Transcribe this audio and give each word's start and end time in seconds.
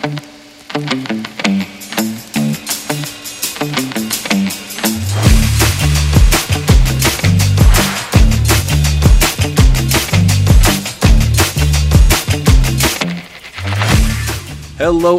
Hello, 0.00 0.16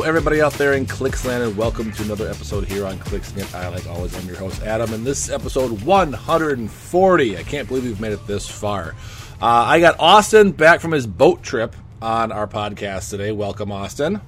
everybody 0.01 0.41
out 0.41 0.53
there 0.53 0.73
in 0.73 0.87
Clicksland, 0.87 1.47
and 1.47 1.55
welcome 1.55 1.91
to 1.91 2.03
another 2.03 2.27
episode 2.27 2.65
here 2.65 2.87
on 2.87 2.97
Clicksland. 2.97 3.53
I, 3.53 3.67
like 3.67 3.85
always, 3.85 4.15
I'm 4.15 4.25
your 4.25 4.37
host, 4.37 4.63
Adam, 4.63 4.95
and 4.95 5.05
this 5.05 5.25
is 5.25 5.29
episode 5.29 5.83
140. 5.83 7.37
I 7.37 7.43
can't 7.43 7.67
believe 7.67 7.83
we've 7.83 8.01
made 8.01 8.13
it 8.13 8.25
this 8.25 8.49
far. 8.49 8.95
Uh, 9.39 9.45
I 9.45 9.79
got 9.79 9.99
Austin 9.99 10.53
back 10.53 10.81
from 10.81 10.91
his 10.91 11.05
boat 11.05 11.43
trip 11.43 11.75
on 12.01 12.31
our 12.31 12.47
podcast 12.47 13.11
today. 13.11 13.31
Welcome, 13.31 13.71
Austin. 13.71 14.21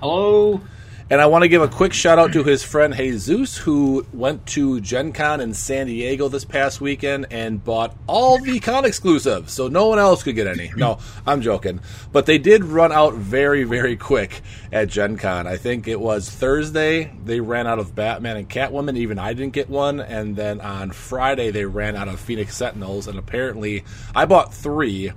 Hello. 0.00 0.60
And 1.08 1.22
I 1.22 1.26
want 1.26 1.44
to 1.44 1.48
give 1.48 1.62
a 1.62 1.68
quick 1.68 1.94
shout 1.94 2.18
out 2.18 2.34
to 2.34 2.44
his 2.44 2.62
friend 2.62 2.94
Jesus, 2.94 3.56
who 3.56 4.04
went 4.12 4.44
to 4.48 4.78
Gen 4.82 5.14
Con 5.14 5.40
in 5.40 5.54
San 5.54 5.86
Diego 5.86 6.28
this 6.28 6.44
past 6.44 6.82
weekend 6.82 7.28
and 7.30 7.64
bought 7.64 7.96
all 8.06 8.38
the 8.38 8.60
con 8.60 8.84
exclusives, 8.84 9.52
so 9.54 9.68
no 9.68 9.86
one 9.86 9.98
else 9.98 10.22
could 10.22 10.34
get 10.34 10.46
any. 10.46 10.70
No, 10.76 10.98
I'm 11.26 11.40
joking. 11.40 11.80
But 12.12 12.26
they 12.26 12.36
did 12.36 12.62
run 12.62 12.92
out 12.92 13.14
very, 13.14 13.64
very 13.64 13.96
quick 13.96 14.42
at 14.70 14.88
Gen 14.88 15.16
Con. 15.16 15.46
I 15.46 15.56
think 15.56 15.88
it 15.88 15.98
was 15.98 16.28
Thursday, 16.28 17.10
they 17.24 17.40
ran 17.40 17.66
out 17.66 17.78
of 17.78 17.94
Batman 17.94 18.36
and 18.36 18.50
Catwoman. 18.50 18.98
Even 18.98 19.18
I 19.18 19.32
didn't 19.32 19.54
get 19.54 19.70
one. 19.70 20.00
And 20.00 20.36
then 20.36 20.60
on 20.60 20.90
Friday, 20.90 21.50
they 21.50 21.64
ran 21.64 21.96
out 21.96 22.08
of 22.08 22.20
Phoenix 22.20 22.54
Sentinels. 22.54 23.06
And 23.06 23.18
apparently, 23.18 23.82
I 24.14 24.26
bought 24.26 24.52
three 24.52 25.12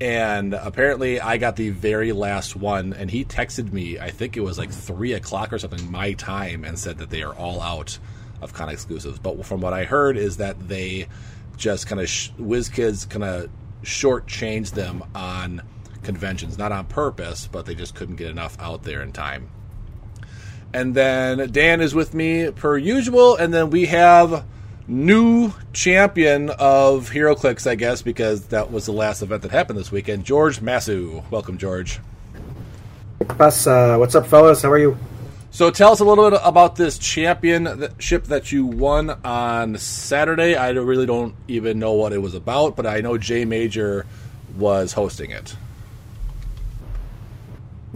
and 0.00 0.54
apparently 0.54 1.20
I 1.20 1.38
got 1.38 1.56
the 1.56 1.70
very 1.70 2.12
last 2.12 2.54
one, 2.54 2.92
and 2.92 3.10
he 3.10 3.24
texted 3.24 3.72
me. 3.72 3.98
I 3.98 4.10
think 4.10 4.36
it 4.36 4.40
was 4.40 4.58
like 4.58 4.70
three 4.70 5.12
o'clock 5.12 5.52
or 5.52 5.58
something 5.58 5.90
my 5.90 6.12
time, 6.12 6.64
and 6.64 6.78
said 6.78 6.98
that 6.98 7.10
they 7.10 7.22
are 7.22 7.34
all 7.34 7.60
out 7.60 7.98
of 8.40 8.52
con 8.52 8.68
exclusives. 8.68 9.18
But 9.18 9.44
from 9.44 9.60
what 9.60 9.72
I 9.72 9.84
heard 9.84 10.16
is 10.16 10.36
that 10.36 10.68
they 10.68 11.08
just 11.56 11.86
kind 11.88 12.00
of 12.00 12.08
sh- 12.08 12.30
WizKids 12.38 13.08
kind 13.08 13.24
of 13.24 13.50
shortchanged 13.82 14.72
them 14.72 15.02
on 15.14 15.62
conventions, 16.02 16.58
not 16.58 16.70
on 16.70 16.86
purpose, 16.86 17.48
but 17.50 17.66
they 17.66 17.74
just 17.74 17.94
couldn't 17.94 18.16
get 18.16 18.30
enough 18.30 18.56
out 18.60 18.84
there 18.84 19.02
in 19.02 19.12
time. 19.12 19.50
And 20.72 20.94
then 20.94 21.50
Dan 21.50 21.80
is 21.80 21.94
with 21.94 22.14
me 22.14 22.50
per 22.50 22.76
usual, 22.76 23.34
and 23.36 23.52
then 23.52 23.70
we 23.70 23.86
have 23.86 24.44
new 24.88 25.52
champion 25.72 26.50
of 26.50 27.10
HeroClix, 27.10 27.70
I 27.70 27.74
guess, 27.74 28.02
because 28.02 28.46
that 28.46 28.72
was 28.72 28.86
the 28.86 28.92
last 28.92 29.22
event 29.22 29.42
that 29.42 29.50
happened 29.50 29.78
this 29.78 29.92
weekend. 29.92 30.24
George 30.24 30.60
Masu, 30.60 31.22
welcome, 31.30 31.58
George. 31.58 32.00
Bus, 33.36 33.66
uh, 33.66 33.96
what's 33.98 34.14
up, 34.14 34.26
fellas? 34.26 34.62
How 34.62 34.70
are 34.70 34.78
you? 34.78 34.96
So 35.50 35.70
tell 35.70 35.92
us 35.92 36.00
a 36.00 36.04
little 36.04 36.30
bit 36.30 36.40
about 36.42 36.76
this 36.76 36.98
championship 36.98 38.24
that 38.24 38.52
you 38.52 38.66
won 38.66 39.10
on 39.24 39.78
Saturday. 39.78 40.54
I 40.54 40.70
really 40.70 41.06
don't 41.06 41.34
even 41.48 41.78
know 41.78 41.92
what 41.92 42.12
it 42.12 42.18
was 42.18 42.34
about, 42.34 42.76
but 42.76 42.86
I 42.86 43.00
know 43.00 43.18
Jay 43.18 43.44
Major 43.44 44.06
was 44.56 44.92
hosting 44.92 45.30
it. 45.30 45.56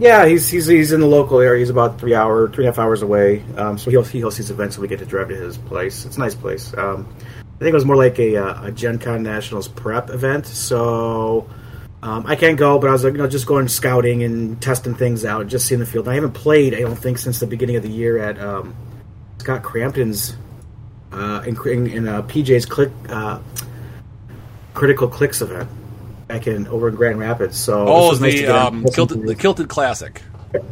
Yeah, 0.03 0.25
he's 0.25 0.49
he's 0.49 0.65
he's 0.65 0.91
in 0.91 0.99
the 0.99 1.07
local 1.07 1.39
area. 1.39 1.59
He's 1.59 1.69
about 1.69 1.97
three 1.97 2.13
hour, 2.13 2.49
three 2.49 2.65
and 2.65 2.73
a 2.73 2.75
half 2.75 2.77
hours 2.77 3.03
away. 3.03 3.41
Um, 3.55 3.77
so 3.77 3.89
he'll 3.89 4.03
he 4.03 4.19
hosts 4.19 4.37
these 4.37 4.51
events, 4.51 4.75
and 4.75 4.81
we 4.81 4.89
get 4.89 4.99
to 4.99 5.05
drive 5.05 5.29
to 5.29 5.35
his 5.35 5.57
place. 5.57 6.03
It's 6.03 6.17
a 6.17 6.19
nice 6.19 6.35
place. 6.35 6.73
Um, 6.77 7.07
I 7.39 7.59
think 7.59 7.69
it 7.69 7.73
was 7.73 7.85
more 7.85 7.95
like 7.95 8.19
a, 8.19 8.35
uh, 8.35 8.65
a 8.65 8.71
Gen 8.73 8.99
Con 8.99 9.23
Nationals 9.23 9.69
prep 9.69 10.09
event. 10.09 10.45
So 10.45 11.49
um, 12.01 12.25
I 12.27 12.35
can't 12.35 12.57
go, 12.57 12.79
but 12.79 12.89
I 12.89 12.91
was 12.91 13.05
like, 13.05 13.13
you 13.13 13.19
know, 13.19 13.29
just 13.29 13.47
going 13.47 13.69
scouting 13.69 14.23
and 14.23 14.61
testing 14.61 14.93
things 14.93 15.23
out, 15.23 15.47
just 15.47 15.67
seeing 15.67 15.79
the 15.79 15.85
field. 15.85 16.09
I 16.09 16.15
haven't 16.15 16.33
played, 16.33 16.73
I 16.73 16.81
don't 16.81 16.97
think, 16.97 17.17
since 17.17 17.39
the 17.39 17.47
beginning 17.47 17.77
of 17.77 17.83
the 17.83 17.89
year 17.89 18.17
at 18.17 18.37
um, 18.39 18.75
Scott 19.37 19.63
Crampton's 19.63 20.35
uh, 21.13 21.45
in, 21.47 21.55
in, 21.65 21.87
in 21.87 22.07
uh, 22.09 22.23
PJ's 22.23 22.65
click 22.65 22.91
uh, 23.07 23.39
critical 24.73 25.07
clicks 25.07 25.41
event 25.41 25.69
back 26.33 26.47
in 26.47 26.67
over 26.67 26.89
in 26.89 26.95
Grand 26.95 27.19
Rapids. 27.19 27.57
So 27.57 27.85
oh, 27.87 28.15
the 28.15 28.27
nice 28.27 28.49
um, 28.49 28.83
kilted, 28.85 29.23
the 29.23 29.35
Kilted 29.35 29.69
Classic. 29.69 30.21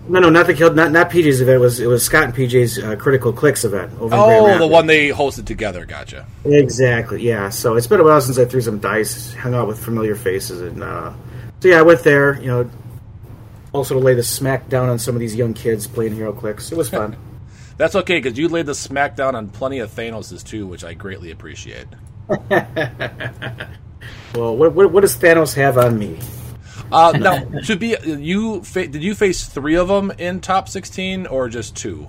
No, 0.08 0.20
no, 0.20 0.30
not 0.30 0.48
the 0.48 0.54
Kilted, 0.54 0.76
not 0.76 0.92
not 0.92 1.10
PJ's 1.10 1.42
event. 1.42 1.56
It 1.56 1.60
was 1.60 1.80
it 1.80 1.88
was 1.88 2.04
Scott 2.04 2.24
and 2.24 2.34
PJ's 2.34 2.80
uh, 2.80 2.96
Critical 2.96 3.34
Clicks 3.34 3.64
event 3.64 3.92
over. 4.00 4.16
Oh, 4.16 4.58
the 4.58 4.68
one 4.68 4.88
they 4.88 5.10
hosted 5.10 5.46
together. 5.46 5.86
Gotcha. 5.86 6.26
Exactly. 6.46 7.22
Yeah. 7.24 7.50
So 7.50 7.76
it's 7.76 7.88
been 7.88 8.00
a 8.00 8.04
while 8.04 8.22
since 8.22 8.38
I 8.38 8.46
threw 8.46 8.62
some 8.62 8.80
dice, 8.80 9.34
hung 9.34 9.54
out 9.54 9.68
with 9.68 9.84
familiar 9.84 10.16
faces, 10.16 10.62
and 10.62 10.84
uh, 10.84 11.14
so 11.60 11.68
yeah, 11.68 11.80
I 11.80 11.82
went 11.84 12.02
there. 12.02 12.40
You 12.40 12.48
know, 12.48 12.72
also 13.74 13.96
to 13.96 14.00
lay 14.00 14.14
the 14.14 14.24
smack 14.24 14.70
down 14.70 14.90
on 14.90 15.00
some 15.00 15.16
of 15.16 15.20
these 15.20 15.36
young 15.36 15.54
kids 15.54 15.88
playing 15.88 16.14
HeroClix. 16.16 16.72
It 16.72 16.78
was 16.78 16.90
fun. 16.98 17.16
That's 17.78 17.96
okay 17.96 18.20
because 18.20 18.38
you 18.38 18.48
laid 18.50 18.68
the 18.68 18.76
smack 18.76 19.16
down 19.16 19.36
on 19.36 19.50
plenty 19.50 19.80
of 19.80 19.92
Thanoses 19.92 20.44
too, 20.44 20.68
which 20.68 20.84
I 20.84 20.94
greatly 20.94 21.32
appreciate. 21.32 21.88
Well, 24.36 24.56
what, 24.56 24.74
what, 24.74 24.92
what, 24.92 25.02
does 25.02 25.18
Thanos 25.18 25.54
have 25.56 25.78
on 25.78 25.98
me? 25.98 26.20
Uh, 26.92 27.12
now, 27.20 27.44
to 27.62 27.76
be 27.76 27.96
you, 28.06 28.64
fa- 28.64 28.88
did 28.88 29.04
you 29.04 29.16
face 29.16 29.46
three 29.46 29.76
of 29.76 29.88
them 29.88 30.12
in 30.12 30.42
top 30.42 30.70
sixteen 30.70 31.28
or 31.28 31.50
just 31.50 31.76
two? 31.76 32.08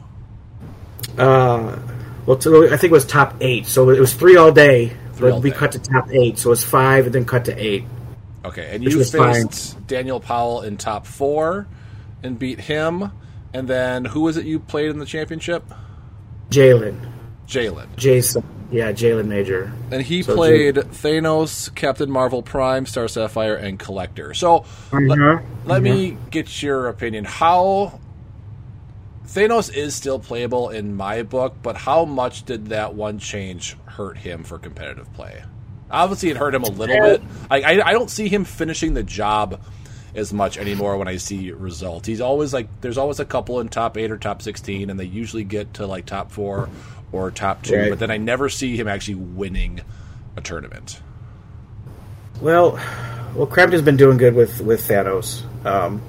Uh, 1.19 1.78
well, 2.26 2.36
to, 2.38 2.66
I 2.66 2.76
think 2.76 2.91
it 2.91 2.92
was 2.92 3.06
top 3.06 3.36
eight. 3.41 3.66
So 3.66 3.91
it 3.91 4.00
was 4.00 4.14
three 4.14 4.36
all 4.36 4.52
day, 4.52 4.88
three 5.14 5.31
but 5.31 5.32
all 5.32 5.41
we 5.41 5.50
day. 5.50 5.56
cut 5.56 5.72
to 5.72 5.78
top 5.78 6.08
eight. 6.10 6.38
So 6.38 6.48
it 6.48 6.50
was 6.50 6.64
five 6.64 7.06
and 7.06 7.14
then 7.14 7.25
cut 7.25 7.47
to 7.47 7.56
eight. 7.56 7.84
Okay, 8.44 8.75
and 8.75 8.82
you 8.82 9.04
faced 9.04 9.14
fine. 9.75 9.84
Daniel 9.86 10.20
Powell 10.20 10.62
in 10.62 10.76
top 10.76 11.06
four 11.06 11.69
and 12.22 12.38
beat 12.38 12.60
him. 12.60 13.12
And 13.54 13.69
then 13.69 14.04
who 14.04 14.20
was 14.20 14.36
it 14.36 14.47
you 14.47 14.58
played 14.58 14.91
in 14.91 14.98
the 14.98 15.06
championship? 15.06 15.64
Jalen. 16.50 17.12
Jalen. 17.47 17.94
Jason. 17.97 18.42
Yeah, 18.72 18.91
Jalen 18.93 19.27
Major. 19.27 19.71
And 19.91 20.00
he 20.00 20.22
so 20.22 20.34
played 20.34 20.77
Thanos, 20.77 21.72
Captain 21.75 22.10
Marvel 22.10 22.43
Prime, 22.43 22.87
Star 22.87 23.06
Sapphire, 23.06 23.55
and 23.55 23.78
Collector. 23.78 24.33
So 24.33 24.60
mm-hmm. 24.91 25.09
let, 25.09 25.19
let 25.66 25.83
mm-hmm. 25.83 25.84
me 25.84 26.16
get 26.31 26.62
your 26.62 26.88
opinion. 26.88 27.25
How 27.25 28.00
Thanos 29.27 29.72
is 29.72 29.94
still 29.94 30.19
playable 30.19 30.71
in 30.71 30.97
my 30.97 31.22
book, 31.22 31.56
but 31.62 31.77
how 31.77 32.06
much 32.06 32.44
did 32.44 32.69
that 32.69 32.94
one 32.94 33.19
change 33.19 33.77
hurt 33.84 34.16
him 34.16 34.43
for 34.43 34.59
competitive 34.59 35.12
play? 35.12 35.44
Obviously, 35.91 36.31
it 36.31 36.38
hurt 36.38 36.55
him 36.55 36.65
a 36.65 36.71
little 36.71 36.99
bit. 36.99 37.22
I, 37.50 37.61
I, 37.61 37.88
I 37.88 37.93
don't 37.93 38.11
see 38.11 38.28
him 38.28 38.44
finishing 38.44 38.94
the 38.94 39.03
job 39.03 39.61
as 40.15 40.32
much 40.32 40.56
anymore 40.56 40.97
when 40.97 41.09
I 41.09 41.16
see 41.16 41.50
results. 41.53 42.06
He's 42.06 42.22
always 42.22 42.55
like, 42.55 42.69
there's 42.81 42.97
always 42.97 43.21
a 43.21 43.25
couple 43.27 43.61
in 43.61 43.69
top 43.69 43.99
eight 43.99 44.11
or 44.11 44.16
top 44.16 44.41
16, 44.41 44.88
and 44.88 44.99
they 44.99 45.05
usually 45.05 45.44
get 45.44 45.75
to 45.75 45.87
like 45.87 46.06
top 46.06 46.32
four 46.32 46.71
or 47.12 47.31
top 47.31 47.62
two, 47.62 47.77
right. 47.77 47.91
but 47.91 47.99
then 47.99 48.11
I 48.11 48.17
never 48.17 48.49
see 48.49 48.77
him 48.77 48.89
actually 48.89 49.17
winning 49.17 49.83
a 50.37 50.41
tournament. 50.41 51.00
Well, 52.41 52.81
well, 53.34 53.47
Crampton's 53.47 53.83
been 53.83 53.97
doing 53.97 54.17
good 54.17 54.34
with 54.34 54.61
with 54.61 54.81
Thanos, 54.87 55.43
um, 55.65 56.03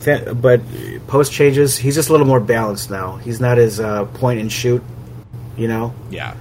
Th- 0.00 0.28
but 0.34 0.60
post 1.08 1.32
changes, 1.32 1.76
he's 1.76 1.94
just 1.94 2.08
a 2.08 2.12
little 2.12 2.26
more 2.26 2.40
balanced 2.40 2.90
now. 2.90 3.16
He's 3.16 3.40
not 3.40 3.58
as 3.58 3.80
uh, 3.80 4.04
point 4.04 4.40
and 4.40 4.52
shoot, 4.52 4.82
you 5.56 5.68
know. 5.68 5.94
Yeah. 6.10 6.36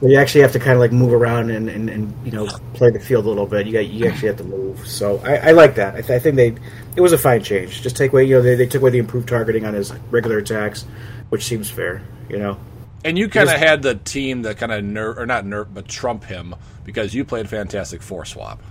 But 0.00 0.10
you 0.10 0.18
actually 0.18 0.42
have 0.42 0.52
to 0.52 0.58
kind 0.58 0.72
of 0.72 0.78
like 0.78 0.92
move 0.92 1.12
around 1.12 1.50
and, 1.50 1.68
and, 1.68 1.88
and, 1.88 2.14
you 2.24 2.32
know 2.32 2.46
play 2.74 2.90
the 2.90 3.00
field 3.00 3.26
a 3.26 3.28
little 3.28 3.46
bit. 3.46 3.66
You 3.66 3.72
got 3.72 3.86
you 3.86 4.06
actually 4.06 4.28
have 4.28 4.38
to 4.38 4.44
move. 4.44 4.86
So 4.86 5.18
I, 5.24 5.36
I 5.36 5.50
like 5.52 5.74
that. 5.76 5.94
I, 5.94 6.00
th- 6.00 6.10
I, 6.10 6.18
think 6.18 6.36
they 6.36 6.54
it 6.96 7.00
was 7.00 7.12
a 7.12 7.18
fine 7.18 7.42
change. 7.42 7.82
Just 7.82 7.96
take 7.96 8.12
away 8.12 8.24
you 8.24 8.36
know 8.36 8.42
they, 8.42 8.54
they 8.54 8.66
took 8.66 8.82
away 8.82 8.90
the 8.90 8.98
improved 8.98 9.28
targeting 9.28 9.64
on 9.64 9.74
his 9.74 9.92
regular 10.10 10.38
attacks, 10.38 10.84
which 11.28 11.44
seems 11.44 11.70
fair. 11.70 12.02
You 12.28 12.38
know. 12.38 12.58
And 13.04 13.18
you 13.18 13.28
kind 13.28 13.50
of 13.50 13.56
had 13.56 13.82
the 13.82 13.94
team 13.94 14.42
that 14.42 14.56
kind 14.56 14.72
of 14.72 14.82
nerf, 14.82 15.18
or 15.18 15.26
not 15.26 15.44
nerf, 15.44 15.68
but 15.72 15.86
trump 15.86 16.24
him 16.24 16.54
because 16.84 17.14
you 17.14 17.24
played 17.24 17.48
Fantastic 17.50 18.02
Four 18.02 18.24
swap. 18.24 18.62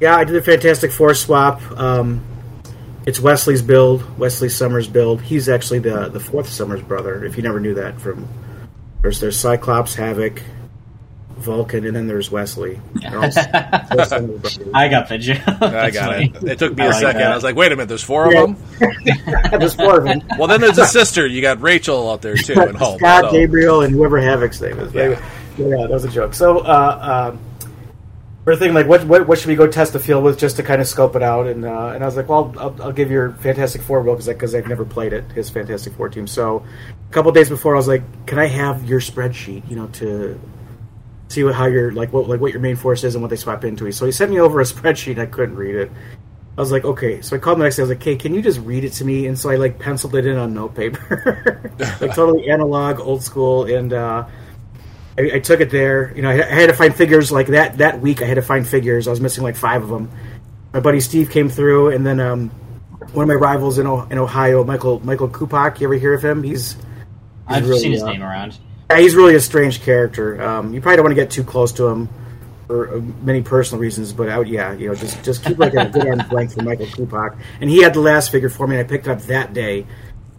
Yeah, 0.00 0.16
I 0.16 0.24
did 0.24 0.34
a 0.34 0.42
Fantastic 0.42 0.90
Four 0.90 1.14
swap. 1.14 1.60
Um, 1.78 2.24
it's 3.06 3.20
Wesley's 3.20 3.60
build, 3.60 4.18
Wesley 4.18 4.48
Summers 4.48 4.88
build. 4.88 5.20
He's 5.20 5.48
actually 5.48 5.80
the 5.80 6.08
the 6.08 6.20
fourth 6.20 6.48
Summers 6.48 6.82
brother. 6.82 7.22
If 7.24 7.36
you 7.36 7.42
never 7.42 7.60
knew 7.60 7.74
that, 7.74 8.00
from 8.00 8.26
there's 9.02 9.20
there's 9.20 9.38
Cyclops, 9.38 9.94
Havoc, 9.94 10.42
Vulcan, 11.36 11.84
and 11.84 11.94
then 11.94 12.06
there's 12.06 12.30
Wesley. 12.30 12.80
I 13.04 14.88
got 14.88 15.08
the 15.08 15.18
joke. 15.18 15.38
I 15.62 15.90
got 15.90 16.12
funny. 16.12 16.32
it. 16.34 16.44
It 16.44 16.58
took 16.58 16.76
me 16.76 16.84
a 16.84 16.88
like 16.88 17.00
second. 17.00 17.20
That. 17.20 17.32
I 17.32 17.34
was 17.34 17.44
like, 17.44 17.56
wait 17.56 17.72
a 17.72 17.76
minute, 17.76 17.88
there's 17.88 18.02
four 18.02 18.32
yeah. 18.32 18.44
of 18.44 18.78
them? 18.78 19.50
there's 19.58 19.74
four 19.74 19.98
of 19.98 20.04
them. 20.04 20.22
Well, 20.38 20.48
then 20.48 20.60
there's 20.60 20.78
a 20.78 20.86
sister. 20.86 21.26
You 21.26 21.42
got 21.42 21.60
Rachel 21.60 22.10
out 22.10 22.22
there, 22.22 22.36
too, 22.36 22.54
and 22.54 22.76
Hulk. 22.76 23.00
Scott, 23.00 23.24
so. 23.24 23.32
Gabriel, 23.32 23.82
and 23.82 23.94
whoever 23.94 24.18
Havoc's 24.18 24.60
name 24.60 24.78
is. 24.78 24.94
Yeah, 24.94 25.20
yeah 25.58 25.76
that 25.76 25.90
was 25.90 26.04
a 26.04 26.08
joke. 26.08 26.34
So, 26.34 26.60
uh, 26.60 27.32
um, 27.32 27.40
we're 28.44 28.56
thinking, 28.56 28.74
like, 28.74 28.86
what, 28.86 29.04
what, 29.04 29.26
what 29.26 29.38
should 29.38 29.48
we 29.48 29.54
go 29.54 29.66
test 29.66 29.94
the 29.94 29.98
field 29.98 30.22
with 30.22 30.38
just 30.38 30.56
to 30.56 30.62
kind 30.62 30.80
of 30.80 30.86
scope 30.86 31.16
it 31.16 31.22
out? 31.22 31.46
And 31.46 31.64
uh, 31.64 31.88
and 31.88 32.04
I 32.04 32.06
was 32.06 32.16
like, 32.16 32.28
well, 32.28 32.54
I'll, 32.58 32.82
I'll 32.82 32.92
give 32.92 33.10
your 33.10 33.32
Fantastic 33.34 33.82
Four 33.82 34.02
will 34.02 34.16
because 34.16 34.54
I've 34.54 34.68
never 34.68 34.84
played 34.84 35.12
it, 35.12 35.24
his 35.32 35.50
Fantastic 35.50 35.94
Four 35.94 36.10
team. 36.10 36.26
So, 36.26 36.64
a 37.08 37.12
couple 37.12 37.32
days 37.32 37.48
before, 37.48 37.74
I 37.74 37.78
was 37.78 37.88
like, 37.88 38.02
can 38.26 38.38
I 38.38 38.46
have 38.46 38.84
your 38.88 39.00
spreadsheet, 39.00 39.68
you 39.68 39.76
know, 39.76 39.86
to 39.88 40.38
see 41.34 41.44
what, 41.44 41.54
how 41.54 41.66
your 41.66 41.92
like 41.92 42.12
what 42.12 42.28
like 42.28 42.40
what 42.40 42.52
your 42.52 42.60
main 42.60 42.76
force 42.76 43.04
is 43.04 43.14
and 43.14 43.22
what 43.22 43.28
they 43.28 43.36
swap 43.36 43.64
into. 43.64 43.90
So 43.92 44.06
he 44.06 44.12
sent 44.12 44.30
me 44.30 44.40
over 44.40 44.60
a 44.60 44.64
spreadsheet. 44.74 45.18
I 45.18 45.26
couldn't 45.26 45.56
read 45.56 45.74
it, 45.74 45.90
I 46.56 46.60
was 46.60 46.70
like, 46.70 46.84
okay. 46.84 47.20
So 47.20 47.34
I 47.34 47.40
called 47.40 47.56
him 47.56 47.60
the 47.60 47.64
next 47.64 47.76
day. 47.76 47.82
I 47.82 47.84
was 47.84 47.90
like, 47.90 48.02
hey, 48.02 48.16
can 48.16 48.32
you 48.32 48.40
just 48.40 48.60
read 48.60 48.84
it 48.84 48.92
to 48.94 49.04
me? 49.04 49.26
And 49.26 49.36
so 49.36 49.50
I 49.50 49.56
like 49.56 49.78
penciled 49.78 50.14
it 50.14 50.24
in 50.24 50.36
on 50.36 50.54
note 50.54 50.74
paper, 50.74 51.72
like 51.78 51.98
totally 52.14 52.48
analog, 52.48 53.00
old 53.00 53.24
school. 53.24 53.64
And 53.64 53.92
uh, 53.92 54.24
I, 55.18 55.22
I, 55.34 55.38
took 55.40 55.60
it 55.60 55.70
there. 55.70 56.14
You 56.14 56.22
know, 56.22 56.30
I, 56.30 56.34
I, 56.34 56.60
had 56.60 56.68
to 56.68 56.74
find 56.74 56.94
figures 56.94 57.32
like 57.32 57.48
that. 57.48 57.78
That 57.78 58.00
week, 58.00 58.22
I 58.22 58.26
had 58.26 58.36
to 58.36 58.42
find 58.42 58.66
figures. 58.66 59.08
I 59.08 59.10
was 59.10 59.20
missing 59.20 59.42
like 59.42 59.56
five 59.56 59.82
of 59.82 59.88
them. 59.88 60.10
My 60.72 60.80
buddy 60.80 61.00
Steve 61.00 61.30
came 61.30 61.48
through, 61.48 61.90
and 61.90 62.06
then 62.06 62.20
um, 62.20 62.50
one 63.12 63.24
of 63.24 63.28
my 63.28 63.34
rivals 63.34 63.78
in, 63.78 63.86
in 63.86 64.18
Ohio, 64.18 64.62
Michael 64.62 65.00
Michael 65.00 65.28
Kupak. 65.28 65.80
You 65.80 65.88
ever 65.88 65.94
hear 65.94 66.14
of 66.14 66.24
him? 66.24 66.44
He's, 66.44 66.74
he's 66.74 66.84
I've 67.48 67.68
really, 67.68 67.80
seen 67.80 67.92
his 67.92 68.02
uh, 68.02 68.12
name 68.12 68.22
around. 68.22 68.58
Yeah, 68.90 68.98
he's 68.98 69.14
really 69.14 69.34
a 69.34 69.40
strange 69.40 69.82
character. 69.82 70.42
Um, 70.42 70.74
you 70.74 70.80
probably 70.80 70.96
don't 70.96 71.04
want 71.04 71.16
to 71.16 71.22
get 71.22 71.30
too 71.30 71.44
close 71.44 71.72
to 71.72 71.86
him 71.86 72.08
for 72.66 72.96
uh, 72.96 73.00
many 73.22 73.42
personal 73.42 73.80
reasons, 73.80 74.12
but 74.12 74.28
I 74.28 74.38
would, 74.38 74.48
yeah, 74.48 74.72
you 74.72 74.88
know, 74.88 74.94
just 74.94 75.22
just 75.24 75.44
keep 75.44 75.58
like 75.58 75.74
a 75.74 75.88
good 75.88 76.06
arm's 76.06 76.30
length 76.30 76.54
for 76.54 76.62
Michael 76.62 76.86
Kupak. 76.86 77.38
And 77.60 77.70
he 77.70 77.82
had 77.82 77.94
the 77.94 78.00
last 78.00 78.30
figure 78.30 78.50
for 78.50 78.66
me, 78.66 78.76
and 78.76 78.84
I 78.84 78.88
picked 78.88 79.06
it 79.06 79.10
up 79.10 79.20
that 79.22 79.52
day. 79.52 79.86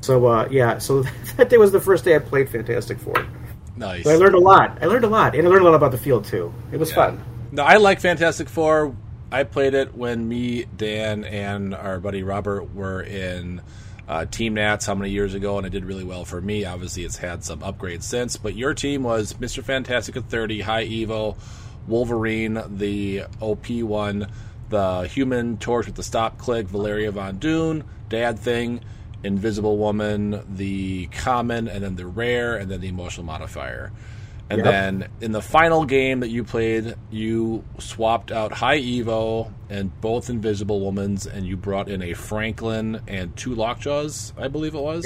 So 0.02 0.28
uh, 0.28 0.48
yeah, 0.52 0.78
so 0.78 1.04
that 1.38 1.50
day 1.50 1.58
was 1.58 1.72
the 1.72 1.80
first 1.80 2.06
day 2.06 2.16
I 2.16 2.20
played 2.20 2.50
Fantastic 2.50 3.00
Four. 3.00 3.26
Nice. 3.76 4.04
So 4.04 4.12
I 4.12 4.16
learned 4.16 4.36
a 4.36 4.40
lot. 4.40 4.78
I 4.82 4.86
learned 4.86 5.06
a 5.06 5.10
lot, 5.10 5.36
and 5.36 5.48
I 5.48 5.50
learned 5.50 5.64
a 5.64 5.70
lot 5.70 5.76
about 5.76 5.92
the 5.92 5.98
field 5.98 6.26
too. 6.26 6.54
It 6.72 6.78
was 6.78 6.90
yeah. 6.90 6.96
fun. 6.96 7.24
No, 7.52 7.64
I 7.64 7.78
like 7.78 8.00
Fantastic 8.00 8.50
Four. 8.50 8.96
I 9.32 9.44
played 9.44 9.74
it 9.74 9.96
when 9.96 10.28
me, 10.28 10.66
Dan, 10.78 11.24
and 11.24 11.74
our 11.74 12.00
buddy 12.00 12.24
Robert 12.24 12.74
were 12.74 13.02
in 13.02 13.62
uh, 14.08 14.26
Team 14.26 14.54
Nats 14.56 14.86
how 14.86 14.96
many 14.96 15.12
years 15.12 15.34
ago, 15.34 15.58
and 15.58 15.66
it 15.66 15.72
did 15.72 15.86
really 15.86 16.04
well 16.04 16.26
for 16.26 16.42
me. 16.42 16.66
Obviously, 16.66 17.04
it's 17.04 17.18
had 17.18 17.44
some 17.44 17.60
upgrades 17.60 18.04
since, 18.04 18.38
but 18.38 18.56
your 18.56 18.74
team 18.74 19.04
was 19.04 19.34
Mr. 19.34 19.64
Fantastic 19.64 20.16
at 20.16 20.26
30, 20.26 20.62
High 20.62 20.86
Evo, 20.86 21.38
Wolverine, 21.88 22.62
the 22.68 23.24
OP 23.42 23.70
one, 23.70 24.28
the 24.70 25.04
Human 25.04 25.58
Torch 25.58 25.86
with 25.86 25.96
the 25.96 26.04
stop 26.04 26.38
click, 26.38 26.68
Valeria 26.68 27.12
Von 27.12 27.38
Doom, 27.38 27.84
Dad 28.10 28.40
Thing, 28.40 28.82
Invisible 29.24 29.78
Woman, 29.78 30.44
the 30.48 31.08
Common, 31.08 31.68
and 31.68 31.84
then 31.84 31.96
the 31.96 32.06
Rare, 32.06 32.58
and 32.58 32.70
then 32.70 32.82
the 32.82 32.88
Emotional 32.88 33.26
Modifier. 33.26 33.92
And 34.50 34.60
yep. 34.60 34.66
then 34.66 35.10
in 35.22 35.32
the 35.32 35.42
final 35.42 35.86
game 35.86 36.20
that 36.20 36.30
you 36.30 36.44
played, 36.44 36.96
you 37.10 37.64
swapped 37.80 38.32
out 38.32 38.52
High 38.52 38.80
Evo 38.80 39.52
and 39.70 39.90
both 40.02 40.30
Invisible 40.30 40.80
Womans, 40.80 41.26
and 41.26 41.48
you 41.48 41.58
brought 41.58 41.90
in 41.90 42.04
a 42.04 42.14
Franklin 42.14 43.02
and 43.08 43.36
two 43.36 43.56
Lockjaws, 43.56 44.34
I 44.38 44.48
believe 44.48 44.76
it 44.76 44.82
was. 44.82 45.04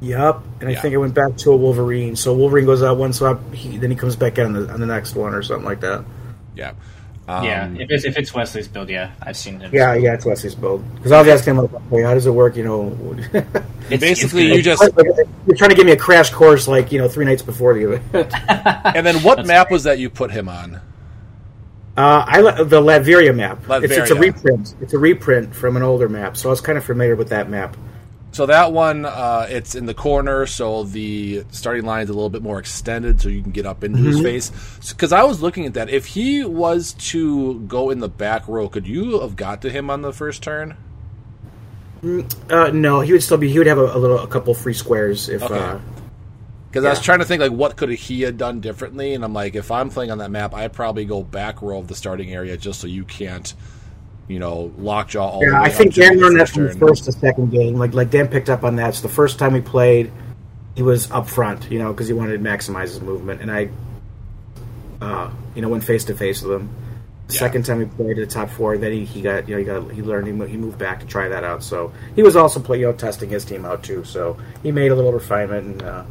Yep, 0.00 0.42
and 0.60 0.70
yeah. 0.70 0.78
I 0.78 0.80
think 0.80 0.94
I 0.94 0.98
went 0.98 1.14
back 1.14 1.36
to 1.38 1.50
a 1.50 1.56
Wolverine. 1.56 2.14
So 2.14 2.32
Wolverine 2.32 2.66
goes 2.66 2.82
out 2.82 2.96
one 2.96 3.12
swap, 3.12 3.52
he, 3.52 3.76
then 3.78 3.90
he 3.90 3.96
comes 3.96 4.14
back 4.14 4.38
in 4.38 4.46
on 4.46 4.52
the, 4.52 4.72
on 4.72 4.80
the 4.80 4.86
next 4.86 5.14
one 5.16 5.34
or 5.34 5.42
something 5.42 5.66
like 5.66 5.80
that. 5.80 6.04
Yeah. 6.54 6.72
Um, 7.30 7.44
yeah, 7.44 7.68
if 7.78 7.90
it's 7.90 8.04
if 8.04 8.18
it's 8.18 8.34
Wesley's 8.34 8.66
build, 8.66 8.88
yeah, 8.88 9.12
I've 9.22 9.36
seen 9.36 9.60
him. 9.60 9.70
Yeah, 9.72 9.94
yeah, 9.94 10.14
it's 10.14 10.24
Wesley's 10.24 10.56
build. 10.56 10.82
Because 10.96 11.12
I 11.12 11.20
was 11.20 11.28
asking 11.28 11.54
him, 11.54 11.62
like, 11.62 11.90
"Wait, 11.90 12.02
how 12.02 12.12
does 12.12 12.26
it 12.26 12.32
work?" 12.32 12.56
You 12.56 12.64
know, 12.64 13.16
it's, 13.88 14.00
basically 14.00 14.48
it's, 14.48 14.56
you 14.56 14.62
just 14.64 14.82
you're 15.46 15.56
trying 15.56 15.70
to 15.70 15.76
give 15.76 15.86
me 15.86 15.92
a 15.92 15.96
crash 15.96 16.30
course, 16.30 16.66
like 16.66 16.90
you 16.90 16.98
know, 16.98 17.08
three 17.08 17.24
nights 17.24 17.42
before 17.42 17.74
the 17.74 17.92
event. 17.92 18.34
and 18.96 19.06
then, 19.06 19.22
what 19.22 19.36
That's 19.36 19.46
map 19.46 19.68
great. 19.68 19.74
was 19.74 19.84
that 19.84 20.00
you 20.00 20.10
put 20.10 20.32
him 20.32 20.48
on? 20.48 20.80
Uh, 21.96 22.24
I 22.26 22.42
the 22.64 22.80
Latveria 22.80 23.32
map. 23.32 23.62
Latveria. 23.62 23.84
It's, 23.84 23.96
it's 23.96 24.10
a 24.10 24.16
reprint. 24.16 24.74
It's 24.80 24.92
a 24.94 24.98
reprint 24.98 25.54
from 25.54 25.76
an 25.76 25.84
older 25.84 26.08
map, 26.08 26.36
so 26.36 26.48
I 26.48 26.50
was 26.50 26.60
kind 26.60 26.78
of 26.78 26.84
familiar 26.84 27.14
with 27.14 27.28
that 27.28 27.48
map. 27.48 27.76
So 28.32 28.46
that 28.46 28.72
one, 28.72 29.04
uh, 29.04 29.46
it's 29.50 29.74
in 29.74 29.86
the 29.86 29.94
corner, 29.94 30.46
so 30.46 30.84
the 30.84 31.44
starting 31.50 31.84
line 31.84 32.04
is 32.04 32.10
a 32.10 32.12
little 32.12 32.30
bit 32.30 32.42
more 32.42 32.60
extended, 32.60 33.20
so 33.20 33.28
you 33.28 33.42
can 33.42 33.50
get 33.50 33.66
up 33.66 33.82
into 33.82 33.98
mm-hmm. 33.98 34.06
his 34.06 34.20
face. 34.20 34.92
Because 34.92 35.12
I 35.12 35.24
was 35.24 35.42
looking 35.42 35.66
at 35.66 35.74
that, 35.74 35.90
if 35.90 36.06
he 36.06 36.44
was 36.44 36.92
to 37.10 37.60
go 37.60 37.90
in 37.90 37.98
the 37.98 38.08
back 38.08 38.46
row, 38.46 38.68
could 38.68 38.86
you 38.86 39.20
have 39.20 39.34
got 39.34 39.62
to 39.62 39.70
him 39.70 39.90
on 39.90 40.02
the 40.02 40.12
first 40.12 40.42
turn? 40.44 40.76
Mm, 42.02 42.52
uh, 42.52 42.70
no, 42.70 43.00
he 43.00 43.12
would 43.12 43.22
still 43.22 43.36
be. 43.36 43.50
He 43.50 43.58
would 43.58 43.66
have 43.66 43.78
a, 43.78 43.96
a 43.96 43.98
little, 43.98 44.20
a 44.20 44.28
couple 44.28 44.54
free 44.54 44.74
squares 44.74 45.28
if. 45.28 45.42
Okay. 45.42 45.58
Uh, 45.58 45.80
because 46.68 46.84
yeah. 46.84 46.90
I 46.90 46.92
was 46.92 47.00
trying 47.00 47.18
to 47.18 47.24
think 47.24 47.40
like 47.40 47.50
what 47.50 47.76
could 47.76 47.90
he 47.90 48.20
have 48.22 48.38
done 48.38 48.60
differently, 48.60 49.14
and 49.14 49.24
I'm 49.24 49.32
like, 49.34 49.56
if 49.56 49.72
I'm 49.72 49.90
playing 49.90 50.12
on 50.12 50.18
that 50.18 50.30
map, 50.30 50.54
I'd 50.54 50.72
probably 50.72 51.04
go 51.04 51.24
back 51.24 51.62
row 51.62 51.80
of 51.80 51.88
the 51.88 51.96
starting 51.96 52.32
area 52.32 52.56
just 52.56 52.80
so 52.80 52.86
you 52.86 53.04
can't 53.04 53.52
you 54.28 54.38
know, 54.38 54.72
lockjaw 54.78 55.28
all 55.28 55.44
yeah, 55.44 55.60
I 55.60 55.68
think 55.68 55.94
Dan 55.94 56.18
learned 56.18 56.38
that 56.38 56.48
from 56.48 56.66
the 56.66 56.74
first 56.74 57.04
to 57.04 57.12
second 57.12 57.50
game. 57.50 57.74
Like 57.74 57.94
like 57.94 58.10
Dan 58.10 58.28
picked 58.28 58.48
up 58.48 58.64
on 58.64 58.76
that. 58.76 58.94
So 58.94 59.02
the 59.02 59.12
first 59.12 59.38
time 59.38 59.52
we 59.52 59.60
played, 59.60 60.12
he 60.76 60.82
was 60.82 61.10
up 61.10 61.28
front, 61.28 61.70
you 61.70 61.78
know, 61.78 61.92
because 61.92 62.06
he 62.06 62.14
wanted 62.14 62.32
to 62.32 62.38
maximize 62.38 62.88
his 62.88 63.00
movement, 63.00 63.40
and 63.40 63.50
I, 63.50 63.70
uh, 65.00 65.30
you 65.54 65.62
know, 65.62 65.68
went 65.68 65.84
face 65.84 66.04
to 66.04 66.14
face 66.14 66.42
with 66.42 66.60
him. 66.60 66.68
The 67.26 67.34
yeah. 67.34 67.40
second 67.40 67.64
time 67.64 67.80
he 67.80 67.86
played 67.86 68.18
at 68.18 68.28
the 68.28 68.34
top 68.34 68.50
four, 68.50 68.78
then 68.78 68.92
he, 68.92 69.04
he 69.04 69.20
got 69.20 69.48
you 69.48 69.54
know 69.54 69.58
he 69.58 69.64
got 69.64 69.92
he 69.92 70.02
learned 70.02 70.26
he, 70.26 70.48
he 70.48 70.56
moved 70.56 70.78
back 70.78 71.00
to 71.00 71.06
try 71.06 71.28
that 71.28 71.44
out. 71.44 71.62
So 71.62 71.92
he 72.14 72.22
was 72.22 72.36
also 72.36 72.60
play, 72.60 72.80
you 72.80 72.86
know 72.86 72.92
testing 72.92 73.30
his 73.30 73.44
team 73.44 73.64
out 73.64 73.82
too. 73.82 74.04
So 74.04 74.38
he 74.62 74.70
made 74.72 74.92
a 74.92 74.94
little 74.94 75.12
refinement 75.12 75.66
and. 75.66 75.82
Uh, 75.82 76.04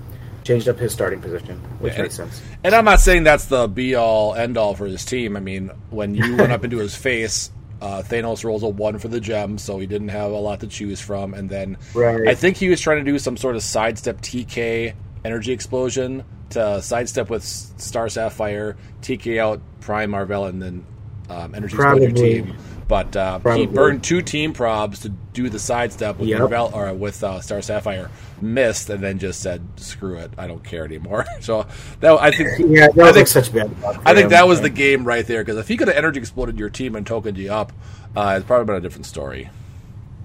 changed 0.50 0.68
up 0.68 0.80
his 0.80 0.92
starting 0.92 1.22
position, 1.22 1.60
which 1.80 1.94
yeah, 1.94 2.04
makes 2.04 2.16
sense. 2.16 2.42
And 2.64 2.74
I'm 2.74 2.86
not 2.86 3.00
saying 3.02 3.24
that's 3.24 3.46
the 3.46 3.68
be 3.68 3.94
all 3.94 4.34
end 4.34 4.58
all 4.58 4.74
for 4.74 4.88
his 4.88 5.06
team. 5.06 5.38
I 5.38 5.42
mean, 5.42 5.70
when 5.92 6.16
you 6.16 6.38
went 6.38 6.52
up 6.52 6.64
into 6.64 6.78
his 6.78 6.96
face, 6.96 7.52
uh, 7.82 8.04
Thanos 8.06 8.44
rolls 8.44 8.64
a 8.64 8.68
one 8.68 9.00
for 9.00 9.08
the 9.08 9.20
gem, 9.20 9.58
so 9.58 9.80
he 9.80 9.88
didn't 9.88 10.10
have 10.10 10.32
a 10.32 10.38
lot 10.38 10.60
to 10.62 10.68
choose 10.68 11.00
from. 11.00 11.34
And 11.34 11.50
then 11.50 11.78
right. 11.94 12.28
I 12.28 12.36
think 12.36 12.58
he 12.58 12.70
was 12.70 12.82
trying 12.82 13.04
to 13.04 13.10
do 13.10 13.18
some 13.20 13.38
sort 13.38 13.56
of 13.56 13.64
sidestep 13.64 14.22
TK 14.22 14.94
energy 15.26 15.52
explosion 15.52 16.24
to 16.52 16.82
sidestep 16.82 17.30
with 17.30 17.44
Star 17.44 18.10
Sapphire, 18.10 18.76
TK 19.02 19.38
out 19.38 19.62
Prime 19.82 20.10
Marvel, 20.12 20.46
and 20.46 20.62
then 20.62 20.86
um, 21.30 21.56
energy 21.56 21.76
Probably. 21.76 22.06
explosion 22.06 22.46
team. 22.46 22.58
But 22.90 23.16
uh, 23.16 23.40
he 23.54 23.68
burned 23.68 24.04
two 24.04 24.24
team 24.24 24.52
probs 24.52 25.04
to 25.04 25.10
do 25.10 25.48
the 25.48 25.60
sidestep 25.60 26.18
with 26.18 26.28
yep. 26.28 26.40
Marvel, 26.40 26.72
or 26.74 26.92
with 26.92 27.24
uh, 27.24 27.40
Star 27.40 27.62
Sapphire, 27.62 28.10
missed, 28.42 28.90
and 28.90 29.04
then 29.04 29.20
just 29.20 29.42
said, 29.42 29.62
"Screw 29.76 30.18
it, 30.18 30.32
I 30.40 30.48
don't 30.48 30.64
care 30.64 30.86
anymore." 30.86 31.28
so 31.40 31.68
that 32.00 32.20
I 32.20 32.32
think, 32.32 32.50
yeah, 32.68 32.88
that 32.88 33.10
I 33.10 33.12
think 33.14 33.28
such 33.28 33.54
bad. 33.54 33.72
I 34.04 34.16
think 34.16 34.32
that 34.32 34.48
was 34.48 34.62
the 34.62 34.72
game 34.72 35.06
right 35.06 35.24
there 35.24 35.44
because 35.44 35.60
if 35.60 35.68
he 35.68 35.78
could 35.78 35.88
have 35.88 35.98
energy 35.98 36.20
exploded 36.20 36.58
your 36.58 36.72
team 36.72 36.96
and 36.96 37.06
tokened 37.06 37.38
you 37.38 37.54
up, 37.54 37.74
uh, 38.18 38.34
it's 38.38 38.48
probably 38.48 38.66
been 38.66 38.78
a 38.78 38.82
different 38.82 39.06
story. 39.06 39.52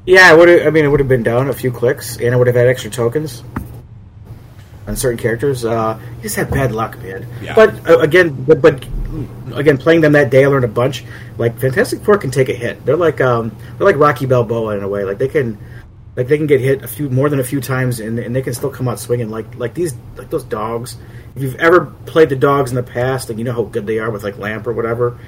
Yeah, 0.07 0.31
I 0.31 0.35
would. 0.35 0.67
I 0.67 0.71
mean, 0.71 0.87
it 0.87 0.89
would 0.89 1.01
have 1.01 1.09
been 1.09 1.23
down 1.23 1.51
a 1.51 1.53
few 1.53 1.71
clicks, 1.71 2.17
and 2.17 2.35
I 2.35 2.39
would 2.39 2.47
have 2.47 2.57
had 2.57 2.67
extra 2.67 2.91
tokens 2.91 3.45
on 4.87 4.97
certain 4.97 5.19
characters. 5.19 5.67
Uh, 5.67 6.01
you 6.17 6.23
just 6.23 6.37
had 6.37 6.51
bad 6.51 6.73
luck, 6.73 6.99
man. 7.03 7.29
Yeah. 7.43 7.55
But 7.55 7.87
uh, 7.87 7.99
again, 7.99 8.43
but, 8.45 8.63
but 8.63 8.87
again, 9.55 9.79
playing 9.79 10.01
them 10.01 10.13
that 10.13 10.31
day, 10.31 10.45
I 10.45 10.49
learned 10.49 10.65
a 10.65 10.69
bunch. 10.69 11.05
Like 11.39 11.59
Fantastic 11.59 12.03
Four 12.03 12.19
can 12.19 12.31
take 12.31 12.49
a 12.49 12.55
hit. 12.55 12.85
They're 12.85 12.97
like 12.97 13.21
um, 13.21 13.55
they're 13.77 13.87
like 13.87 13.97
Rocky 13.97 14.27
Balboa 14.27 14.77
in 14.77 14.83
a 14.83 14.89
way. 14.89 15.05
Like 15.05 15.19
they 15.19 15.29
can, 15.29 15.59
like 16.17 16.29
they 16.29 16.37
can 16.37 16.47
get 16.47 16.61
hit 16.61 16.83
a 16.83 16.89
few 16.89 17.11
more 17.11 17.29
than 17.29 17.41
a 17.41 17.45
few 17.45 17.61
times, 17.61 18.01
and, 18.01 18.19
and 18.19 18.35
they 18.35 18.43
can 18.43 18.55
still 18.55 18.71
come 18.71 18.89
out 18.89 19.01
swinging. 19.01 19.31
Like 19.31 19.57
like 19.57 19.75
these 19.75 19.95
like 20.17 20.31
those 20.31 20.45
dogs. 20.45 20.97
If 21.35 21.43
you've 21.43 21.57
ever 21.57 21.87
played 22.07 22.29
the 22.29 22.37
dogs 22.37 22.71
in 22.71 22.77
the 22.77 22.83
past, 22.83 23.31
and 23.31 23.39
you 23.39 23.45
know 23.45 23.53
how 23.53 23.65
good 23.65 23.87
they 23.87 23.99
are 23.99 24.11
with 24.11 24.23
like 24.23 24.39
Lamp 24.39 24.67
or 24.67 24.73
whatever. 24.73 25.19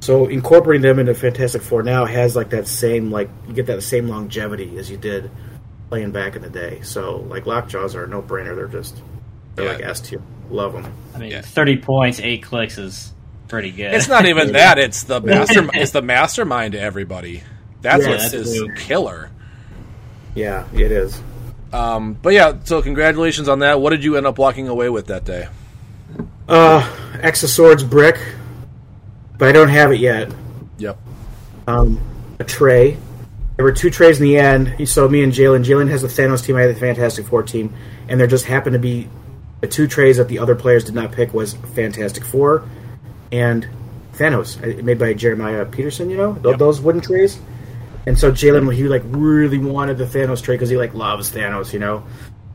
So 0.00 0.26
incorporating 0.26 0.82
them 0.82 0.98
into 0.98 1.14
Fantastic 1.14 1.62
Four 1.62 1.82
now 1.82 2.06
has 2.06 2.34
like 2.34 2.50
that 2.50 2.66
same 2.66 3.10
like 3.10 3.28
you 3.46 3.54
get 3.54 3.66
that 3.66 3.82
same 3.82 4.08
longevity 4.08 4.78
as 4.78 4.90
you 4.90 4.96
did 4.96 5.30
playing 5.90 6.12
back 6.12 6.36
in 6.36 6.42
the 6.42 6.48
day. 6.48 6.80
So 6.82 7.18
like 7.28 7.46
Lockjaws 7.46 7.94
are 7.94 8.04
a 8.04 8.08
no 8.08 8.22
brainer. 8.22 8.56
They're 8.56 8.68
just 8.68 9.02
they're 9.54 9.66
yeah. 9.66 9.72
like 9.72 9.82
S 9.82 10.00
tier. 10.00 10.22
Love 10.48 10.72
them. 10.72 10.90
I 11.14 11.18
mean, 11.18 11.30
yeah. 11.30 11.42
thirty 11.42 11.76
points, 11.76 12.18
eight 12.20 12.42
clicks 12.42 12.78
is 12.78 13.12
pretty 13.50 13.72
good. 13.72 13.92
It's 13.92 14.08
not 14.08 14.26
even 14.26 14.52
that. 14.52 14.78
It's 14.78 15.02
the 15.02 15.20
master. 15.20 15.68
it's 15.74 15.90
the 15.90 16.02
mastermind 16.02 16.72
to 16.72 16.80
everybody. 16.80 17.42
That's 17.82 18.04
yeah, 18.04 18.10
what 18.10 18.34
is 18.34 18.62
killer. 18.76 19.30
Yeah, 20.34 20.66
it 20.72 20.92
is. 20.92 21.20
Um, 21.72 22.14
but 22.14 22.32
yeah, 22.32 22.58
so 22.64 22.82
congratulations 22.82 23.48
on 23.48 23.60
that. 23.60 23.80
What 23.80 23.90
did 23.90 24.04
you 24.04 24.16
end 24.16 24.26
up 24.26 24.38
walking 24.38 24.68
away 24.68 24.88
with 24.88 25.06
that 25.06 25.24
day? 25.24 25.48
Uh, 26.48 27.18
X 27.20 27.42
of 27.42 27.50
Swords 27.50 27.84
brick, 27.84 28.18
but 29.38 29.48
I 29.48 29.52
don't 29.52 29.68
have 29.68 29.92
it 29.92 30.00
yet. 30.00 30.32
Yep. 30.78 30.98
Um, 31.66 32.00
a 32.38 32.44
tray. 32.44 32.96
There 33.56 33.64
were 33.64 33.72
two 33.72 33.90
trays 33.90 34.18
in 34.20 34.24
the 34.24 34.38
end. 34.38 34.88
So 34.88 35.08
me 35.08 35.22
and 35.22 35.32
Jalen. 35.32 35.64
Jalen 35.64 35.90
has 35.90 36.02
the 36.02 36.08
Thanos 36.08 36.44
team. 36.44 36.56
I 36.56 36.62
had 36.62 36.74
the 36.74 36.80
Fantastic 36.80 37.26
Four 37.26 37.42
team, 37.42 37.74
and 38.08 38.18
there 38.18 38.26
just 38.26 38.46
happened 38.46 38.74
to 38.74 38.80
be 38.80 39.08
the 39.60 39.68
two 39.68 39.86
trays 39.86 40.16
that 40.16 40.28
the 40.28 40.38
other 40.38 40.54
players 40.54 40.84
did 40.84 40.94
not 40.94 41.12
pick 41.12 41.34
was 41.34 41.54
Fantastic 41.54 42.24
Four 42.24 42.64
and 43.32 43.68
Thanos, 44.14 44.62
uh, 44.62 44.82
made 44.82 44.98
by 44.98 45.14
Jeremiah 45.14 45.64
Peterson. 45.64 46.10
You 46.10 46.16
know 46.16 46.38
yep. 46.44 46.58
those 46.58 46.80
wooden 46.80 47.00
trays. 47.00 47.38
And 48.06 48.18
so 48.18 48.32
Jalen, 48.32 48.72
he 48.74 48.84
like 48.84 49.02
really 49.06 49.58
wanted 49.58 49.98
the 49.98 50.04
Thanos 50.04 50.42
tray 50.42 50.54
because 50.54 50.70
he 50.70 50.76
like 50.76 50.94
loves 50.94 51.30
Thanos, 51.30 51.72
you 51.72 51.78
know. 51.78 52.04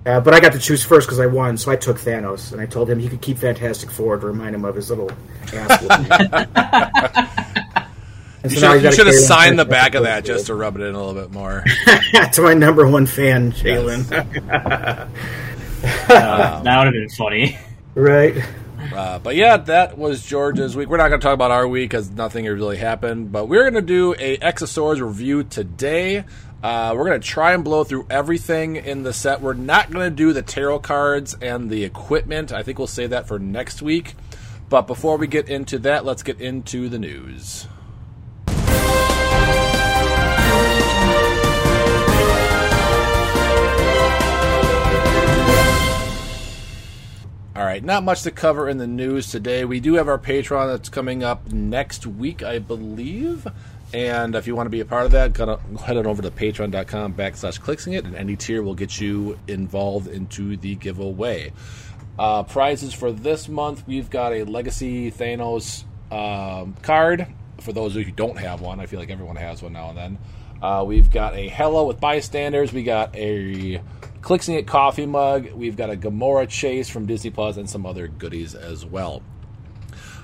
Uh, 0.06 0.20
but 0.20 0.36
I 0.36 0.40
got 0.40 0.54
to 0.54 0.60
choose 0.60 0.84
first 0.84 1.08
because 1.08 1.20
I 1.20 1.26
won, 1.26 1.58
so 1.58 1.72
I 1.72 1.76
took 1.76 1.98
Thanos, 1.98 2.52
and 2.52 2.62
I 2.62 2.68
told 2.68 2.90
him 2.90 3.00
he 3.00 3.10
could 3.10 3.22
keep 3.22 3.40
Fantastic 3.40 3.90
Four 3.90 4.18
to 4.18 4.28
remind 4.28 4.54
him 4.54 4.64
of 4.64 4.76
his 4.76 4.92
little 4.92 5.10
ass. 5.52 5.82
you 8.44 8.50
should, 8.52 8.84
you 8.84 8.92
should 8.92 9.08
have 9.08 9.16
signed 9.16 9.58
the 9.58 9.66
back 9.66 9.96
of 9.96 10.04
that 10.04 10.24
just 10.24 10.46
to 10.46 10.54
rub 10.54 10.76
it 10.76 10.82
in 10.82 10.94
a 10.94 11.04
little 11.04 11.20
bit 11.20 11.32
more. 11.32 11.64
to 12.34 12.42
my 12.44 12.54
number 12.54 12.88
one 12.88 13.08
fan, 13.08 13.52
Jalen. 13.52 14.12
Yes. 14.12 15.10
uh, 16.08 16.08
that 16.64 16.78
would 16.78 16.86
have 16.86 16.94
been 16.94 17.10
funny. 17.10 17.58
Right. 17.96 18.36
Uh, 18.94 19.20
but 19.20 19.36
yeah, 19.36 19.58
that 19.58 19.98
was 19.98 20.26
George's 20.26 20.76
week. 20.76 20.90
We're 20.90 20.98
not 20.98 21.10
going 21.10 21.20
to 21.20 21.26
talk 21.26 21.34
about 21.34 21.52
our 21.52 21.68
week 21.68 21.90
because 21.90 22.10
nothing 22.12 22.46
really 22.46 22.78
happened. 22.78 23.32
But 23.32 23.48
we're 23.48 23.64
going 23.64 23.74
to 23.74 23.82
do 23.82 24.16
a 24.18 24.38
X 24.38 24.62
of 24.62 24.70
Swords 24.70 25.02
review 25.02 25.44
today. 25.44 26.26
Uh, 26.64 26.94
we're 26.96 27.06
going 27.06 27.20
to 27.20 27.28
try 27.28 27.54
and 27.54 27.64
blow 27.64 27.84
through 27.84 28.08
everything 28.10 28.76
in 28.76 29.04
the 29.04 29.14
set. 29.14 29.42
We're 29.42 29.54
not 29.54 29.92
going 29.92 30.10
to 30.10 30.16
do 30.16 30.34
the 30.34 30.42
tarot 30.42 30.80
cards 30.80 31.36
and 31.42 31.70
the 31.70 31.84
equipment. 31.84 32.52
I 32.52 32.64
think 32.64 32.80
we'll 32.80 32.88
save 32.88 33.12
that 33.12 33.28
for 33.28 33.38
next 33.38 33.82
week. 33.82 34.16
But 34.68 34.88
before 34.88 35.18
we 35.18 35.28
get 35.28 35.48
into 35.48 35.78
that, 35.80 36.06
let's 36.06 36.24
get 36.24 36.42
into 36.42 36.90
the 36.90 36.98
news. 36.98 37.68
All 47.56 47.64
right, 47.64 47.82
not 47.82 48.04
much 48.04 48.24
to 48.24 48.32
cover 48.32 48.68
in 48.68 48.80
the 48.80 48.88
news 48.88 49.32
today. 49.32 49.64
We 49.64 49.80
do 49.80 49.94
have 49.94 50.10
our 50.10 50.20
Patreon 50.20 50.68
that's 50.68 50.90
coming 50.90 51.24
up 51.24 51.54
next 51.54 52.06
week, 52.06 52.44
I 52.44 52.60
believe. 52.60 53.48
And 53.94 54.36
if 54.36 54.46
you 54.46 54.58
want 54.58 54.66
to 54.66 54.72
be 54.72 54.82
a 54.82 54.86
part 54.86 55.06
of 55.06 55.14
that, 55.14 55.32
go 55.32 55.62
head 55.86 55.96
on 55.96 56.06
over 56.06 56.22
to 56.22 56.32
patreon.com 56.32 57.14
backslash 57.14 57.62
clicksing 57.62 57.98
it, 57.98 58.04
and 58.04 58.14
any 58.14 58.36
tier 58.36 58.62
will 58.62 58.76
get 58.76 59.00
you 59.00 59.40
involved 59.48 60.10
into 60.10 60.58
the 60.58 60.76
giveaway. 60.76 61.54
Uh, 62.20 62.44
prizes 62.44 62.94
for 62.94 63.14
this 63.14 63.48
month, 63.48 63.88
we've 63.88 64.10
got 64.10 64.34
a 64.34 64.44
Legacy 64.44 65.10
Thanos 65.10 65.86
um, 66.12 66.76
card. 66.82 67.26
For 67.62 67.72
those 67.72 67.94
of 67.96 68.00
you 68.00 68.04
who 68.08 68.12
don't 68.12 68.38
have 68.38 68.60
one, 68.60 68.82
I 68.82 68.86
feel 68.86 69.00
like 69.00 69.10
everyone 69.10 69.38
has 69.38 69.64
one 69.64 69.72
now 69.72 69.92
and 69.92 69.98
then. 69.98 70.18
Uh, 70.62 70.84
we've 70.86 71.10
got 71.10 71.34
a 71.36 71.48
Hello 71.48 71.86
with 71.86 72.02
bystanders. 72.02 72.74
We 72.74 72.84
got 72.84 73.16
a 73.16 73.82
Clicksing 74.26 74.58
It 74.58 74.66
coffee 74.66 75.06
mug. 75.06 75.52
We've 75.54 75.78
got 75.78 75.92
a 75.92 75.96
Gamora 75.96 76.50
chase 76.50 76.90
from 76.90 77.06
Disney 77.06 77.30
Plus 77.30 77.58
and 77.58 77.70
some 77.70 77.86
other 77.86 78.08
goodies 78.08 78.56
as 78.56 78.84
well. 78.84 79.22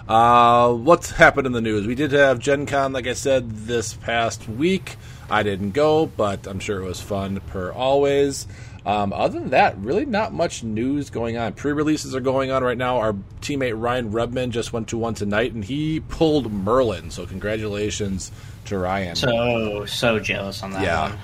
Uh, 0.10 0.74
what's 0.74 1.12
happened 1.12 1.46
in 1.46 1.54
the 1.54 1.62
news? 1.62 1.86
We 1.86 1.94
did 1.94 2.12
have 2.12 2.40
Gen 2.40 2.66
Con, 2.66 2.94
like 2.94 3.06
I 3.06 3.14
said, 3.14 3.52
this 3.52 3.94
past 3.94 4.50
week. 4.50 4.96
I 5.30 5.44
didn't 5.44 5.72
go, 5.72 6.08
but 6.08 6.48
I'm 6.48 6.60
sure 6.60 6.82
it 6.82 6.86
was 6.86 7.00
fun 7.00 7.42
per 7.42 7.72
always. 7.72 8.48
Um, 8.88 9.14
other 9.14 9.40
than 9.40 9.52
that, 9.52 9.78
really 9.78 10.08
not 10.08 10.34
much 10.34 10.64
news 10.64 11.12
going 11.12 11.38
on. 11.38 11.54
Pre 11.54 11.72
releases 11.72 12.16
are 12.16 12.20
going 12.22 12.50
on 12.50 12.64
right 12.64 12.78
now. 12.80 12.98
Our 12.98 13.14
teammate 13.42 13.80
Ryan 13.80 14.10
Rubman 14.10 14.50
just 14.50 14.74
went 14.74 14.88
to 14.88 14.98
one 14.98 15.14
tonight 15.14 15.54
and 15.54 15.64
he 15.64 16.00
pulled 16.00 16.52
Merlin. 16.52 17.12
So, 17.12 17.28
congratulations 17.28 18.32
to 18.66 18.80
Ryan. 18.80 19.16
So, 19.16 19.86
so 19.86 20.18
jealous 20.18 20.64
on 20.64 20.72
that 20.72 20.82
Yeah. 20.82 21.10
one. 21.10 21.20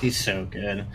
He's 0.00 0.16
so 0.24 0.44
good. 0.44 0.86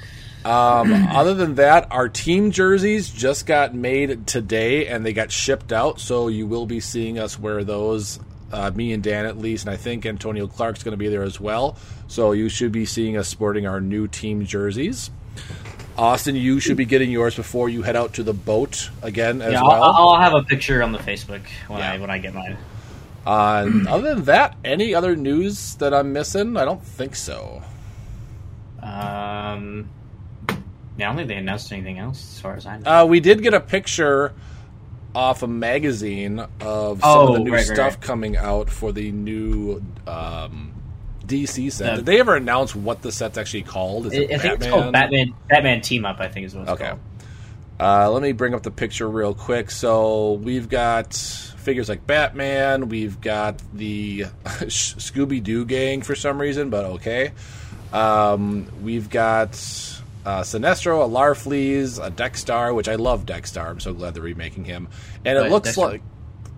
Um, 0.47 1.07
other 1.09 1.33
than 1.33 1.55
that, 1.55 1.87
our 1.91 2.07
team 2.07 2.51
jerseys 2.51 3.09
just 3.09 3.45
got 3.45 3.73
made 3.75 4.25
today 4.27 4.87
and 4.87 5.05
they 5.05 5.11
got 5.13 5.31
shipped 5.31 5.73
out. 5.73 5.99
So, 5.99 6.27
you 6.29 6.47
will 6.47 6.65
be 6.65 6.79
seeing 6.79 7.19
us 7.19 7.37
wear 7.37 7.63
those. 7.63 8.19
Uh, 8.49 8.71
me 8.73 8.93
and 8.93 9.03
Dan 9.03 9.25
at 9.25 9.37
least, 9.37 9.65
and 9.65 9.73
I 9.73 9.75
think 9.75 10.05
Antonio 10.05 10.47
Clark's 10.47 10.81
going 10.81 10.93
to 10.93 10.97
be 10.97 11.09
there 11.09 11.23
as 11.23 11.39
well. 11.39 11.75
So, 12.07 12.31
you 12.31 12.47
should 12.47 12.71
be 12.71 12.85
seeing 12.85 13.17
us 13.17 13.27
sporting 13.27 13.67
our 13.67 13.81
new 13.81 14.07
team 14.07 14.45
jerseys. 14.45 15.11
Austin, 15.97 16.35
you 16.35 16.59
should 16.59 16.77
be 16.77 16.85
getting 16.85 17.09
yours 17.11 17.35
before 17.35 17.67
you 17.69 17.81
head 17.81 17.95
out 17.95 18.13
to 18.13 18.23
the 18.23 18.33
boat 18.33 18.89
again 19.01 19.41
as 19.41 19.53
Yeah, 19.53 19.63
well. 19.63 19.83
I'll, 19.83 20.09
I'll 20.13 20.19
have 20.21 20.35
a 20.35 20.43
picture 20.43 20.81
on 20.83 20.91
the 20.91 20.99
Facebook 20.99 21.41
when 21.67 21.79
Yeah. 21.79 21.93
I 21.93 21.97
when 21.97 22.09
I 22.11 22.19
get 22.19 22.33
mine. 22.35 22.55
Uh, 23.25 23.67
other 23.89 24.13
than 24.15 24.23
that, 24.25 24.55
any 24.63 24.93
other 24.93 25.15
news 25.15 25.75
that 25.75 25.93
I'm 25.93 26.13
missing? 26.13 26.55
I 26.55 26.65
don't 26.65 26.83
think 26.83 27.15
so. 27.15 27.63
Um, 28.81 29.89
I 30.97 31.01
don't 31.09 31.15
think 31.15 31.27
they 31.27 31.35
announced 31.35 31.71
anything 31.71 31.99
else 31.99 32.19
as 32.35 32.41
far 32.41 32.55
as 32.55 32.65
I 32.65 32.77
know. 32.79 33.01
Uh, 33.03 33.05
we 33.05 33.19
did 33.19 33.41
get 33.43 33.53
a 33.53 33.59
picture 33.59 34.33
off 35.15 35.41
a 35.43 35.47
magazine 35.47 36.39
of 36.61 37.01
some 37.01 37.09
Oh, 37.11 37.27
of 37.29 37.33
the 37.35 37.39
new 37.39 37.53
right, 37.53 37.65
stuff 37.65 37.93
right. 37.93 38.01
coming 38.01 38.37
out 38.37 38.69
for 38.69 38.91
the 38.91 39.11
new 39.11 39.81
um, 40.05 40.73
DC 41.25 41.71
set. 41.71 41.87
Yeah. 41.87 41.95
Did 41.97 42.05
they 42.05 42.19
ever 42.19 42.35
announce 42.35 42.75
what 42.75 43.01
the 43.01 43.11
set's 43.11 43.37
actually 43.37 43.63
called? 43.63 44.07
Is 44.07 44.13
it 44.13 44.31
I 44.31 44.37
think 44.37 44.53
it's 44.55 44.67
called 44.67 44.93
Batman 44.93 45.33
Batman 45.49 45.81
Team 45.81 46.05
Up. 46.05 46.19
I 46.19 46.27
think 46.29 46.45
is 46.45 46.55
what 46.55 46.63
it's 46.63 46.71
Okay. 46.71 46.87
called. 46.89 46.99
Uh, 47.79 48.09
let 48.11 48.23
me 48.23 48.31
bring 48.31 48.55
up 48.55 48.63
the 48.63 48.71
picture 48.71 49.07
real 49.07 49.35
quick. 49.35 49.69
So 49.69 50.33
we've 50.33 50.67
got 50.67 51.13
figures 51.13 51.89
like 51.89 52.07
Batman. 52.07 52.89
We've 52.89 53.19
got 53.21 53.61
the 53.73 54.21
Scooby 54.45 55.43
Doo 55.43 55.63
gang 55.65 56.01
for 56.01 56.15
some 56.15 56.39
reason, 56.41 56.69
but 56.71 56.85
okay. 56.85 57.31
Um, 57.93 58.67
we've 58.81 59.09
got 59.09 59.55
uh, 60.27 60.41
Sinestro, 60.43 61.05
a 61.05 61.09
Larfleeze, 61.09 62.05
a 62.05 62.11
Dexstar, 62.11 62.75
which 62.75 62.89
I 62.89 62.95
love 62.95 63.25
Dexstar. 63.25 63.69
I'm 63.69 63.79
so 63.79 63.93
glad 63.93 64.13
they're 64.13 64.21
remaking 64.21 64.65
him. 64.65 64.89
And 65.23 65.37
it 65.37 65.41
Right, 65.41 65.51
looks 65.51 65.69
Dexter. 65.69 65.81
like 65.87 66.01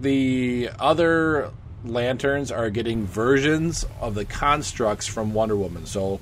the 0.02 0.72
other 0.80 1.52
lanterns 1.86 2.52
are 2.52 2.72
getting 2.72 3.06
versions 3.06 3.86
of 4.02 4.16
the 4.16 4.26
constructs 4.26 5.06
from 5.06 5.36
Wonder 5.36 5.56
Woman. 5.56 5.86
So 5.86 6.20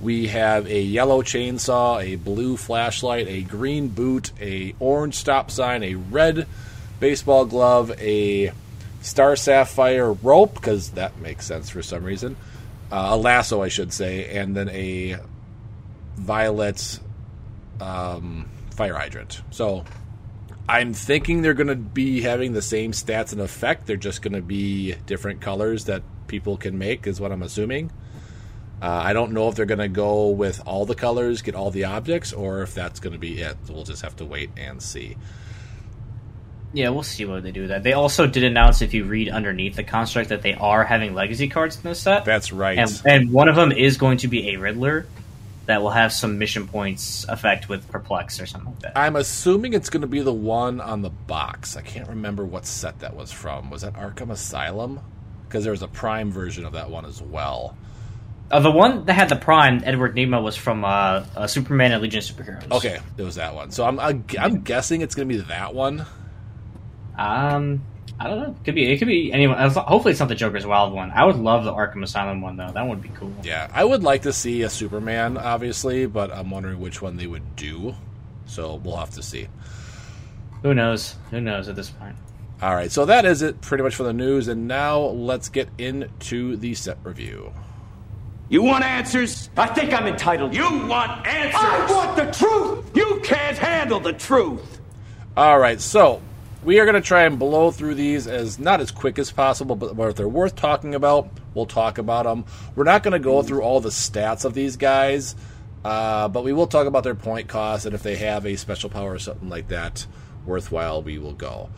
we 0.00 0.26
have 0.26 0.66
a 0.66 0.80
yellow 0.80 1.22
chainsaw, 1.22 2.02
a 2.02 2.16
blue 2.16 2.56
flashlight, 2.56 3.28
a 3.28 3.42
green 3.42 3.86
boot, 3.88 4.32
a 4.40 4.74
orange 4.80 5.14
stop 5.14 5.52
sign, 5.52 5.84
a 5.84 5.94
red 5.94 6.48
baseball 6.98 7.44
glove, 7.44 7.92
a 8.00 8.50
star 9.02 9.36
sapphire 9.36 10.12
rope 10.12 10.54
because 10.54 10.90
that 10.90 11.16
makes 11.20 11.46
sense 11.46 11.70
for 11.70 11.80
some 11.80 12.02
reason, 12.02 12.34
uh, 12.90 13.10
a 13.10 13.16
lasso, 13.16 13.62
I 13.62 13.68
should 13.68 13.92
say, 13.92 14.36
and 14.36 14.56
then 14.56 14.68
a 14.70 15.18
violet 16.18 17.00
um, 17.80 18.48
fire 18.70 18.94
hydrant. 18.94 19.42
So 19.50 19.84
I'm 20.68 20.92
thinking 20.92 21.42
they're 21.42 21.54
going 21.54 21.68
to 21.68 21.76
be 21.76 22.20
having 22.20 22.52
the 22.52 22.62
same 22.62 22.92
stats 22.92 23.32
and 23.32 23.40
effect. 23.40 23.86
They're 23.86 23.96
just 23.96 24.20
going 24.22 24.34
to 24.34 24.42
be 24.42 24.94
different 25.06 25.40
colors 25.40 25.86
that 25.86 26.02
people 26.26 26.56
can 26.56 26.76
make, 26.78 27.06
is 27.06 27.20
what 27.20 27.32
I'm 27.32 27.42
assuming. 27.42 27.90
Uh, 28.80 28.86
I 28.86 29.12
don't 29.12 29.32
know 29.32 29.48
if 29.48 29.56
they're 29.56 29.66
going 29.66 29.78
to 29.78 29.88
go 29.88 30.28
with 30.28 30.62
all 30.66 30.86
the 30.86 30.94
colors, 30.94 31.42
get 31.42 31.54
all 31.54 31.70
the 31.70 31.84
objects, 31.84 32.32
or 32.32 32.62
if 32.62 32.74
that's 32.74 33.00
going 33.00 33.14
to 33.14 33.18
be 33.18 33.40
it. 33.40 33.56
We'll 33.68 33.84
just 33.84 34.02
have 34.02 34.14
to 34.16 34.24
wait 34.24 34.50
and 34.56 34.80
see. 34.80 35.16
Yeah, 36.74 36.90
we'll 36.90 37.02
see 37.02 37.24
what 37.24 37.42
they 37.42 37.50
do 37.50 37.62
with 37.62 37.70
that. 37.70 37.82
They 37.82 37.94
also 37.94 38.26
did 38.26 38.44
announce, 38.44 38.82
if 38.82 38.92
you 38.92 39.04
read 39.04 39.30
underneath 39.30 39.74
the 39.74 39.84
construct, 39.84 40.28
that 40.28 40.42
they 40.42 40.54
are 40.54 40.84
having 40.84 41.14
legacy 41.14 41.48
cards 41.48 41.76
in 41.76 41.82
this 41.82 42.00
set. 42.00 42.26
That's 42.26 42.52
right. 42.52 42.78
and, 42.78 43.02
and 43.06 43.32
one 43.32 43.48
of 43.48 43.56
them 43.56 43.72
is 43.72 43.96
going 43.96 44.18
to 44.18 44.28
be 44.28 44.50
a 44.50 44.56
Riddler 44.56 45.06
that 45.68 45.82
will 45.82 45.90
have 45.90 46.14
some 46.14 46.38
mission 46.38 46.66
points 46.66 47.26
effect 47.28 47.68
with 47.68 47.86
Perplex 47.90 48.40
or 48.40 48.46
something 48.46 48.70
like 48.70 48.80
that. 48.80 48.92
I'm 48.96 49.16
assuming 49.16 49.74
it's 49.74 49.90
going 49.90 50.00
to 50.00 50.06
be 50.06 50.22
the 50.22 50.32
one 50.32 50.80
on 50.80 51.02
the 51.02 51.10
box. 51.10 51.76
I 51.76 51.82
can't 51.82 52.08
remember 52.08 52.42
what 52.46 52.64
set 52.64 53.00
that 53.00 53.14
was 53.14 53.30
from. 53.30 53.68
Was 53.68 53.82
that 53.82 53.92
Arkham 53.92 54.30
Asylum? 54.30 54.98
Because 55.44 55.64
there 55.64 55.70
was 55.70 55.82
a 55.82 55.88
Prime 55.88 56.32
version 56.32 56.64
of 56.64 56.72
that 56.72 56.88
one 56.88 57.04
as 57.04 57.20
well. 57.20 57.76
Uh, 58.50 58.60
the 58.60 58.70
one 58.70 59.04
that 59.04 59.12
had 59.12 59.28
the 59.28 59.36
Prime, 59.36 59.82
Edward 59.84 60.16
Nygma, 60.16 60.42
was 60.42 60.56
from 60.56 60.86
uh, 60.86 61.26
uh, 61.36 61.46
Superman 61.46 61.92
and 61.92 62.00
Legion 62.00 62.20
of 62.20 62.24
Superheroes. 62.24 62.72
Okay, 62.72 62.98
it 63.18 63.22
was 63.22 63.34
that 63.34 63.54
one. 63.54 63.70
So 63.70 63.84
I'm 63.84 64.00
I'm 64.00 64.62
guessing 64.62 65.02
it's 65.02 65.14
going 65.14 65.28
to 65.28 65.34
be 65.34 65.42
that 65.48 65.74
one. 65.74 66.06
Um, 67.18 67.82
I 68.20 68.26
don't 68.28 68.38
know. 68.40 68.54
Could 68.64 68.74
be. 68.74 68.90
It 68.90 68.98
could 68.98 69.06
be 69.08 69.32
anyone. 69.32 69.58
as- 69.58 69.76
Hopefully, 69.76 70.10
it's 70.12 70.20
not 70.20 70.28
the 70.28 70.34
Joker's 70.34 70.66
Wild 70.66 70.92
one. 70.92 71.10
I 71.12 71.24
would 71.24 71.36
love 71.36 71.64
the 71.64 71.72
Arkham 71.72 72.02
Asylum 72.02 72.40
one 72.40 72.56
though. 72.56 72.70
That 72.72 72.86
would 72.86 73.00
be 73.00 73.10
cool. 73.10 73.32
Yeah, 73.44 73.68
I 73.72 73.84
would 73.84 74.02
like 74.02 74.22
to 74.22 74.32
see 74.32 74.62
a 74.62 74.70
Superman, 74.70 75.36
obviously, 75.38 76.06
but 76.06 76.32
I'm 76.32 76.50
wondering 76.50 76.80
which 76.80 77.00
one 77.00 77.16
they 77.16 77.26
would 77.28 77.54
do. 77.56 77.94
So 78.46 78.76
we'll 78.82 78.96
have 78.96 79.10
to 79.10 79.22
see. 79.22 79.46
Who 80.62 80.74
knows? 80.74 81.14
Who 81.30 81.40
knows 81.40 81.68
at 81.68 81.76
this 81.76 81.90
point? 81.90 82.16
All 82.60 82.74
right, 82.74 82.90
so 82.90 83.04
that 83.04 83.24
is 83.24 83.42
it 83.42 83.60
pretty 83.60 83.84
much 83.84 83.94
for 83.94 84.02
the 84.02 84.12
news, 84.12 84.48
and 84.48 84.66
now 84.66 84.98
let's 84.98 85.48
get 85.48 85.68
into 85.78 86.56
the 86.56 86.74
set 86.74 86.98
review. 87.04 87.52
You 88.48 88.64
want 88.64 88.82
answers? 88.82 89.48
I 89.56 89.66
think 89.68 89.92
I'm 89.92 90.06
entitled. 90.08 90.54
You 90.56 90.64
want 90.88 91.24
answers? 91.24 91.60
I 91.62 91.86
want 91.88 92.16
the 92.16 92.32
truth. 92.36 92.90
You 92.96 93.20
can't 93.22 93.56
handle 93.56 94.00
the 94.00 94.14
truth. 94.14 94.80
All 95.36 95.58
right, 95.60 95.80
so 95.80 96.20
we 96.68 96.78
are 96.80 96.84
going 96.84 96.94
to 96.94 97.00
try 97.00 97.22
and 97.22 97.38
blow 97.38 97.70
through 97.70 97.94
these 97.94 98.26
as 98.26 98.58
not 98.58 98.78
as 98.78 98.90
quick 98.90 99.18
as 99.18 99.32
possible, 99.32 99.74
but 99.74 99.98
if 100.10 100.16
they're 100.16 100.28
worth 100.28 100.54
talking 100.54 100.94
about, 100.94 101.30
we'll 101.54 101.64
talk 101.64 101.96
about 101.96 102.26
them. 102.26 102.44
We're 102.76 102.84
not 102.84 103.02
going 103.02 103.12
to 103.12 103.18
go 103.18 103.42
through 103.42 103.62
all 103.62 103.80
the 103.80 103.88
stats 103.88 104.44
of 104.44 104.52
these 104.52 104.76
guys, 104.76 105.34
uh, 105.82 106.28
but 106.28 106.44
we 106.44 106.52
will 106.52 106.66
talk 106.66 106.86
about 106.86 107.04
their 107.04 107.14
point 107.14 107.48
cost 107.48 107.86
and 107.86 107.94
if 107.94 108.02
they 108.02 108.16
have 108.16 108.44
a 108.44 108.56
special 108.56 108.90
power 108.90 109.14
or 109.14 109.18
something 109.18 109.48
like 109.48 109.68
that 109.68 110.06
worthwhile, 110.44 111.00
we 111.00 111.16
will 111.16 111.32
go. 111.32 111.70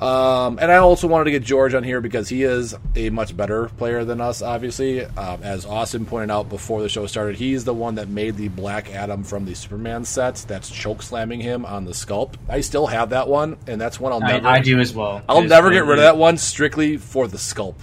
Um, 0.00 0.58
and 0.60 0.70
I 0.70 0.76
also 0.76 1.06
wanted 1.06 1.24
to 1.24 1.30
get 1.30 1.42
George 1.42 1.72
on 1.72 1.82
here 1.82 2.02
because 2.02 2.28
he 2.28 2.42
is 2.42 2.74
a 2.94 3.08
much 3.08 3.34
better 3.34 3.68
player 3.68 4.04
than 4.04 4.20
us, 4.20 4.42
obviously. 4.42 5.04
Um, 5.04 5.42
as 5.42 5.64
Austin 5.64 6.04
pointed 6.04 6.30
out 6.30 6.50
before 6.50 6.82
the 6.82 6.88
show 6.88 7.06
started, 7.06 7.36
he's 7.36 7.64
the 7.64 7.72
one 7.72 7.94
that 7.94 8.08
made 8.08 8.36
the 8.36 8.48
Black 8.48 8.94
Adam 8.94 9.24
from 9.24 9.46
the 9.46 9.54
Superman 9.54 10.04
sets 10.04 10.44
that's 10.44 10.68
choke 10.68 11.02
slamming 11.02 11.40
him 11.40 11.64
on 11.64 11.86
the 11.86 11.92
sculpt. 11.92 12.34
I 12.48 12.60
still 12.60 12.86
have 12.86 13.10
that 13.10 13.26
one, 13.26 13.56
and 13.66 13.80
that's 13.80 13.98
one 13.98 14.12
I'll 14.12 14.22
I, 14.22 14.32
never. 14.32 14.48
I 14.48 14.60
do 14.60 14.80
as 14.80 14.94
well. 14.94 15.22
I'll 15.28 15.38
It 15.38 15.44
is 15.44 15.50
never 15.50 15.70
get 15.70 15.86
rid 15.86 15.98
of 15.98 16.04
that 16.04 16.18
one 16.18 16.36
strictly 16.36 16.98
for 16.98 17.26
the 17.26 17.38
sculpt. 17.38 17.80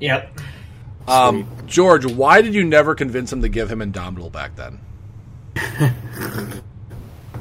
Yep. 0.00 0.40
Um, 1.08 1.48
George, 1.66 2.04
why 2.04 2.42
did 2.42 2.54
you 2.54 2.64
never 2.64 2.94
convince 2.94 3.32
him 3.32 3.40
to 3.42 3.48
give 3.48 3.70
him 3.70 3.80
Indomitable 3.80 4.30
back 4.30 4.56
then? 4.56 4.78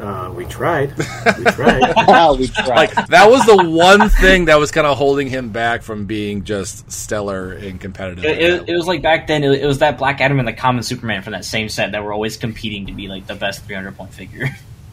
Uh, 0.01 0.33
we 0.35 0.45
tried. 0.45 0.93
We 1.37 1.43
tried. 1.45 2.37
we 2.39 2.47
tried. 2.47 2.67
Like 2.67 3.07
that 3.07 3.29
was 3.29 3.45
the 3.45 3.69
one 3.69 4.09
thing 4.09 4.45
that 4.45 4.57
was 4.57 4.71
kind 4.71 4.87
of 4.87 4.97
holding 4.97 5.27
him 5.27 5.49
back 5.49 5.83
from 5.83 6.05
being 6.05 6.43
just 6.43 6.91
stellar 6.91 7.53
in 7.53 7.77
competitive. 7.77 8.25
It, 8.25 8.39
it, 8.39 8.69
it 8.69 8.75
was 8.75 8.87
like 8.87 9.03
back 9.03 9.27
then. 9.27 9.43
It, 9.43 9.61
it 9.61 9.65
was 9.65 9.79
that 9.79 9.99
Black 9.99 10.19
Adam 10.19 10.39
and 10.39 10.47
the 10.47 10.53
Common 10.53 10.81
Superman 10.81 11.21
from 11.21 11.33
that 11.33 11.45
same 11.45 11.69
set 11.69 11.91
that 11.91 12.03
were 12.03 12.13
always 12.13 12.37
competing 12.37 12.87
to 12.87 12.93
be 12.93 13.07
like 13.07 13.27
the 13.27 13.35
best 13.35 13.63
300 13.65 13.95
point 13.95 14.13
figure. 14.13 14.49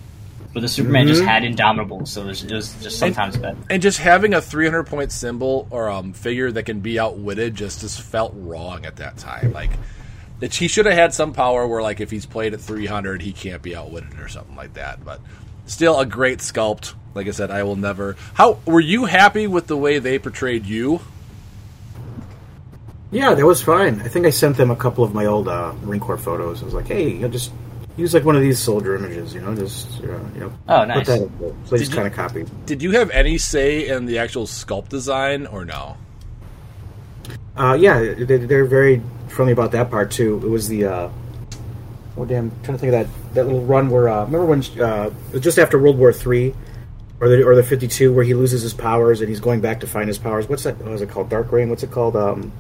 but 0.53 0.61
the 0.61 0.69
Superman 0.69 1.07
just 1.07 1.23
had 1.23 1.43
Indomitable, 1.43 2.05
so 2.05 2.23
it 2.23 2.27
was, 2.27 2.45
it 2.45 2.53
was 2.53 2.83
just 2.83 2.99
sometimes 2.99 3.37
better. 3.39 3.57
and 3.71 3.81
just 3.81 3.99
having 3.99 4.35
a 4.35 4.43
300 4.43 4.85
point 4.85 5.11
symbol 5.11 5.67
or 5.71 5.89
um, 5.89 6.13
figure 6.13 6.53
that 6.53 6.65
can 6.65 6.81
be 6.81 6.99
outwitted 6.99 7.55
just 7.55 7.81
just 7.81 8.01
felt 8.03 8.33
wrong 8.37 8.85
at 8.85 8.97
that 8.97 9.17
time. 9.17 9.53
Like 9.53 9.71
that 10.41 10.55
he 10.55 10.69
should 10.69 10.87
have 10.87 10.95
had 10.95 11.13
some 11.15 11.33
power 11.33 11.67
where 11.67 11.83
like 11.83 12.01
if 12.01 12.11
he's 12.11 12.27
played 12.27 12.55
at 12.55 12.61
300 12.61 13.23
he 13.23 13.33
can't 13.33 13.63
be 13.63 13.75
outwitted 13.75 14.19
or 14.21 14.29
something 14.29 14.55
like 14.57 14.75
that. 14.75 15.05
But 15.05 15.21
still 15.67 15.99
a 15.99 16.07
great 16.07 16.39
sculpt. 16.39 16.95
Like 17.15 17.27
I 17.27 17.31
said, 17.33 17.51
I 17.51 17.63
will 17.65 17.77
never. 17.77 18.17
How 18.35 18.59
were 18.65 18.81
you 18.81 19.05
happy 19.07 19.47
with 19.47 19.67
the 19.67 19.77
way 19.77 19.99
they 19.99 20.19
portrayed 20.19 20.67
you? 20.67 21.01
Yeah, 23.11 23.35
that 23.35 23.45
was 23.47 23.63
fine. 23.63 24.01
I 24.03 24.09
think 24.09 24.27
I 24.27 24.31
sent 24.31 24.57
them 24.59 24.71
a 24.71 24.77
couple 24.77 25.03
of 25.03 25.15
my 25.15 25.25
old 25.27 25.49
uh, 25.49 25.73
Marine 25.83 26.01
Corps 26.01 26.19
photos. 26.19 26.61
I 26.63 26.67
was 26.67 26.75
like, 26.75 26.87
hey, 26.89 27.09
you 27.09 27.19
know, 27.21 27.29
just 27.29 27.51
use 27.97 28.13
like 28.13 28.25
one 28.25 28.37
of 28.37 28.43
these 28.43 28.59
soldier 28.59 28.95
images, 28.97 29.33
you 29.35 29.41
know, 29.41 29.55
just 29.55 30.01
uh, 30.03 30.19
you 30.35 30.41
know. 30.41 30.53
Oh, 30.69 30.81
Put 30.81 30.89
nice. 30.89 31.07
that 31.07 31.23
up 31.23 31.39
there. 31.39 31.53
So 31.65 31.71
they 31.71 31.79
just 31.79 31.91
you- 31.91 31.97
kind 31.97 32.07
of 32.07 32.13
copied. 32.15 32.67
Did 32.67 32.83
you 32.83 32.91
have 32.93 33.11
any 33.11 33.39
say 33.39 33.89
in 33.89 34.05
the 34.05 34.19
actual 34.19 34.45
sculpt 34.47 34.91
design 34.91 35.47
or 35.47 35.65
no? 35.65 35.97
Uh, 37.59 37.75
yeah, 37.75 37.99
they, 37.99 38.37
they're 38.39 38.65
very 38.65 39.03
friendly 39.29 39.53
about 39.53 39.73
that 39.73 39.91
part 39.91 40.11
too. 40.13 40.41
It 40.45 40.49
was 40.49 40.69
the 40.69 40.85
uh, 40.87 41.09
oh 42.17 42.25
damn, 42.25 42.51
trying 42.63 42.79
to 42.79 42.79
think 42.79 42.93
of 42.95 43.07
that 43.07 43.35
that 43.35 43.45
little 43.47 43.65
run 43.65 43.91
where 43.91 44.09
uh, 44.09 44.25
remember 44.25 44.47
when 44.47 44.63
uh, 44.81 45.11
just 45.41 45.59
after 45.59 45.79
World 45.79 45.99
War 45.99 46.13
Three 46.13 46.55
or 47.21 47.29
the 47.29 47.43
or 47.43 47.57
the 47.57 47.65
fifty 47.65 47.89
two 47.89 48.13
where 48.13 48.25
he 48.25 48.33
loses 48.35 48.63
his 48.63 48.73
powers 48.75 49.21
and 49.21 49.29
he's 49.29 49.41
going 49.41 49.61
back 49.61 49.81
to 49.81 49.87
find 49.89 50.07
his 50.07 50.19
powers. 50.19 50.49
What's 50.49 50.63
that? 50.63 50.79
What 50.79 50.93
is 50.93 51.03
it 51.03 51.11
called? 51.11 51.29
Dark 51.31 51.51
Reign. 51.51 51.69
What's 51.69 51.83
it 51.83 51.91
called? 51.91 52.15
Um, 52.17 52.53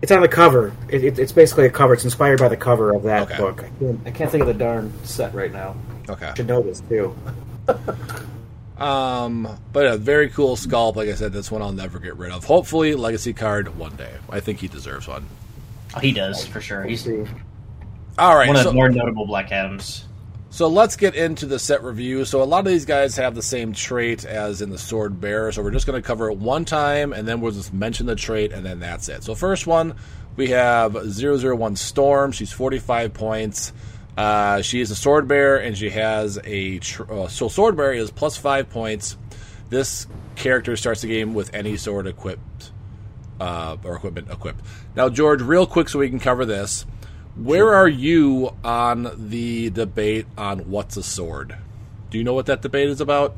it's 0.00 0.10
on 0.12 0.20
the 0.20 0.28
cover. 0.28 0.72
It, 0.88 1.04
it, 1.04 1.18
it's 1.18 1.32
basically 1.32 1.66
a 1.66 1.70
cover. 1.70 1.92
It's 1.94 2.04
inspired 2.04 2.38
by 2.40 2.48
the 2.48 2.56
cover 2.56 2.92
of 2.94 3.02
that 3.04 3.22
Okay. 3.30 3.36
book. 3.36 3.64
I 3.64 3.68
can't, 3.78 4.00
I 4.06 4.10
can't 4.10 4.30
think 4.30 4.40
of 4.42 4.48
the 4.48 4.54
darn 4.54 4.92
set 5.04 5.32
right 5.34 5.52
now. 5.52 5.76
Okay. 6.08 6.26
I 6.26 6.34
should 6.34 6.46
know 6.48 6.60
this 6.62 6.80
too. 6.88 7.16
Um, 8.78 9.58
but 9.72 9.86
a 9.86 9.96
very 9.96 10.28
cool 10.30 10.56
sculpt. 10.56 10.96
Like 10.96 11.08
I 11.08 11.14
said, 11.14 11.32
that's 11.32 11.50
one 11.50 11.62
I'll 11.62 11.72
never 11.72 11.98
get 11.98 12.16
rid 12.16 12.32
of. 12.32 12.44
Hopefully, 12.44 12.94
legacy 12.94 13.32
card 13.32 13.76
one 13.76 13.94
day. 13.96 14.12
I 14.30 14.40
think 14.40 14.58
he 14.60 14.68
deserves 14.68 15.06
one. 15.06 15.26
Oh, 15.94 16.00
he 16.00 16.12
does 16.12 16.46
for 16.46 16.60
sure. 16.60 16.82
He's 16.84 17.04
See. 17.04 17.24
All 18.18 18.36
right, 18.36 18.48
one 18.48 18.56
of 18.56 18.62
so, 18.62 18.68
the 18.70 18.74
more 18.74 18.88
notable 18.90 19.26
Black 19.26 19.52
Adams. 19.52 20.06
so 20.50 20.68
let's 20.68 20.96
get 20.96 21.14
into 21.14 21.46
the 21.46 21.58
set 21.58 21.82
review. 21.82 22.24
So 22.24 22.42
a 22.42 22.44
lot 22.44 22.60
of 22.60 22.66
these 22.66 22.84
guys 22.84 23.16
have 23.16 23.34
the 23.34 23.42
same 23.42 23.72
trait 23.72 24.24
as 24.24 24.60
in 24.62 24.70
the 24.70 24.78
Sword 24.78 25.20
Bearer. 25.20 25.52
So 25.52 25.62
we're 25.62 25.70
just 25.70 25.86
going 25.86 26.00
to 26.00 26.06
cover 26.06 26.30
it 26.30 26.38
one 26.38 26.64
time, 26.64 27.12
and 27.12 27.26
then 27.26 27.40
we'll 27.40 27.52
just 27.52 27.72
mention 27.72 28.06
the 28.06 28.16
trait, 28.16 28.52
and 28.52 28.64
then 28.64 28.80
that's 28.80 29.08
it. 29.08 29.22
So 29.22 29.34
first 29.34 29.66
one, 29.66 29.94
we 30.36 30.48
have 30.48 30.94
001 30.94 31.76
Storm. 31.76 32.32
She's 32.32 32.52
45 32.52 33.12
points. 33.14 33.72
Uh, 34.16 34.60
she 34.62 34.80
is 34.80 34.90
a 34.90 34.96
sword 34.96 35.26
bearer, 35.26 35.56
and 35.56 35.76
she 35.76 35.90
has 35.90 36.38
a 36.44 36.78
tr- 36.78 37.10
uh, 37.10 37.28
so 37.28 37.48
sword 37.48 37.76
bearer 37.76 37.92
is 37.92 38.10
plus 38.10 38.36
five 38.36 38.68
points. 38.70 39.16
This 39.70 40.06
character 40.36 40.76
starts 40.76 41.00
the 41.00 41.08
game 41.08 41.34
with 41.34 41.54
any 41.54 41.76
sword 41.76 42.06
equipped 42.06 42.72
uh, 43.40 43.76
or 43.84 43.96
equipment 43.96 44.30
equipped. 44.30 44.60
Now, 44.94 45.08
George, 45.08 45.40
real 45.40 45.66
quick, 45.66 45.88
so 45.88 45.98
we 45.98 46.10
can 46.10 46.20
cover 46.20 46.44
this. 46.44 46.86
Where 47.36 47.72
are 47.72 47.88
you 47.88 48.54
on 48.62 49.10
the 49.30 49.70
debate 49.70 50.26
on 50.36 50.70
what's 50.70 50.96
a 50.98 51.02
sword? 51.02 51.56
Do 52.10 52.18
you 52.18 52.24
know 52.24 52.34
what 52.34 52.46
that 52.46 52.60
debate 52.60 52.88
is 52.88 53.00
about? 53.00 53.36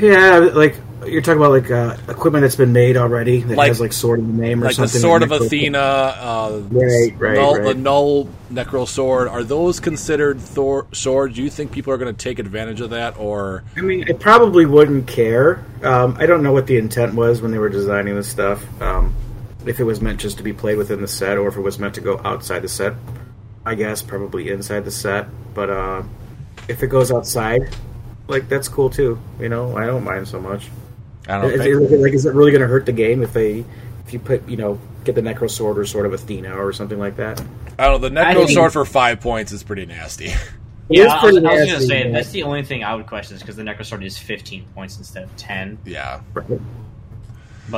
Yeah, 0.00 0.38
like 0.54 0.76
you're 1.06 1.22
talking 1.22 1.38
about 1.40 1.50
like 1.52 1.70
uh, 1.70 1.96
equipment 2.08 2.42
that's 2.42 2.56
been 2.56 2.72
made 2.72 2.96
already 2.96 3.42
that 3.42 3.56
Like- 3.56 3.68
has 3.68 3.80
like 3.80 3.92
sword 3.92 4.18
in 4.20 4.36
the 4.36 4.42
name 4.42 4.62
or 4.62 4.72
something 4.72 4.82
Like 4.84 4.92
the 4.92 4.98
sword 4.98 5.22
of 5.22 5.32
Athena, 5.32 5.78
uh, 5.78 6.60
Right, 6.70 7.14
right, 7.18 7.34
null, 7.36 7.54
right. 7.56 7.64
the 7.64 7.74
null 7.74 8.28
necro 8.52 8.88
sword. 8.88 9.28
Are 9.28 9.44
those 9.44 9.78
considered 9.78 10.40
Thor 10.40 10.86
swords? 10.92 11.36
Do 11.36 11.42
you 11.42 11.50
think 11.50 11.70
people 11.72 11.92
are 11.92 11.98
going 11.98 12.14
to 12.14 12.18
take 12.24 12.38
advantage 12.38 12.80
of 12.80 12.90
that, 12.90 13.18
or 13.18 13.62
I 13.76 13.82
mean, 13.82 14.04
I 14.08 14.12
probably 14.14 14.66
wouldn't 14.66 15.06
care. 15.06 15.64
Um, 15.82 16.16
I 16.18 16.26
don't 16.26 16.42
know 16.42 16.52
what 16.52 16.66
the 16.66 16.76
intent 16.78 17.14
was 17.14 17.40
when 17.42 17.50
they 17.52 17.58
were 17.58 17.68
designing 17.68 18.14
this 18.16 18.28
stuff. 18.28 18.64
Um, 18.82 19.14
if 19.66 19.80
it 19.80 19.84
was 19.84 20.00
meant 20.00 20.18
just 20.20 20.38
to 20.38 20.42
be 20.42 20.52
played 20.52 20.78
within 20.78 21.00
the 21.00 21.08
set, 21.08 21.38
or 21.38 21.48
if 21.48 21.56
it 21.56 21.60
was 21.60 21.78
meant 21.78 21.94
to 21.94 22.00
go 22.00 22.20
outside 22.24 22.60
the 22.62 22.68
set. 22.68 22.94
I 23.64 23.74
guess 23.74 24.00
probably 24.00 24.50
inside 24.50 24.84
the 24.84 24.92
set. 24.92 25.26
But 25.52 25.70
uh, 25.70 26.02
if 26.68 26.84
it 26.84 26.86
goes 26.86 27.10
outside, 27.10 27.74
like 28.28 28.48
that's 28.48 28.68
cool 28.68 28.90
too. 28.90 29.18
You 29.40 29.48
know, 29.48 29.76
I 29.76 29.86
don't 29.86 30.04
mind 30.04 30.28
so 30.28 30.40
much. 30.40 30.68
I 31.28 31.40
don't 31.40 31.50
Is, 31.52 31.58
know? 31.60 31.66
it, 31.96 32.00
like, 32.00 32.12
is 32.12 32.24
it 32.26 32.34
really 32.34 32.52
going 32.52 32.60
to 32.62 32.68
hurt 32.68 32.86
the 32.86 32.92
game 32.92 33.22
if 33.22 33.32
they, 33.32 33.64
if 34.06 34.12
you 34.12 34.20
put, 34.20 34.48
you 34.48 34.56
know, 34.56 34.78
get 35.04 35.16
the 35.16 35.20
Necro 35.22 35.50
Sword 35.50 35.76
or 35.78 35.84
Sword 35.84 36.06
of 36.06 36.12
Athena 36.12 36.52
or 36.56 36.72
something 36.72 36.98
like 37.00 37.16
that? 37.16 37.40
I 37.78 37.86
don't 37.88 38.00
know. 38.00 38.08
The 38.08 38.14
necro 38.14 38.34
think- 38.46 38.50
sword 38.50 38.72
for 38.72 38.84
five 38.84 39.20
points 39.20 39.50
is 39.52 39.62
pretty 39.62 39.86
nasty. 39.86 40.32
It 40.88 40.98
Yeah, 40.98 41.06
is 41.06 41.10
I 41.14 41.24
was, 41.26 41.36
I 41.38 41.40
was 41.40 41.66
gonna 41.72 41.80
say 41.80 42.04
yeah. 42.06 42.12
that's 42.12 42.30
the 42.30 42.44
only 42.44 42.62
thing 42.62 42.84
I 42.84 42.94
would 42.94 43.08
question 43.08 43.34
is 43.34 43.42
because 43.42 43.56
the 43.56 43.64
Necrosword 43.64 44.04
is 44.04 44.16
15 44.16 44.66
points 44.72 44.96
instead 44.98 45.24
of 45.24 45.36
10. 45.36 45.78
yeah. 45.84 46.20
Right. 46.32 46.46
But 46.48 46.60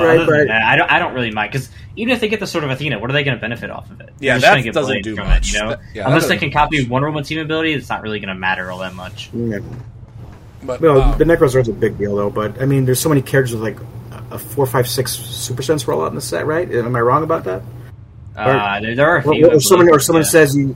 Right, 0.05 0.19
other 0.19 0.25
than 0.27 0.29
right. 0.41 0.47
that, 0.49 0.61
I 0.61 0.75
don't. 0.75 0.91
I 0.91 0.99
don't 0.99 1.15
really 1.15 1.31
mind 1.31 1.51
because 1.51 1.71
even 1.95 2.13
if 2.13 2.19
they 2.21 2.27
get 2.27 2.39
the 2.39 2.45
Sword 2.45 2.65
of 2.65 2.69
Athena, 2.69 2.99
what 2.99 3.09
are 3.09 3.13
they 3.13 3.23
going 3.23 3.35
to 3.35 3.41
benefit 3.41 3.71
off 3.71 3.89
of 3.89 3.99
it? 4.01 4.11
Yeah, 4.19 4.37
that 4.37 4.63
doesn't 4.71 5.01
do 5.01 5.15
much. 5.15 5.49
It, 5.49 5.53
you 5.53 5.59
know, 5.63 5.69
That- 5.71 5.79
yeah, 5.95 6.05
unless 6.05 6.27
they 6.27 6.37
can 6.37 6.51
copy 6.51 6.81
much. 6.83 6.89
Wonder 6.91 7.07
Woman 7.09 7.23
team 7.23 7.39
ability, 7.39 7.73
it's 7.73 7.89
not 7.89 8.03
really 8.03 8.19
going 8.19 8.27
to 8.29 8.35
matter 8.39 8.69
all 8.71 8.77
that 8.77 8.93
much. 8.93 9.31
Yeah. 9.33 9.57
But 10.63 10.81
Well, 10.81 11.01
um, 11.01 11.17
the 11.17 11.23
Necro 11.25 11.49
Sword's 11.49 11.69
a 11.69 11.73
big 11.73 11.97
deal, 11.97 12.15
though. 12.15 12.29
But 12.29 12.61
I 12.61 12.65
mean, 12.65 12.85
there's 12.85 12.99
so 12.99 13.09
many 13.09 13.21
characters 13.21 13.55
with 13.55 13.63
like 13.63 13.77
a 14.31 14.37
four, 14.39 14.65
five, 14.65 14.87
six 14.87 15.13
Super 15.13 15.61
Sense 15.61 15.85
rollout 15.85 16.09
in 16.09 16.15
the 16.15 16.21
set, 16.21 16.45
right? 16.45 16.69
Am 16.71 16.95
I 16.95 16.99
wrong 17.01 17.23
about 17.23 17.43
that? 17.45 17.61
Uh, 18.35 18.79
there, 18.79 18.95
there 18.95 19.09
are 19.09 19.17
a 19.17 19.27
Or, 19.27 19.33
few. 19.33 19.49
I 19.49 19.53
or 19.55 19.59
someone, 19.59 19.89
or 19.89 19.99
someone 19.99 20.23
yeah. 20.23 20.29
says 20.29 20.55
you 20.55 20.75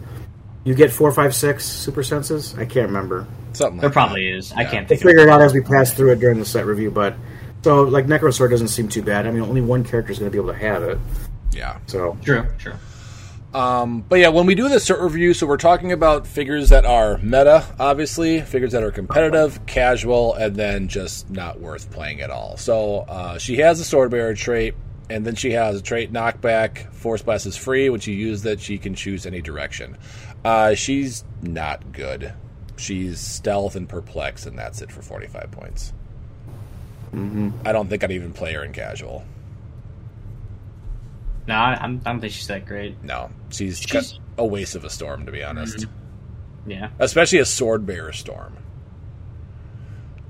you 0.65 0.73
get 0.75 0.91
four, 0.91 1.11
five, 1.11 1.35
six 1.35 1.65
Super 1.65 2.03
Senses. 2.03 2.53
I 2.57 2.65
can't 2.65 2.87
remember. 2.87 3.27
something. 3.53 3.79
there 3.79 3.89
Like 3.89 3.93
probably 3.93 4.27
is. 4.29 4.51
I 4.53 4.63
can't 4.63 4.71
We'll 4.89 4.97
think. 4.97 5.01
of 5.01 5.07
figure 5.07 5.23
it 5.23 5.29
out 5.29 5.41
as 5.41 5.53
we 5.53 5.61
pass 5.61 5.93
through 5.93 6.11
it 6.13 6.19
during 6.19 6.39
the 6.39 6.45
set 6.45 6.65
review. 6.65 6.89
But 6.91 7.15
so 7.63 7.83
like 7.83 8.05
Necro 8.07 8.33
Sword 8.33 8.51
doesn't 8.51 8.69
seem 8.69 8.87
too 8.89 9.01
bad. 9.01 9.27
I 9.27 9.31
mean, 9.31 9.43
only 9.43 9.61
one 9.61 9.83
character 9.83 10.11
is 10.11 10.19
going 10.19 10.31
to 10.31 10.35
be 10.35 10.41
able 10.41 10.53
to 10.53 10.59
have 10.59 10.83
it. 10.83 10.97
Yeah. 11.51 11.77
So 11.87 12.17
True, 12.23 12.45
true. 12.57 12.73
Um, 13.53 14.03
but 14.09 14.17
yeah, 14.19 14.29
when 14.29 14.47
we 14.47 14.55
do 14.55 14.67
the 14.67 14.77
cert 14.77 15.01
review, 15.01 15.33
so 15.35 15.45
we're 15.45 15.57
talking 15.57 15.91
about 15.91 16.25
figures 16.25 16.69
that 16.69 16.85
are 16.85 17.19
meta, 17.19 17.63
obviously, 17.79 18.41
figures 18.41 18.71
that 18.71 18.81
are 18.81 18.91
competitive, 18.91 19.63
casual, 19.67 20.33
and 20.33 20.55
then 20.55 20.87
just 20.87 21.29
not 21.29 21.59
worth 21.59 21.91
playing 21.91 22.21
at 22.21 22.31
all. 22.31 22.57
So 22.57 23.01
uh, 23.01 23.37
she 23.37 23.57
has 23.57 23.79
a 23.79 23.83
sword 23.83 24.09
bearer 24.09 24.33
trait, 24.33 24.73
and 25.09 25.23
then 25.23 25.35
she 25.35 25.51
has 25.51 25.79
a 25.79 25.83
trait 25.83 26.11
knockback. 26.11 26.91
Force 26.93 27.21
blast 27.21 27.45
is 27.45 27.55
free. 27.55 27.89
When 27.89 27.99
she 27.99 28.13
uses 28.13 28.41
that, 28.43 28.59
she 28.59 28.79
can 28.79 28.95
choose 28.95 29.25
any 29.27 29.41
direction. 29.41 29.97
Uh, 30.43 30.73
she's 30.73 31.23
not 31.43 31.91
good. 31.91 32.33
She's 32.75 33.19
stealth 33.19 33.75
and 33.75 33.87
perplex, 33.87 34.47
and 34.47 34.57
that's 34.57 34.81
it 34.81 34.91
for 34.91 35.03
forty 35.03 35.27
five 35.27 35.51
points. 35.51 35.93
Mm-hmm. 37.13 37.51
I 37.63 37.71
don't 37.71 37.87
think 37.87 38.03
I'd 38.03 38.11
even 38.11 38.33
play 38.33 38.53
her 38.53 38.63
in 38.63 38.73
casual. 38.73 39.23
No, 41.47 41.55
I, 41.55 41.77
I 41.83 41.87
don't 41.87 42.19
think 42.21 42.31
she's 42.33 42.47
that 42.47 42.65
great. 42.65 43.03
No, 43.03 43.29
she's, 43.49 43.79
She's- 43.81 44.19
a 44.37 44.45
waste 44.45 44.75
of 44.75 44.83
a 44.85 44.89
storm, 44.89 45.25
to 45.25 45.31
be 45.31 45.43
honest. 45.43 45.85
Yeah, 46.65 46.89
especially 46.99 47.39
a 47.39 47.45
sword 47.45 47.85
bearer 47.85 48.13
storm. 48.13 48.57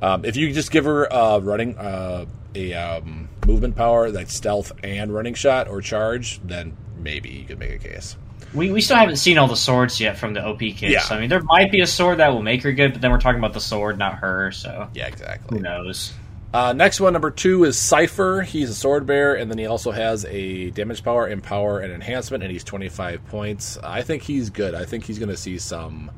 Um, 0.02 0.26
if 0.26 0.36
you 0.36 0.52
just 0.52 0.72
give 0.72 0.86
her 0.86 1.12
uh, 1.12 1.40
running 1.40 1.78
uh, 1.78 2.26
a 2.56 2.74
um, 2.74 3.30
movement 3.48 3.76
power 3.76 4.10
like 4.10 4.30
stealth 4.30 4.72
and 4.84 5.14
running 5.14 5.34
shot 5.34 5.68
or 5.70 5.82
charge, 5.82 6.42
then 6.44 6.76
maybe 6.98 7.30
you 7.30 7.46
could 7.46 7.60
make 7.60 7.72
a 7.72 7.78
case. 7.78 8.18
we 8.54 8.70
we 8.72 8.82
still 8.82 8.98
haven't 8.98 9.16
seen 9.16 9.38
all 9.38 9.48
the 9.48 9.56
swords 9.56 10.00
yet 10.02 10.18
from 10.18 10.34
the 10.34 10.44
OP 10.46 10.60
kits. 10.60 10.82
Yeah. 10.82 11.00
So, 11.02 11.16
I 11.16 11.20
mean, 11.22 11.30
there 11.30 11.42
might 11.44 11.72
be 11.72 11.80
a 11.82 11.88
sword 11.88 12.18
that 12.18 12.34
will 12.34 12.42
make 12.42 12.64
her 12.64 12.74
good, 12.74 12.92
but 12.94 13.02
then 13.02 13.12
we're 13.12 13.20
talking 13.22 13.40
about 13.40 13.54
the 13.54 13.62
sword, 13.62 13.98
not 13.98 14.16
her. 14.16 14.52
So 14.52 14.90
Yeah, 14.94 15.08
exactly. 15.08 15.58
who 15.58 15.64
knows? 15.64 16.12
Uh, 16.54 16.72
next 16.72 17.00
one, 17.02 17.14
number 17.14 17.32
two, 17.32 17.64
is 17.64 17.80
Cypher. 17.80 18.44
He's 18.44 18.70
a 18.70 18.76
sword 18.76 19.08
bearer, 19.08 19.34
and 19.34 19.50
then 19.50 19.58
he 19.58 19.66
also 19.66 19.90
has 19.92 20.24
a 20.26 20.70
damage 20.70 21.04
power, 21.04 21.28
empower, 21.28 21.80
and 21.80 21.92
enhancement, 21.92 22.44
and 22.44 22.52
he's 22.52 22.64
25 22.64 23.26
points. 23.28 23.80
I 23.82 24.04
think 24.04 24.22
he's 24.22 24.52
good. 24.52 24.76
I 24.76 24.86
think 24.86 25.04
he's 25.06 25.18
going 25.18 25.30
to 25.30 25.38
see 25.38 25.58
some 25.58 26.12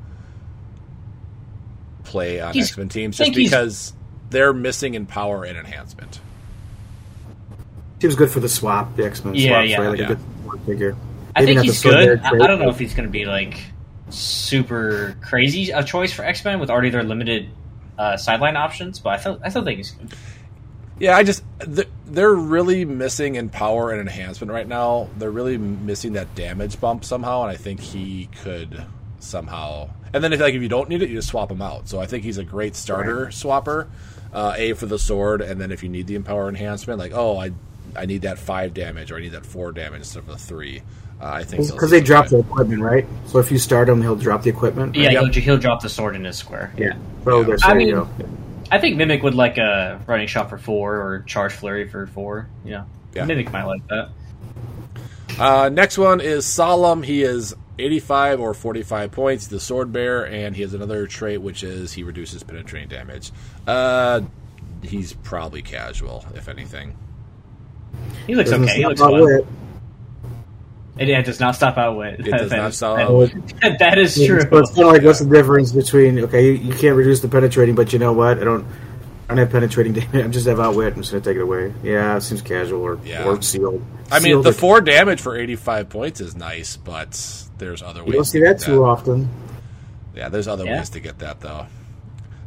play 2.04 2.40
on 2.42 2.58
X 2.58 2.78
Men 2.78 2.90
teams 2.90 3.18
just 3.18 3.34
because 3.34 3.94
they're 4.30 4.54
missing 4.54 4.94
empower 4.96 5.44
and 5.46 5.58
enhancement. 5.58 6.20
seems 8.02 8.16
good 8.16 8.30
for 8.30 8.40
the 8.42 8.50
swap, 8.50 8.96
the 8.98 9.06
X 9.06 9.24
Men 9.24 9.36
Yeah, 9.36 9.50
swap, 9.62 9.68
yeah. 9.70 9.78
right? 9.80 9.88
Like 9.90 10.00
Yeah. 10.00 10.06
a 10.12 10.16
good 10.50 10.62
figure. 10.66 10.96
I 11.36 11.42
Maybe 11.42 11.54
think 11.56 11.66
he's 11.66 11.82
good. 11.82 12.20
I, 12.24 12.30
trait. 12.30 12.42
I 12.42 12.48
don't 12.48 12.60
know 12.60 12.70
if 12.70 12.78
he's 12.80 12.94
going 12.94 13.08
to 13.08 13.12
be 13.12 13.26
like 13.26 13.58
super 14.10 15.16
crazy 15.22 15.72
a 15.72 15.84
choice 15.84 16.12
for 16.12 16.24
X 16.24 16.44
Men 16.46 16.60
with 16.60 16.70
already 16.70 16.90
their 16.90 17.04
limited 17.04 17.50
uh, 17.98 18.18
sideline 18.18 18.58
options, 18.58 19.00
but 19.00 19.10
I 19.12 19.18
thought 19.18 19.40
I 19.44 19.50
still 19.50 19.64
think 19.64 19.78
he's 19.78 19.92
good. 19.92 20.14
Yeah, 20.98 21.18
I 21.18 21.24
just 21.24 21.44
they're 22.06 22.34
really 22.34 22.86
missing 22.86 23.36
empower 23.36 23.92
and 23.92 24.00
enhancement 24.00 24.52
right 24.52 24.68
now. 24.68 25.10
They're 25.18 25.32
really 25.32 25.58
missing 25.58 26.14
that 26.14 26.34
damage 26.36 26.80
bump 26.80 27.04
somehow, 27.04 27.42
and 27.42 27.52
I 27.52 27.58
think 27.58 27.82
he 27.82 28.30
could 28.42 28.86
somehow. 29.20 29.90
And 30.14 30.24
then 30.24 30.32
if 30.32 30.40
like 30.40 30.54
if 30.54 30.62
you 30.62 30.70
don't 30.70 30.88
need 30.88 31.02
it, 31.02 31.10
you 31.10 31.16
just 31.16 31.28
swap 31.28 31.52
him 31.52 31.62
out. 31.62 31.90
So 31.90 32.00
I 32.00 32.06
think 32.06 32.24
he's 32.24 32.38
a 32.38 32.46
great 32.46 32.76
starter 32.76 33.28
swapper. 33.28 33.88
Uh, 34.34 34.54
a 34.58 34.74
for 34.74 34.86
the 34.86 35.00
sword, 35.00 35.42
and 35.42 35.62
then 35.62 35.72
if 35.72 35.82
you 35.82 35.88
need 35.88 36.08
the 36.08 36.16
empower 36.16 36.50
enhancement, 36.50 37.00
like 37.00 37.14
oh 37.14 37.38
I 37.38 37.52
I 37.96 38.06
need 38.06 38.24
that 38.24 38.38
five 38.38 38.74
damage 38.74 39.12
or 39.12 39.18
I 39.18 39.22
need 39.22 39.32
that 39.32 39.46
four 39.46 39.72
damage 39.72 40.02
instead 40.02 40.20
of 40.20 40.28
the 40.28 40.38
three. 40.38 40.82
Uh, 41.22 41.26
I 41.32 41.44
think 41.44 41.72
Because 41.72 41.90
they 41.92 42.02
drop 42.02 42.28
the 42.28 42.40
equipment, 42.40 42.82
right? 42.82 43.06
So 43.28 43.40
if 43.40 43.52
you 43.52 43.58
start 43.58 43.88
him, 43.88 44.02
he'll 44.02 44.16
drop 44.18 44.44
the 44.44 44.50
equipment. 44.50 44.96
Yeah, 44.96 45.12
Yep. 45.12 45.24
he'll, 45.34 45.44
he'll 45.44 45.58
drop 45.58 45.82
the 45.82 45.90
sword 45.90 46.16
in 46.16 46.26
his 46.26 46.36
square. 46.38 46.74
Yeah. 46.78 46.94
So 47.24 47.40
Yeah. 47.40 47.48
there's 47.48 47.62
I 47.64 47.74
mean- 47.74 47.88
you 47.90 47.96
go. 47.96 48.10
I 48.72 48.80
think 48.80 48.98
Mimic 48.98 49.22
would 49.24 49.36
like 49.36 49.58
a 49.58 50.02
running 50.08 50.28
shot 50.28 50.50
for 50.50 50.58
four 50.58 50.96
or 50.96 51.24
charge 51.28 51.54
flurry 51.54 51.88
for 51.88 52.08
four. 52.08 52.48
Yeah, 52.66 52.84
Yeah. 53.14 53.26
Mimic 53.26 53.52
might 53.54 53.64
like 53.66 53.88
that. 53.88 54.10
Uh, 55.40 55.70
next 55.70 55.98
one 55.98 56.20
is 56.20 56.46
Solem. 56.46 57.04
He 57.04 57.22
is 57.22 57.56
85 57.78 58.40
or 58.40 58.54
45 58.54 59.12
points, 59.12 59.48
the 59.48 59.60
sword 59.60 59.92
bearer, 59.94 60.26
and 60.26 60.56
he 60.56 60.62
has 60.64 60.74
another 60.74 61.06
trait 61.08 61.42
which 61.42 61.64
is 61.64 61.94
he 61.94 62.04
reduces 62.04 62.42
penetrating 62.44 62.90
damage. 62.90 63.32
Uh, 63.68 64.22
he's 64.82 65.14
probably 65.14 65.62
casual, 65.62 66.26
if 66.36 66.48
anything. 66.50 66.96
He 68.28 68.34
looks 68.36 68.50
Doesn't 68.50 68.66
okay. 68.66 68.78
He 68.78 68.86
looks 68.86 69.02
out 69.02 69.12
fun. 69.12 69.46
Wit. 70.96 71.04
It, 71.08 71.12
yeah, 71.12 71.20
it 71.20 71.26
does 71.26 71.40
not 71.40 71.56
stop 71.56 71.78
outwit. 71.78 72.20
It 72.22 72.24
does 72.32 72.50
That 72.50 72.58
not 72.58 72.70
is- 72.70 72.78
stop 72.78 72.98
that- 72.98 73.08
outwit. 73.08 73.80
that 73.80 73.98
is 73.98 74.16
true. 74.16 74.44
But 74.46 74.60
it's 74.64 74.72
kind 74.74 74.88
of 74.88 74.94
like, 74.94 75.02
what's 75.04 75.20
the 75.20 75.30
difference 75.30 75.72
between 75.72 76.20
okay, 76.20 76.46
you, 76.46 76.52
you 76.54 76.74
can't 76.74 76.96
reduce 76.96 77.20
the 77.22 77.28
penetrating, 77.28 77.76
but 77.76 77.94
you 77.94 78.00
know 78.00 78.14
what? 78.14 78.40
I 78.40 78.44
don't, 78.44 78.66
I 79.26 79.30
don't 79.30 79.38
have 79.40 79.52
penetrating 79.52 79.94
damage. 79.94 80.26
I 80.26 80.28
just 80.30 80.48
have 80.48 80.60
outwit. 80.60 80.94
I'm 80.94 81.02
just 81.02 81.12
gonna 81.12 81.24
take 81.24 81.38
it 81.38 81.42
away. 81.42 81.74
Yeah, 81.84 82.16
it 82.18 82.22
seems 82.22 82.42
casual 82.42 82.82
or 82.82 83.00
Yeah. 83.04 83.24
or 83.26 83.42
sealed. 83.42 83.84
I 84.12 84.16
mean, 84.20 84.24
Sealed 84.34 84.46
the 84.46 84.50
or- 84.50 84.54
four 84.54 84.82
damage 84.82 85.20
for 85.22 85.36
85 85.38 85.90
points 85.90 86.22
is 86.22 86.36
nice, 86.36 86.78
but 86.78 87.20
there's 87.58 87.82
other 87.82 88.02
ways. 88.04 88.08
You 88.08 88.14
don't 88.14 88.26
see 88.26 88.40
to 88.40 88.46
that 88.46 88.60
too 88.60 88.86
often. 88.86 89.30
Yeah, 90.16 90.30
there's 90.30 90.48
other 90.48 90.64
Yeah. 90.66 90.78
ways 90.78 90.90
to 90.92 91.00
get 91.00 91.20
that 91.20 91.42
though. 91.42 91.66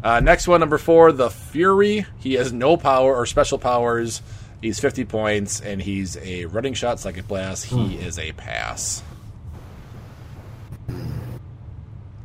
Uh, 0.02 0.20
next 0.20 0.46
one, 0.46 0.60
number 0.60 0.78
four, 0.78 1.10
the 1.10 1.28
Fury. 1.28 2.06
He 2.18 2.34
has 2.34 2.52
no 2.52 2.76
power 2.76 3.14
or 3.16 3.26
special 3.26 3.58
powers. 3.58 4.22
He's 4.60 4.80
50 4.80 5.04
points, 5.04 5.60
and 5.60 5.80
he's 5.80 6.16
a 6.18 6.46
running 6.46 6.74
shot, 6.74 6.98
psychic 7.00 7.28
blast. 7.28 7.66
He 7.66 7.76
Hmm. 7.96 8.02
is 8.02 8.18
a 8.18 8.32
pass. 8.32 9.02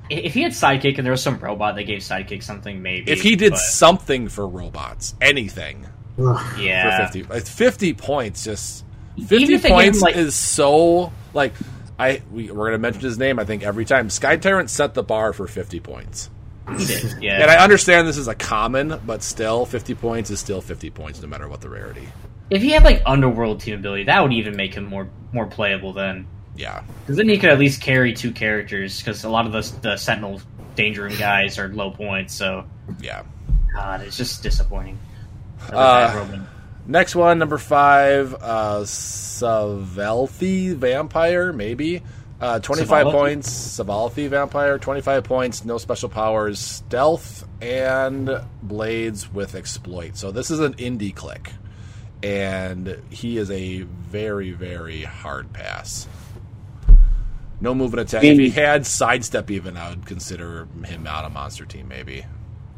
if 0.10 0.34
he 0.34 0.42
had 0.44 0.52
sidekick 0.52 0.98
and 0.98 1.06
there 1.06 1.12
was 1.12 1.24
some 1.24 1.40
robot 1.40 1.76
that 1.76 1.84
gave 1.84 2.00
sidekick 2.02 2.44
something, 2.44 2.82
maybe. 2.82 3.12
If 3.12 3.22
he 3.22 3.36
did 3.36 3.52
but- 3.52 3.60
something 3.60 4.28
for 4.28 4.48
robots, 4.48 5.16
anything 5.22 5.86
yeah, 6.60 7.08
for 7.08 7.14
50, 7.14 7.40
50 7.50 7.94
points, 7.94 8.44
just 8.44 8.84
50 9.18 9.36
Even 9.38 9.56
if 9.56 9.62
they 9.64 9.70
gave 9.70 9.78
him, 9.78 9.84
points 9.86 10.02
like- 10.02 10.16
is 10.16 10.36
so 10.36 11.12
like 11.34 11.54
I 11.98 12.22
we, 12.32 12.52
we're 12.52 12.66
gonna 12.66 12.78
mention 12.80 13.02
his 13.02 13.18
name. 13.18 13.40
I 13.40 13.46
think 13.46 13.64
every 13.64 13.86
time 13.86 14.10
Sky 14.10 14.36
Tyrant 14.38 14.70
set 14.70 14.94
the 14.94 15.04
bar 15.04 15.34
for 15.34 15.48
50 15.48 15.80
points. 15.80 16.30
He 16.78 16.86
did. 16.86 17.14
Yeah, 17.22 17.42
And 17.42 17.52
I 17.52 17.64
understand 17.64 18.08
this 18.08 18.18
is 18.18 18.28
a 18.28 18.36
common, 18.36 19.00
but 19.06 19.22
still, 19.24 19.66
50 19.66 19.96
points 19.96 20.30
is 20.30 20.40
still 20.40 20.62
50 20.62 20.90
points, 20.92 21.22
no 21.22 21.28
matter 21.28 21.48
what 21.48 21.62
the 21.62 21.70
rarity. 21.70 22.08
if 22.50 22.62
he 22.62 22.72
had 22.72 22.84
like 22.84 23.02
underworld 23.06 23.62
team 23.62 23.76
ability, 23.80 24.04
that 24.06 24.22
would 24.22 24.34
even 24.34 24.56
make 24.56 24.74
him 24.74 24.86
more 24.86 25.10
more 25.32 25.48
playable 25.48 25.94
then. 25.94 26.28
Yeah, 26.56 26.84
Because 27.02 27.18
then 27.18 27.28
he 27.28 27.38
could 27.40 27.50
at 27.50 27.58
least 27.58 27.82
carry 27.82 28.14
two 28.14 28.32
characters. 28.32 29.00
Because 29.00 29.24
a 29.24 29.30
lot 29.30 29.46
of 29.48 29.52
the 29.52 29.80
the 29.82 29.98
Sentinel 29.98 30.40
Danger 30.76 31.04
Room 31.04 31.16
guys 31.18 31.58
are 31.58 31.68
low 31.70 31.90
points. 31.92 32.34
So 32.36 32.66
yeah. 33.02 33.24
God, 33.74 34.02
it's 34.02 34.16
just 34.18 34.44
disappointing. 34.44 35.00
Uh. 35.72 36.26
Next 36.86 37.16
one, 37.16 37.40
number 37.40 37.58
five, 37.58 38.36
uh, 38.42 38.82
Savelthi 38.82 40.76
Vampire, 40.76 41.54
maybe. 41.54 42.02
Uh, 42.44 42.60
25 42.60 43.06
Savalthi? 43.08 43.12
points, 43.14 43.50
Savalthi 43.80 44.28
Vampire, 44.28 44.78
25 44.78 45.24
points, 45.24 45.64
no 45.64 45.78
special 45.78 46.10
powers, 46.10 46.60
stealth, 46.60 47.48
and 47.62 48.30
blades 48.62 49.32
with 49.32 49.56
exploit. 49.56 50.18
So 50.18 50.32
this 50.32 50.52
is 50.52 50.60
an 50.60 50.74
indie 50.74 51.16
click. 51.16 51.52
And 52.22 53.00
he 53.10 53.38
is 53.38 53.50
a 53.50 53.82
very, 53.84 54.52
very 54.52 55.04
hard 55.04 55.54
pass. 55.54 56.08
No 57.62 57.74
movement 57.74 58.10
attack. 58.10 58.24
If 58.26 58.38
he 58.38 58.50
had 58.50 58.86
sidestep, 58.86 59.50
even, 59.50 59.78
I 59.78 59.90
would 59.92 60.06
consider 60.06 60.68
him 60.86 61.08
out 61.08 61.24
of 61.24 61.32
monster 61.32 61.66
team, 61.66 61.88
maybe. 61.88 62.26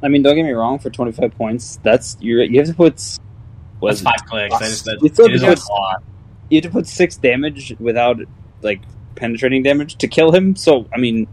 I 0.04 0.10
mean, 0.10 0.22
don't 0.22 0.36
get 0.36 0.44
me 0.44 0.52
wrong. 0.52 0.78
For 0.78 0.92
twenty 0.92 1.12
five 1.12 1.34
points, 1.36 1.80
that's 1.82 2.18
you. 2.20 2.40
You 2.42 2.60
have 2.60 2.68
to 2.68 2.74
put. 2.76 3.02
what 3.80 3.90
That's 3.90 4.02
five 4.02 4.14
it? 4.18 4.30
clicks. 4.30 4.60
That 4.60 4.68
is, 4.70 4.84
that, 4.84 5.00
You 5.02 5.10
still 5.10 5.26
it 5.26 5.34
is 5.34 5.42
have 5.42 5.54
a 5.54 5.56
to- 5.56 5.72
lot. 5.72 6.04
You 6.50 6.58
have 6.58 6.64
to 6.66 6.70
put 6.70 6.86
six 6.88 7.18
damage 7.18 7.76
without 7.80 8.18
like 8.62 8.82
penetrating 9.16 9.64
damage 9.64 9.96
to 9.98 10.08
kill 10.08 10.32
him. 10.32 10.56
So 10.56 10.88
I 10.94 10.98
mean, 11.00 11.28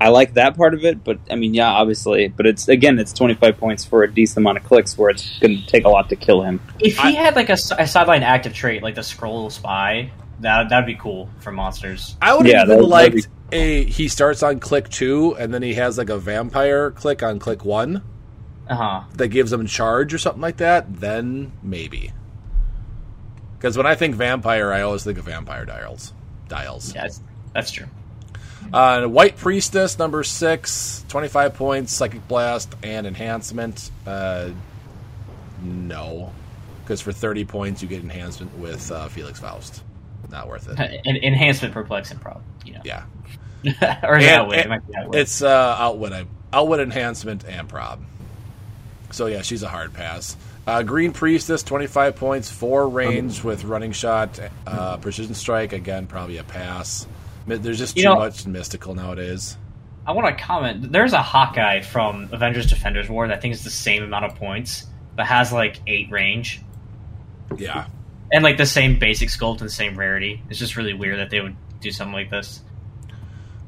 I 0.00 0.08
like 0.08 0.34
that 0.34 0.56
part 0.56 0.74
of 0.74 0.84
it, 0.84 1.04
but 1.04 1.18
I 1.30 1.36
mean, 1.36 1.54
yeah, 1.54 1.70
obviously, 1.70 2.28
but 2.28 2.46
it's 2.46 2.68
again, 2.68 2.98
it's 2.98 3.12
twenty 3.12 3.34
five 3.34 3.56
points 3.58 3.84
for 3.84 4.02
a 4.02 4.12
decent 4.12 4.38
amount 4.38 4.58
of 4.58 4.64
clicks, 4.64 4.98
where 4.98 5.10
it's 5.10 5.38
going 5.38 5.58
to 5.58 5.66
take 5.66 5.84
a 5.84 5.88
lot 5.88 6.08
to 6.08 6.16
kill 6.16 6.42
him. 6.42 6.60
If 6.80 6.98
he 6.98 7.08
I- 7.08 7.10
had 7.12 7.36
like 7.36 7.50
a 7.50 7.56
sideline 7.56 8.22
active 8.22 8.52
trait, 8.54 8.82
like 8.82 8.94
the 8.96 9.02
scroll 9.02 9.48
spy, 9.50 10.10
that 10.40 10.68
that'd 10.70 10.86
be 10.86 10.96
cool 10.96 11.28
for 11.40 11.52
monsters. 11.52 12.16
I 12.20 12.34
would 12.36 12.46
Yeah, 12.46 12.64
even 12.64 12.82
like 12.82 13.12
that'd 13.14 13.30
a 13.52 13.84
he 13.84 14.08
starts 14.08 14.42
on 14.42 14.58
click 14.60 14.88
two 14.88 15.36
and 15.38 15.52
then 15.54 15.62
he 15.62 15.74
has 15.74 15.98
like 15.98 16.08
a 16.10 16.18
vampire 16.18 16.90
click 16.90 17.22
on 17.22 17.38
click 17.38 17.64
one 17.66 18.02
Uh 18.66 18.74
huh. 18.74 19.00
that 19.14 19.28
gives 19.28 19.52
him 19.52 19.66
charge 19.66 20.12
or 20.14 20.18
something 20.18 20.40
like 20.42 20.56
that. 20.56 21.00
Then 21.00 21.52
maybe. 21.62 22.12
Because 23.58 23.76
when 23.76 23.86
I 23.86 23.94
think 23.94 24.16
vampire, 24.16 24.72
I 24.72 24.80
always 24.80 25.04
think 25.04 25.18
of 25.18 25.26
vampire 25.26 25.64
dials. 25.64 26.12
Dials. 26.52 26.94
Yeah, 26.94 27.08
that's, 27.54 27.70
true. 27.70 27.86
Uh, 28.72 29.06
White 29.06 29.38
Priestess, 29.38 29.98
number 29.98 30.22
six, 30.22 31.02
25 31.08 31.54
points, 31.54 31.94
Psychic 31.94 32.28
Blast, 32.28 32.74
and 32.82 33.06
Enhancement. 33.06 33.90
Uh, 34.06 34.50
no. 35.62 36.30
Because 36.82 37.00
for 37.00 37.10
30 37.10 37.46
points, 37.46 37.80
you 37.82 37.88
get 37.88 38.02
Enhancement 38.02 38.54
with 38.58 38.90
uh, 38.92 39.08
Felix 39.08 39.40
Faust. 39.40 39.82
Not 40.30 40.46
worth 40.48 40.68
it. 40.68 40.78
En- 41.06 41.16
enhancement 41.16 41.72
perplex 41.72 42.10
and 42.10 42.20
prob. 42.20 42.42
You 42.66 42.74
know. 42.74 42.80
Yeah. 42.84 43.04
or 43.64 44.16
And- 44.16 44.22
that 44.24 44.40
outwit? 44.40 44.58
It 44.60 44.68
might 44.68 44.86
be 44.86 44.94
outwit. 44.94 45.20
It's 45.22 45.40
uh, 45.40 45.76
outwit, 45.78 46.26
outwit 46.52 46.80
enhancement 46.80 47.44
and 47.48 47.66
prob. 47.66 48.02
So 49.10 49.24
yeah, 49.26 49.40
she's 49.40 49.62
a 49.62 49.68
hard 49.68 49.94
pass. 49.94 50.36
Uh, 50.66 50.82
Green 50.82 51.12
Priestess, 51.12 51.62
twenty 51.62 51.86
five 51.88 52.14
points, 52.16 52.50
four 52.50 52.88
range 52.88 53.42
with 53.42 53.64
running 53.64 53.92
shot, 53.92 54.38
uh, 54.66 54.96
precision 54.98 55.34
strike. 55.34 55.72
Again, 55.72 56.06
probably 56.06 56.36
a 56.38 56.44
pass. 56.44 57.06
There's 57.46 57.78
just 57.78 57.96
too 57.96 58.04
know- 58.04 58.16
much 58.16 58.46
mystical 58.46 58.94
nowadays. 58.94 59.56
I 60.06 60.12
want 60.12 60.36
to 60.36 60.44
comment. 60.44 60.90
There's 60.92 61.12
a 61.12 61.22
Hawkeye 61.22 61.80
from 61.80 62.28
Avengers 62.32 62.66
Defenders 62.68 63.08
War 63.08 63.28
that 63.28 63.36
I 63.38 63.40
think 63.40 63.54
is 63.54 63.62
the 63.62 63.70
same 63.70 64.02
amount 64.02 64.24
of 64.24 64.34
points, 64.34 64.86
but 65.14 65.26
has 65.26 65.52
like 65.52 65.80
eight 65.86 66.10
range 66.10 66.60
Yeah, 67.56 67.86
and 68.32 68.42
like 68.42 68.56
the 68.56 68.66
same 68.66 68.98
basic 68.98 69.28
sculpt 69.28 69.60
and 69.60 69.70
same 69.70 69.96
rarity. 69.96 70.42
It's 70.50 70.58
just 70.58 70.76
really 70.76 70.92
weird 70.94 71.18
that 71.20 71.30
they 71.30 71.40
would 71.40 71.54
do 71.80 71.90
something 71.92 72.12
like 72.14 72.30
this. 72.30 72.62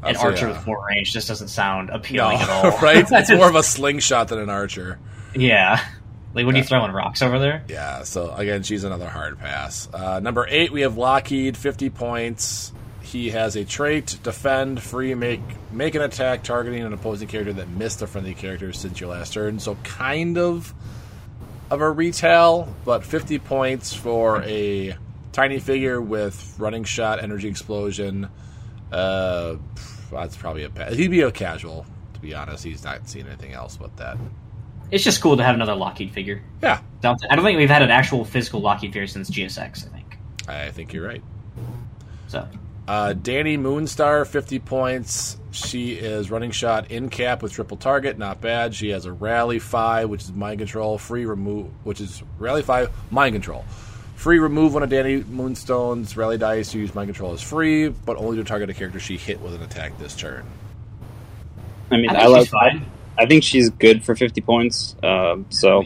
An 0.03 0.11
I'd 0.11 0.17
archer 0.17 0.49
with 0.49 0.59
four 0.59 0.85
range 0.89 1.13
just 1.13 1.29
doesn't 1.29 1.49
sound 1.49 1.89
no, 1.89 1.95
appealing 1.95 2.39
at 2.39 2.49
all. 2.65 2.71
right? 2.79 3.05
It's 3.13 3.31
more 3.31 3.49
of 3.49 3.55
a 3.57 3.63
slingshot 3.63 4.29
than 4.29 4.39
an 4.41 4.51
archer. 4.51 4.99
yeah. 5.35 5.85
Like 6.35 6.47
when 6.47 6.57
you 6.57 6.65
throwing 6.65 6.91
rocks 6.91 7.23
over 7.23 7.39
there. 7.39 7.65
Yeah, 7.69 8.03
so 8.03 8.33
again, 8.35 8.65
she's 8.65 8.83
another 8.85 9.09
hard 9.09 9.39
pass. 9.39 9.89
Uh, 9.93 10.19
number 10.21 10.47
eight, 10.49 10.73
we 10.73 10.81
have 10.81 10.97
Lockheed, 10.97 11.57
50 11.57 11.91
points. 11.91 12.73
He 13.03 13.31
has 13.31 13.55
a 13.55 13.65
trait, 13.65 14.19
defend, 14.25 14.83
free, 14.83 15.15
make 15.15 15.41
make 15.71 15.95
an 15.95 16.03
attack 16.03 16.43
targeting 16.43 16.83
an 16.83 16.93
opposing 16.93 17.29
character 17.29 17.53
that 17.55 17.69
missed 17.69 18.03
a 18.03 18.09
friendly 18.09 18.35
character 18.35 18.73
since 18.73 19.01
your 19.01 19.11
last 19.11 19.33
turn. 19.33 19.61
So 19.61 19.77
kind 19.85 20.37
of 20.37 20.75
of 21.71 21.81
a 21.81 21.91
retail, 21.91 22.75
but 22.85 23.05
50 23.05 23.39
points 23.39 23.95
for 23.95 24.43
a 24.43 24.97
tiny 25.33 25.59
figure 25.61 26.01
with 26.01 26.55
running 26.59 26.85
shot, 26.85 27.23
energy 27.23 27.49
explosion. 27.49 28.29
Uh, 28.91 29.57
that's 30.11 30.37
probably 30.37 30.65
a 30.65 30.71
pass. 30.71 30.95
He'd 30.95 31.11
be 31.11 31.21
a 31.23 31.33
casual, 31.33 31.87
to 32.15 32.21
be 32.21 32.35
honest. 32.35 32.65
He's 32.65 32.85
not 32.85 33.09
seen 33.09 33.27
anything 33.27 33.53
else 33.53 33.77
but 33.77 33.97
that. 33.99 34.17
It's 34.95 35.03
just 35.03 35.21
cool 35.21 35.37
to 35.37 35.43
have 35.43 35.57
another 35.57 35.75
Lockheed 35.75 36.13
figure. 36.13 36.41
Yeah, 36.63 36.79
Don't- 37.01 37.21
I 37.29 37.35
don't 37.35 37.45
think 37.45 37.59
we've 37.59 37.69
had 37.69 37.83
an 37.83 37.91
actual 37.91 38.25
physical 38.25 38.61
Lockheed 38.61 38.93
figure 38.93 39.09
since 39.09 39.29
GSX. 39.29 39.87
I 39.87 39.89
think 39.91 40.19
I 40.49 40.71
think 40.71 40.93
you're 40.93 41.05
right. 41.07 41.23
so. 42.29 42.47
Uh, 42.87 43.15
Dani 43.15 43.59
Moonstar, 43.59 44.27
50 44.27 44.59
points. 44.61 45.37
She 45.53 45.93
is 45.95 46.31
running 46.31 46.51
shot 46.53 46.91
in 46.91 47.09
cap 47.09 47.43
with 47.43 47.53
triple 47.53 47.77
target, 47.79 48.19
not 48.19 48.41
bad. 48.43 48.75
She 48.75 48.91
has 48.91 49.07
a 49.07 49.13
rally 49.13 49.59
five, 49.59 50.11
which 50.11 50.23
is 50.23 50.33
mind 50.33 50.59
control, 50.59 50.97
free 50.99 51.25
remove, 51.25 51.69
which 51.83 52.01
is 52.01 52.23
rally 52.39 52.63
five, 52.63 52.91
mind 53.11 53.35
control. 53.35 53.65
Free 54.17 54.39
remove 54.39 54.75
one 54.75 54.83
of 54.85 54.91
Dani 54.91 55.25
Moonstar's 55.25 56.17
rally 56.17 56.39
dice. 56.39 56.71
to 56.73 56.79
Use 56.79 56.95
mind 56.95 57.09
control 57.09 57.33
is 57.35 57.41
free, 57.43 57.89
but 57.89 58.17
only 58.17 58.37
to 58.37 58.45
target 58.45 58.71
a 58.71 58.75
character 58.75 59.01
she 59.01 59.17
hit 59.17 59.41
with 59.41 59.55
an 59.55 59.63
attack 59.63 59.99
this 59.99 60.15
turn. 60.15 60.45
I 61.91 61.97
mean, 61.97 62.11
I 62.11 62.15
I, 62.15 62.19
think 62.27 62.31
like. 62.33 62.49
fine. 62.49 62.87
I 63.19 63.27
think 63.27 63.45
she's 63.45 63.71
good 63.71 64.05
for 64.05 64.15
fifty 64.15 64.41
points. 64.41 64.97
Um, 65.03 65.47
so 65.51 65.85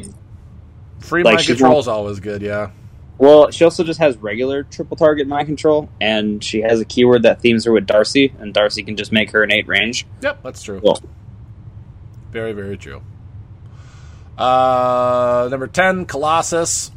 Free 1.00 1.22
Like, 1.22 1.36
mind 1.36 1.46
control 1.46 1.78
is 1.78 1.88
always 1.88 2.20
good, 2.20 2.42
yeah. 2.42 2.70
Well, 3.18 3.50
she 3.50 3.64
also 3.64 3.82
just 3.82 3.98
has 3.98 4.16
regular 4.16 4.62
triple 4.62 4.96
target 4.96 5.26
mind 5.26 5.46
control, 5.46 5.88
and 6.00 6.42
she 6.42 6.60
has 6.60 6.80
a 6.80 6.84
keyword 6.84 7.24
that 7.24 7.40
themes 7.40 7.64
her 7.64 7.72
with 7.72 7.86
Darcy, 7.86 8.32
and 8.38 8.54
Darcy 8.54 8.82
can 8.82 8.96
just 8.96 9.10
make 9.10 9.32
her 9.32 9.42
an 9.42 9.52
eight 9.52 9.66
range. 9.66 10.06
Yep, 10.22 10.42
that's 10.42 10.62
true. 10.62 10.80
Cool. 10.80 11.00
Very, 12.30 12.52
very 12.52 12.76
true. 12.76 13.02
Uh, 14.36 15.48
number 15.50 15.66
10, 15.66 16.06
Colossus. 16.06 16.92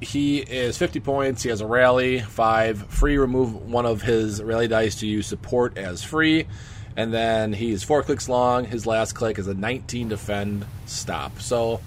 He 0.00 0.38
is 0.38 0.76
50 0.78 1.00
points. 1.00 1.42
He 1.42 1.48
has 1.48 1.60
a 1.60 1.66
rally, 1.66 2.20
5. 2.20 2.86
Free, 2.88 3.18
remove 3.18 3.54
one 3.54 3.86
of 3.86 4.02
his 4.02 4.40
rally 4.42 4.68
dice 4.68 5.00
to 5.00 5.06
use 5.06 5.26
support 5.26 5.78
as 5.78 6.04
free. 6.04 6.46
And 6.96 7.12
then 7.12 7.52
he's 7.52 7.82
4 7.82 8.02
clicks 8.02 8.28
long. 8.28 8.64
His 8.64 8.86
last 8.86 9.12
click 9.12 9.38
is 9.38 9.46
a 9.48 9.54
19 9.54 10.08
defend 10.08 10.64
stop. 10.86 11.40
So, 11.40 11.80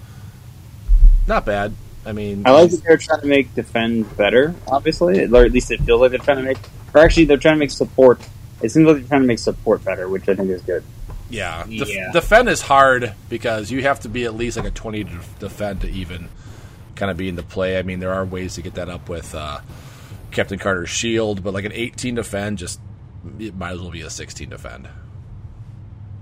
not 1.26 1.44
bad. 1.44 1.74
I 2.06 2.12
mean, 2.12 2.44
I 2.46 2.52
like 2.52 2.70
that 2.70 2.82
they're 2.82 2.96
trying 2.96 3.20
to 3.20 3.26
make 3.26 3.54
defend 3.54 4.16
better, 4.16 4.54
obviously, 4.66 5.22
or 5.24 5.44
at 5.44 5.52
least 5.52 5.70
it 5.70 5.80
feels 5.82 6.00
like 6.00 6.10
they're 6.10 6.18
trying 6.20 6.38
to 6.38 6.42
make. 6.42 6.58
Or 6.94 7.00
actually, 7.02 7.26
they're 7.26 7.36
trying 7.36 7.54
to 7.54 7.58
make 7.58 7.70
support. 7.70 8.20
It 8.62 8.70
seems 8.70 8.86
like 8.86 8.96
they're 8.98 9.08
trying 9.08 9.20
to 9.22 9.26
make 9.26 9.38
support 9.38 9.84
better, 9.84 10.08
which 10.08 10.28
I 10.28 10.34
think 10.34 10.48
is 10.50 10.62
good. 10.62 10.82
Yeah, 11.28 11.64
def- 11.68 11.94
Yeah. 11.94 12.10
defend 12.12 12.48
is 12.48 12.62
hard 12.62 13.12
because 13.28 13.70
you 13.70 13.82
have 13.82 14.00
to 14.00 14.08
be 14.08 14.24
at 14.24 14.34
least 14.34 14.56
like 14.56 14.66
a 14.66 14.70
twenty 14.70 15.04
to 15.04 15.10
defend 15.38 15.82
to 15.82 15.90
even 15.90 16.28
kind 16.96 17.10
of 17.10 17.16
be 17.18 17.28
into 17.28 17.42
play. 17.42 17.78
I 17.78 17.82
mean, 17.82 18.00
there 18.00 18.12
are 18.12 18.24
ways 18.24 18.54
to 18.54 18.62
get 18.62 18.74
that 18.74 18.88
up 18.88 19.08
with 19.08 19.34
uh, 19.34 19.60
Captain 20.30 20.58
Carter's 20.58 20.90
shield, 20.90 21.44
but 21.44 21.52
like 21.54 21.64
an 21.66 21.72
eighteen 21.72 22.14
defend, 22.16 22.58
just 22.58 22.80
it 23.38 23.54
might 23.56 23.72
as 23.72 23.80
well 23.80 23.90
be 23.90 24.02
a 24.02 24.10
sixteen 24.10 24.48
defend. 24.50 24.88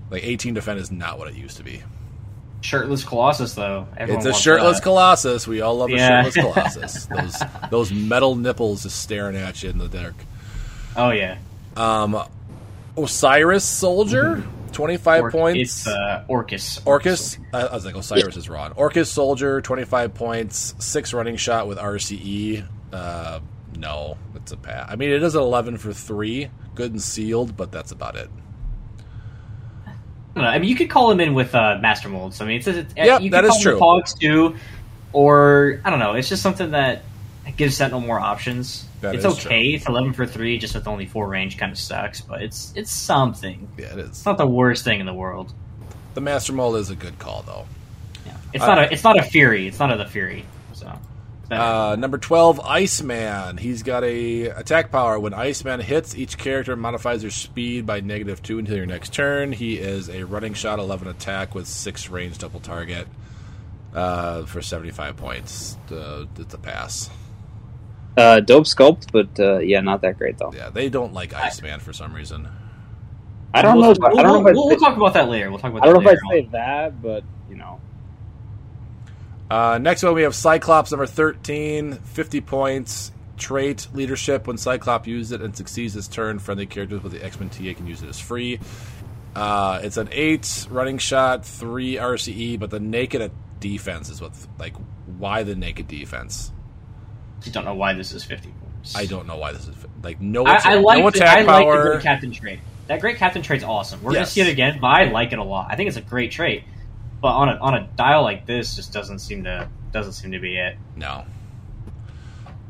Like 0.09 0.23
eighteen 0.23 0.53
defend 0.53 0.79
is 0.79 0.91
not 0.91 1.17
what 1.19 1.27
it 1.27 1.35
used 1.35 1.57
to 1.57 1.63
be. 1.63 1.81
Shirtless 2.61 3.05
Colossus, 3.05 3.53
though. 3.53 3.87
Everyone 3.95 4.27
it's 4.27 4.37
a 4.37 4.41
shirtless 4.41 4.77
that. 4.77 4.83
Colossus. 4.83 5.47
We 5.47 5.61
all 5.61 5.77
love 5.77 5.91
a 5.91 5.97
shirtless 5.97 6.33
Colossus. 6.35 7.05
those 7.09 7.43
those 7.69 7.91
metal 7.93 8.35
nipples 8.35 8.83
just 8.83 8.99
staring 8.99 9.37
at 9.37 9.63
you 9.63 9.69
in 9.69 9.77
the 9.77 9.87
dark. 9.87 10.15
Oh 10.97 11.11
yeah, 11.11 11.37
Um, 11.77 12.21
Osiris 12.97 13.63
Soldier, 13.63 14.43
twenty 14.73 14.97
five 14.97 15.23
Or- 15.25 15.31
points. 15.31 15.59
It's 15.61 15.87
uh, 15.87 16.25
Orcus. 16.27 16.81
Orcus, 16.85 17.37
I 17.53 17.61
I 17.67 17.73
was 17.73 17.85
like 17.85 17.95
Osiris 17.95 18.35
is 18.35 18.49
wrong. 18.49 18.73
Orcus 18.75 19.09
Soldier, 19.09 19.61
25 19.61 20.13
points, 20.13 20.73
6 20.79 21.13
running 21.13 21.37
shot 21.37 21.67
with 21.67 21.77
RCE. 21.77 22.67
Uh, 22.91 23.39
no, 23.77 24.17
it's 24.35 24.51
a 24.51 24.57
pass. 24.57 24.89
I 24.91 24.95
mean, 24.97 25.11
it 25.11 25.23
is 25.23 25.35
an 25.35 25.41
11 25.41 25.77
for 25.77 25.93
3, 25.93 26.49
good 26.79 26.93
and 26.93 27.01
sealed, 27.01 27.57
but 27.57 27.73
that's 27.73 27.91
about 27.91 28.15
it. 28.15 28.29
I, 30.35 30.39
I 30.39 30.59
mean, 30.59 30.69
you 30.69 30.75
could 30.75 30.89
call 30.89 31.11
him 31.11 31.19
in 31.19 31.33
with 31.33 31.53
uh, 31.53 31.77
Master 31.81 32.07
Molds. 32.07 32.39
I 32.39 32.45
mean, 32.45 32.57
it's, 32.59 32.67
it's 32.67 32.93
Yep, 32.95 33.21
you 33.21 33.29
that 33.31 33.43
could 33.43 33.49
is 33.49 33.49
call 33.49 33.57
him 33.57 33.63
true. 33.63 33.79
Hogs 33.79 34.13
too, 34.13 34.55
or 35.11 35.81
I 35.83 35.89
don't 35.89 35.99
know. 35.99 36.13
It's 36.13 36.29
just 36.29 36.41
something 36.41 36.71
that 36.71 37.03
gives 37.57 37.75
Sentinel 37.75 37.99
more 37.99 38.17
options. 38.17 38.85
That 39.01 39.13
it's 39.13 39.25
is 39.25 39.45
okay. 39.45 39.71
It's 39.71 39.87
eleven 39.87 40.13
for 40.13 40.25
three, 40.25 40.57
just 40.57 40.73
with 40.73 40.87
only 40.87 41.05
four 41.05 41.27
range. 41.27 41.57
Kind 41.57 41.73
of 41.73 41.77
sucks, 41.77 42.21
but 42.21 42.41
it's 42.41 42.71
it's 42.75 42.91
something. 42.91 43.67
Yeah, 43.77 43.93
it 43.93 43.99
is. 43.99 44.09
It's 44.09 44.25
not 44.25 44.37
the 44.37 44.47
worst 44.47 44.85
thing 44.85 45.01
in 45.01 45.05
the 45.05 45.13
world. 45.13 45.53
The 46.13 46.21
Master 46.21 46.53
Mold 46.53 46.77
is 46.77 46.89
a 46.89 46.95
good 46.95 47.19
call, 47.19 47.41
though. 47.41 47.65
Yeah. 48.25 48.37
It's 48.53 48.65
not 48.65 48.79
a 48.79 48.93
it's 48.93 49.03
not 49.03 49.19
a 49.19 49.23
Fury. 49.23 49.67
It's 49.67 49.79
not 49.79 49.91
a 49.91 49.97
the 49.97 50.05
Fury. 50.05 50.45
So 51.49 51.55
better. 51.55 51.61
Uh, 51.61 51.95
number 51.95 52.17
12, 52.17 52.59
Iceman. 52.59 53.57
He's 53.57 53.83
got 53.83 54.03
a 54.03 54.45
attack 54.47 54.91
power. 54.91 55.19
When 55.19 55.33
Iceman 55.33 55.79
hits, 55.79 56.15
each 56.15 56.37
character 56.37 56.75
modifies 56.75 57.21
their 57.21 57.31
speed 57.31 57.85
by 57.85 57.99
negative 58.01 58.41
2 58.43 58.59
until 58.59 58.77
your 58.77 58.85
next 58.85 59.13
turn. 59.13 59.51
He 59.51 59.77
is 59.77 60.09
a 60.09 60.23
running 60.23 60.53
shot, 60.53 60.79
11 60.79 61.07
attack 61.07 61.55
with 61.55 61.67
6 61.67 62.09
range 62.09 62.37
double 62.37 62.59
target 62.59 63.07
uh, 63.93 64.45
for 64.45 64.61
75 64.61 65.17
points. 65.17 65.77
Uh, 65.91 66.25
it's 66.37 66.53
a 66.53 66.57
pass. 66.59 67.09
Uh, 68.17 68.39
dope 68.41 68.65
sculpt, 68.65 69.11
but 69.11 69.39
uh, 69.39 69.59
yeah, 69.59 69.79
not 69.79 70.01
that 70.01 70.17
great 70.17 70.37
though. 70.37 70.51
Yeah, 70.53 70.69
they 70.69 70.89
don't 70.89 71.13
like 71.13 71.33
Iceman 71.33 71.79
for 71.79 71.93
some 71.93 72.13
reason. 72.13 72.47
I 73.53 73.61
don't 73.61 73.77
We'll- 73.79 73.93
know. 73.95 74.05
I 74.05 74.09
We'll, 74.13 74.23
don't 74.23 74.25
know 74.25 74.51
we'll, 74.51 74.63
I 74.65 74.67
we'll 74.67 74.77
talk 74.77 74.97
about 74.97 75.13
that 75.13 75.29
later. 75.29 75.49
We'll 75.49 75.59
talk 75.59 75.71
about. 75.71 75.83
I 75.87 75.91
don't 75.91 76.03
know 76.03 76.09
that 76.09 76.17
if 76.17 76.19
I 76.29 76.31
say 76.41 76.49
that, 76.51 77.01
but 77.01 77.23
you 77.49 77.55
know, 77.55 77.79
Uh, 79.49 79.77
next 79.79 80.03
one, 80.03 80.13
we 80.13 80.21
have 80.23 80.35
Cyclops 80.35 80.91
number 80.91 81.05
13, 81.07 81.93
50 81.93 82.41
points. 82.41 83.11
Trait 83.37 83.87
leadership. 83.93 84.47
When 84.47 84.57
Cyclops 84.57 85.07
uses 85.07 85.31
it 85.31 85.41
and 85.41 85.55
succeeds 85.55 85.93
this 85.93 86.07
turn, 86.09 86.39
friendly 86.39 86.65
characters 86.65 87.01
with 87.01 87.13
the 87.13 87.23
X 87.23 87.39
Men 87.39 87.49
TA 87.49 87.73
can 87.73 87.87
use 87.87 88.01
it 88.03 88.09
as 88.09 88.19
free. 88.19 88.59
Uh, 89.33 89.79
it's 89.81 89.95
an 89.95 90.09
8 90.11 90.67
running 90.69 90.97
shot, 90.97 91.45
3 91.45 91.95
RCE, 91.95 92.59
but 92.59 92.69
the 92.69 92.81
naked 92.81 93.31
defense 93.61 94.09
is 94.09 94.19
what, 94.21 94.33
like, 94.57 94.73
why 95.17 95.43
the 95.43 95.55
naked 95.55 95.87
defense? 95.87 96.51
I 97.45 97.49
don't 97.49 97.63
know 97.63 97.75
why 97.75 97.93
this 97.93 98.11
is 98.11 98.23
fifty 98.25 98.49
points. 98.49 98.95
I 98.97 99.05
don't 99.05 99.25
know 99.25 99.37
why 99.37 99.53
this 99.53 99.65
is, 99.67 99.75
like, 100.03 100.19
no, 100.19 100.45
I, 100.45 100.55
attack, 100.55 100.65
I 100.65 100.75
like 100.75 100.99
no 100.99 101.09
the, 101.09 101.17
attack 101.17 101.37
I 101.37 101.41
like 101.43 101.67
the 101.77 101.89
great 101.91 102.01
captain 102.01 102.31
trait. 102.31 102.59
That 102.87 102.99
great 102.99 103.15
captain 103.17 103.41
trait's 103.41 103.63
awesome. 103.63 104.03
We're 104.03 104.11
Yes. 104.11 104.17
gonna 104.19 104.25
see 104.27 104.41
it 104.41 104.47
again, 104.51 104.79
but 104.81 104.87
I 104.87 105.05
like 105.05 105.31
it 105.31 105.39
a 105.39 105.43
lot. 105.43 105.67
I 105.69 105.75
think 105.77 105.87
it's 105.87 105.97
a 105.97 106.01
great 106.01 106.31
trait. 106.31 106.63
But 107.21 107.29
on 107.29 107.49
a 107.49 107.55
on 107.57 107.73
a 107.75 107.87
dial 107.97 108.23
like 108.23 108.45
this, 108.45 108.75
just 108.75 108.93
doesn't 108.93 109.19
seem 109.19 109.43
to 109.43 109.67
doesn't 109.91 110.13
seem 110.13 110.31
to 110.31 110.39
be 110.39 110.57
it. 110.57 110.77
No. 110.95 111.25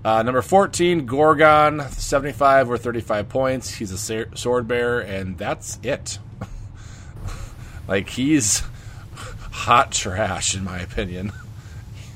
Uh, 0.04 0.24
number 0.24 0.42
14, 0.42 1.06
Gorgon, 1.06 1.82
75 1.90 2.72
or 2.72 2.78
35 2.78 3.28
points. 3.28 3.70
He's 3.76 3.92
a 3.92 3.98
sa- 3.98 4.34
sword 4.34 4.66
bearer, 4.66 5.02
and 5.02 5.38
that's 5.38 5.78
it. 5.84 6.20
like, 7.88 8.08
he's 8.10 8.64
hot 9.52 9.92
trash, 9.92 10.56
in 10.56 10.64
my 10.64 10.80
opinion. 10.80 11.34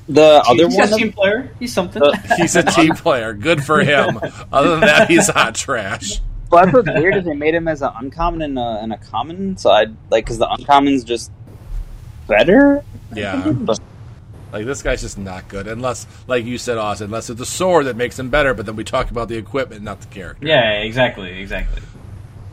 the 0.08 0.42
other 0.46 0.66
He's 0.68 0.76
one. 0.78 0.92
a 0.94 0.96
team 0.96 1.12
player. 1.12 1.50
He's 1.60 1.74
something. 1.74 2.02
Uh, 2.02 2.16
He's 2.38 2.56
a 2.56 2.62
team 2.62 2.94
player. 2.96 3.34
Good 3.34 3.62
for 3.62 3.80
him. 3.80 4.18
Other 4.50 4.70
than 4.70 4.80
that, 4.80 5.10
he's 5.10 5.28
hot 5.28 5.54
trash. 5.54 6.20
Well, 6.50 6.64
that's 6.64 6.74
what's 6.74 6.88
weird 6.88 7.16
is 7.16 7.24
they 7.26 7.34
made 7.34 7.54
him 7.54 7.68
as 7.68 7.82
an 7.82 7.90
uncommon 7.96 8.40
and 8.42 8.58
a, 8.58 8.78
and 8.82 8.92
a 8.94 8.98
common. 8.98 9.56
So 9.58 9.70
I 9.70 9.86
like 10.10 10.24
because 10.24 10.38
the 10.38 10.48
uncommon's 10.48 11.04
just 11.04 11.30
better. 12.26 12.84
Yeah. 13.14 13.50
But 13.52 13.78
Like, 14.52 14.66
this 14.66 14.82
guy's 14.82 15.00
just 15.02 15.18
not 15.18 15.48
good. 15.48 15.66
Unless, 15.66 16.06
like 16.26 16.44
you 16.44 16.58
said, 16.58 16.78
Austin, 16.78 17.06
unless 17.06 17.28
it's 17.30 17.38
the 17.38 17.46
sword 17.46 17.86
that 17.86 17.96
makes 17.96 18.18
him 18.18 18.30
better, 18.30 18.54
but 18.54 18.66
then 18.66 18.76
we 18.76 18.84
talk 18.84 19.10
about 19.10 19.28
the 19.28 19.36
equipment, 19.36 19.82
not 19.82 20.00
the 20.00 20.06
character. 20.08 20.46
yeah, 20.46 20.80
exactly, 20.80 21.40
exactly. 21.40 21.82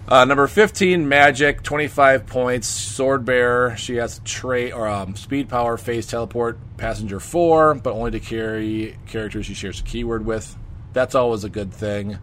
Uh, 0.08 0.26
number 0.26 0.46
15, 0.48 1.06
Magik, 1.06 1.62
25 1.64 2.26
points, 2.28 2.68
Sword 2.68 3.24
Bearer. 3.24 3.78
She 3.78 3.96
has 3.96 4.20
trait 4.26 4.74
or 4.74 4.88
um, 4.88 5.16
speed, 5.16 5.48
power, 5.48 5.78
phase, 5.78 6.06
teleport, 6.08 6.58
passenger 6.76 7.20
4, 7.20 7.76
but 7.76 7.94
only 7.94 8.12
to 8.12 8.20
carry 8.20 8.98
characters 9.08 9.46
she 9.46 9.54
shares 9.54 9.80
a 9.80 9.84
keyword 9.84 10.26
with. 10.26 10.58
That's 10.92 11.16
always 11.16 11.44
a 11.46 11.50
good 11.50 11.72
thing. 11.72 12.18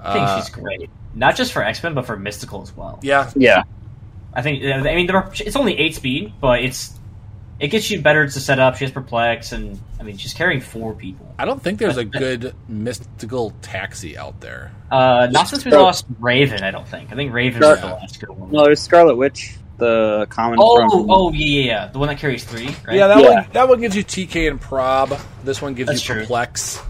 I 0.00 0.12
think 0.14 0.24
Uh, 0.26 0.40
she's 0.40 0.50
great. 0.50 0.90
Not 1.14 1.36
just 1.36 1.52
for 1.52 1.62
X 1.62 1.82
Men, 1.82 1.92
but 1.94 2.06
for 2.06 2.16
Mystical 2.16 2.62
as 2.62 2.74
well. 2.74 2.98
Yeah, 3.02 3.30
yeah, 3.34 3.64
I 4.38 4.42
think. 4.42 4.62
I 4.62 4.80
mean, 4.94 5.08
there 5.08 5.16
are, 5.16 5.32
it's 5.34 5.56
only 5.56 5.76
eight 5.76 5.96
speed, 5.96 6.32
but 6.40 6.60
it's 6.62 6.92
it 7.58 7.68
gets 7.68 7.90
you 7.90 8.00
better 8.00 8.24
to 8.24 8.40
set 8.40 8.60
up. 8.60 8.76
She 8.76 8.84
has 8.84 8.92
perplex, 8.92 9.50
and 9.50 9.80
I 9.98 10.04
mean, 10.04 10.16
she's 10.16 10.32
carrying 10.32 10.60
four 10.60 10.94
people. 10.94 11.34
I 11.36 11.44
don't 11.44 11.60
think 11.60 11.80
there's 11.80 11.96
a 11.96 12.04
good 12.04 12.54
mystical 12.68 13.50
taxi 13.62 14.16
out 14.16 14.40
there. 14.40 14.70
Uh, 14.92 15.26
not 15.32 15.48
since 15.48 15.64
we 15.64 15.72
Scar- 15.72 15.82
lost 15.82 16.06
Raven. 16.20 16.62
I 16.62 16.70
don't 16.70 16.86
think. 16.86 17.10
I 17.10 17.16
think 17.16 17.32
Raven's 17.32 17.64
Scar- 17.64 17.76
the 17.78 17.86
last 17.96 18.20
good 18.20 18.30
one. 18.30 18.52
no, 18.52 18.62
there's 18.62 18.80
Scarlet 18.80 19.16
Witch, 19.16 19.56
the 19.78 20.28
common. 20.30 20.60
Oh, 20.62 20.88
from, 20.88 21.10
oh 21.10 21.32
yeah, 21.32 21.46
yeah, 21.46 21.64
yeah, 21.66 21.86
the 21.88 21.98
one 21.98 22.06
that 22.06 22.18
carries 22.18 22.44
three. 22.44 22.68
Right? 22.86 22.96
Yeah, 22.96 23.08
that 23.08 23.18
Yeah. 23.20 23.34
one 23.34 23.46
that 23.54 23.68
one 23.68 23.80
gives 23.80 23.96
you 23.96 24.04
TK 24.04 24.48
and 24.48 24.60
prob. 24.60 25.18
This 25.42 25.60
one 25.60 25.74
gives 25.74 25.88
That's 25.88 26.08
you 26.08 26.14
true. 26.14 26.22
perplex. 26.22 26.80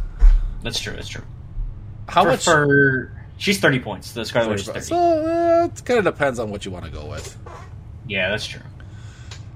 that's 0.63 0.81
true. 0.81 0.93
That's 0.93 1.09
true. 1.09 1.25
How 2.09 2.25
for, 2.25 2.29
much? 2.29 2.45
She's 3.39 3.59
thirty 3.61 3.81
points. 3.81 4.13
The 4.13 4.25
Scarlet 4.25 4.51
Witch 4.51 4.61
is 4.63 4.67
thirty. 4.67 4.81
so 4.81 4.97
uh, 4.97 5.69
it 5.73 5.85
kind 5.85 5.99
of 5.99 6.05
depends 6.05 6.39
on 6.39 6.51
what 6.51 6.65
you 6.65 6.71
want 6.71 6.85
to 6.85 6.91
go 6.91 7.07
with. 7.07 7.37
yeah, 8.07 8.31
that's 8.31 8.47
true. 8.47 8.61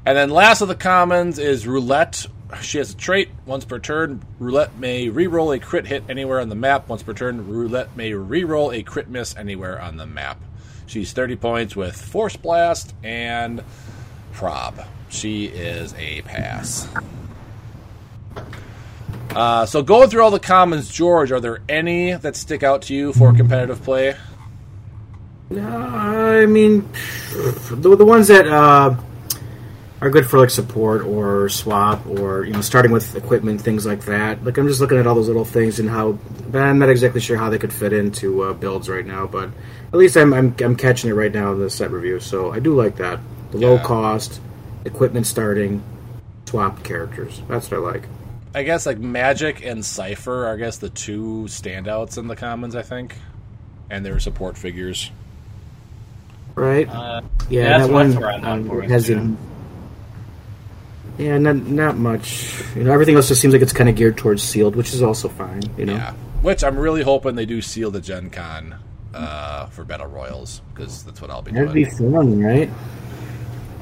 And 0.07 0.17
then 0.17 0.31
last 0.31 0.63
of 0.63 0.69
the 0.69 0.75
commons 0.75 1.39
is 1.39 1.67
Roulette. 1.67 2.27
She 2.61 2.79
has 2.79 2.93
a 2.93 2.97
trait. 2.97 3.29
Once 3.47 3.65
per 3.65 3.79
turn, 3.79 4.23
Roulette 4.39 4.77
may 4.77 5.09
re-roll 5.09 5.53
a 5.53 5.59
crit 5.59 5.87
hit 5.87 6.03
anywhere 6.09 6.41
on 6.41 6.49
the 6.49 6.55
map. 6.55 6.89
Once 6.89 7.03
per 7.03 7.13
turn, 7.15 7.47
Roulette 7.49 7.97
may 7.97 8.13
re-roll 8.13 8.73
a 8.73 8.83
crit 8.83 9.09
miss 9.09 9.35
anywhere 9.37 9.81
on 9.81 9.97
the 9.97 10.07
map. 10.07 10.41
She's 10.87 11.13
30 11.13 11.37
points 11.37 11.77
with 11.77 11.97
Force 11.97 12.37
Blast 12.37 12.95
and 13.03 13.63
Prob. 14.33 14.85
She 15.09 15.47
is 15.47 15.95
a 15.95 16.21
pass. 16.23 16.89
Uh, 19.35 19.67
so 19.67 19.83
going 19.83 20.11
through 20.11 20.23
all 20.23 20.31
the 20.31 20.41
commons, 20.41 20.91
George, 20.91 21.33
are 21.33 21.41
there 21.41 21.61
any 21.69 22.13
that 22.13 22.37
stick 22.37 22.63
out 22.63 22.83
to 22.83 22.95
you 22.95 23.13
for 23.13 23.33
competitive 23.33 23.83
play? 23.83 24.17
Uh, 25.51 25.61
I 25.61 26.47
mean, 26.47 26.89
the, 27.71 27.97
the 27.97 28.05
ones 28.05 28.29
that 28.29 28.47
uh, 28.47 28.97
are 30.01 30.11
good 30.11 30.27
for 30.27 30.39
like 30.39 30.51
support 30.51 31.03
or 31.03 31.49
swap 31.49 32.05
or 32.07 32.45
you 32.45 32.53
know 32.53 32.61
starting 32.61 32.91
with 32.91 33.15
equipment 33.15 33.61
things 33.61 33.87
like 33.87 34.05
that. 34.07 34.45
Like 34.45 34.59
I'm 34.59 34.67
just 34.67 34.81
looking 34.81 34.99
at 34.99 35.07
all 35.07 35.15
those 35.15 35.29
little 35.29 35.45
things 35.45 35.79
and 35.79 35.89
how, 35.89 36.19
but 36.51 36.61
I'm 36.61 36.79
not 36.79 36.89
exactly 36.89 37.21
sure 37.21 37.37
how 37.37 37.51
they 37.51 37.59
could 37.59 37.73
fit 37.73 37.93
into 37.93 38.43
uh, 38.43 38.53
builds 38.53 38.89
right 38.89 39.07
now. 39.07 39.27
But 39.27 39.51
at 39.93 39.95
least 39.95 40.17
I'm, 40.17 40.33
I'm 40.35 40.55
I'm 40.61 40.77
catching 40.77 41.11
it 41.11 41.15
right 41.15 41.33
now 41.33 41.53
in 41.53 41.61
the 41.61 41.71
set 41.71 41.91
review, 41.91 42.19
so 42.19 42.53
I 42.53 42.59
do 42.59 42.75
like 42.75 42.97
that. 42.97 43.21
The 43.53 43.59
low 43.59 43.79
cost 43.79 44.41
equipment 44.85 45.27
starting 45.27 45.83
swap 46.47 46.83
characters. 46.83 47.41
That's 47.49 47.71
what 47.71 47.79
I 47.79 47.81
like. 47.81 48.09
I 48.55 48.63
guess 48.65 48.85
like 48.87 48.99
Magik 48.99 49.65
and 49.69 49.85
Cypher 49.85 50.47
are 50.47 50.55
I 50.55 50.57
guess 50.57 50.77
the 50.79 50.91
two 50.91 51.45
standouts 51.49 52.19
in 52.19 52.29
the 52.29 52.37
commons. 52.37 52.77
I 52.77 52.83
think, 52.83 53.15
and 53.91 54.05
their 54.05 54.19
support 54.21 54.59
figures. 54.59 55.11
right? 56.55 56.89
Uh, 56.89 57.23
yeah, 57.49 57.63
yeah, 57.63 57.79
that 57.79 57.91
one 57.91 58.11
that's 58.11 58.21
where 58.21 58.31
I'm 58.31 58.45
um, 58.45 58.63
going 58.69 58.69
for 58.69 58.85
it, 58.85 58.91
has 58.91 59.07
too. 59.07 59.15
an- 59.19 59.39
Yeah, 61.19 61.39
not 61.39 61.57
not 61.57 61.97
much. 61.97 62.63
You 62.77 62.85
know, 62.85 62.93
everything 62.93 63.17
else 63.17 63.29
just 63.29 63.41
seems 63.41 63.53
like 63.55 63.63
it's 63.63 63.73
kind 63.73 63.89
of 63.89 63.97
geared 63.97 64.17
towards 64.17 64.43
sealed, 64.43 64.77
which 64.77 64.93
is 64.93 65.03
also 65.03 65.29
fine. 65.29 65.63
You 65.77 65.87
know, 65.87 65.95
Yeah, 65.95 66.13
which 66.43 66.63
I'm 66.65 66.79
really 66.79 67.03
hoping 67.03 67.35
they 67.37 67.47
do 67.47 67.61
seal 67.63 67.91
the 67.91 68.01
Gen 68.01 68.31
Con 68.31 68.75
uh, 69.15 69.67
for 69.67 69.85
Battle 69.85 70.07
Royals 70.09 70.61
because 70.75 71.05
that's 71.05 71.21
what 71.21 71.31
I'll 71.31 71.43
be 71.43 71.53
that'd 71.53 71.73
doing. 71.73 71.85
be 71.85 71.91
fun, 71.91 72.43
right? 72.43 72.71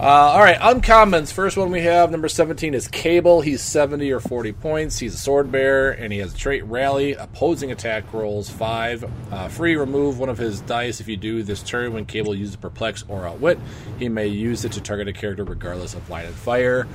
Uh, 0.01 0.33
all 0.33 0.41
right, 0.41 0.59
uncommons. 0.61 1.31
First 1.31 1.59
one 1.59 1.71
we 1.71 1.83
have, 1.83 2.11
number 2.11 2.27
17, 2.27 2.73
is 2.73 2.89
Cable. 2.89 3.43
He's 3.43 3.61
70 3.61 4.11
or 4.13 4.19
40 4.19 4.53
points. 4.53 4.99
He's 4.99 5.13
a 5.13 5.19
sword 5.19 5.53
bearer, 5.53 5.91
and 5.91 6.11
he 6.11 6.21
has 6.21 6.33
a 6.33 6.37
trait 6.39 6.65
Rally. 6.65 7.13
Opposing 7.13 7.71
attack 7.71 8.11
rolls 8.15 8.49
5. 8.49 9.05
Uh, 9.31 9.49
free, 9.49 9.77
remove 9.77 10.19
one 10.19 10.31
of 10.31 10.39
his 10.39 10.63
dice 10.63 11.01
if 11.03 11.09
you 11.09 11.19
do 11.19 11.43
this 11.43 11.63
turn 11.63 11.93
when 11.93 12.07
Cable 12.07 12.35
uses 12.35 12.57
Perplex 12.57 13.05
or 13.09 13.27
Outwit. 13.27 13.59
He 13.99 14.09
may 14.09 14.27
use 14.27 14.65
it 14.65 14.73
to 14.73 14.81
target 14.81 15.07
a 15.07 15.13
character 15.13 15.45
regardless 15.45 15.93
of 15.93 16.09
line 16.09 16.25
of 16.25 16.35
fire. 16.35 16.89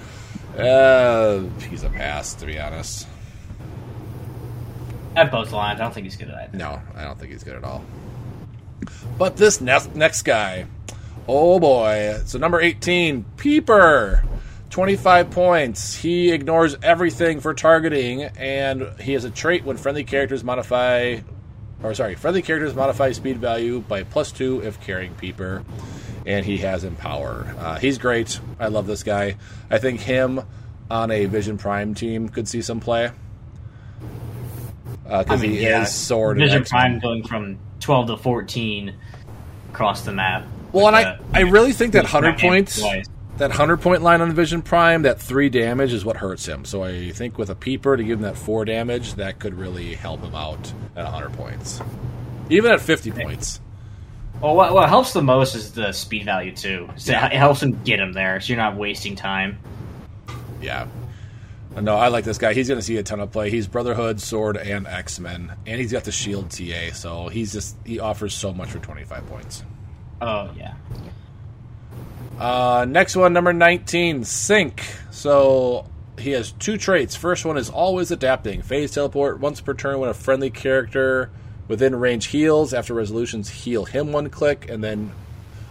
Uh, 0.58 1.42
he's 1.70 1.84
a 1.84 1.90
pass, 1.90 2.34
to 2.34 2.48
be 2.48 2.60
honest. 2.60 3.08
at 5.16 5.32
both 5.32 5.52
lines, 5.52 5.80
I 5.80 5.84
don't 5.84 5.94
think 5.94 6.06
he's 6.06 6.18
good 6.18 6.30
at 6.30 6.52
that. 6.52 6.58
No, 6.58 6.82
I 6.96 7.04
don't 7.04 7.20
think 7.20 7.32
he's 7.34 7.44
good 7.44 7.56
at 7.56 7.64
all. 7.64 7.86
But 9.20 9.38
this 9.38 9.62
next 9.62 9.96
next 9.96 10.24
guy, 10.24 10.66
oh 11.28 11.60
boy! 11.60 12.20
So 12.26 12.38
number 12.40 12.62
eighteen, 12.62 13.26
Peeper, 13.38 14.24
twenty-five 14.70 15.32
points. 15.32 15.96
He 15.96 16.32
ignores 16.32 16.76
everything 16.82 17.40
for 17.40 17.54
targeting, 17.54 18.24
and 18.24 18.88
he 19.00 19.14
has 19.14 19.24
a 19.24 19.32
trait 19.32 19.64
when 19.64 19.78
friendly 19.78 20.04
characters 20.04 20.44
modify, 20.44 21.20
or 21.84 21.94
sorry, 21.94 22.16
friendly 22.16 22.42
characters 22.42 22.76
modify 22.76 23.12
speed 23.12 23.38
value 23.38 23.80
by 23.82 24.04
plus 24.04 24.32
two 24.32 24.62
if 24.62 24.80
carrying 24.82 25.14
Peeper, 25.16 25.64
and 26.26 26.46
he 26.46 26.58
has 26.60 26.84
Empower. 26.84 27.54
Uh, 27.58 27.80
he's 27.80 27.98
great. 27.98 28.40
I 28.60 28.68
love 28.68 28.88
this 28.88 29.04
guy. 29.04 29.38
I 29.70 29.78
think 29.78 30.02
him 30.02 30.42
on 30.90 31.12
a 31.12 31.26
Vision 31.26 31.58
Prime 31.58 31.94
team 31.94 32.30
could 32.30 32.48
see 32.48 32.62
some 32.62 32.80
play. 32.80 33.12
Because 35.04 35.26
I 35.30 35.36
mean, 35.36 35.52
he 35.52 35.64
yeah, 35.64 35.84
is 35.84 35.94
sword 35.94 36.38
and 36.38 36.50
Vision 36.50 36.64
Prime 36.64 37.00
going 37.00 37.24
from 37.24 37.60
12 37.80 38.08
to 38.08 38.18
14 38.18 38.96
across 39.70 40.02
the 40.02 40.12
map. 40.12 40.46
Well, 40.76 40.94
and 40.94 41.20
with 41.20 41.36
I, 41.36 41.40
I 41.40 41.42
really 41.44 41.72
think 41.74 41.94
that 41.94 42.06
hundred 42.06 42.38
points, 42.38 42.80
twice. 42.80 43.06
that 43.38 43.52
hundred 43.52 43.78
point 43.78 44.02
line 44.02 44.22
on 44.22 44.32
Vision 44.34 44.62
Prime, 44.62 45.04
that 45.04 45.20
three 45.22 45.50
damage 45.50 45.94
is 45.94 46.04
what 46.04 46.18
hurts 46.18 46.46
him. 46.46 46.66
So 46.66 46.84
I 46.84 47.12
think 47.12 47.38
with 47.38 47.50
a 47.50 47.56
peeper 47.56 47.96
to 47.96 48.04
give 48.04 48.20
him 48.20 48.24
that 48.24 48.38
four 48.38 48.66
damage, 48.66 49.16
that 49.16 49.40
could 49.40 49.54
really 49.54 49.96
help 49.96 50.22
him 50.22 50.36
out 50.36 50.74
at 50.96 51.06
hundred 51.06 51.34
points, 51.34 51.80
even 52.50 52.72
at 52.72 52.82
fifty 52.82 53.12
points. 53.12 53.62
Well, 54.42 54.56
what, 54.56 54.74
what 54.74 54.90
helps 54.90 55.14
the 55.14 55.22
most 55.22 55.56
is 55.56 55.72
the 55.72 55.94
speed 55.94 56.26
value 56.26 56.54
too. 56.54 56.90
So 56.98 57.14
Yeah. 57.14 57.28
It 57.28 57.34
helps 57.38 57.64
him 57.64 57.82
get 57.84 58.02
him 58.02 58.12
there, 58.12 58.42
so 58.42 58.50
you're 58.52 58.62
not 58.62 58.76
wasting 58.76 59.16
time. 59.16 59.58
Yeah. 60.62 60.88
No, 61.82 61.96
I 61.96 62.10
like 62.10 62.26
this 62.26 62.38
guy. 62.38 62.54
He's 62.54 62.68
going 62.68 62.80
to 62.80 62.86
see 62.86 62.98
a 62.98 63.04
ton 63.04 63.20
of 63.22 63.32
play. 63.32 63.50
He's 63.50 63.68
Brotherhood, 63.68 64.22
Sword, 64.22 64.58
and 64.58 64.88
X 64.88 65.20
Men, 65.20 65.54
and 65.66 65.80
he's 65.80 65.92
got 65.92 66.04
the 66.04 66.12
Shield 66.12 66.50
TA. 66.50 66.92
So 66.94 67.30
he's 67.30 67.54
just 67.54 67.78
he 67.86 68.00
offers 68.00 68.34
so 68.34 68.54
much 68.54 68.70
for 68.70 68.80
twenty 68.80 69.06
five 69.06 69.26
points. 69.28 69.64
Oh 70.22 70.50
yeah, 70.58 70.74
Uh, 72.40 72.86
next 72.88 73.16
one, 73.16 73.34
number 73.34 73.54
19, 73.54 74.22
Synch. 74.22 74.82
So 75.12 75.86
he 76.18 76.32
has 76.32 76.52
two 76.54 76.78
traits. 76.78 77.16
First 77.16 77.46
one 77.46 77.58
is 77.58 77.70
always 77.70 78.12
adapting. 78.12 78.62
Phase 78.62 78.92
teleport 78.92 79.40
once 79.40 79.62
per 79.62 79.74
turn 79.74 80.00
when 80.00 80.10
a 80.10 80.14
friendly 80.14 80.50
character 80.50 81.30
within 81.68 81.96
range 81.96 82.28
heals. 82.28 82.74
After 82.74 82.94
resolutions, 82.94 83.50
heal 83.50 83.86
him 83.86 84.12
one 84.12 84.30
click. 84.30 84.70
And 84.70 84.84
then 84.84 85.12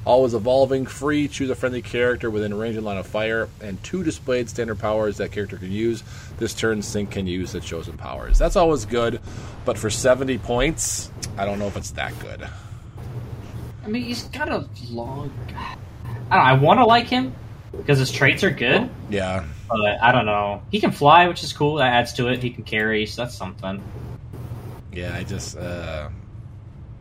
always 0.04 0.34
evolving. 0.34 0.84
Free, 0.86 1.28
choose 1.28 1.48
a 1.50 1.54
friendly 1.54 1.82
character 1.82 2.30
within 2.30 2.52
range 2.54 2.76
and 2.76 2.84
line 2.84 2.98
of 2.98 3.06
fire. 3.06 3.48
And 3.62 3.82
two 3.82 4.02
displayed 4.04 4.48
standard 4.50 4.78
powers 4.78 5.16
that 5.18 5.32
character 5.32 5.56
can 5.56 5.72
use. 5.72 6.02
This 6.38 6.52
turn, 6.54 6.80
Synch 6.80 7.10
can 7.10 7.26
use 7.26 7.52
the 7.52 7.60
chosen 7.60 7.96
powers. 7.96 8.38
That's 8.38 8.56
always 8.56 8.84
good. 8.84 9.20
But 9.64 9.78
for 9.78 9.88
70 9.90 10.38
points, 10.38 11.10
I 11.38 11.44
don't 11.46 11.58
know 11.58 11.66
if 11.66 11.76
it's 11.76 11.92
that 11.92 12.18
good. 12.20 12.46
I 13.84 13.88
mean 13.88 14.02
he's 14.02 14.24
got 14.24 14.48
a 14.48 14.66
long. 14.90 15.30
I 15.56 15.76
don't. 16.06 16.30
know, 16.30 16.36
I 16.36 16.52
want 16.54 16.80
to 16.80 16.84
like 16.86 17.06
him 17.06 17.34
because 17.76 17.98
his 17.98 18.10
traits 18.10 18.42
are 18.44 18.50
good, 18.50 18.88
Yeah. 19.10 19.44
but 19.68 20.02
I 20.02 20.10
don't 20.12 20.26
know. 20.26 20.62
He 20.70 20.80
can 20.80 20.90
fly, 20.92 21.28
which 21.28 21.42
is 21.42 21.52
cool. 21.52 21.76
That 21.76 21.92
adds 21.92 22.12
to 22.14 22.28
it. 22.28 22.42
He 22.42 22.50
can 22.50 22.64
carry, 22.64 23.04
so 23.06 23.22
that's 23.22 23.34
something. 23.34 23.82
Yeah, 24.92 25.14
I 25.14 25.24
just 25.24 25.56
uh 25.56 26.08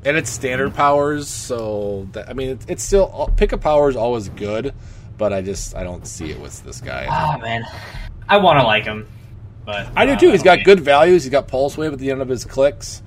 and 0.05 0.17
it's 0.17 0.29
standard 0.29 0.73
powers, 0.73 1.27
so 1.29 2.07
that, 2.11 2.29
I 2.29 2.33
mean 2.33 2.49
it's, 2.49 2.65
it's 2.67 2.83
still 2.83 3.31
pick 3.37 3.51
a 3.53 3.57
power 3.57 3.89
is 3.89 3.95
always 3.95 4.27
good, 4.29 4.73
but 5.17 5.31
I 5.31 5.41
just 5.41 5.75
I 5.75 5.83
don't 5.83 6.05
see 6.05 6.31
it 6.31 6.39
with 6.39 6.61
this 6.63 6.81
guy. 6.81 7.07
Ah 7.09 7.37
man, 7.41 7.63
I 8.27 8.37
want 8.37 8.59
to 8.59 8.65
like 8.65 8.83
him, 8.83 9.07
but 9.65 9.87
I 9.95 10.05
do 10.05 10.13
uh, 10.13 10.17
too. 10.17 10.31
He's 10.31 10.43
got 10.43 10.63
good 10.65 10.79
values. 10.81 11.23
He's 11.23 11.31
got 11.31 11.47
pulse 11.47 11.77
wave 11.77 11.93
at 11.93 11.99
the 11.99 12.11
end 12.11 12.21
of 12.21 12.27
his 12.27 12.43
clicks. 12.45 13.01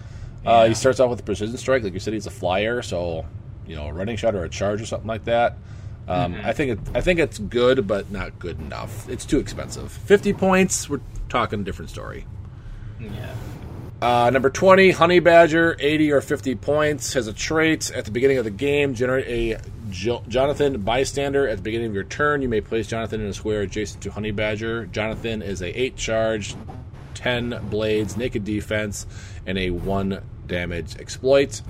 Uh, 0.46 0.62
Yeah. 0.62 0.68
he 0.68 0.74
starts 0.74 1.00
off 1.00 1.10
with 1.10 1.24
precision 1.24 1.56
strike, 1.58 1.82
like 1.82 1.92
you 1.92 1.98
said. 2.00 2.14
He's 2.14 2.26
a 2.28 2.30
flyer, 2.30 2.80
so 2.80 3.26
you 3.66 3.76
know 3.76 3.86
a 3.88 3.92
running 3.92 4.16
shot 4.16 4.34
or 4.34 4.44
a 4.44 4.48
charge 4.48 4.80
or 4.80 4.86
something 4.86 5.08
like 5.08 5.24
that. 5.24 5.56
Um, 6.08 6.34
Mm-hmm. 6.34 6.46
I 6.46 6.52
think 6.52 6.70
it, 6.70 6.78
I 6.94 7.00
think 7.00 7.18
it's 7.18 7.38
good, 7.38 7.86
but 7.88 8.10
not 8.12 8.38
good 8.38 8.60
enough. 8.60 9.08
It's 9.08 9.24
too 9.24 9.38
expensive. 9.38 9.90
Fifty 9.90 10.32
points. 10.32 10.88
We're 10.88 11.00
talking 11.28 11.60
a 11.60 11.64
different 11.64 11.90
story. 11.90 12.26
Yeah. 13.00 13.34
Uh, 14.00 14.28
number 14.30 14.50
20, 14.50 14.90
Honey 14.90 15.20
Badger, 15.20 15.74
80 15.80 16.12
or 16.12 16.20
50 16.20 16.54
points, 16.56 17.14
has 17.14 17.28
a 17.28 17.32
trait. 17.32 17.90
At 17.90 18.04
the 18.04 18.10
beginning 18.10 18.36
of 18.36 18.44
the 18.44 18.50
game, 18.50 18.94
generate 18.94 19.26
a 19.26 19.58
jo- 19.90 20.22
Jonathan 20.28 20.82
bystander. 20.82 21.48
At 21.48 21.56
the 21.56 21.62
beginning 21.62 21.88
of 21.88 21.94
your 21.94 22.04
turn, 22.04 22.42
you 22.42 22.48
may 22.48 22.60
place 22.60 22.86
Jonathan 22.86 23.22
in 23.22 23.28
a 23.28 23.32
square 23.32 23.62
adjacent 23.62 24.02
to 24.02 24.10
Honey 24.10 24.32
Badger. 24.32 24.84
Jonathan 24.84 25.40
is 25.40 25.62
a 25.62 25.80
8 25.80 25.96
charge, 25.96 26.54
10 27.14 27.68
blades, 27.70 28.18
naked 28.18 28.44
defense, 28.44 29.06
and 29.46 29.56
a 29.56 29.70
1 29.70 30.20
damage 30.46 30.96
exploit. 30.98 31.62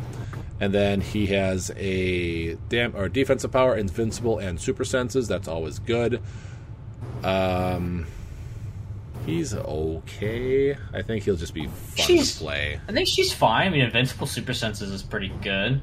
And 0.60 0.72
then 0.72 1.00
he 1.02 1.26
has 1.26 1.70
a 1.76 2.54
dam- 2.70 2.94
or 2.96 3.08
defensive 3.08 3.52
power, 3.52 3.76
invincible, 3.76 4.38
and 4.38 4.58
super 4.60 4.84
senses. 4.84 5.28
That's 5.28 5.48
always 5.48 5.78
good. 5.78 6.22
Um, 7.22 8.06
he's 9.26 9.54
okay. 9.54 10.76
I 10.94 11.02
think 11.02 11.24
he'll 11.24 11.36
just 11.36 11.52
be 11.54 11.66
fun 11.66 12.06
She's- 12.06 12.32
to 12.38 12.44
play. 12.44 12.80
I 12.88 12.92
think 12.92 13.06
she's 13.08 13.32
fine. 13.32 13.66
I 13.66 13.70
mean, 13.70 13.80
Invincible 13.82 14.26
Super 14.26 14.54
Senses 14.54 14.90
is 14.90 15.02
pretty 15.02 15.28
good. 15.42 15.80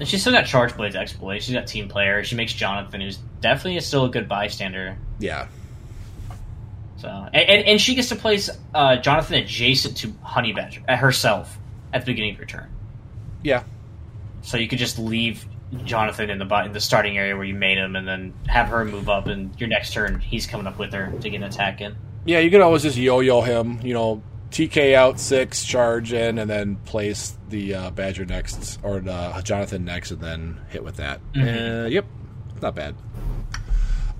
And 0.00 0.08
she's 0.08 0.20
still 0.22 0.32
got 0.32 0.44
Charge 0.46 0.76
Blade's 0.76 0.96
exploit. 0.96 1.42
She's 1.42 1.54
got 1.54 1.66
Team 1.68 1.88
Player. 1.88 2.24
She 2.24 2.34
makes 2.34 2.52
Jonathan, 2.52 3.00
who's 3.00 3.18
definitely 3.40 3.78
still 3.80 4.04
a 4.06 4.08
good 4.10 4.28
bystander. 4.28 4.98
Yeah, 5.20 5.46
So, 7.04 7.28
and, 7.34 7.50
and, 7.50 7.66
and 7.66 7.80
she 7.80 7.94
gets 7.94 8.08
to 8.08 8.16
place 8.16 8.48
uh, 8.74 8.96
Jonathan 8.96 9.34
adjacent 9.36 9.98
to 9.98 10.14
Honey 10.22 10.54
Badger 10.54 10.80
uh, 10.88 10.96
herself 10.96 11.58
at 11.92 12.00
the 12.00 12.06
beginning 12.12 12.32
of 12.32 12.38
your 12.38 12.46
turn. 12.46 12.70
yeah, 13.42 13.64
So 14.40 14.56
you 14.56 14.68
could 14.68 14.78
just 14.78 14.98
leave 14.98 15.44
Jonathan 15.84 16.30
in 16.30 16.38
the 16.38 16.64
in 16.64 16.72
the 16.72 16.80
starting 16.80 17.18
area 17.18 17.36
where 17.36 17.44
you 17.44 17.54
made 17.54 17.76
him, 17.76 17.94
and 17.94 18.08
then 18.08 18.32
have 18.46 18.68
her 18.68 18.86
move 18.86 19.10
up. 19.10 19.26
And 19.26 19.58
your 19.60 19.68
next 19.68 19.92
turn, 19.92 20.18
he's 20.18 20.46
coming 20.46 20.66
up 20.66 20.78
with 20.78 20.94
her 20.94 21.12
to 21.20 21.28
get 21.30 21.36
an 21.36 21.42
attack 21.42 21.82
in. 21.82 21.94
yeah. 22.24 22.38
You 22.38 22.50
could 22.50 22.62
always 22.62 22.82
just 22.82 22.96
yo-yo 22.96 23.42
him. 23.42 23.80
You 23.82 23.92
know, 23.92 24.22
TK 24.50 24.94
out 24.94 25.20
six, 25.20 25.62
charge 25.62 26.12
in, 26.14 26.38
and 26.38 26.48
then 26.48 26.76
place 26.76 27.36
the 27.50 27.74
uh, 27.74 27.90
Badger 27.90 28.24
next 28.24 28.78
or 28.82 29.02
uh, 29.06 29.42
Jonathan 29.42 29.84
next, 29.84 30.10
and 30.10 30.20
then 30.22 30.60
hit 30.70 30.82
with 30.82 30.96
that. 30.96 31.20
Uh, 31.36 31.86
yep, 31.86 32.06
not 32.62 32.74
bad. 32.74 32.94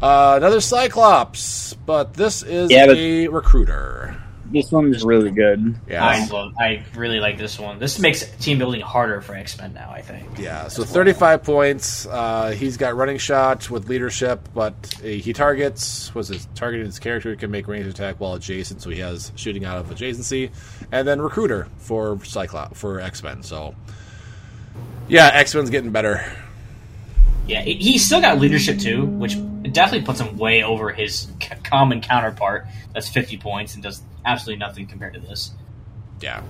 Uh, 0.05 0.37
another 0.37 0.61
Cyclops, 0.61 1.73
but 1.87 2.13
this 2.13 2.43
is 2.43 2.71
Yeah, 2.71 2.87
but- 2.87 2.99
a 2.99 3.29
recruiter. 3.29 4.17
This 4.53 4.71
one's 4.71 5.03
really 5.03 5.31
good. 5.31 5.75
Yeah, 5.89 6.05
I 6.05 6.29
I 6.61 6.85
really 6.95 7.19
like 7.19 7.39
this 7.39 7.59
one. 7.59 7.79
This 7.79 7.99
makes 7.99 8.25
team 8.37 8.59
building 8.59 8.83
harder 8.83 9.23
for 9.23 9.35
X 9.35 9.59
Men 9.59 9.73
now. 9.73 9.91
I 9.91 10.03
think. 10.03 10.39
Yeah, 10.39 10.69
so 10.69 10.85
35 10.85 11.43
points. 11.43 12.07
Uh, 12.07 12.51
he's 12.51 12.77
got 12.77 12.95
running 12.95 13.17
shots 13.17 13.71
with 13.71 13.89
leadership, 13.89 14.47
but 14.55 14.75
uh, 15.03 15.07
he 15.07 15.33
targets, 15.33 16.15
was 16.15 16.29
his 16.29 16.47
targeting 16.55 16.85
his 16.87 16.99
character, 16.99 17.31
he 17.31 17.37
can 17.37 17.51
make 17.51 17.67
range 17.67 17.87
attack 17.87 18.17
while 18.21 18.35
adjacent, 18.35 18.83
so 18.83 18.91
he 18.91 19.01
has 19.01 19.33
shooting 19.35 19.65
out 19.65 19.79
of 19.79 19.87
adjacency. 19.87 20.51
And 20.93 21.09
then 21.09 21.21
recruiter 21.23 21.67
for 21.79 22.23
Cyclops, 22.25 22.79
for 22.79 23.01
X 23.01 23.23
Men. 23.23 23.43
So, 23.43 23.75
yeah, 25.09 25.31
X 25.33 25.55
Men's 25.55 25.71
getting 25.71 25.91
better. 25.91 26.31
Yeah, 27.47 27.61
he- 27.63 27.75
he's 27.75 28.05
still 28.05 28.21
got 28.21 28.39
leadership 28.39 28.79
too, 28.79 29.05
which 29.05 29.37
definitely 29.73 30.03
puts 30.03 30.21
him 30.21 30.37
way 30.39 30.63
over 30.63 30.91
his 30.91 31.29
c- 31.43 31.49
common 31.63 32.01
counterpart. 32.01 32.67
That's 32.95 33.09
fifty 33.09 33.37
points 33.37 33.75
and 33.75 33.83
does 33.83 34.03
absolutely 34.25 34.61
nothing 34.61 34.87
compared 34.87 35.15
to 35.15 35.21
this. 35.21 35.53
Yeah. 36.21 36.41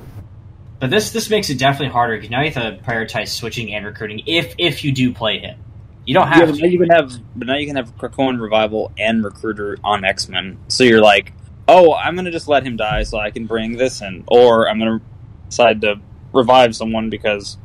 But 0.81 0.91
this 0.91 1.11
this 1.11 1.31
makes 1.31 1.51
it 1.51 1.59
definitely 1.59 1.93
harder 1.93 2.17
because 2.17 2.31
now 2.31 2.43
you 2.43 2.51
have 2.51 2.79
to 2.79 2.85
prioritize 2.85 3.29
switching 3.29 3.75
and 3.75 3.85
recruiting 3.87 4.23
if 4.27 4.55
if 4.59 4.85
you 4.85 4.93
do 4.93 5.13
play 5.13 5.39
him. 5.39 5.59
You 6.05 6.15
don't 6.15 6.29
Yeah, 6.29 6.35
have 6.35 6.49
but 6.51 6.57
to. 6.57 6.63
now 6.63 6.69
you 6.69 6.79
can 6.79 6.91
have, 6.91 7.13
but 7.35 7.47
now 7.49 7.57
you 7.57 7.67
can 7.67 7.77
have 7.77 7.97
Krakoan 7.97 8.41
Revival 8.41 8.93
and 8.99 9.25
Recruiter 9.25 9.79
on 9.83 10.05
X 10.05 10.29
Men. 10.29 10.59
So 10.69 10.85
you're 10.85 11.01
like, 11.01 11.33
oh, 11.67 11.95
I'm 11.95 12.15
gonna 12.15 12.31
just 12.31 12.47
let 12.49 12.63
him 12.65 12.77
die 12.77 13.05
so 13.05 13.19
I 13.19 13.31
can 13.31 13.47
bring 13.47 13.79
this 13.79 14.03
in, 14.03 14.23
or 14.27 14.69
I'm 14.69 14.79
gonna 14.79 15.01
decide 15.49 15.81
to 15.81 15.97
revive 16.33 16.77
someone 16.77 17.09
because 17.09 17.57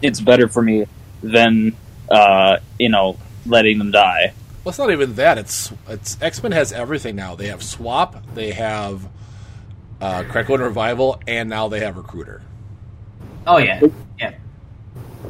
it's 0.00 0.20
better 0.20 0.48
for 0.48 0.62
me 0.62 0.86
than 1.22 1.76
uh, 2.10 2.58
you 2.78 2.88
know 2.88 3.18
letting 3.46 3.78
them 3.78 3.90
die. 3.90 4.32
Well, 4.64 4.70
it's 4.70 4.78
not 4.78 4.90
even 4.90 5.14
that. 5.16 5.38
It's 5.38 5.72
it's 5.88 6.20
X 6.20 6.42
Men 6.42 6.52
has 6.52 6.72
everything 6.72 7.16
now. 7.16 7.34
They 7.34 7.48
have 7.48 7.62
Swap, 7.62 8.22
they 8.34 8.52
have 8.52 9.08
uh, 10.00 10.22
Krakoa 10.24 10.54
and 10.54 10.62
Revival, 10.62 11.20
and 11.26 11.48
now 11.48 11.68
they 11.68 11.80
have 11.80 11.96
Recruiter. 11.96 12.42
Oh 13.46 13.58
yeah, 13.58 13.80
yeah. 14.18 14.34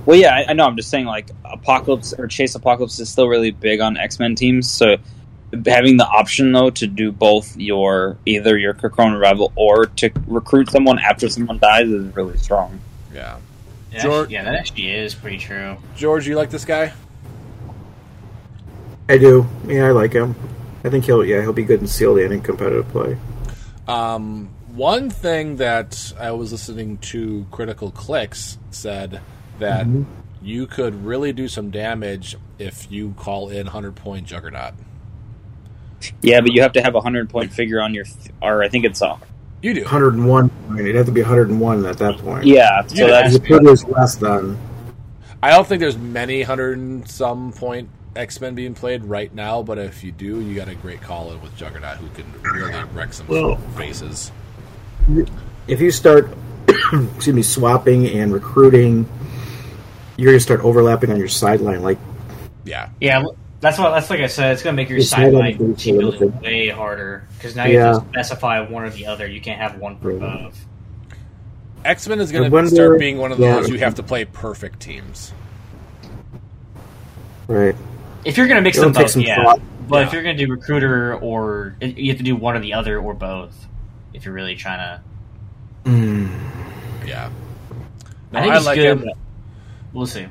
Well, 0.05 0.19
yeah, 0.19 0.35
I, 0.35 0.51
I 0.51 0.53
know. 0.55 0.67
I'm 0.67 0.77
just 0.77 0.91
saying, 0.91 1.07
like 1.07 1.31
Apocalypse 1.45 2.13
or 2.13 2.27
Chase 2.27 2.55
Apocalypse 2.55 2.99
is 2.99 3.09
still 3.09 3.29
really 3.29 3.53
big 3.53 3.81
on 3.81 3.97
X 3.97 4.19
Men 4.19 4.35
teams. 4.35 4.71
So 4.71 4.97
having 5.67 5.97
the 5.97 6.07
option 6.07 6.53
though 6.53 6.71
to 6.71 6.87
do 6.87 7.13
both 7.13 7.57
your 7.57 8.17
either 8.27 8.59
your 8.59 8.75
Krakoa 8.75 9.13
Revival 9.13 9.53
or 9.55 9.87
to 9.87 10.11
recruit 10.27 10.71
someone 10.71 10.99
after 10.99 11.29
someone 11.29 11.59
dies 11.59 11.89
is 11.89 12.15
really 12.17 12.39
strong. 12.39 12.81
Yeah, 13.15 13.39
Yeah, 13.93 14.03
George- 14.03 14.31
yeah, 14.31 14.45
that 14.45 14.55
actually 14.55 14.91
is 14.93 15.15
pretty 15.15 15.39
true. 15.39 15.77
George, 15.97 16.27
you 16.27 16.37
like 16.37 16.51
this 16.51 16.65
guy? 16.65 16.93
I 19.09 19.19
do. 19.19 19.47
Yeah, 19.67 19.89
I 19.89 19.91
like 19.91 20.13
him. 20.13 20.35
I 20.85 20.91
think 20.91 21.05
he'll 21.05 21.25
yeah 21.25 21.41
he'll 21.43 21.53
be 21.53 21.65
good 21.65 21.81
in 21.81 21.87
sealed 21.87 22.19
and 22.19 22.33
in 22.33 22.41
competitive 22.41 22.89
play. 22.89 23.17
Um, 23.87 24.51
one 24.75 25.11
thing 25.11 25.57
that 25.57 26.13
I 26.19 26.31
was 26.33 26.51
listening 26.53 26.99
to 26.99 27.47
Critical 27.51 27.91
Clicks 27.91 28.59
said 28.71 29.21
that 29.59 29.87
you 30.41 30.67
could 30.67 31.05
really 31.05 31.33
do 31.33 31.47
some 31.47 31.71
damage 31.71 32.37
if 32.59 32.91
you 32.91 33.15
call 33.17 33.49
in 33.49 33.67
hundred 33.67 33.97
point 33.97 34.27
Juggernaut. 34.27 34.75
Yeah, 36.21 36.41
but 36.41 36.53
you 36.53 36.63
have 36.63 36.73
to 36.73 36.83
have 36.83 36.95
a 36.95 37.01
hundred 37.01 37.29
point 37.31 37.53
figure 37.53 37.81
on 37.81 37.95
your, 37.95 38.07
or 38.41 38.63
I 38.63 38.69
think 38.69 38.85
it's 38.85 39.03
a 39.03 39.19
You 39.63 39.75
do. 39.75 39.83
101. 39.83 40.51
I 40.69 40.71
mean, 40.73 40.81
it'd 40.81 40.97
have 40.97 41.07
to 41.07 41.13
be 41.13 41.21
101 41.23 41.87
at 41.87 41.99
that 41.99 42.19
point. 42.19 42.45
yeah. 42.45 42.85
So 42.87 43.07
Yeah, 43.07 43.07
that's 43.23 43.35
The 43.35 43.41
put 43.41 43.63
less 43.89 44.17
than. 44.17 44.59
I 45.43 45.51
don't 45.51 45.67
think 45.67 45.81
there's 45.81 45.97
many 45.99 46.43
hundred 46.43 46.79
and 46.79 47.09
some 47.09 47.53
point 47.53 47.89
X 48.15 48.41
Men 48.41 48.55
being 48.55 48.75
played 48.75 49.05
right 49.05 49.33
now, 49.35 49.63
but 49.63 49.79
if 49.79 50.05
you 50.05 50.13
do, 50.13 50.41
you 50.41 50.55
got 50.55 50.69
a 50.69 50.75
great 50.75 51.01
call 51.01 51.33
in 51.33 51.41
with 51.41 51.57
Juggernaut 51.57 51.97
who 51.97 52.09
can 52.11 52.27
really 52.43 52.73
wreck 52.95 53.13
some 53.13 53.27
Well- 53.29 53.57
faces. 53.77 54.31
If 55.67 55.81
you 55.81 55.91
start, 55.91 56.29
excuse 56.69 57.35
me, 57.35 57.43
swapping 57.43 58.07
and 58.09 58.33
recruiting, 58.33 59.09
you're 60.17 60.27
going 60.31 60.37
to 60.39 60.43
start 60.43 60.61
overlapping 60.61 61.11
on 61.11 61.19
your 61.19 61.29
sideline. 61.29 61.83
Like 61.83 61.99
Yeah, 62.65 62.91
Yeah, 63.01 63.25
that's 63.63 63.79
what. 63.79 63.91
That's 63.93 64.11
like 64.11 64.21
I 64.21 64.27
said. 64.27 64.53
It's 64.53 64.63
gonna 64.63 64.77
make 64.77 64.91
your 64.91 64.99
It's 64.99 65.09
sideline 65.09 65.57
not 65.59 65.79
team 65.79 65.97
building 65.97 66.21
limited. 66.21 66.43
way 66.43 66.69
harder 66.69 67.27
because 67.39 67.57
now 67.57 67.65
you 67.65 67.79
have 67.79 68.03
to 68.03 68.09
specify 68.11 68.61
one 68.61 68.83
or 68.85 68.91
the 68.91 69.07
other. 69.07 69.27
You 69.27 69.41
can't 69.41 69.59
have 69.61 69.79
one 69.79 69.97
for 69.99 70.11
Right. 70.13 70.21
both. 70.43 70.67
X 71.85 72.07
Men 72.07 72.21
is 72.21 72.31
going 72.31 72.45
to 72.45 72.51
wonder- 72.51 72.71
start 72.71 72.99
being 73.01 73.19
one 73.19 73.33
of 73.33 73.39
yeah. 73.41 73.55
those 73.57 73.69
you 73.71 73.79
have 73.79 73.95
to 73.97 74.03
play 74.05 74.25
perfect 74.25 74.79
teams. 74.81 75.33
right, 77.49 77.75
If 78.25 78.37
you're 78.37 78.47
gonna 78.47 78.61
mix 78.63 78.77
It'll 78.79 78.91
them 78.91 79.03
both, 79.03 79.17
yeah. 79.17 79.43
thought. 79.43 79.61
But 79.89 80.03
if 80.07 80.13
you're 80.13 80.23
gonna 80.23 80.37
do 80.39 80.47
recruiter 80.49 81.17
or 81.17 81.75
you 81.81 82.11
have 82.11 82.19
to 82.19 82.23
do 82.25 82.37
one 82.37 82.55
or 82.57 82.61
the 82.61 82.75
other 82.75 82.99
or 83.01 83.15
both, 83.15 83.67
if 84.15 84.25
you're 84.25 84.35
really 84.35 84.55
trying 84.55 84.79
to. 84.79 85.91
Hmm. 85.91 86.27
Yeah, 87.07 87.31
no, 88.31 88.39
I 88.39 88.43
think 88.43 88.55
I 88.55 88.57
it's 88.59 88.67
like 88.67 88.77
good. 88.77 88.85
him. 88.99 89.05
but 89.07 89.17
We'll 89.93 90.07
see. 90.07 90.27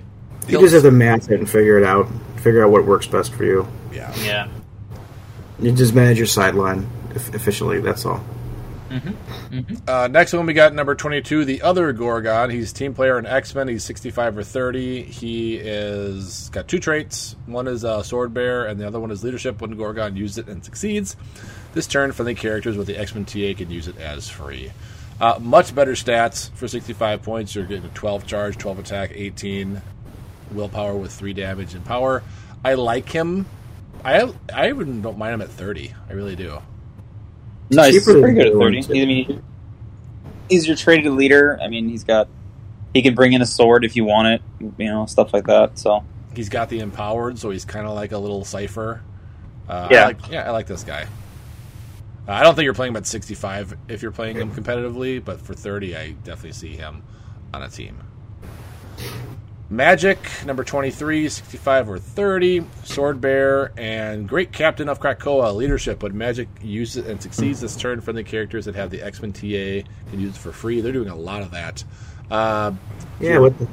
you 0.47 0.59
just 0.61 0.73
have 0.73 0.83
to 0.83 0.91
match 0.91 1.23
it 1.29 1.39
and 1.39 1.49
figure 1.49 1.77
it 1.77 1.83
out. 1.83 2.07
Figure 2.41 2.63
out 2.65 2.71
what 2.71 2.85
works 2.85 3.07
best 3.07 3.33
for 3.33 3.43
you. 3.45 3.67
Yeah, 3.93 4.13
Yeah. 4.23 4.47
You 5.59 5.71
just 5.71 5.93
manage 5.93 6.17
your 6.17 6.25
sideline 6.27 6.87
eff- 7.15 7.35
efficiently. 7.35 7.79
That's 7.79 8.05
all. 8.05 8.23
Uh, 9.87 10.07
next 10.11 10.33
one 10.33 10.45
we 10.45 10.53
got 10.53 10.73
number 10.73 10.95
22, 10.95 11.45
the 11.45 11.61
other 11.61 11.93
Gorgon. 11.93 12.49
He's 12.49 12.73
team 12.73 12.93
player 12.93 13.17
in 13.17 13.25
X 13.25 13.53
Men. 13.55 13.67
He's 13.67 13.83
65 13.85 14.37
or 14.39 14.43
30. 14.43 15.03
He 15.03 15.55
is 15.55 16.49
got 16.51 16.67
two 16.67 16.79
traits. 16.79 17.35
One 17.45 17.67
is 17.67 17.85
uh, 17.85 18.03
Sword 18.03 18.33
Bear, 18.33 18.65
and 18.65 18.79
the 18.79 18.87
other 18.87 18.99
one 18.99 19.11
is 19.11 19.23
Leadership. 19.23 19.61
When 19.61 19.77
Gorgon 19.77 20.15
uses 20.17 20.39
it 20.39 20.47
and 20.49 20.63
succeeds, 20.65 21.15
this 21.73 21.87
turn 21.87 22.11
friendly 22.11 22.35
characters 22.35 22.75
with 22.75 22.87
the 22.87 22.97
X 22.97 23.15
Men 23.15 23.23
TA 23.23 23.53
can 23.57 23.69
use 23.69 23.87
it 23.87 23.97
as 23.97 24.27
free. 24.27 24.71
Uh, 25.21 25.37
much 25.39 25.73
better 25.73 25.93
stats 25.93 26.49
for 26.55 26.67
65 26.67 27.21
points. 27.21 27.55
You're 27.55 27.65
getting 27.65 27.85
a 27.85 27.89
12 27.93 28.25
charge, 28.25 28.57
12 28.57 28.79
attack, 28.79 29.11
18 29.13 29.81
willpower 30.51 30.95
with 30.95 31.11
three 31.11 31.33
damage 31.33 31.73
and 31.73 31.83
power. 31.85 32.23
I 32.63 32.75
like 32.75 33.09
him. 33.09 33.45
I 34.03 34.31
I 34.53 34.69
even 34.69 35.01
don't 35.01 35.17
mind 35.17 35.33
him 35.35 35.41
at 35.41 35.49
30. 35.49 35.93
I 36.09 36.13
really 36.13 36.35
do. 36.35 36.59
no, 37.69 37.83
he's 37.83 38.03
pretty 38.03 38.33
good 38.33 38.47
at 38.47 38.53
thirty. 38.53 38.77
ones. 38.77 38.89
I 38.89 38.93
mean, 38.93 39.43
he's 40.49 40.67
your 40.67 40.75
traded 40.75 41.11
leader. 41.13 41.59
I 41.61 41.67
mean, 41.67 41.89
he's 41.89 42.03
got 42.03 42.27
he 42.93 43.01
can 43.01 43.15
bring 43.15 43.33
in 43.33 43.41
a 43.41 43.45
sword 43.45 43.85
if 43.85 43.95
you 43.95 44.03
want 44.05 44.27
it. 44.27 44.41
You 44.77 44.87
know, 44.87 45.05
stuff 45.05 45.33
like 45.33 45.47
that. 45.47 45.77
So 45.79 46.03
He's 46.35 46.49
got 46.49 46.69
the 46.69 46.79
empowered, 46.79 47.39
so 47.39 47.49
he's 47.49 47.65
kind 47.65 47.85
of 47.85 47.93
like 47.93 48.11
a 48.13 48.17
little 48.17 48.45
Cypher. 48.45 49.01
Uh, 49.67 49.87
Yeah. 49.91 50.03
I 50.03 50.05
like, 50.07 50.29
yeah, 50.29 50.47
I 50.47 50.51
like 50.51 50.67
this 50.67 50.83
guy. 50.83 51.03
Uh, 52.27 52.31
I 52.31 52.43
don't 52.43 52.55
think 52.55 52.63
you're 52.65 52.73
playing 52.73 52.91
him 52.93 52.97
at 52.97 53.07
65 53.07 53.75
if 53.89 54.01
you're 54.01 54.11
playing 54.11 54.37
him 54.37 54.51
competitively, 54.51 55.23
but 55.23 55.41
for 55.41 55.53
30, 55.53 55.95
I 55.97 56.11
definitely 56.11 56.53
see 56.53 56.75
him 56.75 57.03
on 57.53 57.63
a 57.63 57.69
team. 57.69 57.97
Magik, 59.71 60.45
number 60.45 60.65
23, 60.65 61.29
65 61.29 61.89
or 61.89 61.97
30, 61.97 62.65
Sword 62.83 63.21
Bear, 63.21 63.71
and 63.77 64.27
Great 64.27 64.51
Captain 64.51 64.89
of 64.89 64.99
Krakoa, 64.99 65.55
Leadership. 65.55 66.03
When 66.03 66.11
Magik 66.13 66.47
uses 66.61 67.07
and 67.07 67.21
succeeds 67.21 67.61
this 67.61 67.77
turn, 67.77 68.01
friendly 68.01 68.25
characters 68.25 68.65
that 68.65 68.75
have 68.75 68.89
the 68.89 69.01
X 69.01 69.21
Men 69.21 69.31
TA 69.31 69.87
can 70.09 70.19
use 70.19 70.35
it 70.35 70.39
for 70.39 70.51
free. 70.51 70.81
They're 70.81 70.91
doing 70.91 71.07
a 71.07 71.15
lot 71.15 71.41
of 71.41 71.51
that. 71.51 71.83
Uh, 72.29 72.73
Yeah, 73.21 73.39
what 73.39 73.57
the, 73.57 73.67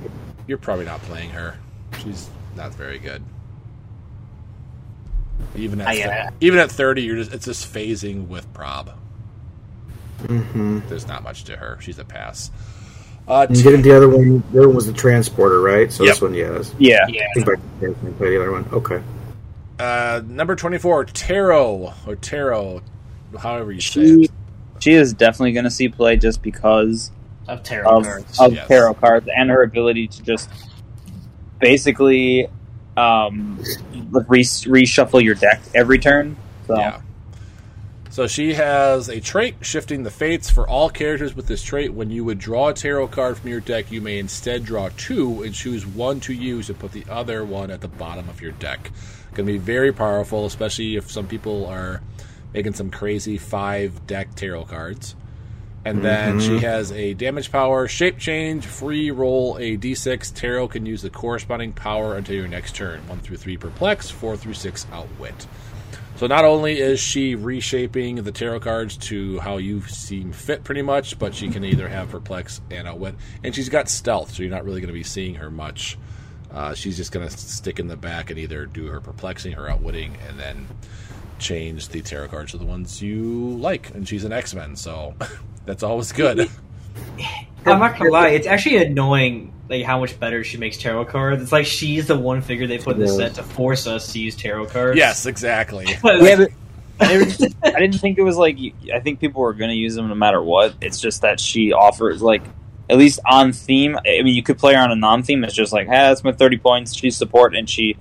you're 0.47 0.59
probably 0.59 0.85
not 0.85 1.03
playing 1.03 1.31
her. 1.31 1.59
She's 2.01 2.29
not 2.55 2.73
very 2.75 3.01
good. 3.01 3.23
Even 5.57 5.81
at 5.81 5.89
I, 5.89 6.03
uh, 6.03 6.31
even 6.41 6.61
at 6.61 6.71
thirty, 6.71 7.03
you're 7.03 7.17
just 7.17 7.33
it's 7.33 7.45
just 7.45 7.73
phasing 7.73 8.29
with 8.29 8.53
prob. 8.53 8.91
hmm 10.27 10.79
There's 10.89 11.09
not 11.09 11.25
much 11.25 11.43
to 11.45 11.57
her. 11.57 11.79
She's 11.81 11.99
a 11.99 12.05
pass. 12.05 12.51
Uh, 13.29 13.47
And 13.49 13.63
didn't 13.63 13.83
the 13.83 13.95
other 13.97 14.09
one? 14.09 14.43
The 14.53 14.59
other 14.61 14.69
one 14.69 14.77
was 14.77 14.87
the 14.87 14.93
transporter, 14.93 15.61
right? 15.61 15.93
So 15.93 16.03
Yep. 16.05 16.15
this 16.15 16.23
one, 16.23 16.35
yeah. 16.35 16.63
yeah, 16.79 17.07
Yeah. 17.09 17.25
I 17.31 17.35
think 17.35 17.49
I 17.49 17.85
can 18.01 18.15
play 18.15 18.31
the 18.31 18.41
other 18.41 18.53
one. 18.53 18.65
Okay. 18.73 19.01
uh, 19.79 20.23
number 20.27 20.57
twenty-four, 20.57 21.05
Tarot 21.05 21.93
or 22.07 22.17
Tarot, 22.17 22.83
however 23.39 23.71
you 23.73 23.81
say 23.81 24.07
she 24.07 24.23
it. 24.25 24.31
she 24.81 24.93
is 24.93 25.13
definitely 25.13 25.53
going 25.53 25.65
to 25.65 25.71
see 25.71 25.89
play 25.89 26.17
just 26.17 26.43
because 26.43 27.13
Of 27.47 27.63
tarot 27.63 27.99
of, 27.99 28.05
cards. 28.05 28.41
of 28.41 28.55
Yes. 28.55 28.67
tarot 28.67 28.95
cards 28.95 29.29
and 29.37 29.51
her 29.51 29.63
ability 29.63 30.09
to 30.09 30.23
just 30.23 30.49
basically 31.61 32.49
um, 32.97 33.59
re- 34.27 34.43
reshuffle 34.43 35.23
your 35.23 35.35
deck 35.37 35.61
every 35.75 35.99
turn. 35.99 36.37
So 36.67 36.77
Yeah. 36.77 37.01
So 38.19 38.27
she 38.27 38.55
has 38.55 39.09
a 39.09 39.21
trait 39.21 39.55
shifting 39.61 40.03
the 40.03 40.11
fates 40.11 40.51
for 40.51 40.67
all 40.67 40.91
characters 40.91 41.37
with 41.37 41.47
this 41.47 41.63
trait. 41.63 41.95
When 41.95 42.11
you 42.11 42.25
would 42.25 42.41
draw 42.41 42.71
a 42.71 42.75
tarot 42.75 43.07
card 43.07 43.39
from 43.39 43.49
your 43.49 43.61
deck, 43.61 43.93
you 43.93 44.01
may 44.01 44.19
instead 44.19 44.65
draw 44.65 44.91
two 44.97 45.45
and 45.45 45.55
choose 45.55 45.87
one 45.87 46.19
to 46.23 46.33
use 46.33 46.69
and 46.69 46.77
put 46.77 46.91
the 46.91 47.05
other 47.09 47.45
one 47.45 47.71
at 47.71 47.81
the 47.81 47.87
bottom 47.87 48.29
of 48.29 48.43
your 48.43 48.51
deck. 48.51 48.91
Going 49.35 49.47
to 49.47 49.53
be 49.53 49.59
very 49.59 49.93
powerful, 49.93 50.47
especially 50.47 50.97
if 50.97 51.09
some 51.09 51.29
people 51.29 51.67
are 51.67 52.03
making 52.53 52.73
some 52.73 52.91
crazy 52.91 53.39
five 53.39 54.05
deck 54.09 54.35
tarot 54.35 54.65
cards. 54.65 55.15
And 55.85 56.03
then 56.03 56.41
she 56.41 56.49
mm-hmm. 56.49 56.59
has 56.59 56.91
a 56.91 57.15
damage 57.15 57.53
power, 57.53 57.87
shape 57.87 58.19
change, 58.19 58.67
free 58.67 59.13
roll 59.13 59.57
a 59.59 59.77
d6. 59.77 60.35
Tarot 60.35 60.67
can 60.67 60.87
use 60.87 61.03
the 61.03 61.11
corresponding 61.11 61.73
power 61.73 62.17
until 62.17 62.35
your 62.35 62.49
next 62.49 62.75
turn. 62.75 63.07
1 63.07 63.21
through 63.21 63.37
3 63.37 63.57
perplex, 63.59 64.11
4 64.11 64.37
through 64.37 64.55
6 64.55 64.87
outwit. 64.93 65.47
So 66.19 66.27
not 66.27 66.45
only 66.45 66.81
is 66.81 66.99
she 66.99 67.37
reshaping 67.37 68.17
the 68.17 68.33
tarot 68.33 68.59
cards 68.59 68.97
to 68.97 69.39
how 69.39 69.59
you 69.59 69.83
seem 69.83 70.33
fit, 70.33 70.65
pretty 70.65 70.83
much, 70.83 71.17
but 71.17 71.33
she 71.33 71.49
can 71.49 71.65
either 71.65 71.89
have 71.89 72.11
perplex 72.11 72.61
and 72.73 72.89
outwit, 72.89 73.15
and 73.45 73.55
she's 73.55 73.69
got 73.69 73.89
stealth, 73.89 74.35
so 74.35 74.43
you're 74.43 74.51
not 74.51 74.65
really 74.65 74.81
going 74.81 74.89
to 74.89 74.93
be 74.93 75.05
seeing 75.05 75.37
her 75.37 75.49
much. 75.49 75.97
Uh, 76.51 76.75
she's 76.75 76.97
just 76.97 77.13
going 77.13 77.29
to 77.29 77.33
stick 77.33 77.79
in 77.79 77.87
the 77.87 77.97
back 77.97 78.31
and 78.31 78.39
either 78.41 78.67
do 78.67 78.87
her 78.87 79.01
perplexing, 79.01 79.53
her 79.53 79.71
outwitting, 79.71 80.17
and 80.29 80.41
then 80.41 80.67
change 81.39 81.91
the 81.91 82.03
tarot 82.03 82.27
cards 82.27 82.51
to 82.51 82.59
the 82.59 82.65
ones 82.65 83.01
you 83.01 83.57
like. 83.57 83.95
And 83.95 84.09
she's 84.09 84.25
an 84.25 84.33
X 84.33 84.55
Men, 84.55 84.75
so 84.75 85.15
that's 85.67 85.85
always 85.85 86.11
good. 86.11 86.51
I'm 87.67 87.79
not 87.79 87.99
gonna 87.99 88.11
lie, 88.11 88.29
it's 88.29 88.47
actually 88.47 88.77
annoying 88.79 89.53
like 89.69 89.85
how 89.85 90.01
much 90.01 90.19
better 90.19 90.45
she 90.45 90.57
makes 90.57 90.79
tarot 90.79 91.07
cards. 91.07 91.43
It's 91.43 91.53
like 91.53 91.67
she's 91.67 92.07
the 92.07 92.19
one 92.19 92.41
figure 92.41 92.67
they 92.67 92.79
put 92.79 92.97
in 92.97 93.03
the 93.03 93.09
set 93.09 93.35
to 93.35 93.43
force 93.43 93.87
us 93.87 94.13
to 94.13 94.19
use 94.19 94.35
tarot 94.35 94.67
cards. 94.67 94.97
yes, 94.97 95.27
exactly. 95.27 95.87
yeah, 95.89 95.99
but 96.03 96.23
I 97.01 97.19
didn't, 97.19 97.55
I 97.63 97.79
didn't 97.79 97.99
think 97.99 98.19
it 98.19 98.23
was 98.23 98.37
like 98.37 98.59
I 98.93 99.01
think 99.01 99.21
people 99.21 99.43
were 99.43 99.53
going 99.53 99.71
to 99.71 99.77
use 99.77 99.95
them 99.95 100.09
no 100.09 100.15
matter 100.15 100.43
what. 100.43 100.75
It's 100.81 101.01
just 101.01 101.23
that 101.23 101.41
she 101.41 101.73
offers 101.73 102.23
like 102.23 102.43
at 102.91 102.97
least 102.97 103.21
on 103.27 103.53
theme. 103.53 103.97
I 103.97 104.23
mean, 104.23 104.35
you 104.35 104.43
could 104.43 104.59
play 104.59 104.75
her 104.75 104.81
on 104.81 104.91
a 104.91 104.97
non-theme. 104.97 105.45
It's 105.45 105.55
just 105.55 105.73
like, 105.73 105.87
hey, 105.87 105.93
that's 105.93 106.25
my 106.25 106.33
thirty 106.33 106.57
points. 106.57 106.95
She's 106.95 107.17
support, 107.17 107.55
and 107.55 107.69
she, 107.69 107.97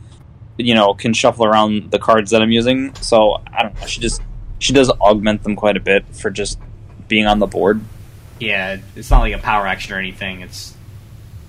you 0.57 0.73
know, 0.73 0.93
can 0.93 1.13
shuffle 1.13 1.45
around 1.45 1.91
the 1.91 1.99
cards 1.99 2.31
that 2.31 2.41
I'm 2.41 2.51
using. 2.51 2.95
So 2.95 3.41
I 3.53 3.63
don't 3.63 3.79
know. 3.79 3.87
She 3.87 3.99
just 3.99 4.21
she 4.59 4.73
does 4.73 4.89
augment 4.89 5.43
them 5.43 5.55
quite 5.55 5.77
a 5.77 5.81
bit 5.81 6.05
for 6.15 6.29
just 6.29 6.59
being 7.07 7.27
on 7.27 7.39
the 7.39 7.47
board. 7.47 7.81
Yeah, 8.39 8.77
it's 8.95 9.09
not 9.11 9.19
like 9.21 9.33
a 9.33 9.37
power 9.39 9.65
action 9.67 9.93
or 9.93 9.99
anything. 9.99 10.41
It's, 10.41 10.75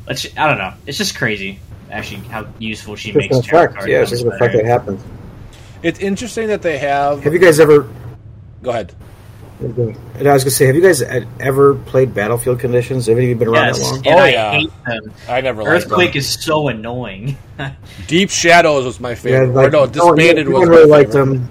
it's 0.07 0.27
I 0.37 0.49
don't 0.49 0.59
know. 0.59 0.73
It's 0.87 0.99
just 0.99 1.17
crazy. 1.17 1.61
Actually, 1.91 2.21
how 2.29 2.47
useful 2.59 2.97
she 2.97 3.13
Just 3.13 3.19
makes 3.19 3.37
an 3.37 3.43
tarot 3.43 3.61
effect. 3.63 3.75
cards. 3.75 3.89
Yeah, 3.91 4.01
it's 4.03 4.11
just 4.11 4.25
an 4.25 4.33
effect 4.33 4.55
that 4.55 4.65
happens. 4.67 5.03
It's 5.83 5.99
interesting 6.01 6.49
that 6.49 6.61
they 6.63 6.79
have. 6.79 7.23
Have 7.25 7.33
you 7.33 7.39
guys 7.39 7.61
ever? 7.61 7.89
Go 8.63 8.71
ahead. 8.71 8.95
I 9.61 9.65
was 10.33 10.45
gonna 10.45 10.51
say, 10.51 10.67
have 10.67 10.77
you 10.77 10.83
guys 10.83 11.03
ever 11.41 11.75
played 11.75 12.15
Battlefield 12.15 12.61
Conditions? 12.61 13.07
Have 13.07 13.17
any 13.17 13.27
of 13.27 13.31
you 13.31 13.37
been 13.37 13.49
around 13.49 13.67
Yes, 13.69 13.79
that 13.79 13.85
long? 13.85 13.97
and 13.97 14.07
Oh, 14.07 14.19
I 14.19 14.29
yeah. 14.29 14.51
hate 14.53 14.71
them. 14.87 15.13
I 15.29 15.41
never 15.41 15.65
liked 15.65 15.85
Earthquake 15.87 16.13
them. 16.13 16.19
is 16.19 16.29
so 16.45 16.69
annoying. 16.69 17.37
Deep 18.07 18.31
Shadows 18.31 18.85
was 18.85 19.01
my 19.01 19.11
Yeah, 19.11 19.15
favorite. 19.17 19.55
like, 19.55 19.69
or 19.69 19.71
no, 19.71 19.81
no, 19.81 19.87
Disbanded 19.87 20.47
no 20.47 20.53
was 20.53 20.61
one 20.61 20.69
my 20.69 20.75
really 20.77 20.89
liked 20.91 21.13
favorite. 21.13 21.27
them. 21.27 21.49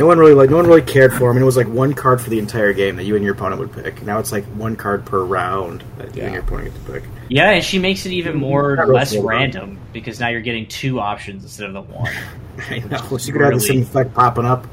No 0.00 0.06
one 0.06 0.18
really 0.18 0.32
like. 0.32 0.48
No 0.48 0.56
one 0.56 0.66
really 0.66 0.80
cared 0.82 1.12
for 1.12 1.28
them. 1.28 1.36
And 1.36 1.40
it 1.40 1.44
was 1.44 1.58
like 1.58 1.68
one 1.68 1.92
card 1.92 2.22
for 2.22 2.30
the 2.30 2.38
entire 2.38 2.72
game 2.72 2.96
that 2.96 3.04
you 3.04 3.16
and 3.16 3.22
your 3.24 3.34
opponent 3.34 3.60
would 3.60 3.70
pick. 3.72 4.02
Now 4.02 4.18
it's 4.18 4.32
like 4.32 4.44
one 4.46 4.74
card 4.74 5.04
per 5.04 5.22
round 5.22 5.84
that 5.98 6.16
you 6.16 6.22
Yeah. 6.22 6.24
and 6.24 6.34
your 6.34 6.42
opponent 6.42 6.72
get 6.72 6.86
to 6.86 6.92
pick. 6.92 7.02
yeah, 7.28 7.50
and 7.50 7.62
she 7.62 7.78
makes 7.78 8.06
it 8.06 8.12
even 8.12 8.36
more 8.36 8.86
less 8.86 9.12
cool. 9.12 9.24
random 9.24 9.78
because 9.92 10.18
now 10.18 10.28
you're 10.28 10.40
getting 10.40 10.66
two 10.66 10.98
options 11.00 11.42
instead 11.44 11.66
of 11.66 11.74
the 11.74 11.82
one. 11.82 12.10
I 12.70 12.78
know. 12.78 13.18
She 13.18 13.30
could 13.30 13.42
have 13.42 13.52
the 13.52 13.60
same 13.60 13.82
effect 13.82 14.14
popping 14.14 14.46
up. 14.46 14.66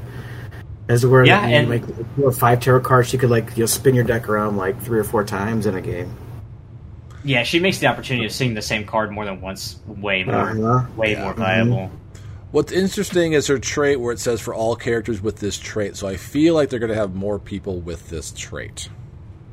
As 0.88 1.04
it 1.04 1.08
were, 1.08 1.26
Yeah, 1.26 1.46
you 1.46 1.54
and- 1.56 1.68
make 1.68 1.86
you 1.86 2.06
know, 2.16 2.30
five 2.30 2.60
tarot 2.60 2.80
cards. 2.80 3.10
She 3.10 3.18
could 3.18 3.28
like 3.28 3.54
you 3.54 3.64
know 3.64 3.66
spin 3.66 3.94
your 3.94 4.04
deck 4.04 4.30
around 4.30 4.56
like 4.56 4.80
three 4.82 4.98
or 4.98 5.04
four 5.04 5.22
times 5.24 5.66
in 5.66 5.74
a 5.74 5.82
game. 5.82 6.10
Yeah, 7.22 7.42
she 7.42 7.58
makes 7.60 7.78
the 7.80 7.86
opportunity 7.88 8.24
of 8.24 8.32
seeing 8.32 8.54
the 8.54 8.62
same 8.62 8.86
card 8.86 9.10
more 9.12 9.26
than 9.26 9.42
once 9.42 9.76
way 9.86 10.24
more, 10.24 10.34
Uh-huh. 10.36 10.86
way 10.96 11.12
Yeah. 11.12 11.24
more 11.24 11.34
valuable. 11.34 11.90
What's 12.50 12.72
interesting 12.72 13.34
is 13.34 13.46
her 13.48 13.58
trait 13.58 14.00
where 14.00 14.12
it 14.12 14.20
says 14.20 14.40
for 14.40 14.54
all 14.54 14.74
characters 14.74 15.20
with 15.20 15.36
this 15.38 15.58
trait. 15.58 15.96
So 15.96 16.08
I 16.08 16.16
feel 16.16 16.54
like 16.54 16.70
they're 16.70 16.78
going 16.78 16.88
to 16.92 16.96
have 16.96 17.14
more 17.14 17.38
people 17.38 17.80
with 17.80 18.08
this 18.08 18.30
trait. 18.32 18.88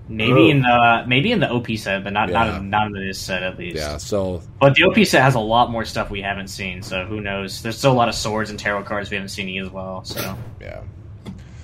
Maybe 0.07 0.31
Oh. 0.33 0.49
in 0.49 0.61
the 0.61 1.03
maybe 1.07 1.31
in 1.31 1.39
the 1.39 1.49
OP 1.51 1.75
set, 1.77 2.03
but 2.03 2.13
not 2.13 2.29
Yeah. 2.29 2.33
not 2.45 2.59
in, 2.61 2.69
not 2.69 2.87
in 2.87 2.93
this 2.93 3.19
set 3.19 3.41
at 3.43 3.57
least. 3.57 3.75
Yeah. 3.77 3.97
So 3.97 4.43
But 4.61 4.75
the 4.75 4.83
OP 4.83 5.03
set 5.03 5.23
has 5.23 5.33
a 5.35 5.39
lot 5.39 5.71
more 5.71 5.83
stuff 5.83 6.09
we 6.11 6.21
haven't 6.21 6.47
seen, 6.49 6.83
so 6.83 7.05
who 7.05 7.19
knows? 7.21 7.61
There's 7.63 7.77
still 7.77 7.91
a 7.91 7.95
lot 7.97 8.07
of 8.07 8.13
swords 8.15 8.49
and 8.51 8.59
tarot 8.59 8.83
cards 8.83 9.09
we 9.09 9.15
haven't 9.17 9.29
seen 9.29 9.49
yet 9.49 9.65
as 9.65 9.71
well. 9.71 10.03
So 10.05 10.37
yeah. 10.61 10.81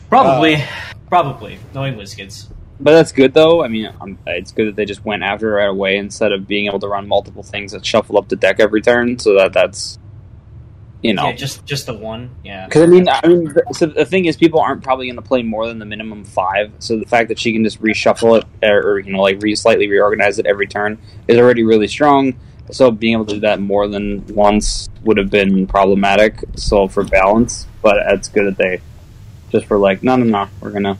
probably, 0.09 0.55
Uh, 0.55 0.65
probably 1.07 1.59
knowing 1.73 1.95
WizKids. 1.95 2.47
But 2.79 2.93
that's 2.93 3.11
good 3.11 3.33
though. 3.35 3.63
I 3.63 3.67
mean, 3.67 3.89
um 4.01 4.17
it's 4.25 4.51
good 4.51 4.67
that 4.69 4.75
they 4.75 4.85
just 4.85 5.05
went 5.05 5.21
after 5.23 5.51
it 5.51 5.61
right 5.61 5.69
away 5.69 5.97
instead 5.97 6.31
of 6.31 6.47
being 6.47 6.65
able 6.65 6.79
to 6.79 6.87
run 6.87 7.07
multiple 7.07 7.43
things 7.43 7.71
that 7.73 7.85
shuffle 7.85 8.17
up 8.17 8.27
the 8.27 8.35
deck 8.35 8.59
every 8.59 8.81
turn. 8.81 9.19
So 9.19 9.35
that 9.37 9.53
that's 9.53 9.99
you 11.01 11.13
know 11.13 11.27
Yeah, 11.27 11.33
just 11.33 11.65
just 11.65 11.85
the 11.85 11.93
one. 11.93 12.29
Yeah. 12.43 12.65
Because 12.65 12.83
I 12.83 12.85
mean, 12.85 13.09
I 13.09 13.27
mean, 13.27 13.53
so 13.73 13.87
the 13.87 14.05
thing 14.05 14.25
is, 14.25 14.37
people 14.37 14.59
aren't 14.59 14.83
probably 14.83 15.07
going 15.07 15.15
to 15.15 15.21
play 15.21 15.43
more 15.43 15.67
than 15.67 15.79
the 15.79 15.85
minimum 15.85 16.23
five. 16.23 16.71
So 16.79 16.97
the 16.97 17.05
fact 17.05 17.29
that 17.29 17.39
she 17.39 17.53
can 17.53 17.63
just 17.63 17.81
reshuffle 17.81 18.39
it, 18.39 18.45
or, 18.63 18.91
or 18.91 18.99
you 18.99 19.11
know, 19.11 19.21
like 19.21 19.41
re- 19.41 19.55
slightly 19.55 19.87
reorganize 19.87 20.39
it 20.39 20.45
every 20.45 20.67
turn, 20.67 20.97
is 21.27 21.37
already 21.37 21.63
really 21.63 21.87
strong. 21.87 22.35
So 22.71 22.91
being 22.91 23.13
able 23.13 23.25
to 23.25 23.33
do 23.35 23.39
that 23.41 23.59
more 23.59 23.87
than 23.87 24.25
once 24.27 24.89
would 25.03 25.17
have 25.17 25.29
been 25.29 25.67
problematic. 25.67 26.43
So 26.55 26.87
for 26.87 27.03
balance, 27.03 27.67
but 27.81 27.97
it's 28.07 28.29
good 28.29 28.45
that 28.45 28.57
they 28.57 28.81
just 29.51 29.69
were 29.69 29.77
like, 29.77 30.03
no, 30.03 30.15
no, 30.15 30.25
no, 30.25 30.49
we're 30.61 30.71
gonna. 30.71 30.97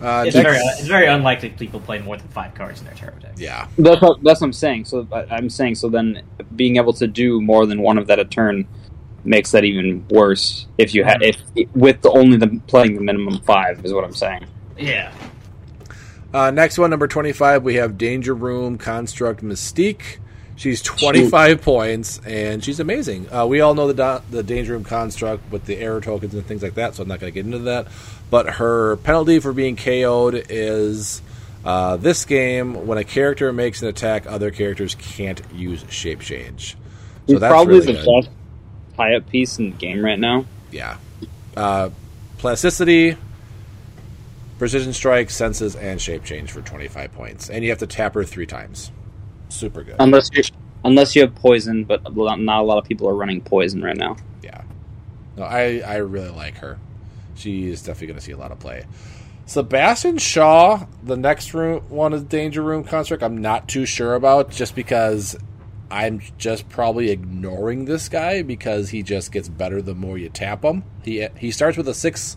Uh, 0.00 0.24
It's 0.26 0.36
next- 0.36 0.46
very 0.48 0.58
it's 0.58 0.86
very 0.86 1.06
unlikely 1.06 1.50
people 1.50 1.80
play 1.80 1.98
more 1.98 2.16
than 2.16 2.28
five 2.28 2.54
cards 2.54 2.80
in 2.80 2.86
their 2.86 2.94
tarot 2.94 3.18
deck. 3.20 3.32
yeah. 3.36 3.66
That's 3.78 4.00
what, 4.00 4.22
that's 4.22 4.40
what 4.40 4.46
I'm 4.48 4.52
saying. 4.52 4.84
So 4.84 5.06
I- 5.12 5.26
I'm 5.30 5.50
saying 5.50 5.74
so 5.76 5.88
then 5.88 6.22
being 6.54 6.76
able 6.76 6.92
to 6.94 7.06
do 7.06 7.40
more 7.40 7.66
than 7.66 7.82
one 7.82 7.98
of 7.98 8.06
that 8.06 8.18
a 8.18 8.24
turn 8.24 8.66
makes 9.24 9.50
that 9.50 9.64
even 9.64 10.06
worse. 10.10 10.66
If 10.78 10.94
you 10.94 11.04
had 11.04 11.22
if 11.22 11.36
with 11.74 12.00
the, 12.02 12.10
only 12.10 12.36
the 12.36 12.60
playing 12.68 12.94
the 12.94 13.00
minimum 13.00 13.40
five 13.40 13.84
is 13.84 13.92
what 13.92 14.04
I'm 14.04 14.14
saying. 14.14 14.46
Yeah. 14.78 15.12
Uh, 16.32 16.50
next 16.50 16.78
one, 16.78 16.90
number 16.90 17.08
25, 17.08 17.62
we 17.64 17.76
have 17.76 17.96
Danger 17.98 18.34
Room 18.34 18.76
Construct 18.78 19.42
Mystique. 19.42 20.18
She's 20.58 20.82
25 20.82 21.62
points, 21.62 22.20
and 22.26 22.64
she's 22.64 22.80
amazing. 22.80 23.32
Uh, 23.32 23.46
we 23.46 23.60
all 23.60 23.74
know 23.74 23.86
the 23.86 23.94
da- 23.94 24.20
the 24.28 24.42
Danger 24.42 24.72
Room 24.72 24.82
Construct 24.82 25.52
with 25.52 25.64
the 25.66 25.76
error 25.76 26.00
tokens 26.00 26.34
and 26.34 26.44
things 26.44 26.64
like 26.64 26.74
that, 26.74 26.96
so 26.96 27.02
I'm 27.04 27.08
not 27.08 27.20
going 27.20 27.32
to 27.32 27.34
get 27.34 27.46
into 27.46 27.60
that. 27.60 27.86
But 28.28 28.54
her 28.54 28.96
penalty 28.96 29.38
for 29.38 29.52
being 29.52 29.76
KO'd 29.76 30.34
is 30.50 31.22
uh, 31.64 31.96
this 31.96 32.24
game 32.24 32.88
when 32.88 32.98
a 32.98 33.04
character 33.04 33.52
makes 33.52 33.82
an 33.82 33.88
attack, 33.88 34.26
other 34.26 34.50
characters 34.50 34.96
can't 34.96 35.40
use 35.54 35.84
Shape 35.90 36.20
Change. 36.20 36.72
So 36.72 36.78
He's 37.34 37.40
that's 37.40 37.52
probably 37.52 37.74
really 37.74 37.92
the 37.92 38.02
good. 38.02 38.22
best 38.24 38.30
tie-up 38.96 39.28
piece 39.30 39.58
in 39.60 39.70
the 39.70 39.76
game 39.76 40.04
right 40.04 40.18
now. 40.18 40.44
Yeah. 40.72 40.96
Uh, 41.56 41.90
plasticity, 42.38 43.16
precision 44.58 44.92
strike, 44.92 45.30
senses, 45.30 45.76
and 45.76 46.00
shape 46.00 46.24
change 46.24 46.50
for 46.50 46.62
25 46.62 47.12
points. 47.12 47.48
And 47.48 47.62
you 47.62 47.70
have 47.70 47.78
to 47.78 47.86
tap 47.86 48.14
her 48.14 48.24
three 48.24 48.46
times. 48.46 48.90
Super 49.48 49.82
good. 49.82 49.96
Unless 49.98 50.30
you 50.32 50.42
unless 50.84 51.16
you 51.16 51.22
have 51.22 51.34
poison, 51.34 51.84
but 51.84 52.02
not 52.14 52.60
a 52.60 52.62
lot 52.62 52.78
of 52.78 52.84
people 52.84 53.08
are 53.08 53.14
running 53.14 53.40
poison 53.40 53.82
right 53.82 53.96
now. 53.96 54.16
yeah. 54.42 54.62
No, 55.36 55.44
I, 55.44 55.82
I 55.86 55.96
really 55.96 56.30
like 56.30 56.58
her. 56.58 56.78
She 57.34 57.68
is 57.68 57.82
definitely 57.82 58.08
going 58.08 58.18
to 58.18 58.24
see 58.24 58.32
a 58.32 58.36
lot 58.36 58.50
of 58.50 58.58
play. 58.58 58.84
Sebastian 59.46 60.18
Shaw, 60.18 60.86
the 61.02 61.16
next 61.16 61.54
room 61.54 61.80
one 61.88 62.12
is 62.12 62.22
Danger 62.22 62.62
Room 62.62 62.84
construct. 62.84 63.22
I'm 63.22 63.38
not 63.38 63.68
too 63.68 63.86
sure 63.86 64.14
about 64.14 64.50
just 64.50 64.74
because 64.74 65.36
I'm 65.90 66.20
just 66.36 66.68
probably 66.68 67.10
ignoring 67.10 67.86
this 67.86 68.08
guy 68.08 68.42
because 68.42 68.90
he 68.90 69.02
just 69.02 69.32
gets 69.32 69.48
better 69.48 69.80
the 69.80 69.94
more 69.94 70.18
you 70.18 70.28
tap 70.28 70.64
him. 70.64 70.84
He 71.02 71.26
he 71.38 71.50
starts 71.50 71.76
with 71.76 71.88
a 71.88 71.94
six 71.94 72.36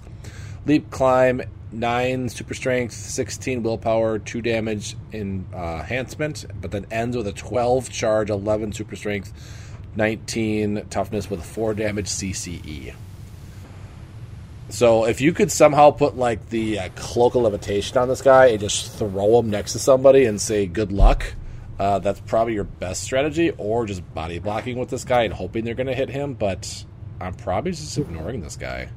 leap 0.65 0.89
climb, 0.91 1.41
nine 1.71 2.29
super 2.29 2.53
strength, 2.53 2.93
sixteen 2.93 3.63
willpower, 3.63 4.19
two 4.19 4.41
damage 4.41 4.95
enhancement, 5.13 6.45
but 6.61 6.71
then 6.71 6.85
ends 6.91 7.15
with 7.17 7.27
a 7.27 7.33
twelve 7.33 7.89
charge, 7.89 8.29
eleven 8.29 8.71
super 8.71 8.95
strength, 8.95 9.33
nineteen 9.95 10.85
toughness 10.89 11.29
with 11.29 11.43
four 11.43 11.73
damage 11.73 12.07
CCE. 12.07 12.93
So 14.69 15.03
if 15.05 15.19
you 15.19 15.33
could 15.33 15.51
somehow 15.51 15.91
put 15.91 16.15
like 16.15 16.49
the 16.49 16.79
uh, 16.79 16.89
cloak 16.95 17.35
of 17.35 17.41
levitation 17.41 17.97
on 17.97 18.07
this 18.07 18.21
guy 18.21 18.47
and 18.47 18.59
just 18.59 18.93
throw 18.93 19.39
him 19.39 19.49
next 19.49 19.73
to 19.73 19.79
somebody 19.79 20.25
and 20.25 20.39
say 20.39 20.65
good 20.65 20.93
luck, 20.93 21.33
uh, 21.77 21.99
that's 21.99 22.21
probably 22.21 22.53
your 22.53 22.63
best 22.63 23.03
strategy. 23.03 23.51
Or 23.57 23.85
just 23.85 24.13
body 24.13 24.39
blocking 24.39 24.77
with 24.77 24.89
this 24.89 25.03
guy 25.03 25.23
and 25.23 25.33
hoping 25.33 25.65
they're 25.65 25.75
going 25.75 25.87
to 25.87 25.93
hit 25.93 26.09
him. 26.09 26.35
But 26.35 26.85
I'm 27.19 27.33
probably 27.33 27.71
just 27.71 27.97
ignoring 27.97 28.39
this 28.39 28.55
guy. 28.55 28.89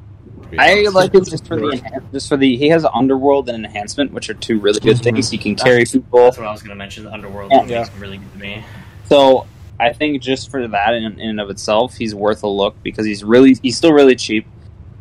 To 0.45 0.51
be 0.51 0.59
I 0.59 0.88
like 0.92 1.14
it 1.14 1.28
just 1.28 1.47
for 1.47 1.57
the 1.57 1.66
enhan- 1.66 2.12
just 2.12 2.28
for 2.28 2.36
the 2.36 2.57
he 2.57 2.68
has 2.68 2.84
underworld 2.84 3.49
and 3.49 3.64
enhancement, 3.64 4.12
which 4.12 4.30
are 4.30 4.34
two 4.34 4.61
really 4.61 4.80
good 4.80 4.99
things. 5.01 5.30
He 5.30 5.38
can 5.38 5.55
carry 5.57 5.84
people. 5.84 6.20
That's 6.24 6.38
what 6.38 6.47
I 6.47 6.53
was 6.53 6.62
going 6.62 6.70
to 6.70 6.76
mention. 6.76 7.05
The 7.05 7.12
underworld 7.12 7.51
Yeah. 7.53 7.59
one 7.59 7.68
makes 7.68 7.88
him 7.88 8.01
really 8.01 8.18
good 8.18 8.32
to 8.32 8.38
me. 8.38 8.64
So 9.09 9.47
I 9.78 9.92
think 9.92 10.22
just 10.22 10.51
for 10.51 10.66
that 10.68 10.95
in, 10.95 11.05
in 11.18 11.30
and 11.30 11.40
of 11.40 11.51
itself, 11.51 11.95
he's 11.95 12.14
worth 12.14 12.42
a 12.42 12.49
look 12.49 12.80
because 12.82 13.05
he's 13.07 13.24
really 13.24 13.57
he's 13.62 13.76
still 13.76 13.92
really 13.92 14.16
cheap. 14.16 14.47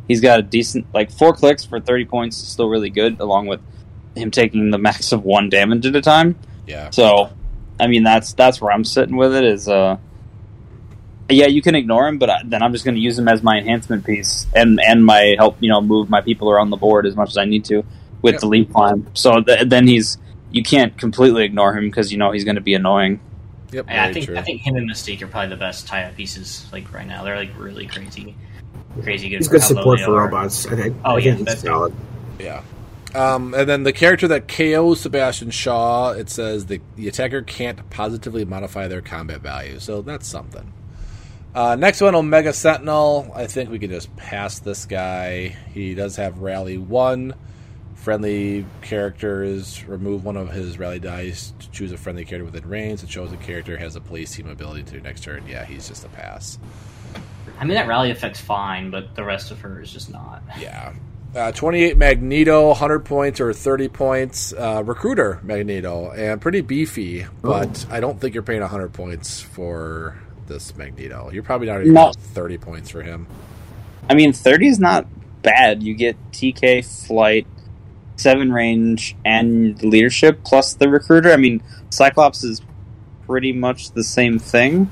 He's 0.08 0.20
got 0.20 0.40
a 0.40 0.42
decent 0.42 0.88
like 0.94 1.12
four 1.12 1.34
clicks 1.34 1.64
for 1.64 1.80
thirty 1.80 2.06
points, 2.06 2.42
is 2.42 2.48
still 2.48 2.68
really 2.68 2.90
good, 2.90 3.20
along 3.20 3.48
with 3.48 3.62
him 4.16 4.32
taking 4.32 4.70
the 4.72 4.78
max 4.78 5.12
of 5.12 5.24
one 5.24 5.50
damage 5.50 5.86
at 5.86 5.96
a 5.96 6.02
time. 6.02 6.36
Yeah. 6.68 6.90
So, 6.90 7.32
I 7.80 7.88
mean 7.88 8.04
that's 8.04 8.34
that's 8.34 8.60
where 8.62 8.72
I'm 8.72 8.84
sitting 8.84 9.16
with 9.16 9.34
it. 9.36 9.44
Is 9.44 9.68
uh, 9.70 9.98
yeah, 11.36 11.48
you 11.48 11.62
can 11.62 11.76
ignore 11.76 12.08
him, 12.08 12.18
but 12.18 12.30
I, 12.30 12.42
then 12.46 12.62
I'm 12.64 12.72
just 12.72 12.86
going 12.86 12.96
to 12.96 13.02
use 13.02 13.18
him 13.18 13.28
as 13.28 13.44
my 13.44 13.58
enhancement 13.58 14.06
piece 14.06 14.48
and 14.56 14.80
and 14.86 15.06
my 15.06 15.36
help 15.38 15.58
you 15.60 15.70
know 15.70 15.82
move 15.82 16.10
my 16.10 16.22
people 16.22 16.50
around 16.50 16.70
the 16.70 16.78
board 16.78 17.06
as 17.06 17.16
much 17.16 17.30
as 17.30 17.38
I 17.38 17.46
need 17.46 17.66
to 17.66 17.84
with 18.22 18.34
Yep. 18.36 18.42
the 18.42 18.48
leap 18.48 18.72
climb. 18.74 19.08
So 19.14 19.42
th- 19.42 19.68
then 19.70 19.88
he's 19.88 20.18
you 20.52 20.64
can't 20.64 20.98
completely 20.98 21.44
ignore 21.44 21.76
him 21.78 21.86
because 21.90 22.12
you 22.12 22.18
know 22.18 22.32
he's 22.32 22.44
going 22.46 22.56
to 22.56 22.62
be 22.62 22.74
annoying. 22.74 23.20
Yep. 23.72 23.86
Yeah, 23.90 24.06
I 24.06 24.14
think 24.14 24.26
true. 24.28 24.38
I 24.38 24.42
think 24.44 24.62
him 24.62 24.76
and 24.76 24.90
Mystique 24.90 25.22
are 25.24 25.28
probably 25.28 25.50
the 25.50 25.56
best 25.58 25.88
tie-up 25.88 26.16
pieces 26.16 26.66
like 26.72 26.94
right 26.94 27.08
now. 27.08 27.24
They're 27.24 27.36
like 27.36 27.58
really 27.58 27.88
crazy, 27.88 28.36
crazy 29.02 29.30
good. 29.30 29.38
He's 29.38 29.48
good 29.48 29.64
support 29.64 30.00
for 30.02 30.12
are. 30.20 30.26
robots. 30.26 30.68
I, 30.68 30.76
think- 30.76 30.98
Oh, 31.04 31.16
I 31.16 31.18
yeah, 31.18 31.24
think 31.24 31.38
he's 31.38 31.46
that's- 31.46 31.62
solid. 31.64 31.94
Yeah. 32.40 32.62
Um, 33.16 33.54
and 33.54 33.70
then 33.70 33.84
the 33.84 33.94
character 33.94 34.28
that 34.30 34.48
KOs 34.48 35.02
Sebastian 35.02 35.52
Shaw, 35.52 36.12
it 36.14 36.30
says 36.32 36.66
the, 36.66 36.82
the 36.96 37.08
attacker 37.08 37.44
can't 37.44 37.88
positively 37.92 38.44
modify 38.44 38.88
their 38.88 39.02
combat 39.02 39.42
value. 39.42 39.80
So 39.80 40.02
that's 40.02 40.28
something. 40.28 40.74
Uh, 41.56 41.76
next 41.76 42.02
one, 42.02 42.16
Omega 42.16 42.52
Sentinel. 42.52 43.32
I 43.36 43.46
think 43.46 43.70
we 43.70 43.78
can 43.78 43.92
just 43.92 44.16
pass 44.16 44.60
this 44.60 44.86
guy. 44.86 45.50
He 45.74 45.94
does 45.94 46.16
have 46.16 46.40
Rally 46.40 46.78
1. 46.78 47.36
Friendly 47.96 48.66
characters 48.82 49.86
remove 49.86 50.26
one 50.26 50.36
of 50.36 50.50
his 50.50 50.78
rally 50.78 51.00
dice 51.00 51.54
to 51.60 51.72
choose 51.72 51.92
a 51.92 51.98
friendly 51.98 52.26
character 52.26 52.44
within 52.44 52.68
range. 52.68 53.04
It 53.04 53.10
shows 53.10 53.30
the 53.30 53.38
chosen 53.38 53.46
character 53.46 53.78
has 53.78 53.96
a 53.96 54.02
police 54.02 54.36
team 54.36 54.50
ability 54.50 54.84
to 54.84 55.00
next 55.00 55.24
turn. 55.24 55.44
Yeah, 55.48 55.64
he's 55.64 55.88
just 55.88 56.04
a 56.04 56.10
pass. 56.10 56.60
I 57.60 57.66
mean 57.66 57.76
that 57.76 57.88
rally 57.88 58.12
effect's 58.12 58.42
fine, 58.42 58.90
but 58.90 59.16
the 59.16 59.24
rest 59.24 59.52
of 59.52 59.62
her 59.62 59.80
is 59.80 59.94
just 59.94 60.12
not. 60.12 60.44
Yeah. 60.60 60.94
Uh, 61.34 61.52
28 61.54 61.98
Magneto, 61.98 62.68
100 62.68 63.06
points 63.06 63.40
or 63.40 63.54
30 63.54 63.88
points. 63.88 64.54
Uh, 64.54 64.84
recruiter 64.86 65.40
Magneto, 65.42 66.12
and 66.12 66.42
pretty 66.42 66.62
beefy, 66.62 67.26
but 67.42 67.86
I 67.90 68.02
don't 68.02 68.20
think 68.20 68.34
you're 68.34 68.44
paying 68.44 68.62
100 68.62 68.92
points 68.92 69.40
for 69.40 70.20
this 70.54 70.76
Magneto. 70.78 71.30
You're 71.32 71.44
probably 71.44 71.68
not 71.68 71.82
even 71.82 71.94
No. 71.94 72.12
30 72.16 72.58
points 72.60 72.90
for 72.90 73.02
him. 73.02 73.28
I 74.10 74.14
mean, 74.14 74.32
30 74.34 74.68
is 74.68 74.80
not 74.80 75.08
bad. 75.42 75.82
You 75.84 75.96
get 75.96 76.16
TK, 76.32 76.82
flight, 77.08 77.48
7 78.18 78.52
range, 78.54 79.16
and 79.26 79.82
leadership, 79.84 80.44
plus 80.44 80.74
the 80.76 80.88
recruiter. 80.90 81.32
I 81.32 81.38
mean, 81.38 81.62
Cyclops 81.90 82.44
is 82.44 82.62
pretty 83.26 83.52
much 83.54 83.92
the 83.92 84.04
same 84.04 84.38
thing. 84.40 84.92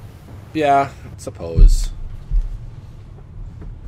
Yeah, 0.53 0.89
I 1.05 1.17
suppose. 1.17 1.89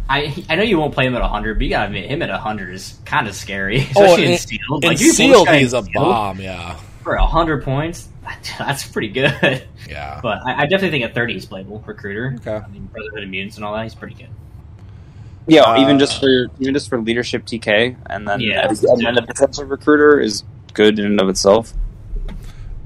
I 0.09 0.45
I 0.49 0.55
know 0.55 0.63
you 0.63 0.77
won't 0.77 0.93
play 0.93 1.05
him 1.07 1.15
at 1.15 1.21
100, 1.21 1.55
but 1.57 1.63
you 1.63 1.69
gotta 1.69 1.87
admit, 1.87 2.09
him 2.09 2.21
at 2.21 2.29
100 2.29 2.73
is 2.73 2.99
kind 3.05 3.27
of 3.27 3.35
scary. 3.35 3.79
Oh, 3.95 4.03
Especially 4.03 4.25
in 4.25 4.31
in- 4.33 4.37
Sealed. 4.37 4.83
In 4.83 4.89
Like, 4.89 4.99
you 4.99 5.07
pull 5.07 5.13
sealed, 5.15 5.33
this 5.35 5.45
guy 5.45 5.53
in 5.55 5.59
he's 5.61 5.73
a 5.73 5.81
Sealed 5.83 5.93
bomb. 5.93 6.39
Yeah, 6.41 6.75
For 7.03 7.15
100 7.17 7.63
points, 7.63 8.09
that's 8.59 8.87
pretty 8.87 9.09
good. 9.09 9.63
yeah. 9.87 10.19
But 10.21 10.39
I, 10.45 10.61
I 10.61 10.65
definitely 10.65 10.99
think 10.99 11.11
a 11.11 11.13
30 11.13 11.33
he's 11.33 11.45
playable. 11.45 11.83
Recruiter. 11.85 12.35
Okay. 12.39 12.55
I 12.65 12.67
mean, 12.69 12.85
Brotherhood 12.85 13.23
of 13.23 13.29
Mutants 13.29 13.55
and 13.57 13.65
all 13.65 13.73
that, 13.73 13.83
he's 13.83 13.95
pretty 13.95 14.15
good. 14.15 14.29
Yeah, 15.47 15.63
Uh, 15.63 15.81
even 15.81 15.99
just 15.99 16.19
for 16.21 16.45
even 16.59 16.73
just 16.73 16.87
for 16.89 16.99
leadership 17.01 17.45
TK, 17.45 17.97
and 18.05 18.25
then 18.27 18.39
Yeah. 18.39 18.67
and 18.69 18.77
then 19.05 19.15
the 19.15 19.23
potential 19.23 19.65
recruiter 19.65 20.19
is 20.19 20.43
good 20.73 20.97
in 20.99 21.05
and 21.05 21.19
of 21.19 21.27
itself. 21.27 21.73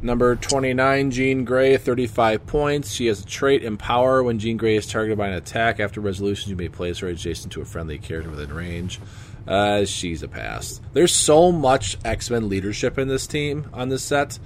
Number 0.01 0.35
29, 0.35 1.09
Jean 1.11 1.43
Grey, 1.43 1.75
35 1.77 2.45
points. 2.45 2.91
She 2.91 3.07
has 3.07 3.21
a 3.21 3.25
trait 3.25 3.63
Empower. 3.63 4.21
When 4.23 4.37
Jean 4.37 4.55
Grey 4.57 4.75
is 4.75 4.85
targeted 4.87 5.17
by 5.17 5.27
an 5.27 5.33
attack 5.33 5.79
after 5.79 5.99
resolution, 6.01 6.49
you 6.51 6.55
may 6.55 6.69
place 6.69 6.99
her 6.99 7.07
adjacent 7.07 7.51
to 7.53 7.61
a 7.61 7.65
friendly 7.65 7.97
character 7.97 8.29
within 8.29 8.53
range. 8.53 8.99
Uh, 9.47 9.85
she's 9.85 10.21
a 10.23 10.27
pass. 10.27 10.81
There's 10.93 11.13
so 11.13 11.51
much 11.51 11.97
X 12.05 12.29
Men 12.29 12.47
leadership 12.49 12.97
in 12.99 13.07
this 13.07 13.25
team 13.27 13.67
on 13.73 13.89
this 13.89 14.03
set. 14.03 14.37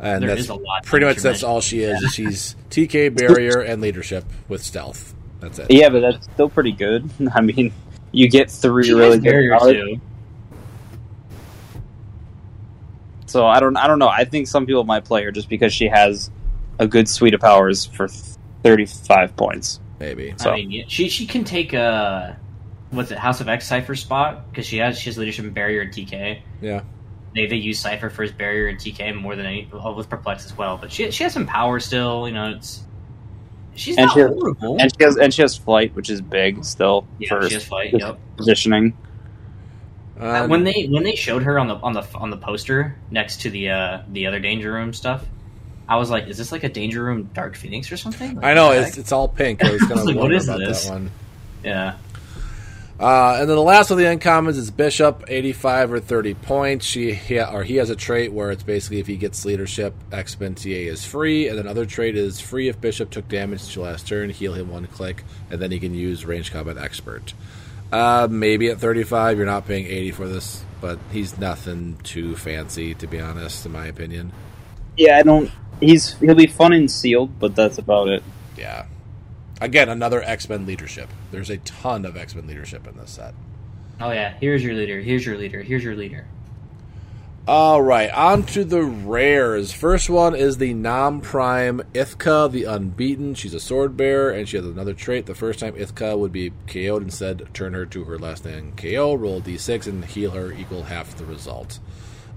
And 0.00 0.22
There 0.22 0.30
that's 0.30 0.42
is 0.42 0.48
a 0.48 0.54
lot 0.54 0.84
pretty 0.84 1.06
much 1.06 1.18
that's 1.18 1.42
all 1.42 1.60
she 1.60 1.80
is. 1.82 2.02
is 2.02 2.12
She's 2.14 2.56
TK 2.70 3.14
barrier 3.14 3.60
and 3.66 3.80
leadership 3.80 4.24
with 4.48 4.62
stealth. 4.62 5.14
That's 5.40 5.58
it. 5.58 5.70
Yeah, 5.70 5.88
but 5.90 6.00
that's 6.00 6.24
still 6.26 6.48
pretty 6.48 6.72
good. 6.72 7.08
I 7.34 7.40
mean, 7.40 7.72
you 8.10 8.28
get 8.28 8.50
three 8.50 8.84
She 8.84 8.92
really 8.92 9.06
has 9.12 9.16
good 9.16 9.24
barrier 9.24 9.58
powers. 9.58 9.72
too. 9.74 10.00
So 13.26 13.46
I 13.46 13.60
don't 13.60 13.76
I 13.76 13.86
don't 13.86 13.98
know. 13.98 14.08
I 14.08 14.24
think 14.24 14.46
some 14.46 14.66
people 14.66 14.84
might 14.84 15.04
play 15.04 15.24
her 15.24 15.30
just 15.30 15.48
because 15.48 15.72
she 15.72 15.88
has 15.88 16.30
a 16.78 16.86
good 16.86 17.08
suite 17.08 17.34
of 17.34 17.40
powers 17.40 17.86
for 17.86 18.08
35 18.62 19.36
points. 19.36 19.80
Maybe. 20.00 20.34
So- 20.36 20.50
I 20.50 20.56
mean, 20.64 20.84
she 20.88 21.08
she 21.08 21.26
can 21.26 21.44
take 21.44 21.72
a 21.72 22.38
what's 22.90 23.10
it 23.10 23.18
House 23.18 23.40
of 23.40 23.48
X 23.48 23.66
Cypher 23.66 23.94
spot 23.94 24.50
because 24.50 24.66
she 24.66 24.78
has 24.78 24.98
she 24.98 25.08
has 25.08 25.16
leadership 25.16 25.44
and 25.44 25.54
barrier 25.54 25.80
and 25.82 25.92
TK. 25.92 26.40
Yeah. 26.60 26.82
They 27.34 27.46
they 27.46 27.56
use 27.56 27.78
Cypher 27.80 28.10
for 28.10 28.22
his 28.22 28.32
barrier 28.32 28.68
and 28.68 28.78
TK 28.78 29.14
more 29.14 29.36
than 29.36 29.46
any 29.46 29.68
well, 29.72 29.94
with 29.94 30.08
Perplex 30.10 30.44
as 30.44 30.56
well. 30.56 30.76
But 30.76 30.92
she 30.92 31.10
she 31.10 31.24
has 31.24 31.32
some 31.32 31.46
power 31.46 31.80
still. 31.80 32.26
You 32.28 32.34
know, 32.34 32.50
it's 32.50 32.82
she's 33.74 33.96
And 33.96 34.06
not 34.06 34.14
she 34.14 34.20
has- 34.20 34.30
horrible. 34.30 34.76
And 34.80 34.92
she 34.98 35.04
has 35.04 35.16
and 35.16 35.32
she 35.32 35.42
has 35.42 35.56
flight, 35.56 35.94
which 35.94 36.10
is 36.10 36.20
big 36.20 36.64
still 36.64 37.06
yeah, 37.18 37.28
for 37.28 37.48
she 37.48 37.54
has 37.54 37.64
fight. 37.64 37.92
Yep. 37.98 38.18
positioning. 38.36 38.96
Um, 40.20 40.50
when 40.50 40.62
they 40.64 40.86
when 40.90 41.02
they 41.02 41.14
showed 41.16 41.42
her 41.42 41.58
on 41.58 41.68
the 41.68 41.74
on 41.76 41.94
the 41.94 42.06
on 42.14 42.30
the 42.30 42.36
poster 42.36 42.96
next 43.10 43.40
to 43.42 43.50
the 43.50 43.70
uh 43.70 44.02
the 44.12 44.26
other 44.26 44.38
Danger 44.38 44.70
Room 44.70 44.92
stuff, 44.92 45.24
I 45.88 45.96
was 45.96 46.10
like, 46.10 46.28
is 46.28 46.36
this 46.38 46.52
like 46.52 46.62
a 46.64 46.68
Danger 46.68 47.02
Room 47.02 47.30
Dark 47.34 47.56
Phoenix 47.56 47.90
or 47.90 47.96
something? 47.96 48.36
Like, 48.36 48.44
I 48.44 48.54
know 48.54 48.72
it's 48.72 48.98
it's 48.98 49.10
all 49.10 49.26
pink. 49.26 49.64
I 49.64 49.72
was 49.72 49.80
going 49.80 49.92
I 49.92 49.94
was 49.94 50.02
to 50.02 50.06
like, 50.08 50.16
what 50.16 50.22
wonder 50.22 50.36
is 50.36 50.48
about 50.48 50.58
this? 50.60 50.84
that 50.84 50.92
one. 50.92 51.10
yeah. 51.64 51.94
Uh, 53.02 53.38
and 53.40 53.48
then 53.48 53.56
the 53.56 53.62
last 53.62 53.90
of 53.90 53.98
the 53.98 54.04
uncommons 54.04 54.56
is 54.56 54.70
Bishop, 54.70 55.24
85 55.26 55.94
or 55.94 55.98
30 55.98 56.34
points. 56.34 56.86
She 56.86 57.12
he, 57.12 57.40
or 57.40 57.64
he 57.64 57.74
has 57.76 57.90
a 57.90 57.96
trait 57.96 58.32
where 58.32 58.52
it's 58.52 58.62
basically 58.62 59.00
if 59.00 59.08
he 59.08 59.16
gets 59.16 59.44
leadership, 59.44 59.92
TA 60.12 60.54
is 60.64 61.04
free, 61.04 61.48
and 61.48 61.58
then 61.58 61.66
other 61.66 61.84
trait 61.84 62.16
is 62.16 62.38
free 62.38 62.68
if 62.68 62.80
Bishop 62.80 63.10
took 63.10 63.26
damage 63.26 63.72
to 63.74 63.80
last 63.80 64.06
turn, 64.06 64.30
heal 64.30 64.54
him 64.54 64.70
one 64.70 64.86
click, 64.86 65.24
and 65.50 65.60
then 65.60 65.72
he 65.72 65.80
can 65.80 65.94
use 65.94 66.24
range 66.24 66.52
combat 66.52 66.78
expert. 66.78 67.34
Uh, 67.90 68.28
maybe 68.30 68.68
at 68.68 68.78
35, 68.78 69.36
you're 69.36 69.46
not 69.46 69.66
paying 69.66 69.86
80 69.86 70.10
for 70.12 70.28
this, 70.28 70.64
but 70.80 71.00
he's 71.10 71.36
nothing 71.38 71.98
too 72.04 72.36
fancy, 72.36 72.94
to 72.94 73.08
be 73.08 73.20
honest, 73.20 73.66
in 73.66 73.72
my 73.72 73.86
opinion. 73.86 74.30
Yeah, 74.96 75.18
I 75.18 75.22
don't. 75.22 75.50
He's 75.80 76.16
he'll 76.20 76.36
be 76.36 76.46
fun 76.46 76.72
and 76.72 76.88
sealed, 76.88 77.36
but 77.40 77.56
that's 77.56 77.78
about 77.78 78.06
it. 78.06 78.22
Yeah. 78.56 78.86
Again, 79.62 79.88
another 79.88 80.22
X 80.22 80.48
Men 80.48 80.66
leadership. 80.66 81.08
There's 81.30 81.48
a 81.48 81.58
ton 81.58 82.04
of 82.04 82.16
X 82.16 82.34
Men 82.34 82.46
leadership 82.46 82.86
in 82.86 82.96
this 82.96 83.12
set. 83.12 83.34
Oh 84.00 84.10
yeah. 84.10 84.34
Here's 84.40 84.64
your 84.64 84.74
leader. 84.74 85.00
Here's 85.00 85.24
your 85.24 85.38
leader. 85.38 85.62
Here's 85.62 85.84
your 85.84 85.94
leader. 85.94 86.26
All 87.46 87.82
right, 87.82 88.08
on 88.10 88.44
to 88.44 88.64
the 88.64 88.84
rares. 88.84 89.72
First 89.72 90.08
one 90.08 90.36
is 90.36 90.58
the 90.58 90.74
Nam 90.74 91.20
Prime 91.20 91.82
Isca, 91.92 92.48
the 92.52 92.64
Unbeaten. 92.64 93.34
She's 93.34 93.52
a 93.52 93.58
sword 93.58 93.96
bearer, 93.96 94.30
and 94.30 94.48
she 94.48 94.56
has 94.58 94.64
another 94.64 94.94
trait. 94.94 95.26
The 95.26 95.34
first 95.34 95.58
time 95.58 95.74
Isca 95.76 96.16
would 96.16 96.30
be 96.30 96.52
KO'd, 96.68 97.02
instead 97.02 97.52
turn 97.52 97.74
her 97.74 97.84
to 97.86 98.04
her 98.04 98.16
last 98.16 98.44
name 98.44 98.74
KO, 98.76 99.14
roll 99.14 99.40
D6 99.40 99.88
and 99.88 100.04
heal 100.04 100.30
her 100.30 100.52
equal 100.52 100.84
half 100.84 101.16
the 101.16 101.24
result. 101.24 101.80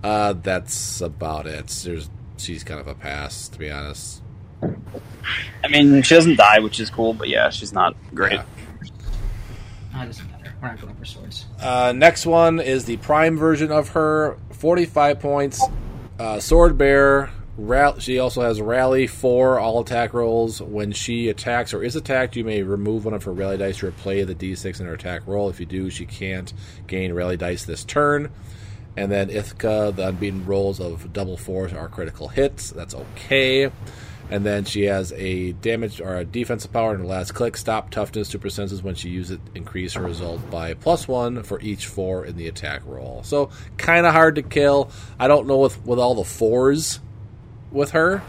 Uh, 0.03 0.33
that's 0.33 1.01
about 1.01 1.45
it. 1.45 1.67
There's, 1.67 2.09
she's 2.37 2.63
kind 2.63 2.79
of 2.79 2.87
a 2.87 2.95
pass, 2.95 3.47
to 3.49 3.59
be 3.59 3.69
honest. 3.69 4.23
I 5.63 5.67
mean, 5.67 6.01
she 6.03 6.15
doesn't 6.15 6.37
die, 6.37 6.59
which 6.59 6.79
is 6.79 6.89
cool, 6.89 7.13
but 7.13 7.27
yeah, 7.27 7.49
she's 7.49 7.73
not 7.73 7.95
great. 8.13 8.33
Yeah. 8.33 8.43
It 10.03 10.05
doesn't 10.07 10.31
matter. 10.31 10.53
We're 10.61 10.67
not 10.67 10.81
going 10.81 10.95
for 10.95 11.05
swords. 11.05 11.45
Uh, 11.59 11.93
next 11.95 12.25
one 12.25 12.59
is 12.59 12.85
the 12.85 12.97
Prime 12.97 13.37
version 13.37 13.71
of 13.71 13.89
her, 13.89 14.37
45 14.51 15.19
points, 15.19 15.65
uh, 16.19 16.39
sword 16.39 16.77
bear. 16.77 17.31
Ra- 17.57 17.97
she 17.99 18.19
also 18.19 18.41
has 18.41 18.59
rally 18.59 19.07
four 19.07 19.59
all 19.59 19.79
attack 19.79 20.13
rolls. 20.13 20.61
When 20.61 20.91
she 20.91 21.29
attacks 21.29 21.73
or 21.73 21.83
is 21.83 21.95
attacked, 21.95 22.35
you 22.35 22.43
may 22.43 22.63
remove 22.63 23.05
one 23.05 23.13
of 23.13 23.23
her 23.23 23.31
rally 23.31 23.57
dice 23.57 23.77
to 23.77 23.89
replay 23.89 24.27
the 24.27 24.35
d6 24.35 24.81
in 24.81 24.85
her 24.85 24.93
attack 24.93 25.21
roll. 25.25 25.49
If 25.49 25.61
you 25.61 25.65
do, 25.65 25.89
she 25.89 26.05
can't 26.05 26.51
gain 26.87 27.13
rally 27.13 27.37
dice 27.37 27.63
this 27.63 27.85
turn. 27.85 28.29
And 28.97 29.11
then 29.11 29.29
Isca, 29.29 29.93
the 29.95 30.09
unbeaten 30.09 30.45
rolls 30.45 30.79
of 30.79 31.11
double 31.13 31.37
fours 31.37 31.73
are 31.73 31.87
critical 31.87 32.27
hits. 32.27 32.71
That's 32.71 32.93
okay. 32.93 33.71
And 34.31 34.43
then 34.45 34.65
she 34.65 34.85
has 34.85 35.11
a 35.13 35.51
damage 35.53 36.01
or 36.01 36.15
a 36.17 36.25
defensive 36.25 36.73
power 36.73 36.93
in 36.95 37.01
her 37.01 37.05
last 37.05 37.33
click. 37.35 37.55
Stop 37.55 37.91
toughness 37.91 38.27
super 38.27 38.49
senses 38.49 38.81
when 38.81 38.95
she 38.95 39.09
uses 39.09 39.37
it. 39.37 39.41
Increase 39.53 39.93
her 39.93 40.01
result 40.01 40.49
by 40.49 40.73
plus 40.73 41.07
one 41.07 41.43
for 41.43 41.59
each 41.61 41.85
four 41.85 42.25
in 42.25 42.35
the 42.35 42.47
attack 42.47 42.81
roll. 42.85 43.21
So 43.23 43.51
kind 43.77 44.05
of 44.05 44.13
hard 44.13 44.35
to 44.35 44.41
kill. 44.41 44.89
I 45.19 45.27
don't 45.27 45.45
know 45.47 45.57
with 45.57 45.85
with 45.85 45.99
all 45.99 46.15
the 46.15 46.23
fours 46.23 46.99
with 47.71 47.91
her 47.91 48.23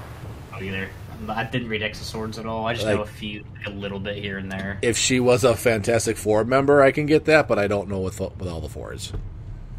Oh, 0.55 0.63
either. 0.63 0.89
I 1.29 1.45
didn't 1.45 1.69
read 1.69 1.83
X 1.83 1.99
of 2.01 2.07
Swords 2.07 2.39
at 2.39 2.45
all. 2.45 2.67
I 2.67 2.75
just 2.75 2.85
Like- 2.87 2.97
know 2.97 3.03
a 3.03 3.07
few, 3.07 3.45
like 3.57 3.67
a 3.67 3.71
little 3.71 3.99
bit 3.99 4.17
here 4.19 4.37
and 4.37 4.53
there. 4.53 4.79
if 4.83 4.99
she 4.99 5.19
was 5.19 5.45
a 5.45 5.55
Fantastic 5.57 6.19
Four 6.19 6.45
member, 6.45 6.83
I 6.83 6.93
can 6.93 7.07
get 7.07 7.25
that, 7.25 7.49
but 7.49 7.59
I 7.59 7.67
don't 7.69 7.89
know 7.89 8.01
with 8.01 8.21
with 8.21 8.47
all 8.49 8.61
the 8.61 8.69
fours. 8.69 9.13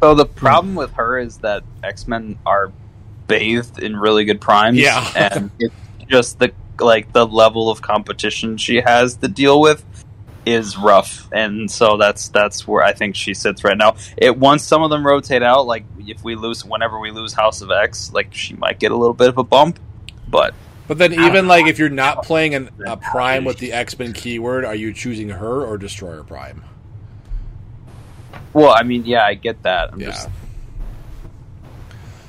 So 0.02 0.14
the 0.16 0.26
problem 0.26 0.74
with 0.74 0.92
her 0.94 1.16
is 1.18 1.38
that 1.38 1.62
X 1.84 2.08
Men 2.08 2.38
are 2.44 2.72
bathed 3.28 3.80
in 3.80 3.96
really 3.96 4.24
good 4.24 4.40
primes. 4.40 4.78
Yeah. 4.78 5.06
and 5.14 5.50
it's 5.60 5.74
just 6.08 6.38
the 6.38 6.52
like 6.80 7.12
the 7.12 7.26
level 7.26 7.70
of 7.70 7.82
competition 7.82 8.56
she 8.56 8.76
has 8.80 9.16
to 9.16 9.28
deal 9.28 9.60
with 9.60 9.84
is 10.46 10.78
rough, 10.78 11.28
and 11.32 11.70
so 11.70 11.96
that's 11.96 12.28
that's 12.28 12.66
where 12.66 12.82
I 12.82 12.92
think 12.92 13.16
she 13.16 13.34
sits 13.34 13.64
right 13.64 13.76
now. 13.76 13.96
It 14.16 14.38
once 14.38 14.62
some 14.64 14.82
of 14.82 14.90
them 14.90 15.06
rotate 15.06 15.42
out, 15.42 15.66
like 15.66 15.84
if 15.98 16.22
we 16.24 16.36
lose, 16.36 16.64
whenever 16.64 16.98
we 16.98 17.10
lose 17.10 17.34
House 17.34 17.60
of 17.60 17.70
X, 17.70 18.12
like 18.12 18.32
she 18.32 18.54
might 18.54 18.78
get 18.78 18.92
a 18.92 18.96
little 18.96 19.14
bit 19.14 19.28
of 19.28 19.36
a 19.38 19.44
bump, 19.44 19.78
but 20.28 20.54
But 20.86 20.96
then, 20.98 21.12
even 21.12 21.48
like 21.48 21.66
if 21.66 21.78
you're 21.78 21.90
not 21.90 22.22
playing 22.22 22.54
an, 22.54 22.70
a 22.86 22.96
Prime 22.96 23.44
with 23.44 23.58
the 23.58 23.72
X 23.72 23.98
Men 23.98 24.12
keyword, 24.14 24.64
are 24.64 24.74
you 24.74 24.92
choosing 24.94 25.28
her 25.30 25.64
or 25.66 25.76
Destroyer 25.76 26.22
Prime? 26.22 26.62
well, 28.54 28.70
I 28.74 28.82
mean, 28.84 29.04
yeah, 29.04 29.24
I 29.24 29.34
get 29.34 29.62
that. 29.64 29.90
I'm 29.92 30.00
Yeah. 30.00 30.06
just 30.06 30.28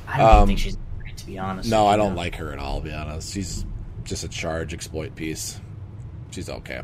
I 0.08 0.18
don't 0.18 0.28
Um, 0.28 0.48
think 0.48 0.60
she's 0.60 0.76
great, 1.00 1.16
to 1.18 1.26
be 1.26 1.38
honest. 1.38 1.70
No, 1.70 1.88
I 1.88 1.96
don't 1.96 2.16
Yeah. 2.16 2.22
like 2.22 2.36
her 2.36 2.52
at 2.52 2.60
all. 2.60 2.80
To 2.82 2.84
be 2.90 2.94
honest, 2.94 3.34
she's 3.34 3.64
just 4.10 4.24
a 4.24 4.28
charge 4.28 4.74
exploit 4.74 5.16
piece. 5.16 5.60
She's 6.32 6.50
okay. 6.50 6.82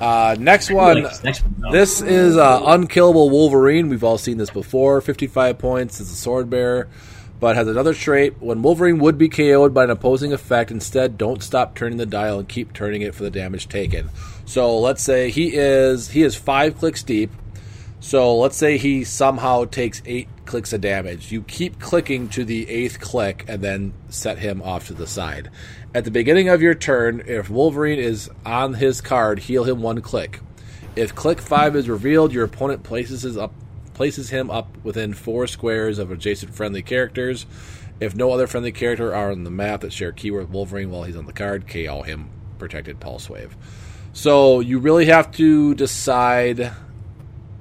Uh, 0.00 0.34
next 0.38 0.70
one. 0.70 1.02
Like, 1.02 1.24
next 1.24 1.42
one, 1.42 1.54
though. 1.58 1.72
This 1.72 2.00
is 2.00 2.36
uh, 2.36 2.62
Unkillable 2.64 3.28
Wolverine. 3.30 3.88
We've 3.88 4.04
all 4.04 4.18
seen 4.18 4.38
this 4.38 4.50
before. 4.50 5.00
55 5.00 5.58
points 5.58 6.00
is 6.00 6.10
a 6.10 6.14
sword 6.14 6.48
bearer, 6.48 6.88
but 7.38 7.56
has 7.56 7.68
another 7.68 7.92
trait. 7.92 8.40
When 8.40 8.62
Wolverine 8.62 8.98
would 8.98 9.18
be 9.18 9.28
KO'd 9.28 9.74
by 9.74 9.84
an 9.84 9.90
opposing 9.90 10.32
effect, 10.32 10.70
instead 10.70 11.18
don't 11.18 11.42
stop 11.42 11.74
turning 11.74 11.98
the 11.98 12.06
dial 12.06 12.38
and 12.38 12.48
keep 12.48 12.72
turning 12.72 13.02
it 13.02 13.14
for 13.14 13.22
the 13.22 13.30
damage 13.30 13.68
taken. 13.68 14.08
So 14.46 14.78
let's 14.78 15.02
say 15.02 15.30
he 15.30 15.54
is 15.54 16.10
he 16.10 16.22
is 16.22 16.34
five 16.34 16.78
clicks 16.78 17.02
deep. 17.02 17.30
So 18.00 18.38
let's 18.38 18.56
say 18.56 18.78
he 18.78 19.04
somehow 19.04 19.66
takes 19.66 20.00
eight 20.06 20.28
clicks 20.46 20.72
of 20.72 20.80
damage. 20.80 21.30
You 21.30 21.42
keep 21.42 21.78
clicking 21.78 22.30
to 22.30 22.44
the 22.46 22.68
eighth 22.68 22.98
click 22.98 23.44
and 23.46 23.60
then 23.60 23.92
set 24.08 24.38
him 24.38 24.62
off 24.62 24.86
to 24.86 24.94
the 24.94 25.06
side. 25.06 25.50
At 25.92 26.04
the 26.04 26.12
beginning 26.12 26.48
of 26.48 26.62
your 26.62 26.76
turn, 26.76 27.24
if 27.26 27.50
Wolverine 27.50 27.98
is 27.98 28.30
on 28.46 28.74
his 28.74 29.00
card, 29.00 29.40
heal 29.40 29.64
him 29.64 29.82
one 29.82 30.00
click. 30.00 30.38
If 30.94 31.16
click 31.16 31.40
five 31.40 31.74
is 31.74 31.88
revealed, 31.88 32.32
your 32.32 32.44
opponent 32.44 32.84
places 32.84 33.22
his 33.22 33.36
up 33.36 33.52
places 33.92 34.30
him 34.30 34.50
up 34.50 34.76
within 34.84 35.12
four 35.12 35.48
squares 35.48 35.98
of 35.98 36.12
adjacent 36.12 36.54
friendly 36.54 36.80
characters. 36.80 37.44
If 37.98 38.14
no 38.14 38.30
other 38.30 38.46
friendly 38.46 38.70
character 38.70 39.12
are 39.12 39.32
on 39.32 39.42
the 39.42 39.50
map 39.50 39.80
that 39.80 39.92
share 39.92 40.12
keyword 40.12 40.52
Wolverine 40.52 40.90
while 40.90 41.02
he's 41.02 41.16
on 41.16 41.26
the 41.26 41.32
card, 41.32 41.66
KO 41.66 42.02
him. 42.02 42.30
Protected 42.58 43.00
pulse 43.00 43.28
wave. 43.28 43.56
So 44.12 44.60
you 44.60 44.78
really 44.78 45.06
have 45.06 45.32
to 45.32 45.74
decide 45.74 46.70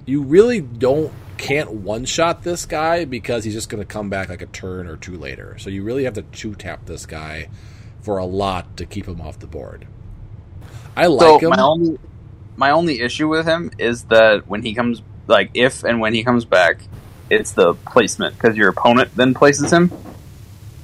you 0.06 0.22
really 0.22 0.62
don't 0.62 1.12
can't 1.38 1.72
one 1.72 2.06
shot 2.06 2.44
this 2.44 2.68
guy 2.68 3.06
because 3.06 3.44
he's 3.44 3.56
just 3.56 3.70
going 3.70 3.82
to 3.82 3.92
come 3.92 4.10
back 4.12 4.30
like 4.30 4.44
a 4.44 4.48
turn 4.48 4.86
or 4.86 4.98
two 4.98 5.18
later. 5.18 5.58
So 5.58 5.72
you 5.72 5.82
really 5.82 6.04
have 6.04 6.14
to 6.14 6.22
two 6.22 6.54
tap 6.54 6.86
this 6.86 7.08
guy 7.08 7.50
for 8.02 8.18
a 8.18 8.26
lot 8.26 8.78
to 8.78 8.86
keep 8.86 9.08
him 9.08 9.22
off 9.22 9.40
the 9.40 9.48
board. 9.48 9.88
I 10.98 11.08
like 11.08 11.40
so 11.40 11.42
him. 11.42 11.54
my 11.54 11.62
only 11.62 11.98
my 12.58 12.72
only 12.72 13.02
issue 13.02 13.28
with 13.30 13.48
him 13.48 13.72
is 13.80 14.06
that 14.06 14.44
when 14.48 14.64
he 14.64 14.76
comes 14.76 15.04
like 15.28 15.52
if 15.54 15.84
and 15.84 16.00
when 16.02 16.14
he 16.14 16.24
comes 16.24 16.46
back, 16.46 16.88
it's 17.30 17.54
the 17.54 17.76
placement 17.92 18.38
because 18.40 18.58
your 18.58 18.70
opponent 18.70 19.12
then 19.16 19.34
places 19.36 19.72
him. 19.74 19.94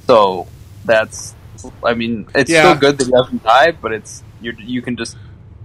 So 0.08 0.52
that's 0.84 1.36
I 1.84 1.94
mean 1.94 2.26
it's 2.34 2.52
Yeah. 2.52 2.54
still 2.54 2.74
good 2.76 2.98
that 2.98 3.06
he 3.06 3.12
doesn't 3.12 3.42
die, 3.44 3.72
but 3.80 3.92
it's 3.92 4.24
you 4.40 4.54
you 4.58 4.82
can 4.82 4.96
just 4.96 5.16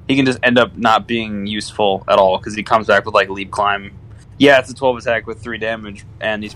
he 0.08 0.18
can 0.18 0.26
just 0.28 0.40
end 0.44 0.60
up 0.60 0.76
not 0.76 1.08
being 1.08 1.48
useful 1.48 2.04
at 2.10 2.20
all 2.20 2.40
because 2.40 2.56
he 2.56 2.64
comes 2.64 2.88
back 2.88 3.06
with 3.06 3.16
like 3.16 3.30
leap 3.30 3.52
climb. 3.52 3.94
Yeah, 4.40 4.60
it's 4.60 4.72
a 4.72 4.76
twelve 4.76 4.98
attack 4.98 5.28
with 5.28 5.42
three 5.44 5.60
damage, 5.60 6.06
and 6.22 6.44
he's 6.44 6.56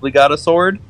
probably 0.00 0.12
got 0.12 0.32
a 0.32 0.38
sword, 0.38 0.80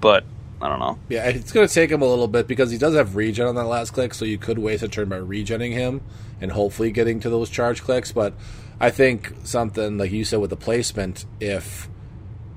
but 0.00 0.24
I 0.60 0.68
don't 0.68 0.80
know. 0.80 0.98
Yeah, 1.08 1.28
it's 1.28 1.52
going 1.52 1.68
to 1.68 1.72
take 1.72 1.90
him 1.90 2.02
a 2.02 2.06
little 2.06 2.26
bit 2.26 2.48
because 2.48 2.70
he 2.70 2.78
does 2.78 2.94
have 2.94 3.14
regen 3.14 3.46
on 3.46 3.54
that 3.54 3.64
last 3.64 3.92
click, 3.92 4.12
so 4.12 4.24
you 4.24 4.38
could 4.38 4.58
waste 4.58 4.82
a 4.82 4.88
turn 4.88 5.08
by 5.08 5.18
regenning 5.18 5.72
him 5.72 6.00
and 6.40 6.52
hopefully 6.52 6.90
getting 6.90 7.20
to 7.20 7.30
those 7.30 7.48
charge 7.48 7.82
clicks. 7.82 8.10
But 8.10 8.34
I 8.80 8.90
think 8.90 9.34
something 9.44 9.98
like 9.98 10.10
you 10.10 10.24
said 10.24 10.40
with 10.40 10.50
the 10.50 10.56
placement, 10.56 11.26
if 11.38 11.88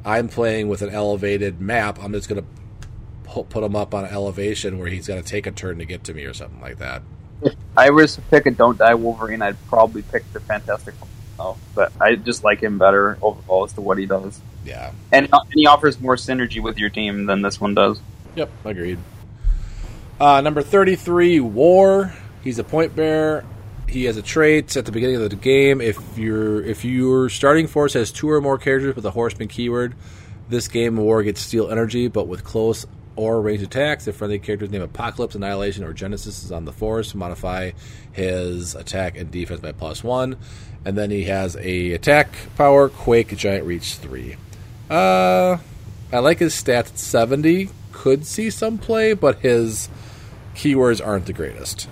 I'm 0.04 0.30
playing 0.30 0.68
with 0.68 0.82
an 0.82 0.89
elevated 0.89 1.62
map, 1.62 1.99
I'm 2.02 2.12
just 2.14 2.28
going 2.28 2.41
to 2.41 3.43
put 3.43 3.64
him 3.64 3.76
up 3.76 3.93
on 3.93 4.06
an 4.06 4.12
elevation 4.12 4.80
where 4.80 4.88
he's 4.88 5.08
going 5.08 5.22
to 5.22 5.28
take 5.28 5.45
a 5.45 5.52
turn 5.52 5.78
to 5.78 5.86
get 5.86 6.04
to 6.06 6.14
me 6.14 6.26
or 6.26 6.34
something 6.34 6.60
like 6.60 6.80
that. 6.80 7.04
If 7.43 7.56
I 7.78 7.89
was 7.91 8.16
to 8.16 8.22
pick 8.22 8.45
a 8.45 8.52
don't 8.52 8.78
die 8.78 8.93
Wolverine, 8.95 9.41
I'd 9.41 9.64
probably 9.68 10.02
pick 10.02 10.32
the 10.34 10.39
Fantastic 10.39 10.95
But 11.76 11.92
I 12.00 12.16
just 12.16 12.44
like 12.44 12.62
him 12.62 12.78
better 12.78 13.18
overall 13.22 13.64
as 13.66 13.74
to 13.74 13.82
what 13.82 13.98
he 13.98 14.06
does, 14.06 14.39
Yeah. 14.66 14.92
and, 15.12 15.28
and 15.32 15.42
he 15.54 15.66
offers 15.68 16.00
more 16.00 16.16
synergy 16.16 16.62
with 16.62 16.78
your 16.78 16.89
team 16.89 17.26
than 17.26 17.42
this 17.42 17.60
one 17.62 17.74
does. 17.74 18.00
Yep, 18.36 18.50
agreed. 18.66 19.00
Uh, 20.20 20.42
number 20.42 20.62
33, 20.62 21.39
War. 21.39 22.14
He's 22.44 22.60
a 22.60 22.64
point 22.64 22.96
bearer. 22.96 23.44
He 23.88 24.06
has 24.06 24.18
a 24.18 24.22
trait 24.22 24.78
at 24.78 24.86
the 24.86 24.92
beginning 24.92 25.18
of 25.22 25.30
the 25.30 25.36
game. 25.36 25.82
If 25.82 25.98
your 26.18 26.64
if 26.64 26.86
your 26.86 27.28
starting 27.30 27.68
force 27.68 27.94
has 27.94 28.12
two 28.12 28.30
or 28.30 28.39
more 28.39 28.58
characters 28.58 28.96
with 28.96 29.06
a 29.06 29.12
horseman 29.12 29.48
keyword, 29.50 29.96
this 30.48 30.68
game 30.70 30.96
War 30.98 31.24
gets 31.24 31.42
steal 31.42 31.70
energy, 31.70 32.08
but 32.08 32.28
with 32.28 32.44
close 32.44 32.86
or 33.18 33.42
range 33.42 33.62
attacks. 33.62 34.08
If 34.08 34.16
friendly 34.16 34.39
character's 34.39 34.70
name 34.70 34.82
Apocalypse, 34.82 35.36
Annihilation, 35.36 35.84
or 35.84 35.92
Genesis 35.94 36.44
is 36.44 36.52
on 36.54 36.64
the 36.66 36.72
force, 36.72 37.14
modify 37.14 37.72
his 38.14 38.76
attack 38.76 39.18
and 39.18 39.30
defense 39.30 39.60
by 39.60 39.74
plus 39.74 40.04
one. 40.04 40.38
And 40.84 40.98
then 40.98 41.12
he 41.12 41.26
has 41.26 41.56
a 41.58 41.92
attack 41.92 42.34
power, 42.58 42.90
Quake, 42.90 43.36
Giant 43.38 43.66
Reach 43.66 43.96
three. 43.96 44.36
Uh, 44.90 45.58
I 46.12 46.20
like 46.20 46.40
his 46.40 46.54
stats 46.54 46.90
at 46.90 47.00
70. 47.00 47.70
Could 47.92 48.26
see 48.26 48.50
some 48.50 48.78
play, 48.78 49.14
but 49.14 49.40
his 49.40 49.90
keywords 50.56 51.06
aren't 51.06 51.28
the 51.28 51.34
greatest. 51.34 51.88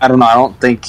I 0.00 0.08
don't 0.08 0.18
know. 0.18 0.26
I 0.26 0.34
don't 0.34 0.60
think 0.60 0.86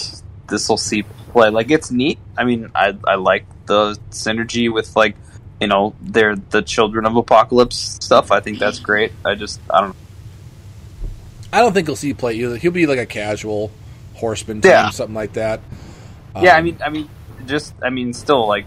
this 0.50 0.68
will 0.68 0.78
see 0.78 1.04
play. 1.32 1.50
Like 1.50 1.70
it's 1.70 1.92
neat. 1.92 2.18
I 2.36 2.44
mean, 2.44 2.72
I 2.74 2.98
I 3.06 3.16
like 3.16 3.46
the 3.68 3.98
synergy 4.10 4.74
with 4.74 4.96
like 4.96 5.16
you 5.62 5.68
know 5.68 5.96
they're 6.02 6.36
the 6.36 6.62
children 6.64 7.06
of 7.06 7.16
apocalypse 7.16 7.78
stuff. 7.78 8.32
I 8.32 8.40
think 8.40 8.58
that's 8.58 8.80
great. 8.80 9.12
I 9.24 9.36
just 9.36 9.60
I 9.70 9.82
don't. 9.82 9.96
I 11.52 11.60
don't 11.60 11.74
think 11.74 11.88
he'll 11.88 11.96
see 11.96 12.16
play 12.16 12.34
either. 12.34 12.58
He'll 12.58 12.72
be 12.72 12.88
like 12.88 12.98
a 12.98 13.06
casual 13.06 13.72
horseman 14.16 14.62
team, 14.62 14.72
Yeah. 14.72 14.90
something 14.90 15.16
like 15.16 15.34
that. 15.34 15.62
yeah, 16.42 16.56
I 16.56 16.60
Um, 16.60 16.66
mean, 16.66 16.78
I 16.86 16.90
mean, 16.90 17.10
just 17.46 17.74
I 17.82 17.90
mean, 17.90 18.14
still 18.14 18.48
like 18.48 18.66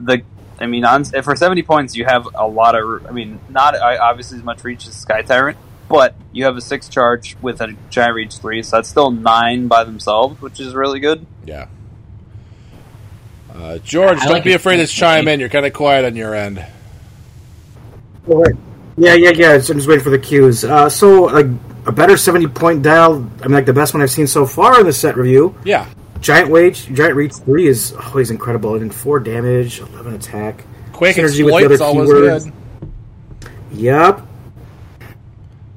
the. 0.00 0.22
I 0.58 0.66
mean, 0.66 0.84
on, 0.86 1.04
for 1.04 1.36
seventy 1.36 1.62
points, 1.62 1.94
you 1.96 2.04
have 2.06 2.26
a 2.34 2.46
lot 2.46 2.74
of. 2.74 3.06
I 3.06 3.10
mean, 3.12 3.38
not 3.50 3.76
obviously 3.78 4.38
as 4.38 4.44
much 4.44 4.64
reach 4.64 4.86
as 4.86 4.94
Sky 4.94 5.20
Tyrant, 5.22 5.58
but 5.88 6.14
you 6.32 6.44
have 6.46 6.56
a 6.56 6.60
six 6.62 6.88
charge 6.88 7.36
with 7.42 7.60
a 7.60 7.76
giant 7.90 8.14
reach 8.14 8.36
three, 8.38 8.62
so 8.62 8.76
that's 8.76 8.88
still 8.88 9.10
nine 9.10 9.68
by 9.68 9.84
themselves, 9.84 10.40
which 10.40 10.58
is 10.60 10.74
really 10.74 10.98
good. 11.00 11.26
yeah. 11.44 11.66
Uh, 13.54 13.78
George, 13.78 14.18
I 14.18 14.24
don't 14.24 14.32
like 14.34 14.44
be 14.44 14.50
his 14.52 14.60
afraid 14.60 14.76
to 14.78 14.86
chime 14.86 15.28
in. 15.28 15.40
You're 15.40 15.48
kind 15.48 15.64
of 15.64 15.72
quiet 15.72 16.04
on 16.04 16.14
your 16.16 16.34
end. 16.34 16.62
Yeah, 18.98 19.14
yeah, 19.14 19.30
yeah. 19.34 19.52
I'm 19.54 19.60
just 19.60 19.86
waiting 19.88 20.02
for 20.04 20.10
the 20.10 20.18
cues. 20.18 20.64
Uh, 20.64 20.88
so, 20.88 21.24
like 21.24 21.46
a 21.86 21.92
better 21.92 22.16
70 22.16 22.46
point 22.48 22.82
dial. 22.82 23.14
I 23.42 23.46
mean, 23.46 23.52
like 23.52 23.66
the 23.66 23.72
best 23.74 23.92
one 23.94 24.02
I've 24.02 24.10
seen 24.10 24.26
so 24.26 24.46
far 24.46 24.80
in 24.80 24.86
the 24.86 24.92
set 24.92 25.16
review. 25.16 25.54
Yeah. 25.64 25.86
Giant 26.20 26.48
Wage, 26.50 26.86
Giant 26.86 27.14
Reach 27.14 27.34
three 27.34 27.66
is 27.68 27.92
always 27.92 28.30
incredible. 28.30 28.72
And 28.72 28.82
then 28.82 28.90
four 28.90 29.20
damage, 29.20 29.80
11 29.80 30.14
attack. 30.14 30.64
quick 30.92 31.14
Synergy 31.14 31.44
with 31.44 31.54
the 31.68 31.74
other 31.74 31.84
always 31.84 32.08
keywords. 32.10 32.44
good. 32.44 32.52
Yep, 33.72 34.20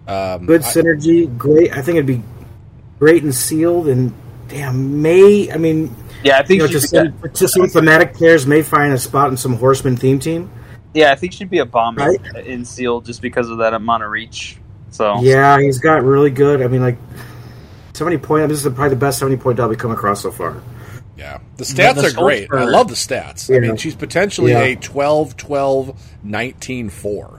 Um, 0.07 0.45
good 0.45 0.61
I- 0.63 0.65
synergy. 0.71 1.37
Great. 1.37 1.73
I 1.75 1.81
think 1.81 1.97
it'd 1.97 2.05
be 2.05 2.23
great 2.99 3.23
and 3.23 3.35
sealed. 3.35 3.87
And 3.89 4.13
damn, 4.47 5.01
may 5.01 5.51
I 5.51 5.57
mean, 5.57 5.93
Yeah, 6.23 6.39
I 6.39 6.43
think 6.43 6.61
you 6.61 6.67
know, 6.67 6.71
just 6.71 6.89
should 6.95 7.13
some, 7.21 7.31
just 7.33 7.53
some 7.55 7.67
thematic 7.67 8.13
players 8.13 8.47
may 8.47 8.61
find 8.61 8.93
a 8.93 8.97
spot 8.97 9.29
in 9.29 9.37
some 9.37 9.55
Horseman 9.57 9.97
theme 9.97 10.19
team. 10.19 10.49
Yeah, 10.93 11.11
I 11.11 11.15
think 11.15 11.33
she'd 11.33 11.49
be 11.49 11.59
a 11.59 11.65
bomb 11.65 11.95
Right? 11.95 12.19
in 12.45 12.65
seal 12.65 13.01
just 13.01 13.21
because 13.21 13.49
of 13.49 13.59
that 13.59 13.73
amount 13.73 14.03
of 14.03 14.09
reach. 14.11 14.57
So 14.91 15.21
Yeah, 15.21 15.59
he's 15.59 15.77
got 15.79 16.03
really 16.03 16.31
good. 16.31 16.61
I 16.61 16.67
mean, 16.67 16.81
like. 16.81 16.97
70 17.93 18.17
point. 18.19 18.47
This 18.49 18.65
is 18.65 18.71
probably 18.73 18.89
the 18.91 18.95
best 18.95 19.19
70 19.19 19.37
point 19.37 19.57
dial 19.57 19.67
we've 19.67 19.77
come 19.77 19.91
across 19.91 20.21
so 20.21 20.31
far. 20.31 20.55
Yeah. 21.17 21.39
The 21.57 21.65
stats 21.65 21.95
the 21.95 22.07
are 22.07 22.11
great. 22.13 22.45
sculpture- 22.47 22.59
I 22.59 22.63
love 22.71 22.87
the 22.87 22.93
stats. 22.95 23.53
I 23.53 23.59
mean, 23.59 23.75
she's 23.75 23.93
potentially 23.95 24.53
Yeah. 24.53 24.59
a 24.61 24.75
12 24.77 25.35
12 25.35 25.93
19 26.23 26.89
4. 26.89 27.38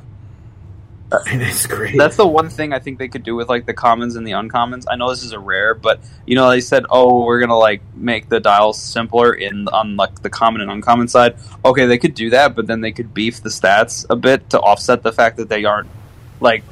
And 1.26 1.42
it's 1.42 1.66
great. 1.66 1.98
that's 1.98 2.16
the 2.16 2.26
one 2.26 2.48
thing 2.48 2.72
I 2.72 2.78
think 2.78 2.98
they 2.98 3.08
could 3.08 3.24
do 3.24 3.34
with 3.34 3.48
like 3.48 3.66
the 3.66 3.74
commons 3.74 4.14
and 4.14 4.26
the 4.26 4.32
uncommons. 4.32 4.84
I 4.88 4.94
know 4.96 5.10
this 5.10 5.24
is 5.24 5.32
a 5.32 5.38
rare, 5.40 5.74
but 5.74 6.00
you 6.24 6.36
know 6.36 6.48
they 6.50 6.60
said, 6.60 6.84
"Oh, 6.88 7.24
we're 7.24 7.40
gonna 7.40 7.58
like 7.58 7.82
make 7.94 8.28
the 8.28 8.38
dials 8.38 8.80
simpler 8.80 9.32
in 9.32 9.66
on 9.68 9.96
like 9.96 10.22
the 10.22 10.30
common 10.30 10.60
and 10.60 10.70
uncommon 10.70 11.08
side." 11.08 11.36
Okay, 11.64 11.86
they 11.86 11.98
could 11.98 12.14
do 12.14 12.30
that, 12.30 12.54
but 12.54 12.66
then 12.68 12.80
they 12.80 12.92
could 12.92 13.12
beef 13.12 13.42
the 13.42 13.48
stats 13.48 14.06
a 14.08 14.14
bit 14.16 14.50
to 14.50 14.60
offset 14.60 15.02
the 15.02 15.12
fact 15.12 15.38
that 15.38 15.48
they 15.48 15.64
aren't 15.64 15.88
like 16.38 16.62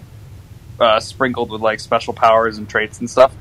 uh, 0.78 1.00
sprinkled 1.00 1.50
with 1.50 1.60
like 1.60 1.80
special 1.80 2.12
powers 2.14 2.58
and 2.58 2.68
traits 2.68 3.00
and 3.00 3.10
stuff. 3.10 3.34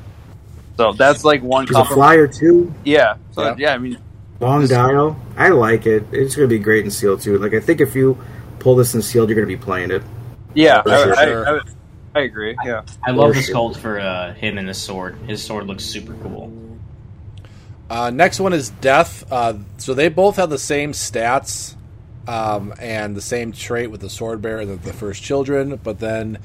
So 0.78 0.94
that's 0.94 1.24
like 1.24 1.44
one 1.44 1.68
He's 1.68 1.76
a 1.78 1.86
flyer 1.86 2.28
too. 2.28 2.74
Yeah, 2.84 3.18
so 3.32 3.44
Yeah. 3.44 3.56
yeah. 3.58 3.74
I 3.74 3.78
mean, 3.78 3.98
Long 4.40 4.66
dial. 4.68 5.20
I 5.36 5.50
like 5.50 5.86
it. 5.88 6.06
It's 6.12 6.36
going 6.36 6.48
to 6.48 6.56
be 6.56 6.60
great 6.60 6.86
in 6.86 6.92
sealed 6.92 7.22
too. 7.22 7.38
Like 7.40 7.54
I 7.54 7.60
think 7.60 7.82
if 7.82 7.96
you 7.96 8.18
pull 8.60 8.76
this 8.76 8.94
in 8.94 9.02
sealed, 9.02 9.30
you're 9.30 9.36
going 9.36 9.48
to 9.48 9.58
be 9.58 9.62
playing 9.64 9.90
it. 9.92 10.04
Yeah, 10.58 10.82
I, 10.86 11.04
sure. 11.04 11.48
I, 11.48 11.58
I, 11.58 11.60
I 12.16 12.22
agree. 12.22 12.56
Yeah, 12.66 12.84
I 13.06 13.12
love 13.12 13.34
the 13.34 13.40
Worship. 13.40 13.56
sculpt 13.56 13.78
for 13.78 14.00
uh, 14.00 14.34
him 14.34 14.58
and 14.58 14.68
the 14.68 14.74
sword. 14.74 15.18
His 15.28 15.44
sword 15.44 15.68
looks 15.68 15.86
super 15.86 16.14
cool. 16.16 16.52
Uh, 17.90 18.10
next 18.10 18.40
one 18.40 18.54
is 18.54 18.70
Death. 18.72 19.32
Uh, 19.32 19.60
so 19.78 19.94
they 19.94 20.10
both 20.10 20.38
have 20.38 20.50
the 20.50 20.58
same 20.58 20.92
stats 20.92 21.76
um, 22.28 22.74
and 22.80 23.16
the 23.16 23.22
same 23.22 23.52
trait 23.52 23.92
with 23.92 24.02
the 24.02 24.10
Sword 24.10 24.42
Bearer 24.42 24.62
and 24.62 24.72
the, 24.72 24.76
the 24.78 24.94
First 24.94 25.24
Children, 25.24 25.80
but 25.82 26.00
then 26.00 26.40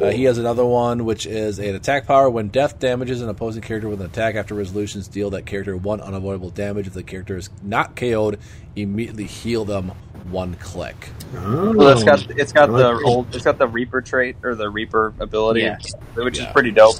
uh, 0.00 0.10
he 0.10 0.24
has 0.24 0.38
another 0.38 0.64
one, 0.64 1.04
which 1.04 1.26
is 1.26 1.58
an 1.58 1.74
attack 1.74 2.06
power. 2.06 2.30
When 2.30 2.48
Death 2.48 2.78
damages 2.78 3.20
an 3.20 3.28
opposing 3.28 3.62
character 3.62 3.88
with 3.88 4.00
an 4.00 4.06
attack 4.06 4.34
after 4.34 4.54
resolutions, 4.54 5.08
deal 5.08 5.30
that 5.30 5.44
character 5.46 5.76
one 5.76 6.00
unavoidable 6.00 6.50
damage. 6.50 6.86
If 6.86 6.94
the 6.94 7.02
character 7.02 7.36
is 7.36 7.50
not 7.62 7.96
KO'd, 7.96 8.38
immediately 8.76 9.24
heal 9.24 9.64
them 9.64 9.92
one 10.30 10.54
click. 10.54 11.10
Oh, 11.38 11.72
well, 11.76 11.88
it's 11.90 12.04
got 12.04 12.30
it's 12.30 12.52
got 12.52 12.70
like 12.70 12.82
the 12.82 12.96
it. 12.98 13.04
old 13.04 13.34
it's 13.34 13.44
got 13.44 13.58
the 13.58 13.66
Reaper 13.66 14.00
trait 14.00 14.36
or 14.42 14.54
the 14.54 14.68
Reaper 14.68 15.12
ability, 15.20 15.60
Yeah. 15.62 15.78
which 16.14 16.38
Yeah. 16.38 16.46
is 16.46 16.52
pretty 16.52 16.70
dope. 16.70 16.96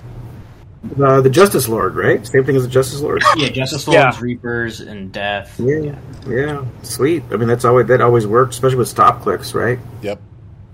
uh, 1.02 1.20
the 1.20 1.30
Justice 1.30 1.68
Lord, 1.68 1.96
right? 1.96 2.24
Same 2.26 2.44
thing 2.44 2.54
as 2.56 2.62
the 2.62 2.68
Justice 2.68 3.00
Lord. 3.00 3.22
Yeah, 3.36 3.48
Justice 3.48 3.86
Yeah. 3.88 4.04
Lords, 4.04 4.20
Reapers, 4.20 4.80
and 4.80 5.10
Death. 5.12 5.58
Yeah, 5.58 5.94
yeah, 6.28 6.64
sweet. 6.82 7.24
I 7.32 7.36
mean, 7.36 7.48
that's 7.48 7.64
always 7.64 7.86
that 7.86 8.00
always 8.00 8.26
works, 8.26 8.56
especially 8.56 8.76
with 8.78 8.88
stop 8.88 9.22
clicks, 9.22 9.54
right? 9.54 9.78
Yep. 10.02 10.20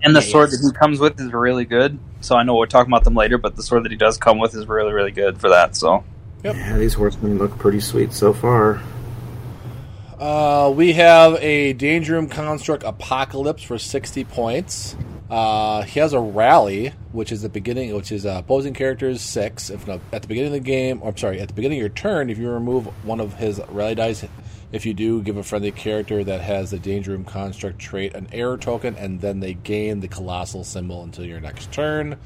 And 0.05 0.15
the 0.17 0.21
Yeah, 0.21 0.27
sword 0.33 0.49
yes. 0.51 0.61
that 0.61 0.67
he 0.73 0.79
comes 0.79 0.99
with 0.99 1.19
is 1.21 1.33
really 1.33 1.65
good. 1.65 1.99
So 2.21 2.37
I 2.37 2.43
know 2.43 2.57
we're 2.57 2.67
talking 2.67 2.93
about 2.93 3.05
them 3.05 3.15
later, 3.15 3.39
but 3.39 3.57
the 3.57 3.63
sword 3.63 3.85
that 3.85 3.93
he 3.93 3.97
does 3.97 4.19
come 4.19 4.39
with 4.39 4.55
is 4.55 4.67
really, 4.67 4.93
really 4.93 5.13
good 5.13 5.39
for 5.41 5.49
that. 5.49 5.77
So 5.77 6.05
Yep. 6.45 6.57
Yeah, 6.57 6.77
these 6.79 6.95
horsemen 6.95 7.39
look 7.39 7.57
pretty 7.59 7.79
sweet 7.81 8.13
so 8.13 8.33
far. 8.33 8.81
Uh, 10.23 10.71
we 10.71 10.93
have 10.93 11.35
a 11.43 11.73
Danger 11.73 12.13
Room 12.13 12.29
Construct 12.29 12.85
Apocalypse 12.85 13.65
for 13.65 13.77
60 13.77 14.23
points. 14.23 14.95
Uh, 15.29 15.83
he 15.83 15.99
has 15.99 16.13
a 16.13 16.21
rally, 16.21 16.93
which 17.11 17.33
is 17.33 17.43
the 17.43 17.49
beginning, 17.49 17.93
which 17.93 18.13
is 18.13 18.25
uh, 18.25 18.37
opposing 18.39 18.73
characters 18.73 19.21
six. 19.21 19.69
If 19.69 19.85
not, 19.89 19.99
at 20.13 20.23
the 20.23 20.29
beginning 20.29 20.55
of 20.55 20.63
the 20.63 20.71
game, 20.71 21.03
or 21.03 21.09
I'm 21.09 21.17
sorry, 21.17 21.41
at 21.41 21.49
the 21.49 21.55
beginning 21.55 21.79
of 21.79 21.81
your 21.81 21.89
turn, 21.89 22.31
if 22.31 22.39
you 22.39 22.49
remove 22.49 22.87
one 23.05 23.19
of 23.19 23.35
his 23.35 23.61
rally 23.71 23.97
dice, 23.97 24.25
if 24.71 24.87
you 24.87 24.95
do, 24.95 25.23
give 25.23 25.39
a 25.39 25.43
friendly 25.43 25.73
character 25.73 26.23
that 26.23 26.41
has 26.41 26.71
the 26.71 26.79
Danger 26.79 27.11
Room 27.11 27.25
Construct 27.25 27.81
trait 27.81 28.15
an 28.15 28.29
error 28.31 28.57
token, 28.57 28.95
and 28.95 29.21
then 29.21 29.41
they 29.41 29.55
gain 29.55 29.99
the 29.99 30.09
colossal 30.09 30.63
symbol 30.63 31.03
until 31.03 31.25
your 31.25 31.41
next 31.41 31.73
turn. 31.73 32.17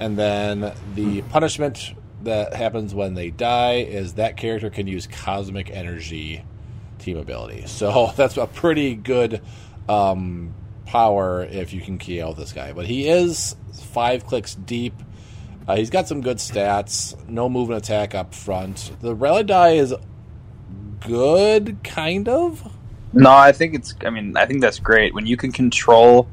And 0.00 0.18
then 0.18 0.74
the 0.96 1.22
punishment 1.22 1.94
that 2.24 2.52
happens 2.52 2.96
when 2.96 3.14
they 3.14 3.30
die 3.30 3.74
is 3.74 4.14
that 4.14 4.36
character 4.36 4.70
can 4.70 4.88
use 4.88 5.06
cosmic 5.06 5.70
energy 5.70 6.42
team 7.02 7.18
ability. 7.18 7.66
So 7.66 8.12
that's 8.16 8.36
a 8.36 8.46
pretty 8.46 8.94
good 8.94 9.42
um, 9.88 10.54
power 10.86 11.42
if 11.44 11.72
you 11.72 11.80
can 11.80 11.98
key 11.98 12.22
out 12.22 12.36
this 12.36 12.52
guy. 12.52 12.72
But 12.72 12.86
he 12.86 13.08
is 13.08 13.56
five 13.92 14.26
clicks 14.26 14.54
deep. 14.54 14.94
Uh, 15.68 15.76
he's 15.76 15.90
got 15.90 16.08
some 16.08 16.20
good 16.22 16.38
stats. 16.38 17.16
No 17.28 17.48
move 17.48 17.70
and 17.70 17.78
attack 17.78 18.14
up 18.14 18.34
front. 18.34 18.90
The 19.00 19.14
rally 19.14 19.44
die 19.44 19.74
is 19.74 19.94
good, 21.00 21.78
kind 21.84 22.28
of. 22.28 22.72
No, 23.12 23.30
I 23.30 23.52
think 23.52 23.74
it's. 23.74 23.94
I 24.04 24.10
mean, 24.10 24.36
I 24.36 24.46
think 24.46 24.60
that's 24.60 24.78
great 24.78 25.14
when 25.14 25.26
you 25.26 25.36
can 25.36 25.52
control, 25.52 26.28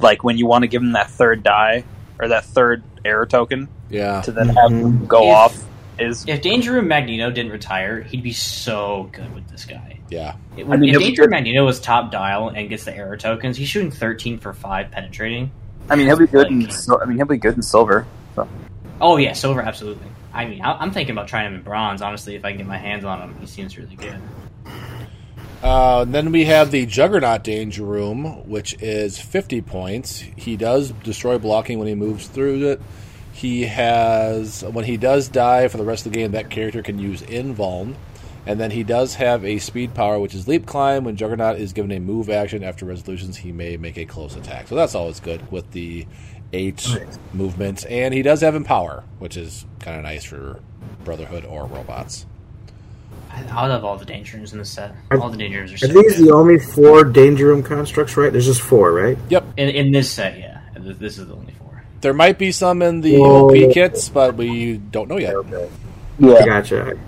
like 0.00 0.24
when 0.24 0.38
you 0.38 0.46
want 0.46 0.62
to 0.62 0.68
give 0.68 0.82
him 0.82 0.92
that 0.92 1.10
third 1.10 1.42
die 1.42 1.84
or 2.18 2.28
that 2.28 2.44
third 2.44 2.82
error 3.04 3.26
token 3.26 3.68
Yeah. 3.90 4.22
to 4.22 4.32
then 4.32 4.48
have 4.48 4.70
him 4.70 5.06
go 5.06 5.22
If- 5.28 5.34
off. 5.34 5.64
Is 5.98 6.24
If 6.26 6.40
Danger 6.40 6.72
Room 6.72 6.88
Magneto 6.88 7.30
didn't 7.30 7.52
retire, 7.52 8.00
he'd 8.00 8.22
be 8.22 8.32
so 8.32 9.10
good 9.12 9.34
with 9.34 9.46
this 9.48 9.64
guy. 9.64 9.98
Yeah. 10.08 10.34
It- 10.56 10.66
I 10.68 10.76
mean, 10.76 10.94
if 10.94 11.00
Danger 11.00 11.22
Room 11.22 11.30
Magneto 11.32 11.64
was 11.64 11.80
top 11.80 12.10
dial 12.10 12.48
and 12.48 12.68
gets 12.68 12.84
the 12.84 12.96
error 12.96 13.16
tokens, 13.16 13.56
he's 13.56 13.68
shooting 13.68 13.90
13 13.90 14.38
for 14.38 14.52
5 14.52 14.90
penetrating. 14.90 15.50
I 15.90 15.96
mean, 15.96 16.06
he'll 16.06 16.18
be 16.18 16.26
good 16.26 16.46
in. 16.48 16.60
Like- 16.60 16.72
sil- 16.72 17.00
I 17.02 17.04
mean, 17.04 17.18
he'll 17.18 17.26
be 17.26 17.36
good 17.36 17.56
in 17.56 17.62
silver. 17.62 18.06
So. 18.34 18.48
Oh, 19.00 19.16
yeah, 19.18 19.32
silver, 19.34 19.60
absolutely. 19.60 20.06
I 20.32 20.46
mean, 20.46 20.62
I- 20.62 20.78
I'm 20.78 20.92
thinking 20.92 21.12
about 21.14 21.28
trying 21.28 21.46
him 21.48 21.56
in 21.56 21.62
bronze, 21.62 22.00
honestly, 22.00 22.36
if 22.36 22.44
I 22.44 22.50
can 22.50 22.58
get 22.58 22.66
my 22.66 22.78
hands 22.78 23.04
on 23.04 23.20
him. 23.20 23.36
He 23.40 23.46
seems 23.46 23.76
really 23.76 23.96
good. 23.96 24.16
Uh, 25.62 26.00
and 26.02 26.14
then 26.14 26.32
we 26.32 26.46
have 26.46 26.70
the 26.70 26.86
Juggernaut 26.86 27.44
Danger 27.44 27.84
Room, 27.84 28.48
which 28.48 28.74
is 28.82 29.18
50 29.18 29.60
points. 29.60 30.24
He 30.34 30.56
does 30.56 30.92
destroy 31.04 31.38
blocking 31.38 31.78
when 31.78 31.86
he 31.86 31.94
moves 31.94 32.26
through 32.26 32.66
it. 32.68 32.80
He 33.32 33.62
has, 33.62 34.62
when 34.62 34.84
he 34.84 34.96
does 34.96 35.28
die 35.28 35.68
for 35.68 35.78
the 35.78 35.84
rest 35.84 36.06
of 36.06 36.12
the 36.12 36.18
game, 36.18 36.32
that 36.32 36.50
character 36.50 36.82
can 36.82 36.98
use 36.98 37.22
Invuln. 37.22 37.94
And 38.44 38.58
then 38.60 38.72
he 38.72 38.82
does 38.82 39.14
have 39.14 39.44
a 39.44 39.58
speed 39.58 39.94
power, 39.94 40.18
which 40.18 40.34
is 40.34 40.48
Leap 40.48 40.66
Climb. 40.66 41.04
When 41.04 41.16
Juggernaut 41.16 41.58
is 41.60 41.72
given 41.72 41.92
a 41.92 42.00
move 42.00 42.28
action 42.28 42.64
after 42.64 42.84
resolutions, 42.84 43.36
he 43.36 43.52
may 43.52 43.76
make 43.76 43.96
a 43.96 44.04
close 44.04 44.36
attack. 44.36 44.68
So 44.68 44.74
that's 44.74 44.94
always 44.94 45.20
good 45.20 45.50
with 45.52 45.70
the 45.70 46.06
eight 46.52 46.86
movements. 47.32 47.84
And 47.84 48.12
he 48.12 48.22
does 48.22 48.40
have 48.40 48.54
Empower, 48.54 49.04
which 49.18 49.36
is 49.36 49.64
kind 49.78 49.96
of 49.96 50.02
nice 50.02 50.24
for 50.24 50.60
Brotherhood 51.04 51.44
or 51.44 51.66
robots. 51.66 52.26
I, 53.30 53.44
I 53.44 53.66
love 53.68 53.84
all 53.84 53.96
the 53.96 54.04
Danger 54.04 54.36
Rooms 54.36 54.52
in 54.52 54.58
this 54.58 54.70
set. 54.70 54.94
All 55.12 55.30
the 55.30 55.36
Danger 55.38 55.60
Rooms 55.60 55.72
are 55.72 55.76
Are 55.76 55.78
so 55.78 56.02
these 56.02 56.18
the 56.18 56.32
only 56.32 56.58
four 56.58 57.04
danger 57.04 57.46
room 57.46 57.62
constructs? 57.62 58.16
Right? 58.16 58.30
There's 58.32 58.46
just 58.46 58.60
four, 58.60 58.92
right? 58.92 59.16
Yep. 59.30 59.44
In, 59.56 59.68
in 59.68 59.92
this 59.92 60.10
set, 60.10 60.38
yeah. 60.38 60.60
This 60.76 60.98
this 60.98 61.18
is 61.18 61.28
the 61.28 61.34
only 61.34 61.52
four. 61.52 61.61
There 62.02 62.12
might 62.12 62.36
be 62.38 62.52
some 62.52 62.82
in 62.82 63.00
the 63.00 63.16
Whoa. 63.18 63.46
OP 63.48 63.72
kits, 63.72 64.08
but 64.08 64.34
we 64.36 64.76
don't 64.76 65.08
know 65.08 65.18
yet. 65.18 65.34
I 65.36 65.68
Yeah. 66.18 66.44
gotcha. 66.44 66.98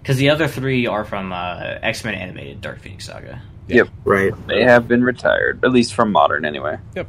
Because 0.00 0.16
the 0.18 0.30
other 0.30 0.48
three 0.48 0.86
are 0.86 1.04
from 1.04 1.32
uh, 1.32 1.78
X 1.82 2.04
Men 2.04 2.14
animated 2.14 2.60
Dark 2.60 2.80
Phoenix 2.80 3.06
Saga. 3.06 3.40
Yep. 3.68 3.88
Right. 4.04 4.32
They 4.48 4.64
have 4.64 4.88
been 4.88 5.02
retired, 5.04 5.64
at 5.64 5.70
least 5.70 5.94
from 5.94 6.10
modern, 6.12 6.44
anyway. 6.44 6.76
Yep. 6.96 7.06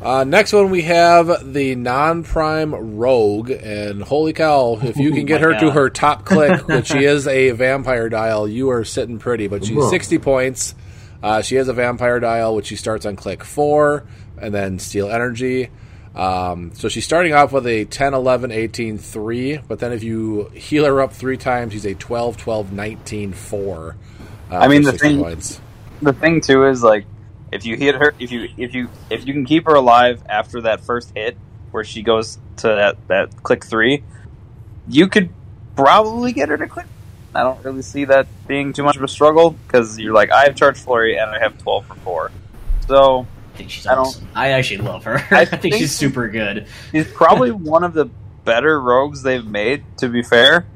Uh, 0.00 0.24
next 0.24 0.52
one, 0.52 0.70
we 0.70 0.82
have 0.82 1.52
the 1.54 1.74
non-prime 1.74 2.96
rogue, 2.96 3.50
and 3.50 4.02
holy 4.02 4.32
cow! 4.34 4.78
If 4.80 4.98
you 4.98 5.10
Oh 5.12 5.14
can 5.16 5.24
get 5.26 5.40
my 5.40 5.48
her 5.54 5.60
to 5.60 5.70
her 5.70 5.88
top 5.90 6.24
click, 6.26 6.68
which 6.68 6.88
she 6.88 7.04
is 7.04 7.26
a 7.26 7.50
vampire 7.52 8.08
dial, 8.10 8.46
you 8.46 8.70
are 8.70 8.84
sitting 8.84 9.18
pretty. 9.18 9.48
But 9.48 9.64
she's 9.64 9.76
Whoa. 9.76 9.90
sixty 9.90 10.18
points. 10.18 10.74
Uh, 11.22 11.40
she 11.42 11.56
has 11.56 11.66
a 11.68 11.72
vampire 11.72 12.20
dial, 12.20 12.54
which 12.54 12.66
she 12.66 12.76
starts 12.76 13.06
on 13.06 13.16
click 13.16 13.42
four, 13.42 14.04
and 14.40 14.54
then 14.54 14.78
steal 14.78 15.10
energy. 15.10 15.70
Um, 16.16 16.72
so 16.74 16.88
she's 16.88 17.04
starting 17.04 17.34
off 17.34 17.52
with 17.52 17.66
a 17.66 17.84
10, 17.84 18.14
11, 18.14 18.50
18, 18.50 18.96
3, 18.96 19.58
but 19.68 19.78
then 19.80 19.92
if 19.92 20.02
you 20.02 20.48
heal 20.54 20.86
her 20.86 21.02
up 21.02 21.12
three 21.12 21.36
times, 21.36 21.74
she's 21.74 21.84
a 21.84 21.94
12, 21.94 22.38
12, 22.38 22.72
19, 22.72 23.32
4. 23.34 23.96
Uh, 24.50 24.56
I 24.56 24.68
mean, 24.68 24.82
the 24.82 24.92
thing- 24.92 25.20
points. 25.20 25.60
The 26.00 26.12
thing 26.12 26.40
too 26.40 26.66
is 26.66 26.82
like, 26.82 27.04
if 27.52 27.64
you 27.64 27.76
hit 27.76 27.94
her, 27.94 28.14
if 28.18 28.30
you 28.32 28.48
if 28.56 28.74
you 28.74 28.88
if 29.08 29.26
you 29.26 29.32
can 29.32 29.44
keep 29.46 29.66
her 29.66 29.74
alive 29.74 30.22
after 30.28 30.60
that 30.62 30.80
first 30.80 31.12
hit, 31.14 31.36
where 31.70 31.84
she 31.84 32.02
goes 32.02 32.38
to 32.58 32.68
that 32.68 32.96
that 33.08 33.42
click 33.42 33.64
three, 33.64 34.02
you 34.88 35.08
could 35.08 35.30
probably 35.74 36.32
get 36.32 36.48
her 36.48 36.56
to 36.56 36.66
click. 36.66 36.86
I 37.34 37.42
don't 37.42 37.62
really 37.64 37.82
see 37.82 38.04
that 38.06 38.26
being 38.46 38.72
too 38.72 38.82
much 38.82 38.96
of 38.96 39.02
a 39.02 39.08
struggle 39.08 39.50
because 39.50 39.98
you're 39.98 40.12
like, 40.12 40.30
I 40.30 40.44
have 40.44 40.56
charge 40.56 40.78
flurry 40.78 41.16
and 41.16 41.30
I 41.30 41.38
have 41.38 41.56
twelve 41.58 41.86
for 41.86 41.94
four, 41.96 42.32
so 42.88 43.26
think 43.56 43.70
she's 43.70 43.86
I 43.86 43.94
don't- 43.94 44.06
awesome. 44.06 44.28
I 44.34 44.50
actually 44.50 44.78
love 44.78 45.04
her. 45.04 45.18
I 45.30 45.40
I, 45.40 45.44
think, 45.44 45.62
think- 45.62 45.74
she's 45.76 45.92
super 45.96 46.28
good. 46.28 46.66
she's 46.92 47.10
probably 47.10 47.50
one 47.52 47.82
of 47.84 47.92
the 47.94 48.06
better 48.44 48.80
rogues 48.80 49.22
they've 49.22 49.44
made. 49.44 49.84
To 49.98 50.08
be 50.08 50.22
fair, 50.22 50.66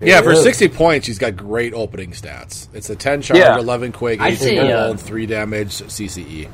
Yeah, 0.00 0.20
for 0.22 0.32
Yeah. 0.34 0.42
60 0.42 0.68
points, 0.68 1.06
she's 1.06 1.18
got 1.18 1.36
great 1.36 1.74
opening 1.74 2.12
stats. 2.12 2.68
It's 2.74 2.90
a 2.90 2.96
10 2.96 3.22
charge, 3.22 3.38
Yeah. 3.40 3.58
11 3.58 3.92
quick, 3.92 4.20
18 4.20 4.36
say, 4.36 4.58
uh, 4.72 4.90
and 4.90 5.00
3 5.00 5.26
damage 5.26 5.80
E. 5.80 5.84
CCE. 5.84 6.48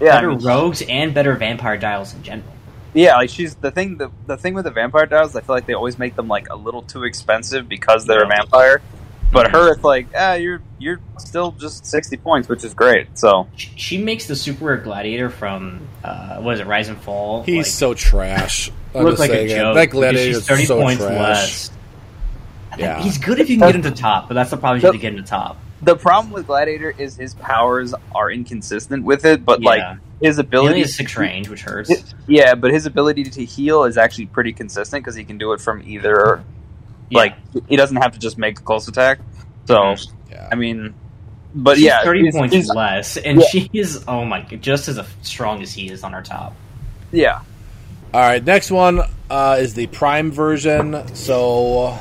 yeah, 0.00 0.10
I 0.10 0.14
better 0.16 0.30
mean, 0.30 0.38
rogues 0.44 0.82
and 0.88 1.14
better 1.14 1.34
vampire 1.34 1.76
dials 1.78 2.14
in 2.14 2.22
general. 2.22 2.48
Yeah, 2.94 3.16
like 3.16 3.28
she's 3.30 3.54
the 3.56 3.70
thing. 3.70 3.98
The, 3.98 4.10
the 4.26 4.36
thing 4.38 4.54
with 4.54 4.64
the 4.64 4.70
vampire 4.70 5.04
dials, 5.06 5.36
I 5.36 5.42
feel 5.42 5.54
like 5.54 5.66
they 5.66 5.74
always 5.74 5.98
make 5.98 6.16
them 6.16 6.26
like 6.26 6.48
a 6.48 6.56
little 6.56 6.80
too 6.82 7.04
expensive 7.04 7.68
because 7.68 8.06
they're 8.06 8.24
a 8.24 8.26
vampire. 8.26 8.80
But 9.30 9.50
her, 9.50 9.72
it's 9.74 9.84
like, 9.84 10.06
ah, 10.16 10.34
you're 10.34 10.62
you're 10.78 11.00
still 11.18 11.52
just 11.52 11.84
sixty 11.84 12.16
points, 12.16 12.48
which 12.48 12.64
is 12.64 12.72
great. 12.74 13.08
So 13.18 13.46
She, 13.56 13.70
she 13.76 13.98
makes 13.98 14.26
the 14.26 14.34
super 14.34 14.64
rare 14.64 14.76
gladiator 14.78 15.28
from 15.28 15.86
uh, 16.02 16.38
what 16.38 16.54
is 16.54 16.60
it, 16.60 16.66
Rise 16.66 16.88
and 16.88 16.98
Fall? 17.00 17.42
He's 17.42 17.56
like, 17.58 17.66
so 17.66 17.94
trash. 17.94 18.70
I'm 18.94 19.02
look 19.04 19.12
just 19.18 19.20
like 19.20 19.30
a 19.38 19.46
joke. 19.48 19.74
That 19.74 19.90
gladiator 19.90 20.26
she's 20.28 20.36
is 20.38 20.46
thirty 20.46 20.64
so 20.64 20.80
points 20.80 21.02
trash. 21.04 21.18
less. 21.18 21.70
Yeah. 22.78 23.02
He's 23.02 23.18
good 23.18 23.38
if 23.40 23.50
you 23.50 23.58
can 23.58 23.66
get 23.66 23.74
him 23.74 23.82
to 23.82 23.90
top, 23.90 24.28
but 24.28 24.34
that's 24.34 24.50
the 24.50 24.56
problem. 24.56 24.80
You 24.80 24.86
have 24.86 24.94
to 24.94 24.98
get 24.98 25.12
him 25.12 25.22
to 25.22 25.28
top. 25.28 25.58
the 25.82 25.96
problem 25.96 26.32
with 26.32 26.46
Gladiator 26.46 26.94
is 26.96 27.16
his 27.16 27.34
powers 27.34 27.92
are 28.14 28.30
inconsistent 28.30 29.04
with 29.04 29.24
it. 29.24 29.44
But 29.44 29.60
Yeah. 29.60 29.68
like 29.68 29.98
his 30.22 30.38
ability, 30.38 30.80
has 30.80 30.94
six 30.94 31.16
range, 31.16 31.48
which 31.48 31.62
hurts. 31.62 32.14
yeah, 32.26 32.54
but 32.54 32.70
his 32.72 32.86
ability 32.86 33.24
to 33.24 33.44
heal 33.44 33.84
is 33.84 33.98
actually 33.98 34.26
pretty 34.26 34.52
consistent 34.52 35.02
because 35.04 35.16
he 35.16 35.24
can 35.24 35.36
do 35.38 35.52
it 35.52 35.60
from 35.60 35.82
either. 35.86 36.42
Yeah. 37.10 37.18
Like 37.18 37.36
he 37.68 37.76
doesn't 37.76 37.96
have 37.96 38.12
to 38.12 38.18
just 38.18 38.38
make 38.38 38.58
a 38.58 38.62
close 38.62 38.88
attack. 38.88 39.18
So 39.66 39.74
Mhm. 39.76 40.12
Yeah. 40.30 40.48
I 40.52 40.54
mean, 40.54 40.94
but 41.54 41.76
She's 41.76 41.86
yeah, 41.86 42.02
thirty 42.02 42.22
he's- 42.22 42.34
points 42.34 42.54
he's- 42.54 42.68
less, 42.68 43.16
and 43.16 43.40
Yeah. 43.40 43.46
she 43.48 43.70
is 43.72 44.04
oh 44.08 44.24
my 44.24 44.42
just 44.42 44.88
as 44.88 45.00
strong 45.22 45.62
as 45.62 45.72
he 45.72 45.90
is 45.90 46.04
on 46.04 46.12
her 46.12 46.22
top. 46.22 46.54
yeah. 47.12 47.40
All 48.14 48.20
right, 48.22 48.42
next 48.44 48.70
one 48.70 49.00
uh, 49.30 49.56
is 49.60 49.74
the 49.74 49.86
Prime 49.88 50.30
version. 50.32 51.06
So 51.14 51.98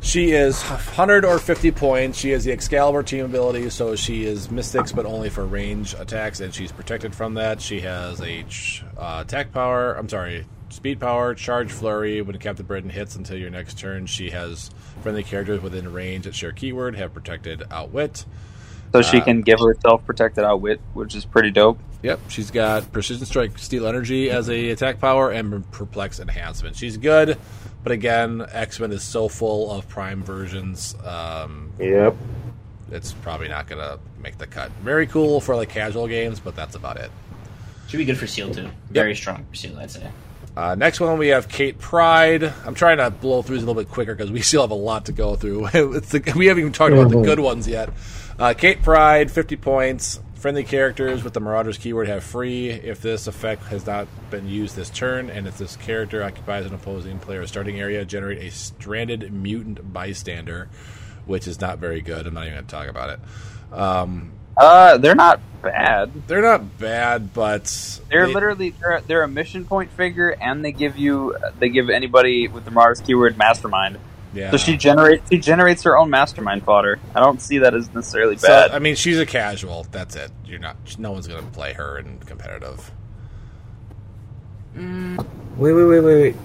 she 0.00 0.30
is 0.32 0.62
100 0.62 1.24
or 1.26 1.38
50 1.38 1.70
points. 1.70 2.18
She 2.18 2.30
has 2.30 2.44
the 2.44 2.52
Excalibur 2.52 3.02
team 3.02 3.26
ability, 3.26 3.68
so 3.68 3.94
she 3.94 4.24
is 4.24 4.50
Mystics, 4.50 4.90
but 4.92 5.04
only 5.04 5.28
for 5.28 5.44
range 5.44 5.94
attacks, 5.98 6.40
and 6.40 6.54
she's 6.54 6.72
protected 6.72 7.14
from 7.14 7.34
that. 7.34 7.60
She 7.60 7.80
has 7.80 8.22
a 8.22 8.44
uh, 8.96 9.22
attack 9.26 9.52
power. 9.52 9.92
I'm 9.94 10.08
sorry, 10.08 10.46
speed 10.70 11.00
power, 11.00 11.34
charge 11.34 11.70
flurry. 11.72 12.20
When 12.22 12.36
Captain 12.38 12.66
Britain 12.66 12.90
hits 12.90 13.16
until 13.16 13.36
your 13.38 13.50
next 13.50 13.78
turn, 13.78 14.06
she 14.06 14.30
has 14.30 14.70
friendly 15.02 15.22
characters 15.22 15.60
within 15.62 15.92
range 15.92 16.24
that 16.24 16.34
share 16.34 16.52
keyword 16.52 16.96
have 16.96 17.14
protected 17.14 17.62
outwit. 17.70 18.24
So 18.92 19.02
she 19.02 19.18
Uh, 19.20 19.24
can 19.24 19.42
give 19.42 19.60
herself 19.60 20.04
protected 20.06 20.44
outwit, 20.44 20.80
which 20.94 21.14
is 21.14 21.24
pretty 21.24 21.50
dope. 21.50 21.78
Yep, 22.02 22.20
she's 22.28 22.50
got 22.50 22.90
precision 22.92 23.26
strike, 23.26 23.58
steal 23.58 23.86
energy 23.86 24.30
as 24.30 24.48
a 24.48 24.70
attack 24.70 25.00
power, 25.00 25.30
and 25.30 25.68
perplex 25.72 26.20
enhancement. 26.20 26.76
She's 26.76 26.96
good, 26.96 27.36
but 27.82 27.92
again, 27.92 28.46
X 28.50 28.78
Men 28.80 28.92
is 28.92 29.02
so 29.02 29.28
full 29.28 29.70
of 29.70 29.88
prime 29.88 30.22
versions. 30.22 30.94
Um, 31.04 31.70
Yep. 31.78 32.14
it's 32.92 33.12
probably 33.12 33.48
not 33.48 33.66
gonna 33.66 33.98
make 34.22 34.38
the 34.38 34.46
cut. 34.46 34.70
Very 34.82 35.06
cool 35.06 35.40
for 35.40 35.54
like 35.56 35.68
casual 35.68 36.06
games, 36.06 36.40
but 36.40 36.54
that's 36.56 36.74
about 36.76 36.96
it. 36.98 37.10
Should 37.88 37.98
be 37.98 38.04
good 38.04 38.18
for 38.18 38.26
Seal 38.26 38.54
too. 38.54 38.70
Very 38.90 39.14
strong 39.14 39.44
for 39.50 39.54
Seal, 39.56 39.78
I'd 39.78 39.90
say. 39.90 40.06
Uh, 40.58 40.74
next 40.74 40.98
one 40.98 41.18
we 41.18 41.28
have 41.28 41.48
Kate 41.48 41.78
Pryde. 41.78 42.42
I'm 42.66 42.74
trying 42.74 42.96
to 42.96 43.12
blow 43.12 43.42
through 43.42 43.58
these 43.58 43.62
a 43.62 43.66
little 43.66 43.80
bit 43.80 43.92
quicker 43.92 44.16
because 44.16 44.32
we 44.32 44.40
still 44.42 44.62
have 44.62 44.72
a 44.72 44.74
lot 44.74 45.06
to 45.06 45.12
go 45.12 45.36
through. 45.36 45.66
it's 45.72 46.10
the, 46.10 46.32
we 46.34 46.46
haven't 46.46 46.62
even 46.62 46.72
talked 46.72 46.92
about 46.92 47.10
the 47.10 47.22
good 47.22 47.38
ones 47.38 47.68
yet. 47.68 47.90
Uh, 48.40 48.54
Kate 48.54 48.82
Pryde, 48.82 49.30
50 49.30 49.54
points. 49.54 50.18
Friendly 50.34 50.64
characters 50.64 51.22
with 51.22 51.32
the 51.32 51.40
Marauders 51.40 51.78
keyword 51.78 52.08
have 52.08 52.24
free 52.24 52.70
if 52.70 53.00
this 53.00 53.28
effect 53.28 53.62
has 53.66 53.86
not 53.86 54.08
been 54.30 54.48
used 54.48 54.74
this 54.74 54.90
turn, 54.90 55.30
and 55.30 55.46
if 55.46 55.58
this 55.58 55.76
character 55.76 56.24
occupies 56.24 56.66
an 56.66 56.74
opposing 56.74 57.20
player's 57.20 57.48
starting 57.48 57.78
area, 57.78 58.04
generate 58.04 58.38
a 58.38 58.50
stranded 58.50 59.32
mutant 59.32 59.92
bystander, 59.92 60.68
which 61.26 61.46
is 61.46 61.60
not 61.60 61.78
very 61.78 62.00
good. 62.00 62.26
I'm 62.26 62.34
not 62.34 62.46
even 62.46 62.54
going 62.54 62.66
to 62.66 62.70
talk 62.70 62.88
about 62.88 63.10
it. 63.10 63.76
Um, 63.76 64.32
Uh, 64.58 64.98
they're 64.98 65.14
not 65.14 65.40
bad. 65.62 66.10
they're 66.26 66.42
not 66.42 66.78
bad, 66.78 67.32
but 67.32 68.00
They're 68.10 68.26
they- 68.26 68.34
literally 68.34 68.70
they're, 68.70 69.00
they're 69.06 69.22
a 69.22 69.28
mission 69.28 69.64
point 69.64 69.90
figure, 69.92 70.30
and 70.30 70.64
they 70.64 70.72
give 70.72 70.96
you 70.98 71.36
they 71.58 71.68
give 71.68 71.90
anybody 71.90 72.48
with 72.48 72.64
the 72.64 72.70
Mars 72.70 73.00
keyword 73.00 73.36
mastermind. 73.38 73.98
yeah. 74.34 74.50
So 74.50 74.56
she 74.56 74.76
generates 74.76 75.28
she 75.30 75.38
generates 75.38 75.82
her 75.84 75.96
own 75.96 76.10
mastermind 76.10 76.64
fodder. 76.64 76.98
I 77.14 77.20
don't 77.20 77.40
see 77.40 77.58
that 77.58 77.74
as 77.74 77.92
necessarily 77.94 78.36
So, 78.36 78.48
bad. 78.48 78.70
I 78.72 78.78
mean, 78.80 78.94
she's 78.96 79.18
a 79.18 79.26
casual. 79.26 79.86
That's 79.92 80.16
it. 80.16 80.30
You're 80.44 80.58
not. 80.58 80.76
No 80.98 81.12
one's 81.12 81.28
going 81.28 81.44
to 81.44 81.50
play 81.52 81.72
her 81.74 81.98
in 81.98 82.18
competitive. 82.18 82.90
Wait, 84.76 85.72
wait, 85.72 85.72
wait, 85.72 86.00
wait, 86.00 86.00
wait. 86.00 86.36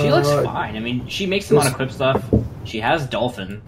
She 0.00 0.10
looks 0.10 0.28
Uh, 0.28 0.44
fine. 0.44 0.76
I 0.76 0.80
mean, 0.80 1.08
she 1.08 1.26
makes 1.26 1.48
them 1.48 1.58
on 1.58 1.64
this- 1.64 1.72
equip 1.72 1.90
stuff. 1.90 2.24
She 2.64 2.80
has 2.80 3.06
dolphin. 3.06 3.62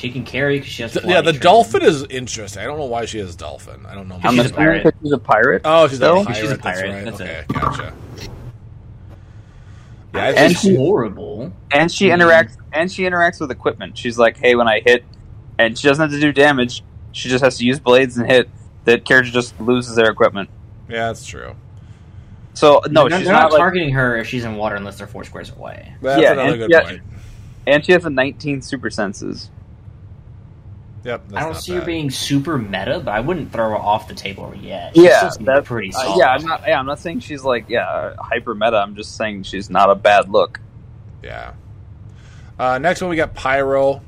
She 0.00 0.10
can 0.10 0.24
carry 0.24 0.58
because 0.58 0.72
she 0.72 0.80
has. 0.82 0.92
Th- 0.94 1.02
fly 1.04 1.12
yeah, 1.12 1.20
the 1.20 1.32
training. 1.32 1.42
dolphin 1.42 1.82
is 1.82 2.04
interesting. 2.08 2.62
I 2.62 2.64
don't 2.64 2.78
know 2.78 2.86
why 2.86 3.04
she 3.04 3.18
has 3.18 3.36
dolphin. 3.36 3.84
I 3.84 3.94
don't 3.94 4.08
know. 4.08 4.18
I'm 4.24 4.30
She's 4.32 4.38
a 4.38 4.42
assuming 4.44 4.54
pirate. 4.56 4.94
she's 5.02 5.12
a 5.12 5.18
pirate. 5.18 5.62
Oh, 5.66 5.88
she's 5.88 5.96
still? 5.98 6.22
a 6.22 6.24
pirate. 6.24 6.36
She's 6.40 6.50
a 6.50 6.56
That's 6.56 6.80
right. 6.82 7.04
that's 7.04 7.20
okay, 7.20 7.38
it. 7.40 7.48
gotcha. 7.48 7.94
Yeah, 10.14 10.20
I 10.22 10.28
And 10.32 10.56
She's 10.56 10.74
horrible. 10.76 11.52
and 11.70 11.92
she 11.92 12.08
hmm. 12.08 12.14
interacts 12.14 12.56
and 12.72 12.90
she 12.90 13.02
interacts 13.02 13.40
with 13.40 13.50
equipment. 13.50 13.98
She's 13.98 14.18
like, 14.18 14.38
"Hey, 14.38 14.54
when 14.54 14.66
I 14.68 14.80
hit," 14.80 15.04
and 15.58 15.78
she 15.78 15.86
doesn't 15.86 16.00
have 16.02 16.10
to 16.12 16.18
do 16.20 16.32
damage. 16.32 16.82
She 17.12 17.28
just 17.28 17.44
has 17.44 17.58
to 17.58 17.64
use 17.66 17.78
blades 17.78 18.16
and 18.16 18.26
hit. 18.26 18.48
The 18.86 18.98
character 18.98 19.30
just 19.30 19.60
loses 19.60 19.96
their 19.96 20.10
equipment. 20.10 20.48
yeah, 20.88 21.08
that's 21.08 21.26
true. 21.26 21.54
So 22.54 22.80
no, 22.90 23.06
they're, 23.08 23.18
she's 23.18 23.26
they're 23.26 23.34
not, 23.34 23.42
not, 23.42 23.52
like, 23.52 23.58
targeting 23.60 23.90
her 23.92 24.16
if 24.16 24.26
she's 24.26 24.44
in 24.44 24.56
water 24.56 24.76
unless 24.76 24.96
they're 24.96 25.06
four 25.06 25.24
squares 25.24 25.50
away. 25.50 25.94
That's 26.00 26.22
Yeah, 26.22 26.32
another 26.32 26.48
and- 26.52 26.58
good 26.58 26.70
yeah. 26.70 26.82
point. 26.84 27.02
and 27.66 27.84
she 27.84 27.92
has 27.92 28.04
a 28.06 28.10
19 28.10 28.62
super 28.62 28.88
senses. 28.90 29.50
Yep, 31.02 31.28
that's 31.28 31.36
I 31.36 31.40
don't 31.40 31.52
not 31.52 31.62
see 31.62 31.72
her 31.72 31.78
bad. 31.80 31.86
being 31.86 32.10
super 32.10 32.58
meta, 32.58 33.00
but 33.04 33.12
I 33.12 33.20
wouldn't 33.20 33.52
throw 33.52 33.70
her 33.70 33.76
off 33.76 34.06
the 34.08 34.14
table 34.14 34.52
yet. 34.60 34.94
She 34.94 35.04
Yeah, 35.04 35.30
that's 35.40 35.66
pretty 35.66 35.88
uh, 35.94 35.98
solid. 35.98 36.18
yeah. 36.18 36.26
I'm 36.32 36.44
not. 36.44 36.62
Yeah, 36.66 36.78
I'm 36.78 36.86
not 36.86 36.98
saying 36.98 37.20
she's 37.20 37.42
like 37.42 37.68
yeah 37.68 38.14
hyper 38.18 38.54
meta. 38.54 38.76
I'm 38.76 38.94
just 38.96 39.16
saying 39.16 39.44
she's 39.44 39.70
not 39.70 39.88
a 39.90 39.94
bad 39.94 40.28
look. 40.28 40.60
Yeah. 41.22 41.54
Uh, 42.58 42.78
next 42.78 43.00
one, 43.00 43.08
we 43.08 43.16
got 43.16 43.34
Pyro. 43.34 44.02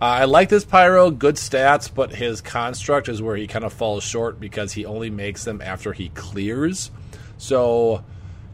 Uh, 0.00 0.04
I 0.04 0.24
like 0.24 0.48
this 0.48 0.64
Pyro, 0.64 1.10
good 1.10 1.34
stats, 1.34 1.92
but 1.92 2.14
his 2.14 2.40
construct 2.40 3.08
is 3.08 3.20
where 3.20 3.36
he 3.36 3.46
kind 3.46 3.64
of 3.64 3.72
falls 3.72 4.02
short 4.04 4.38
because 4.40 4.72
he 4.72 4.86
only 4.86 5.10
makes 5.10 5.44
them 5.44 5.60
after 5.60 5.92
he 5.92 6.08
clears. 6.10 6.90
So 7.36 8.04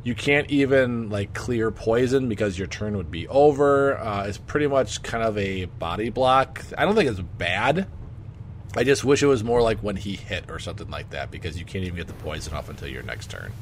you 0.05 0.15
can't 0.15 0.51
even 0.51 1.09
like 1.11 1.33
clear 1.35 1.71
poison 1.71 2.29
because 2.29 2.59
your 2.59 2.69
turn 2.69 2.97
would 2.97 3.11
be 3.11 3.27
over. 3.29 3.99
Uh, 3.99 4.27
it's 4.27 4.39
pretty 4.39 4.67
much 4.67 5.03
kind 5.03 5.25
of 5.25 5.37
a 5.39 5.65
body 5.65 6.11
block. 6.11 6.63
I 6.79 6.85
don't 6.85 6.95
think 6.95 7.11
it's 7.11 7.21
bad. 7.21 7.87
I 8.77 8.85
just 8.85 9.05
wish 9.05 9.23
it 9.23 9.27
was 9.27 9.43
more 9.45 9.63
like 9.63 9.79
when 9.81 9.97
he 9.97 10.15
hit 10.17 10.51
or 10.51 10.59
something 10.59 10.91
like 10.91 11.11
that 11.11 11.31
because 11.31 11.59
you 11.59 11.65
can't 11.65 11.85
even 11.85 11.97
get 11.97 12.07
the 12.07 12.13
poison 12.15 12.55
off 12.55 12.69
until 12.69 12.89
your 12.89 13.03
next 13.03 13.31
turn. 13.31 13.53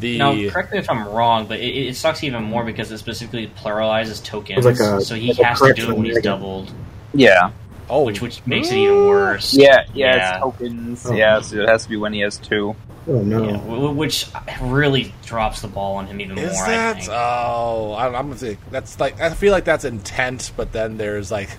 The 0.00 0.18
Now, 0.18 0.32
correct 0.50 0.72
me 0.72 0.78
if 0.78 0.88
I'm 0.90 1.06
wrong, 1.08 1.46
but 1.46 1.60
it, 1.60 1.68
it 1.88 1.96
sucks 1.96 2.24
even 2.24 2.42
more 2.42 2.64
because 2.64 2.90
it 2.90 2.98
specifically 2.98 3.46
pluralizes 3.48 4.24
tokens, 4.24 4.64
like 4.64 4.78
a- 4.80 5.00
so 5.00 5.14
he 5.14 5.28
like 5.32 5.38
has 5.46 5.60
to 5.60 5.72
do 5.72 5.90
it 5.90 5.94
when 5.96 6.04
he's 6.06 6.14
negative. 6.16 6.22
doubled, 6.22 6.72
Yeah, 7.12 7.50
oh, 7.88 8.02
which 8.02 8.20
which 8.20 8.44
makes 8.46 8.70
it 8.72 8.76
even 8.78 9.06
worse. 9.06 9.54
yeah, 9.54 9.84
yeah. 9.94 10.16
Yeah. 10.16 10.30
It's 10.34 10.42
tokens. 10.42 11.06
Oh. 11.06 11.12
Yeah, 11.12 11.40
so 11.42 11.60
it 11.60 11.68
has 11.68 11.84
to 11.84 11.88
be 11.90 11.96
when 11.96 12.12
he 12.12 12.20
has 12.20 12.38
two. 12.38 12.74
Oh 13.06 13.20
no. 13.22 13.44
Yeah, 13.44 13.52
w- 13.52 13.74
w- 13.76 13.94
which 13.94 14.26
really 14.62 15.12
drops 15.26 15.60
the 15.60 15.68
ball 15.68 15.96
on 15.96 16.06
him 16.06 16.20
even 16.20 16.38
Is 16.38 16.54
more. 16.54 16.64
I 16.64 16.70
that? 16.70 16.96
think. 16.98 17.08
Oh, 17.12 17.92
I, 17.92 18.06
I'm 18.06 18.12
gonna 18.28 18.38
say 18.38 18.56
that's 18.70 18.98
like 18.98 19.20
I 19.20 19.30
feel 19.34 19.52
like 19.52 19.64
that's 19.64 19.84
intent, 19.84 20.52
but 20.56 20.72
then 20.72 20.96
there's 20.96 21.30
like 21.30 21.50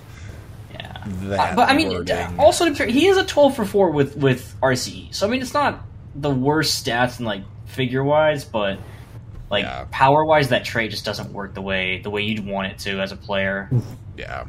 yeah. 0.74 1.04
that. 1.06 1.54
Uh, 1.54 1.56
but 1.56 1.70
I 1.70 1.76
mean, 1.76 1.90
wording. 1.90 2.40
also 2.40 2.66
to 2.66 2.72
be 2.72 2.78
fair, 2.78 2.88
he 2.88 3.08
is 3.08 3.18
a 3.18 3.26
12 3.26 3.56
for 3.56 3.66
four 3.66 3.92
with 3.92 4.18
with 4.18 4.56
RCE, 4.62 5.14
so 5.14 5.28
I 5.28 5.30
mean 5.30 5.42
it's 5.42 5.54
not 5.54 5.86
the 6.16 6.32
worst 6.32 6.84
stats 6.86 7.20
in 7.20 7.26
like 7.26 7.44
figure 7.66 8.04
wise, 8.04 8.44
but 8.46 8.80
like 9.52 9.66
Yeah. 9.66 9.86
power 9.92 10.26
wise, 10.26 10.50
that 10.50 10.66
trait 10.66 10.90
just 10.90 11.06
doesn't 11.06 11.32
work 11.32 11.54
the 11.54 11.62
way 11.62 12.00
the 12.02 12.10
way 12.10 12.24
you'd 12.24 12.44
want 12.46 12.68
it 12.72 12.80
to 12.80 13.00
as 13.02 13.12
a 13.12 13.16
player. 13.18 13.70
yeah. 14.18 14.46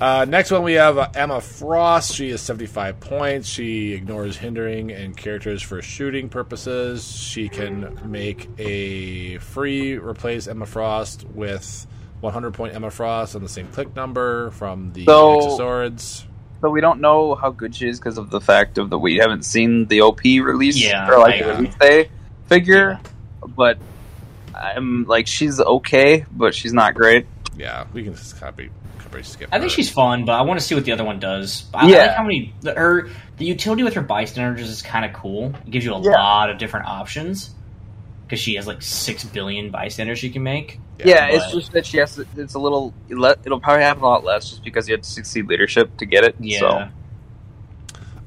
Uh, 0.00 0.24
next 0.28 0.50
one 0.50 0.62
we 0.64 0.72
have 0.74 0.98
uh, 0.98 1.08
Emma 1.14 1.40
Frost. 1.40 2.14
She 2.14 2.30
is 2.30 2.40
75 2.42 3.00
points. 3.00 3.48
She 3.48 3.92
ignores 3.92 4.36
hindering 4.36 4.90
and 4.90 5.16
characters 5.16 5.62
for 5.62 5.80
shooting 5.82 6.28
purposes. 6.28 7.10
She 7.16 7.48
can 7.48 7.98
make 8.10 8.48
a 8.58 9.38
free 9.38 9.96
replace 9.96 10.46
Emma 10.48 10.66
Frost 10.66 11.24
with 11.28 11.86
100 12.20 12.52
point 12.54 12.74
Emma 12.74 12.90
Frost 12.90 13.36
on 13.36 13.42
the 13.42 13.48
same 13.48 13.68
click 13.68 13.94
number 13.94 14.50
from 14.50 14.92
the 14.92 15.04
So- 15.04 15.36
X 15.36 15.46
of 15.46 15.52
Swords. 15.56 16.26
So 16.60 16.70
we 16.70 16.80
don't 16.80 17.00
know 17.00 17.34
how 17.34 17.50
good 17.50 17.74
she 17.74 17.88
is 17.88 17.98
because 18.00 18.16
of 18.16 18.30
the 18.30 18.40
fact 18.40 18.78
of 18.78 18.88
that 18.90 18.98
we 18.98 19.16
haven't 19.16 19.44
seen 19.44 19.86
the 19.86 20.00
OP 20.00 20.22
release 20.40 20.76
Yeah, 20.82 21.08
or 21.10 21.18
like 21.18 21.42
I- 21.42 21.46
the 21.46 21.52
release 21.56 21.74
day 21.74 22.08
figure. 22.46 22.98
But 23.46 23.76
I'm 24.54 25.04
like 25.04 25.26
she's 25.26 25.60
okay, 25.60 26.24
but 26.32 26.54
she's 26.54 26.72
not 26.72 26.94
great. 26.94 27.26
Yeah, 27.56 27.84
we 27.92 28.02
can 28.02 28.14
just 28.14 28.40
copy, 28.40 28.70
copy 29.22 29.24
skip. 29.24 29.48
I 29.52 29.58
think 29.58 29.70
she's 29.70 29.90
fun, 29.90 30.24
but 30.24 30.32
I 30.32 30.42
want 30.42 30.60
to 30.60 30.64
see 30.66 30.74
what 30.74 30.84
the 30.84 30.92
other 30.92 31.04
one 31.04 31.18
does. 31.20 31.64
I, 31.74 31.86
I 31.92 31.98
like 32.06 32.10
how 32.16 32.22
many 32.22 32.52
the, 32.60 32.74
her 32.74 33.08
the 33.38 33.44
utility 33.44 33.82
with 33.82 33.94
her 33.94 34.02
bystanders 34.02 34.68
is 34.68 34.82
kind 34.82 35.04
of 35.04 35.12
cool. 35.12 35.54
It 35.66 35.70
gives 35.70 35.84
you 35.84 35.94
a 35.94 36.00
Yeah. 36.00 36.10
lot 36.12 36.50
of 36.50 36.58
different 36.58 36.86
options 36.86 37.54
because 38.26 38.40
she 38.40 38.54
has 38.54 38.66
like 38.66 38.82
six 38.82 39.24
billion 39.24 39.70
bystanders 39.70 40.18
she 40.18 40.30
can 40.30 40.42
make. 40.42 40.78
Yeah, 41.04 41.26
but- 41.30 41.34
it's 41.34 41.52
just 41.52 41.72
that 41.72 41.86
she 41.86 41.98
has. 41.98 42.14
To, 42.16 42.26
it's 42.36 42.54
a 42.54 42.58
little. 42.58 42.94
It'll 43.08 43.60
probably 43.60 43.82
happen 43.82 44.02
a 44.02 44.06
lot 44.06 44.24
less, 44.24 44.48
just 44.50 44.62
because 44.64 44.88
you 44.88 44.94
have 44.94 45.02
to 45.02 45.10
succeed 45.10 45.48
leadership 45.48 45.96
to 45.98 46.06
get 46.06 46.24
it. 46.24 46.36
Yeah. 46.38 46.58
So 46.60 46.88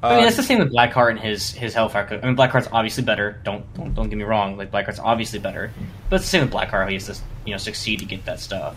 I 0.03 0.15
mean, 0.15 0.23
that's 0.25 0.35
the 0.35 0.43
same 0.43 0.59
with 0.59 0.71
Blackheart 0.71 1.09
and 1.11 1.19
his 1.19 1.51
his 1.51 1.73
Hellfire. 1.73 2.05
co- 2.05 2.19
I 2.21 2.25
mean, 2.25 2.35
Blackheart's 2.35 2.67
obviously 2.71 3.03
better. 3.03 3.41
Don't 3.43 3.71
don't, 3.73 3.93
don't 3.95 4.09
get 4.09 4.17
me 4.17 4.23
wrong. 4.25 4.55
Like 4.57 4.69
Blackheart's 4.69 4.99
obviously 4.99 5.39
better, 5.39 5.71
but 6.09 6.17
it's 6.17 6.25
the 6.25 6.29
same 6.29 6.41
with 6.43 6.51
Blackheart. 6.51 6.83
How 6.83 6.87
he 6.87 6.93
has 6.95 7.07
to 7.07 7.15
you 7.45 7.51
know 7.53 7.57
succeed 7.57 7.99
to 7.99 8.05
get 8.05 8.25
that 8.25 8.39
stuff. 8.39 8.75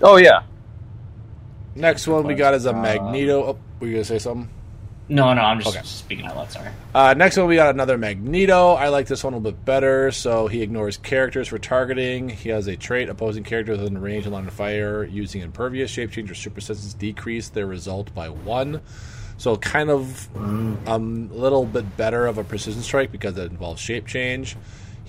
Oh 0.00 0.16
yeah. 0.16 0.42
Next 1.74 2.06
one 2.06 2.26
we 2.26 2.34
got 2.34 2.54
is 2.54 2.66
a 2.66 2.70
Uh, 2.70 2.82
Magneto. 2.82 3.42
Oh, 3.44 3.58
were 3.80 3.86
you 3.86 3.94
gonna 3.94 4.04
say 4.04 4.18
something? 4.18 4.48
No, 5.08 5.34
no, 5.34 5.42
I'm 5.42 5.58
just 5.60 5.76
Okay. 5.76 5.84
speaking 5.84 6.26
out 6.26 6.36
loud. 6.36 6.50
Sorry. 6.52 6.68
Uh, 6.94 7.12
next 7.14 7.36
one 7.36 7.46
we 7.46 7.56
got 7.56 7.74
another 7.74 7.98
Magneto. 7.98 8.72
I 8.74 8.88
like 8.88 9.06
this 9.08 9.24
one 9.24 9.32
a 9.34 9.36
little 9.36 9.52
bit 9.52 9.64
better. 9.64 10.10
So 10.10 10.46
he 10.46 10.62
ignores 10.62 10.96
characters 10.96 11.48
for 11.48 11.58
targeting. 11.58 12.28
He 12.30 12.48
has 12.50 12.66
a 12.66 12.76
trait 12.76 13.08
opposing 13.08 13.42
characters 13.44 13.78
within 13.78 13.98
range 13.98 14.24
and 14.24 14.32
line 14.32 14.46
of 14.46 14.52
fire 14.54 15.04
using 15.04 15.42
impervious, 15.42 15.90
shape 15.90 16.12
change, 16.12 16.30
or 16.30 16.34
super 16.34 16.60
senses 16.60 16.94
decrease 16.94 17.48
their 17.48 17.66
result 17.66 18.14
by 18.14 18.28
one. 18.28 18.80
So 19.38 19.56
kind 19.56 19.90
of 19.90 20.28
um, 20.86 21.30
a 21.32 21.36
little 21.36 21.66
bit 21.66 21.96
better 21.96 22.26
of 22.26 22.38
a 22.38 22.44
precision 22.44 22.80
strike 22.82 23.10
because 23.10 23.36
it 23.36 23.50
involves 23.50 23.80
shape 23.80 24.06
change. 24.06 24.52
He 24.52 24.58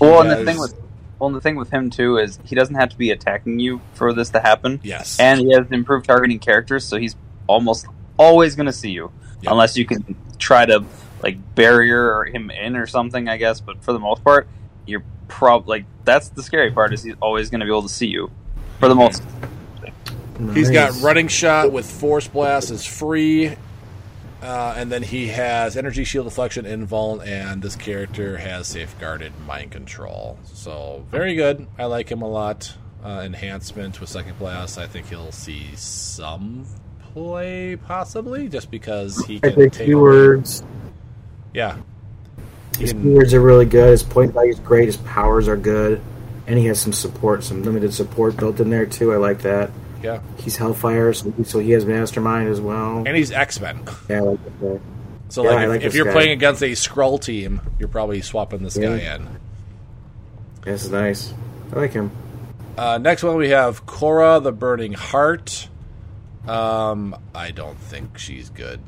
Well, 0.05 0.21
and 0.21 0.31
the 0.31 0.43
thing 0.43 0.59
with 0.59 0.73
well, 1.19 1.27
and 1.27 1.35
the 1.35 1.41
thing 1.41 1.55
with 1.55 1.69
him 1.69 1.89
too 1.89 2.17
is 2.17 2.39
he 2.43 2.55
doesn't 2.55 2.75
have 2.75 2.89
to 2.89 2.97
be 2.97 3.11
attacking 3.11 3.59
you 3.59 3.81
for 3.93 4.13
this 4.13 4.29
to 4.31 4.39
happen. 4.39 4.79
yes, 4.83 5.19
and 5.19 5.39
he 5.39 5.53
has 5.53 5.71
improved 5.71 6.05
targeting 6.05 6.39
characters, 6.39 6.85
so 6.85 6.97
he's 6.97 7.15
almost 7.47 7.85
always 8.17 8.55
going 8.55 8.65
to 8.65 8.73
see 8.73 8.91
you, 8.91 9.11
Yep. 9.41 9.51
unless 9.51 9.77
you 9.77 9.85
can 9.85 10.15
try 10.37 10.65
to 10.65 10.83
like 11.21 11.55
barrier 11.55 12.25
him 12.25 12.51
in 12.51 12.75
or 12.75 12.87
something, 12.87 13.27
I 13.27 13.37
guess. 13.37 13.59
But 13.61 13.83
for 13.83 13.93
the 13.93 13.99
most 13.99 14.23
part, 14.23 14.47
you're 14.85 15.03
prob 15.27 15.67
like 15.67 15.85
that's 16.05 16.29
the 16.29 16.43
scary 16.43 16.71
part 16.71 16.93
is 16.93 17.03
he's 17.03 17.15
always 17.21 17.49
going 17.49 17.59
to 17.61 17.65
be 17.65 17.71
able 17.71 17.83
to 17.83 17.89
see 17.89 18.07
you 18.07 18.29
for 18.79 18.87
the 18.87 18.95
mm-hmm. 18.95 20.45
most. 20.45 20.55
He's 20.55 20.71
got 20.71 20.99
running 21.01 21.27
shot 21.27 21.71
with 21.71 21.89
force 21.89 22.27
blast 22.27 22.71
is 22.71 22.85
free, 22.85 23.55
uh, 24.43 24.73
and 24.77 24.91
then 24.91 25.01
he 25.01 25.27
has 25.29 25.77
energy 25.77 26.03
shield 26.03 26.27
deflection, 26.27 26.65
invuln, 26.65 27.25
and 27.25 27.61
this 27.61 27.75
character 27.77 28.37
has 28.37 28.67
safeguarded 28.67 29.31
mind 29.47 29.71
control. 29.71 30.37
So 30.43 31.05
very 31.09 31.35
good. 31.35 31.65
I 31.79 31.85
like 31.85 32.11
him 32.11 32.21
a 32.21 32.27
lot. 32.27 32.75
Uh, 33.03 33.21
enhancement 33.25 33.99
with 33.99 34.09
second 34.09 34.37
blast. 34.39 34.77
I 34.77 34.87
think 34.87 35.07
he'll 35.07 35.31
see 35.31 35.67
some 35.75 36.65
play 37.13 37.75
possibly, 37.75 38.47
just 38.49 38.69
because 38.71 39.25
he 39.25 39.37
I 39.37 39.39
can 39.39 39.55
think 39.55 39.73
take. 39.73 39.87
keywords. 39.89 40.63
Yeah, 41.53 41.77
His 42.79 42.91
can, 42.91 43.03
keywords 43.03 43.33
are 43.33 43.41
really 43.41 43.65
good. 43.65 43.89
His 43.91 44.03
point 44.03 44.33
value 44.33 44.51
is 44.51 44.59
great. 44.59 44.85
His 44.87 44.97
powers 44.97 45.47
are 45.47 45.57
good, 45.57 46.01
and 46.47 46.57
he 46.57 46.65
has 46.67 46.79
some 46.81 46.93
support, 46.93 47.43
some 47.43 47.63
limited 47.63 47.93
support 47.93 48.37
built 48.37 48.59
in 48.59 48.69
there 48.69 48.85
too. 48.85 49.13
I 49.13 49.17
like 49.17 49.41
that. 49.41 49.69
Yeah, 50.03 50.19
He's 50.37 50.55
Hellfire, 50.57 51.13
so 51.13 51.33
so 51.43 51.59
he 51.59 51.71
has 51.71 51.85
Mastermind 51.85 52.49
as 52.49 52.59
well. 52.61 53.03
and 53.05 53.15
he's 53.15 53.31
X 53.31 53.59
Men. 53.59 53.83
Yeah, 54.09 54.17
I 54.17 54.19
like 54.21 54.59
that. 54.61 54.81
So 55.29 55.43
Yeah, 55.43 55.49
like, 55.51 55.57
I 55.59 55.63
if, 55.63 55.69
like 55.69 55.77
if 55.77 55.83
this 55.83 55.95
you're 55.95 56.05
guy. 56.05 56.11
playing 56.11 56.31
against 56.31 56.61
a 56.61 56.71
Skrull 56.73 57.19
team, 57.21 57.61
you're 57.79 57.87
probably 57.89 58.21
swapping 58.21 58.61
this 58.63 58.77
Yeah. 58.77 58.97
guy 58.97 59.15
in. 59.15 59.27
This 60.63 60.83
is 60.85 60.91
nice. 60.91 61.33
I 61.73 61.77
like 61.79 61.93
him. 61.93 62.11
Uh, 62.77 62.97
next 62.99 63.23
one 63.23 63.35
we 63.37 63.49
have 63.49 63.85
Cora 63.85 64.39
the 64.39 64.51
Burning 64.51 64.93
Heart. 64.93 65.69
Um, 66.47 67.15
I 67.33 67.51
don't 67.51 67.77
think 67.77 68.17
she's 68.17 68.49
good. 68.49 68.79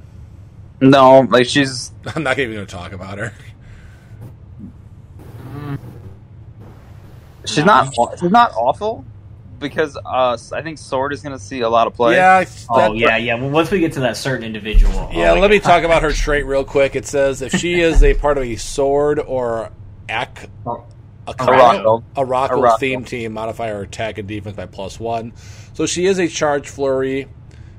No, 0.82 1.22
like 1.22 1.48
she's 1.48 1.92
I'm 2.16 2.24
not 2.24 2.38
even 2.38 2.56
going 2.56 2.66
to 2.68 2.72
talk 2.72 2.92
about 2.92 3.18
her. 3.18 3.34
she's 7.46 7.64
not 7.66 7.94
she's 8.20 8.32
not 8.32 8.52
awful 8.56 9.06
because 9.60 9.98
uh, 10.06 10.38
I 10.54 10.62
think 10.62 10.78
Sword 10.78 11.14
is 11.14 11.22
going 11.22 11.38
to 11.38 11.44
see 11.44 11.62
a 11.62 11.70
lot 11.70 11.88
of 11.88 11.94
play. 11.94 12.16
Yeah, 12.16 12.38
I- 12.38 12.48
Oh 12.70 12.94
yeah, 12.94 13.18
yeah. 13.18 13.36
Well, 13.36 13.50
once 13.50 13.72
we 13.72 13.80
get 13.80 13.94
to 13.94 14.02
that 14.02 14.18
certain 14.18 14.44
individual, 14.46 15.10
yeah. 15.14 15.32
oh, 15.32 15.40
let 15.40 15.50
me 15.52 15.60
talk 15.72 15.84
about 15.84 16.02
her 16.04 16.12
trait 16.12 16.46
real 16.46 16.64
quick. 16.64 16.96
It 16.96 17.06
says 17.06 17.42
if 17.42 17.54
she 17.54 17.80
is 17.80 18.04
a 18.04 18.14
part 18.16 18.38
of 18.38 18.44
a 18.44 18.56
sword 18.58 19.20
or 19.20 19.72
ac- 20.10 20.48
a 20.66 21.34
Arakko. 21.34 22.04
Arakko 22.16 22.58
Arakko. 22.60 22.80
theme 22.80 23.04
team, 23.04 23.34
modify 23.34 23.70
her 23.70 23.82
attack 23.82 24.18
and 24.20 24.28
defense 24.28 24.56
by 24.56 24.66
plus 24.68 25.00
one. 25.00 25.34
So 25.74 25.86
she 25.86 26.06
is 26.06 26.20
a 26.20 26.28
charge 26.28 26.70
flurry 26.70 27.28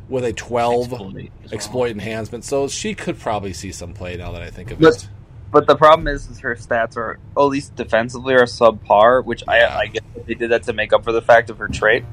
with 0.08 0.24
a 0.24 0.32
twelve 0.32 0.92
Exploit 0.92 1.08
as 1.08 1.14
well. 1.14 1.52
exploit 1.52 1.90
enhancement. 1.92 2.44
So 2.44 2.68
she 2.68 2.94
could 2.94 3.18
probably 3.18 3.52
see 3.52 3.70
some 3.72 3.92
play 3.92 4.16
now 4.16 4.32
that 4.32 4.42
I 4.42 4.50
think 4.50 4.70
of 4.72 4.78
But- 4.80 4.94
it. 4.96 5.08
But 5.50 5.66
the 5.66 5.76
problem 5.76 6.08
is, 6.08 6.28
is 6.28 6.40
her 6.40 6.54
stats 6.54 6.96
are 6.96 7.18
at 7.36 7.40
least 7.42 7.76
defensively 7.76 8.34
are 8.34 8.44
subpar, 8.44 9.24
which 9.24 9.42
I 9.48 9.64
I 9.64 9.86
guess 9.86 10.02
they 10.26 10.34
did 10.34 10.50
that 10.50 10.64
to 10.64 10.72
make 10.72 10.92
up 10.92 11.04
for 11.04 11.12
the 11.12 11.22
fact 11.22 11.50
of 11.50 11.58
her 11.58 11.68
trait. 11.68 12.04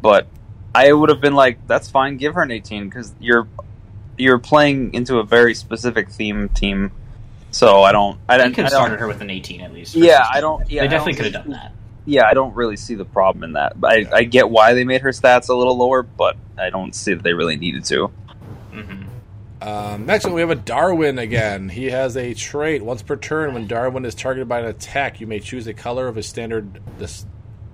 But 0.00 0.26
I 0.74 0.92
would 0.92 1.08
have 1.08 1.20
been 1.20 1.34
like, 1.34 1.66
that's 1.66 1.90
fine, 1.90 2.16
give 2.16 2.34
her 2.34 2.42
an 2.42 2.50
18 2.50 2.88
because 2.88 3.14
you're 3.20 3.48
you're 4.16 4.38
playing 4.38 4.92
into 4.94 5.18
a 5.18 5.24
very 5.24 5.54
specific 5.54 6.10
theme 6.10 6.48
team. 6.50 6.92
So 7.50 7.82
I 7.82 7.92
don't. 7.92 8.18
I 8.28 8.36
don't. 8.36 8.52
could 8.52 8.64
I 8.64 8.68
have 8.68 8.72
started 8.72 9.00
her 9.00 9.08
with 9.08 9.20
an 9.20 9.30
18 9.30 9.60
at 9.62 9.72
least. 9.72 9.94
Yeah, 9.94 10.26
I 10.30 10.40
don't. 10.40 10.68
Yeah, 10.70 10.82
they 10.82 10.88
definitely 10.88 11.14
could 11.14 11.32
have 11.32 11.44
done 11.44 11.52
that. 11.52 11.72
Yeah, 12.04 12.26
I 12.26 12.34
don't 12.34 12.54
really 12.54 12.76
see 12.76 12.94
the 12.94 13.04
problem 13.04 13.44
in 13.44 13.52
that. 13.52 13.74
I, 13.84 14.06
I 14.12 14.24
get 14.24 14.48
why 14.48 14.74
they 14.74 14.84
made 14.84 15.02
her 15.02 15.10
stats 15.10 15.48
a 15.48 15.54
little 15.54 15.76
lower, 15.76 16.02
but 16.02 16.36
I 16.58 16.70
don't 16.70 16.94
see 16.94 17.14
that 17.14 17.22
they 17.22 17.34
really 17.34 17.56
needed 17.56 17.84
to. 17.86 18.10
hmm 18.72 19.02
Um, 19.60 20.06
next 20.06 20.24
one, 20.24 20.34
we 20.34 20.40
have 20.40 20.50
a 20.50 20.54
Darwin 20.54 21.18
again. 21.18 21.68
He 21.68 21.86
has 21.86 22.16
a 22.16 22.34
trait. 22.34 22.82
Once 22.82 23.02
per 23.02 23.16
turn, 23.16 23.54
when 23.54 23.66
Darwin 23.66 24.04
is 24.04 24.14
targeted 24.14 24.48
by 24.48 24.60
an 24.60 24.66
attack, 24.66 25.20
you 25.20 25.26
may 25.26 25.40
choose 25.40 25.66
a 25.66 25.74
color 25.74 26.06
of 26.06 26.16
his 26.16 26.26
standard 26.26 26.80
this 26.98 27.26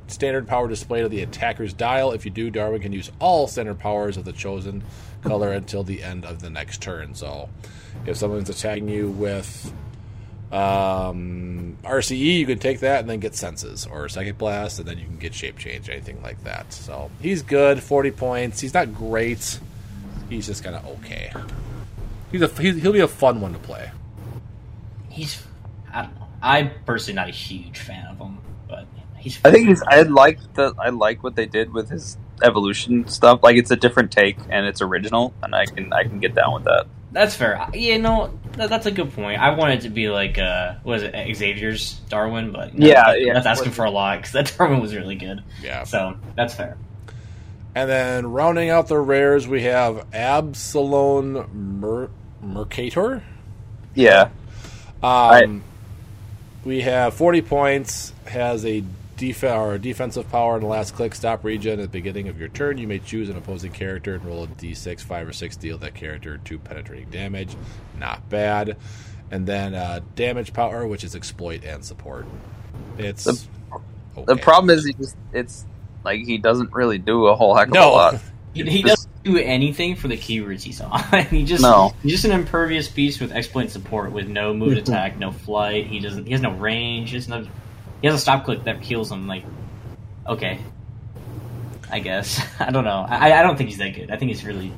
standard 0.07 0.47
power 0.47 0.69
displayed 0.69 1.05
on 1.05 1.11
the 1.11 1.23
attacker's 1.23 1.73
dial. 1.73 2.13
If 2.13 2.25
you 2.25 2.31
do, 2.31 2.51
Darwin 2.51 2.81
can 2.81 2.93
use 2.93 3.11
all 3.21 3.47
standard 3.47 3.79
powers 3.79 4.17
of 4.17 4.25
the 4.25 4.33
chosen 4.33 4.83
color 5.23 5.53
until 5.53 5.83
the 5.83 6.03
end 6.03 6.25
of 6.25 6.41
the 6.41 6.51
next 6.51 6.81
turn. 6.83 7.15
So, 7.15 7.49
if 8.07 8.17
someone's 8.17 8.51
attacking 8.51 8.89
you 8.89 9.09
with 9.09 9.73
um, 10.53 11.77
RCE, 11.83 12.39
you 12.39 12.47
can 12.47 12.59
take 12.59 12.81
that 12.81 13.01
and 13.01 13.11
then 13.11 13.21
get 13.21 13.35
senses 13.35 13.87
or 13.87 14.09
psychic 14.09 14.39
blast, 14.39 14.79
and 14.79 14.89
then 14.89 14.99
you 14.99 15.05
can 15.05 15.19
get 15.19 15.35
shape 15.35 15.59
change, 15.59 15.89
anything 15.89 16.23
like 16.23 16.43
that. 16.45 16.73
So 16.73 17.11
he's 17.21 17.43
good, 17.43 17.83
forty 17.83 18.11
points. 18.11 18.61
He's 18.61 18.75
not 18.75 18.95
great. 18.95 19.59
He's 20.31 20.47
just 20.47 20.63
kind 20.63 20.77
of 20.77 20.87
okay. 20.99 21.33
He's 22.35 22.43
a 22.43 22.49
he's, 22.61 22.83
he'll 22.83 22.93
be 22.93 22.99
a 22.99 23.07
fun 23.07 23.41
one 23.41 23.53
to 23.53 23.61
play. 23.61 23.93
He's. 25.09 25.41
I 25.93 26.03
don't 26.03 26.15
know. 26.17 26.27
I'm 26.43 26.73
personally 26.85 27.15
not 27.15 27.29
a 27.29 27.31
huge 27.31 27.79
fan 27.79 28.07
of 28.09 28.19
him, 28.19 28.39
but 28.69 28.89
he's. 29.17 29.39
I 29.45 29.53
think 29.53 29.69
he's. 29.69 29.83
I 29.85 30.03
like 30.03 30.41
the. 30.55 30.75
I 30.77 30.89
like 30.89 31.23
what 31.23 31.37
they 31.37 31.47
did 31.47 31.73
with 31.73 31.89
his 31.91 32.19
evolution 32.43 33.07
stuff. 33.07 33.39
Like 33.45 33.55
it's 33.55 33.71
a 33.71 33.77
different 33.77 34.11
take 34.11 34.37
and 34.51 34.67
it's 34.67 34.83
original, 34.83 35.33
and 35.45 35.55
I 35.55 35.67
can 35.67 35.93
I 35.93 36.03
can 36.03 36.19
get 36.19 36.35
down 36.35 36.55
with 36.55 36.65
that. 36.65 36.87
That's 37.13 37.37
fair. 37.37 37.69
Yeah, 37.73 37.99
no, 37.99 38.37
that, 38.55 38.69
that's 38.69 38.87
a 38.87 38.91
good 38.91 39.13
point. 39.13 39.41
I 39.41 39.55
wanted 39.55 39.83
to 39.83 39.89
be 39.91 40.09
like, 40.09 40.37
uh, 40.37 40.75
what 40.83 40.97
is 40.97 41.03
it, 41.05 41.37
Xavier's 41.37 41.93
Darwin, 42.09 42.51
but 42.51 42.75
no, 42.77 42.85
Yeah, 42.85 43.05
that- 43.13 43.21
yeah. 43.21 43.35
that's 43.35 43.47
asking 43.47 43.71
for 43.71 43.85
a 43.85 43.91
lot 43.93 44.19
because 44.19 44.33
that 44.33 44.53
Darwin 44.59 44.81
was 44.81 44.93
really 44.97 45.15
good. 45.15 45.45
Yeah. 45.63 45.85
So 45.85 46.17
that's 46.35 46.55
fair. 46.55 46.77
And 47.77 47.89
then 47.89 48.27
rounding 48.27 48.69
out 48.71 48.89
the 48.89 48.99
rares, 48.99 49.47
we 49.47 49.63
have 49.63 50.07
Absalom 50.13 51.79
Mer- 51.81 52.11
Mercator. 52.45 53.23
Yeah, 53.95 54.31
Um, 55.03 55.63
we 56.65 56.81
have 56.81 57.15
40 57.15 57.43
points, 57.43 58.13
has 58.27 58.65
a 58.67 58.83
def- 59.17 59.45
or 59.45 59.79
defensive 59.79 60.29
power 60.31 60.57
in 60.57 60.63
the 60.63 60.67
last 60.69 60.95
click, 60.97 61.15
stop 61.15 61.45
region 61.45 61.79
at 61.79 61.83
the 61.85 61.89
beginning 62.01 62.29
of 62.29 62.39
your 62.41 62.49
turn. 62.49 62.79
You 62.79 62.89
may 62.89 62.99
choose 62.99 63.29
an 63.29 63.37
opposing 63.37 63.71
character 63.73 64.15
and 64.15 64.25
roll 64.25 64.45
a 64.45 64.47
d6, 64.49 65.01
5 65.03 65.29
or 65.29 65.33
6, 65.33 65.57
deal 65.57 65.79
that 65.79 65.95
character 65.95 66.39
2 66.45 66.59
penetrating 66.59 67.11
damage. 67.11 67.55
Not 67.99 68.29
bad. 68.29 68.77
And 69.31 69.47
then 69.47 69.75
uh, 69.75 70.01
damage 70.17 70.53
power, 70.53 70.87
which 70.87 71.05
is 71.05 71.15
exploit 71.15 71.65
and 71.65 71.85
support. 71.85 72.27
It's. 72.99 73.25
The- 73.25 73.47
okay. 74.17 74.25
the 74.27 74.37
problem 74.37 74.77
is 74.77 74.85
he 74.85 74.93
just 74.95 75.17
it's 75.33 75.65
like 76.05 76.21
he 76.21 76.39
doesn't 76.39 76.73
really 76.73 76.99
do 76.99 77.27
a 77.27 77.35
whole 77.35 77.55
heck 77.55 77.69
of 77.69 77.75
No. 77.75 77.91
a 77.91 77.93
lot. 77.93 78.21
He, 78.55 78.63
he 78.65 78.83
doesn't 78.83 79.11
do 79.25 79.39
anything 79.39 79.97
for 79.97 80.09
the 80.09 80.17
keywords 80.17 80.63
he's 80.63 80.81
on. 80.81 81.03
he 81.27 81.45
just 81.45 81.63
No. 81.63 81.95
he's 82.03 82.13
just 82.13 82.25
an 82.25 82.33
impervious 82.33 82.89
beast 82.89 83.21
with 83.21 83.33
exploit 83.33 83.71
support 83.71 84.13
with 84.13 84.29
no 84.29 84.55
move 84.55 84.71
mm-hmm. 84.71 84.79
attack, 84.79 85.19
no 85.19 85.33
flight. 85.33 85.87
He 85.87 85.99
doesn't. 86.01 86.27
He 86.27 86.33
has 86.33 86.41
no 86.41 86.53
range. 86.53 87.11
He 87.11 87.17
has 87.17 87.29
no. 87.29 87.47
He 88.01 88.07
has 88.07 88.15
a 88.15 88.19
stop 88.19 88.45
click 88.45 88.65
that 88.65 88.83
kills 88.83 89.11
him. 89.11 89.27
Like, 89.27 89.45
okay, 90.27 90.61
I 91.91 92.01
guess 92.01 92.45
I 92.61 92.71
don't 92.71 92.85
know. 92.85 93.07
I, 93.09 93.39
I 93.39 93.43
don't 93.43 93.57
think 93.57 93.71
he's 93.71 93.79
that 93.79 93.95
good. 93.95 94.11
I 94.11 94.17
think 94.17 94.31
he's 94.31 94.45
really, 94.45 94.73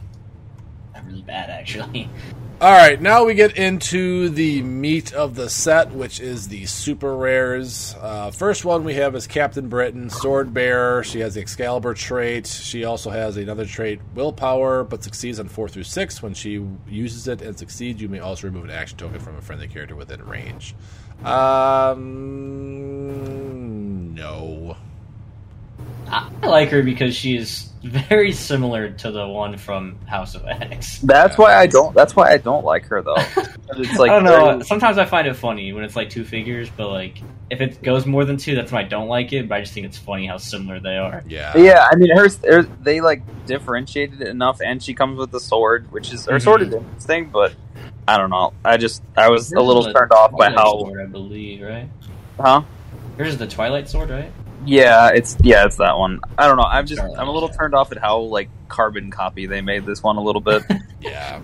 really 1.04 1.22
bad 1.22 1.50
actually. 1.50 2.08
All 2.58 2.72
right, 2.72 2.98
now 2.98 3.26
we 3.26 3.34
get 3.34 3.58
into 3.58 4.30
the 4.30 4.62
meat 4.62 5.12
of 5.12 5.34
the 5.34 5.50
set, 5.50 5.92
which 5.92 6.20
is 6.20 6.48
the 6.48 6.64
super 6.64 7.14
rares. 7.14 7.94
Uh, 8.00 8.30
first 8.30 8.64
one 8.64 8.82
we 8.82 8.94
have 8.94 9.14
is 9.14 9.26
Captain 9.26 9.68
Britain, 9.68 10.08
Sword 10.08 10.54
Bearer. 10.54 11.04
She 11.04 11.20
has 11.20 11.34
the 11.34 11.42
Excalibur 11.42 11.92
trait. 11.92 12.46
She 12.46 12.84
also 12.84 13.10
has 13.10 13.36
another 13.36 13.66
trait, 13.66 14.00
Willpower, 14.14 14.84
but 14.84 15.04
succeeds 15.04 15.38
on 15.38 15.48
four 15.48 15.68
through 15.68 15.82
six. 15.82 16.22
When 16.22 16.32
she 16.32 16.66
uses 16.88 17.28
it 17.28 17.42
and 17.42 17.58
succeeds, 17.58 18.00
you 18.00 18.08
may 18.08 18.20
also 18.20 18.46
remove 18.46 18.64
an 18.64 18.70
action 18.70 18.96
token 18.96 19.20
from 19.20 19.36
a 19.36 19.42
friendly 19.42 19.68
character 19.68 19.94
within 19.94 20.24
range. 20.24 20.74
Um, 21.22 22.04
no. 24.14 24.78
I, 26.08 26.30
I 26.42 26.46
like 26.46 26.70
her 26.70 26.82
because 26.82 27.14
she 27.14 27.36
is 27.36 27.70
very 27.82 28.32
similar 28.32 28.90
to 28.90 29.10
the 29.10 29.26
one 29.26 29.56
from 29.56 29.98
House 30.06 30.34
of 30.34 30.44
X. 30.46 30.98
That's 31.00 31.38
why 31.38 31.54
I 31.54 31.66
don't. 31.66 31.94
That's 31.94 32.16
why 32.16 32.30
I 32.30 32.36
don't 32.36 32.64
like 32.64 32.86
her 32.86 33.02
though. 33.02 33.16
It's 33.78 33.98
like 33.98 34.10
I 34.10 34.14
don't 34.14 34.24
know. 34.24 34.46
very- 34.52 34.64
Sometimes 34.64 34.96
I 34.96 35.06
find 35.06 35.26
it 35.26 35.34
funny 35.34 35.72
when 35.72 35.82
it's 35.82 35.96
like 35.96 36.08
two 36.08 36.24
figures, 36.24 36.70
but 36.70 36.88
like 36.88 37.20
if 37.50 37.60
it 37.60 37.82
goes 37.82 38.06
more 38.06 38.24
than 38.24 38.36
two, 38.36 38.54
that's 38.54 38.70
when 38.70 38.84
I 38.84 38.88
don't 38.88 39.08
like 39.08 39.32
it. 39.32 39.48
But 39.48 39.56
I 39.56 39.60
just 39.62 39.74
think 39.74 39.86
it's 39.86 39.98
funny 39.98 40.24
how 40.24 40.36
similar 40.36 40.78
they 40.78 40.96
are. 40.96 41.24
Yeah. 41.28 41.56
Yeah, 41.58 41.86
I 41.90 41.96
mean, 41.96 42.16
hers. 42.16 42.38
her- 42.44 42.62
They 42.62 43.00
like 43.00 43.22
differentiated 43.46 44.22
it 44.22 44.28
enough, 44.28 44.60
and 44.60 44.80
she 44.80 44.94
comes 44.94 45.18
with 45.18 45.32
the 45.32 45.40
sword, 45.40 45.90
which 45.90 46.12
is 46.12 46.26
her 46.26 46.38
sword 46.38 46.62
is 46.62 46.68
mm-hmm. 46.68 46.84
interesting, 46.86 47.30
but 47.30 47.54
I 48.06 48.18
don't 48.18 48.30
know. 48.30 48.52
I 48.64 48.76
just 48.76 49.02
I 49.16 49.30
was 49.30 49.52
a 49.52 49.60
little 49.60 49.84
Hers 49.84 49.94
turned 49.94 50.12
off 50.12 50.30
by 50.30 50.48
Twilight 50.48 50.58
how, 50.58 50.78
sword, 50.78 51.00
I 51.00 51.06
believe, 51.06 51.62
right? 51.62 51.88
huh? 52.40 52.62
Here's 53.16 53.36
the 53.36 53.46
Twilight 53.48 53.88
sword, 53.88 54.10
right? 54.10 54.32
Yeah, 54.66 55.10
it's 55.10 55.36
yeah, 55.42 55.64
it's 55.64 55.76
that 55.76 55.96
one. 55.96 56.20
I 56.36 56.46
don't 56.46 56.56
know. 56.56 56.64
I'm 56.64 56.86
just 56.86 57.00
I'm 57.00 57.28
a 57.28 57.32
little 57.32 57.48
turned 57.48 57.74
off 57.74 57.92
at 57.92 57.98
how 57.98 58.18
like 58.20 58.48
carbon 58.68 59.10
copy 59.10 59.46
they 59.46 59.60
made 59.60 59.86
this 59.86 60.02
one 60.02 60.16
a 60.16 60.22
little 60.22 60.40
bit. 60.42 60.62
Yeah. 61.00 61.40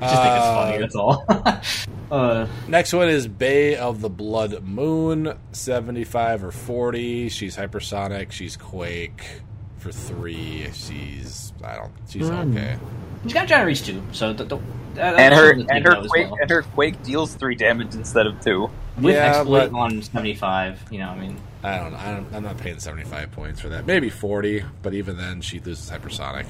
I 0.00 0.06
just 0.08 0.22
think 0.22 0.34
it's 0.36 0.44
Uh, 0.44 0.54
funny. 0.54 0.78
That's 0.78 0.96
all. 0.96 2.10
uh, 2.10 2.46
Next 2.68 2.92
one 2.92 3.08
is 3.08 3.28
Bei 3.28 3.76
the 3.92 4.08
Blood 4.10 4.62
Moon, 4.64 5.38
75 5.52 6.44
or 6.44 6.50
40. 6.50 7.28
She's 7.28 7.56
hypersonic. 7.56 8.32
She's 8.32 8.56
Quake 8.56 9.42
for 9.78 9.92
three. 9.92 10.68
She's, 10.72 11.52
I 11.64 11.76
don't, 11.76 11.92
she's 12.08 12.28
okay. 12.28 12.76
she's 13.22 13.32
got 13.34 13.46
giant 13.46 13.66
reach 13.66 13.84
too, 13.84 14.02
so 14.12 14.34
th- 14.34 14.48
th- 14.48 14.60
that- 14.94 15.14
and 15.18 15.34
her 15.34 15.52
and 15.52 15.86
her 15.86 16.02
quake 16.08 16.30
well. 16.30 16.38
and 16.40 16.50
her 16.50 16.62
quake 16.62 17.02
deals 17.02 17.34
three 17.34 17.54
damage 17.54 17.94
instead 17.94 18.26
of 18.26 18.40
two. 18.40 18.68
with 18.96 19.14
Yeah, 19.14 19.36
exploit 19.38 19.70
but- 19.70 19.78
on 19.78 20.02
seventy 20.02 20.34
five. 20.34 20.82
You 20.90 20.98
know, 20.98 21.08
I 21.10 21.18
mean, 21.18 21.38
I 21.66 21.78
don't 21.78 21.92
know. 21.92 21.98
I 21.98 22.12
don't, 22.12 22.34
I'm 22.34 22.42
not 22.44 22.58
paying 22.58 22.78
75 22.78 23.32
points 23.32 23.60
for 23.60 23.68
that. 23.70 23.86
Maybe 23.86 24.08
40, 24.08 24.64
but 24.82 24.94
even 24.94 25.16
then, 25.16 25.40
she 25.40 25.58
loses 25.58 25.90
hypersonic. 25.90 26.46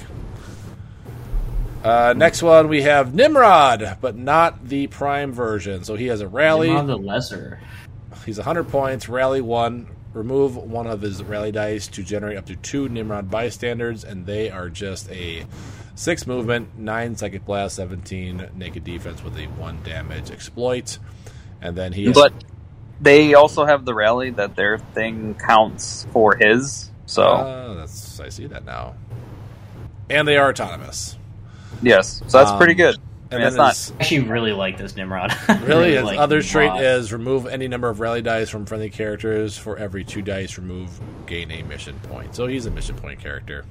Uh, 1.82 2.12
next 2.16 2.42
one, 2.42 2.68
we 2.68 2.82
have 2.82 3.14
Nimrod, 3.14 3.98
but 4.00 4.16
not 4.16 4.68
the 4.68 4.88
prime 4.88 5.32
version. 5.32 5.84
So 5.84 5.94
he 5.94 6.06
has 6.08 6.20
a 6.20 6.28
rally. 6.28 6.68
Nimrod 6.68 6.86
the 6.88 6.96
lesser. 6.96 7.60
He's 8.26 8.38
100 8.38 8.68
points, 8.68 9.08
rally 9.08 9.40
one. 9.40 9.86
Remove 10.12 10.56
one 10.56 10.86
of 10.86 11.00
his 11.00 11.22
rally 11.22 11.52
dice 11.52 11.86
to 11.88 12.02
generate 12.02 12.36
up 12.36 12.46
to 12.46 12.56
two 12.56 12.88
Nimrod 12.88 13.30
bystanders, 13.30 14.04
and 14.04 14.26
they 14.26 14.50
are 14.50 14.68
just 14.68 15.10
a 15.10 15.46
six 15.94 16.26
movement, 16.26 16.78
nine 16.78 17.16
psychic 17.16 17.44
blast, 17.44 17.76
17 17.76 18.50
naked 18.54 18.84
defense 18.84 19.22
with 19.22 19.36
a 19.38 19.44
one 19.44 19.78
damage 19.82 20.30
exploit. 20.30 20.98
And 21.62 21.76
then 21.76 21.92
he 21.92 22.06
has, 22.06 22.14
But 22.14 22.32
they 23.00 23.34
also 23.34 23.64
have 23.64 23.84
the 23.84 23.94
rally 23.94 24.30
that 24.30 24.56
their 24.56 24.78
thing 24.78 25.34
counts 25.34 26.06
for 26.12 26.34
his. 26.36 26.90
So 27.06 27.22
Uh, 27.24 27.74
that's 27.74 28.18
I 28.20 28.28
see 28.30 28.46
that 28.46 28.64
now. 28.64 28.94
And 30.08 30.26
they 30.26 30.36
are 30.36 30.48
autonomous. 30.50 31.16
yes, 31.82 32.22
so 32.28 32.38
that's 32.38 32.52
Um, 32.52 32.58
pretty 32.58 32.74
good. 32.74 32.96
I 33.30 33.34
And 33.34 33.40
mean, 33.40 33.48
it's 33.48 33.56
not 33.56 33.92
I 34.00 34.02
actually 34.02 34.20
really 34.20 34.52
like 34.52 34.78
this 34.78 34.94
Nimrod. 34.96 35.34
really 35.64 35.96
his 35.96 36.04
like 36.04 36.18
other 36.18 36.42
trait 36.42 36.68
lot. 36.70 36.82
is 36.82 37.12
remove 37.12 37.46
any 37.46 37.66
number 37.68 37.88
of 37.88 37.98
rally 38.00 38.22
dice 38.22 38.48
from 38.48 38.66
friendly 38.66 38.88
characters 38.90 39.58
for 39.58 39.76
every 39.76 40.04
two 40.04 40.22
dice 40.22 40.56
remove 40.58 40.90
gain 41.26 41.50
a 41.50 41.62
mission 41.64 41.98
point. 42.04 42.34
So 42.36 42.46
he's 42.46 42.66
a 42.66 42.70
mission 42.70 42.94
point 42.96 43.18
character. 43.20 43.64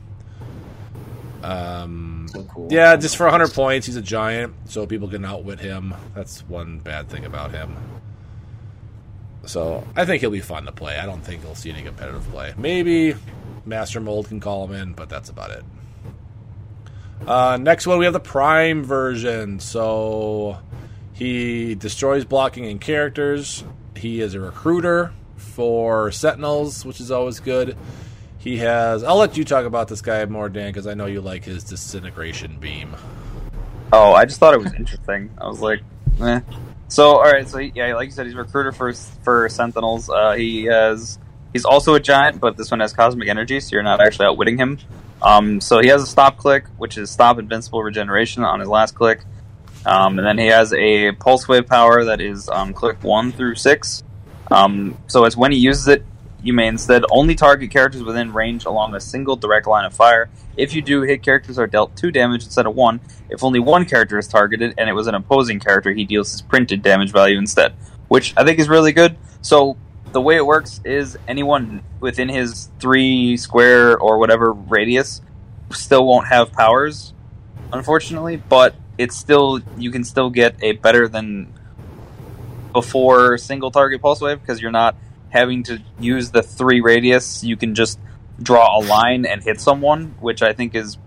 Um, 1.44 2.28
So 2.30 2.44
cool. 2.44 2.68
Yeah, 2.72 2.96
just 2.96 3.18
for 3.18 3.26
100 3.26 3.54
points, 3.54 3.86
he's 3.86 3.96
a 3.96 4.02
giant, 4.02 4.54
so 4.66 4.86
people 4.88 5.08
can 5.08 5.24
outwit 5.24 5.60
him. 5.60 5.94
That's 6.16 6.42
one 6.48 6.80
bad 6.80 7.08
thing 7.10 7.24
about 7.26 7.52
him. 7.52 7.76
So 9.46 9.86
I 9.96 10.06
think 10.06 10.22
he'll 10.22 10.32
be 10.32 10.40
fun 10.40 10.66
to 10.66 10.72
play. 10.72 10.98
I 10.98 11.06
don't 11.06 11.22
think 11.22 11.44
he'll 11.44 11.56
see 11.56 11.72
any 11.72 11.84
competitive 11.84 12.28
play. 12.30 12.54
Maybe 12.58 13.16
Master 13.66 14.00
Mold 14.00 14.28
can 14.28 14.40
call 14.40 14.68
him 14.68 14.74
in, 14.74 14.94
but 14.94 15.10
that's 15.10 15.30
about 15.30 15.52
it. 15.52 15.64
Uh, 17.26 17.58
next 17.58 17.88
one, 17.88 17.98
we 17.98 18.06
have 18.06 18.14
the 18.14 18.20
Prime 18.20 18.84
version. 18.84 19.60
So 19.60 20.60
he 21.14 21.76
destroys 21.76 22.26
blocking 22.26 22.66
and 22.66 22.80
characters. 22.80 23.64
He 23.96 24.22
is 24.22 24.34
a 24.34 24.40
recruiter 24.40 25.14
for 25.38 26.12
Sentinels, 26.12 26.86
which 26.86 27.00
is 27.00 27.12
always 27.12 27.40
good. 27.40 27.78
He 28.38 28.58
has. 28.58 29.04
I'll 29.04 29.18
let 29.18 29.38
you 29.38 29.44
talk 29.44 29.66
about 29.66 29.88
this 29.88 30.02
guy 30.02 30.24
more, 30.26 30.50
Dan, 30.50 30.70
because 30.70 30.86
I 30.86 30.94
know 30.94 31.08
you 31.08 31.22
like 31.22 31.44
his 31.44 31.64
disintegration 31.64 32.58
beam. 32.60 32.96
Oh, 33.92 34.14
I 34.14 34.26
just 34.26 34.40
thought 34.40 34.54
it 34.54 34.60
was 34.60 34.74
interesting. 34.74 35.32
I 35.38 35.48
was 35.48 35.62
like, 35.62 35.82
eh. 36.22 36.42
So, 36.88 37.18
all 37.18 37.24
right. 37.24 37.48
So, 37.48 37.60
yeah, 37.60 37.96
like 37.96 38.08
you 38.08 38.12
said, 38.12 38.26
he's 38.26 38.36
a 38.36 38.38
recruiter 38.38 38.72
for 38.72 38.94
for 39.24 39.50
Sentinels. 39.50 40.10
Uh, 40.10 40.34
he 40.34 40.66
has 40.66 41.20
he's 41.54 41.66
also 41.66 41.96
a 41.96 42.00
giant, 42.00 42.40
but 42.40 42.58
this 42.58 42.72
one 42.72 42.80
has 42.80 42.94
cosmic 42.94 43.28
energy, 43.28 43.60
so 43.60 43.70
you're 43.74 43.84
not 43.84 44.02
actually 44.02 44.28
outwitting 44.28 44.58
him. 44.58 44.78
Um, 45.22 45.62
so 45.62 45.80
he 45.80 45.88
has 45.88 46.04
a 46.04 46.06
stop 46.06 46.38
click, 46.38 46.66
which 46.78 46.98
is 46.98 47.10
stop 47.10 47.40
invincible 47.40 47.82
regeneration 47.82 48.44
on 48.44 48.60
his 48.60 48.70
last 48.70 48.94
click, 48.94 49.24
um, 49.86 50.20
and 50.20 50.28
then 50.28 50.38
he 50.38 50.48
has 50.48 50.74
a 50.74 51.14
pulse 51.14 51.48
wave 51.48 51.68
power 51.68 52.04
that 52.06 52.22
is 52.22 52.50
um, 52.50 52.74
click 52.74 53.04
one 53.04 53.32
through 53.32 53.56
six. 53.56 54.04
Um, 54.52 54.98
so 55.08 55.26
it's 55.26 55.36
when 55.36 55.52
he 55.52 55.58
uses 55.58 55.88
it, 55.88 56.06
you 56.46 56.54
may 56.54 56.68
instead 56.68 57.04
only 57.10 57.34
target 57.34 57.72
characters 57.72 58.04
within 58.04 58.32
range 58.32 58.66
along 58.66 58.94
a 58.94 59.00
single 59.02 59.36
direct 59.36 59.66
line 59.66 59.84
of 59.84 59.96
fire. 59.96 60.30
If 60.56 60.76
you 60.76 60.82
do, 60.84 61.02
hit 61.02 61.24
characters 61.24 61.58
are 61.58 61.66
dealt 61.66 61.96
two 61.96 62.12
damage 62.12 62.44
instead 62.44 62.68
of 62.68 62.76
one. 62.76 63.00
If 63.30 63.44
only 63.44 63.60
one 63.60 63.86
character 63.86 64.20
is 64.20 64.28
targeted 64.28 64.76
and 64.78 64.88
it 64.88 64.94
was 64.94 65.08
an 65.08 65.16
opposing 65.16 65.60
character, 65.60 65.92
he 65.92 66.06
deals 66.06 66.32
his 66.32 66.44
printed 66.44 66.84
damage 66.84 67.12
value 67.12 67.40
instead, 67.40 67.74
which 68.10 68.36
I 68.38 68.44
think 68.46 68.60
is 68.60 68.70
really 68.70 68.92
good. 68.92 69.18
So 69.42 69.76
the 70.12 70.22
way 70.22 70.36
it 70.36 70.46
works 70.46 70.82
is 70.86 71.18
anyone 71.28 71.82
within 72.00 72.30
his 72.30 72.70
three 72.80 73.38
square 73.38 73.98
or 73.98 74.20
whatever 74.20 74.54
radius 74.54 75.24
still 75.72 76.06
won't 76.06 76.28
have 76.28 76.52
powers, 76.52 77.16
unfortunately, 77.74 78.38
but 78.38 78.76
it's 79.00 79.18
still 79.18 79.62
you 79.80 79.90
can 79.90 80.04
still 80.04 80.30
get 80.30 80.56
a 80.62 80.74
better 80.74 81.08
than 81.08 81.52
before 82.72 83.40
single 83.40 83.72
target 83.72 84.00
pulse 84.00 84.22
wave 84.22 84.40
because 84.40 84.62
you're 84.62 84.70
not 84.70 84.96
having 85.36 85.64
to 85.64 85.82
use 86.00 86.32
the 86.32 86.42
three 86.42 86.82
radius. 86.82 87.44
You 87.44 87.58
can 87.58 87.76
just 87.76 88.00
draw 88.42 88.80
a 88.80 88.82
line 88.84 89.26
and 89.26 89.44
hit 89.44 89.62
someone, 89.62 90.16
which 90.20 90.42
I 90.42 90.54
think 90.54 90.74
is 90.76 90.98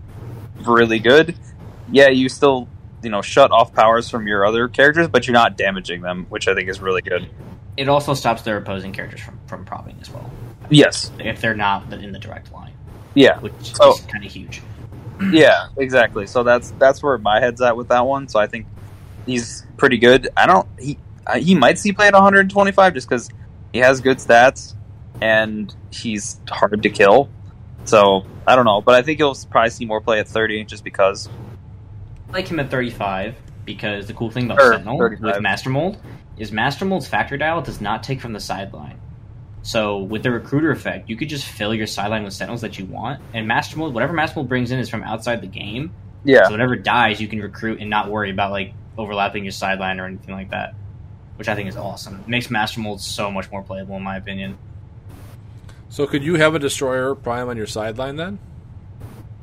really 0.65 0.99
good. 0.99 1.35
Yeah, 1.91 2.09
you 2.09 2.29
still 2.29 2.67
you 3.03 3.09
know 3.09 3.21
shut 3.21 3.51
off 3.51 3.73
powers 3.73 4.09
from 4.09 4.27
your 4.27 4.45
other 4.45 4.67
characters, 4.67 5.07
but 5.07 5.27
you're 5.27 5.33
not 5.33 5.57
damaging 5.57 6.01
them, 6.01 6.25
which 6.29 6.47
I 6.47 6.53
think 6.55 6.69
is 6.69 6.79
really 6.79 7.01
good. 7.01 7.27
It 7.77 7.87
also 7.89 8.13
stops 8.13 8.41
their 8.41 8.57
opposing 8.57 8.91
characters 8.91 9.21
from, 9.21 9.39
from 9.47 9.63
propping 9.65 9.97
as 10.01 10.09
well, 10.09 10.29
Yes, 10.69 11.11
if 11.19 11.39
they're 11.39 11.55
not 11.55 11.93
in 11.93 12.11
the 12.11 12.19
direct 12.19 12.51
line, 12.51 12.73
yeah, 13.13 13.39
which 13.39 13.53
So- 13.61 13.93
is 13.93 14.01
kind 14.01 14.25
of 14.25 14.31
huge. 14.31 14.61
yeah, 15.31 15.67
exactly. 15.77 16.27
So 16.27 16.43
that's 16.43 16.71
that's 16.77 17.01
where 17.03 17.17
my 17.17 17.39
head's 17.39 17.61
at 17.61 17.75
with 17.75 17.87
that 17.89 18.05
one. 18.05 18.27
So 18.27 18.39
I 18.39 18.47
think 18.47 18.67
he's 19.25 19.65
pretty 19.77 19.97
good. 19.97 20.29
I 20.37 20.45
don't 20.45 20.67
he 20.79 20.97
uh, 21.27 21.37
he 21.39 21.55
might 21.55 21.77
see 21.77 21.91
play 21.93 22.07
at 22.07 22.13
125 22.13 22.93
just 22.93 23.07
because 23.09 23.29
he 23.73 23.79
has 23.79 24.01
good 24.01 24.17
stats 24.17 24.75
and 25.21 25.73
he's 25.91 26.39
hard 26.49 26.81
to 26.83 26.89
kill. 26.89 27.29
So 27.85 28.25
I 28.47 28.55
don't 28.55 28.65
know, 28.65 28.81
but 28.81 28.95
I 28.95 29.01
think 29.01 29.19
you'll 29.19 29.37
probably 29.49 29.69
see 29.69 29.85
more 29.85 30.01
play 30.01 30.19
at 30.19 30.27
30 30.27 30.65
just 30.65 30.83
because. 30.83 31.29
I 32.29 32.33
like 32.33 32.47
him 32.47 32.59
at 32.59 32.69
35 32.69 33.35
because 33.65 34.07
the 34.07 34.13
cool 34.13 34.29
thing 34.31 34.45
about 34.45 34.59
Or 34.59 34.73
Sentinel 34.73 34.97
35. 34.99 35.21
with 35.35 35.41
Master 35.41 35.69
Mold 35.69 35.97
is 36.37 36.51
Master 36.51 36.85
Mold's 36.85 37.07
factor 37.07 37.37
dial 37.37 37.61
does 37.61 37.81
not 37.81 38.03
take 38.03 38.21
from 38.21 38.33
the 38.33 38.39
sideline. 38.39 38.99
So 39.61 39.97
with 39.99 40.23
the 40.23 40.31
recruiter 40.31 40.71
effect, 40.71 41.09
you 41.09 41.17
could 41.17 41.27
just 41.29 41.45
fill 41.45 41.73
your 41.75 41.85
sideline 41.87 42.23
with 42.23 42.33
Sentinels 42.33 42.61
that 42.61 42.79
you 42.79 42.85
want, 42.85 43.21
and 43.33 43.47
Master 43.47 43.77
Mold, 43.77 43.93
whatever 43.93 44.13
Master 44.13 44.39
Mold 44.39 44.47
brings 44.47 44.71
in 44.71 44.79
is 44.79 44.89
from 44.89 45.03
outside 45.03 45.41
the 45.41 45.47
game. 45.47 45.91
Yeah, 46.23 46.45
So 46.45 46.51
whatever 46.51 46.75
dies, 46.75 47.19
you 47.21 47.27
can 47.27 47.39
recruit 47.39 47.79
and 47.81 47.89
not 47.89 48.09
worry 48.09 48.29
about 48.31 48.51
like 48.51 48.73
overlapping 48.97 49.43
your 49.43 49.51
sideline 49.51 49.99
or 49.99 50.05
anything 50.05 50.33
like 50.33 50.51
that, 50.51 50.75
which 51.39 51.47
I 51.47 51.55
think 51.55 51.69
is 51.69 51.77
awesome. 51.77 52.19
It 52.19 52.27
makes 52.27 52.49
Master 52.49 52.81
Mold 52.81 52.99
so 52.99 53.31
much 53.31 53.49
more 53.49 53.63
playable, 53.63 53.95
in 53.95 54.03
my 54.03 54.17
opinion. 54.17 54.57
So 55.87 56.05
could 56.05 56.21
you 56.21 56.35
have 56.35 56.53
a 56.53 56.59
destroyer 56.59 57.15
prime 57.15 57.47
on 57.47 57.55
your 57.55 57.65
sideline 57.65 58.17
then? 58.17 58.39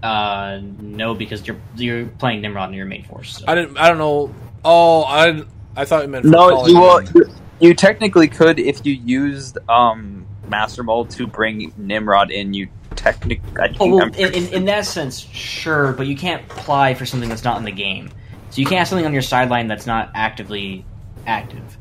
Uh, 0.03 0.61
no, 0.79 1.15
because 1.15 1.47
you're 1.47 1.57
you're 1.75 2.05
playing 2.05 2.43
Nimrod 2.43 2.69
in 2.69 2.75
your 2.75 2.85
main 2.85 3.03
force. 3.05 3.39
so- 3.39 3.47
I 3.49 3.55
didn't. 3.55 3.79
I 3.79 3.89
don't 3.89 3.97
know. 3.97 4.35
Oh, 4.63 5.05
I 5.05 5.43
I 5.75 5.87
thought 5.87 6.03
you 6.03 6.09
meant 6.09 6.27
no, 6.27 6.67
you 6.67 6.79
will. 6.79 7.03
You, 7.03 7.35
you 7.61 7.75
technically 7.75 8.29
could 8.29 8.59
if 8.59 8.85
you 8.85 8.93
used 8.93 9.57
um, 9.67 10.27
Master 10.49 10.83
Mold 10.83 11.09
to 11.13 11.27
bring 11.27 11.73
Nimrod 11.79 12.31
in. 12.31 12.53
You 12.53 12.69
technically, 12.95 13.41
I 13.59 13.75
Oh, 13.81 13.97
well, 13.97 14.03
in, 14.15 14.35
in, 14.35 14.53
in 14.53 14.65
that 14.67 14.85
sense, 14.85 15.19
sure, 15.19 15.93
but 15.95 16.07
you 16.07 16.17
can't 16.17 16.43
apply 16.51 16.93
for 16.93 17.07
something 17.07 17.31
that's 17.31 17.45
not 17.45 17.57
in 17.57 17.65
the 17.65 17.73
game. 17.73 18.11
So 18.51 18.61
you 18.61 18.67
can't 18.67 18.81
have 18.81 18.89
something 18.89 19.07
on 19.07 19.15
your 19.15 19.23
sideline 19.23 19.67
that's 19.67 19.87
not 19.87 20.11
actively 20.15 20.85
active. 21.27 21.79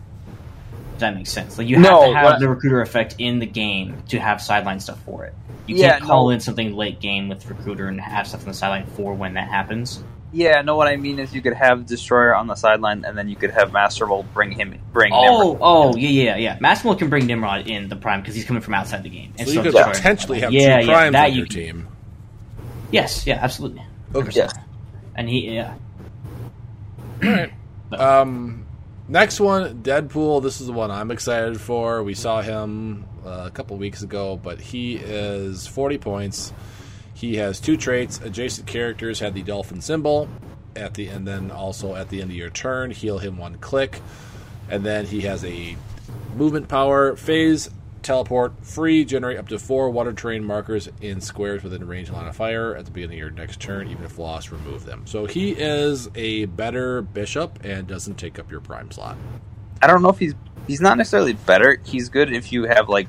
Does 0.96 1.02
that 1.02 1.16
makes 1.16 1.32
sense? 1.32 1.58
Like 1.58 1.68
you 1.68 1.76
have 1.76 1.84
No, 1.84 2.08
to 2.12 2.16
have 2.18 2.24
what- 2.26 2.40
the 2.40 2.48
recruiter 2.50 2.82
effect 2.82 3.16
in 3.18 3.40
the 3.40 3.46
game 3.46 4.02
to 4.10 4.20
have 4.20 4.42
sideline 4.42 4.80
stuff 4.80 5.00
for 5.06 5.26
it. 5.26 5.34
You 5.68 5.76
Yeah, 5.78 5.92
can't 5.92 6.04
call 6.04 6.26
no. 6.26 6.30
in 6.32 6.40
something 6.40 6.76
late 6.76 7.00
game 7.00 7.28
with 7.28 7.46
recruiter 7.50 7.88
and 7.88 8.00
have 8.00 8.28
stuff 8.28 8.42
on 8.42 8.48
the 8.48 8.54
sideline 8.54 8.86
for 8.96 9.14
when 9.14 9.34
that 9.34 9.48
happens. 9.50 10.04
Yeah, 10.32 10.62
no. 10.62 10.76
What 10.76 10.88
I 10.88 10.96
mean 10.98 11.20
is, 11.20 11.34
you 11.34 11.42
could 11.42 11.54
have 11.54 11.86
Destroyer 11.86 12.36
on 12.36 12.48
the 12.48 12.56
sideline, 12.56 13.06
and 13.06 13.18
then 13.18 13.30
you 13.30 13.36
could 13.38 13.52
have 13.52 13.72
Master 13.72 14.06
Mold 14.06 14.26
bring 14.34 14.52
him, 14.52 14.78
bring 14.92 15.14
Oh, 15.14 15.22
Nimrod. 15.22 15.58
oh, 15.62 15.96
yeah, 15.96 16.10
yeah, 16.10 16.36
yeah. 16.36 16.58
Master 16.60 16.88
Mold 16.88 17.00
can 17.00 17.10
bring 17.10 17.26
Nimrod 17.26 17.68
in 17.68 17.88
the 17.88 17.96
prime 17.96 18.20
because 18.22 18.36
he's 18.36 18.44
coming 18.44 18.62
from 18.62 18.74
outside 18.74 19.04
the 19.04 19.10
game. 19.10 19.34
And 19.40 19.48
So 19.48 19.54
you 19.54 19.62
could 19.62 19.72
destroy 19.72 19.86
him. 19.86 19.92
potentially 19.94 20.40
have 20.42 20.52
yeah, 20.52 20.82
two 20.82 20.88
yeah, 20.88 20.94
primes 20.94 21.14
that 21.14 21.26
on 21.26 21.32
you 21.32 21.38
your 21.38 21.46
can- 21.48 21.56
team. 21.56 21.88
Yes, 22.92 23.26
yeah, 23.26 23.40
absolutely. 23.42 23.84
Okay. 24.14 24.32
Yes. 24.34 24.54
And 25.16 25.30
he, 25.30 25.52
yeah. 25.56 25.74
Um, 27.92 28.65
next 29.08 29.40
one, 29.40 29.84
Deadpool. 29.84 30.42
This 30.42 30.62
is 30.62 30.68
the 30.68 30.74
one 30.74 30.92
I'm 30.92 31.12
excited 31.12 31.60
for. 31.60 32.04
We 32.04 32.14
saw 32.14 32.42
him 32.42 33.06
uh, 33.26 33.44
a 33.46 33.52
couple 33.52 33.78
weeks 33.78 34.02
ago, 34.02 34.40
but 34.42 34.60
he 34.60 34.96
is 34.96 35.68
40 35.68 35.98
points. 35.98 36.54
He 37.14 37.38
has 37.38 37.60
two 37.60 37.78
traits. 37.78 38.20
Adjacent 38.20 38.68
characters 38.68 39.20
had 39.20 39.34
the 39.34 39.44
dolphin 39.44 39.82
symbol 39.82 40.28
at 40.76 40.94
the, 40.94 41.08
and 41.08 41.28
then 41.28 41.52
also 41.52 41.96
at 41.96 42.10
the 42.10 42.22
end 42.22 42.32
of 42.32 42.38
your 42.38 42.50
turn, 42.50 42.92
heal 42.92 43.18
him 43.18 43.38
one 43.38 43.56
click, 43.56 44.02
and 44.70 44.84
then 44.84 45.06
he 45.06 45.22
has 45.22 45.44
a 45.46 45.78
movement 46.36 46.68
power, 46.68 47.16
phase, 47.16 47.70
teleport, 48.06 48.66
free, 48.66 49.04
generate 49.04 49.38
up 49.38 49.48
to 49.50 49.60
four 49.60 49.90
water 49.90 50.14
terrain 50.14 50.44
markers 50.44 50.88
in 51.02 51.20
squares 51.20 51.64
within 51.64 51.86
range 51.86 52.10
line 52.10 52.28
of 52.28 52.36
fire 52.36 52.76
at 52.76 52.86
the 52.86 52.92
beginning 52.92 53.18
of 53.18 53.20
your 53.20 53.32
next 53.32 53.60
turn, 53.60 53.90
even 53.90 54.06
if 54.06 54.18
lost, 54.18 54.52
remove 54.52 54.86
them. 54.86 55.06
So 55.06 55.26
he 55.26 55.52
is 55.52 56.10
a 56.16 56.46
better 56.46 57.02
bishop 57.02 57.60
and 57.64 57.88
doesn't 57.88 58.16
take 58.16 58.40
up 58.40 58.50
your 58.52 58.62
prime 58.62 58.92
slot. 58.92 59.18
I 59.82 59.88
don't 59.88 60.02
know 60.02 60.10
if 60.10 60.20
he's 60.20 60.36
he's 60.68 60.82
not 60.82 60.98
necessarily 60.98 61.34
better. 61.34 61.82
He's 61.84 62.10
good 62.10 62.32
if 62.32 62.52
you 62.52 62.64
have 62.64 62.88
like 62.88 63.08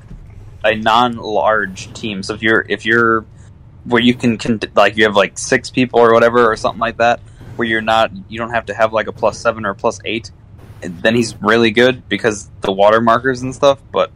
a 0.63 0.75
non-large 0.75 1.93
team. 1.93 2.23
So 2.23 2.33
if 2.33 2.41
you're 2.41 2.65
if 2.67 2.85
you're 2.85 3.25
where 3.85 4.01
you 4.01 4.13
can, 4.13 4.37
like 4.75 4.97
you 4.97 5.05
have 5.05 5.15
like 5.15 5.37
six 5.37 5.69
people 5.69 5.99
or 5.99 6.13
whatever 6.13 6.51
or 6.51 6.57
something 6.57 6.81
like 6.81 6.97
that, 6.97 7.21
where 7.55 7.67
you're 7.67 7.81
not 7.81 8.11
you 8.27 8.37
don't 8.37 8.51
have 8.51 8.65
to 8.65 8.73
have 8.73 8.93
like 8.93 9.07
a 9.07 9.13
plus 9.13 9.39
seven 9.39 9.65
or 9.65 9.73
plus 9.73 9.99
eight. 10.05 10.31
Then 10.81 11.15
he's 11.15 11.35
really 11.41 11.71
good 11.71 12.07
because 12.07 12.49
the 12.61 12.71
water 12.71 13.01
markers 13.01 13.41
and 13.41 13.55
stuff. 13.55 13.79
But 13.91 14.11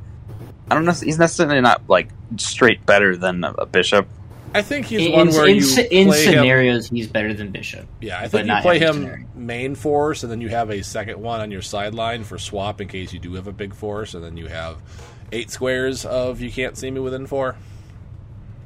I 0.72 0.73
don't 0.73 0.85
know. 0.85 0.93
He's 0.93 1.19
necessarily 1.19 1.60
not 1.60 1.81
like 1.89 2.07
straight 2.38 2.85
better 2.85 3.18
than 3.18 3.43
a, 3.43 3.52
a 3.52 3.65
bishop. 3.65 4.07
I 4.56 4.61
think 4.61 4.85
he's 4.85 5.06
in, 5.07 5.11
one 5.11 5.30
where 5.30 5.48
in, 5.48 5.57
you 5.57 5.64
in 5.91 6.07
play 6.07 6.23
him. 6.26 6.34
scenarios, 6.34 6.88
he's 6.89 7.07
better 7.07 7.34
than 7.34 7.52
Bishop. 7.52 7.88
Yeah, 7.99 8.19
I 8.19 8.23
but 8.23 8.31
think 8.31 8.48
you 8.48 8.61
play 8.61 8.80
him 8.80 8.93
scenario. 8.93 9.26
main 9.35 9.76
force, 9.76 10.23
and 10.23 10.31
then 10.31 10.39
you 10.41 10.48
have 10.49 10.69
a 10.69 10.81
second 10.81 11.22
one 11.22 11.41
on 11.41 11.52
your 11.52 11.61
sideline 11.61 12.23
for 12.23 12.38
swap 12.38 12.80
in 12.80 12.88
case 12.88 13.11
you 13.11 13.19
do 13.19 13.34
have 13.34 13.48
a 13.48 13.52
big 13.52 13.73
force, 13.73 14.14
and 14.14 14.23
then 14.23 14.38
you 14.38 14.48
have 14.48 14.77
eight 15.34 15.52
squares 15.52 16.06
of 16.06 16.39
you 16.41 16.49
can't 16.52 16.77
see 16.77 16.89
me 16.89 17.02
within 17.02 17.27
four. 17.27 17.56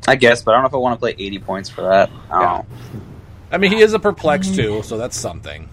I 0.07 0.15
guess, 0.15 0.43
but 0.43 0.51
I 0.51 0.53
don't 0.55 0.63
know 0.63 0.67
if 0.67 0.73
I 0.75 0.77
want 0.77 0.95
to 0.95 0.99
play 0.99 1.15
eighty 1.17 1.39
points 1.39 1.69
for 1.69 1.81
that. 1.81 2.11
I 2.29 2.33
don't 2.33 2.41
Yeah. 2.41 2.57
know. 2.57 2.65
I 3.51 3.57
mean, 3.57 3.71
he 3.71 3.81
is 3.81 3.93
a 3.93 3.99
perplex 3.99 4.49
too, 4.49 4.83
so 4.83 4.97
that's 4.97 5.17
something. 5.17 5.69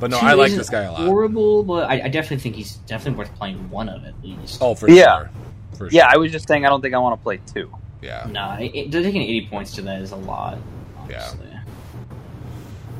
But 0.00 0.10
no, 0.10 0.18
I 0.18 0.32
like 0.32 0.52
this 0.52 0.70
guy 0.70 0.82
a 0.82 0.92
lot. 0.92 1.02
Horrible, 1.02 1.62
but 1.62 1.88
I, 1.90 2.04
I 2.04 2.08
definitely 2.08 2.38
think 2.38 2.56
he's 2.56 2.76
definitely 2.86 3.18
worth 3.18 3.34
playing 3.36 3.68
one 3.70 3.88
of 3.88 4.04
at 4.04 4.14
least. 4.24 4.58
Oh, 4.62 4.74
for 4.74 4.88
Yeah. 4.90 5.18
sure. 5.18 5.30
For 5.76 5.88
Yeah, 5.90 6.02
sure. 6.04 6.14
I 6.14 6.16
was 6.16 6.32
just 6.32 6.48
saying 6.48 6.64
I 6.66 6.68
don't 6.70 6.80
think 6.80 6.94
I 6.94 6.98
want 6.98 7.18
to 7.18 7.22
play 7.22 7.40
two. 7.54 7.70
yeah. 8.02 8.26
no, 8.30 8.56
it, 8.58 8.72
it- 8.74 8.90
taking 8.92 9.22
eighty 9.22 9.46
points 9.46 9.72
to 9.76 9.82
that 9.82 10.00
is 10.00 10.10
a 10.12 10.16
lot. 10.16 10.58
Honestly. 10.98 11.46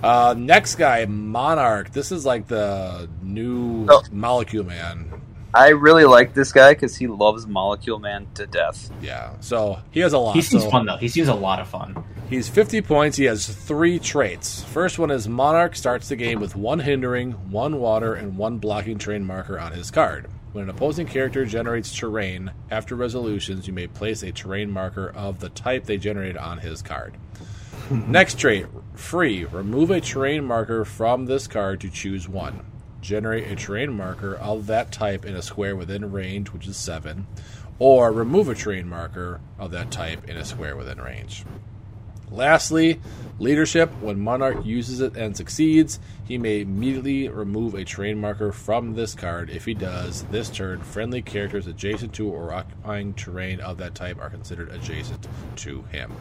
Uh, 0.03 0.35
next 0.37 0.77
guy, 0.77 1.05
Monarch. 1.05 1.93
This 1.93 2.11
is 2.13 2.25
like 2.25 2.47
the 2.47 3.09
new 3.23 3.87
Oh. 3.89 4.03
Molecule 4.11 4.65
Man. 4.65 5.10
I 5.53 5.69
really 5.71 6.05
like 6.05 6.35
this 6.35 6.53
guy 6.53 6.75
because 6.75 6.97
he 6.97 7.07
loves 7.07 7.47
Molecule 7.47 7.99
Man 7.99 8.29
to 8.35 8.47
death. 8.47 8.91
Yeah, 9.03 9.33
so 9.41 9.81
he 9.91 10.01
has 10.01 10.13
a 10.13 10.19
lot. 10.19 10.37
He 10.37 10.43
seems 10.43 10.65
so 10.65 10.71
fun 10.71 10.87
though. 10.87 10.97
He 10.97 11.09
seems 11.09 11.29
a 11.29 11.35
lot 11.35 11.61
of 11.61 11.69
fun. 11.69 12.05
He's 12.29 12.49
50 12.49 12.83
points. 12.83 13.17
He 13.17 13.25
has 13.25 13.49
three 13.49 13.99
traits. 13.99 14.63
First 14.63 15.01
one 15.01 15.11
is 15.11 15.27
Monarch 15.27 15.75
starts 15.75 16.09
the 16.09 16.15
game 16.15 16.39
with 16.39 16.55
one 16.55 16.79
hindering, 16.79 17.33
one 17.51 17.81
water, 17.81 18.15
and 18.15 18.39
one 18.39 18.59
blocking 18.59 18.99
terrain 18.99 19.25
marker 19.25 19.59
on 19.59 19.73
his 19.73 19.91
card. 19.91 20.29
When 20.53 20.65
an 20.65 20.71
opposing 20.71 21.09
character 21.09 21.45
generates 21.45 21.93
terrain, 21.93 22.53
after 22.71 22.95
resolutions, 22.95 23.67
you 23.67 23.73
may 23.73 23.89
place 23.89 24.23
a 24.23 24.31
terrain 24.31 24.71
marker 24.71 25.11
of 25.11 25.41
the 25.41 25.49
type 25.49 25.85
they 25.85 25.97
generated 25.97 26.37
on 26.37 26.59
his 26.59 26.83
card. 26.83 27.17
Next 27.91 28.39
trait, 28.39 28.67
free. 28.95 29.45
Remove 29.45 29.91
a 29.91 30.01
terrain 30.01 30.45
marker 30.45 30.85
from 30.85 31.27
this 31.27 31.49
card 31.49 31.81
to 31.81 31.91
choose 31.91 32.29
one. 32.29 32.65
Generate 33.01 33.51
a 33.51 33.57
terrain 33.57 33.93
marker 33.97 34.35
of 34.35 34.67
that 34.67 34.93
type 34.93 35.25
in 35.25 35.35
a 35.35 35.43
square 35.43 35.75
within 35.75 36.13
range, 36.13 36.49
which 36.49 36.67
is 36.67 36.77
7, 36.77 37.27
or 37.79 38.13
remove 38.13 38.49
a 38.49 38.55
terrain 38.55 38.89
marker 38.89 39.41
of 39.59 39.71
that 39.71 39.91
type 39.91 40.29
in 40.29 40.37
a 40.37 40.45
square 40.45 40.77
within 40.77 41.01
range. 41.01 41.45
Lastly, 42.31 43.01
leadership. 43.41 43.91
When 44.01 44.21
Monarch 44.21 44.65
uses 44.65 45.01
it 45.01 45.17
and 45.17 45.37
succeeds, 45.37 45.99
he 46.25 46.39
may 46.39 46.61
immediately 46.61 47.29
remove 47.29 47.75
a 47.75 47.85
terrain 47.85 48.21
marker 48.21 48.53
from 48.53 48.95
this 48.95 49.15
card. 49.15 49.51
If 49.51 49.65
he 49.65 49.75
does, 49.75 50.23
this 50.25 50.49
turn, 50.51 50.81
friendly 50.81 51.23
characters 51.23 51.67
adjacent 51.67 52.13
to 52.15 52.29
or 52.29 52.53
occupying 52.53 53.15
terrain 53.15 53.61
of 53.61 53.79
that 53.79 53.95
type 53.95 54.21
are 54.21 54.31
considered 54.31 54.71
adjacent 54.71 55.27
to 55.57 55.83
him. 55.85 56.13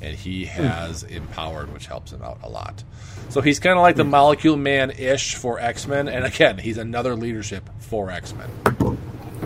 And 0.00 0.14
he 0.14 0.44
has 0.44 1.02
empowered, 1.02 1.72
which 1.72 1.86
helps 1.86 2.12
him 2.12 2.22
out 2.22 2.38
a 2.42 2.48
lot. 2.48 2.84
So 3.30 3.40
he's 3.40 3.58
kind 3.58 3.76
of 3.76 3.82
like 3.82 3.96
the 3.96 4.04
hmm. 4.04 4.10
Molecule 4.10 4.56
Man 4.56 4.90
ish 4.90 5.34
for 5.34 5.58
X 5.58 5.86
Men. 5.86 6.08
And 6.08 6.24
again, 6.24 6.58
he's 6.58 6.78
another 6.78 7.16
leadership 7.16 7.68
for 7.80 8.10
X 8.10 8.34
Men. 8.34 8.98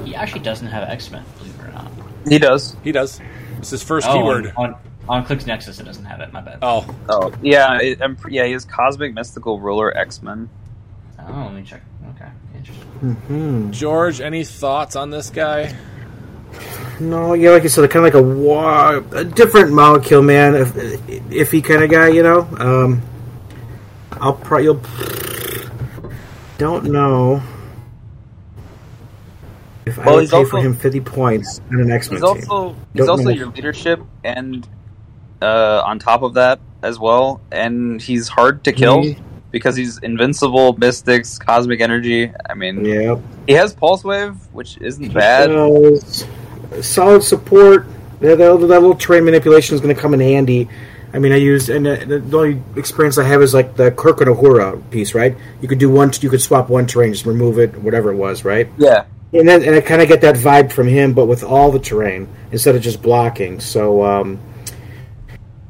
He 0.05 0.15
actually 0.15 0.41
doesn't 0.41 0.67
have 0.67 0.89
X 0.89 1.11
Men, 1.11 1.25
believe 1.39 1.55
it 1.55 1.65
or 1.65 1.73
not. 1.73 1.91
He 2.29 2.39
does. 2.39 2.77
He 2.83 2.93
does. 2.93 3.21
It's 3.59 3.71
his 3.71 3.83
first 3.83 4.07
Oh, 4.09 4.15
keyword. 4.15 4.53
on, 4.57 4.75
on, 4.75 4.81
on 5.11 5.25
Clicks 5.25 5.45
Nexus, 5.45 5.81
it 5.81 5.85
doesn't 5.85 6.05
have 6.05 6.21
it. 6.21 6.33
My 6.33 6.41
bad. 6.41 6.59
Oh, 6.63 6.87
Oh 7.09 7.33
yeah, 7.43 7.79
it, 7.81 8.01
I'm, 8.01 8.17
yeah. 8.29 8.47
He 8.47 8.53
is 8.53 8.65
Cosmic 8.65 9.13
Mystical 9.13 9.59
Ruler 9.61 9.97
X 9.97 10.23
Men. 10.23 10.49
Oh, 11.19 11.43
let 11.47 11.55
me 11.55 11.63
check. 11.63 11.83
Okay, 12.15 12.31
interesting. 12.57 12.87
Hmm. 13.27 13.71
George, 13.73 14.21
any 14.21 14.45
thoughts 14.45 14.95
on 14.97 15.11
this 15.11 15.29
guy? 15.31 15.75
No, 17.01 17.35
yeah, 17.35 17.51
like 17.51 17.63
you 17.63 17.69
said, 17.69 17.89
kind 17.91 18.07
of 18.07 18.15
like 18.15 18.23
a, 18.23 18.27
wa- 18.27 19.01
a 19.19 19.25
different 19.25 19.73
molecule 19.73 20.23
man, 20.23 20.55
if, 20.55 20.75
iffy 20.75 21.63
kind 21.65 21.83
of 21.83 21.91
guy, 21.91 22.09
you 22.09 22.23
know. 22.23 22.41
Um, 22.59 23.03
I'll 24.13 24.35
probably 24.35 24.65
you'll 24.65 24.81
don't 26.59 26.85
know 26.93 27.43
if 29.87 29.99
I 29.99 30.05
Well, 30.05 30.15
would 30.17 30.21
he's 30.23 30.31
pay 30.31 30.37
also- 30.37 30.51
for 30.51 30.59
him 30.59 30.75
fifty 30.75 31.01
points 31.01 31.61
on 31.71 31.81
an 31.81 31.91
X 31.91 32.11
Men 32.11 32.21
He's 32.23 32.31
team. 32.43 32.51
also 32.51 32.77
he's 32.93 33.07
Don't 33.07 33.09
also 33.11 33.23
know. 33.25 33.31
your 33.31 33.47
leadership, 33.49 34.01
and 34.25 34.69
uh, 35.43 35.83
on 35.85 35.99
top 35.99 36.23
of 36.23 36.35
that 36.35 36.61
as 36.83 36.99
well, 36.99 37.41
and 37.53 38.01
he's 38.01 38.29
hard 38.29 38.65
to 38.65 38.73
kill 38.73 39.03
because 39.51 39.77
he's 39.77 39.99
invincible, 39.99 40.75
mystics, 40.79 41.39
cosmic 41.39 41.81
energy. 41.81 42.33
I 42.49 42.55
mean, 42.55 42.85
Yeah, 42.85 43.17
he 43.47 43.55
has 43.55 43.75
pulse 43.75 44.05
wave, 44.05 44.37
which 44.53 44.79
isn't 44.79 45.13
bad. 45.13 45.51
solid 46.83 47.23
support. 47.23 47.87
That, 48.21 48.37
that, 48.39 48.57
that 48.59 48.81
little 48.81 48.95
terrain 48.95 49.25
manipulation 49.25 49.75
is 49.75 49.81
going 49.81 49.95
to 49.95 50.01
come 50.01 50.15
in 50.15 50.21
handy. 50.21 50.69
I 51.13 51.19
mean, 51.19 51.33
I 51.33 51.37
use 51.37 51.69
and 51.69 51.87
uh, 51.87 51.97
the, 52.05 52.19
the 52.21 52.37
only 52.39 52.63
experience 52.77 53.19
I 53.19 53.25
have 53.25 53.43
is 53.43 53.53
like 53.53 53.75
the 53.77 53.91
Kirk 53.91 54.21
and 54.21 54.31
Uhura 54.31 54.89
piece, 54.91 55.15
right? 55.15 55.37
You 55.61 55.67
could 55.67 55.79
do 55.79 55.91
one, 55.91 56.13
you 56.21 56.31
could 56.31 56.41
swap 56.41 56.69
one 56.69 56.87
terrain, 56.87 57.13
just 57.13 57.27
remove 57.27 57.59
it, 57.59 57.77
whatever 57.79 58.13
it 58.13 58.17
was, 58.17 58.45
right? 58.45 58.69
Yeah, 58.79 59.07
And 59.33 59.49
then, 59.49 59.65
and 59.65 59.75
I 59.75 59.81
kind 59.81 60.01
of 60.03 60.09
get 60.09 60.21
that 60.21 60.37
vibe 60.37 60.71
from 60.71 60.87
him, 60.87 61.13
but 61.15 61.27
with 61.27 61.43
all 61.43 61.73
the 61.73 61.81
terrain 61.81 62.29
instead 62.53 62.77
of 62.77 62.83
just 62.83 63.03
blocking. 63.03 63.59
So, 63.59 64.05
um, 64.05 64.39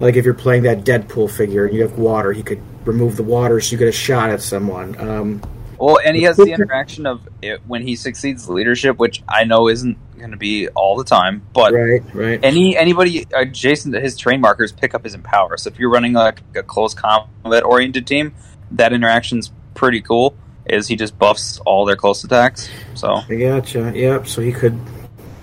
like 0.00 0.16
if 0.16 0.24
you're 0.24 0.34
playing 0.34 0.64
that 0.64 0.84
Deadpool 0.84 1.30
figure 1.30 1.66
and 1.66 1.74
you 1.74 1.82
have 1.82 1.98
water, 1.98 2.32
he 2.32 2.42
could 2.42 2.60
remove 2.86 3.16
the 3.16 3.22
water 3.22 3.60
so 3.60 3.72
you 3.72 3.78
get 3.78 3.88
a 3.88 3.92
shot 3.92 4.30
at 4.30 4.40
someone. 4.40 4.98
Um, 4.98 5.42
Well, 5.78 5.98
and 6.04 6.16
he 6.16 6.24
has 6.24 6.36
the 6.36 6.52
interaction 6.52 7.06
of 7.06 7.26
it 7.40 7.60
when 7.66 7.82
he 7.82 7.96
succeeds 7.96 8.48
leadership, 8.48 8.98
which 8.98 9.22
I 9.28 9.44
know 9.44 9.68
isn't 9.68 9.96
going 10.18 10.32
to 10.32 10.36
be 10.36 10.68
all 10.68 10.96
the 10.96 11.04
time, 11.04 11.42
but 11.54 11.72
right, 11.72 12.02
right. 12.14 12.40
any 12.42 12.76
anybody 12.76 13.26
adjacent 13.34 13.94
to 13.94 14.00
his 14.00 14.16
terrain 14.16 14.40
markers 14.40 14.72
pick 14.72 14.94
up 14.94 15.04
his 15.04 15.14
empower. 15.14 15.56
So 15.56 15.68
if 15.70 15.78
you're 15.78 15.90
running 15.90 16.12
like 16.12 16.42
a 16.54 16.62
close 16.62 16.92
combat 16.92 17.64
oriented 17.64 18.06
team, 18.06 18.34
that 18.72 18.92
interaction's 18.92 19.52
pretty 19.74 20.00
cool. 20.02 20.34
Is 20.66 20.86
he 20.86 20.96
just 20.96 21.18
buffs 21.18 21.58
all 21.60 21.84
their 21.86 21.96
close 21.96 22.22
attacks? 22.24 22.68
So 22.94 23.20
I 23.28 23.34
gotcha. 23.34 23.92
Yep. 23.94 24.26
So 24.26 24.42
he 24.42 24.52
could. 24.52 24.78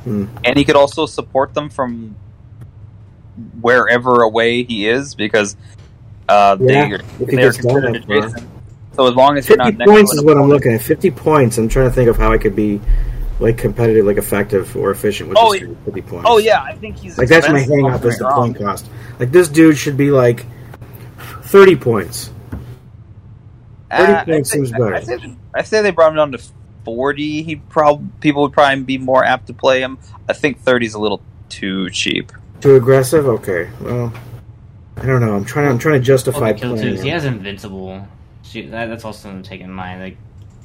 and 0.05 0.57
he 0.57 0.63
could 0.63 0.75
also 0.77 1.05
support 1.05 1.53
them 1.53 1.69
from 1.69 2.15
wherever 3.61 4.21
away 4.23 4.63
he 4.63 4.87
is 4.87 5.15
because 5.15 5.55
uh, 6.29 6.57
Yeah, 6.59 6.67
they 6.67 6.73
they 7.25 7.33
are 7.43 7.51
gets 7.51 7.57
considered 7.57 7.95
adjacent. 7.97 8.47
So 8.95 9.07
as 9.07 9.13
long 9.15 9.37
as 9.37 9.47
you're 9.47 9.57
Fifty 9.57 9.77
not 9.77 9.87
points 9.87 10.13
is 10.13 10.23
what 10.23 10.37
I'm 10.37 10.49
looking 10.49 10.73
at. 10.73 10.81
Fifty 10.81 11.11
points. 11.11 11.57
I'm 11.57 11.69
trying 11.69 11.87
to 11.89 11.93
think 11.93 12.09
of 12.09 12.17
how 12.17 12.31
I 12.33 12.37
could 12.37 12.55
be 12.55 12.81
like 13.39 13.57
competitive, 13.57 14.05
like 14.05 14.17
effective 14.17 14.75
or 14.75 14.89
efficient 14.91 15.29
with 15.29 15.37
Oh, 15.39 15.51
this 15.53 15.61
dude. 15.61 15.77
Fifty 15.85 16.01
points. 16.01 16.25
Oh 16.27 16.39
yeah, 16.39 16.61
I 16.63 16.73
think 16.75 16.97
he's 16.97 17.17
Like 17.17 17.29
that's 17.29 17.47
my 17.47 17.59
hang 17.59 17.85
up 17.89 18.03
is 18.03 18.17
the 18.17 18.25
wrong. 18.25 18.53
point 18.53 18.57
cost. 18.65 18.87
Like 19.19 19.31
this 19.31 19.47
dude 19.49 19.77
should 19.77 19.97
be 19.97 20.09
like 20.09 20.45
thirty 21.43 21.75
points. 21.75 22.31
Thirty 23.91 24.13
Uh, 24.13 24.25
points 24.25 24.49
say- 24.49 24.55
seems 24.57 24.71
better. 24.71 24.95
I 24.95 25.01
say, 25.01 25.17
I 25.53 25.61
say 25.61 25.81
they 25.81 25.91
brought 25.91 26.09
him 26.09 26.15
down 26.17 26.31
to 26.33 26.39
forty. 26.83 27.43
He 27.43 27.57
probably 27.57 28.07
people 28.19 28.41
would 28.41 28.53
probably 28.53 28.83
be 28.83 28.97
more 28.97 29.23
apt 29.23 29.47
to 29.47 29.53
play 29.53 29.79
him. 29.81 29.97
I 30.27 30.33
think 30.33 30.59
thirty 30.59 30.87
is 30.87 30.95
a 30.95 30.99
little 30.99 31.21
too 31.49 31.89
cheap. 31.91 32.31
Too 32.61 32.75
aggressive? 32.75 33.27
Okay. 33.27 33.69
Well, 33.81 34.11
I 34.97 35.05
don't 35.05 35.21
know. 35.21 35.35
I'm 35.35 35.45
trying. 35.45 35.67
I'm 35.69 35.77
trying 35.79 35.99
to 35.99 36.05
justify 36.05 36.39
Well, 36.51 36.53
kill 36.55 36.75
playing 36.75 37.01
he 37.01 37.09
has 37.09 37.25
invincible. 37.25 38.07
See, 38.43 38.63
that, 38.67 38.87
that's 38.87 39.05
also 39.05 39.23
something 39.23 39.43
to 39.43 39.49
take 39.49 39.61
in 39.61 39.71
mind. 39.71 40.01
Like, 40.01 40.17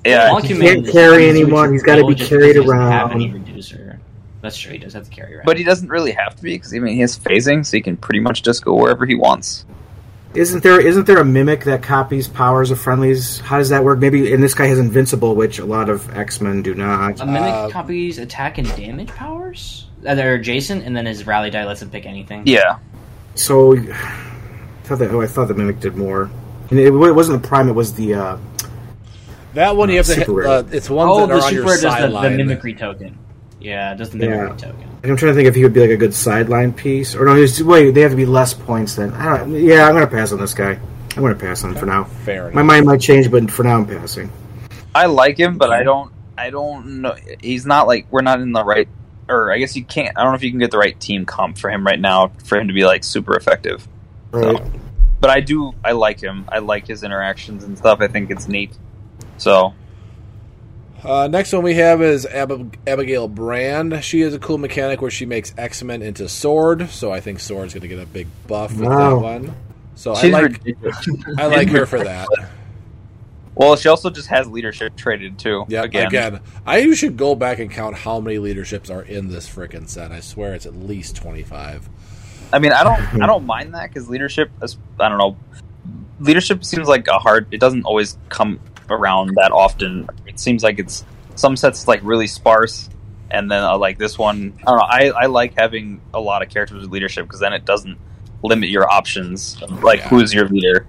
Yeah, 0.05 0.39
he 0.40 0.56
can't 0.59 0.86
carry 0.89 1.28
anyone, 1.28 1.73
he's 1.73 1.82
gotta 1.82 2.06
be 2.06 2.14
carried 2.14 2.55
because 2.55 2.70
Have 2.73 3.10
around. 3.10 3.12
any 3.12 3.31
reducer. 3.32 3.98
That's 4.40 4.56
true. 4.56 4.73
He 4.73 4.78
does 4.78 4.93
have 4.94 5.05
to 5.05 5.10
carry 5.10 5.35
around. 5.36 5.44
but 5.47 5.56
he 5.59 5.64
doesn't 5.64 5.89
really 5.89 6.12
have 6.12 6.35
to 6.36 6.43
be 6.43 6.55
because 6.55 6.73
I 6.74 6.78
mean 6.78 6.94
he 6.94 7.01
has 7.01 7.19
phasing, 7.19 7.64
so 7.66 7.77
he 7.77 7.81
can 7.82 7.97
pretty 7.97 8.20
much 8.20 8.43
just 8.43 8.64
go 8.64 8.74
wherever 8.74 9.05
he 9.06 9.14
wants. 9.14 9.64
Isn't 10.35 10.62
there? 10.62 10.81
Isn't 10.81 11.06
there 11.06 11.19
a 11.19 11.24
mimic 11.24 11.64
that 11.64 11.82
copies 11.82 12.27
powers 12.27 12.70
of 12.70 12.81
friendlies? 12.81 13.39
How 13.40 13.59
does 13.59 13.69
that 13.69 13.85
work? 13.85 13.98
Maybe. 13.98 14.32
And 14.32 14.43
this 14.43 14.55
guy 14.55 14.66
has 14.66 14.78
invincible, 14.78 15.35
which 15.35 15.59
a 15.59 15.66
lot 15.66 15.90
of 15.90 16.16
X 16.16 16.40
Men 16.40 16.62
do 16.62 16.74
not. 16.74 17.20
a 17.20 17.27
mimic 17.27 17.43
Uh, 17.52 17.69
copies 17.69 18.16
attack 18.19 18.56
and 18.59 18.66
damage 18.77 19.09
powers 19.10 19.86
that 20.02 20.18
are 20.18 20.34
adjacent, 20.34 20.84
and 20.84 20.96
then 20.96 21.06
his 21.06 21.26
rally 21.26 21.50
die 21.50 21.64
lets 21.64 21.82
him 21.82 21.90
pick 21.90 22.06
anything. 22.06 22.42
Yeah, 22.46 22.78
So, 23.34 23.76
I 23.76 23.80
thought 24.84 24.98
that. 24.98 25.10
Oh, 25.10 25.20
I 25.22 25.26
thought 25.26 25.48
the 25.48 25.54
mimic 25.54 25.80
did 25.80 25.96
more. 25.96 26.30
And 26.70 26.78
it, 26.78 26.86
it 26.86 26.90
wasn't 26.90 27.42
the 27.42 27.48
prime. 27.48 27.68
It 27.68 27.72
was 27.74 27.94
the. 27.94 28.14
Uh, 28.14 28.36
That 29.54 29.76
one 29.76 29.90
you 29.90 29.96
have 29.98 30.06
to. 30.06 30.14
Super 30.14 30.42
Hit, 30.42 30.50
uh, 30.50 30.64
it's 30.72 30.88
ones 30.90 31.10
Oh, 31.12 31.20
that 31.20 31.26
the 31.28 31.32
are 31.34 31.36
on 31.44 31.50
super 31.50 31.62
your 31.68 31.80
does 31.80 31.82
the, 32.12 32.20
the 32.20 32.30
mimicry 32.30 32.74
token. 32.74 33.18
Yeah, 33.60 33.92
it 33.92 33.96
does 33.96 34.10
the 34.10 34.18
Yeah. 34.18 34.28
mimicry 34.30 34.56
token. 34.58 34.88
I'm 35.04 35.16
trying 35.16 35.32
to 35.32 35.34
think 35.34 35.48
if 35.48 35.54
he 35.54 35.62
would 35.64 35.72
be 35.74 35.80
like 35.80 35.90
a 35.90 35.96
good 35.96 36.14
sideline 36.14 36.72
piece, 36.72 37.14
or 37.14 37.24
no? 37.26 37.34
He's, 37.34 37.62
wait, 37.62 37.90
they 37.90 38.00
have 38.02 38.12
to 38.12 38.16
be 38.16 38.24
less 38.26 38.54
points 38.54 38.94
than. 38.96 39.12
I 39.12 39.38
don't. 39.38 39.52
Yeah, 39.52 39.86
I'm 39.86 39.94
gonna 39.94 40.06
pass 40.06 40.32
on 40.32 40.38
this 40.40 40.54
guy. 40.54 40.78
I'm 41.16 41.22
gonna 41.22 41.34
pass 41.34 41.62
on 41.64 41.72
him 41.72 41.76
for 41.76 41.86
now. 41.86 42.04
Fair 42.24 42.44
enough. 42.44 42.54
My 42.54 42.62
mind 42.62 42.86
might 42.86 43.00
change, 43.00 43.30
but 43.30 43.50
for 43.50 43.64
now, 43.64 43.76
I'm 43.78 43.86
passing. 43.86 44.30
I 44.94 45.06
like 45.06 45.36
him, 45.38 45.58
but 45.58 45.70
I 45.70 45.82
don't. 45.82 46.12
I 46.38 46.50
don't 46.50 47.02
know. 47.02 47.14
He's 47.40 47.66
not 47.66 47.86
like 47.86 48.06
we're 48.10 48.22
not 48.22 48.40
in 48.40 48.52
the 48.52 48.64
right. 48.64 48.88
Or 49.32 49.52
I 49.52 49.59
guess 49.59 49.74
you 49.76 49.84
can't. 49.84 50.16
I 50.16 50.22
don't 50.22 50.32
know 50.32 50.36
if 50.36 50.42
you 50.42 50.50
can 50.50 50.60
get 50.60 50.70
the 50.70 50.78
right 50.78 50.98
team 50.98 51.24
comp 51.26 51.59
for 51.59 51.70
him 51.70 51.86
right 51.86 52.00
now 52.00 52.32
for 52.44 52.59
him 52.59 52.68
to 52.68 52.74
be 52.74 52.84
like 52.84 53.04
super 53.04 53.34
effective. 53.36 53.86
Right. 54.30 54.56
So, 54.56 54.70
but 55.20 55.30
I 55.30 55.40
do. 55.40 55.72
I 55.84 55.92
like 55.92 56.20
him. 56.20 56.44
I 56.48 56.59
like 56.59 56.86
his 56.86 57.02
interactions 57.02 57.64
and 57.64 57.76
stuff. 57.78 58.00
I 58.00 58.09
think 58.09 58.30
it's 58.30 58.48
neat. 58.48 58.72
So 59.38 59.74
Uh, 61.04 61.26
next 61.28 61.52
one 61.52 61.62
we 61.64 61.74
have 61.74 62.00
is 62.00 62.26
Ab- 62.26 62.76
Abigail 62.86 63.26
Brand. 63.28 64.04
She 64.04 64.20
is 64.20 64.34
a 64.34 64.38
cool 64.38 64.59
mechanic 64.59 65.00
where 65.02 65.10
she 65.10 65.26
makes 65.26 65.52
X 65.59 65.82
Men 65.82 66.00
into 66.02 66.28
Sword, 66.28 66.90
so 66.90 67.12
I 67.12 67.20
think 67.20 67.40
Sword's 67.40 67.74
going 67.74 67.82
to 67.82 67.88
get 67.88 67.98
a 67.98 68.06
big 68.06 68.28
buff 68.46 68.72
with 68.76 68.88
Wow. 68.88 69.16
that 69.16 69.22
one. 69.22 69.54
So 69.96 70.12
I 70.12 70.22
like 70.28 70.42
ridiculous. 70.52 71.09
I 71.38 71.46
like 71.46 71.68
her 71.70 71.86
for 71.86 71.98
that. 72.04 72.28
Well, 73.54 73.76
she 73.76 73.88
also 73.88 74.08
just 74.08 74.28
has 74.28 74.48
leadership 74.48 74.96
traded 74.96 75.38
too. 75.38 75.64
Yeah, 75.68 75.82
again. 75.82 76.06
again. 76.06 76.40
I 76.66 76.92
should 76.94 77.16
go 77.16 77.34
back 77.34 77.58
and 77.58 77.70
count 77.70 77.96
how 77.96 78.18
many 78.20 78.38
leaderships 78.38 78.88
are 78.88 79.02
in 79.02 79.28
this 79.28 79.48
freaking 79.48 79.88
set. 79.88 80.10
I 80.10 80.20
swear 80.20 80.54
it's 80.54 80.64
at 80.66 80.74
least 80.74 81.16
twenty 81.16 81.42
five. 81.42 81.88
I 82.52 82.58
mean, 82.58 82.72
I 82.72 82.82
don't. 82.82 83.22
I 83.22 83.26
don't 83.26 83.44
mind 83.44 83.74
that 83.74 83.88
because 83.88 84.08
leadership. 84.08 84.50
Is, 84.62 84.76
I 84.98 85.08
don't 85.08 85.18
know. 85.18 85.36
Leadership 86.20 86.64
seems 86.64 86.88
like 86.88 87.08
a 87.08 87.18
hard. 87.18 87.46
It 87.52 87.60
doesn't 87.60 87.84
always 87.84 88.16
come 88.28 88.58
around 88.88 89.34
that 89.36 89.52
often. 89.52 90.08
It 90.26 90.38
seems 90.38 90.62
like 90.62 90.78
it's 90.78 91.04
some 91.34 91.56
sets 91.56 91.86
like 91.86 92.00
really 92.02 92.26
sparse, 92.26 92.88
and 93.30 93.50
then 93.50 93.62
uh, 93.62 93.76
like 93.76 93.98
this 93.98 94.18
one. 94.18 94.54
I 94.66 94.70
don't 94.70 94.78
know. 94.78 94.86
I, 94.88 95.24
I 95.24 95.26
like 95.26 95.58
having 95.58 96.00
a 96.14 96.20
lot 96.20 96.42
of 96.42 96.48
characters 96.48 96.82
with 96.82 96.90
leadership 96.90 97.26
because 97.26 97.40
then 97.40 97.52
it 97.52 97.64
doesn't 97.64 97.98
limit 98.42 98.70
your 98.70 98.90
options. 98.90 99.60
Like 99.62 100.00
Yeah. 100.00 100.08
who's 100.08 100.32
your 100.32 100.48
leader? 100.48 100.86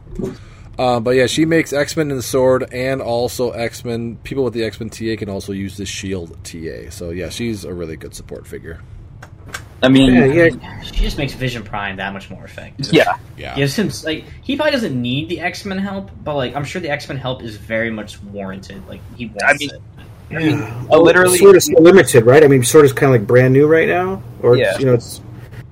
Uh, 0.78 1.00
but 1.00 1.12
yeah, 1.12 1.28
she 1.28 1.46
makes 1.46 1.72
X 1.72 1.96
Men 1.96 2.10
in 2.10 2.18
the 2.18 2.24
Sword, 2.24 2.66
and 2.74 3.02
also 3.02 3.52
X 3.52 3.86
Men. 3.86 4.18
People 4.24 4.44
with 4.44 4.54
the 4.54 4.64
X 4.64 4.80
Men 4.80 4.90
TA 4.90 5.16
can 5.18 5.30
also 5.30 5.52
use 5.52 5.78
the 5.78 5.86
Shield 5.86 6.36
TA. 6.44 6.90
So 6.90 7.12
yeah, 7.12 7.30
she's 7.30 7.64
a 7.64 7.74
really 7.74 7.96
good 7.96 8.16
support 8.16 8.48
figure. 8.48 8.82
I 9.84 9.90
mean, 9.90 10.14
Yeah, 10.14 10.26
yeah, 10.26 10.44
yeah. 10.46 10.82
She 10.82 11.02
just 11.02 11.18
makes 11.18 11.34
Vision 11.34 11.62
Prime 11.64 11.98
that 11.98 12.14
much 12.14 12.30
more 12.30 12.46
effective. 12.46 12.92
yeah. 12.94 13.18
Yeah, 13.38 13.54
Gives 13.56 13.76
him 13.78 13.90
like 14.06 14.24
he 14.42 14.56
probably 14.56 14.72
doesn't 14.72 15.00
need 15.00 15.28
the 15.30 15.42
X 15.42 15.66
Men 15.66 15.78
help, 15.78 16.10
but 16.24 16.36
like 16.36 16.56
I'm 16.56 16.64
sure 16.64 16.82
the 16.82 16.90
X 16.90 17.08
Men 17.10 17.18
help 17.18 17.44
is 17.44 17.58
very 17.58 17.92
much 17.92 18.22
warranted. 18.24 18.88
Like 18.88 19.02
he 19.18 19.28
wants 19.28 19.44
I 19.44 19.54
mean, 19.58 19.70
it. 19.70 19.82
Yeah. 20.32 20.86
Uh, 20.90 20.98
literally- 21.00 21.38
Sword 21.38 21.58
is 21.58 21.66
still 21.66 21.82
limited, 21.84 22.26
right? 22.26 22.44
I 22.44 22.48
mean, 22.48 22.64
Sword 22.64 22.86
is 22.86 22.94
kind 22.94 23.14
of 23.14 23.20
like 23.22 23.28
brand 23.28 23.54
new 23.54 23.68
right 23.68 23.88
now, 23.88 24.24
or 24.42 24.58
Yeah. 24.58 24.72
it's, 24.72 24.80
you 24.80 24.86
know, 24.88 24.94
it's 24.94 25.22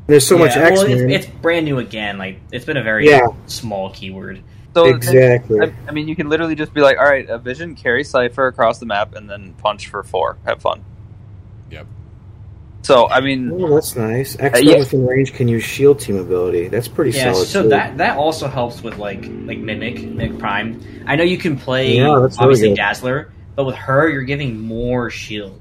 there's 0.07 0.27
so 0.27 0.37
much 0.37 0.55
Yeah, 0.57 0.63
X 0.63 0.79
well, 0.79 0.89
Men. 0.89 1.09
it's, 1.09 1.25
it's 1.25 1.35
brand 1.37 1.65
new 1.65 1.79
again. 1.79 2.17
Like 2.17 2.39
it's 2.51 2.65
been 2.65 2.77
a 2.77 2.83
very 2.83 3.07
Yeah. 3.09 3.27
small 3.47 3.89
keyword. 3.91 4.41
So 4.73 4.85
Exactly. 4.85 5.59
I, 5.59 5.73
I 5.87 5.91
mean, 5.91 6.07
you 6.07 6.15
can 6.15 6.29
literally 6.29 6.55
just 6.55 6.73
be 6.73 6.81
like, 6.81 6.97
"All 6.97 7.03
right, 7.03 7.29
a 7.29 7.37
vision, 7.37 7.75
carry 7.75 8.03
Cypher 8.03 8.47
across 8.47 8.79
the 8.79 8.85
map, 8.85 9.15
and 9.15 9.29
then 9.29 9.53
punch 9.57 9.87
for 9.89 10.01
four. 10.03 10.37
Have 10.45 10.61
fun." 10.61 10.83
Yep. 11.71 11.87
So 12.83 13.07
I 13.09 13.19
mean, 13.21 13.51
Oh, 13.51 13.73
that's 13.75 13.95
nice. 13.95 14.35
Uh, 14.39 14.43
X 14.45 14.61
yeah. 14.63 14.77
within 14.79 15.05
range 15.05 15.33
can 15.33 15.47
use 15.47 15.63
shield 15.63 15.99
team 15.99 16.17
ability. 16.17 16.67
That's 16.69 16.87
pretty 16.87 17.11
Yeah, 17.17 17.33
solid. 17.33 17.45
so 17.47 17.63
too. 17.63 17.69
that 17.69 17.97
that 17.97 18.17
also 18.17 18.47
helps 18.47 18.81
with 18.81 18.97
like 18.97 19.21
like 19.45 19.59
mimic 19.59 20.01
mimic 20.03 20.39
prime. 20.39 20.81
I 21.05 21.15
know 21.15 21.23
you 21.23 21.37
can 21.37 21.57
play 21.57 21.97
Yeah, 21.97 22.17
that's 22.21 22.37
really 22.39 22.53
obviously. 22.53 22.73
Dazzler, 22.75 23.31
but 23.55 23.65
with 23.65 23.75
her 23.75 24.09
you're 24.09 24.23
giving 24.23 24.59
more 24.59 25.09
shield. 25.09 25.59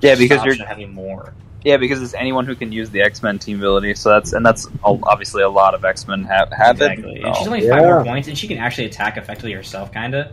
Yeah, 0.00 0.16
because 0.16 0.44
you're- 0.44 0.58
having 0.66 0.92
more. 0.92 1.32
Yeah, 1.64 1.78
because 1.78 2.02
it's 2.02 2.14
anyone 2.14 2.44
who 2.46 2.54
can 2.54 2.70
use 2.72 2.90
the 2.90 3.00
X 3.02 3.22
Men 3.22 3.38
team 3.38 3.58
ability. 3.58 3.94
So 3.94 4.10
that's 4.10 4.32
and 4.32 4.44
that's 4.44 4.68
obviously 4.82 5.42
a 5.42 5.48
lot 5.48 5.74
of 5.74 5.84
X 5.84 6.06
Men 6.06 6.24
have 6.24 6.50
have 6.52 6.76
Exactly. 6.76 7.20
it. 7.20 7.24
And 7.24 7.36
she's 7.36 7.46
only 7.46 7.68
five 7.68 7.82
more 7.82 8.04
points, 8.04 8.28
and 8.28 8.36
she 8.36 8.46
can 8.46 8.58
actually 8.58 8.84
attack 8.86 9.16
effectively 9.16 9.52
herself, 9.52 9.92
kind 9.92 10.14
of. 10.14 10.28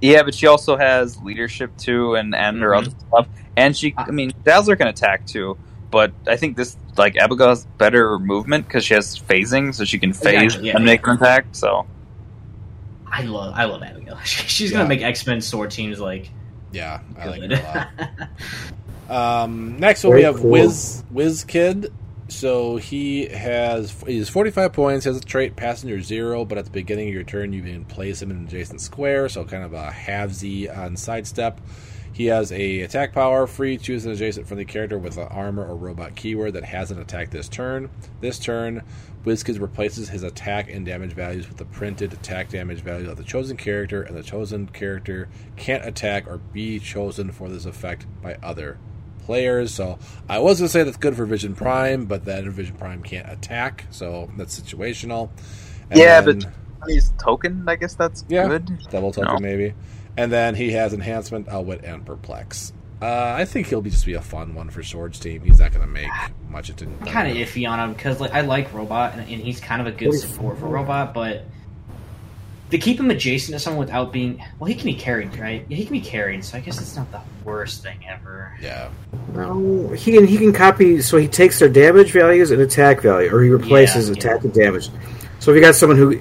Yeah, 0.00 0.22
but 0.24 0.34
she 0.34 0.46
also 0.46 0.76
has 0.76 1.16
leadership 1.22 1.76
too, 1.76 2.14
and 2.16 2.34
and 2.34 2.60
her 2.60 2.70
Mhm. 2.70 2.78
other 2.78 2.90
stuff. 3.08 3.28
And 3.56 3.76
she, 3.76 3.94
I 3.96 4.10
mean, 4.10 4.32
Dazzler 4.44 4.76
can 4.76 4.88
attack 4.88 5.26
too. 5.26 5.56
But 5.90 6.12
I 6.26 6.36
think 6.36 6.56
this 6.56 6.76
like 6.96 7.16
Abigail 7.16 7.48
has 7.50 7.66
better 7.78 8.18
movement 8.18 8.66
because 8.66 8.84
she 8.84 8.94
has 8.94 9.18
phasing, 9.18 9.74
so 9.74 9.84
she 9.84 9.98
can 9.98 10.12
phase 10.12 10.42
Exactly, 10.42 10.68
yeah, 10.68 10.76
and 10.76 10.84
make 10.84 11.06
an 11.06 11.16
attack. 11.16 11.46
So 11.52 11.86
I 13.06 13.22
love 13.22 13.52
I 13.54 13.64
love 13.64 13.82
Abigail. 13.82 14.18
She's 14.24 14.72
gonna 14.72 14.88
make 14.88 15.02
X 15.02 15.26
Men 15.26 15.40
sword 15.40 15.70
teams 15.70 16.00
like 16.00 16.30
Yeah, 16.72 17.00
I 17.18 17.28
like 17.28 17.42
her 17.42 17.56
a 17.56 17.62
lot. 17.62 17.88
Um, 19.08 19.78
next 19.78 20.04
one 20.04 20.14
we 20.14 20.22
have 20.22 20.36
cool. 20.36 20.50
Wiz 20.50 21.04
Wiz 21.10 21.44
Kid. 21.44 21.92
So 22.28 22.76
he 22.76 23.26
has 23.26 23.94
he's 24.06 24.30
45 24.30 24.72
points, 24.72 25.04
has 25.04 25.18
a 25.18 25.20
trait 25.20 25.54
passenger 25.54 26.00
zero, 26.00 26.46
but 26.46 26.56
at 26.56 26.64
the 26.64 26.70
beginning 26.70 27.08
of 27.08 27.14
your 27.14 27.24
turn 27.24 27.52
you 27.52 27.62
can 27.62 27.84
place 27.84 28.22
him 28.22 28.30
in 28.30 28.38
an 28.38 28.46
adjacent 28.46 28.80
square, 28.80 29.28
so 29.28 29.44
kind 29.44 29.62
of 29.62 29.74
a 29.74 29.90
halvesy 29.90 30.74
on 30.74 30.96
sidestep. 30.96 31.60
He 32.14 32.26
has 32.26 32.52
a 32.52 32.80
attack 32.80 33.12
power, 33.12 33.46
free 33.46 33.78
choose 33.78 34.04
an 34.04 34.12
adjacent 34.12 34.46
friendly 34.46 34.64
character 34.64 34.98
with 34.98 35.16
an 35.18 35.28
armor 35.28 35.66
or 35.66 35.76
robot 35.76 36.14
keyword 36.14 36.54
that 36.54 36.64
hasn't 36.64 37.00
attacked 37.00 37.32
this 37.32 37.48
turn. 37.48 37.90
This 38.20 38.38
turn, 38.38 38.82
WizKids 39.24 39.60
replaces 39.60 40.08
his 40.08 40.22
attack 40.22 40.70
and 40.70 40.84
damage 40.84 41.12
values 41.12 41.48
with 41.48 41.56
the 41.56 41.64
printed 41.64 42.12
attack 42.12 42.50
damage 42.50 42.80
value 42.80 43.10
of 43.10 43.16
the 43.16 43.24
chosen 43.24 43.56
character, 43.56 44.02
and 44.02 44.16
the 44.16 44.22
chosen 44.22 44.66
character 44.68 45.28
can't 45.56 45.86
attack 45.86 46.26
or 46.26 46.38
be 46.38 46.78
chosen 46.78 47.30
for 47.30 47.48
this 47.48 47.64
effect 47.64 48.06
by 48.22 48.36
other 48.42 48.78
players. 49.24 49.72
So 49.74 49.98
I 50.28 50.38
was 50.38 50.58
going 50.58 50.66
to 50.66 50.72
say 50.72 50.82
that's 50.82 50.96
good 50.96 51.16
for 51.16 51.24
Vision 51.24 51.54
Prime, 51.54 52.06
but 52.06 52.24
then 52.24 52.50
Vision 52.50 52.76
Prime 52.76 53.02
can't 53.02 53.30
attack, 53.30 53.86
so 53.90 54.30
that's 54.36 54.58
situational. 54.60 55.30
And 55.90 55.98
yeah, 56.00 56.20
then- 56.20 56.40
but 56.80 56.90
he's 56.90 57.12
token. 57.22 57.64
I 57.68 57.76
guess 57.76 57.94
that's 57.94 58.24
yeah, 58.28 58.48
good. 58.48 58.68
double 58.90 59.12
token 59.12 59.34
No. 59.34 59.38
maybe. 59.40 59.74
And 60.16 60.30
then 60.32 60.54
he 60.54 60.72
has 60.72 60.92
enhancement, 60.92 61.48
outwit, 61.48 61.84
and 61.84 62.04
perplex. 62.04 62.72
Uh, 63.00 63.34
I 63.36 63.44
think 63.46 63.66
he'll 63.66 63.80
be 63.80 63.90
just 63.90 64.06
be 64.06 64.14
a 64.14 64.20
fun 64.20 64.54
one 64.54 64.68
for 64.70 64.82
Swords 64.82 65.18
team. 65.18 65.42
He's 65.42 65.58
not 65.58 65.72
going 65.72 65.84
to 65.86 65.92
make 65.92 66.10
much. 66.48 66.70
It 66.70 66.76
didn't 66.76 67.04
kind 67.06 67.28
of 67.30 67.36
iffy 67.36 67.68
on 67.68 67.80
him 67.80 67.94
because 67.94 68.20
like 68.20 68.32
I 68.32 68.42
like 68.42 68.72
Robot 68.72 69.12
and, 69.14 69.20
and 69.22 69.40
he's 69.42 69.58
kind 69.60 69.80
of 69.80 69.88
a 69.88 69.90
good 69.90 70.12
support 70.14 70.58
for 70.58 70.66
Robot, 70.66 71.12
but 71.14 71.44
to 72.72 72.78
keep 72.78 72.98
him 72.98 73.10
adjacent 73.10 73.54
to 73.54 73.58
someone 73.58 73.80
without 73.86 74.12
being 74.12 74.42
well, 74.58 74.66
he 74.66 74.74
can 74.74 74.86
be 74.86 74.94
carried, 74.94 75.36
right? 75.36 75.64
Yeah, 75.68 75.76
he 75.76 75.84
can 75.84 75.92
be 75.92 76.00
carried, 76.00 76.42
so 76.42 76.56
I 76.56 76.60
guess 76.60 76.80
it's 76.80 76.96
not 76.96 77.10
the 77.12 77.20
worst 77.44 77.82
thing 77.82 77.98
ever. 78.08 78.56
Yeah, 78.62 78.88
No, 79.34 79.90
he 79.90 80.10
can 80.10 80.26
he 80.26 80.38
can 80.38 80.54
copy. 80.54 81.02
So 81.02 81.18
he 81.18 81.28
takes 81.28 81.58
their 81.58 81.68
damage 81.68 82.12
values 82.12 82.50
and 82.50 82.62
attack 82.62 83.02
value, 83.02 83.30
or 83.30 83.42
he 83.42 83.50
replaces 83.50 84.08
Yeah, 84.08 84.14
attack 84.14 84.44
and 84.44 84.54
damage. 84.54 84.88
So 85.38 85.50
if 85.50 85.56
you 85.56 85.60
got 85.60 85.74
someone 85.74 85.98
who 85.98 86.18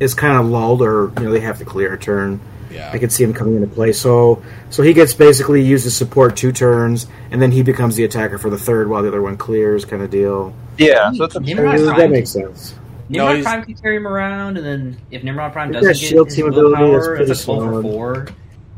is 0.00 0.14
kind 0.14 0.38
of 0.38 0.46
lulled, 0.46 0.80
or 0.80 1.12
you 1.18 1.24
know 1.24 1.30
they 1.30 1.40
have 1.40 1.58
to 1.58 1.66
clear 1.66 1.92
a 1.92 1.98
turn, 1.98 2.40
yeah. 2.70 2.90
I 2.90 2.96
could 2.96 3.12
see 3.12 3.22
him 3.22 3.34
coming 3.34 3.56
into 3.56 3.68
play. 3.68 3.92
So 3.92 4.42
so 4.70 4.82
he 4.82 4.94
gets 4.94 5.12
basically 5.12 5.62
used 5.62 5.84
to 5.84 5.90
support 5.90 6.38
two 6.38 6.52
turns, 6.52 7.06
and 7.30 7.42
then 7.42 7.52
he 7.52 7.62
becomes 7.62 7.96
the 7.96 8.04
attacker 8.04 8.38
for 8.38 8.48
the 8.48 8.58
third 8.58 8.88
while 8.88 9.02
the 9.02 9.08
other 9.08 9.20
one 9.20 9.36
clears, 9.36 9.84
kind 9.84 10.02
of 10.02 10.08
deal. 10.08 10.54
Yeah, 10.78 11.12
so 11.12 11.24
it's 11.24 11.36
a, 11.36 11.40
that 11.40 12.08
makes 12.10 12.30
sense. 12.30 12.74
Nimrod 13.08 13.34
he's- 13.36 13.44
Prime 13.46 13.64
can 13.64 13.74
carry 13.74 13.96
him 13.96 14.06
around, 14.06 14.56
and 14.58 14.66
then 14.66 14.96
if 15.10 15.22
Nimrod 15.22 15.52
Prime 15.52 15.72
doesn't 15.72 15.92
got 15.92 15.98
get 16.00 16.08
shield 16.08 16.26
his 16.28 16.36
team 16.36 16.46
ability, 16.46 16.70
that's 16.70 16.80
willpower, 16.80 17.16
pretty 17.16 17.30
it's 17.32 17.40
a 17.42 17.44
twelve 17.44 17.62
for 17.64 17.82
four. 17.82 18.26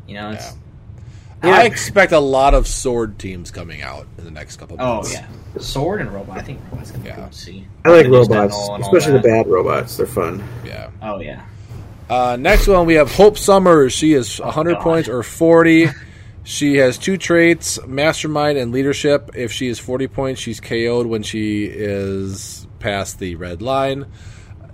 You 0.07 0.15
know, 0.15 0.31
it's 0.31 0.53
Yeah. 1.43 1.51
I 1.51 1.65
expect 1.65 2.13
a 2.13 2.19
lot 2.19 2.53
of 2.55 2.67
Sword 2.67 3.19
teams 3.19 3.51
coming 3.51 3.81
out 3.83 4.07
in 4.19 4.25
the 4.25 4.31
next 4.31 4.57
couple 4.57 4.77
oh 4.81 4.95
months. 4.97 5.11
Oh 5.17 5.21
yeah, 5.21 5.61
Sword 5.63 6.01
and 6.01 6.13
Robot. 6.13 6.37
I 6.39 6.43
think 6.43 6.59
Robot's 6.73 6.91
gonna 6.91 7.05
be 7.05 7.09
Yeah. 7.11 7.17
cool 7.17 7.29
to 7.29 7.33
see. 7.39 7.65
I 7.85 7.91
like 7.91 8.07
robots, 8.09 8.29
Sentinel 8.55 8.75
and 8.75 8.85
all 8.85 8.95
especially 8.97 9.13
the 9.21 9.29
bad 9.29 9.47
robots. 9.47 9.97
They're 9.97 10.07
fun. 10.07 10.43
yeah. 10.67 10.89
Oh 11.03 11.21
yeah. 11.21 11.43
Uh, 12.11 12.37
next 12.41 12.67
one 12.67 12.87
we 12.87 12.95
have 12.95 13.13
Hope 13.15 13.37
Summers. 13.39 13.93
She 13.93 14.15
is 14.15 14.41
100 14.41 14.75
God. 14.75 14.83
points 14.83 15.09
or 15.09 15.23
40. 15.23 15.89
She 16.43 16.77
has 16.79 16.97
two 16.97 17.19
traits, 17.19 17.79
Mastermind 17.87 18.57
and 18.57 18.73
Leadership. 18.73 19.31
If 19.35 19.53
she 19.53 19.69
is 19.69 19.79
40 19.79 20.09
points, 20.09 20.41
she's 20.41 20.61
KO'd 20.61 21.07
when 21.07 21.23
she 21.23 21.65
is 21.67 22.67
past 22.79 23.19
the 23.19 23.35
red 23.35 23.63
line. 23.63 24.07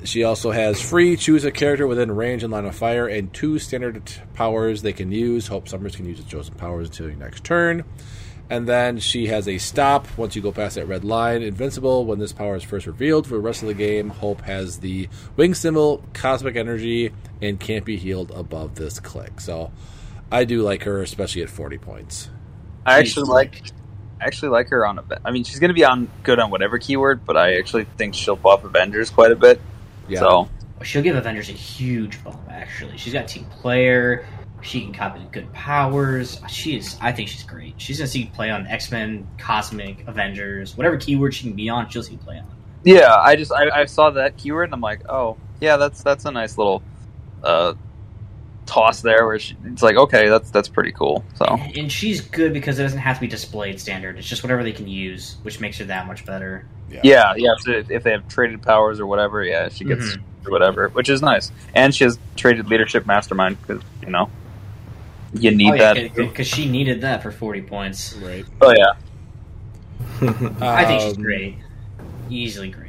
She 0.05 0.23
also 0.23 0.51
has 0.51 0.81
free, 0.81 1.17
choose 1.17 1.45
a 1.45 1.51
character 1.51 1.87
within 1.87 2.13
range 2.13 2.43
and 2.43 2.53
line 2.53 2.67
of 2.67 2.77
fire, 2.77 3.07
and 3.07 3.33
two 3.33 3.59
standard 3.59 4.13
powers 4.35 4.83
they 4.83 4.93
can 4.93 5.11
use. 5.11 5.47
Hope 5.47 5.69
Summers 5.69 5.97
can 5.97 6.05
use 6.05 6.19
the 6.19 6.29
chosen 6.29 6.55
powers 6.55 6.89
until 6.89 7.09
your 7.09 7.17
next 7.17 7.45
turn. 7.45 7.85
And 8.51 8.69
then 8.69 8.99
she 8.99 9.29
has 9.29 9.49
a 9.49 9.57
stop 9.57 10.07
once 10.19 10.37
you 10.37 10.43
go 10.43 10.53
past 10.53 10.75
that 10.75 10.87
red 10.87 11.05
line. 11.05 11.43
Invincible 11.43 12.05
when 12.05 12.19
this 12.19 12.33
power 12.33 12.57
is 12.57 12.63
first 12.63 12.87
revealed. 12.87 13.27
For 13.27 13.35
the 13.35 13.41
rest 13.41 13.63
of 13.63 13.69
the 13.69 13.75
game, 13.75 14.11
Hope 14.11 14.43
has 14.43 14.81
the 14.81 15.09
wing 15.37 15.55
symbol, 15.55 16.05
cosmic 16.13 16.55
energy, 16.55 17.11
and 17.41 17.59
can't 17.59 17.87
be 17.87 17.97
healed 17.97 18.31
above 18.33 18.75
this 18.75 19.01
click. 19.01 19.41
So 19.41 19.73
I 20.31 20.45
do 20.45 20.61
like 20.61 20.83
her, 20.83 21.01
especially 21.01 21.43
at 21.43 21.49
40 21.49 21.79
points. 21.79 22.29
I 22.85 22.99
actually 22.99 23.31
like 23.31 23.63
I 23.65 23.71
actually 24.25 24.49
like 24.49 24.69
her 24.71 24.87
on. 24.87 24.99
A 24.99 25.03
bit. 25.03 25.19
I 25.25 25.31
mean, 25.31 25.45
she's 25.45 25.59
going 25.59 25.71
to 25.71 25.75
be 25.75 25.85
on 25.85 26.09
good 26.23 26.39
on 26.39 26.51
whatever 26.51 26.79
keyword, 26.79 27.25
but 27.25 27.37
I 27.37 27.57
actually 27.59 27.85
think 27.97 28.15
she'll 28.15 28.37
buff 28.37 28.65
Avengers 28.65 29.11
quite 29.11 29.33
a 29.33 29.37
bit. 29.37 29.61
Yeah. 30.09 30.21
So 30.21 30.49
She'll 30.83 31.03
give 31.03 31.17
Avengers 31.17 31.49
a 31.49 31.53
huge 31.53 32.23
bump. 32.23 32.41
Actually, 32.51 32.97
she's 32.99 33.13
got 33.13 33.27
team 33.27 33.47
player. 33.47 34.27
She 34.61 34.81
can 34.83 34.93
copy 34.93 35.21
good 35.31 35.51
powers. 35.53 36.41
She 36.49 36.77
is. 36.77 36.97
I 37.01 37.13
think 37.13 37.29
she's 37.29 37.43
great. 37.43 37.75
She's 37.79 37.99
gonna 37.99 38.09
see 38.09 38.27
play 38.35 38.51
on 38.51 38.67
X 38.67 38.91
Men, 38.91 39.27
Cosmic, 39.39 40.07
Avengers, 40.07 40.77
whatever 40.77 40.97
keyword 40.97 41.35
she 41.35 41.45
can 41.45 41.53
be 41.53 41.69
on. 41.69 41.89
She'll 41.89 42.03
see 42.03 42.17
play 42.17 42.39
on. 42.39 42.47
yeah, 42.83 43.15
I 43.15 43.37
just 43.37 43.53
I, 43.53 43.71
I 43.71 43.85
saw 43.87 44.11
that 44.11 44.37
keyword 44.37 44.67
and 44.67 44.75
I'm 44.75 44.81
like, 44.81 45.09
oh 45.09 45.37
yeah, 45.61 45.77
that's 45.77 46.03
that's 46.03 46.25
a 46.25 46.31
nice 46.31 46.59
little 46.59 46.83
uh, 47.43 47.75
toss 48.67 49.03
there 49.03 49.27
where 49.27 49.39
she, 49.39 49.57
it's 49.65 49.83
like, 49.83 49.97
okay, 49.97 50.29
that's 50.29 50.51
that's 50.51 50.69
pretty 50.69 50.93
cool. 50.93 51.25
So 51.37 51.45
And 51.77 51.91
she's 51.91 52.21
good 52.21 52.53
because 52.53 52.79
it 52.79 52.83
doesn't 52.83 52.99
have 52.99 53.17
to 53.17 53.21
be 53.21 53.27
displayed 53.27 53.81
standard. 53.81 54.19
It's 54.19 54.29
just 54.29 54.43
whatever 54.43 54.63
they 54.63 54.73
can 54.73 54.89
use, 54.89 55.37
which 55.43 55.61
makes 55.61 55.79
her 55.79 55.85
that 55.87 56.07
much 56.07 56.25
better. 56.25 56.67
yeah, 57.03 57.35
yeah. 57.37 57.55
So 57.61 57.73
if, 57.73 57.91
if 57.91 58.03
they 58.03 58.13
have 58.13 58.29
traded 58.29 58.63
powers 58.63 59.01
or 59.01 59.07
whatever, 59.07 59.45
yeah, 59.45 59.69
she 59.69 59.85
gets 59.85 60.17
whatever, 60.47 60.89
which 60.91 61.09
is 61.09 61.23
nice. 61.23 61.51
And 61.75 61.95
she 61.95 62.05
has 62.05 62.19
traded 62.37 62.69
leadership 62.69 63.07
mastermind 63.07 63.61
because 63.61 63.83
you 64.03 64.11
know 64.11 64.31
you 65.35 65.51
need 65.51 65.73
oh, 65.73 65.75
yeah, 65.75 65.95
that. 65.95 66.15
because 66.15 66.47
she 66.47 66.69
needed 66.69 67.01
that 67.01 67.23
for 67.23 67.31
forty 67.31 67.63
points. 67.63 68.15
Right. 68.15 68.45
Oh 68.61 68.73
yeah. 68.77 68.93
I 70.61 70.85
think 70.85 71.01
she's 71.01 71.17
Um, 71.17 71.23
great, 71.23 71.57
easily 72.31 72.69
great. 72.69 72.84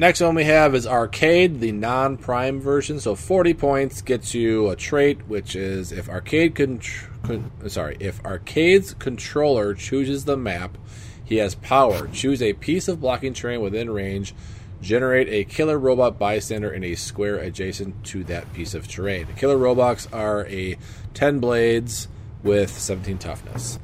Next 0.00 0.22
one 0.22 0.34
we 0.34 0.44
have 0.44 0.74
is 0.74 0.86
Arcade, 0.86 1.60
the 1.60 1.72
non 1.72 2.16
prime 2.16 2.58
version. 2.58 3.00
So 3.00 3.14
40 3.14 3.52
points 3.52 4.00
gets 4.00 4.32
you 4.32 4.70
a 4.70 4.74
trait, 4.74 5.28
which 5.28 5.54
is 5.54 5.92
if 5.92 6.08
Arcade 6.08 6.54
con- 6.54 6.80
con- 7.22 7.50
sorry, 7.68 7.98
if 8.00 8.18
Arcade's 8.24 8.94
controller 8.94 9.74
chooses 9.74 10.24
the 10.24 10.38
map, 10.38 10.78
he 11.22 11.36
has 11.36 11.54
power. 11.54 12.08
Choose 12.08 12.40
a 12.40 12.54
piece 12.54 12.88
of 12.88 13.02
blocking 13.02 13.34
terrain 13.34 13.60
within 13.60 13.90
range. 13.90 14.34
Generate 14.80 15.28
a 15.28 15.44
killer 15.44 15.78
robot 15.78 16.18
bystander 16.18 16.72
in 16.72 16.82
a 16.82 16.94
square 16.94 17.36
adjacent 17.36 18.02
to 18.06 18.24
that 18.24 18.50
piece 18.54 18.72
of 18.72 18.88
terrain. 18.88 19.26
Killer 19.36 19.58
robots 19.58 20.08
are 20.14 20.46
a 20.46 20.78
10 21.12 21.40
blades 21.40 22.08
with 22.42 22.70
17 22.70 23.18
toughness. 23.18 23.78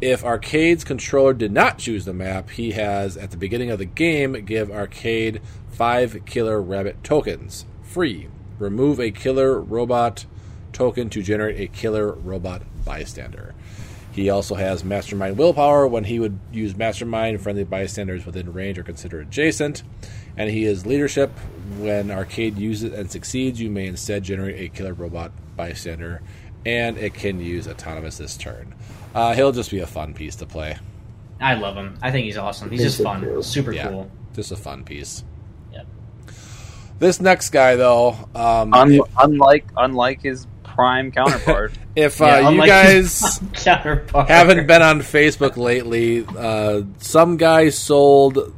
If 0.00 0.24
Arcade's 0.24 0.82
controller 0.82 1.34
did 1.34 1.52
not 1.52 1.76
choose 1.76 2.06
the 2.06 2.14
map, 2.14 2.48
he 2.50 2.72
has, 2.72 3.18
at 3.18 3.30
the 3.32 3.36
beginning 3.36 3.70
of 3.70 3.78
the 3.78 3.84
game, 3.84 4.32
give 4.46 4.70
Arcade 4.70 5.42
five 5.70 6.24
killer 6.24 6.60
rabbit 6.60 7.04
tokens. 7.04 7.66
Free. 7.82 8.28
Remove 8.58 8.98
a 8.98 9.10
killer 9.10 9.60
robot 9.60 10.24
token 10.72 11.10
to 11.10 11.22
generate 11.22 11.60
a 11.60 11.66
killer 11.66 12.12
robot 12.12 12.62
bystander. 12.82 13.54
He 14.12 14.30
also 14.30 14.54
has 14.54 14.82
Mastermind 14.84 15.36
Willpower. 15.36 15.86
When 15.86 16.04
he 16.04 16.18
would 16.18 16.38
use 16.50 16.74
Mastermind, 16.76 17.42
friendly 17.42 17.64
bystanders 17.64 18.24
within 18.24 18.54
range 18.54 18.78
are 18.78 18.82
considered 18.82 19.26
adjacent. 19.26 19.82
And 20.34 20.48
he 20.48 20.64
is 20.64 20.86
Leadership. 20.86 21.30
When 21.78 22.10
Arcade 22.10 22.56
uses 22.56 22.94
and 22.94 23.10
succeeds, 23.10 23.60
you 23.60 23.68
may 23.68 23.86
instead 23.86 24.22
generate 24.22 24.58
a 24.58 24.74
killer 24.74 24.94
robot 24.94 25.32
bystander. 25.56 26.22
And 26.64 26.96
it 26.96 27.12
can 27.12 27.38
use 27.38 27.68
Autonomous 27.68 28.16
this 28.16 28.36
turn. 28.36 28.74
Uh, 29.14 29.34
he'll 29.34 29.52
just 29.52 29.70
be 29.70 29.80
a 29.80 29.86
fun 29.86 30.14
piece 30.14 30.36
to 30.36 30.46
play. 30.46 30.76
I 31.40 31.54
love 31.54 31.76
him. 31.76 31.98
I 32.02 32.10
think 32.10 32.26
he's 32.26 32.36
awesome. 32.36 32.70
He's 32.70 32.80
He's 32.80 32.88
just 32.88 32.98
so 32.98 33.04
fun, 33.04 33.22
cool. 33.24 33.42
super 33.42 33.72
Yeah. 33.72 33.88
cool. 33.88 34.10
Just 34.34 34.52
a 34.52 34.56
fun 34.56 34.84
piece. 34.84 35.24
Yep. 35.72 35.86
This 36.98 37.20
next 37.20 37.50
guy, 37.50 37.76
though, 37.76 38.16
um, 38.34 38.72
Un- 38.74 38.92
if- 38.92 39.00
unlike 39.18 39.66
unlike 39.76 40.22
his 40.22 40.46
prime 40.62 41.10
counterpart. 41.12 41.72
If 41.96 42.22
uh, 42.22 42.26
Yeah, 42.26 42.50
you 42.50 42.66
guys 42.66 43.40
haven't 43.64 44.66
been 44.68 44.80
on 44.80 45.00
Facebook 45.00 45.56
lately, 45.56 46.24
uh, 46.38 46.82
some 46.98 47.36
guy 47.36 47.70
sold 47.70 48.54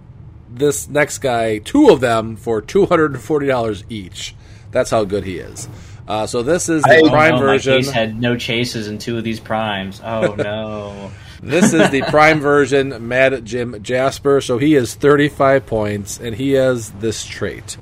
this 0.51 0.87
next 0.87 1.19
guy 1.19 1.57
two 1.59 1.89
of 1.89 2.01
them 2.01 2.37
for 2.37 2.61
two 2.61 2.85
hundred 2.85 3.13
and 3.15 3.23
forty 3.23 3.47
dollars 3.47 3.85
each. 3.89 4.35
That's 4.71 4.91
how 4.91 5.05
good 5.05 5.25
he 5.25 5.39
is. 5.39 5.67
Uh, 6.09 6.27
so 6.27 6.43
this 6.43 6.69
is 6.69 6.83
the 6.83 6.91
I- 6.91 7.01
Oh, 7.05 7.09
prime 7.09 7.31
no, 7.35 7.41
my 7.41 7.47
version. 7.47 7.75
case 7.77 7.91
had 7.91 8.21
no 8.21 8.37
chases 8.37 8.89
in 8.89 8.99
two 8.99 9.17
of 9.19 9.25
these 9.25 9.41
primes. 9.41 10.01
Oh 10.05 10.35
no. 10.39 11.11
This 11.43 11.73
is 11.73 11.91
the 11.91 12.03
prime 12.03 12.41
version, 12.41 13.09
Mad 13.09 13.45
Jim 13.45 13.83
Jasper. 13.83 14.41
So 14.41 14.59
he 14.59 14.75
is 14.75 14.95
35 14.95 15.67
points, 15.67 16.21
and 16.21 16.35
he 16.37 16.53
has 16.53 16.91
this 16.93 17.25
trait. 17.27 17.77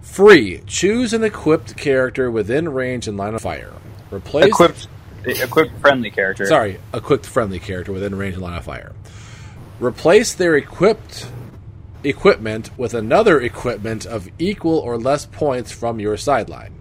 Free. 0.00 0.62
Choose 0.66 1.12
an 1.12 1.22
equipped 1.22 1.76
character 1.76 2.30
within 2.30 2.68
range 2.70 3.06
and 3.06 3.16
line 3.18 3.34
of 3.34 3.42
fire. 3.42 3.72
Replace. 4.10 4.46
equipped, 4.46 4.88
equipped 5.26 5.78
friendly 5.80 6.10
character. 6.10 6.46
Sorry, 6.46 6.78
equipped 6.94 7.26
friendly 7.26 7.58
character 7.58 7.92
within 7.92 8.14
range 8.16 8.34
and 8.34 8.42
line 8.42 8.56
of 8.56 8.64
fire. 8.64 8.92
Replace 9.80 10.32
their 10.34 10.56
equipped 10.56 11.30
equipment 12.04 12.70
with 12.78 12.94
another 12.94 13.40
equipment 13.40 14.06
of 14.06 14.28
equal 14.38 14.78
or 14.78 14.96
less 14.98 15.26
points 15.26 15.70
from 15.72 16.00
your 16.00 16.16
sideline. 16.16 16.72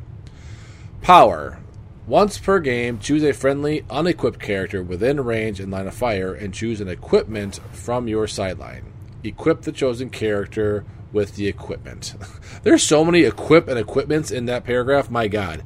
Power. 1.08 1.58
Once 2.06 2.38
per 2.38 2.60
game, 2.60 3.00
choose 3.00 3.24
a 3.24 3.32
friendly, 3.32 3.86
unequipped 3.90 4.42
character 4.42 4.84
within 4.84 5.22
range 5.24 5.62
and 5.62 5.72
line 5.72 5.88
of 5.88 5.94
fire 5.94 6.34
and 6.34 6.54
choose 6.54 6.82
an 6.82 6.90
equipment 6.90 7.62
from 7.72 8.10
your 8.10 8.28
sideline. 8.28 8.92
Equip 9.24 9.62
the 9.62 9.72
chosen 9.72 10.10
character 10.10 10.84
with 11.14 11.38
the 11.38 11.48
equipment. 11.48 12.14
There's 12.64 12.84
so 12.84 13.06
many 13.06 13.22
equip 13.22 13.70
and 13.70 13.80
equipments 13.80 14.32
in 14.32 14.48
that 14.48 14.66
paragraph, 14.66 15.10
my 15.10 15.30
god. 15.30 15.64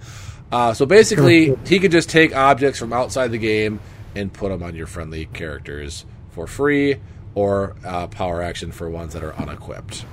Uh, 0.51 0.75
so 0.75 0.85
basically, 0.85 1.55
he 1.65 1.79
could 1.79 1.91
just 1.91 2.11
take 2.11 2.35
objects 2.35 2.77
from 2.77 2.93
outside 2.93 3.31
the 3.31 3.39
game 3.39 3.79
and 4.13 4.31
put 4.31 4.49
them 4.49 4.61
on 4.61 4.75
your 4.75 4.85
friendly 4.85 5.25
characters 5.25 6.05
for 6.29 6.45
free 6.45 6.97
or 7.33 7.75
uh, 7.83 8.05
power 8.05 8.43
action 8.43 8.71
for 8.71 8.87
ones 8.91 9.13
that 9.13 9.23
are 9.23 9.33
unequipped. 9.37 10.05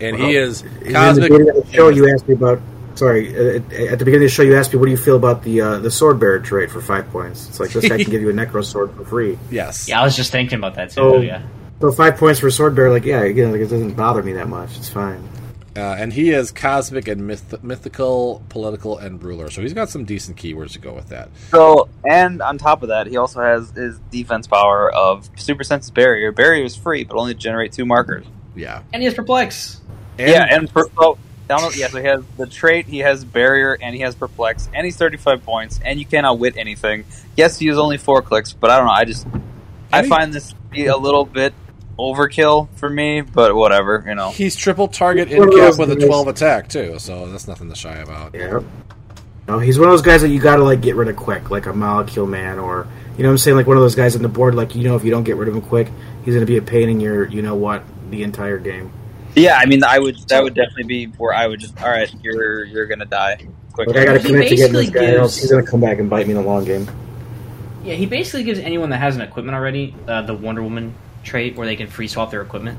And 0.00 0.16
he 0.16 0.34
is 0.34 0.62
In 0.62 0.70
the 0.80 0.92
cosmic. 0.94 1.30
beginning 1.30 1.48
of 1.50 1.64
the 1.64 1.72
show, 1.72 1.90
you 1.90 2.12
asked 2.12 2.26
me 2.26 2.34
about. 2.34 2.60
Sorry, 2.94 3.34
uh, 3.34 3.56
at 3.56 3.98
the 3.98 4.04
beginning 4.04 4.16
of 4.16 4.20
the 4.20 4.28
show, 4.28 4.42
you 4.42 4.56
asked 4.56 4.72
me 4.72 4.78
what 4.78 4.86
do 4.86 4.90
you 4.90 4.96
feel 4.96 5.16
about 5.16 5.42
the 5.42 5.60
uh, 5.60 5.78
the 5.78 5.90
sword 5.90 6.20
bearer 6.20 6.40
trait 6.40 6.70
for 6.70 6.80
five 6.80 7.08
points. 7.10 7.48
It's 7.48 7.60
like 7.60 7.70
this 7.70 7.88
guy 7.88 8.02
can 8.02 8.10
give 8.10 8.22
you 8.22 8.30
a 8.30 8.32
necro 8.32 8.64
sword 8.64 8.94
for 8.94 9.04
free. 9.04 9.38
yes. 9.50 9.88
Yeah, 9.88 10.00
I 10.00 10.04
was 10.04 10.16
just 10.16 10.32
thinking 10.32 10.58
about 10.58 10.74
that 10.76 10.90
too. 10.90 10.94
So, 10.94 11.20
yeah. 11.20 11.42
so 11.80 11.92
five 11.92 12.16
points 12.16 12.40
for 12.40 12.50
sword 12.50 12.74
bearer, 12.74 12.90
like 12.90 13.04
yeah, 13.04 13.22
again, 13.22 13.52
like 13.52 13.60
it 13.60 13.68
doesn't 13.68 13.94
bother 13.94 14.22
me 14.22 14.32
that 14.34 14.48
much. 14.48 14.76
It's 14.76 14.88
fine. 14.88 15.28
Uh, 15.74 15.96
and 15.98 16.12
he 16.12 16.30
is 16.30 16.50
cosmic 16.50 17.08
and 17.08 17.26
myth- 17.26 17.62
mythical, 17.62 18.42
political, 18.50 18.98
and 18.98 19.22
ruler. 19.22 19.48
So 19.48 19.62
he's 19.62 19.72
got 19.72 19.88
some 19.88 20.04
decent 20.04 20.36
keywords 20.36 20.72
to 20.72 20.78
go 20.78 20.92
with 20.92 21.08
that. 21.08 21.30
So, 21.50 21.88
and 22.04 22.42
on 22.42 22.58
top 22.58 22.82
of 22.82 22.90
that, 22.90 23.06
he 23.06 23.16
also 23.16 23.40
has 23.40 23.70
his 23.70 23.98
defense 24.10 24.46
power 24.46 24.92
of 24.92 25.30
super 25.36 25.64
senses 25.64 25.90
barrier. 25.90 26.30
Barrier 26.30 26.64
is 26.64 26.76
free, 26.76 27.04
but 27.04 27.16
only 27.16 27.32
generate 27.32 27.72
two 27.72 27.86
markers. 27.86 28.26
Yeah. 28.54 28.82
And 28.92 29.00
he 29.00 29.06
has 29.06 29.14
perplex. 29.14 29.80
And 30.18 30.28
yeah, 30.28 30.46
and 30.50 30.70
per, 30.70 30.84
oh, 30.98 31.16
down, 31.58 31.70
yeah, 31.74 31.88
so 31.88 31.98
he 31.98 32.06
has 32.06 32.24
the 32.36 32.46
trait, 32.46 32.86
he 32.86 32.98
has 32.98 33.24
barrier, 33.24 33.76
and 33.80 33.94
he 33.94 34.02
has 34.02 34.14
perplex, 34.14 34.68
and 34.74 34.84
he's 34.84 34.96
thirty-five 34.96 35.44
points, 35.44 35.80
and 35.84 35.98
you 35.98 36.06
cannot 36.06 36.38
wit 36.38 36.56
anything. 36.56 37.04
Yes, 37.36 37.58
he 37.58 37.66
has 37.68 37.78
only 37.78 37.98
four 37.98 38.22
clicks, 38.22 38.52
but 38.52 38.70
I 38.70 38.76
don't 38.76 38.86
know. 38.86 38.92
I 38.92 39.04
just 39.04 39.26
I 39.92 40.06
find 40.06 40.32
this 40.32 40.50
to 40.50 40.56
be 40.70 40.86
a 40.86 40.96
little 40.96 41.24
bit 41.24 41.54
overkill 41.98 42.68
for 42.76 42.88
me, 42.88 43.20
but 43.20 43.54
whatever, 43.54 44.04
you 44.06 44.14
know. 44.14 44.30
he's 44.30 44.56
triple 44.56 44.88
target 44.88 45.28
One 45.28 45.52
in 45.52 45.58
cap 45.58 45.78
with 45.78 45.90
a 45.90 45.96
12 45.96 46.28
attack, 46.28 46.68
too. 46.68 46.98
So 46.98 47.30
that's 47.30 47.46
nothing 47.46 47.68
to 47.68 47.74
shy 47.74 47.96
about. 47.96 48.34
Yeah. 48.34 48.60
No, 49.48 49.58
he's 49.58 49.78
one 49.78 49.88
of 49.88 49.92
those 49.92 50.02
guys 50.02 50.22
that 50.22 50.28
you 50.28 50.40
gotta 50.40 50.62
like 50.62 50.80
get 50.80 50.94
rid 50.94 51.08
of 51.08 51.16
quick, 51.16 51.50
like 51.50 51.66
a 51.66 51.72
molecule 51.72 52.26
man, 52.26 52.58
or 52.58 52.86
you 53.16 53.22
know 53.22 53.28
what 53.28 53.32
I'm 53.32 53.38
saying, 53.38 53.56
like 53.56 53.66
one 53.66 53.76
of 53.76 53.82
those 53.82 53.96
guys 53.96 54.14
on 54.14 54.22
the 54.22 54.28
board. 54.28 54.54
Like 54.54 54.74
you 54.74 54.84
know, 54.84 54.96
if 54.96 55.04
you 55.04 55.10
don't 55.10 55.24
get 55.24 55.36
rid 55.36 55.48
of 55.48 55.54
him 55.54 55.62
quick, 55.62 55.88
he's 56.24 56.34
gonna 56.34 56.46
be 56.46 56.56
a 56.56 56.62
pain 56.62 56.88
in 56.88 57.00
your, 57.00 57.26
you 57.26 57.42
know 57.42 57.56
what, 57.56 57.82
the 58.10 58.22
entire 58.22 58.58
game. 58.58 58.92
Yeah, 59.34 59.56
I 59.56 59.66
mean, 59.66 59.82
I 59.82 59.98
would 59.98 60.16
that 60.28 60.42
would 60.42 60.54
definitely 60.54 60.84
be 60.84 61.06
where 61.06 61.34
I 61.34 61.46
would 61.46 61.60
just 61.60 61.80
all 61.82 61.90
right, 61.90 62.12
you're 62.22 62.64
you're 62.64 62.86
gonna 62.86 63.06
die 63.06 63.46
quick. 63.72 63.88
Like 63.88 63.96
I 63.96 64.04
gotta 64.04 64.20
commit 64.20 64.48
to 64.48 64.56
getting 64.56 64.72
this 64.72 64.90
guy, 64.90 65.12
or 65.12 65.20
else 65.20 65.38
he's 65.38 65.50
gonna 65.50 65.66
come 65.66 65.80
back 65.80 65.98
and 65.98 66.10
bite 66.10 66.26
me 66.26 66.34
in 66.34 66.42
the 66.42 66.46
long 66.46 66.64
game. 66.64 66.88
Yeah, 67.84 67.94
he 67.94 68.06
basically 68.06 68.44
gives 68.44 68.58
anyone 68.60 68.90
that 68.90 68.98
has 68.98 69.16
an 69.16 69.22
equipment 69.22 69.56
already 69.56 69.94
uh, 70.06 70.22
the 70.22 70.34
Wonder 70.34 70.62
Woman 70.62 70.94
trait 71.24 71.56
where 71.56 71.66
they 71.66 71.76
can 71.76 71.88
free 71.88 72.08
swap 72.08 72.30
their 72.30 72.42
equipment. 72.42 72.78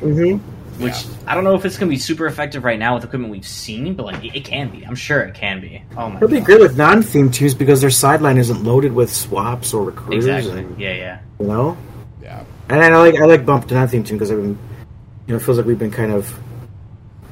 Mm-hmm. 0.00 0.82
Which 0.82 1.04
I 1.26 1.34
don't 1.34 1.44
know 1.44 1.54
if 1.54 1.64
it's 1.66 1.76
going 1.76 1.90
to 1.90 1.94
be 1.94 1.98
super 1.98 2.26
effective 2.26 2.64
right 2.64 2.78
now 2.78 2.94
with 2.94 3.04
equipment 3.04 3.30
we've 3.30 3.46
seen, 3.46 3.94
but 3.94 4.06
like 4.06 4.24
it, 4.24 4.34
it 4.34 4.44
can 4.46 4.70
be. 4.70 4.82
I'm 4.86 4.94
sure 4.94 5.20
it 5.20 5.34
can 5.34 5.60
be. 5.60 5.82
Oh 5.94 6.08
my 6.08 6.16
It'll 6.16 6.28
be 6.28 6.40
great 6.40 6.60
with 6.60 6.78
non-theme 6.78 7.30
teams 7.30 7.54
because 7.54 7.82
their 7.82 7.90
sideline 7.90 8.38
isn't 8.38 8.64
loaded 8.64 8.92
with 8.92 9.12
swaps 9.12 9.74
or 9.74 9.84
recruiters, 9.84 10.24
Exactly. 10.26 10.62
and 10.62 10.80
Yeah, 10.80 10.94
yeah. 10.94 11.20
you 11.38 11.46
know. 11.46 11.76
Yeah. 12.22 12.44
And 12.70 12.82
I 12.82 12.96
like 12.96 13.16
I 13.16 13.26
like 13.26 13.44
bump 13.44 13.68
to 13.68 13.74
non-theme 13.74 14.04
team 14.04 14.16
because 14.16 14.30
I've 14.30 14.38
been, 14.38 14.58
you 15.30 15.36
know, 15.36 15.40
it 15.40 15.44
feels 15.44 15.58
like 15.58 15.66
we've 15.66 15.78
been 15.78 15.92
kind 15.92 16.10
of, 16.10 16.28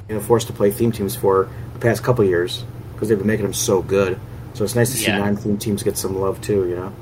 you 0.08 0.14
know, 0.14 0.20
forced 0.20 0.46
to 0.46 0.52
play 0.52 0.70
theme 0.70 0.92
teams 0.92 1.16
for 1.16 1.48
the 1.72 1.80
past 1.80 2.04
couple 2.04 2.24
years 2.24 2.64
because 2.92 3.08
they've 3.08 3.18
been 3.18 3.26
making 3.26 3.42
them 3.42 3.52
so 3.52 3.82
good. 3.82 4.16
So 4.54 4.62
it's 4.62 4.76
nice 4.76 4.92
to 4.92 4.96
see 4.96 5.06
Yeah. 5.08 5.18
non-theme 5.18 5.58
teams 5.58 5.82
get 5.82 5.96
some 5.96 6.16
love 6.20 6.40
too. 6.40 6.68
You 6.68 6.76
know. 6.76 6.92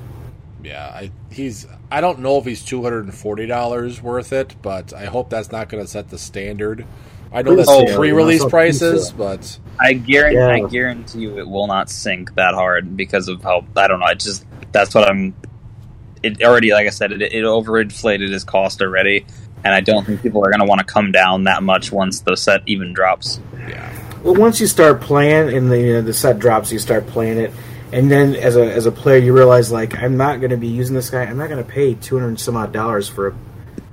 Yeah. 0.65 0.87
I, 0.87 1.11
he's. 1.31 1.67
I 1.93 2.01
don't 2.01 2.21
know 2.21 2.39
if 2.39 2.47
he's 2.47 2.65
$240 2.65 4.01
worth 4.01 4.33
it, 4.33 4.57
but 4.63 4.95
I 4.95 5.05
hope 5.05 5.29
that's 5.29 5.53
not 5.53 5.69
going 5.69 5.85
to 5.85 5.89
set 5.89 6.09
the 6.09 6.17
standard. 6.17 6.87
I 7.31 7.43
know 7.43 7.55
that's 7.57 7.69
Oh, 7.69 7.95
pre 7.95 8.13
release 8.13 8.43
yeah, 8.43 8.49
prices, 8.49 9.09
so- 9.09 9.15
but 9.17 9.59
I 9.79 9.93
guarantee 9.93 10.39
Yeah. 10.39 10.49
I 10.49 10.61
guarantee 10.71 11.19
you 11.21 11.39
it 11.39 11.47
will 11.47 11.67
not 11.67 11.91
sink 11.91 12.35
that 12.37 12.55
hard 12.55 12.97
because 12.97 13.29
of 13.29 13.43
how 13.43 13.67
I 13.77 13.87
don't 13.87 14.01
know. 14.01 14.07
I 14.07 14.15
just 14.15 14.47
that's 14.73 14.95
what 14.95 15.11
I'm. 15.11 15.35
It 16.23 16.43
already, 16.43 16.73
like 16.73 16.87
I 16.87 16.91
said, 16.91 17.13
it, 17.13 17.21
it 17.21 17.45
overinflated 17.45 18.31
his 18.33 18.43
cost 18.43 18.81
already, 18.81 19.27
and 19.65 19.75
I 19.75 19.81
don't 19.81 20.05
think 20.05 20.23
people 20.23 20.45
are 20.45 20.51
going 20.51 20.61
to 20.61 20.67
want 20.67 20.81
to 20.81 20.87
come 20.87 21.13
down 21.13 21.45
that 21.45 21.63
much 21.63 21.91
once 21.93 22.21
the 22.21 22.37
set 22.37 22.63
even 22.67 22.93
drops. 22.93 23.41
yeah. 23.69 23.93
Well, 24.23 24.35
once 24.35 24.61
you 24.61 24.67
start 24.67 25.01
playing 25.01 25.57
and 25.57 25.71
the 25.71 25.79
you 25.81 25.93
know, 25.95 26.03
the 26.03 26.13
set 26.13 26.39
drops, 26.39 26.73
you 26.73 26.79
start 26.79 27.07
playing 27.07 27.39
it, 27.39 27.53
and 27.93 28.11
then 28.11 28.35
as 28.35 28.57
a 28.57 28.73
as 28.73 28.87
a 28.87 28.93
player, 28.93 29.19
you 29.19 29.33
realize 29.33 29.71
like 29.71 29.97
I'm 30.03 30.17
not 30.17 30.41
going 30.41 30.51
to 30.51 30.57
be 30.57 30.67
using 30.69 30.97
this 30.97 31.11
guy. 31.11 31.23
I'm 31.23 31.37
not 31.37 31.49
going 31.49 31.65
to 31.65 31.71
pay 31.71 31.95
two 31.95 32.19
hundred 32.19 32.41
some 32.41 32.57
odd 32.57 32.73
dollars 32.73 33.09
for 33.09 33.29
a, 33.29 33.33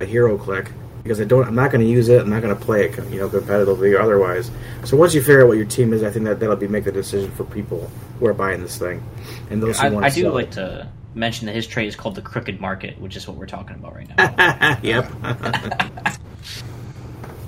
a 0.00 0.06
HeroClix 0.06 0.72
because 1.04 1.20
I 1.20 1.24
don't. 1.24 1.46
I'm 1.46 1.54
not 1.54 1.70
going 1.70 1.82
to 1.82 1.90
use 1.90 2.08
it. 2.08 2.20
I'm 2.20 2.30
not 2.30 2.42
going 2.42 2.56
to 2.56 2.60
play 2.60 2.86
it 2.86 2.96
you 3.12 3.20
know 3.20 3.28
competitively 3.28 3.96
or 3.96 4.00
otherwise. 4.00 4.50
So 4.84 4.96
once 4.96 5.14
you 5.14 5.20
figure 5.20 5.42
out 5.42 5.48
what 5.48 5.56
your 5.56 5.66
team 5.66 5.92
is, 5.92 6.02
I 6.02 6.10
think 6.10 6.24
that 6.24 6.40
that'll 6.40 6.56
be 6.56 6.66
make 6.66 6.84
the 6.84 6.92
decision 6.92 7.30
for 7.32 7.44
people 7.44 7.88
who 8.18 8.26
are 8.26 8.34
buying 8.34 8.60
this 8.60 8.76
thing, 8.76 9.04
and 9.50 9.62
those 9.62 9.78
who 9.78 9.86
I, 9.86 9.90
want 9.90 10.06
I 10.06 10.08
to 10.08 10.14
do 10.14 10.22
sell 10.22 10.32
like 10.32 10.46
it. 10.48 10.52
to 10.52 10.88
mention 11.14 11.46
that 11.46 11.54
his 11.54 11.66
trade 11.66 11.88
is 11.88 11.96
called 11.96 12.14
the 12.14 12.22
crooked 12.22 12.60
market, 12.60 13.00
which 13.00 13.16
is 13.16 13.26
what 13.26 13.36
we're 13.36 13.46
talking 13.46 13.76
about 13.76 13.94
right 13.94 14.08
now. 14.16 14.78
yep. 14.82 16.18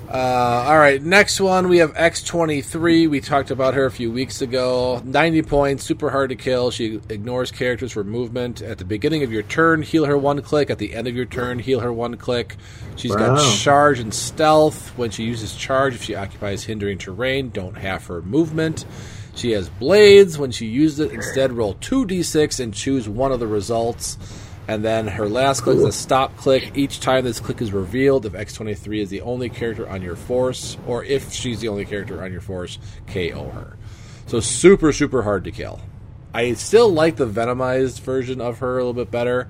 Uh, 0.09 0.63
all 0.65 0.77
right, 0.77 1.03
next 1.03 1.41
one 1.41 1.67
we 1.67 1.79
have 1.79 1.93
X23. 1.93 3.09
We 3.09 3.19
talked 3.19 3.51
about 3.51 3.73
her 3.73 3.85
a 3.85 3.91
few 3.91 4.09
weeks 4.09 4.41
ago. 4.41 5.01
90 5.03 5.41
points, 5.41 5.83
super 5.83 6.09
hard 6.09 6.29
to 6.29 6.37
kill. 6.37 6.71
She 6.71 7.01
ignores 7.09 7.51
characters 7.51 7.91
for 7.91 8.05
movement. 8.05 8.61
At 8.61 8.77
the 8.77 8.85
beginning 8.85 9.23
of 9.23 9.33
your 9.33 9.43
turn, 9.43 9.81
heal 9.81 10.05
her 10.05 10.17
one 10.17 10.41
click. 10.41 10.69
At 10.69 10.77
the 10.77 10.93
end 10.93 11.09
of 11.09 11.15
your 11.15 11.25
turn, 11.25 11.59
heal 11.59 11.81
her 11.81 11.91
one 11.91 12.15
click. 12.15 12.55
She's 12.95 13.13
got 13.13 13.37
charge 13.57 13.99
and 13.99 14.13
stealth. 14.13 14.97
When 14.97 15.11
she 15.11 15.25
uses 15.25 15.53
charge, 15.53 15.93
if 15.93 16.03
she 16.03 16.15
occupies 16.15 16.63
hindering 16.63 16.99
terrain, 16.99 17.49
don't 17.49 17.77
half 17.77 18.07
her 18.07 18.21
movement. 18.21 18.85
She 19.37 19.51
has 19.51 19.69
blades. 19.69 20.37
When 20.37 20.51
she 20.51 20.65
uses 20.65 20.99
it, 20.99 21.11
instead 21.13 21.53
roll 21.53 21.75
2d6 21.75 22.59
and 22.59 22.73
choose 22.73 23.07
one 23.07 23.31
of 23.31 23.39
the 23.39 23.47
results. 23.47 24.17
And 24.67 24.83
then 24.83 25.07
her 25.07 25.29
last 25.29 25.61
click 25.61 25.77
is 25.77 25.83
a 25.83 25.91
stop 25.93 26.35
click. 26.35 26.75
Each 26.75 26.99
time 26.99 27.23
this 27.23 27.39
click 27.39 27.61
is 27.61 27.71
revealed, 27.71 28.25
if 28.25 28.33
X23 28.33 29.01
is 29.01 29.09
the 29.09 29.21
only 29.21 29.47
character 29.49 29.87
on 29.87 30.01
your 30.01 30.17
force, 30.17 30.77
or 30.85 31.05
if 31.05 31.31
she's 31.31 31.61
the 31.61 31.69
only 31.69 31.85
character 31.85 32.21
on 32.21 32.33
your 32.33 32.41
force, 32.41 32.77
KO 33.07 33.49
her. 33.49 33.77
So 34.25 34.41
super, 34.41 34.91
super 34.91 35.21
hard 35.21 35.45
to 35.45 35.51
kill. 35.51 35.79
I 36.33 36.51
still 36.53 36.89
like 36.89 37.15
the 37.15 37.27
Venomized 37.27 38.01
version 38.01 38.41
of 38.41 38.59
her 38.59 38.73
a 38.77 38.83
little 38.83 38.93
bit 38.93 39.09
better, 39.09 39.47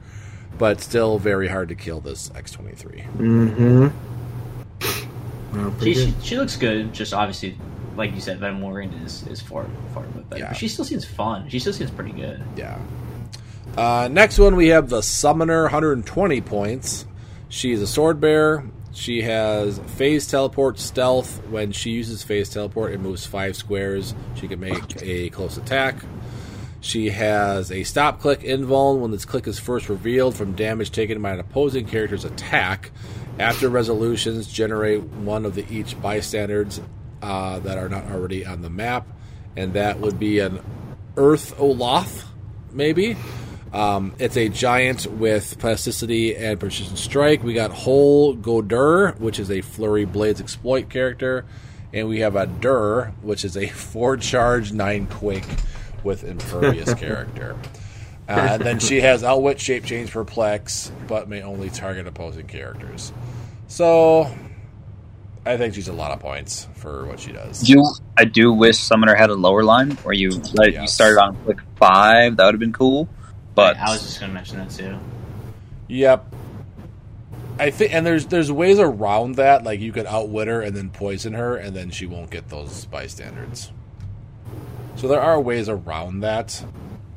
but 0.59 0.81
still 0.81 1.18
very 1.18 1.47
hard 1.47 1.69
to 1.69 1.76
kill 1.76 1.99
this 1.99 2.30
X23. 2.30 3.18
Mm-hmm. 3.18 3.88
Well, 5.57 5.80
she, 5.80 5.93
she, 5.95 6.14
she 6.22 6.38
looks 6.38 6.55
good, 6.57 6.93
just 6.93 7.14
obviously, 7.14 7.57
like 7.98 8.14
you 8.14 8.22
said, 8.22 8.40
Venom 8.40 8.61
Wolverine 8.61 8.94
is, 8.94 9.26
is 9.28 9.41
far, 9.41 9.65
far 9.94 10.03
better. 10.03 10.40
Yeah. 10.40 10.49
But 10.49 10.57
she 10.57 10.68
still 10.68 10.86
seems 10.86 11.03
fun. 11.03 11.49
She 11.49 11.60
still 11.60 11.74
seems 11.74 11.91
pretty 11.91 12.11
good. 12.11 12.41
Yeah. 12.56 12.80
Uh, 13.76 14.07
next 14.10 14.40
one, 14.40 14.56
we 14.56 14.68
have 14.68 14.90
the 14.90 15.02
Summoner, 15.02 15.64
120 15.64 16.41
points. 16.41 17.06
She's 17.49 17.82
a 17.82 17.88
sword 17.88 18.19
bearer. 18.19 18.64
She 18.94 19.22
has 19.22 19.80
phase 19.80 20.28
teleport, 20.28 20.80
stealth. 20.80 21.45
When 21.49 21.72
she 21.72 21.91
uses 21.91 22.24
phase 22.24 22.49
teleport, 22.49 22.94
it 22.94 22.99
moves 22.99 23.26
five 23.26 23.56
squares. 23.56 24.15
She 24.36 24.48
can 24.48 24.60
make 24.60 25.02
a 25.02 25.30
close 25.30 25.57
attack. 25.57 25.95
She 26.82 27.10
has 27.10 27.72
a 27.72 27.84
stop 27.84 28.19
click 28.19 28.41
invuln 28.41 28.99
when 28.99 29.11
this 29.11 29.26
click 29.26 29.48
is 29.48 29.60
first 29.60 29.90
revealed 29.90 30.36
from 30.36 30.53
damage 30.53 30.91
taken 30.91 31.22
by 31.22 31.32
an 31.32 31.40
opposing 31.40 31.86
character's 31.86 32.26
attack. 32.26 32.91
After 33.40 33.69
resolutions, 33.69 34.52
generate 34.52 35.03
one 35.03 35.45
of 35.45 35.53
the 35.53 35.65
each 35.72 35.99
bystanders 36.02 36.82
uh, 37.22 37.60
that 37.60 37.77
are 37.77 37.89
not 37.89 38.06
already 38.11 38.45
on 38.45 38.61
the 38.61 38.69
map, 38.69 39.07
and 39.56 39.73
that 39.73 39.99
would 39.99 40.19
be 40.19 40.39
an 40.39 40.60
Earth 41.15 41.60
Olaf, 41.60 42.26
maybe. 42.72 43.18
Um, 43.73 44.14
it's 44.18 44.38
a 44.38 44.49
giant 44.49 45.06
with 45.07 45.60
plasticity 45.60 46.35
and 46.35 46.60
precision 46.60 46.95
strike. 46.95 47.44
We 47.44 47.53
got 47.53 47.72
Hol 47.72 48.35
Godur, 48.35 49.19
which 49.19 49.39
is 49.39 49.52
a 49.52 49.61
Flurry 49.61 50.06
Blades 50.06 50.39
exploit 50.39 50.89
character. 50.89 51.45
And 51.94 52.07
we 52.07 52.19
have 52.19 52.35
a 52.35 52.45
Dur, 52.45 53.14
which 53.22 53.44
is 53.44 53.57
a 53.57 53.68
4 53.69 54.18
charge, 54.18 54.72
9 54.72 55.07
quake 55.07 55.48
with 56.03 56.23
impervious 56.23 56.94
character. 56.95 57.56
Uh, 58.30 58.48
and 58.52 58.61
then 58.61 58.80
she 58.80 59.02
has 59.02 59.23
Outwit, 59.23 59.60
Shape 59.60 59.85
Change, 59.85 60.11
Perplex, 60.11 60.91
but 61.07 61.30
may 61.30 61.41
only 61.41 61.69
target 61.69 62.07
opposing 62.07 62.48
characters. 62.48 63.14
So, 63.68 64.34
I 65.48 65.57
think 65.57 65.74
she's 65.74 65.88
a 65.88 65.94
lot 65.94 66.11
of 66.11 66.19
points 66.19 66.68
for 66.76 67.06
what 67.06 67.19
she 67.19 67.32
does. 67.32 67.61
Do 67.61 67.84
I 68.18 68.26
do 68.26 68.52
wish 68.53 68.78
Summoner 68.78 69.15
had 69.15 69.30
a 69.30 69.36
lower 69.36 69.64
line 69.64 69.91
where 69.98 70.14
you 70.14 70.32
let 70.53 70.74
you 70.74 70.88
started 70.88 71.19
on 71.19 71.36
click 71.44 71.60
five. 71.78 72.38
That 72.38 72.45
would 72.45 72.53
have 72.53 72.60
been 72.60 72.74
cool. 72.74 73.07
But 73.56 73.78
I 73.78 73.90
was 73.90 74.02
just 74.02 74.19
going 74.19 74.30
to 74.30 74.36
mention 74.36 74.57
that 74.57 74.69
too. 74.69 74.98
Yep. 75.88 76.36
I 77.60 77.72
think, 77.72 77.94
and 77.94 78.06
there's 78.06 78.28
there's 78.28 78.52
ways 78.52 78.78
around 78.78 79.36
that. 79.36 79.64
Like 79.64 79.80
you 79.80 79.91
could 79.91 80.06
outwit 80.06 80.48
her 80.48 80.61
and 80.61 80.76
then 80.76 80.90
poison 80.91 81.34
her, 81.34 81.56
and 81.56 81.76
then 81.76 81.90
she 81.90 82.06
won't 82.06 82.30
get 82.30 82.49
those 82.49 82.86
bystanders. 82.86 83.72
So 84.95 85.07
there 85.07 85.22
are 85.22 85.40
ways 85.40 85.69
around 85.69 86.19
that. 86.22 86.64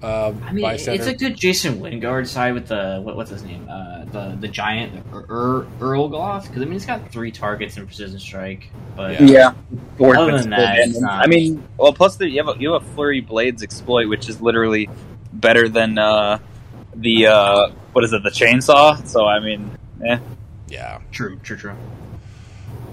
Uh, 0.03 0.33
I 0.45 0.53
mean, 0.53 0.63
bystander. 0.63 1.03
it's 1.03 1.11
a 1.11 1.15
good 1.15 1.37
Jason 1.37 1.79
Wingard 1.81 2.27
side 2.27 2.55
with 2.55 2.69
the 2.69 3.01
what, 3.03 3.17
what's 3.17 3.31
his 3.31 3.43
name, 3.43 3.69
uh, 3.69 4.05
the 4.07 4.37
the 4.41 4.49
giant 4.49 5.05
Ur- 5.13 5.27
Ur- 5.29 5.67
Earl 5.81 6.09
Goth. 6.09 6.47
Because 6.49 6.63
I 6.63 6.65
mean, 6.65 6.73
he's 6.73 6.87
got 6.87 7.11
three 7.13 7.31
targets 7.31 7.77
in 7.77 7.87
precision 7.87 8.19
strike, 8.19 8.71
but 8.97 9.21
Yeah. 9.21 9.53
yeah, 10.01 10.09
Other 10.19 10.39
than 10.39 10.51
that, 10.51 10.79
it's 10.79 11.01
not- 11.01 11.23
I 11.23 11.27
mean, 11.27 11.63
well, 11.77 11.93
plus 11.93 12.17
the, 12.17 12.29
you 12.29 12.43
have 12.45 12.57
a, 12.57 12.59
you 12.61 12.73
have 12.73 12.83
a 12.83 12.87
flurry 12.95 13.21
blades 13.21 13.63
exploit, 13.63 14.09
which 14.09 14.29
is 14.29 14.41
literally 14.41 14.89
better 15.35 15.69
than 15.69 15.99
uh, 15.99 16.39
the 16.95 17.27
uh, 17.27 17.69
what 17.93 18.05
is 18.05 18.13
it, 18.13 18.23
the 18.23 18.31
chainsaw. 18.31 19.07
So 19.07 19.27
I 19.27 19.41
mean, 19.41 19.71
eh. 20.05 20.19
yeah. 20.69 21.01
true, 21.13 21.39
true, 21.43 21.57
true. 21.59 21.77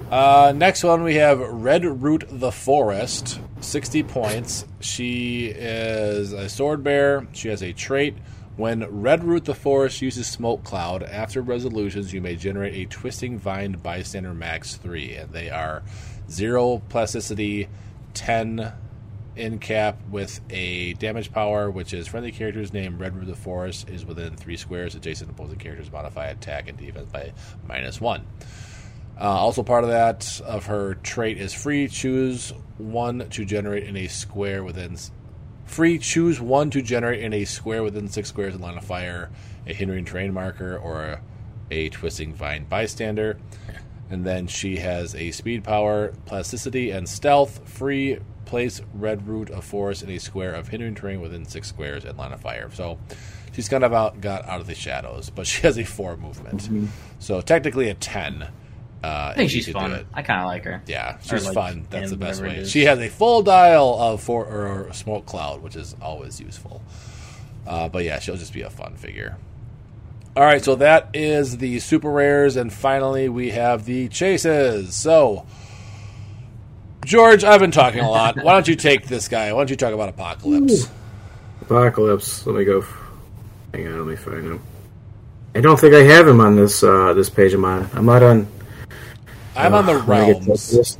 Uh, 0.09 0.53
next 0.55 0.85
one 0.85 1.03
we 1.03 1.15
have 1.15 1.39
Red 1.39 1.83
Root 1.83 2.23
the 2.29 2.51
Forest, 2.51 3.41
sixty 3.59 4.03
points. 4.03 4.65
She 4.79 5.47
is 5.47 6.31
a 6.31 6.47
sword 6.47 6.81
bearer. 6.81 7.27
She 7.33 7.49
has 7.49 7.61
a 7.61 7.73
trait. 7.73 8.15
When 8.55 8.85
Red 9.01 9.25
Root 9.25 9.43
the 9.43 9.53
Forest 9.53 10.01
uses 10.01 10.25
Smoke 10.25 10.63
Cloud, 10.63 11.03
after 11.03 11.41
resolutions, 11.41 12.13
you 12.13 12.21
may 12.21 12.37
generate 12.37 12.73
a 12.73 12.89
Twisting 12.89 13.37
Vine 13.37 13.73
Bystander 13.73 14.33
Max 14.33 14.77
3. 14.77 15.13
And 15.15 15.31
they 15.33 15.49
are 15.49 15.83
0 16.29 16.81
plasticity, 16.87 17.67
10 18.13 18.71
in 19.35 19.59
cap 19.59 19.99
with 20.09 20.39
a 20.49 20.93
damage 20.93 21.33
power, 21.33 21.69
which 21.69 21.93
is 21.93 22.07
friendly 22.07 22.31
character's 22.31 22.71
name, 22.73 22.97
Red 22.97 23.15
Root 23.15 23.27
the 23.27 23.35
Forest, 23.35 23.89
is 23.89 24.05
within 24.05 24.37
3 24.37 24.55
squares. 24.55 24.95
Adjacent 24.95 25.29
to 25.29 25.35
opposing 25.35 25.59
characters 25.59 25.91
modify 25.91 26.27
attack 26.27 26.69
and 26.69 26.77
defense 26.77 27.09
by 27.11 27.33
minus 27.67 27.99
1. 27.99 28.25
Uh, 29.19 29.23
also, 29.23 29.63
part 29.63 29.83
of 29.83 29.89
that 29.89 30.39
of 30.45 30.67
her 30.67 30.95
trait 30.95 31.37
is 31.39 31.53
free. 31.53 31.87
Choose 31.87 32.53
one 32.77 33.27
to 33.29 33.45
generate 33.45 33.83
in 33.83 33.97
a 33.97 34.07
square 34.07 34.63
within. 34.63 34.95
Free. 35.65 35.97
Choose 35.97 36.39
one 36.39 36.69
to 36.69 36.81
generate 36.81 37.21
in 37.21 37.33
a 37.33 37.43
square 37.43 37.83
within 37.83 38.07
six 38.07 38.29
squares 38.29 38.55
in 38.55 38.61
line 38.61 38.77
of 38.77 38.85
fire, 38.85 39.29
a 39.65 39.73
hindering 39.73 40.05
terrain 40.05 40.33
marker, 40.33 40.77
or 40.77 41.03
a, 41.03 41.21
a 41.71 41.89
twisting 41.89 42.33
vine 42.33 42.65
bystander. 42.65 43.37
And 44.09 44.23
then 44.23 44.47
she 44.47 44.77
has 44.77 45.13
a 45.15 45.31
speed 45.31 45.63
power, 45.63 46.13
plasticity, 46.25 46.91
and 46.91 47.09
stealth. 47.09 47.67
Free. 47.67 48.19
Place 48.45 48.79
red 48.93 49.27
root 49.27 49.49
of 49.49 49.65
forest 49.65 50.03
in 50.03 50.09
a 50.09 50.19
square 50.19 50.53
of 50.53 50.69
hindering 50.69 50.95
terrain 50.95 51.19
within 51.19 51.43
six 51.43 51.67
squares 51.67 52.05
in 52.05 52.15
line 52.15 52.31
of 52.31 52.39
fire. 52.39 52.69
So 52.71 52.97
she's 53.51 53.67
kind 53.67 53.83
of 53.83 53.91
out, 53.91 54.21
got 54.21 54.47
out 54.47 54.61
of 54.61 54.67
the 54.67 54.75
shadows, 54.75 55.29
but 55.29 55.45
she 55.47 55.61
has 55.63 55.77
a 55.77 55.83
four 55.83 56.15
movement. 56.15 56.69
So 57.19 57.41
technically 57.41 57.89
a 57.89 57.93
ten. 57.93 58.47
Uh, 59.03 59.31
I 59.31 59.33
think 59.35 59.51
she's 59.51 59.69
fun. 59.69 60.05
I 60.13 60.21
kind 60.21 60.41
of 60.41 60.47
like 60.47 60.63
her. 60.63 60.81
Yeah, 60.87 61.19
she's 61.19 61.45
like 61.45 61.53
fun. 61.53 61.87
That's 61.89 62.09
the 62.09 62.17
best 62.17 62.41
way. 62.41 62.65
She 62.65 62.85
has 62.85 62.99
a 62.99 63.09
full 63.09 63.43
dial 63.43 63.95
of 63.99 64.21
for 64.21 64.45
or 64.45 64.91
smoke 64.93 65.25
cloud, 65.25 65.61
which 65.61 65.75
is 65.75 65.95
always 66.01 66.39
useful. 66.39 66.81
Uh, 67.67 67.89
but 67.89 68.03
yeah, 68.03 68.19
she'll 68.19 68.37
just 68.37 68.53
be 68.53 68.61
a 68.61 68.69
fun 68.69 68.95
figure. 68.95 69.37
All 70.35 70.43
right, 70.43 70.63
so 70.63 70.75
that 70.75 71.09
is 71.15 71.57
the 71.57 71.79
super 71.79 72.11
rares, 72.11 72.57
and 72.57 72.71
finally 72.71 73.27
we 73.27 73.51
have 73.51 73.85
the 73.85 74.07
chases. 74.07 74.95
So, 74.95 75.45
George, 77.05 77.43
I've 77.43 77.59
been 77.59 77.71
talking 77.71 78.01
a 78.01 78.09
lot. 78.09 78.35
Why 78.43 78.53
don't 78.53 78.67
you 78.67 78.75
take 78.75 79.07
this 79.07 79.27
guy? 79.27 79.51
Why 79.51 79.59
don't 79.59 79.69
you 79.69 79.75
talk 79.75 79.93
about 79.93 80.09
Apocalypse? 80.09 80.89
Apocalypse. 81.61 82.45
Let 82.45 82.55
me 82.55 82.65
go. 82.65 82.85
Hang 83.73 83.87
on, 83.87 83.97
let 83.97 84.07
me 84.07 84.15
find 84.15 84.45
him. 84.45 84.61
I 85.55 85.61
don't 85.61 85.79
think 85.79 85.95
I 85.95 86.03
have 86.03 86.27
him 86.27 86.39
on 86.39 86.55
this 86.55 86.83
uh, 86.83 87.13
this 87.13 87.29
page 87.31 87.53
of 87.53 87.59
mine. 87.59 87.89
I'm 87.93 88.05
not 88.05 88.21
on. 88.21 88.47
I'm 89.57 89.73
on 89.73 89.85
the 89.85 89.93
uh, 89.93 89.95
I 89.95 89.97
get 89.99 90.05
to 90.05 90.11
realms. 90.47 90.71
this- 90.71 90.97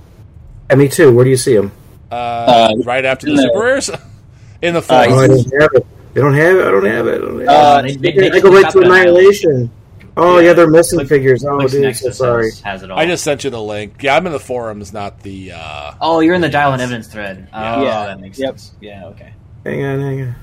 Yeah, 0.69 0.75
me 0.75 0.87
too. 0.89 1.13
Where 1.15 1.23
do 1.23 1.29
you 1.29 1.37
see 1.37 1.55
him? 1.55 1.71
Uh, 2.11 2.73
right 2.83 3.03
after 3.05 3.25
the 3.27 3.33
no. 3.35 3.41
super 3.43 3.59
rares, 3.59 3.89
in 4.61 4.73
the 4.73 4.79
Oh, 4.79 4.81
fall. 4.81 4.97
I 4.99 5.07
don't 5.27 5.29
have 5.61 5.69
it. 5.73 5.85
They 6.13 6.21
don't 6.21 6.33
have 6.33 6.55
it. 6.57 6.67
I 6.67 6.71
don't 6.71 6.85
have 6.85 7.07
it. 7.07 7.15
I 7.15 7.17
don't 7.25 7.39
have 7.39 7.49
Uh, 7.49 7.87
it. 7.87 8.01
they- 8.01 8.11
they- 8.11 8.31
I 8.31 8.39
go 8.39 8.51
right 8.51 8.69
to 8.71 8.79
Annihilation. 8.79 9.71
Oh 10.19 10.39
yeah, 10.39 10.53
they're 10.53 10.67
missing 10.69 10.97
Click- 10.97 11.09
figures. 11.09 11.45
Oh, 11.45 11.57
Clicks 11.59 11.73
dude, 11.73 11.95
so 11.95 12.09
sorry. 12.09 12.45
has, 12.49 12.59
has 12.61 12.81
it 12.83 12.89
all. 12.89 12.97
I 12.97 13.05
just 13.05 13.23
sent 13.23 13.43
you 13.43 13.51
the 13.51 13.61
link. 13.61 14.01
Yeah, 14.01 14.15
I'm 14.15 14.25
in 14.25 14.33
the 14.33 14.39
forums, 14.39 14.91
not 14.91 15.21
the. 15.21 15.51
Uh, 15.51 15.91
Oh, 16.01 16.21
you're 16.21 16.33
in 16.33 16.41
the 16.41 16.49
dial 16.49 16.73
and 16.73 16.81
evidence 16.81 17.05
thread. 17.07 17.47
Oh, 17.53 17.83
Yeah. 17.83 18.07
that 18.07 18.19
makes 18.19 18.39
Yep. 18.39 18.49
sense. 18.59 18.71
Yeah, 18.81 19.05
okay. 19.09 19.33
Hang 19.63 19.85
on, 19.85 19.99
hang 19.99 20.21
on. 20.23 20.35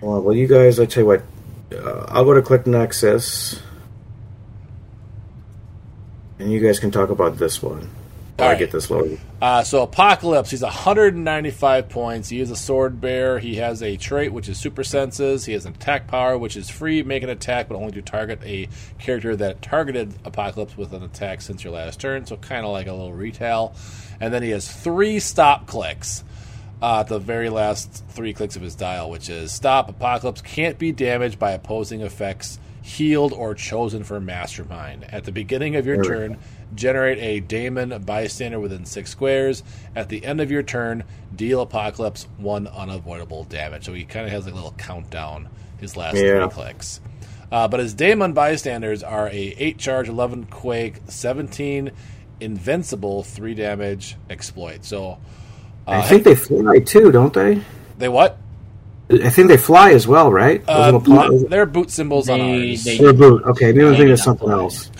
Well, 0.00 0.22
well, 0.22 0.34
you 0.34 0.46
guys, 0.46 0.80
I 0.80 0.86
tell 0.86 1.02
you 1.02 1.06
what. 1.08 1.22
Uh, 1.70 2.06
I'll 2.08 2.24
go 2.24 2.32
to 2.32 2.40
Click 2.40 2.66
Nexus, 2.66 3.60
and 6.40 6.50
you 6.50 6.60
guys 6.60 6.78
can 6.78 6.90
talk 6.90 7.10
about 7.10 7.38
this 7.38 7.62
one. 7.62 7.88
I 8.40 8.44
Alright. 8.44 8.58
get 8.58 8.70
this 8.70 8.90
loaded. 8.90 9.20
Uh, 9.42 9.62
so 9.62 9.82
Apocalypse, 9.82 10.50
he's 10.50 10.62
195 10.62 11.90
points. 11.90 12.30
He 12.30 12.40
is 12.40 12.50
a 12.50 12.56
sword 12.56 12.98
bearer. 12.98 13.38
He 13.38 13.56
has 13.56 13.82
a 13.82 13.98
trait 13.98 14.32
which 14.32 14.48
is 14.48 14.58
super 14.58 14.82
senses. 14.82 15.44
He 15.44 15.52
has 15.52 15.66
an 15.66 15.74
attack 15.74 16.06
power 16.06 16.38
which 16.38 16.56
is 16.56 16.70
free, 16.70 17.02
make 17.02 17.22
an 17.22 17.28
attack, 17.28 17.68
but 17.68 17.74
only 17.76 17.92
to 17.92 18.02
target 18.02 18.40
a 18.42 18.68
character 18.98 19.36
that 19.36 19.60
targeted 19.60 20.14
Apocalypse 20.24 20.74
with 20.76 20.94
an 20.94 21.02
attack 21.02 21.42
since 21.42 21.62
your 21.62 21.74
last 21.74 22.00
turn. 22.00 22.24
So 22.24 22.36
kind 22.38 22.64
of 22.64 22.72
like 22.72 22.86
a 22.86 22.92
little 22.92 23.12
retail. 23.12 23.74
And 24.20 24.32
then 24.32 24.42
he 24.42 24.50
has 24.50 24.70
three 24.70 25.20
stop 25.20 25.66
clicks. 25.66 26.24
Uh, 26.82 27.00
at 27.00 27.08
the 27.08 27.18
very 27.18 27.50
last 27.50 28.04
three 28.08 28.32
clicks 28.32 28.56
of 28.56 28.62
his 28.62 28.74
dial, 28.74 29.10
which 29.10 29.28
is 29.28 29.52
stop. 29.52 29.90
Apocalypse 29.90 30.40
can't 30.40 30.78
be 30.78 30.92
damaged 30.92 31.38
by 31.38 31.50
opposing 31.50 32.00
effects, 32.00 32.58
healed 32.90 33.32
or 33.32 33.54
chosen 33.54 34.02
for 34.02 34.20
Mastermind. 34.20 35.04
At 35.12 35.24
the 35.24 35.30
beginning 35.32 35.76
of 35.76 35.86
your 35.86 36.02
turn, 36.02 36.38
generate 36.74 37.18
a 37.18 37.40
Daemon 37.40 38.02
bystander 38.04 38.58
within 38.58 38.84
six 38.84 39.10
squares. 39.10 39.62
At 39.94 40.08
the 40.08 40.24
end 40.24 40.40
of 40.40 40.50
your 40.50 40.62
turn, 40.64 41.04
deal 41.34 41.60
Apocalypse 41.60 42.26
one 42.36 42.66
unavoidable 42.66 43.44
damage. 43.44 43.84
So 43.84 43.92
he 43.92 44.04
kind 44.04 44.26
of 44.26 44.32
has 44.32 44.44
like 44.44 44.52
a 44.52 44.56
little 44.56 44.74
countdown 44.76 45.48
his 45.78 45.96
last 45.96 46.16
Yeah. 46.16 46.40
three 46.48 46.48
clicks. 46.50 47.00
Uh, 47.52 47.68
but 47.68 47.78
his 47.80 47.94
Daemon 47.94 48.32
bystanders 48.32 49.02
are 49.02 49.28
a 49.28 49.54
8 49.58 49.78
charge, 49.78 50.08
11 50.08 50.46
quake, 50.46 50.96
17 51.06 51.92
invincible, 52.40 53.22
3 53.22 53.54
damage 53.54 54.16
exploit. 54.28 54.84
So 54.84 55.18
I 55.86 56.02
think 56.02 56.24
they 56.24 56.34
fly 56.34 56.80
too, 56.80 57.12
don't 57.12 57.32
they? 57.32 57.60
they 57.98 58.08
what? 58.08 58.36
I 59.12 59.28
think 59.30 59.48
they 59.48 59.56
fly 59.56 59.90
as 59.92 60.06
well, 60.06 60.30
right? 60.32 60.64
Those 60.66 60.76
Uh, 60.76 60.84
little 60.86 61.00
pl- 61.00 61.48
they're 61.48 61.66
boot 61.66 61.90
symbols 61.90 62.28
on 62.28 62.38
They- 62.38 62.70
ours. 62.70 62.84
they- 62.84 62.98
They're 62.98 63.12
boot. 63.12 63.42
Okay, 63.44 63.66
maybe 63.72 63.80
I'm 63.80 63.86
thinking 63.88 64.04
Maybe 64.06 64.12
of 64.12 64.20
something 64.20 64.46
fly. 64.48 64.54
else. 64.58 64.90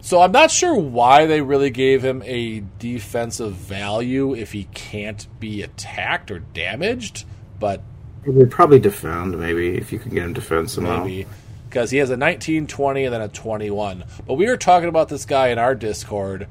So 0.00 0.20
I'm 0.20 0.32
not 0.32 0.50
sure 0.50 0.74
why 0.74 1.26
they 1.26 1.40
really 1.40 1.70
gave 1.70 2.02
him 2.04 2.22
a 2.26 2.62
defensive 2.80 3.52
value 3.52 4.34
if 4.34 4.52
he 4.52 4.66
can't 4.74 5.26
be 5.38 5.62
attacked 5.62 6.30
or 6.30 6.40
damaged, 6.40 7.24
but 7.60 7.82
They 8.26 8.44
probably 8.46 8.78
defend, 8.80 9.38
maybe, 9.38 9.76
if 9.76 9.92
you 9.92 9.98
can 9.98 10.12
get 10.14 10.24
him 10.24 10.32
defend 10.32 10.70
somehow. 10.70 11.04
maybe 11.04 11.26
because 11.68 11.90
he 11.90 11.98
has 11.98 12.10
a 12.10 12.16
19, 12.16 12.66
20, 12.66 13.04
and 13.04 13.14
then 13.14 13.20
a 13.22 13.28
21. 13.28 14.04
But 14.26 14.34
we 14.34 14.46
were 14.46 14.56
talking 14.56 14.88
about 14.88 15.08
this 15.08 15.24
guy 15.24 15.48
in 15.48 15.58
our 15.58 15.74
Discord, 15.74 16.46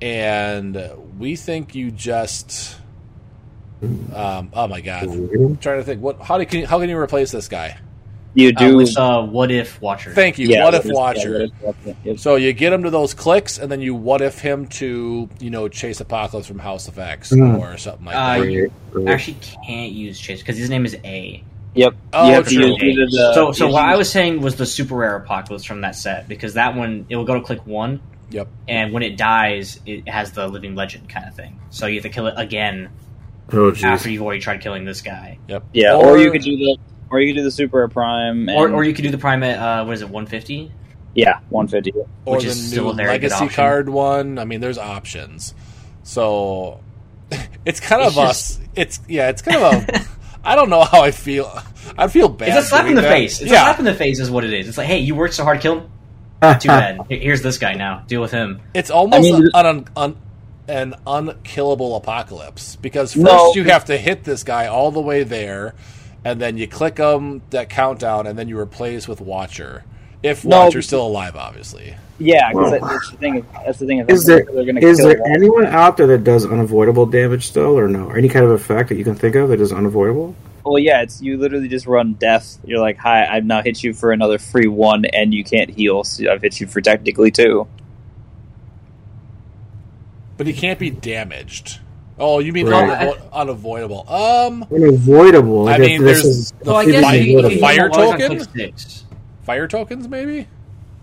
and 0.00 0.78
we 1.18 1.34
think 1.36 1.74
you 1.74 1.90
just. 1.90 2.76
Um, 4.14 4.50
oh 4.54 4.68
my 4.68 4.80
god! 4.80 5.04
I'm 5.04 5.56
trying 5.58 5.78
to 5.78 5.84
think. 5.84 6.00
What? 6.00 6.20
How 6.20 6.38
do 6.38 6.58
you, 6.58 6.66
how 6.66 6.78
can 6.78 6.88
you 6.88 6.96
replace 6.98 7.32
this 7.32 7.48
guy? 7.48 7.78
You 8.34 8.48
Uh, 8.48 8.52
do. 8.52 8.76
with 8.76 8.96
uh, 8.96 9.22
what 9.22 9.50
if 9.50 9.80
Watcher? 9.82 10.14
Thank 10.14 10.38
you. 10.38 10.46
yeah, 10.48 10.64
what 10.64 10.74
if 10.74 10.84
yeah, 10.84 10.92
Watcher? 10.94 11.48
what 11.60 11.74
if 11.84 11.96
yep. 12.04 12.18
So 12.18 12.36
you 12.36 12.52
get 12.52 12.72
him 12.72 12.84
to 12.84 12.90
those 12.90 13.12
clicks, 13.12 13.58
and 13.58 13.70
then 13.70 13.80
you 13.80 13.94
what 13.94 14.20
if 14.22 14.38
him 14.38 14.66
to 14.68 15.28
you 15.40 15.50
know 15.50 15.68
chase 15.68 16.00
Apocalypse 16.00 16.46
from 16.46 16.58
House 16.60 16.86
of 16.88 16.98
X 16.98 17.30
Hmm. 17.30 17.56
or 17.56 17.76
something 17.76 18.06
like 18.06 18.14
Uh, 18.14 18.38
that. 18.38 18.50
you 18.52 18.62
Right, 18.92 19.04
right. 19.04 19.14
actually 19.14 19.36
can't 19.66 19.92
use 19.92 20.18
Chase 20.18 20.38
because 20.40 20.56
his 20.56 20.70
name 20.70 20.86
is 20.86 20.96
A. 21.04 21.42
Yep. 21.74 21.94
Oh, 22.12 22.28
you 22.28 22.34
have 22.34 22.48
to 22.48 22.54
true. 22.54 22.76
use 22.80 23.10
the. 23.12 23.32
so, 23.34 23.50
so 23.52 23.66
what 23.68 23.84
I 23.84 23.96
was 23.96 24.10
saying 24.10 24.40
was 24.42 24.56
the 24.56 24.66
super 24.66 24.94
rare 24.94 25.16
apocalypse 25.16 25.64
from 25.64 25.80
that 25.80 25.96
set 25.96 26.28
because 26.28 26.54
that 26.54 26.76
one 26.76 27.04
it 27.08 27.16
will 27.16 27.24
go 27.24 27.34
to 27.34 27.40
click 27.40 27.66
one, 27.66 28.00
Yep. 28.30 28.46
and 28.68 28.92
when 28.92 29.02
it 29.02 29.16
dies, 29.16 29.80
it 29.86 30.08
has 30.08 30.32
the 30.32 30.46
living 30.48 30.74
legend 30.74 31.08
kind 31.08 31.26
of 31.26 31.34
thing. 31.34 31.58
So 31.70 31.86
you 31.86 31.94
have 31.96 32.02
to 32.04 32.08
kill 32.10 32.26
it 32.28 32.34
again 32.36 32.88
Oh 33.52 33.72
after 33.82 34.10
you've 34.10 34.22
already 34.22 34.40
tried 34.40 34.60
killing 34.60 34.84
this 34.84 35.00
guy. 35.02 35.38
Yep. 35.48 35.64
Yeah, 35.72 35.94
or, 35.96 36.18
you 36.18 36.30
could 36.30 36.42
do 36.42 36.56
the 36.56 36.78
or 37.10 37.20
you 37.20 37.32
could 37.32 37.40
do 37.40 37.44
the 37.44 37.50
super 37.50 37.86
prime, 37.88 38.48
and, 38.48 38.58
Or, 38.58 38.70
or 38.72 38.84
you 38.84 38.94
could 38.94 39.02
do 39.02 39.10
the 39.10 39.18
prime 39.18 39.42
at 39.42 39.58
uh, 39.58 39.84
what 39.84 39.94
is 39.94 40.02
it, 40.02 40.08
150? 40.08 40.72
yeah, 41.14 41.40
one 41.50 41.68
fifty. 41.68 41.92
or 42.24 42.36
which 42.36 42.44
the 42.44 42.48
is 42.50 42.62
new 42.62 42.68
still 42.68 42.90
a 42.90 42.92
legacy 42.92 43.48
card 43.48 43.88
one. 43.88 44.38
I 44.38 44.44
mean, 44.46 44.60
there's 44.60 44.78
options. 44.78 45.54
So 46.02 46.80
it's 47.66 47.80
kind 47.80 48.02
It's 48.02 48.08
of 48.10 48.14
just- 48.14 48.60
us. 48.60 48.60
It's 48.74 49.00
yeah. 49.08 49.28
It's 49.28 49.42
kind 49.42 49.56
of 49.62 49.72
a. 49.88 50.06
I 50.44 50.56
don't 50.56 50.70
know 50.70 50.82
how 50.82 51.02
I 51.02 51.10
feel. 51.12 51.52
I 51.96 52.08
feel 52.08 52.28
bad. 52.28 52.48
It's 52.48 52.66
a 52.66 52.68
slap 52.70 52.86
in 52.86 52.94
the 52.96 53.02
that. 53.02 53.10
face. 53.12 53.40
It's 53.40 53.50
a 53.50 53.54
slap 53.54 53.78
in 53.78 53.84
the 53.84 53.94
face 53.94 54.18
is 54.18 54.28
what 54.30 54.42
it 54.44 54.52
is. 54.52 54.66
It's 54.66 54.76
like, 54.78 54.88
hey, 54.88 54.98
you 54.98 55.14
worked 55.14 55.34
so 55.34 55.44
hard, 55.44 55.60
kill 55.60 55.80
him. 55.80 55.90
Too 56.58 56.66
bad. 56.68 57.00
Here's 57.08 57.42
this 57.42 57.58
guy 57.58 57.74
now. 57.74 58.02
Deal 58.08 58.20
with 58.20 58.32
him. 58.32 58.60
it's 58.74 58.90
almost 58.90 59.18
I 59.18 59.20
mean, 59.20 59.48
an, 59.54 59.66
un, 59.66 59.84
un, 59.96 60.16
an 60.72 60.94
unkillable 61.06 61.96
apocalypse 61.96 62.76
because 62.76 63.12
first 63.12 63.24
No. 63.24 63.52
you 63.54 63.64
have 63.64 63.84
to 63.84 63.98
hit 63.98 64.24
this 64.24 64.42
guy 64.42 64.66
all 64.68 64.90
the 64.90 65.00
way 65.00 65.22
there, 65.22 65.74
and 66.24 66.40
then 66.40 66.56
you 66.56 66.66
click 66.66 66.96
him 66.96 67.42
that 67.50 67.68
countdown, 67.68 68.26
and 68.26 68.38
then 68.38 68.48
you 68.48 68.58
replace 68.58 69.06
with 69.06 69.20
Watcher. 69.20 69.84
If 70.22 70.46
No, 70.46 70.64
Watcher's 70.64 70.86
still 70.86 71.06
alive, 71.06 71.36
obviously. 71.36 71.94
Yeah, 72.18 72.50
because 72.52 72.70
that, 72.70 72.80
that's 72.80 73.10
the 73.10 73.16
thing. 73.18 73.46
That's 73.66 73.78
the 73.80 73.86
thing. 73.86 74.04
Is 74.08 74.24
there 74.24 74.46
they're 74.50 74.64
gonna 74.64 74.80
is 74.80 74.98
kill 74.98 75.08
there 75.08 75.20
one. 75.20 75.32
anyone 75.32 75.66
out 75.66 75.96
there 75.98 76.06
that 76.06 76.24
does 76.24 76.46
unavoidable 76.46 77.04
damage 77.04 77.46
still, 77.46 77.78
or 77.78 77.86
no? 77.86 78.06
Or 78.06 78.16
any 78.16 78.28
kind 78.30 78.44
of 78.44 78.52
effect 78.52 78.88
that 78.88 78.96
you 78.96 79.04
can 79.04 79.14
think 79.14 79.34
of 79.34 79.50
that 79.50 79.60
is 79.60 79.72
unavoidable? 79.72 80.34
Well, 80.64 80.78
yeah, 80.78 81.02
it's 81.02 81.20
you 81.20 81.36
literally 81.36 81.68
just 81.68 81.86
run 81.86 82.14
death. 82.14 82.56
You're 82.64 82.80
like, 82.80 82.96
hi, 82.96 83.26
I've 83.26 83.44
now 83.44 83.62
hit 83.62 83.82
you 83.82 83.92
for 83.92 84.12
another 84.12 84.38
free 84.38 84.68
one, 84.68 85.04
and 85.06 85.34
you 85.34 85.44
can't 85.44 85.68
heal. 85.68 86.04
So 86.04 86.30
I've 86.32 86.40
hit 86.40 86.60
you 86.60 86.66
for 86.66 86.80
technically 86.80 87.30
two. 87.30 87.66
But 90.36 90.46
he 90.46 90.52
can't 90.52 90.78
be 90.78 90.90
damaged. 90.90 91.78
Oh, 92.18 92.38
you 92.40 92.52
mean 92.52 92.68
Right. 92.68 93.08
unavo- 93.08 93.32
unavoidable? 93.32 94.04
Um, 94.08 94.64
Unavoidable. 94.72 95.68
I 95.68 95.78
guess 95.78 95.86
mean, 95.86 96.04
there's 96.04 96.24
is- 96.24 96.52
the 96.60 96.64
Well, 96.70 96.76
I 96.76 96.84
guess 96.84 96.94
is 96.96 97.02
fire- 97.02 97.16
you, 97.20 97.36
you 97.40 97.42
the 97.48 97.58
fire 97.58 97.86
use 97.86 97.96
them 97.96 98.04
always 98.04 98.22
on 98.30 98.36
token? 98.46 98.76
fire 99.44 99.68
tokens, 99.68 100.08
maybe. 100.08 100.40
Uh, 100.40 100.44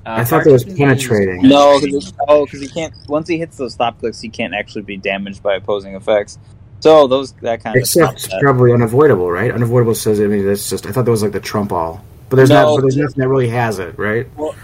I 0.06 0.24
thought 0.24 0.30
fire 0.30 0.44
that 0.46 0.52
was 0.52 0.64
tokens 0.64 0.80
you 0.80 0.86
use- 0.88 1.08
penetrating. 1.08 1.42
No, 1.50 1.80
because 1.82 2.14
oh, 2.28 2.46
because 2.46 2.62
he 2.62 2.68
can't. 2.70 2.94
Once 3.08 3.28
he 3.28 3.38
hits 3.38 3.58
those 3.58 3.74
stop 3.74 4.00
clicks, 4.00 4.22
he 4.22 4.30
can't 4.30 4.54
actually 4.54 4.84
be 4.84 4.98
damaged 4.98 5.44
by 5.44 5.56
opposing 5.56 5.96
effects. 5.96 6.38
So 6.80 7.08
those 7.08 7.34
that 7.42 7.62
kind 7.64 7.76
of 7.76 7.82
Except 7.82 8.30
probably 8.40 8.72
unavoidable, 8.72 9.30
right? 9.30 9.52
Unavoidable 9.52 9.96
says 9.96 10.22
I 10.22 10.28
mean 10.28 10.46
that's 10.46 10.70
just 10.70 10.86
I 10.86 10.92
thought 10.92 11.04
that 11.06 11.12
was 11.12 11.22
like 11.24 11.34
the 11.34 11.42
trump 11.42 11.74
all, 11.74 12.02
but 12.30 12.38
there's 12.38 12.50
No. 12.50 12.64
not. 12.64 12.76
But 12.76 12.82
there's 12.84 12.96
nothing 12.98 13.16
that 13.18 13.28
really 13.28 13.50
has 13.50 13.80
it, 13.80 13.98
right? 14.00 14.28
Well, 14.38 14.56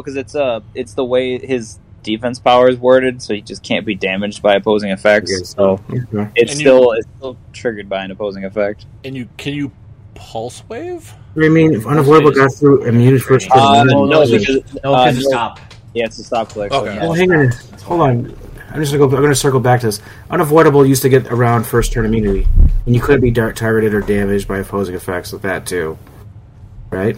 because 0.00 0.16
it's 0.16 0.34
uh, 0.34 0.60
it's 0.74 0.94
the 0.94 1.04
way 1.04 1.38
his 1.38 1.78
defense 2.04 2.38
power 2.38 2.68
is 2.68 2.76
worded, 2.78 3.20
so 3.20 3.34
he 3.34 3.40
just 3.40 3.64
can't 3.64 3.84
be 3.84 3.96
damaged 3.96 4.40
by 4.42 4.54
opposing 4.54 4.90
effects. 4.90 5.32
Okay, 5.32 5.44
So 5.44 5.80
Okay. 5.90 6.30
it's 6.36 6.52
And 6.52 6.60
you- 6.60 6.66
still 6.66 6.92
it's 6.92 7.08
still 7.18 7.36
triggered 7.52 7.88
by 7.88 8.04
an 8.04 8.12
opposing 8.12 8.44
effect. 8.44 8.86
And 9.04 9.16
you 9.16 9.28
can 9.36 9.54
you 9.54 9.72
pulse 10.14 10.62
wave? 10.68 11.12
I 11.36 11.48
mean, 11.48 11.74
if 11.74 11.84
unavoidable 11.86 12.30
got 12.30 12.52
through 12.54 12.84
immunity 12.84 13.18
first. 13.18 13.50
Uh, 13.50 13.54
person, 13.84 13.86
no, 13.88 14.06
then- 14.06 14.30
no, 14.30 14.38
because 14.38 14.62
No, 14.84 14.94
uh, 14.94 15.10
no, 15.10 15.20
stop. 15.20 15.58
yeah, 15.94 16.04
it's 16.04 16.18
a 16.20 16.22
stop 16.24 16.50
click. 16.50 16.70
Okay. 16.72 16.86
So, 16.86 16.92
yeah. 16.94 17.02
Well, 17.02 17.12
hang 17.14 17.32
on. 17.32 17.52
Hold 17.82 18.00
on. 18.02 18.34
I'm 18.72 18.80
just 18.80 18.92
gonna 18.92 19.08
go. 19.08 19.16
I'm 19.16 19.22
gonna 19.22 19.34
circle 19.36 19.60
back 19.60 19.80
to 19.80 19.86
this. 19.86 20.00
Unavoidable 20.30 20.84
used 20.84 21.02
to 21.02 21.08
get 21.08 21.30
around 21.30 21.64
first 21.64 21.92
turn 21.92 22.04
immunity, 22.04 22.46
and 22.86 22.94
you 22.94 23.00
couldn't 23.00 23.20
be 23.20 23.30
dar- 23.30 23.52
targeted 23.52 23.94
or 23.94 24.00
damaged 24.00 24.48
by 24.48 24.58
opposing 24.58 24.94
effects 24.96 25.32
with 25.32 25.42
that 25.42 25.64
too, 25.66 25.96
right? 26.90 27.16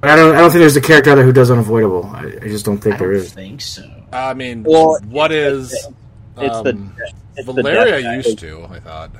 But 0.00 0.10
I 0.10 0.16
don't. 0.16 0.34
I 0.36 0.40
don't 0.40 0.50
think 0.50 0.60
there's 0.60 0.76
a 0.76 0.80
character 0.80 1.10
out 1.10 1.16
there 1.16 1.24
who 1.24 1.32
does 1.32 1.50
unavoidable. 1.50 2.04
I, 2.06 2.26
I 2.42 2.48
just 2.48 2.64
don't 2.64 2.78
think 2.78 2.98
there 2.98 3.12
is. 3.12 3.32
I 3.32 3.34
there 3.36 3.44
don't 3.46 3.54
is. 3.54 3.74
think 3.76 3.84
so. 3.86 4.02
I 4.12 4.34
mean, 4.34 4.62
Well, 4.62 4.98
what 5.08 5.32
is? 5.32 5.72
It's 5.72 6.60
the 6.62 6.70
um, 6.70 6.94
it's 7.36 7.46
Valeria 7.46 7.90
death 8.00 8.02
guy. 8.04 8.16
used 8.16 8.38
to. 8.38 8.64
I 8.70 8.80
thought. 8.80 9.10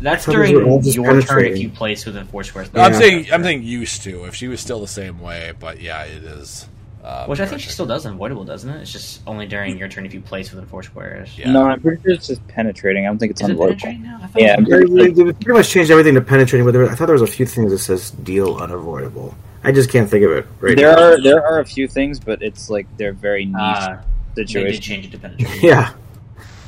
That's 0.00 0.24
thought 0.26 0.32
during 0.32 0.54
were 0.56 0.64
all 0.64 0.82
your 0.82 1.04
turn 1.04 1.18
if 1.20 1.26
penetrating. 1.28 1.62
you 1.62 1.68
place 1.70 2.04
within 2.04 2.26
four 2.26 2.44
squares. 2.44 2.68
I'm 2.74 2.92
saying 2.92 3.32
I'm 3.32 3.42
saying 3.42 3.62
used 3.62 4.02
to. 4.02 4.24
If 4.24 4.34
she 4.34 4.48
was 4.48 4.60
still 4.60 4.80
the 4.80 4.88
same 4.88 5.20
way, 5.20 5.52
but 5.58 5.80
yeah, 5.80 6.02
it 6.04 6.24
is. 6.24 6.68
Um, 7.04 7.28
Which 7.28 7.40
I 7.40 7.46
think 7.46 7.60
she 7.60 7.68
still 7.70 7.86
does 7.86 8.06
unavoidable, 8.06 8.44
doesn't 8.44 8.70
it? 8.70 8.80
It's 8.80 8.92
just 8.92 9.22
only 9.26 9.44
during 9.46 9.76
your 9.76 9.88
turn 9.88 10.06
if 10.06 10.14
you 10.14 10.20
place 10.20 10.52
within 10.52 10.68
four 10.68 10.84
squares. 10.84 11.36
Yeah. 11.36 11.50
No, 11.50 11.64
I'm 11.64 11.80
pretty 11.80 12.00
sure 12.00 12.12
it's 12.12 12.28
just 12.28 12.46
penetrating. 12.46 13.04
I 13.06 13.08
don't 13.08 13.18
think 13.18 13.32
it's 13.32 13.40
Is 13.40 13.48
it 13.48 13.50
unavoidable. 13.50 13.80
penetrating 13.80 14.02
now? 14.04 14.20
I 14.22 14.26
thought 14.28 14.42
Yeah, 14.42 14.52
it 14.52 14.58
I'm 14.58 14.66
pretty 14.66 14.92
they, 14.92 15.10
they 15.24 15.32
pretty 15.32 15.52
much 15.58 15.68
changed 15.68 15.90
everything 15.90 16.14
to 16.14 16.20
penetrating, 16.20 16.64
but 16.64 16.70
there, 16.72 16.88
I 16.88 16.94
thought 16.94 17.06
there 17.06 17.14
was 17.14 17.22
a 17.22 17.26
few 17.26 17.44
things 17.44 17.72
that 17.72 17.78
says 17.78 18.12
deal 18.12 18.54
unavoidable. 18.56 19.34
I 19.64 19.72
just 19.72 19.90
can't 19.90 20.08
think 20.08 20.24
of 20.24 20.30
it 20.30 20.46
right 20.60 20.76
there 20.76 20.94
now. 20.94 21.02
are 21.02 21.20
there 21.22 21.44
are 21.44 21.58
a 21.58 21.64
few 21.64 21.88
things, 21.88 22.20
but 22.20 22.40
it's 22.40 22.70
like 22.70 22.86
they're 22.98 23.12
very 23.12 23.46
niche 23.46 23.54
Ah, 23.58 24.00
they 24.36 24.44
did 24.44 24.80
change 24.80 25.06
it 25.06 25.10
to 25.10 25.18
penetrating. 25.18 25.60
Yeah. 25.60 25.92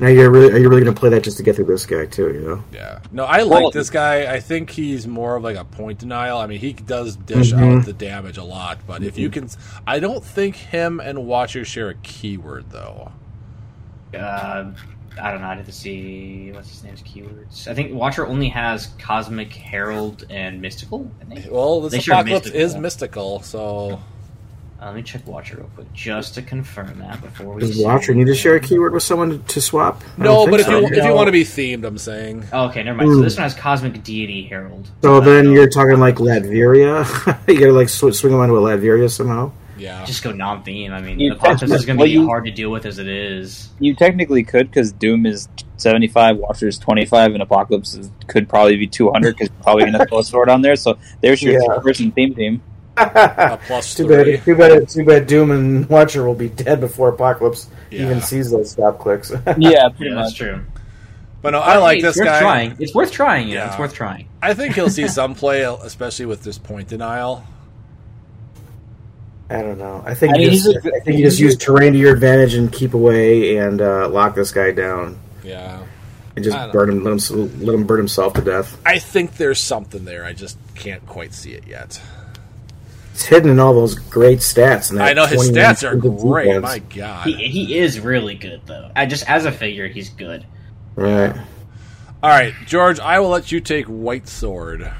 Now 0.00 0.08
you're 0.08 0.30
really 0.30 0.52
are 0.52 0.58
you 0.58 0.68
really 0.68 0.82
going 0.82 0.92
to 0.94 0.98
play 0.98 1.08
that 1.10 1.22
just 1.22 1.36
to 1.36 1.42
get 1.44 1.54
through 1.56 1.66
this 1.66 1.86
guy 1.86 2.06
too? 2.06 2.32
You 2.34 2.40
know. 2.40 2.64
Yeah. 2.72 2.98
No, 3.12 3.24
I 3.24 3.38
Well- 3.44 3.64
like 3.64 3.72
this 3.72 3.90
guy. 3.90 4.32
I 4.32 4.40
think 4.40 4.70
he's 4.70 5.06
more 5.06 5.36
of 5.36 5.44
like 5.44 5.56
a 5.56 5.64
point 5.64 5.98
denial. 6.00 6.38
I 6.38 6.46
mean, 6.48 6.58
he 6.58 6.72
does 6.72 7.14
dish 7.16 7.52
Mhm. 7.52 7.78
out 7.80 7.84
the 7.86 7.92
damage 7.92 8.36
a 8.36 8.42
lot, 8.44 8.78
but 8.86 9.02
if 9.04 9.16
you 9.18 9.30
can, 9.30 9.48
I 9.86 10.00
don't 10.00 10.24
think 10.24 10.56
him 10.56 10.98
and 11.00 11.26
Watcher 11.26 11.64
share 11.64 11.90
a 11.90 11.94
keyword 11.94 12.70
though. 12.70 13.12
Uh, 14.16 14.64
I 15.20 15.30
don't 15.30 15.40
know. 15.42 15.46
I'd 15.46 15.58
have 15.58 15.66
to 15.66 15.72
see 15.72 16.50
what's 16.52 16.70
his 16.70 16.82
name's 16.84 17.02
keywords. 17.02 17.68
I 17.68 17.74
think 17.74 17.94
Watcher 17.94 18.26
only 18.26 18.48
has 18.48 18.88
Cosmic 18.98 19.52
Herald 19.52 20.24
and 20.28 20.60
Mystical. 20.60 21.08
I 21.20 21.24
think. 21.34 21.46
Well, 21.52 21.80
this 21.82 22.02
share 22.02 22.14
apocalypse 22.16 22.46
mystical. 22.46 22.60
is 22.60 22.76
mystical, 22.76 23.40
so 23.42 24.00
Uh, 24.84 24.88
let 24.88 24.96
me 24.96 25.02
check 25.02 25.26
Watcher 25.26 25.56
real 25.56 25.70
quick 25.74 25.90
just 25.94 26.34
to 26.34 26.42
confirm 26.42 26.98
that 26.98 27.18
before 27.22 27.54
we. 27.54 27.60
Does 27.62 27.78
say 27.78 27.84
Watcher 27.84 28.12
need 28.14 28.26
to 28.26 28.34
share 28.34 28.56
a 28.56 28.60
keyword 28.60 28.92
with 28.92 29.02
someone 29.02 29.42
to 29.44 29.58
swap? 29.60 30.04
No. 30.18 30.46
But 30.46 30.60
if 30.60 30.66
so. 30.66 30.80
you 30.80 30.86
if 30.88 31.02
you 31.04 31.14
want 31.14 31.28
to 31.28 31.32
be 31.32 31.42
themed, 31.42 31.86
I'm 31.86 31.96
saying 31.96 32.44
Oh, 32.52 32.66
okay, 32.66 32.82
never 32.82 32.98
mind. 32.98 33.08
So 33.12 33.16
Hmm. 33.16 33.22
this 33.22 33.36
one 33.36 33.42
has 33.44 33.54
Cosmic 33.54 34.02
Deity 34.04 34.42
Herald. 34.42 34.90
So 35.02 35.14
Uh, 35.16 35.20
then 35.20 35.50
you're 35.52 35.70
talking 35.70 35.98
like 36.00 36.16
Latveria. 36.16 37.06
you 37.48 37.58
gotta 37.58 37.72
like 37.72 37.88
sw- 37.88 38.12
swing 38.14 38.32
them 38.32 38.40
onto 38.42 38.56
a 38.58 38.60
Latveria 38.60 39.10
somehow. 39.10 39.52
yeah. 39.78 40.04
just 40.04 40.22
go 40.22 40.32
non-theme. 40.32 40.92
I 40.92 41.00
mean, 41.00 41.18
You- 41.18 41.32
Apocalypse 41.32 41.62
is 41.72 41.86
going 41.86 41.96
to 41.96 42.00
well, 42.02 42.06
be 42.06 42.12
you- 42.12 42.26
hard 42.26 42.44
to 42.44 42.50
deal 42.50 42.70
with 42.70 42.84
as 42.84 42.98
it 42.98 43.08
is. 43.08 43.70
You 43.80 43.94
technically 43.94 44.44
could 44.44 44.70
because 44.70 44.92
Doom 44.92 45.24
is 45.24 45.48
seventy 45.78 46.08
five, 46.08 46.36
Watcher 46.36 46.68
is 46.68 46.76
twenty 46.78 47.06
five, 47.06 47.32
and 47.32 47.42
Apocalypse 47.42 47.94
is, 47.94 48.10
could 48.26 48.50
probably 48.50 48.76
be 48.76 48.86
two 48.86 49.10
hundred 49.10 49.36
because 49.38 49.48
probably 49.62 49.86
gonna 49.86 50.04
throw 50.06 50.18
a 50.18 50.24
sword 50.24 50.50
on 50.50 50.60
there. 50.60 50.76
So 50.76 50.98
there's 51.22 51.42
your 51.42 51.54
Yeah. 51.54 51.74
two 51.76 51.80
person 51.80 52.12
theme 52.12 52.34
team. 52.34 52.62
A 52.96 53.58
plus 53.66 53.94
Too 53.94 54.06
three. 54.06 54.36
bad. 54.36 54.44
Too 54.44 54.56
bad. 54.56 54.88
Too 54.88 55.04
bad. 55.04 55.26
Doom 55.26 55.50
and 55.50 55.88
Watcher 55.88 56.24
will 56.26 56.34
be 56.34 56.48
dead 56.48 56.80
before 56.80 57.08
Apocalypse 57.08 57.68
Yeah. 57.90 58.02
even 58.02 58.20
sees 58.20 58.50
those 58.50 58.70
stop 58.70 58.98
clicks. 58.98 59.30
Yeah, 59.30 59.38
pretty 59.46 59.58
Yeah, 59.58 59.88
that's 59.88 59.98
much. 60.30 60.36
true. 60.36 60.60
But 61.42 61.50
no, 61.50 61.60
I 61.60 61.76
like 61.78 61.96
Hey, 61.96 62.02
this 62.02 62.16
it's 62.16 62.24
guy. 62.24 62.40
Trying. 62.40 62.76
It's 62.78 62.94
worth 62.94 63.12
trying. 63.12 63.48
Yeah, 63.48 63.54
Yeah. 63.56 63.70
it's 63.70 63.78
worth 63.78 63.92
trying. 63.94 64.28
I 64.40 64.54
think 64.54 64.74
he'll 64.76 64.88
see 64.90 65.08
some 65.20 65.34
play, 65.34 65.62
especially 65.62 66.26
with 66.26 66.42
this 66.42 66.56
point 66.58 66.88
denial. 66.88 67.44
I 69.50 69.60
don't 69.60 69.78
know. 69.78 70.02
I 70.06 70.14
think 70.14 70.34
I 70.34 70.38
mean, 70.38 70.42
you 70.46 70.50
just, 70.52 70.66
he's 70.66 70.76
a 70.76 70.80
good- 70.80 70.94
I 70.94 71.00
think 71.00 71.18
you 71.18 71.24
just 71.24 71.38
use 71.38 71.56
terrain 71.56 71.92
to 71.92 71.98
your 71.98 72.14
advantage 72.14 72.54
and 72.54 72.72
keep 72.72 72.94
away 72.94 73.58
and 73.58 73.80
uh, 73.82 74.08
lock 74.08 74.34
this 74.34 74.50
guy 74.52 74.70
down 74.72 75.18
Yeah. 75.42 75.82
and 76.34 76.44
just 76.44 76.56
burn 76.72 76.88
him. 76.90 77.04
Let 77.04 77.28
him 77.30 77.60
let 77.64 77.74
him 77.74 77.84
burn 77.84 77.98
himself 77.98 78.32
to 78.34 78.40
death. 78.40 78.78
I 78.86 78.98
think 78.98 79.36
there's 79.36 79.60
something 79.60 80.06
there. 80.06 80.24
I 80.24 80.32
just 80.32 80.56
can't 80.74 81.04
quite 81.06 81.34
see 81.34 81.52
it 81.52 81.66
yet. 81.66 82.00
It's 83.14 83.26
hidden 83.26 83.48
in 83.48 83.60
all 83.60 83.72
those 83.72 83.94
great 83.94 84.40
stats. 84.40 84.90
And 84.90 85.00
I 85.00 85.12
know 85.12 85.24
his 85.24 85.48
stats 85.48 85.88
are 85.88 85.94
defense. 85.94 86.20
great. 86.20 86.60
My 86.60 86.80
God. 86.80 87.28
He, 87.28 87.46
he 87.46 87.78
is 87.78 88.00
really 88.00 88.34
good 88.34 88.60
though. 88.66 88.90
I 88.96 89.06
just 89.06 89.30
as 89.30 89.44
a 89.44 89.52
figure, 89.52 89.86
he's 89.86 90.10
good. 90.10 90.44
Right. 90.96 91.32
All 92.22 92.30
right, 92.30 92.52
George, 92.66 92.98
I 92.98 93.20
will 93.20 93.28
let 93.28 93.52
you 93.52 93.60
take 93.60 93.86
White 93.86 94.26
Sword. 94.26 94.90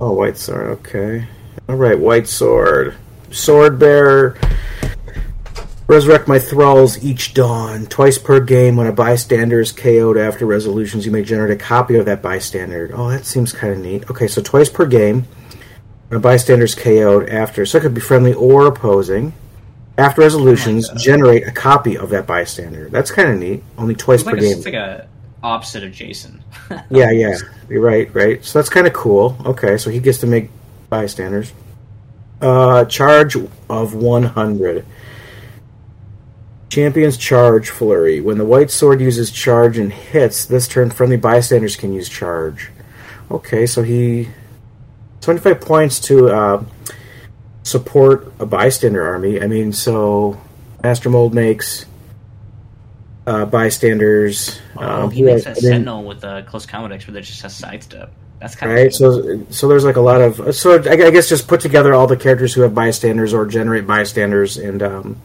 Oh, 0.00 0.12
white 0.12 0.38
sword. 0.38 0.78
Okay. 0.78 1.26
All 1.68 1.76
right, 1.76 1.98
white 1.98 2.26
sword. 2.26 2.94
Sword 3.30 3.78
bearer. 3.78 4.38
Resurrect 5.88 6.26
my 6.26 6.38
thralls 6.38 7.02
each 7.04 7.34
dawn. 7.34 7.86
Twice 7.86 8.16
per 8.16 8.40
game, 8.40 8.76
when 8.76 8.86
a 8.86 8.92
bystander 8.92 9.60
is 9.60 9.72
KO'd 9.72 10.16
after 10.16 10.46
resolutions, 10.46 11.04
you 11.04 11.12
may 11.12 11.22
generate 11.22 11.50
a 11.50 11.56
copy 11.62 11.96
of 11.96 12.06
that 12.06 12.22
bystander. 12.22 12.90
Oh, 12.94 13.10
that 13.10 13.26
seems 13.26 13.52
kind 13.52 13.72
of 13.74 13.78
neat. 13.80 14.08
Okay, 14.10 14.26
so 14.26 14.40
twice 14.40 14.70
per 14.70 14.86
game, 14.86 15.26
when 16.08 16.18
a 16.18 16.20
bystander 16.20 16.64
is 16.64 16.74
KO'd 16.74 17.28
after, 17.28 17.64
so 17.66 17.78
it 17.78 17.82
could 17.82 17.94
be 17.94 18.00
friendly 18.00 18.32
or 18.34 18.66
opposing. 18.66 19.32
After 19.96 20.20
resolutions, 20.20 20.88
generate 20.90 21.46
a 21.46 21.50
copy 21.50 21.98
of 21.98 22.10
that 22.10 22.26
bystander. 22.26 22.88
That's 22.88 23.10
kind 23.10 23.30
of 23.32 23.38
neat. 23.38 23.64
Only 23.76 23.94
twice 23.96 24.20
It's 24.20 24.28
per 24.30 24.36
like, 24.36 24.42
a, 24.42 24.44
game. 24.44 24.56
it's 24.56 24.64
like 24.64 24.74
a 24.74 25.08
opposite 25.42 25.84
of 25.84 25.92
Jason. 25.92 26.42
Yeah, 26.90 27.10
yeah. 27.10 27.36
You're 27.68 27.82
right, 27.82 28.12
right. 28.14 28.44
So 28.44 28.58
that's 28.58 28.68
kind 28.68 28.86
of 28.86 28.92
cool. 28.92 29.36
Okay, 29.44 29.76
so 29.76 29.90
he 29.90 29.98
gets 30.00 30.18
to 30.18 30.26
make 30.26 30.50
bystanders. 30.88 31.52
Uh, 32.40 32.84
charge 32.84 33.36
of 33.68 33.94
100. 33.94 34.86
Champion's 36.68 37.16
Charge 37.16 37.70
Flurry. 37.70 38.20
When 38.20 38.38
the 38.38 38.44
White 38.44 38.70
Sword 38.70 39.00
uses 39.00 39.30
charge 39.30 39.78
and 39.78 39.92
hits, 39.92 40.44
this 40.44 40.68
turn 40.68 40.90
friendly 40.90 41.16
bystanders 41.16 41.76
can 41.76 41.92
use 41.92 42.08
charge. 42.08 42.70
Okay, 43.30 43.66
so 43.66 43.82
he. 43.82 44.28
25 45.20 45.60
points 45.60 46.00
to 46.00 46.28
uh, 46.28 46.64
support 47.62 48.32
a 48.38 48.46
bystander 48.46 49.04
army. 49.06 49.40
I 49.40 49.46
mean, 49.46 49.72
so 49.72 50.40
Master 50.82 51.10
Mold 51.10 51.34
makes 51.34 51.86
uh, 53.26 53.44
bystanders. 53.44 54.58
Oh, 54.76 55.04
um, 55.04 55.10
he 55.10 55.22
makes 55.22 55.44
then- 55.44 55.54
Sentinel 55.56 56.04
with 56.04 56.24
a 56.24 56.44
close 56.48 56.66
combat 56.66 56.92
expert 56.92 57.12
that 57.12 57.22
just 57.22 57.42
has 57.42 57.54
sidestep. 57.56 58.10
That's 58.40 58.54
kind 58.54 58.72
right? 58.72 58.86
of 58.86 58.94
So, 58.94 59.44
so 59.50 59.66
there's 59.66 59.84
like 59.84 59.96
a 59.96 60.00
lot 60.00 60.20
of 60.20 60.54
so 60.54 60.80
I, 60.80 60.92
I 60.92 61.10
guess 61.10 61.28
just 61.28 61.48
put 61.48 61.60
together 61.60 61.92
all 61.92 62.06
the 62.06 62.16
characters 62.16 62.54
who 62.54 62.60
have 62.60 62.72
bystanders 62.72 63.34
or 63.34 63.44
generate 63.46 63.84
bystanders, 63.84 64.56
and 64.56 64.80
um, 64.80 65.20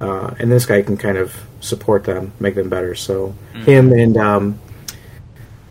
uh, 0.00 0.32
and 0.38 0.50
this 0.52 0.64
guy 0.64 0.80
can 0.82 0.96
kind 0.96 1.18
of 1.18 1.34
support 1.60 2.04
them, 2.04 2.32
make 2.38 2.54
them 2.54 2.68
better. 2.68 2.94
So 2.94 3.34
Mm-hmm. 3.52 3.62
him 3.64 3.92
and 3.92 4.16
um, 4.16 4.58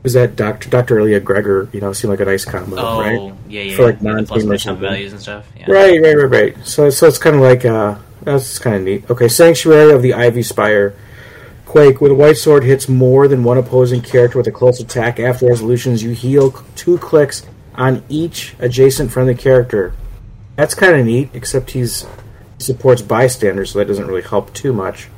was 0.05 0.13
that 0.13 0.35
Doctor 0.37 0.69
Doctor 0.69 0.99
Elia 0.99 1.19
Gregor? 1.19 1.67
You 1.73 1.81
know, 1.81 1.91
seemed 1.91 2.11
like 2.11 2.21
a 2.21 2.25
nice 2.25 2.45
combo, 2.45 2.77
Oh 2.77 2.99
right? 3.01 3.33
yeah, 3.49 3.63
yeah. 3.63 3.75
For, 3.75 3.83
like, 3.87 4.01
non-team 4.01 4.25
plus 4.27 4.43
or 4.43 4.47
matchup 4.47 4.59
something. 4.61 4.81
values 4.81 5.11
and 5.11 5.21
stuff. 5.21 5.45
Yeah. 5.57 5.69
Right, 5.69 6.01
right, 6.01 6.15
right, 6.15 6.31
right. 6.55 6.65
So, 6.67 6.89
so 6.89 7.07
it's 7.07 7.17
kind 7.17 7.35
of 7.35 7.41
like 7.41 7.65
uh, 7.65 7.95
that's 8.21 8.57
kind 8.59 8.77
of 8.77 8.83
neat. 8.83 9.09
Okay, 9.09 9.27
Sanctuary 9.27 9.91
of 9.91 10.01
the 10.01 10.13
Ivy 10.13 10.43
Spire. 10.43 10.95
Quake 11.65 11.99
with 11.99 12.11
a 12.11 12.15
white 12.15 12.37
sword 12.37 12.63
hits 12.63 12.87
more 12.87 13.27
than 13.27 13.43
one 13.43 13.57
opposing 13.57 14.01
character 14.01 14.37
with 14.37 14.47
a 14.47 14.51
close 14.51 14.79
attack. 14.79 15.19
After 15.19 15.47
resolutions, 15.47 16.01
you 16.03 16.11
heal 16.11 16.51
two 16.75 16.97
clicks 16.99 17.45
on 17.73 18.01
each 18.07 18.55
adjacent 18.59 19.11
friendly 19.11 19.35
character. 19.35 19.93
That's 20.55 20.73
kind 20.73 20.95
of 20.97 21.05
neat, 21.05 21.31
except 21.33 21.71
he's 21.71 22.03
he 22.57 22.63
supports 22.63 23.01
bystanders, 23.01 23.71
so 23.71 23.79
that 23.79 23.85
doesn't 23.89 24.07
really 24.07 24.21
help 24.21 24.53
too 24.53 24.71
much. 24.71 25.09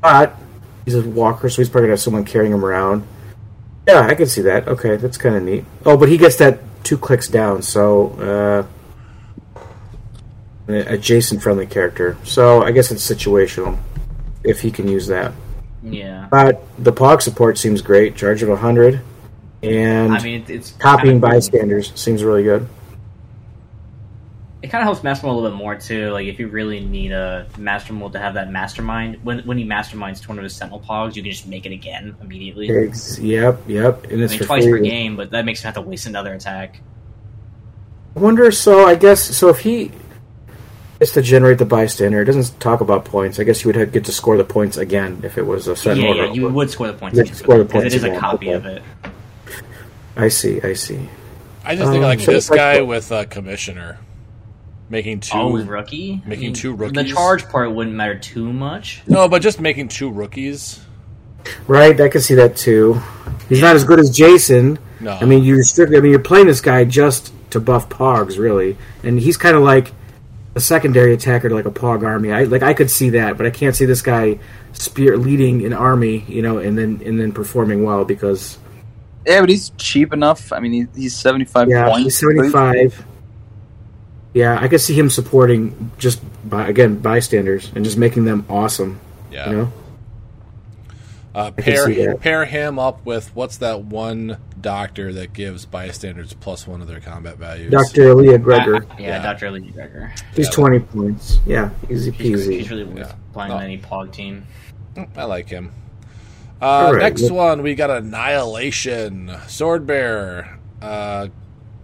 But 0.00 0.36
he's 0.84 0.94
a 0.94 1.02
walker, 1.02 1.48
so 1.48 1.62
he's 1.62 1.68
probably 1.68 1.86
gonna 1.86 1.92
have 1.94 2.00
someone 2.00 2.24
carrying 2.24 2.52
him 2.52 2.64
around. 2.64 3.04
Yeah, 3.88 4.06
I 4.06 4.14
can 4.14 4.26
see 4.26 4.42
that. 4.42 4.68
Okay, 4.68 4.96
that's 4.96 5.16
kind 5.16 5.34
of 5.34 5.42
neat. 5.42 5.64
Oh, 5.86 5.96
but 5.96 6.10
he 6.10 6.18
gets 6.18 6.36
that 6.36 6.60
two 6.84 6.98
clicks 6.98 7.26
down, 7.26 7.62
so 7.62 8.66
uh, 10.68 10.72
adjacent 10.72 11.42
friendly 11.42 11.66
character. 11.66 12.18
So 12.24 12.62
I 12.62 12.72
guess 12.72 12.90
it's 12.90 13.08
situational 13.08 13.78
if 14.44 14.60
he 14.60 14.70
can 14.70 14.88
use 14.88 15.06
that. 15.06 15.32
Yeah. 15.82 16.28
But 16.30 16.62
the 16.78 16.92
POG 16.92 17.22
support 17.22 17.56
seems 17.56 17.80
great. 17.80 18.14
Charge 18.14 18.42
of 18.42 18.50
100. 18.50 19.00
And 19.62 20.12
I 20.12 20.22
mean, 20.22 20.42
it, 20.42 20.50
it's 20.50 20.72
copying 20.72 21.14
kinda 21.14 21.26
cool. 21.26 21.36
bystanders 21.36 21.92
seems 21.98 22.22
really 22.22 22.42
good. 22.42 22.68
It 24.60 24.68
kind 24.68 24.82
of 24.82 24.86
helps 24.86 25.04
Mastermind 25.04 25.38
a 25.38 25.40
little 25.40 25.56
bit 25.56 25.62
more 25.62 25.76
too. 25.76 26.10
Like 26.10 26.26
if 26.26 26.40
you 26.40 26.48
really 26.48 26.80
need 26.80 27.12
a 27.12 27.46
Mastermind 27.58 28.12
to 28.14 28.18
have 28.18 28.34
that 28.34 28.50
mastermind, 28.50 29.18
when 29.22 29.38
when 29.40 29.56
he 29.56 29.64
masterminds 29.64 30.26
one 30.28 30.36
of 30.36 30.42
his 30.42 30.54
Sentinel 30.56 30.80
Pogs, 30.80 31.14
you 31.14 31.22
can 31.22 31.30
just 31.30 31.46
make 31.46 31.64
it 31.64 31.70
again 31.72 32.16
immediately. 32.20 32.68
Ex- 32.68 33.18
Yep, 33.20 33.62
yep. 33.68 34.04
And 34.10 34.20
I 34.20 34.24
it's 34.24 34.32
mean, 34.32 34.42
twice 34.42 34.64
free. 34.64 34.72
per 34.72 34.78
game, 34.80 35.16
but 35.16 35.30
that 35.30 35.44
makes 35.44 35.60
him 35.60 35.66
have 35.66 35.74
to 35.74 35.80
waste 35.82 36.06
another 36.06 36.34
attack. 36.34 36.80
I 38.16 38.20
wonder, 38.20 38.50
so 38.50 38.84
I 38.84 38.96
guess, 38.96 39.22
so 39.36 39.48
if 39.48 39.60
he 39.60 39.92
is 40.98 41.12
to 41.12 41.22
generate 41.22 41.58
the 41.58 41.64
bystander, 41.64 42.20
it 42.20 42.24
doesn't 42.24 42.58
talk 42.58 42.80
about 42.80 43.04
points. 43.04 43.38
I 43.38 43.44
guess 43.44 43.62
you 43.62 43.68
would 43.68 43.76
have, 43.76 43.92
get 43.92 44.06
to 44.06 44.12
score 44.12 44.36
the 44.36 44.42
points 44.44 44.76
again 44.76 45.20
if 45.22 45.38
it 45.38 45.42
was 45.46 45.68
a 45.68 45.76
set 45.76 45.96
yeah, 45.98 46.12
yeah, 46.14 46.32
you 46.32 46.48
would 46.48 46.68
score 46.68 46.88
the 46.88 46.94
points. 46.94 47.16
You'd 47.16 47.32
score 47.36 47.58
the 47.58 47.62
that, 47.64 47.70
'cause 47.72 47.82
points 47.82 47.94
It 47.94 47.98
is 47.98 48.02
a 48.04 48.18
copy 48.18 48.48
okay. 48.48 48.54
of 48.56 48.66
it. 48.66 48.82
I 50.16 50.26
see, 50.26 50.60
I 50.62 50.72
see. 50.72 51.08
I 51.64 51.76
just 51.76 51.92
think 51.92 52.02
Um, 52.02 52.08
like 52.08 52.18
so 52.18 52.32
this 52.32 52.46
it's 52.46 52.50
like- 52.50 52.58
guy 52.58 52.80
with 52.82 53.12
uh, 53.12 53.24
commissioner 53.26 53.98
making 54.88 55.20
two. 55.20 55.36
Oh, 55.36 55.56
rookie. 55.56 56.22
I 56.24 56.28
making 56.28 56.46
mean, 56.46 56.54
two 56.54 56.76
The 56.76 57.04
charge 57.04 57.48
part 57.48 57.72
wouldn't 57.72 57.96
matter 57.96 58.18
too 58.18 58.52
much. 58.52 59.02
no, 59.06 59.28
but 59.28 59.42
just 59.42 59.60
making 59.60 59.88
two 59.88 60.10
rookies. 60.10 60.80
Right, 61.66 61.98
I 62.00 62.08
can 62.08 62.20
see 62.20 62.34
that 62.34 62.56
too. 62.56 63.00
He's 63.48 63.60
not 63.60 63.74
as 63.76 63.84
good 63.84 63.98
as 63.98 64.10
Jason. 64.10 64.78
No. 65.00 65.12
I 65.12 65.24
mean, 65.24 65.44
you're 65.44 65.62
strictly. 65.62 65.96
I 65.96 66.00
mean, 66.00 66.10
you're 66.10 66.20
playing 66.20 66.46
this 66.46 66.60
guy 66.60 66.84
just 66.84 67.32
to 67.50 67.60
buff 67.60 67.88
Pogs, 67.88 68.38
really, 68.38 68.76
and 69.02 69.18
he's 69.18 69.36
kind 69.36 69.56
of 69.56 69.62
like 69.62 69.92
a 70.54 70.60
secondary 70.60 71.14
attacker 71.14 71.48
to 71.48 71.54
like 71.54 71.66
a 71.66 71.70
Pog 71.70 72.04
army. 72.04 72.32
I 72.32 72.44
like 72.44 72.62
I 72.62 72.74
could 72.74 72.90
see 72.90 73.10
that, 73.10 73.36
but 73.38 73.46
I 73.46 73.50
can't 73.50 73.76
see 73.76 73.84
this 73.86 74.02
guy 74.02 74.38
spear 74.72 75.16
leading 75.16 75.64
an 75.64 75.72
army, 75.72 76.24
you 76.28 76.42
know, 76.42 76.58
and 76.58 76.76
then 76.76 77.00
and 77.04 77.18
then 77.18 77.32
performing 77.32 77.84
well 77.84 78.04
because 78.04 78.58
Yeah, 79.24 79.40
but 79.40 79.48
he's 79.48 79.70
cheap 79.78 80.12
enough. 80.12 80.52
I 80.52 80.58
mean, 80.60 80.72
he, 80.72 81.00
he's 81.02 81.16
seventy 81.16 81.44
five 81.44 81.68
yeah, 81.68 81.88
points. 81.88 82.04
he's 82.04 82.18
seventy 82.18 82.50
five. 82.50 83.04
Yeah, 84.38 84.56
I 84.60 84.68
could 84.68 84.80
see 84.80 84.94
him 84.94 85.10
supporting 85.10 85.90
just 85.98 86.20
by 86.48 86.68
again 86.68 86.98
bystanders 87.00 87.72
and 87.74 87.84
just 87.84 87.98
making 87.98 88.24
them 88.24 88.46
awesome. 88.48 89.00
Yeah. 89.32 89.50
You 89.50 89.56
know, 89.56 89.72
Uh, 91.34 91.50
pair 91.50 91.86
see 91.86 92.06
pair 92.20 92.44
him 92.44 92.78
up 92.78 93.04
with 93.04 93.34
what's 93.34 93.56
that 93.58 93.82
one 93.82 94.36
doctor 94.60 95.12
that 95.12 95.32
gives 95.32 95.66
bystanders 95.66 96.34
plus 96.34 96.68
one 96.68 96.80
of 96.80 96.86
their 96.86 97.00
combat 97.00 97.36
values? 97.36 97.72
Doctor 97.72 98.14
Leah 98.14 98.38
Gregor. 98.38 98.84
yeah, 98.96 99.06
Yeah. 99.06 99.22
Dr. 99.22 99.50
Lee 99.50 99.70
Gregor. 99.72 100.12
He's 100.36 100.46
Yeah. 100.46 100.52
twenty 100.52 100.78
points. 100.78 101.40
Yeah, 101.44 101.70
easy 101.90 102.12
He's, 102.12 102.46
peasy. 102.46 102.52
he's 102.58 102.70
really 102.70 102.84
worth 102.84 102.98
Yeah. 102.98 103.12
playing 103.32 103.50
No. 103.50 103.56
on 103.56 103.62
any 103.64 103.78
Pog 103.78 104.12
team. 104.12 104.44
I 105.16 105.24
like 105.24 105.48
him. 105.48 105.72
Uh, 106.62 106.64
All 106.64 106.92
right. 106.92 107.02
Next 107.02 107.28
one, 107.30 107.62
we 107.62 107.74
got 107.74 107.90
Annihilation. 107.90 109.32
Sword 109.48 109.84
Bearer. 109.84 110.58
Uh, 110.80 111.26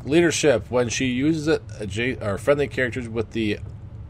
leadership. 0.04 0.70
When 0.70 0.88
she 0.88 1.06
uses 1.06 1.48
it, 1.48 1.66
adja- 1.68 2.22
or 2.22 2.38
friendly 2.38 2.68
characters 2.68 3.08
with 3.08 3.32
the 3.32 3.58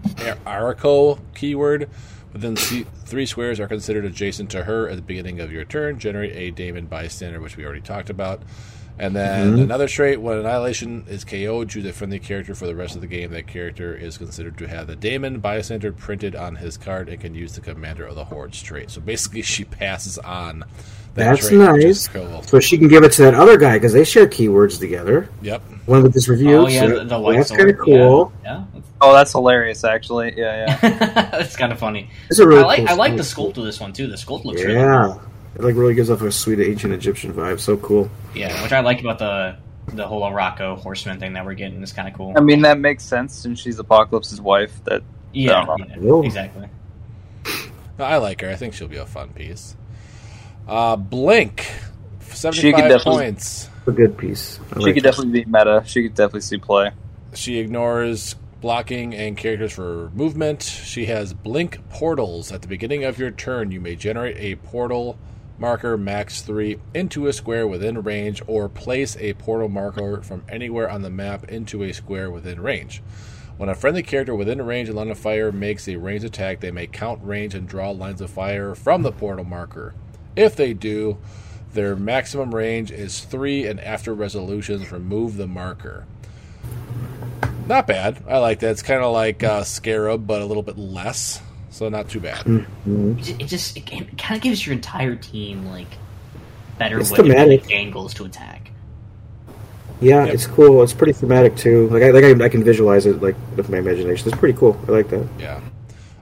Arakko 0.05 1.21
keyword 1.35 1.89
within 2.33 2.57
three 2.57 3.27
squares 3.27 3.61
are 3.61 3.69
considered 3.69 4.05
adjacent 4.05 4.51
to 4.51 4.65
her 4.65 4.89
at 4.89 4.97
the 4.97 5.03
beginning 5.03 5.41
of 5.41 5.53
your 5.53 5.65
turn. 5.65 5.99
Generate 5.99 6.35
a 6.35 6.51
Daemon 6.51 6.87
bystander, 6.87 7.41
which 7.41 7.57
we 7.57 7.65
already 7.65 7.81
talked 7.81 8.11
about. 8.11 8.43
And 8.97 9.17
then 9.17 9.55
mm-hmm. 9.55 9.63
another 9.63 9.89
trait 9.89 10.21
when 10.21 10.39
Annihilation 10.39 11.05
is 11.09 11.25
KO'd, 11.25 11.69
choose 11.69 11.85
a 11.85 11.93
friendly 11.93 12.21
character 12.21 12.55
for 12.55 12.67
the 12.67 12.77
rest 12.77 12.95
of 12.95 13.01
the 13.01 13.09
game. 13.09 13.33
That 13.33 13.49
character 13.49 13.95
is 13.95 14.19
considered 14.19 14.57
to 14.59 14.69
have 14.69 14.87
the 14.87 14.95
Daemon 14.95 15.41
bystander 15.41 15.93
printed 15.93 16.37
on 16.37 16.57
his 16.57 16.77
card 16.77 17.09
and 17.09 17.21
can 17.21 17.35
use 17.35 17.55
the 17.55 17.61
Commander 17.61 18.07
of 18.07 18.15
the 18.15 18.25
Hordes 18.25 18.63
trait. 18.63 18.91
So 18.91 19.01
basically, 19.01 19.43
she 19.43 19.65
passes 19.65 20.19
on 20.19 20.65
that 21.15 21.25
That's 21.37 21.49
trait, 21.49 21.73
which 21.73 21.85
is 21.85 22.09
nice. 22.15 22.27
cool. 22.27 22.43
So 22.43 22.61
she 22.61 22.77
can 22.77 22.89
give 22.89 23.05
it 23.05 23.13
to 23.13 23.23
that 23.23 23.35
other 23.35 23.57
guy 23.57 23.75
because 23.75 23.93
they 23.93 24.05
share 24.05 24.27
keywords 24.27 24.79
together. 24.79 25.29
Yep. 25.43 25.63
One 25.87 26.03
with 26.03 26.13
this 26.13 26.29
review. 26.29 26.57
Oh 26.57 26.69
yeah, 26.69 26.81
so 26.81 26.99
the, 26.99 27.05
the 27.05 27.19
white 27.21 27.37
that's 27.37 27.51
kind 27.51 27.71
of 27.71 27.79
cool. 27.79 28.33
Yeah, 28.43 28.65
yeah 28.75 28.81
Oh, 29.01 29.13
that's 29.13 29.33
hilarious. 29.33 29.85
Actually, 29.85 30.35
yeah, 30.37 30.67
yeah. 30.67 30.77
that's, 30.99 31.15
that's 31.31 31.57
kind 31.57 31.73
of 31.73 31.79
funny. 31.79 32.09
It's 32.31 32.39
a 32.39 32.47
really 32.47 32.63
I 32.63 32.67
like 32.67 32.79
cool 32.79 32.89
I 32.89 32.93
like 32.95 33.17
the 33.17 33.23
sculpt. 33.23 33.53
sculpt 33.53 33.59
of 33.59 33.65
this 33.65 33.79
one 33.81 33.93
too. 33.93 34.07
The 34.07 34.17
sculpt 34.17 34.45
looks 34.45 34.63
really 34.63 34.75
Yeah, 34.75 35.19
it 35.55 35.61
like 35.63 35.77
really 35.77 35.95
gives 35.95 36.11
off 36.11 36.23
a 36.23 36.33
sweet 36.33 36.59
ancient 36.61 36.93
Egyptian 36.95 37.33
vibe. 37.33 37.61
So 37.61 37.77
cool. 37.77 38.11
Yeah, 38.35 38.63
which 38.63 38.73
I 38.73 38.81
like 38.81 39.01
about 39.01 39.19
the 39.19 39.57
the 39.95 40.07
whole 40.07 40.23
Arakko 40.23 40.79
horseman 40.79 41.21
thing 41.21 41.35
that 41.35 41.45
we're 41.45 41.55
getting 41.55 41.83
is 41.83 41.93
kind 41.93 42.09
of 42.09 42.15
cool. 42.15 42.33
I 42.37 42.41
mean, 42.41 42.63
that 42.63 42.79
makes 42.79 43.05
sense 43.05 43.35
since 43.35 43.61
she's 43.61 43.79
Apocalypse's 43.79 44.41
wife. 44.41 44.73
That 44.85 45.03
yeah, 45.33 45.67
yeah, 46.01 46.23
exactly. 46.23 46.69
No, 47.99 48.05
I 48.05 48.17
like 48.17 48.41
her. 48.41 48.51
I 48.51 48.57
think 48.57 48.75
she'll 48.75 48.89
be 48.89 48.97
a 48.97 49.07
fun 49.07 49.29
piece. 49.31 49.77
Uh, 50.67 50.97
Blink. 50.97 51.61
She 51.61 52.27
could 52.27 52.37
Seventy-five 52.37 52.89
definitely- 52.91 53.13
points. 53.25 53.69
A 53.87 53.93
good 53.93 54.17
piece. 54.17 54.59
I 54.73 54.79
she 54.79 54.81
like 54.81 54.95
could 54.95 55.05
this. 55.05 55.17
definitely 55.17 55.45
be 55.45 55.51
meta. 55.51 55.83
She 55.87 56.03
could 56.05 56.15
definitely 56.15 56.41
see 56.41 56.57
play. 56.57 56.91
She 57.35 57.59
ignores 57.59 58.35
blocking 58.63 59.15
and 59.15 59.37
characters 59.37 59.73
for 59.73 60.11
movement. 60.15 60.63
She 60.63 61.05
has 61.07 61.35
blink 61.35 61.87
portals. 61.91 62.51
At 62.51 62.63
the 62.63 62.69
beginning 62.69 63.05
of 63.05 63.19
your 63.19 63.31
turn, 63.31 63.71
you 63.73 63.81
may 63.83 63.95
generate 63.95 64.39
a 64.39 64.55
portal 64.67 65.19
marker 65.59 65.99
max 65.99 66.41
3 66.41 66.79
into 66.95 67.27
a 67.27 67.33
square 67.35 67.69
within 67.69 68.03
range 68.03 68.43
or 68.47 68.69
place 68.71 69.17
a 69.19 69.35
portal 69.35 69.69
marker 69.69 70.23
from 70.23 70.43
anywhere 70.49 70.89
on 70.91 71.03
the 71.03 71.11
map 71.11 71.45
into 71.51 71.83
a 71.85 71.93
square 71.93 72.31
within 72.31 72.61
range. 72.61 73.03
When 73.59 73.69
a 73.69 73.75
friendly 73.75 74.03
character 74.03 74.35
within 74.35 74.63
range 74.63 74.89
and 74.89 74.97
line 74.97 75.11
of 75.11 75.19
fire 75.19 75.53
makes 75.53 75.87
a 75.89 75.97
ranged 75.97 76.25
attack, 76.25 76.61
they 76.61 76.71
may 76.71 76.87
count 76.87 77.21
range 77.23 77.55
and 77.55 77.69
draw 77.69 77.91
lines 77.91 78.21
of 78.23 78.31
fire 78.31 78.75
from 78.75 79.03
the 79.03 79.13
portal 79.13 79.45
marker. 79.45 79.95
If 80.37 80.57
they 80.57 80.73
do, 80.75 81.19
their 81.73 81.97
maximum 81.97 82.55
range 82.55 82.91
is 82.91 83.21
3 83.21 83.67
and 83.67 83.81
after 83.81 84.15
resolutions 84.15 84.91
remove 84.93 85.37
the 85.37 85.47
marker. 85.47 86.07
Not 87.67 87.87
bad. 87.87 88.23
I 88.29 88.39
like 88.39 88.61
that. 88.61 88.71
It's 88.73 88.83
kind 88.83 89.03
of 89.03 89.13
like 89.13 89.43
uh, 89.43 89.65
Scarab, 89.65 90.27
but 90.27 90.43
a 90.43 90.45
little 90.45 90.63
bit 90.63 90.77
less. 90.79 91.41
So 91.71 91.89
not 91.89 92.09
too 92.09 92.21
bad. 92.21 92.45
Mm-hmm. 92.45 93.19
It 93.41 93.47
just, 93.47 93.77
it, 93.77 93.91
it, 93.91 94.19
kind 94.19 94.37
of 94.37 94.43
gives 94.43 94.65
your 94.65 94.75
entire 94.75 95.17
team 95.17 95.67
like 95.67 95.89
better 96.79 97.01
It's 97.01 97.11
way 97.11 97.17
thematic. 97.17 97.63
pick 97.63 97.73
angles 97.73 98.15
to 98.15 98.25
attack. 98.25 98.71
Yeah, 100.01 100.25
Yep. 100.25 100.35
it's 100.35 100.47
cool. 100.47 100.83
It's 100.83 100.93
pretty 100.93 101.13
thematic 101.15 101.57
too. 101.57 101.89
Like 101.89 102.03
I 102.03 102.11
like 102.11 102.25
I, 102.25 102.45
I 102.45 102.49
can 102.49 102.63
visualize 102.63 103.07
it 103.07 103.23
like 103.23 103.37
with 103.57 103.71
my 103.71 103.79
imagination. 103.79 104.29
It's 104.29 104.39
pretty 104.39 104.57
cool. 104.59 104.79
I 104.87 104.91
like 104.93 105.09
that. 105.09 105.27
Yeah. 105.39 105.61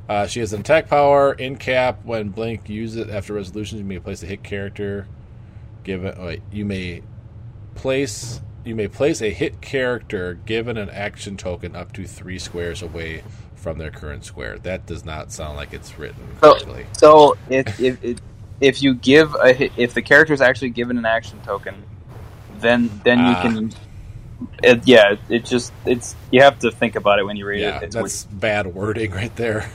Uh, 0.08 0.26
she 0.26 0.40
has 0.40 0.52
an 0.52 0.60
attack 0.60 0.88
power 0.88 1.32
in 1.32 1.56
cap. 1.56 2.00
When 2.04 2.28
Blink 2.30 2.68
use 2.68 2.96
it 2.96 3.08
after 3.08 3.34
resolutions, 3.34 3.80
you 3.80 3.84
may 3.86 3.98
place 3.98 4.22
a 4.22 4.26
hit 4.26 4.42
character. 4.42 5.06
Give 5.84 6.04
it. 6.04 6.16
Oh, 6.18 6.26
wait, 6.26 6.42
you 6.50 6.64
may 6.64 7.02
place. 7.74 8.40
You 8.64 8.74
may 8.76 8.86
place 8.88 9.20
a 9.22 9.30
hit 9.30 9.60
character 9.60 10.34
given 10.46 10.76
an 10.76 10.88
action 10.90 11.36
token 11.36 11.74
up 11.74 11.92
to 11.94 12.04
three 12.06 12.38
squares 12.38 12.80
away 12.82 13.24
from 13.56 13.78
their 13.78 13.90
current 13.90 14.24
square. 14.24 14.58
That 14.58 14.86
does 14.86 15.04
not 15.04 15.32
sound 15.32 15.56
like 15.56 15.72
it's 15.72 15.98
written 15.98 16.22
So, 16.40 16.52
correctly. 16.54 16.86
so 16.92 17.36
if 17.48 17.80
if 17.80 18.04
if, 18.04 18.18
if 18.60 18.82
you 18.82 18.94
give 18.94 19.34
a 19.34 19.52
hit, 19.52 19.72
if 19.76 19.94
the 19.94 20.02
character 20.02 20.32
is 20.34 20.40
actually 20.40 20.70
given 20.70 20.98
an 20.98 21.06
action 21.06 21.40
token, 21.44 21.74
then 22.60 22.90
then 23.04 23.18
you 23.20 23.24
Ah. 23.26 23.42
can. 23.42 23.72
It, 24.62 24.86
yeah, 24.86 25.14
it 25.28 25.44
just 25.44 25.72
it's 25.86 26.14
you 26.32 26.42
have 26.42 26.58
to 26.60 26.70
think 26.72 26.96
about 26.96 27.18
it 27.20 27.24
when 27.24 27.36
you 27.36 27.46
read 27.46 27.60
Yeah, 27.60 27.76
it. 27.78 27.84
It's 27.84 27.94
that's 27.94 28.24
bad 28.24 28.66
wording 28.68 29.12
right 29.12 29.34
there. 29.36 29.70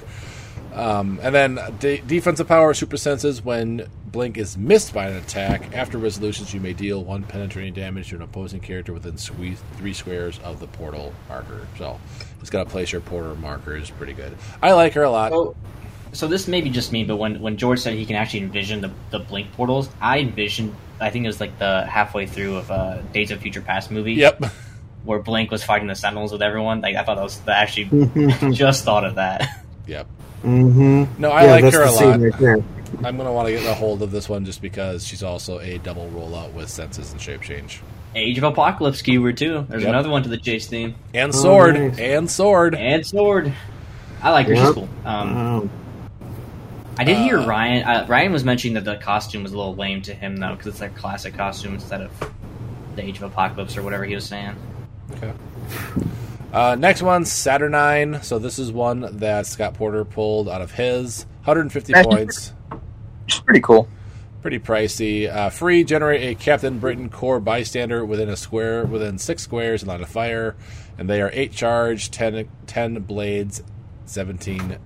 Um, 0.78 1.20
and 1.24 1.34
then 1.34 1.60
de- 1.80 2.02
defensive 2.02 2.48
power 2.48 2.74
super 2.74 2.98
senses 2.98 3.44
when 3.44 3.90
blink 4.06 4.38
is 4.38 4.58
missed 4.58 4.94
by 4.94 5.08
an 5.08 5.18
attack. 5.18 5.76
After 5.76 5.98
resolutions, 5.98 6.54
you 6.54 6.60
may 6.60 6.74
deal 6.74 7.04
one 7.04 7.24
penetrating 7.24 7.74
damage 7.74 8.10
to 8.10 8.16
an 8.16 8.22
opposing 8.22 8.60
character 8.60 8.94
within 8.94 9.14
sque- 9.14 9.58
three 9.78 9.94
squares 9.94 10.40
of 10.44 10.60
the 10.60 10.68
portal 10.68 11.14
marker. 11.28 11.68
So 11.78 12.00
it's 12.42 12.50
got 12.50 12.64
to 12.64 12.70
place 12.70 12.92
your 12.92 13.02
portal 13.02 13.36
marker 13.36 13.76
is 13.76 13.90
pretty 13.90 14.14
good. 14.14 14.38
I 14.62 14.74
like 14.74 14.94
her 14.94 15.04
a 15.04 15.10
lot. 15.10 15.32
So, 15.32 15.56
so 16.14 16.28
this 16.28 16.48
may 16.48 16.62
be 16.62 16.70
just 16.70 16.92
me, 16.92 17.04
but 17.04 17.18
when, 17.18 17.42
when 17.42 17.58
George 17.58 17.80
said 17.80 17.96
he 17.96 18.06
can 18.06 18.16
actually 18.16 18.42
envision 18.42 18.82
the, 18.82 18.92
the 19.12 19.20
blink 19.20 19.52
portals, 19.54 19.90
I 20.00 20.20
envisioned. 20.20 20.76
I 21.00 21.10
think 21.10 21.26
it 21.26 21.28
was 21.28 21.40
like 21.40 21.58
the 21.60 21.86
halfway 21.86 22.26
through 22.28 22.56
of 22.56 22.72
uh, 22.72 23.02
Days 23.14 23.32
of 23.32 23.40
Future 23.40 23.62
Past 23.62 23.92
movie. 23.92 24.14
Yep. 24.14 24.46
Where 25.04 25.20
Blink 25.20 25.52
was 25.52 25.64
fighting 25.64 25.88
the 25.88 25.96
Sentinels 25.96 26.34
with 26.34 26.42
everyone. 26.42 26.82
Like 26.82 26.96
I 26.96 27.04
thought 27.04 27.16
that 27.16 27.24
was 27.24 27.40
I 27.48 27.52
actually 27.52 28.52
just 28.54 28.84
thought 28.84 29.06
of 29.06 29.16
that. 29.16 29.64
Yep. 29.86 30.08
Mm-hmm. 30.44 31.22
No, 31.22 31.32
I 31.32 31.46
like 31.46 31.74
her 31.74 31.84
a 31.84 31.92
lot. 31.92 32.20
Right. 32.40 32.64
I'm 33.04 33.18
going 33.18 33.28
to 33.28 33.32
want 33.34 33.48
to 33.48 33.54
get 33.54 33.66
a 33.66 33.74
hold 33.74 34.02
of 34.02 34.12
this 34.12 34.30
one 34.30 34.46
just 34.46 34.62
because 34.62 35.06
she's 35.06 35.24
also 35.24 35.60
a 35.60 35.78
double 35.80 36.08
rollout 36.10 36.54
with 36.54 36.70
senses 36.70 37.12
and 37.12 37.20
shape 37.22 37.42
change. 37.42 37.82
Age 38.16 38.38
of 38.38 38.44
Apocalypse 38.46 39.02
keyword 39.02 39.38
too. 39.38 39.66
There's 39.70 39.84
Yep. 39.84 39.90
another 39.90 40.10
one 40.10 40.24
to 40.24 40.30
the 40.30 40.38
chase 40.38 40.68
theme. 40.68 40.96
And 41.14 41.34
Oh, 41.34 41.38
sword. 41.38 41.76
nice. 41.76 42.00
And 42.00 42.32
sword. 42.32 42.76
And 42.76 43.06
sword. 43.06 43.54
I 44.24 44.32
like 44.32 44.48
her. 44.48 44.56
She's 44.56 44.70
cool. 44.72 44.90
Um, 45.06 45.38
Um, 45.38 45.70
I 46.98 47.04
did 47.04 47.18
hear 47.18 47.40
Uh, 47.40 47.46
Ryan. 47.46 47.84
Uh, 47.84 48.06
Ryan 48.08 48.32
was 48.32 48.44
mentioning 48.44 48.74
that 48.76 48.86
the 48.86 48.96
costume 48.96 49.44
was 49.44 49.52
a 49.52 49.58
little 49.58 49.76
lame 49.76 50.02
to 50.04 50.14
him 50.14 50.38
though, 50.38 50.52
because 50.52 50.68
it's 50.68 50.82
like 50.82 50.96
classic 50.96 51.36
costume 51.36 51.76
instead 51.76 52.02
of 52.02 52.10
the 52.96 53.04
Age 53.04 53.18
of 53.18 53.24
Apocalypse 53.24 53.78
or 53.78 53.84
whatever 53.84 54.06
he 54.06 54.16
was 54.16 54.26
saying. 54.26 54.56
Okay. 55.18 55.32
Uh, 56.52 56.76
next 56.76 57.02
one, 57.02 57.26
Saturnine. 57.26 58.22
So 58.24 58.40
this 58.40 58.58
is 58.58 58.72
one 58.72 59.18
that 59.18 59.46
Scott 59.46 59.74
Porter 59.74 60.06
pulled 60.06 60.48
out 60.48 60.62
of 60.62 60.72
his. 60.72 61.26
150 61.44 61.94
Magic. 61.94 62.12
points. 62.12 62.54
It's 63.28 63.40
pretty 63.40 63.60
cool. 63.62 63.88
Pretty 64.42 64.60
pricey. 64.60 65.34
Uh, 65.34 65.50
free, 65.50 65.84
generate 65.84 66.24
a 66.24 66.36
Captain 66.36 66.80
Britain 66.80 67.10
Corps 67.10 67.40
bystander 67.40 68.06
within 68.06 68.30
a 68.30 68.38
square, 68.38 68.86
within 68.86 69.18
six 69.18 69.44
squares 69.44 69.82
in 69.82 69.90
line 69.90 70.02
of 70.02 70.10
fire. 70.10 70.56
And 70.98 71.10
they 71.10 71.22
are 71.22 71.30
8 71.34 71.52
charge, 71.52 72.12
10, 72.12 72.48
10 72.66 73.02
blades, 73.02 73.62
17 74.06 74.78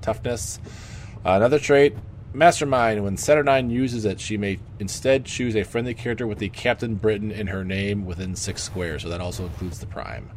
toughness. 0.00 0.58
Uh, 1.24 1.32
another 1.32 1.58
trait, 1.58 1.94
Mastermind. 2.34 3.04
When 3.04 3.16
Saturnine 3.16 3.70
uses 3.70 4.04
it, 4.04 4.18
she 4.18 4.36
may 4.36 4.58
instead 4.78 5.26
choose 5.26 5.54
a 5.54 5.62
friendly 5.64 5.94
character 5.94 6.26
with 6.26 6.38
the 6.38 6.48
Captain 6.48 6.94
Britain 6.94 7.30
in 7.30 7.48
her 7.48 7.64
name 7.64 8.06
within 8.06 8.34
six 8.34 8.62
squares. 8.62 9.02
So 9.02 9.08
that 9.10 9.20
also 9.20 9.44
includes 9.44 9.78
the 9.78 9.86
Prime. 9.86 10.30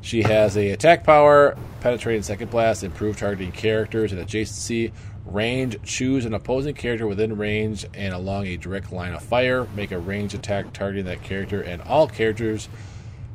She 0.00 0.22
has 0.22 0.56
a 0.56 0.70
attack 0.70 1.04
power, 1.04 1.56
penetrating 1.80 2.22
second 2.22 2.50
blast, 2.50 2.84
improved 2.84 3.18
targeting 3.18 3.52
characters 3.52 4.12
and 4.12 4.24
adjacency, 4.24 4.92
range. 5.24 5.76
Choose 5.82 6.24
an 6.24 6.34
opposing 6.34 6.74
character 6.74 7.06
within 7.06 7.36
range 7.36 7.86
and 7.94 8.14
along 8.14 8.46
a 8.46 8.56
direct 8.56 8.92
line 8.92 9.12
of 9.12 9.22
fire. 9.22 9.66
Make 9.74 9.92
a 9.92 9.98
range 9.98 10.34
attack 10.34 10.72
targeting 10.72 11.06
that 11.06 11.22
character 11.22 11.60
and 11.60 11.82
all 11.82 12.06
characters 12.06 12.68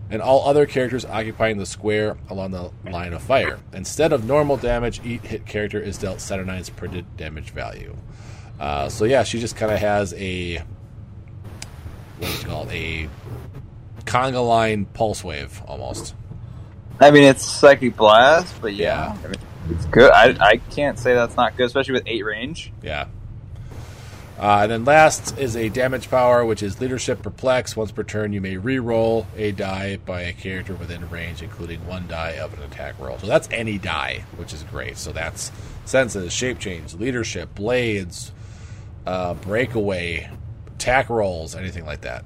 and 0.10 0.22
all 0.22 0.48
other 0.48 0.66
characters 0.66 1.06
occupying 1.06 1.58
the 1.58 1.66
square 1.66 2.18
along 2.30 2.52
the 2.52 2.72
line 2.90 3.14
of 3.14 3.22
fire. 3.22 3.60
Instead 3.74 4.14
of 4.14 4.26
normal 4.26 4.58
damage, 4.58 5.02
each 5.06 5.22
hit 5.22 5.46
character 5.46 5.80
is 5.80 5.98
dealt 5.98 6.20
Saturnine's 6.20 6.70
printed 6.70 7.06
damage 7.18 7.52
value. 7.52 7.96
Uh, 8.60 8.90
so 8.90 9.06
yeah, 9.06 9.24
she 9.24 9.40
just 9.40 9.56
kind 9.56 9.72
of 9.72 9.80
has 9.80 10.14
a 10.14 10.58
what 12.20 12.30
is 12.30 12.42
it 12.42 12.46
called 12.46 12.72
a 12.72 13.10
conga 14.06 14.48
line 14.48 14.86
pulse 14.86 15.24
wave 15.24 15.62
almost. 15.68 16.16
I 17.00 17.12
mean, 17.12 17.24
it's 17.24 17.44
psychic 17.46 17.96
blast, 17.96 18.62
but 18.62 18.74
yeah. 18.74 19.16
I 19.24 19.28
mean, 19.28 19.36
it's 19.70 19.86
good. 19.86 20.12
I, 20.12 20.36
I 20.40 20.58
can't 20.58 20.98
say 21.00 21.14
that's 21.14 21.36
not 21.36 21.58
good, 21.58 21.66
especially 21.66 21.94
with 21.94 22.04
eight 22.06 22.24
range. 22.24 22.72
Yeah. 22.82 23.08
Uh, 24.40 24.62
and 24.64 24.72
then 24.72 24.86
last 24.86 25.38
is 25.38 25.56
a 25.56 25.70
damage 25.70 26.10
power, 26.10 26.44
which 26.44 26.64
is 26.64 26.82
leadership 26.82 27.22
perplex. 27.22 27.76
Once 27.76 27.92
per 27.92 28.04
turn, 28.04 28.34
you 28.34 28.42
may 28.42 28.58
re-roll 28.58 29.28
a 29.38 29.52
die 29.52 29.98
by 29.98 30.22
a 30.22 30.34
character 30.34 30.74
within 30.74 31.08
range, 31.10 31.42
including 31.42 31.86
one 31.88 32.08
die 32.08 32.32
of 32.32 32.54
an 32.54 32.64
attack 32.64 33.00
roll. 33.00 33.18
So 33.20 33.28
that's 33.28 33.48
any 33.52 33.78
die, 33.78 34.26
which 34.38 34.52
is 34.54 34.64
great. 34.64 34.98
So 34.98 35.12
that's 35.12 35.52
senses, 35.86 36.34
shape 36.34 36.60
change, 36.60 36.94
leadership, 36.96 37.54
blades, 37.56 38.32
uh, 39.06 39.36
breakaway, 39.36 40.30
attack 40.76 41.10
rolls, 41.10 41.56
anything 41.56 41.86
like 41.86 42.02
that. 42.02 42.26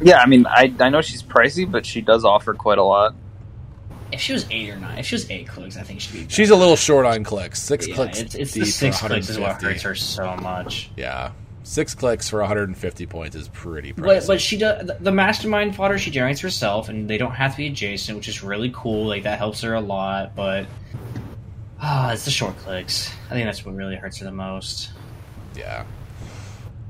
Yeah, 0.00 0.18
I 0.18 0.26
mean, 0.26 0.46
I 0.46 0.74
I 0.80 0.88
know 0.88 1.02
she's 1.02 1.22
pricey, 1.22 1.70
but 1.70 1.86
she 1.86 2.00
does 2.00 2.24
offer 2.24 2.54
quite 2.54 2.78
a 2.78 2.84
lot. 2.84 3.14
If 4.12 4.20
she 4.20 4.32
was 4.32 4.46
eight 4.50 4.70
or 4.70 4.76
nine, 4.76 4.98
if 4.98 5.06
she 5.06 5.14
was 5.16 5.30
eight 5.30 5.48
clicks, 5.48 5.76
I 5.76 5.82
think 5.82 6.00
she'd 6.00 6.12
be. 6.12 6.18
better. 6.22 6.30
She's 6.34 6.50
a 6.50 6.56
little 6.56 6.76
short 6.76 7.06
on 7.06 7.24
clicks. 7.24 7.60
Six 7.60 7.88
Yeah, 7.88 7.94
clicks. 7.96 8.20
It's, 8.20 8.34
it's 8.34 8.52
the 8.52 8.60
for 8.60 8.66
six 8.66 8.98
clicks 9.00 9.28
is 9.28 9.38
what 9.38 9.48
150. 9.48 9.72
hurts 9.74 9.82
her 9.82 9.94
so 9.94 10.36
much. 10.36 10.90
Yeah, 10.96 11.32
six 11.64 11.94
clicks 11.94 12.28
for 12.30 12.38
150 12.40 13.06
points 13.06 13.34
is 13.34 13.48
pretty 13.48 13.92
pricey. 13.92 14.02
But, 14.04 14.26
but 14.26 14.40
she 14.40 14.58
does 14.58 14.90
the 15.00 15.10
mastermind 15.12 15.74
fodder 15.74 15.98
she 15.98 16.10
generates 16.12 16.40
herself, 16.40 16.88
and 16.88 17.10
they 17.10 17.18
don't 17.18 17.32
have 17.34 17.52
to 17.52 17.56
be 17.56 17.66
adjacent, 17.66 18.16
which 18.16 18.28
is 18.28 18.42
really 18.42 18.70
cool. 18.74 19.06
Like 19.06 19.24
that 19.24 19.38
helps 19.38 19.60
her 19.62 19.74
a 19.74 19.80
lot. 19.80 20.36
But 20.36 20.66
ah, 21.80 22.12
it's 22.12 22.24
the 22.24 22.30
short 22.30 22.56
clicks. 22.58 23.12
I 23.28 23.30
think 23.34 23.46
that's 23.46 23.64
what 23.64 23.74
really 23.74 23.96
hurts 23.96 24.18
her 24.18 24.24
the 24.24 24.30
most. 24.32 24.90
Yeah. 25.56 25.84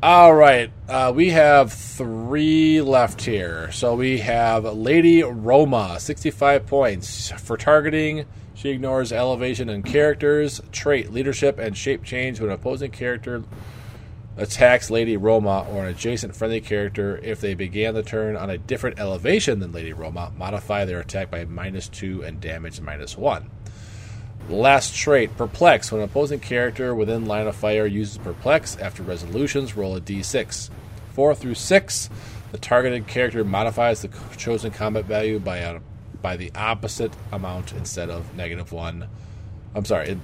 All 0.03 0.35
right. 0.35 0.71
Uh, 0.87 1.11
we 1.15 1.31
have 1.31 1.73
three 1.73 2.83
left 2.83 3.23
here. 3.23 3.73
So 3.73 3.95
we 3.95 4.19
have 4.19 4.65
Lady 4.65 5.23
Roma, 5.23 5.99
65 5.99 6.67
points. 6.67 7.31
For 7.31 7.57
targeting, 7.57 8.27
she 8.53 8.69
ignores 8.69 9.11
elevation 9.11 9.71
and 9.71 9.83
characters, 9.83 10.61
trait, 10.71 11.13
leadership, 11.13 11.59
and 11.59 11.75
shape 11.75 12.05
change 12.05 12.41
when 12.41 12.51
opposing 12.51 12.91
character 12.91 13.45
attacks 14.37 14.91
Lady 14.91 15.17
Roma 15.17 15.67
or 15.71 15.85
an 15.85 15.89
adjacent 15.89 16.37
friendly 16.37 16.61
character. 16.61 17.19
If 17.23 17.41
they 17.41 17.55
began 17.55 17.95
the 17.95 18.03
turn 18.03 18.37
on 18.37 18.51
a 18.51 18.59
different 18.59 18.99
elevation 18.99 19.61
than 19.61 19.73
Lady 19.73 19.95
Roma, 19.95 20.31
modify 20.37 20.85
their 20.85 21.01
attack 21.01 21.31
by 21.31 21.47
minus 21.47 21.89
2 21.89 22.23
and 22.23 22.39
damage 22.39 22.83
minus 22.83 23.17
1. 23.17 23.51
Last 24.49 24.95
trait, 24.95 25.37
Perplex. 25.37 25.91
When 25.91 26.01
an 26.01 26.09
opposing 26.09 26.39
character 26.39 26.95
within 26.95 27.27
line 27.27 27.49
of 27.49 27.57
fire 27.57 27.87
uses 27.87 28.19
Perplex, 28.19 28.77
after 28.77 29.03
resolutions, 29.03 29.77
roll 29.77 29.97
a 29.97 30.01
d6. 30.01 30.71
4 31.15 31.35
through 31.35 31.55
6, 31.55 32.11
the 32.53 32.59
targeted 32.59 33.07
character 33.09 33.43
modifies 33.43 34.03
the 34.03 34.11
chosen 34.37 34.71
combat 34.71 35.07
value 35.07 35.41
by 35.41 35.59
a, 35.59 35.81
by 36.23 36.37
the 36.37 36.53
opposite 36.55 37.13
amount 37.33 37.73
instead 37.73 38.09
of 38.09 38.37
negative 38.37 38.71
1. 38.71 39.09
I'm 39.75 39.85
sorry. 39.85 40.11
It, 40.11 40.19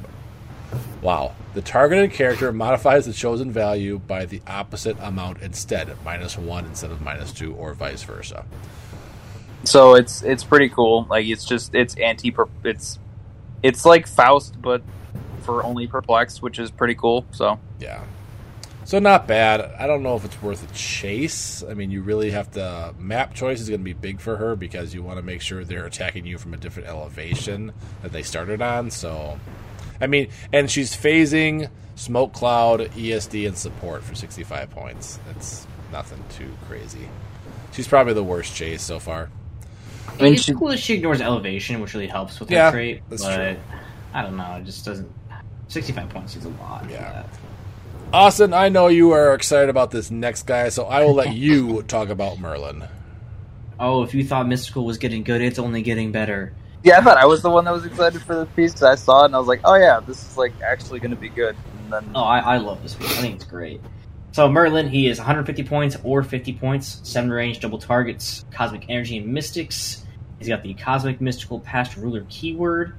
wow. 1.00 1.34
The 1.54 1.62
targeted 1.62 2.12
character 2.12 2.52
modifies 2.52 3.06
the 3.06 3.12
chosen 3.12 3.50
value 3.50 3.98
by 3.98 4.26
the 4.26 4.40
opposite 4.46 4.96
amount 5.00 5.42
instead, 5.42 5.96
minus 6.04 6.38
1 6.38 6.66
instead 6.66 6.92
of 6.92 7.00
minus 7.00 7.32
2, 7.32 7.54
or 7.54 7.74
vice 7.74 8.04
versa. 8.04 8.44
So 9.64 9.94
it's 9.94 10.22
it's 10.22 10.42
pretty 10.42 10.68
cool. 10.68 11.06
Like 11.08 11.26
it's 11.26 11.44
just 11.44 11.74
it's 11.74 11.94
anti 11.96 12.34
it's 12.64 12.98
it's 13.62 13.84
like 13.84 14.06
Faust, 14.06 14.60
but 14.60 14.82
for 15.42 15.64
only 15.64 15.86
perplex, 15.86 16.40
which 16.40 16.58
is 16.58 16.70
pretty 16.70 16.94
cool. 16.94 17.26
So 17.32 17.58
Yeah. 17.80 18.02
So 18.84 18.98
not 18.98 19.28
bad. 19.28 19.60
I 19.78 19.86
don't 19.86 20.02
know 20.02 20.16
if 20.16 20.24
it's 20.24 20.42
worth 20.42 20.68
a 20.68 20.74
chase. 20.74 21.62
I 21.62 21.74
mean, 21.74 21.92
you 21.92 22.02
really 22.02 22.30
have 22.32 22.50
to 22.52 22.94
map 22.98 23.32
choice 23.32 23.60
is 23.60 23.68
going 23.68 23.80
to 23.80 23.84
be 23.84 23.92
big 23.92 24.20
for 24.20 24.36
her 24.36 24.56
because 24.56 24.92
you 24.92 25.02
want 25.02 25.18
to 25.18 25.22
make 25.22 25.40
sure 25.40 25.64
they're 25.64 25.86
attacking 25.86 26.26
you 26.26 26.36
from 26.36 26.52
a 26.52 26.56
different 26.56 26.88
elevation 26.88 27.72
that 28.02 28.12
they 28.12 28.22
started 28.22 28.60
on. 28.60 28.90
So, 28.90 29.38
I 30.00 30.08
mean, 30.08 30.28
and 30.52 30.68
she's 30.68 30.96
phasing 30.96 31.70
smoke 31.94 32.32
cloud, 32.32 32.80
ESD, 32.80 33.46
and 33.46 33.56
support 33.56 34.02
for 34.02 34.16
65 34.16 34.70
points. 34.70 35.20
That's 35.28 35.66
nothing 35.92 36.22
too 36.30 36.50
crazy. 36.66 37.08
She's 37.72 37.86
probably 37.86 38.14
the 38.14 38.24
worst 38.24 38.54
chase 38.54 38.82
so 38.82 38.98
far. 38.98 39.30
I 40.08 40.22
mean, 40.22 40.34
it's 40.34 40.42
she- 40.44 40.54
cool 40.54 40.68
that 40.68 40.78
she 40.78 40.94
ignores 40.94 41.20
elevation, 41.20 41.80
which 41.80 41.94
really 41.94 42.06
helps 42.06 42.38
with 42.40 42.50
Yeah, 42.50 42.66
her 42.66 42.70
trait. 42.72 43.02
that's 43.08 43.24
but 43.24 43.34
true. 43.36 43.56
I 44.14 44.22
don't 44.22 44.36
know. 44.36 44.56
It 44.60 44.64
just 44.64 44.84
doesn't. 44.84 45.10
Sixty-five 45.68 46.08
points 46.10 46.36
is 46.36 46.44
a 46.44 46.48
lot. 46.50 46.84
for 46.84 46.90
Yeah. 46.90 47.24
Austin, 48.12 48.52
I 48.52 48.68
know 48.68 48.88
you 48.88 49.12
are 49.12 49.32
excited 49.34 49.70
about 49.70 49.90
this 49.90 50.10
next 50.10 50.42
guy, 50.46 50.68
so 50.68 50.84
I 50.84 51.02
will 51.04 51.14
let 51.14 51.32
you 51.34 51.82
talk 51.84 52.10
about 52.10 52.38
Merlin. 52.38 52.84
Oh, 53.80 54.02
if 54.02 54.12
you 54.14 54.22
thought 54.22 54.46
mystical 54.46 54.84
was 54.84 54.98
getting 54.98 55.22
good, 55.22 55.40
it's 55.40 55.58
only 55.58 55.80
getting 55.82 56.12
better. 56.12 56.52
yeah, 56.84 56.98
I 56.98 57.00
thought 57.02 57.16
I 57.16 57.24
was 57.24 57.40
the 57.42 57.48
one 57.50 57.64
that 57.64 57.72
was 57.72 57.86
excited 57.86 58.20
for 58.22 58.44
this 58.44 58.54
piece 58.54 58.72
because 58.72 58.82
I 58.82 58.94
saw 58.96 59.22
it 59.22 59.26
and 59.26 59.34
I 59.34 59.38
was 59.38 59.48
like, 59.48 59.60
oh 59.64 59.74
yeah, 59.76 60.00
this 60.00 60.22
is 60.30 60.36
like 60.36 60.52
actually 60.60 61.00
going 61.00 61.10
to 61.12 61.16
be 61.16 61.30
good. 61.30 61.56
And 61.84 61.92
then 61.92 62.10
Oh, 62.14 62.22
I, 62.22 62.38
I 62.40 62.56
love 62.58 62.82
this 62.82 62.94
piece. 62.94 63.10
I 63.18 63.22
think 63.22 63.36
it's 63.36 63.44
great. 63.44 63.80
So 64.32 64.48
Merlin, 64.48 64.88
he 64.88 65.08
is 65.08 65.18
150 65.18 65.62
points 65.64 65.98
or 66.04 66.22
50 66.22 66.54
points, 66.54 67.00
seven 67.02 67.30
range, 67.30 67.60
double 67.60 67.78
targets, 67.78 68.46
cosmic 68.50 68.86
energy, 68.88 69.18
and 69.18 69.26
mystics. 69.26 70.06
He's 70.38 70.48
got 70.48 70.62
the 70.62 70.72
cosmic 70.72 71.20
mystical 71.20 71.60
past 71.60 71.98
ruler 71.98 72.24
keyword. 72.30 72.94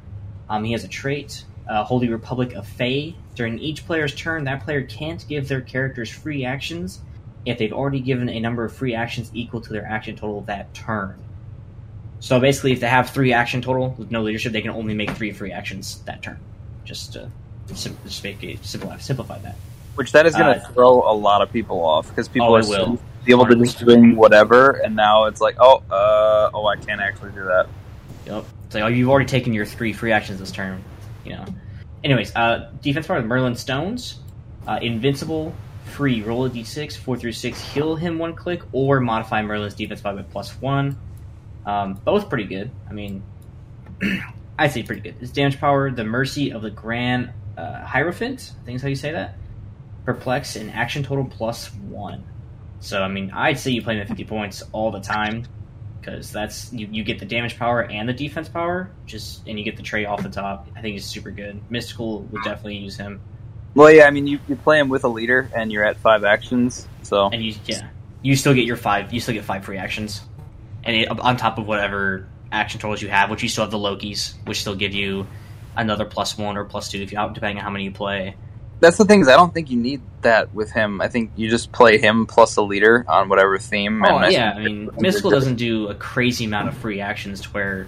Um, 0.48 0.64
he 0.64 0.74
has 0.74 0.84
a 0.84 0.88
trait, 0.88 1.44
uh, 1.68 1.84
Holy 1.84 2.08
Republic 2.08 2.54
of 2.54 2.68
Fae. 2.68 3.16
During 3.34 3.58
each 3.58 3.84
player's 3.88 4.14
turn, 4.14 4.44
that 4.44 4.64
player 4.64 4.84
can't 4.84 5.28
give 5.28 5.48
their 5.48 5.62
characters 5.62 6.12
free 6.12 6.46
actions 6.46 7.02
if 7.48 7.58
they've 7.58 7.74
already 7.74 8.00
given 8.00 8.30
a 8.30 8.40
number 8.40 8.64
of 8.64 8.72
free 8.72 8.94
actions 8.94 9.32
equal 9.34 9.60
to 9.62 9.74
their 9.74 9.88
action 9.88 10.16
total 10.16 10.42
that 10.42 10.72
turn. 10.76 11.18
So 12.20 12.40
basically, 12.40 12.74
if 12.74 12.80
they 12.80 12.88
have 12.88 13.10
three 13.10 13.34
action 13.34 13.64
total 13.64 13.96
with 13.98 14.12
no 14.12 14.22
leadership, 14.22 14.54
they 14.54 14.62
can 14.62 14.70
only 14.70 14.94
make 14.94 15.10
three 15.10 15.32
free 15.32 15.52
actions 15.52 16.00
that 16.06 16.22
turn. 16.22 16.40
Just 16.86 17.14
to 17.14 17.32
just 17.68 17.82
simplify, 17.82 18.98
simplify 18.98 19.40
that. 19.40 19.56
Which 19.96 20.12
that 20.14 20.26
is 20.26 20.36
going 20.36 20.56
to 20.60 20.64
Uh, 20.66 20.68
throw 20.70 21.10
a 21.10 21.14
lot 21.14 21.42
of 21.42 21.52
people 21.52 21.84
off 21.86 22.10
because 22.10 22.28
people 22.28 22.48
Oh, 22.48 22.56
are 22.56 22.68
will. 22.68 23.00
able 23.28 23.46
to 23.46 23.56
just 23.56 23.80
doing 23.86 24.16
whatever, 24.16 24.72
and 24.72 24.96
now 24.96 25.26
it's 25.26 25.40
like, 25.40 25.56
oh, 25.60 25.84
uh, 25.92 26.50
oh, 26.54 26.66
I 26.66 26.76
can't 26.78 27.00
actually 27.02 27.32
do 27.32 27.44
that. 27.46 27.68
Yep. 28.26 28.46
It's 28.66 28.76
like, 28.76 28.84
oh, 28.84 28.88
you've 28.88 29.10
already 29.10 29.28
taken 29.28 29.54
your 29.54 29.66
three 29.66 29.94
free 29.94 30.12
actions 30.12 30.40
this 30.40 30.52
turn. 30.52 30.84
You 31.26 31.34
know. 31.34 31.46
Anyways, 32.04 32.36
uh, 32.36 32.70
defense 32.82 33.08
power 33.08 33.18
with 33.18 33.26
Merlin 33.28 33.56
Stones, 33.56 34.20
uh, 34.68 34.80
invincible, 34.82 35.54
free. 35.86 36.22
Roll 36.22 36.46
a 36.46 36.50
d6, 36.50 36.98
four 36.98 37.16
through 37.16 37.32
six. 37.34 37.62
Heal 37.62 37.96
him 37.96 38.18
one 38.18 38.34
click, 38.34 38.62
or 38.72 39.00
modify 39.00 39.42
Merlin's 39.42 39.76
defense 39.76 40.02
power 40.02 40.16
with 40.16 40.30
plus 40.32 40.60
one. 40.60 40.98
Um, 41.66 41.94
both 42.04 42.30
pretty 42.30 42.46
good. 42.46 42.72
I 42.90 42.94
mean, 42.94 43.24
I'd 44.60 44.72
say 44.72 44.84
pretty 44.84 45.02
good. 45.02 45.16
His 45.16 45.32
damage 45.32 45.60
power, 45.60 45.92
the 45.92 46.04
mercy 46.04 46.52
of 46.52 46.62
the 46.62 46.72
Grand 46.72 47.30
uh, 47.58 47.86
Hierophant. 47.86 48.52
I 48.62 48.66
think 48.66 48.76
is 48.78 48.82
how 48.82 48.88
you 48.90 48.96
say 48.96 49.12
that. 49.14 49.36
Perplex 50.06 50.56
and 50.56 50.72
action 50.72 51.04
total 51.04 51.26
plus 51.26 51.74
one. 51.74 52.24
So 52.80 53.02
I 53.02 53.08
mean, 53.08 53.32
I'd 53.32 53.60
say 53.60 53.72
you 53.72 53.82
play 53.82 53.96
him 53.96 54.02
at 54.02 54.08
fifty 54.08 54.26
points 54.36 54.64
all 54.72 54.92
the 54.92 55.00
time 55.00 55.46
because 56.04 56.32
that's 56.32 56.72
you, 56.74 56.88
you 56.92 57.04
get 57.04 57.20
the 57.20 57.26
damage 57.26 57.58
power 57.58 57.84
and 57.84 58.08
the 58.08 58.14
defense 58.14 58.50
power, 58.50 58.92
just 59.06 59.48
and 59.48 59.58
you 59.58 59.64
get 59.64 59.78
the 59.78 59.84
tray 59.84 60.06
off 60.06 60.22
the 60.22 60.30
top. 60.30 60.68
I 60.76 60.82
think 60.82 60.94
he's 60.94 61.06
super 61.06 61.32
good. 61.32 61.62
Mystical 61.70 62.24
would 62.24 62.44
definitely 62.44 62.78
use 62.78 62.98
him, 62.98 63.22
Well, 63.76 63.92
yeah, 63.92 64.06
I 64.06 64.12
mean, 64.12 64.28
you, 64.28 64.40
you 64.48 64.56
play 64.56 64.80
him 64.80 64.90
with 64.90 65.04
a 65.04 65.08
leader, 65.08 65.50
and 65.56 65.72
you're 65.72 65.86
at 65.86 65.98
five 65.98 66.24
actions, 66.24 66.88
so 67.02 67.30
and 67.32 67.44
you 67.44 67.56
yeah, 67.66 67.90
you 68.22 68.36
still 68.36 68.54
get 68.54 68.66
your 68.66 68.78
five. 68.78 69.14
You 69.14 69.20
still 69.20 69.34
get 69.34 69.46
five 69.46 69.64
free 69.64 69.78
actions, 69.78 70.22
and 70.84 70.96
it, 70.96 71.10
on 71.10 71.38
top 71.38 71.58
of 71.58 71.68
whatever 71.68 72.28
action 72.52 72.80
totals 72.80 73.02
you 73.02 73.10
have, 73.10 73.30
which 73.30 73.42
you 73.42 73.50
still 73.50 73.64
have 73.64 73.72
the 73.72 73.78
Lokis, 73.78 74.36
which 74.46 74.62
still 74.62 74.76
give 74.76 74.94
you 74.94 75.26
another 75.76 76.06
plus 76.06 76.38
one 76.38 76.56
or 76.58 76.66
plus 76.66 76.90
two 76.90 77.02
if 77.02 77.12
you 77.12 77.18
depending 77.34 77.58
on 77.58 77.64
how 77.64 77.70
many 77.70 77.86
you 77.86 77.92
play. 77.92 78.36
That's 78.80 78.98
the 78.98 79.06
thing 79.06 79.22
is, 79.22 79.28
I 79.28 79.36
don't 79.36 79.54
think 79.54 79.70
you 79.70 79.78
need 79.78 80.02
that 80.22 80.54
with 80.54 80.72
him. 80.72 81.02
I 81.02 81.08
think 81.08 81.32
you 81.36 81.50
just 81.50 81.72
play 81.72 81.98
him 81.98 82.26
plus 82.26 82.58
a 82.58 82.62
leader 82.62 83.06
on 83.08 83.30
whatever 83.30 83.58
theme. 83.58 84.04
Oh 84.04 84.16
and 84.16 84.26
I 84.26 84.30
yeah, 84.30 84.52
I 84.52 84.56
think 84.56 84.66
mean, 84.66 84.90
Mystical 84.98 85.32
doesn't 85.32 85.56
do 85.56 85.88
a 85.88 85.96
crazy 85.96 86.46
amount 86.46 86.70
of 86.70 86.78
free 86.78 87.00
actions 87.00 87.42
to 87.42 87.50
where 87.50 87.88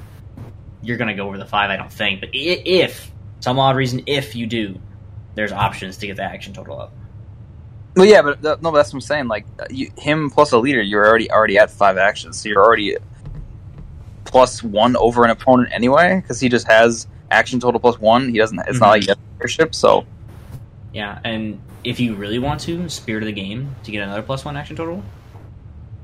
you're 0.81 0.97
going 0.97 1.09
to 1.09 1.15
go 1.15 1.27
over 1.27 1.37
the 1.37 1.45
five. 1.45 1.69
I 1.69 1.77
don't 1.77 1.91
think, 1.91 2.21
but 2.21 2.29
if 2.33 3.11
some 3.39 3.59
odd 3.59 3.75
reason, 3.75 4.03
if 4.05 4.35
you 4.35 4.47
do, 4.47 4.79
there's 5.35 5.51
options 5.51 5.97
to 5.97 6.07
get 6.07 6.17
the 6.17 6.23
action 6.23 6.53
total 6.53 6.79
up. 6.79 6.93
Well, 7.95 8.05
yeah, 8.05 8.21
but 8.21 8.41
no, 8.41 8.71
but 8.71 8.71
that's 8.71 8.89
what 8.89 8.97
I'm 8.97 9.01
saying. 9.01 9.27
Like 9.27 9.45
uh, 9.59 9.65
you, 9.69 9.91
him 9.97 10.29
plus 10.29 10.51
a 10.51 10.57
leader, 10.57 10.81
you're 10.81 11.07
already 11.07 11.31
already 11.31 11.57
at 11.57 11.71
five 11.71 11.97
actions, 11.97 12.41
so 12.41 12.49
you're 12.49 12.63
already 12.63 12.97
plus 14.25 14.61
one 14.61 14.97
over 14.97 15.23
an 15.23 15.29
opponent 15.29 15.69
anyway, 15.71 16.19
because 16.21 16.39
he 16.39 16.49
just 16.49 16.67
has 16.67 17.07
action 17.31 17.59
total 17.59 17.79
plus 17.79 17.99
one. 17.99 18.29
He 18.29 18.37
doesn't. 18.37 18.59
It's 18.67 18.79
not 18.79 18.89
like 18.89 19.03
he 19.03 19.09
has 19.09 19.17
leadership, 19.37 19.73
so 19.73 20.05
Yeah, 20.95 21.19
and 21.25 21.61
if 21.83 21.99
you 21.99 22.15
really 22.15 22.39
want 22.39 22.61
to, 22.61 22.87
Spirit 22.87 23.23
of 23.23 23.27
the 23.27 23.33
Game 23.33 23.75
to 23.83 23.91
get 23.91 24.01
another 24.01 24.21
plus 24.21 24.45
one 24.45 24.55
action 24.55 24.77
total, 24.77 25.03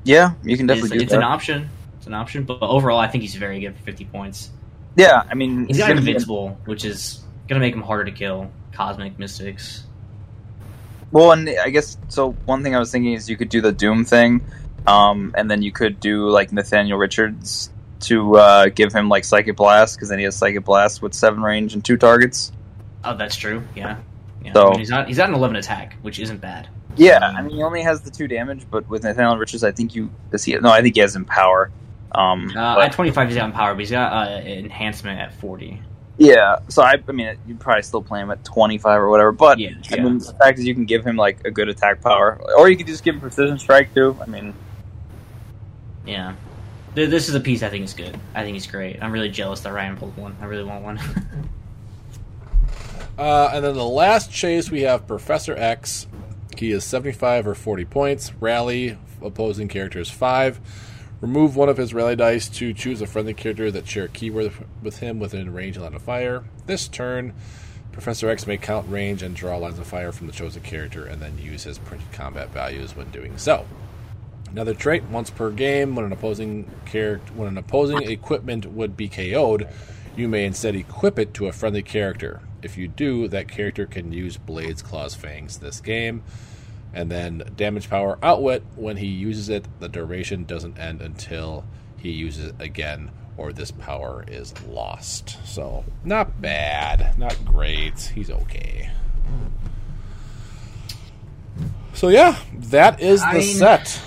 yeah, 0.04 0.34
you 0.42 0.54
can 0.58 0.68
it's, 0.68 0.80
definitely 0.80 0.98
do 0.98 1.02
it's 1.04 1.12
that. 1.12 1.18
an 1.18 1.24
option. 1.24 1.70
It's 1.96 2.06
an 2.06 2.12
option, 2.12 2.44
but 2.44 2.60
overall, 2.60 2.98
I 2.98 3.08
think 3.08 3.22
he's 3.22 3.34
very 3.34 3.58
good 3.60 3.74
for 3.74 3.82
50 3.84 4.04
points. 4.04 4.50
yeah, 4.94 5.22
I 5.30 5.32
mean, 5.32 5.66
He's 5.66 5.78
got 5.78 5.88
gonna 5.88 6.02
be- 6.02 6.08
invincible, 6.08 6.58
which 6.66 6.84
is 6.84 7.22
going 7.48 7.58
to 7.58 7.66
make 7.66 7.74
him 7.74 7.80
harder 7.80 8.04
to 8.04 8.12
kill. 8.12 8.50
Cosmic 8.72 9.18
Mystics. 9.18 9.84
Well, 11.10 11.32
and 11.32 11.48
I 11.48 11.70
guess 11.70 11.96
so. 12.08 12.32
One 12.44 12.62
thing 12.62 12.74
I 12.76 12.78
was 12.78 12.90
thinking 12.92 13.14
is 13.14 13.30
you 13.30 13.36
could 13.38 13.48
do 13.48 13.60
the 13.62 13.72
Doom 13.72 14.04
thing, 14.04 14.44
um, 14.86 15.32
and 15.36 15.50
then 15.50 15.62
you 15.62 15.72
could 15.72 16.00
do 16.00 16.28
like 16.28 16.52
Nathaniel 16.52 16.98
Richards 16.98 17.70
to 18.00 18.36
uh, 18.36 18.66
give 18.68 18.92
him 18.92 19.08
like 19.08 19.24
Psychic 19.24 19.56
Blast 19.56 19.96
because 19.96 20.08
then 20.10 20.18
he 20.18 20.24
has 20.24 20.36
Psychic 20.36 20.64
Blast 20.64 21.00
with 21.00 21.14
seven 21.14 21.40
range 21.42 21.72
and 21.74 21.82
two 21.84 21.96
targets. 21.96 22.52
Oh, 23.04 23.16
that's 23.16 23.36
true. 23.36 23.62
Yeah. 23.74 23.98
Yeah. 24.44 24.52
So- 24.52 24.68
I 24.68 24.70
mean, 24.70 24.78
he's 24.80 24.90
not. 24.90 25.08
He's 25.08 25.18
an 25.18 25.34
11 25.34 25.56
attack, 25.56 25.96
which 26.02 26.18
isn't 26.18 26.40
bad. 26.40 26.68
Yeah, 26.96 27.20
I 27.20 27.40
mean 27.40 27.56
he 27.56 27.62
only 27.62 27.82
has 27.82 28.02
the 28.02 28.10
two 28.10 28.28
damage, 28.28 28.66
but 28.70 28.86
with 28.88 29.02
Nathaniel 29.04 29.38
Richards, 29.38 29.64
I 29.64 29.72
think 29.72 29.94
you 29.94 30.10
does 30.30 30.44
he? 30.44 30.54
No, 30.56 30.70
I 30.70 30.82
think 30.82 30.94
he 30.94 31.00
has 31.00 31.16
Empower. 31.16 31.70
Um, 32.14 32.50
Uh, 32.54 32.74
but- 32.74 32.84
at 32.84 32.92
25, 32.92 33.28
he's 33.28 33.36
got 33.38 33.52
power, 33.54 33.72
but 33.72 33.80
he's 33.80 33.90
got 33.90 34.12
uh, 34.12 34.40
enhancement 34.42 35.18
at 35.18 35.32
40. 35.32 35.80
yeah, 36.18 36.56
so 36.68 36.82
I, 36.82 36.96
I 37.08 37.12
mean 37.12 37.34
you'd 37.46 37.58
probably 37.58 37.82
still 37.82 38.02
play 38.02 38.20
him 38.20 38.30
at 38.30 38.44
twenty 38.44 38.76
five 38.76 39.00
or 39.00 39.08
whatever. 39.08 39.32
But 39.32 39.58
Yeah, 39.58 39.70
I 39.90 39.96
yeah. 39.96 40.02
mean 40.02 40.18
the 40.18 40.34
fact 40.34 40.58
is 40.58 40.66
you 40.66 40.74
can 40.74 40.84
give 40.84 41.02
him 41.06 41.16
like 41.16 41.38
a 41.46 41.50
good 41.50 41.68
attack 41.70 42.02
power, 42.02 42.38
or 42.58 42.68
you 42.68 42.76
could 42.76 42.86
just 42.86 43.02
give 43.02 43.14
him 43.14 43.22
Precision 43.22 43.58
Strike 43.58 43.94
too. 43.94 44.14
I 44.20 44.26
mean, 44.26 44.52
Yeah. 46.06 46.34
This 46.94 47.30
is 47.30 47.34
a 47.34 47.40
piece 47.40 47.62
I 47.62 47.70
think 47.70 47.84
is 47.86 47.94
good. 47.94 48.18
I 48.34 48.42
think 48.42 48.52
he's 48.52 48.66
great. 48.66 49.02
I'm 49.02 49.12
really 49.12 49.30
jealous 49.30 49.60
that 49.60 49.72
Ryan 49.72 49.96
pulled 49.96 50.14
one. 50.18 50.36
I 50.42 50.44
really 50.44 50.64
want 50.64 50.84
one. 50.84 51.00
Uh, 53.18 53.50
and 53.52 53.64
then 53.64 53.74
the 53.74 53.84
last 53.84 54.32
chase, 54.32 54.70
we 54.70 54.82
have 54.82 55.06
Professor 55.06 55.54
X. 55.56 56.06
He 56.56 56.72
is 56.72 56.84
75 56.84 57.46
or 57.46 57.54
40 57.54 57.84
points. 57.84 58.32
Rally, 58.40 58.96
opposing 59.20 59.68
character 59.68 60.00
is 60.00 60.10
5. 60.10 60.60
Remove 61.20 61.54
one 61.54 61.68
of 61.68 61.76
his 61.76 61.94
rally 61.94 62.16
dice 62.16 62.48
to 62.48 62.74
choose 62.74 63.00
a 63.00 63.06
friendly 63.06 63.32
character 63.32 63.70
that 63.70 63.86
share 63.86 64.04
a 64.04 64.08
keyword 64.08 64.52
with 64.82 64.98
him 64.98 65.20
within 65.20 65.52
range 65.52 65.76
of 65.76 65.84
line 65.84 65.94
of 65.94 66.02
fire. 66.02 66.42
This 66.66 66.88
turn, 66.88 67.32
Professor 67.92 68.28
X 68.28 68.46
may 68.46 68.56
count 68.56 68.90
range 68.90 69.22
and 69.22 69.36
draw 69.36 69.56
lines 69.56 69.78
of 69.78 69.86
fire 69.86 70.10
from 70.10 70.26
the 70.26 70.32
chosen 70.32 70.62
character 70.62 71.04
and 71.04 71.22
then 71.22 71.38
use 71.38 71.62
his 71.62 71.78
printed 71.78 72.10
combat 72.10 72.48
values 72.50 72.96
when 72.96 73.08
doing 73.10 73.38
so. 73.38 73.66
Another 74.50 74.74
trait: 74.74 75.04
once 75.04 75.30
per 75.30 75.50
game, 75.50 75.94
when 75.94 76.04
an 76.04 76.12
opposing 76.12 76.68
character, 76.86 77.32
when 77.34 77.48
an 77.48 77.56
opposing 77.56 78.02
equipment 78.02 78.66
would 78.66 78.96
be 78.96 79.08
KO'd, 79.08 79.68
you 80.16 80.28
may 80.28 80.44
instead 80.44 80.74
equip 80.74 81.20
it 81.20 81.34
to 81.34 81.46
a 81.46 81.52
friendly 81.52 81.82
character. 81.82 82.40
If 82.62 82.76
you 82.78 82.88
do, 82.88 83.28
that 83.28 83.48
character 83.48 83.86
can 83.86 84.12
use 84.12 84.36
Blades, 84.36 84.82
Claws, 84.82 85.14
Fangs 85.14 85.58
this 85.58 85.80
game. 85.80 86.22
And 86.94 87.10
then 87.10 87.42
damage 87.56 87.88
power 87.88 88.18
outwit. 88.22 88.62
When 88.76 88.96
he 88.98 89.06
uses 89.06 89.48
it, 89.48 89.66
the 89.80 89.88
duration 89.88 90.44
doesn't 90.44 90.78
end 90.78 91.00
until 91.00 91.64
he 91.96 92.10
uses 92.10 92.46
it 92.50 92.54
again, 92.60 93.10
or 93.36 93.52
this 93.52 93.70
power 93.70 94.24
is 94.28 94.52
lost. 94.66 95.38
So 95.46 95.84
not 96.04 96.40
bad, 96.42 97.18
not 97.18 97.42
great. 97.44 97.98
He's 98.14 98.30
okay. 98.30 98.90
So 101.94 102.08
yeah, 102.08 102.36
that 102.54 103.00
is 103.00 103.20
the 103.20 103.26
I 103.26 103.32
mean- 103.38 103.42
set. 103.56 104.00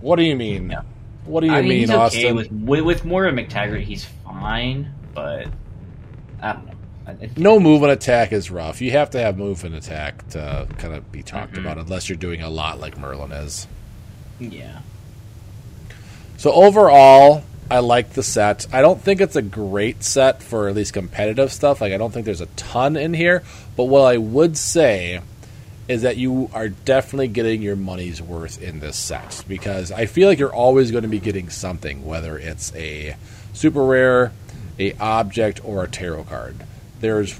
What 0.00 0.16
do 0.16 0.22
you 0.22 0.36
mean? 0.36 0.76
What 1.24 1.40
do 1.40 1.46
you 1.48 1.52
I 1.52 1.60
mean, 1.60 1.68
mean, 1.70 1.78
he's 1.80 1.90
okay 1.90 1.98
Austin? 2.00 2.36
with, 2.36 2.52
with 2.52 2.80
with 2.82 3.04
Moira 3.04 3.32
MacTaggert. 3.32 3.80
He's 3.82 4.04
fine, 4.04 4.92
but 5.14 5.48
I 6.42 6.52
don't 6.52 6.66
know. 6.66 6.72
I- 7.06 7.10
I- 7.12 7.30
no 7.36 7.60
move 7.60 7.82
and 7.82 7.92
attack 7.92 8.32
is 8.32 8.50
rough. 8.50 8.80
You 8.80 8.90
have 8.92 9.10
to 9.10 9.18
have 9.20 9.38
move 9.38 9.64
and 9.64 9.74
attack 9.74 10.28
to 10.30 10.66
kind 10.78 10.94
of 10.94 11.10
be 11.12 11.22
talked 11.22 11.52
Mm-hmm. 11.52 11.60
about, 11.66 11.78
unless 11.78 12.08
you're 12.08 12.18
doing 12.18 12.42
a 12.42 12.50
lot 12.50 12.80
like 12.80 12.98
Merlin 12.98 13.32
is. 13.32 13.66
Yeah. 14.40 14.80
So 16.36 16.52
overall, 16.52 17.44
I 17.70 17.78
like 17.80 18.10
the 18.12 18.22
set. 18.22 18.66
I 18.72 18.80
don't 18.82 19.00
think 19.00 19.20
it's 19.20 19.36
a 19.36 19.42
great 19.42 20.04
set 20.04 20.42
for 20.42 20.68
at 20.68 20.74
least 20.74 20.92
competitive 20.92 21.52
stuff. 21.52 21.80
Like 21.80 21.92
I 21.92 21.96
don't 21.96 22.12
think 22.12 22.26
there's 22.26 22.40
a 22.40 22.46
ton 22.56 22.96
in 22.96 23.14
here, 23.14 23.42
but 23.76 23.84
what 23.84 24.02
I 24.02 24.18
would 24.18 24.56
say 24.56 25.20
is 25.88 26.02
that 26.02 26.16
you 26.16 26.50
are 26.52 26.68
definitely 26.68 27.28
getting 27.28 27.62
your 27.62 27.76
money's 27.76 28.20
worth 28.20 28.60
in 28.60 28.80
this 28.80 28.96
set 28.96 29.44
because 29.46 29.92
I 29.92 30.06
feel 30.06 30.28
like 30.28 30.38
you're 30.38 30.52
always 30.54 30.90
going 30.90 31.02
to 31.02 31.08
be 31.08 31.20
getting 31.20 31.48
something, 31.48 32.04
whether 32.04 32.36
it's 32.36 32.74
a 32.74 33.14
super 33.52 33.84
rare, 33.84 34.32
a 34.78 34.92
object, 34.94 35.64
or 35.64 35.84
a 35.84 35.88
tarot 35.88 36.24
card. 36.24 36.64
There's 37.00 37.38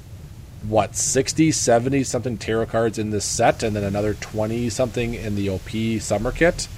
what 0.63 0.97
60, 0.97 1.53
70 1.53 2.05
something 2.05 2.39
tarot 2.39 2.67
cards 2.67 2.99
in 2.99 3.11
this 3.11 3.25
set, 3.25 3.63
and 3.63 3.75
then 3.77 3.85
another 3.85 4.15
20 4.15 4.69
something 4.71 5.15
in 5.15 5.35
the 5.35 5.49
OP 5.51 6.01
summer 6.01 6.33
kit. 6.33 6.69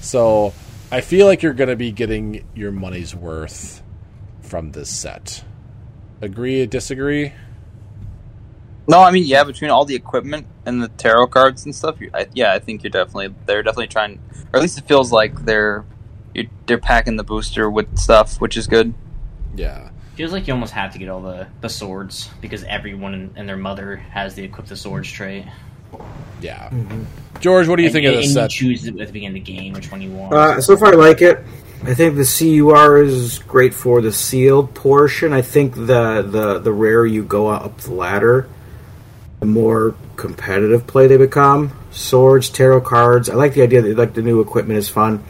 So 0.00 0.52
I 0.90 1.00
feel 1.00 1.26
like 1.26 1.42
you're 1.42 1.52
going 1.54 1.70
to 1.70 1.76
be 1.76 1.92
getting 1.92 2.44
your 2.54 2.72
money's 2.72 3.14
worth 3.14 3.82
from 4.40 4.72
this 4.72 4.90
set. 4.90 5.44
Agree? 6.20 6.66
Disagree? 6.66 7.32
no, 8.88 9.00
I 9.00 9.10
mean 9.10 9.24
yeah, 9.24 9.44
between 9.44 9.70
all 9.70 9.84
the 9.84 9.94
equipment 9.94 10.46
and 10.66 10.82
the 10.82 10.88
tarot 10.88 11.28
cards 11.28 11.64
and 11.64 11.74
stuff, 11.74 11.96
I, 12.12 12.26
yeah, 12.34 12.52
I 12.52 12.58
think 12.58 12.82
you're 12.82 12.90
definitely 12.90 13.34
they're 13.46 13.62
definitely 13.62 13.88
trying, 13.88 14.20
or 14.52 14.56
at 14.56 14.62
least 14.62 14.78
it 14.78 14.86
feels 14.86 15.12
like 15.12 15.44
they're 15.44 15.84
they're 16.66 16.78
packing 16.78 17.16
the 17.16 17.24
booster 17.24 17.70
with 17.70 17.98
stuff, 17.98 18.40
which 18.40 18.56
is 18.56 18.66
good. 18.66 18.94
Yeah. 19.54 19.90
Feels 20.14 20.32
like 20.32 20.46
you 20.46 20.52
almost 20.52 20.74
have 20.74 20.92
to 20.92 20.98
get 20.98 21.08
all 21.08 21.22
the, 21.22 21.46
the 21.60 21.68
swords 21.68 22.28
because 22.40 22.64
everyone 22.64 23.14
and, 23.14 23.32
and 23.36 23.48
their 23.48 23.56
mother 23.56 23.96
has 23.96 24.34
the 24.34 24.44
equip 24.44 24.66
the 24.66 24.76
swords 24.76 25.10
trait. 25.10 25.46
Yeah. 26.40 26.70
George, 27.40 27.68
what 27.68 27.76
do 27.76 27.82
you 27.82 27.88
and, 27.88 27.94
think 27.94 28.06
of 28.06 28.14
and 28.14 28.22
this 28.22 28.28
you 28.28 28.32
set? 28.34 28.50
choose 28.50 28.86
it 28.86 29.00
at 29.00 29.06
the 29.06 29.12
beginning 29.12 29.38
of 29.38 29.46
the 29.46 29.52
game 29.52 29.72
which 29.72 29.90
one 29.90 30.02
you 30.02 30.10
want. 30.10 30.34
Uh, 30.34 30.60
so 30.60 30.76
far, 30.76 30.92
I 30.92 30.96
like 30.96 31.22
it. 31.22 31.38
I 31.84 31.94
think 31.94 32.14
the 32.14 32.24
CUR 32.24 33.02
is 33.02 33.40
great 33.40 33.74
for 33.74 34.00
the 34.00 34.12
sealed 34.12 34.74
portion. 34.74 35.32
I 35.32 35.42
think 35.42 35.74
the 35.74 36.22
the 36.22 36.60
the 36.60 36.72
rarer 36.72 37.04
you 37.04 37.24
go 37.24 37.48
up 37.48 37.78
the 37.78 37.92
ladder, 37.92 38.48
the 39.40 39.46
more 39.46 39.96
competitive 40.16 40.86
play 40.86 41.08
they 41.08 41.16
become. 41.16 41.76
Swords, 41.90 42.50
tarot 42.50 42.82
cards. 42.82 43.28
I 43.28 43.34
like 43.34 43.54
the 43.54 43.62
idea 43.62 43.82
that 43.82 43.98
like 43.98 44.14
the 44.14 44.22
new 44.22 44.40
equipment 44.40 44.78
is 44.78 44.88
fun. 44.88 45.24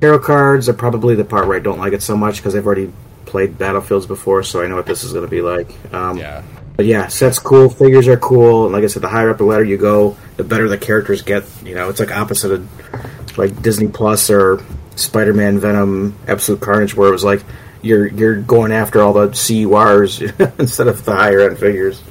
Tarot 0.00 0.20
cards 0.20 0.68
are 0.70 0.74
probably 0.74 1.14
the 1.14 1.24
part 1.24 1.46
where 1.46 1.58
I 1.58 1.60
don't 1.60 1.78
like 1.78 1.92
it 1.92 2.02
so 2.02 2.16
much 2.16 2.36
because 2.38 2.56
I've 2.56 2.66
already 2.66 2.90
played 3.32 3.56
Battlefields 3.56 4.04
before, 4.06 4.42
so 4.42 4.62
I 4.62 4.66
know 4.68 4.76
what 4.76 4.84
this 4.86 5.02
is 5.04 5.12
going 5.14 5.24
to 5.24 5.30
be 5.30 5.40
like. 5.40 5.68
Um, 5.92 6.18
Yeah. 6.18 6.42
But 6.76 6.86
yeah, 6.86 7.08
sets 7.08 7.38
cool, 7.38 7.68
figures 7.68 8.08
are 8.08 8.16
cool, 8.16 8.64
and 8.64 8.72
like 8.72 8.84
I 8.84 8.86
said, 8.86 9.02
the 9.02 9.08
higher 9.08 9.28
up 9.30 9.38
the 9.38 9.44
ladder 9.44 9.64
you 9.64 9.76
go, 9.76 10.16
the 10.36 10.44
better 10.44 10.68
the 10.68 10.78
characters 10.78 11.20
get. 11.22 11.44
You 11.64 11.74
know, 11.74 11.88
it's 11.90 12.00
like 12.00 12.10
opposite 12.10 12.50
of 12.52 13.38
like 13.38 13.60
Disney 13.62 13.88
Plus 13.88 14.30
or 14.30 14.62
Spider 14.96 15.34
Man, 15.34 15.58
Venom, 15.58 16.14
Absolute 16.26 16.60
Carnage, 16.62 16.94
where 16.96 17.08
it 17.08 17.12
was 17.12 17.24
like 17.24 17.42
you're 17.82 18.06
you're 18.06 18.36
going 18.40 18.72
after 18.72 19.02
all 19.02 19.12
the 19.12 19.28
CURs 19.28 20.22
instead 20.58 20.86
of 20.88 21.04
the 21.04 21.14
higher 21.14 21.40
end 21.40 21.58
figures. 21.58 22.02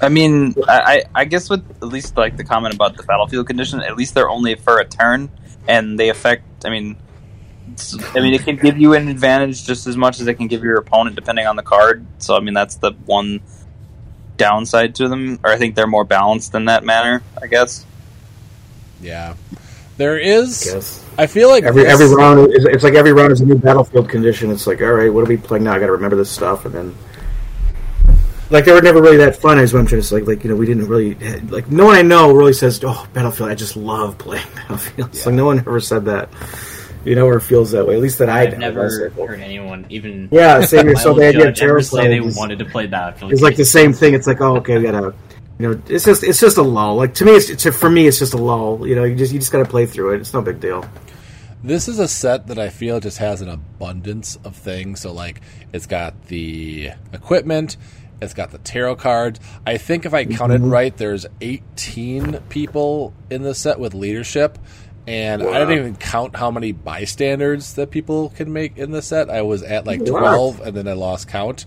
I 0.00 0.08
mean, 0.08 0.54
I, 0.66 1.04
I 1.14 1.20
I 1.20 1.24
guess 1.26 1.50
with 1.50 1.62
at 1.82 1.88
least 1.88 2.16
like 2.16 2.38
the 2.38 2.44
comment 2.44 2.74
about 2.74 2.96
the 2.96 3.02
battlefield 3.02 3.46
condition, 3.46 3.80
at 3.82 3.94
least 3.96 4.14
they're 4.14 4.30
only 4.30 4.54
for 4.54 4.78
a 4.78 4.86
turn, 4.86 5.28
and 5.68 5.98
they 6.00 6.08
affect. 6.08 6.64
I 6.64 6.70
mean, 6.70 6.92
it's- 6.92 7.09
I 8.14 8.20
mean, 8.20 8.34
it 8.34 8.42
can 8.44 8.56
give 8.56 8.78
you 8.78 8.94
an 8.94 9.08
advantage 9.08 9.64
just 9.64 9.86
as 9.86 9.96
much 9.96 10.20
as 10.20 10.26
it 10.26 10.34
can 10.34 10.46
give 10.48 10.62
your 10.62 10.76
opponent, 10.76 11.16
depending 11.16 11.46
on 11.46 11.56
the 11.56 11.62
card. 11.62 12.04
So, 12.18 12.36
I 12.36 12.40
mean, 12.40 12.54
that's 12.54 12.76
the 12.76 12.92
one 13.06 13.40
downside 14.36 14.94
to 14.96 15.08
them. 15.08 15.38
Or 15.44 15.50
I 15.50 15.56
think 15.58 15.74
they're 15.74 15.86
more 15.86 16.04
balanced 16.04 16.54
in 16.54 16.66
that 16.66 16.84
manner. 16.84 17.22
I 17.40 17.46
guess. 17.46 17.84
Yeah. 19.00 19.34
There 19.96 20.18
is. 20.18 20.66
Yes. 20.66 21.04
I 21.18 21.26
feel 21.26 21.48
like 21.50 21.64
Every 21.64 21.82
this- 21.84 21.92
every 22.00 22.14
round, 22.14 22.52
is, 22.54 22.64
it's 22.64 22.84
like 22.84 22.94
every 22.94 23.12
round 23.12 23.32
is 23.32 23.40
a 23.42 23.46
new 23.46 23.56
battlefield 23.56 24.08
condition. 24.08 24.50
It's 24.50 24.66
like, 24.66 24.80
all 24.80 24.92
right, 24.92 25.12
what 25.12 25.22
are 25.24 25.28
we 25.28 25.36
playing 25.36 25.64
now? 25.64 25.72
I 25.74 25.78
got 25.78 25.86
to 25.86 25.92
remember 25.92 26.16
this 26.16 26.30
stuff, 26.30 26.64
and 26.64 26.74
then 26.74 26.94
like 28.48 28.64
they 28.64 28.72
were 28.72 28.80
never 28.82 29.00
really 29.02 29.18
that 29.18 29.36
fun. 29.36 29.58
Is 29.58 29.72
what 29.72 29.80
I'm 29.80 29.86
trying 29.86 30.00
to 30.00 30.06
say. 30.06 30.16
Like, 30.16 30.26
like 30.26 30.44
you 30.44 30.50
know, 30.50 30.56
we 30.56 30.64
didn't 30.66 30.88
really 30.88 31.14
like. 31.50 31.70
No 31.70 31.84
one 31.84 31.96
I 31.96 32.02
know 32.02 32.32
really 32.32 32.52
says, 32.54 32.80
"Oh, 32.82 33.06
Battlefield." 33.12 33.50
I 33.50 33.54
just 33.54 33.76
love 33.76 34.16
playing 34.18 34.46
Battlefield. 34.54 35.10
It's 35.10 35.26
like 35.26 35.34
no 35.34 35.44
one 35.44 35.58
ever 35.58 35.80
said 35.80 36.06
that. 36.06 36.30
You 37.04 37.14
know, 37.14 37.26
or 37.26 37.36
it 37.36 37.42
feels 37.42 37.70
that 37.70 37.86
way. 37.86 37.94
At 37.94 38.00
least 38.00 38.18
that 38.18 38.28
I 38.28 38.42
I've 38.42 38.58
never 38.58 39.10
heard 39.10 39.40
anyone 39.40 39.86
even 39.88 40.28
Yeah, 40.30 40.60
same 40.60 40.86
here. 40.86 40.96
So 41.00 41.10
old 41.10 41.18
the 41.18 41.28
idea 41.28 41.48
of 41.48 41.54
judge 41.54 41.58
terror 41.60 41.80
say 41.80 42.08
they 42.08 42.18
is- 42.18 42.36
wanted 42.36 42.58
to 42.58 42.64
play 42.66 42.86
Battlefield. 42.86 43.32
It's 43.32 43.42
like 43.42 43.56
the 43.56 43.64
same 43.64 43.92
thing. 43.92 44.14
It's 44.14 44.26
like, 44.26 44.40
oh, 44.40 44.56
okay, 44.56 44.76
we 44.78 44.84
gotta, 44.84 45.14
you 45.58 45.68
know, 45.68 45.82
it's 45.88 46.04
just 46.04 46.22
it's 46.22 46.40
just 46.40 46.58
a 46.58 46.62
lull. 46.62 46.96
Like 46.96 47.14
to 47.14 47.24
me, 47.24 47.32
it's, 47.32 47.48
it's 47.48 47.64
for 47.76 47.88
me, 47.88 48.06
it's 48.06 48.18
just 48.18 48.34
a 48.34 48.38
lull. 48.38 48.86
You 48.86 48.96
know, 48.96 49.04
you 49.04 49.14
just 49.14 49.32
you 49.32 49.38
just 49.38 49.52
gotta 49.52 49.64
play 49.64 49.86
through 49.86 50.14
it. 50.14 50.20
It's 50.20 50.34
no 50.34 50.42
big 50.42 50.60
deal. 50.60 50.84
This 51.62 51.88
is 51.88 51.98
a 51.98 52.08
set 52.08 52.46
that 52.46 52.58
I 52.58 52.70
feel 52.70 53.00
just 53.00 53.18
has 53.18 53.42
an 53.42 53.50
abundance 53.50 54.36
of 54.44 54.56
things. 54.56 55.00
So, 55.00 55.12
like, 55.12 55.42
it's 55.74 55.84
got 55.84 56.26
the 56.26 56.92
equipment, 57.12 57.76
it's 58.22 58.32
got 58.32 58.50
the 58.50 58.58
tarot 58.58 58.96
cards. 58.96 59.40
I 59.66 59.76
think 59.76 60.06
if 60.06 60.14
I 60.14 60.24
counted 60.24 60.62
mm-hmm. 60.62 60.70
right, 60.70 60.96
there's 60.96 61.26
18 61.42 62.40
people 62.48 63.12
in 63.30 63.42
the 63.42 63.54
set 63.54 63.78
with 63.78 63.92
leadership. 63.92 64.58
And 65.10 65.42
I 65.42 65.58
didn't 65.58 65.78
even 65.78 65.96
count 65.96 66.36
how 66.36 66.52
many 66.52 66.70
bystanders 66.70 67.74
that 67.74 67.90
people 67.90 68.30
can 68.30 68.52
make 68.52 68.78
in 68.78 68.92
the 68.92 69.02
set. 69.02 69.28
I 69.28 69.42
was 69.42 69.62
at 69.64 69.84
like 69.84 70.00
Wow. 70.02 70.20
12, 70.20 70.60
and 70.60 70.76
then 70.76 70.86
I 70.86 70.92
lost 70.92 71.26
count. 71.26 71.66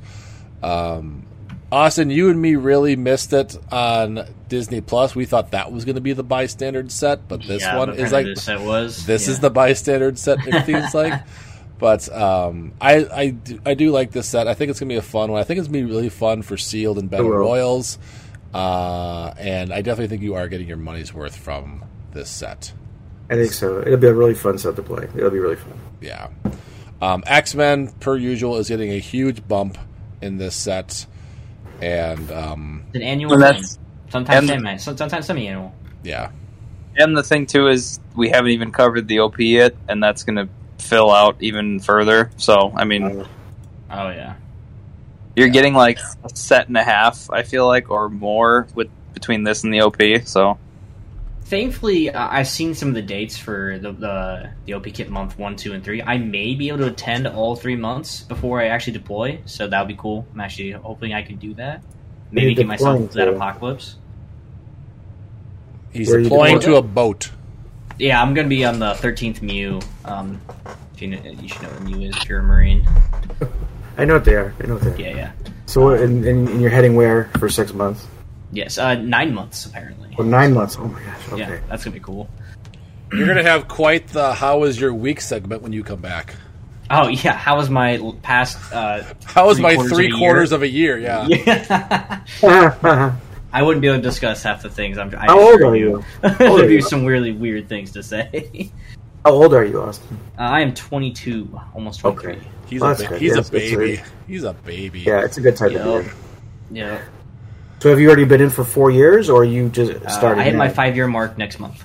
Um, 0.62 1.26
Austin, 1.70 2.10
you 2.10 2.30
and 2.30 2.42
me 2.42 2.56
really 2.56 2.96
missed 2.96 3.34
it 3.34 3.58
on 3.70 4.26
Disney 4.48 4.80
Plus. 4.80 5.14
We 5.14 5.26
thought 5.26 5.52
that 5.52 5.72
was 5.74 5.84
going 5.84 5.96
to 5.96 6.02
be 6.02 6.14
the 6.14 6.24
bystander 6.24 6.88
set, 6.88 7.28
but 7.28 7.46
this 7.46 7.64
Yeah, 7.64 7.78
one 7.78 7.90
but 7.90 8.00
is 8.00 8.12
like 8.14 8.26
this 8.28 8.44
set 8.44 8.62
was 8.62 9.06
this 9.06 9.28
is 9.28 9.40
the 9.42 9.50
bystander 9.50 10.16
set. 10.16 10.38
It 10.48 10.66
seems 10.66 10.94
like, 10.94 11.22
but 11.80 12.10
um, 12.16 12.72
I 12.80 13.06
I 13.14 13.30
do, 13.32 13.60
I 13.66 13.74
do 13.74 13.92
like 13.92 14.12
this 14.12 14.30
set. 14.30 14.48
I 14.48 14.54
think 14.54 14.70
it's 14.72 14.80
gonna 14.80 14.88
be 14.90 14.96
a 14.98 15.02
fun 15.02 15.32
one. 15.32 15.42
I 15.42 15.44
think 15.44 15.58
it's 15.60 15.68
gonna 15.68 15.80
be 15.80 15.92
really 15.92 16.10
fun 16.10 16.44
for 16.44 16.56
sealed 16.58 16.98
and 17.00 17.10
battle 17.10 17.30
royals, 17.30 17.98
uh, 18.54 19.34
and 19.38 19.74
I 19.74 19.82
definitely 19.82 20.08
think 20.10 20.22
you 20.22 20.36
are 20.36 20.48
getting 20.48 20.68
your 20.68 20.78
money's 20.78 21.14
worth 21.14 21.36
from 21.36 21.84
this 22.14 22.30
set. 22.30 22.72
I 23.30 23.36
think 23.36 23.52
so. 23.54 23.80
It'll 23.82 23.98
be 23.98 24.08
a 24.08 24.14
really 24.14 24.34
fun 24.34 24.58
set 24.58 24.76
to 24.76 24.82
play. 24.84 25.08
It'll 25.16 25.30
be 25.32 25.40
really 25.40 25.56
fun. 25.56 25.74
Yeah, 26.02 26.28
um, 27.02 27.24
X 27.26 27.56
Men 27.56 27.92
per 28.00 28.16
usual 28.18 28.58
is 28.58 28.68
getting 28.70 28.92
a 28.92 29.00
huge 29.00 29.48
bump 29.48 29.78
in 30.22 30.38
this 30.38 30.56
set, 30.56 31.06
and 31.82 32.32
um, 32.32 32.84
It's 32.88 32.96
an 32.98 33.02
annual 33.04 33.34
And 33.34 33.42
that's- 33.42 33.80
Sometimes 34.10 34.50
and- 34.50 34.60
semi, 34.62 34.78
sometimes 34.78 35.26
semi-annual. 35.26 35.74
yeah, 36.04 36.30
And 36.98 37.18
the 37.18 37.24
thing 37.24 37.48
too 37.48 37.68
is 37.68 38.00
we 38.16 38.30
haven't 38.30 38.52
even 38.52 38.72
covered 38.72 39.08
the 39.08 39.20
OP 39.20 39.40
yet, 39.40 39.74
and 39.90 40.04
that's 40.04 40.22
going 40.24 40.36
to 40.36 40.48
fill 40.78 41.10
out 41.12 41.38
even 41.40 41.80
further. 41.80 42.30
So, 42.38 42.72
I 42.76 42.84
mean, 42.86 43.04
Uh, 43.04 43.26
Oh 43.90 44.10
yeah. 44.10 44.36
you're 45.36 45.48
getting 45.50 45.74
like 45.74 45.98
a 46.24 46.30
set 46.36 46.68
and 46.68 46.78
a 46.78 46.84
half. 46.84 47.28
I 47.32 47.42
feel 47.42 47.66
like, 47.66 47.90
or 47.90 48.08
more 48.10 48.68
with 48.76 48.90
between 49.16 49.44
this 49.44 49.64
and 49.64 49.74
the 49.74 49.82
OP. 49.82 49.98
So, 50.26 50.60
Thankfully, 51.46 52.10
I- 52.14 52.40
I've 52.40 52.48
seen 52.48 52.74
some 52.74 52.90
of 52.90 52.96
the 52.96 53.02
dates 53.02 53.38
for 53.38 53.78
the, 53.78 53.92
the 53.92 54.50
the 54.66 54.74
OP 54.74 54.86
kit 54.94 55.10
month 55.10 55.38
one, 55.38 55.56
two, 55.56 55.74
and 55.74 55.84
three. 55.84 56.02
I 56.02 56.18
may 56.18 56.56
be 56.56 56.70
able 56.70 56.80
to 56.80 56.88
attend 56.88 57.28
all 57.28 57.56
three 57.56 57.76
months 57.76 58.22
before 58.22 58.62
I 58.62 58.68
actually 58.68 58.94
deploy, 58.94 59.40
so 59.46 59.68
that 59.68 59.80
would 59.80 59.88
be 59.90 59.96
cool. 60.00 60.26
I'm 60.34 60.40
actually 60.40 60.72
hoping 60.72 61.14
I 61.14 61.22
can 61.22 61.36
do 61.36 61.54
that. 61.56 61.84
Maybe 62.32 62.50
you 62.52 62.56
get 62.56 62.66
myself 62.68 62.94
deploying 62.94 63.10
to 63.10 63.16
that 63.18 63.28
apocalypse. 63.28 63.96
he's 65.92 66.10
Where 66.10 66.22
deploying 66.22 66.60
deploying? 66.60 66.74
to 66.74 66.76
a 66.78 66.82
boat. 66.82 67.30
Yeah, 68.00 68.22
I'm 68.22 68.34
gonna 68.34 68.48
be 68.48 68.66
on 68.66 68.80
the 68.80 68.94
13th 68.94 69.42
MEU 69.44 69.80
Um, 70.06 70.42
if 70.96 71.02
you, 71.02 71.10
know, 71.10 71.20
you 71.24 71.48
should 71.48 71.62
know 71.62 71.70
what 71.70 71.82
MEU 71.84 72.10
is 72.10 72.18
if 72.18 72.28
you're 72.28 72.40
a 72.40 72.44
Marine. 72.44 72.88
I 73.98 74.06
know 74.06 74.16
what 74.16 74.26
they 74.26 74.34
are. 74.36 74.54
I 74.64 74.66
know 74.66 74.76
what 74.76 74.84
they 74.84 74.92
are. 74.92 74.98
Yeah, 75.10 75.16
yeah. 75.16 75.32
So, 75.68 75.84
what- 75.84 76.00
and, 76.02 76.26
and, 76.26 76.50
and 76.50 76.62
you're 76.62 76.72
heading 76.72 76.96
where 76.96 77.26
for 77.38 77.50
six 77.50 77.74
months? 77.74 78.08
Yes, 78.54 78.78
uh, 78.78 78.96
nine 78.96 79.34
months 79.34 79.66
apparently. 79.66 80.14
Or 80.18 80.24
nine 80.26 80.54
months? 80.54 80.78
Oh 80.80 80.86
my 80.86 81.02
gosh. 81.04 81.30
Okay. 81.30 81.38
Yeah, 81.40 81.60
that's 81.70 81.84
gonna 81.84 81.94
be 81.96 82.00
cool. 82.00 82.30
You're 83.12 83.28
gonna 83.28 83.44
have 83.44 83.68
quite 83.68 84.08
the 84.08 84.34
"How 84.34 84.60
was 84.60 84.80
your 84.80 84.94
week?" 84.94 85.22
segment 85.22 85.62
when 85.62 85.74
you 85.74 85.84
come 85.84 86.00
back. 86.02 86.36
Oh 86.90 87.08
yeah, 87.08 87.34
how 87.34 87.58
was 87.58 87.70
my 87.70 88.00
past? 88.22 88.58
Uh, 88.72 89.04
How 89.26 89.48
was 89.48 89.60
my 89.60 89.76
Three-quarters 89.76 90.52
of 90.52 90.62
a 90.64 90.70
quarters 90.70 90.78
year? 90.78 90.98
of 90.98 90.98
a 90.98 90.98
year? 90.98 90.98
Yeah. 91.00 92.24
yeah. 92.44 93.16
I 93.54 93.62
wouldn't 93.62 93.82
be 93.82 93.88
able 93.88 93.98
to 93.98 94.04
discuss 94.04 94.42
half 94.44 94.62
the 94.64 94.70
things. 94.70 94.98
I'm. 94.98 95.14
I 95.16 95.26
How 95.28 95.40
old 95.40 95.56
assure 95.56 95.68
are 95.70 95.76
you? 95.76 95.96
old 95.98 96.06
There'd 96.22 96.42
are 96.42 96.68
be 96.68 96.74
you? 96.76 96.82
some 96.82 97.06
really 97.06 97.32
weird 97.32 97.70
things 97.70 97.92
to 97.92 98.04
say. 98.04 98.72
How 99.26 99.32
old 99.32 99.54
are 99.54 99.64
you, 99.64 99.80
Austin? 99.82 100.18
Uh, 100.38 100.42
I 100.42 100.60
am 100.62 100.74
22, 100.74 101.60
almost 101.74 102.02
23. 102.02 102.34
Okay. 102.34 102.42
He's 102.68 102.82
Well, 102.82 102.92
a 102.92 102.96
ba- 102.96 103.18
he's 103.20 103.36
Yeah, 103.36 103.42
a 103.42 103.44
baby. 103.52 104.02
He's 104.28 104.44
a 104.44 104.54
baby. 104.54 105.00
Yeah, 105.02 105.24
it's 105.24 105.38
a 105.38 105.42
good 105.42 105.56
time 105.56 105.70
to 105.70 105.80
be 105.80 105.86
Yeah. 105.86 106.00
in. 106.00 106.76
Yeah. 106.76 107.02
So, 107.84 107.90
have 107.90 108.00
you 108.00 108.08
already 108.08 108.24
been 108.24 108.40
in 108.40 108.50
for 108.50 108.64
four 108.64 108.92
years, 108.92 109.30
or 109.30 109.44
you 109.44 109.68
just 109.68 109.92
Uh, 109.92 110.08
started? 110.10 110.40
I 110.40 110.46
hit 110.46 110.56
my 110.56 110.70
five 110.70 110.96
year 110.96 111.06
mark 111.06 111.38
next 111.38 111.60
month. 111.60 111.84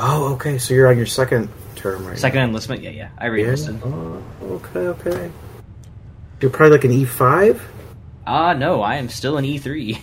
Oh, 0.00 0.32
okay. 0.32 0.58
So 0.58 0.74
you're 0.74 0.88
on 0.88 0.96
your 0.96 1.06
second 1.06 1.48
term 1.76 2.04
right 2.04 2.18
Second 2.18 2.40
enlistment. 2.42 2.82
Yeah, 2.82 2.90
yeah. 2.90 3.08
I 3.16 3.26
now. 3.28 3.32
re-enlisted. 3.34 3.76
Yeah. 3.76 3.84
Oh, 3.84 4.20
okay, 4.42 4.80
okay. 4.80 5.30
You're 6.40 6.50
probably 6.50 6.72
like 6.76 6.82
an 6.86 6.90
E 6.90 7.04
five. 7.04 7.62
Ah, 8.26 8.52
no, 8.52 8.82
I 8.82 8.96
am 8.96 9.08
still 9.08 9.38
an 9.38 9.44
E3. 9.44 9.96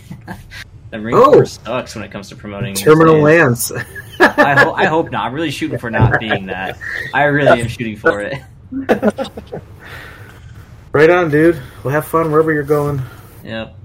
the 0.92 1.00
Marine 1.00 1.16
Oh. 1.16 1.34
Corps 1.34 1.46
sucks 1.48 1.96
when 1.96 2.06
it 2.06 2.12
comes 2.12 2.30
to 2.30 2.38
promoting. 2.38 2.74
Terminal 2.74 3.20
Lance. 3.20 3.72
Lance. 3.72 3.86
I, 4.22 4.54
ho- 4.64 4.74
I 4.74 4.86
hope 4.86 5.12
not. 5.12 5.26
I'm 5.26 5.34
really 5.34 5.52
shooting 5.52 5.80
for 5.80 5.92
not 5.92 6.18
being 6.18 6.46
that. 6.46 6.80
I 7.14 7.24
really 7.24 7.60
am 7.60 7.68
shooting 7.68 7.98
for 7.98 8.22
it. 8.22 8.38
right 10.94 11.10
on, 11.10 11.30
dude. 11.30 11.62
We'll 11.84 11.92
have 11.94 12.08
fun 12.08 12.32
wherever 12.32 12.54
you're 12.54 12.64
going. 12.64 13.02
Yep. 13.44 13.76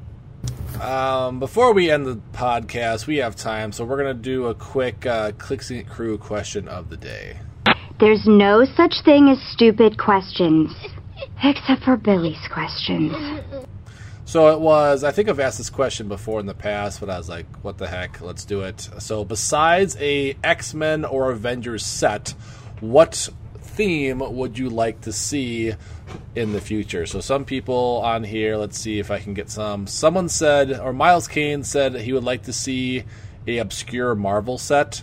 Um, 0.81 1.41
before 1.41 1.75
we 1.75 1.91
end 1.91 2.07
the 2.07 2.17
podcast, 2.33 3.07
we 3.07 3.19
have 3.19 3.37
time, 3.37 3.71
so 3.71 3.85
we're 3.85 3.99
gonna 3.99 4.15
do 4.15 4.47
a 4.47 4.55
quick 4.55 5.05
uh, 5.05 5.33
Clixing 5.33 5.85
Crew 5.85 6.17
question 6.17 6.69
of 6.69 6.89
the 6.89 6.97
day. 6.97 7.39
There's 7.99 8.27
no 8.27 8.65
such 8.65 8.95
thing 9.05 9.29
as 9.29 9.39
stupid 9.53 9.99
questions. 9.99 10.73
Except 11.43 11.85
for 11.85 11.99
Billy's 11.99 12.49
questions. 12.51 13.15
So 14.25 14.49
it 14.49 14.61
was. 14.61 15.05
I 15.05 15.11
think 15.11 15.29
I've 15.29 15.41
asked 15.41 15.59
this 15.59 15.69
question 15.69 16.09
before 16.09 16.41
in 16.41 16.47
the 16.47 16.55
past, 16.55 17.01
but 17.01 17.11
I 17.11 17.19
was 17.19 17.29
like, 17.29 17.47
"What 17.63 17.77
the 17.77 17.89
heck? 17.89 18.23
Let's 18.23 18.47
do 18.47 18.63
it." 18.63 18.89
So, 19.01 19.25
besides 19.25 19.99
a 20.01 20.37
X 20.43 20.73
Men 20.73 21.05
or 21.05 21.31
Avengers 21.31 21.85
set, 21.85 22.35
what 22.81 23.29
theme 23.75 24.19
would 24.19 24.59
you 24.59 24.69
like 24.71 25.03
to 25.03 25.13
see 25.13 25.73
in 26.35 26.53
the 26.53 26.61
future? 26.61 27.07
So, 27.07 27.21
some 27.21 27.45
people 27.45 28.03
on 28.05 28.25
here. 28.25 28.57
Let's 28.57 28.79
see 28.79 28.99
if 28.99 29.11
I 29.11 29.19
can 29.19 29.35
get 29.35 29.51
some. 29.51 29.87
Someone 29.87 30.29
said, 30.29 30.79
or 30.79 30.93
Miles 30.93 31.29
Kane 31.29 31.65
said, 31.65 31.95
he 31.95 32.13
would 32.13 32.25
like 32.25 32.45
to 32.45 32.53
see 32.53 33.05
a 33.47 33.59
obscure 33.59 34.15
Marvel 34.15 34.59
set. 34.59 35.03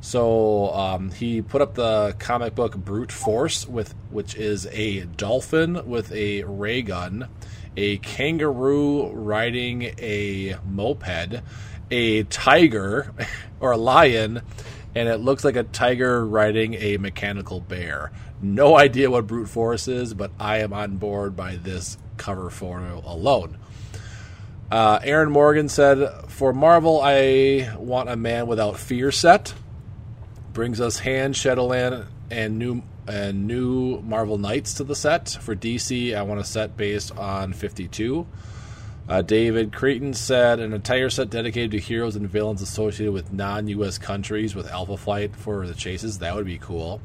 So 0.00 0.72
um, 0.72 1.10
he 1.10 1.42
put 1.42 1.62
up 1.62 1.74
the 1.74 2.14
comic 2.18 2.54
book 2.54 2.76
Brute 2.76 3.10
Force, 3.10 3.66
with 3.66 3.94
which 4.10 4.36
is 4.36 4.66
a 4.66 5.00
dolphin 5.04 5.84
with 5.84 6.12
a 6.12 6.44
ray 6.44 6.82
gun, 6.82 7.28
a 7.76 7.98
kangaroo 7.98 9.10
riding 9.10 9.94
a 9.98 10.56
moped, 10.64 11.42
a 11.90 12.22
tiger 12.24 13.12
or 13.60 13.72
a 13.72 13.76
lion, 13.76 14.42
and 14.96 15.10
it 15.10 15.18
looks 15.18 15.44
like 15.44 15.56
a 15.56 15.62
tiger 15.62 16.26
riding 16.26 16.72
a 16.74 16.96
mechanical 16.96 17.60
bear. 17.60 18.10
No 18.40 18.78
idea 18.78 19.10
what 19.10 19.26
Brute 19.26 19.50
Force 19.50 19.88
is, 19.88 20.14
but 20.14 20.30
I 20.40 20.60
am 20.60 20.72
on 20.72 20.96
board 20.96 21.36
by 21.36 21.56
this 21.56 21.98
cover 22.16 22.48
photo 22.48 23.02
alone. 23.04 23.58
Uh, 24.70 24.98
Aaron 25.04 25.30
Morgan 25.30 25.68
said, 25.68 26.08
"For 26.28 26.54
Marvel, 26.54 27.02
I 27.04 27.74
want 27.78 28.08
a 28.08 28.16
man 28.16 28.46
without 28.46 28.78
fear 28.78 29.12
set." 29.12 29.52
Brings 30.54 30.80
us 30.80 31.00
Hand, 31.00 31.36
Shadowland, 31.36 32.06
and 32.30 32.58
new 32.58 32.82
and 33.06 33.46
new 33.46 34.00
Marvel 34.00 34.38
Knights 34.38 34.72
to 34.74 34.84
the 34.84 34.96
set. 34.96 35.28
For 35.42 35.54
DC, 35.54 36.14
I 36.14 36.22
want 36.22 36.40
a 36.40 36.44
set 36.44 36.74
based 36.78 37.16
on 37.18 37.52
52. 37.52 38.26
Uh, 39.08 39.22
David 39.22 39.72
Creighton 39.72 40.14
said 40.14 40.58
an 40.58 40.72
entire 40.72 41.10
set 41.10 41.30
dedicated 41.30 41.70
to 41.72 41.78
heroes 41.78 42.16
and 42.16 42.28
villains 42.28 42.60
associated 42.60 43.12
with 43.12 43.32
non-U.S. 43.32 43.98
countries 43.98 44.54
with 44.56 44.68
Alpha 44.68 44.96
Flight 44.96 45.36
for 45.36 45.66
the 45.66 45.74
chases. 45.74 46.18
That 46.18 46.34
would 46.34 46.46
be 46.46 46.58
cool. 46.58 47.00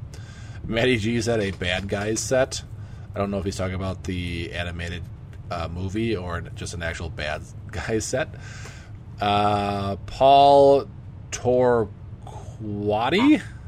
Matty 0.66 0.98
G 0.98 1.22
said 1.22 1.40
a 1.40 1.52
bad 1.52 1.88
guys 1.88 2.20
set. 2.20 2.64
I 3.14 3.20
don't 3.20 3.30
know 3.30 3.38
if 3.38 3.46
he's 3.46 3.58
talking 3.58 3.76
about 3.76 4.04
the 4.06 4.52
animated 4.54 5.04
uh, 5.52 5.68
movie 5.68 6.16
or 6.16 6.42
just 6.56 6.74
an 6.74 6.82
actual 6.82 7.10
bad 7.10 7.44
guys 7.72 8.06
set. 8.06 8.30
Uh, 9.20 9.98
Paul 10.08 10.88
Torquati, 11.32 11.92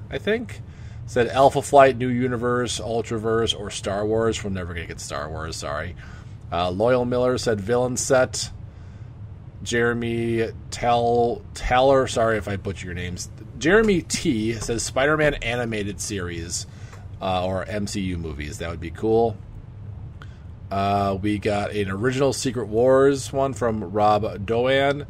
I 0.10 0.18
think, 0.18 0.61
said 1.05 1.27
Alpha 1.27 1.61
Flight, 1.61 1.97
New 1.97 2.07
Universe, 2.07 2.80
Ultraverse, 2.80 3.60
or 3.60 3.69
Star 3.69 4.05
Wars. 4.05 4.43
We're 4.43 4.49
never 4.49 4.73
going 4.73 4.88
to 4.88 4.91
get 4.91 4.99
Star 4.99 5.30
Wars, 5.30 5.55
sorry. 5.57 5.95
Uh, 6.53 6.69
Loyal 6.69 7.03
Miller 7.03 7.39
said 7.39 7.59
villain 7.59 7.97
set. 7.97 8.51
Jeremy 9.63 10.49
Tell 10.69 11.41
Teller, 11.55 12.05
sorry 12.05 12.38
if 12.38 12.47
I 12.47 12.57
butcher 12.57 12.85
your 12.85 12.93
names. 12.93 13.30
Jeremy 13.57 14.03
T 14.03 14.53
says 14.53 14.84
Spider 14.84 15.17
Man 15.17 15.34
animated 15.35 15.99
series 15.99 16.67
uh, 17.19 17.43
or 17.43 17.65
MCU 17.65 18.17
movies. 18.17 18.59
That 18.59 18.69
would 18.69 18.80
be 18.80 18.91
cool. 18.91 19.35
Uh, 20.69 21.17
we 21.19 21.39
got 21.39 21.71
an 21.71 21.89
original 21.89 22.34
Secret 22.34 22.67
Wars 22.67 23.34
one 23.34 23.53
from 23.53 23.91
Rob 23.91 24.45
Doan. 24.45 25.07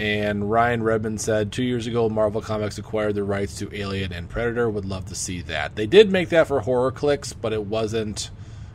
And 0.00 0.50
Ryan 0.50 0.82
Redmond 0.82 1.20
said 1.20 1.52
two 1.52 1.62
years 1.62 1.86
ago, 1.86 2.08
Marvel 2.08 2.40
Comics 2.40 2.78
acquired 2.78 3.14
the 3.14 3.22
rights 3.22 3.58
to 3.60 3.72
Alien 3.72 4.12
and 4.12 4.28
Predator. 4.28 4.68
Would 4.68 4.86
love 4.86 5.04
to 5.04 5.14
see 5.14 5.40
that. 5.42 5.76
They 5.76 5.86
did 5.86 6.10
make 6.10 6.30
that 6.30 6.48
for 6.48 6.60
HorrorClix, 6.62 7.32
but 7.40 7.52
it 7.52 7.64
wasn't 7.64 8.32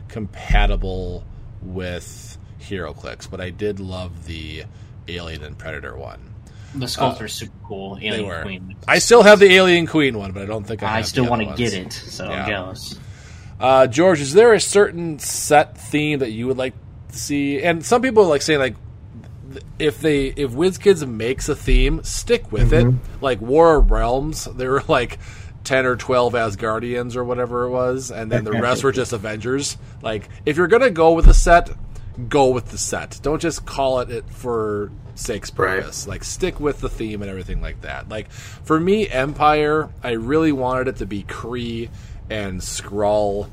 compatible 0.08 1.24
with 1.62 2.38
HeroClix. 2.60 3.30
But 3.30 3.40
I 3.40 3.50
did 3.50 3.80
love 3.80 4.26
the 4.26 4.64
Alien 5.08 5.42
and 5.42 5.56
Predator 5.58 5.96
one. 5.96 6.34
The 6.74 6.86
sculptor's 6.86 7.32
super 7.32 7.52
cool. 7.64 7.96
They 7.96 8.22
were. 8.22 8.42
Queen. 8.42 8.76
I 8.86 9.00
still 9.00 9.22
have 9.22 9.40
the 9.40 9.52
Alien 9.52 9.86
Queen 9.86 10.16
one, 10.16 10.30
but 10.32 10.42
I 10.42 10.46
don't 10.46 10.64
think 10.64 10.82
I, 10.82 10.98
I 10.98 11.02
still 11.02 11.28
want 11.28 11.42
to 11.42 11.54
get 11.56 11.74
it, 11.74 11.92
so 11.92 12.28
Yeah. 12.28 12.44
I'm 12.44 12.48
jealous. 12.48 12.98
Uh, 13.58 13.86
George, 13.88 14.20
is 14.20 14.32
there 14.32 14.54
a 14.54 14.60
certain 14.60 15.18
set 15.18 15.76
theme 15.76 16.20
that 16.20 16.30
you 16.30 16.46
would 16.46 16.56
like 16.56 16.74
to 17.10 17.18
see? 17.18 17.60
And 17.62 17.84
some 17.84 18.02
people 18.02 18.24
like 18.26 18.42
saying 18.42 18.60
like, 18.60 18.76
if 19.80 20.00
they 20.00 20.26
if 20.26 20.52
WizKids 20.52 21.06
makes 21.08 21.48
a 21.48 21.56
theme, 21.56 22.04
stick 22.04 22.52
with 22.52 22.72
it. 22.72 22.94
Like 23.20 23.40
War 23.40 23.76
of 23.76 23.90
Realms, 23.90 24.44
they 24.44 24.68
were 24.68 24.84
like 24.86 25.18
ten 25.64 25.86
or 25.86 25.96
twelve 25.96 26.32
Asgardians 26.34 27.16
or 27.16 27.24
whatever 27.24 27.64
it 27.64 27.70
was, 27.70 28.10
and 28.10 28.30
then 28.30 28.44
the 28.44 28.52
rest 28.52 28.82
were 28.84 28.92
just 29.00 29.12
Avengers. 29.12 29.76
Like, 30.02 30.28
if 30.46 30.56
you're 30.56 30.68
gonna 30.68 30.90
go 30.90 31.12
with 31.12 31.26
a 31.28 31.34
set, 31.34 31.70
go 32.28 32.48
with 32.50 32.70
the 32.70 32.78
set. 32.78 33.18
Don't 33.22 33.40
just 33.40 33.64
call 33.66 34.00
it 34.00 34.10
it 34.10 34.24
for 34.30 34.90
sake's 35.14 35.50
Right. 35.56 35.80
purpose. 35.80 36.06
Like, 36.06 36.24
stick 36.24 36.58
with 36.60 36.80
the 36.80 36.88
theme 36.88 37.20
and 37.22 37.30
everything 37.30 37.60
like 37.60 37.82
that. 37.82 38.08
Like 38.08 38.30
for 38.30 38.80
me, 38.80 39.06
Empyre, 39.06 39.90
I 40.02 40.12
really 40.12 40.52
wanted 40.52 40.88
it 40.88 40.96
to 40.96 41.06
be 41.06 41.22
Kree 41.24 41.88
and 42.30 42.60
Skrull 42.60 43.48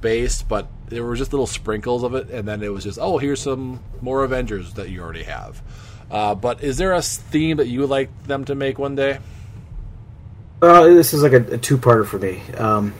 based, 0.00 0.48
but 0.48 0.68
there 0.88 1.04
were 1.04 1.16
just 1.16 1.32
little 1.32 1.46
sprinkles 1.46 2.02
of 2.02 2.14
it, 2.14 2.30
and 2.30 2.46
then 2.48 2.62
it 2.62 2.72
was 2.72 2.84
just, 2.84 2.98
oh, 3.00 3.18
here's 3.18 3.40
some 3.40 3.80
more 4.00 4.24
Avengers 4.24 4.74
that 4.74 4.88
you 4.90 5.00
already 5.02 5.22
have. 5.24 5.62
Uh, 6.10 6.34
but 6.34 6.62
is 6.64 6.78
there 6.78 6.92
a 6.92 7.02
theme 7.02 7.58
that 7.58 7.68
you 7.68 7.80
would 7.80 7.90
like 7.90 8.10
them 8.26 8.44
to 8.44 8.54
make 8.54 8.78
one 8.78 8.94
day? 8.96 9.18
Uh, 10.62 10.84
this 10.84 11.14
is 11.14 11.22
like 11.22 11.32
a, 11.32 11.54
a 11.54 11.58
two-parter 11.58 12.06
for 12.06 12.18
me. 12.18 12.42
Um, 12.56 12.94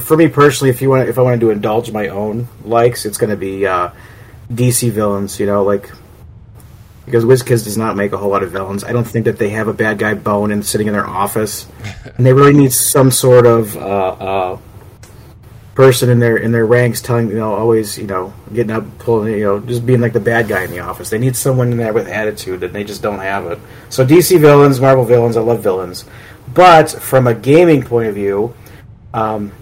for 0.00 0.16
me 0.16 0.28
personally, 0.28 0.70
if 0.70 0.82
you 0.82 0.90
want, 0.90 1.08
if 1.08 1.18
I 1.18 1.22
want 1.22 1.40
to 1.40 1.50
indulge 1.50 1.90
my 1.90 2.08
own 2.08 2.48
likes, 2.64 3.06
it's 3.06 3.18
going 3.18 3.30
to 3.30 3.36
be 3.36 3.66
uh, 3.66 3.90
DC 4.50 4.90
villains. 4.90 5.40
You 5.40 5.46
know, 5.46 5.62
like 5.62 5.90
because 7.04 7.24
WizKids 7.24 7.64
does 7.64 7.76
not 7.76 7.96
make 7.96 8.12
a 8.12 8.16
whole 8.16 8.30
lot 8.30 8.42
of 8.42 8.50
villains. 8.50 8.84
I 8.84 8.92
don't 8.92 9.04
think 9.04 9.26
that 9.26 9.38
they 9.38 9.50
have 9.50 9.68
a 9.68 9.74
bad 9.74 9.98
guy 9.98 10.14
bone 10.14 10.50
and 10.50 10.64
sitting 10.64 10.86
in 10.86 10.92
their 10.92 11.06
office, 11.06 11.66
and 12.16 12.24
they 12.24 12.32
really 12.32 12.54
need 12.54 12.72
some 12.72 13.10
sort 13.10 13.46
of 13.46 13.76
uh, 13.76 13.80
uh, 13.80 14.58
person 15.74 16.08
in 16.08 16.18
their 16.20 16.36
in 16.36 16.52
their 16.52 16.64
ranks 16.64 17.02
telling 17.02 17.28
you 17.28 17.36
know 17.36 17.52
always 17.52 17.98
you 17.98 18.06
know 18.06 18.32
getting 18.52 18.70
up 18.70 18.84
pulling 18.98 19.34
you 19.34 19.42
know 19.44 19.60
just 19.60 19.84
being 19.84 20.00
like 20.00 20.12
the 20.12 20.20
bad 20.20 20.48
guy 20.48 20.64
in 20.64 20.70
the 20.70 20.80
office. 20.80 21.10
They 21.10 21.18
need 21.18 21.36
someone 21.36 21.72
in 21.72 21.78
there 21.78 21.92
with 21.92 22.08
attitude, 22.08 22.62
and 22.62 22.74
they 22.74 22.84
just 22.84 23.02
don't 23.02 23.20
have 23.20 23.46
it. 23.46 23.58
So 23.90 24.04
DC 24.06 24.40
villains, 24.40 24.80
Marvel 24.80 25.04
villains, 25.04 25.36
I 25.36 25.40
love 25.40 25.62
villains, 25.62 26.04
but 26.54 26.90
from 26.90 27.26
a 27.26 27.34
gaming 27.34 27.82
point 27.82 28.08
of 28.08 28.14
view. 28.14 28.54
Um, 29.12 29.52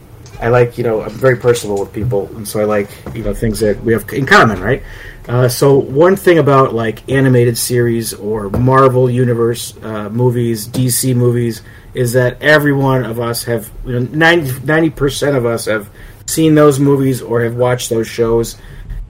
I 0.43 0.49
like, 0.49 0.77
you 0.77 0.83
know, 0.83 1.03
I'm 1.03 1.11
very 1.11 1.37
personable 1.37 1.79
with 1.79 1.93
people, 1.93 2.27
and 2.35 2.47
so 2.47 2.59
I 2.59 2.65
like, 2.65 2.89
you 3.15 3.23
know, 3.23 3.33
things 3.33 3.61
that 3.61 3.81
we 3.85 3.93
have 3.93 4.09
in 4.13 4.27
common, 4.27 4.61
right? 4.61 4.83
Uh, 5.29 5.49
so 5.49 5.79
one 5.79 6.17
thing 6.17 6.39
about 6.39 6.75
like 6.75 7.09
animated 7.09 7.57
series 7.57 8.13
or 8.13 8.51
Marvel 8.51 9.09
Universe 9.09 9.77
uh, 9.83 10.09
movies, 10.09 10.67
DC 10.67 11.15
movies, 11.15 11.63
is 11.95 12.15
that 12.15 12.43
every 12.43 12.73
one 12.73 13.05
of 13.05 13.21
us 13.21 13.45
have, 13.45 13.71
you 13.87 14.01
know, 14.01 14.09
90 14.13 14.91
percent 14.91 15.37
of 15.37 15.47
us 15.47 15.67
have 15.67 15.89
seen 16.27 16.57
those 16.57 16.81
movies 16.81 17.23
or 17.23 17.43
have 17.43 17.55
watched 17.55 17.89
those 17.89 18.09
shows, 18.09 18.57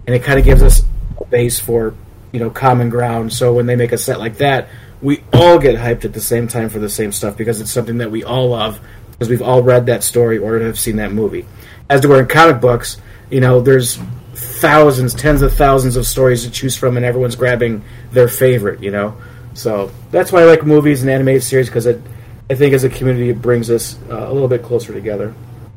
and 0.07 0.15
it 0.15 0.23
kind 0.23 0.39
of 0.39 0.45
gives 0.45 0.63
us 0.63 0.83
a 1.19 1.25
base 1.25 1.59
for, 1.59 1.95
you 2.33 2.41
know, 2.41 2.51
common 2.51 2.91
ground. 2.91 3.33
So 3.33 3.55
when 3.55 3.65
they 3.65 3.77
make 3.77 3.93
a 3.93 3.99
set 3.99 4.19
like 4.19 4.37
that, 4.37 4.69
we 5.03 5.23
all 5.33 5.59
get 5.59 5.77
hyped 5.77 6.05
at 6.05 6.13
the 6.13 6.21
same 6.21 6.49
time 6.49 6.69
for 6.69 6.79
the 6.79 6.89
same 6.89 7.13
stuff 7.13 7.37
because 7.37 7.61
it's 7.61 7.71
something 7.71 7.99
that 7.99 8.11
we 8.11 8.23
all 8.23 8.51
love 8.51 8.81
because 9.11 9.29
we've 9.29 9.43
all 9.43 9.63
read 9.63 9.87
that 9.87 10.03
story 10.03 10.39
or 10.39 10.59
have 10.61 10.79
seen 10.79 10.97
that 10.97 11.13
movie. 11.13 11.45
As 11.91 12.01
to 12.01 12.09
where 12.09 12.21
in 12.21 12.29
comic 12.29 12.61
books, 12.61 12.97
you 13.31 13.41
know, 13.41 13.61
there's 13.61 13.99
thousands, 14.35 15.15
tens 15.15 15.43
of 15.43 15.53
thousands 15.55 15.97
of 15.97 16.07
stories 16.07 16.45
to 16.45 16.51
choose 16.51 16.77
from, 16.77 16.97
and 16.97 17.05
everyone's 17.05 17.37
grabbing 17.37 17.85
their 18.13 18.29
favorite. 18.29 18.83
You 18.83 18.93
know, 18.93 19.17
so 19.55 19.91
that's 20.11 20.33
why 20.33 20.43
I 20.43 20.45
like 20.45 20.65
movies 20.65 21.03
and 21.03 21.11
animated 21.11 21.43
series 21.43 21.69
because 21.69 21.87
it, 21.87 22.01
I 22.49 22.55
think, 22.55 22.73
as 22.73 22.85
a 22.85 22.89
community, 22.89 23.31
it 23.31 23.43
brings 23.43 23.71
us 23.71 23.99
uh, 24.09 24.29
a 24.29 24.33
little 24.33 24.49
bit 24.49 24.63
closer 24.63 24.93
together. 24.93 25.35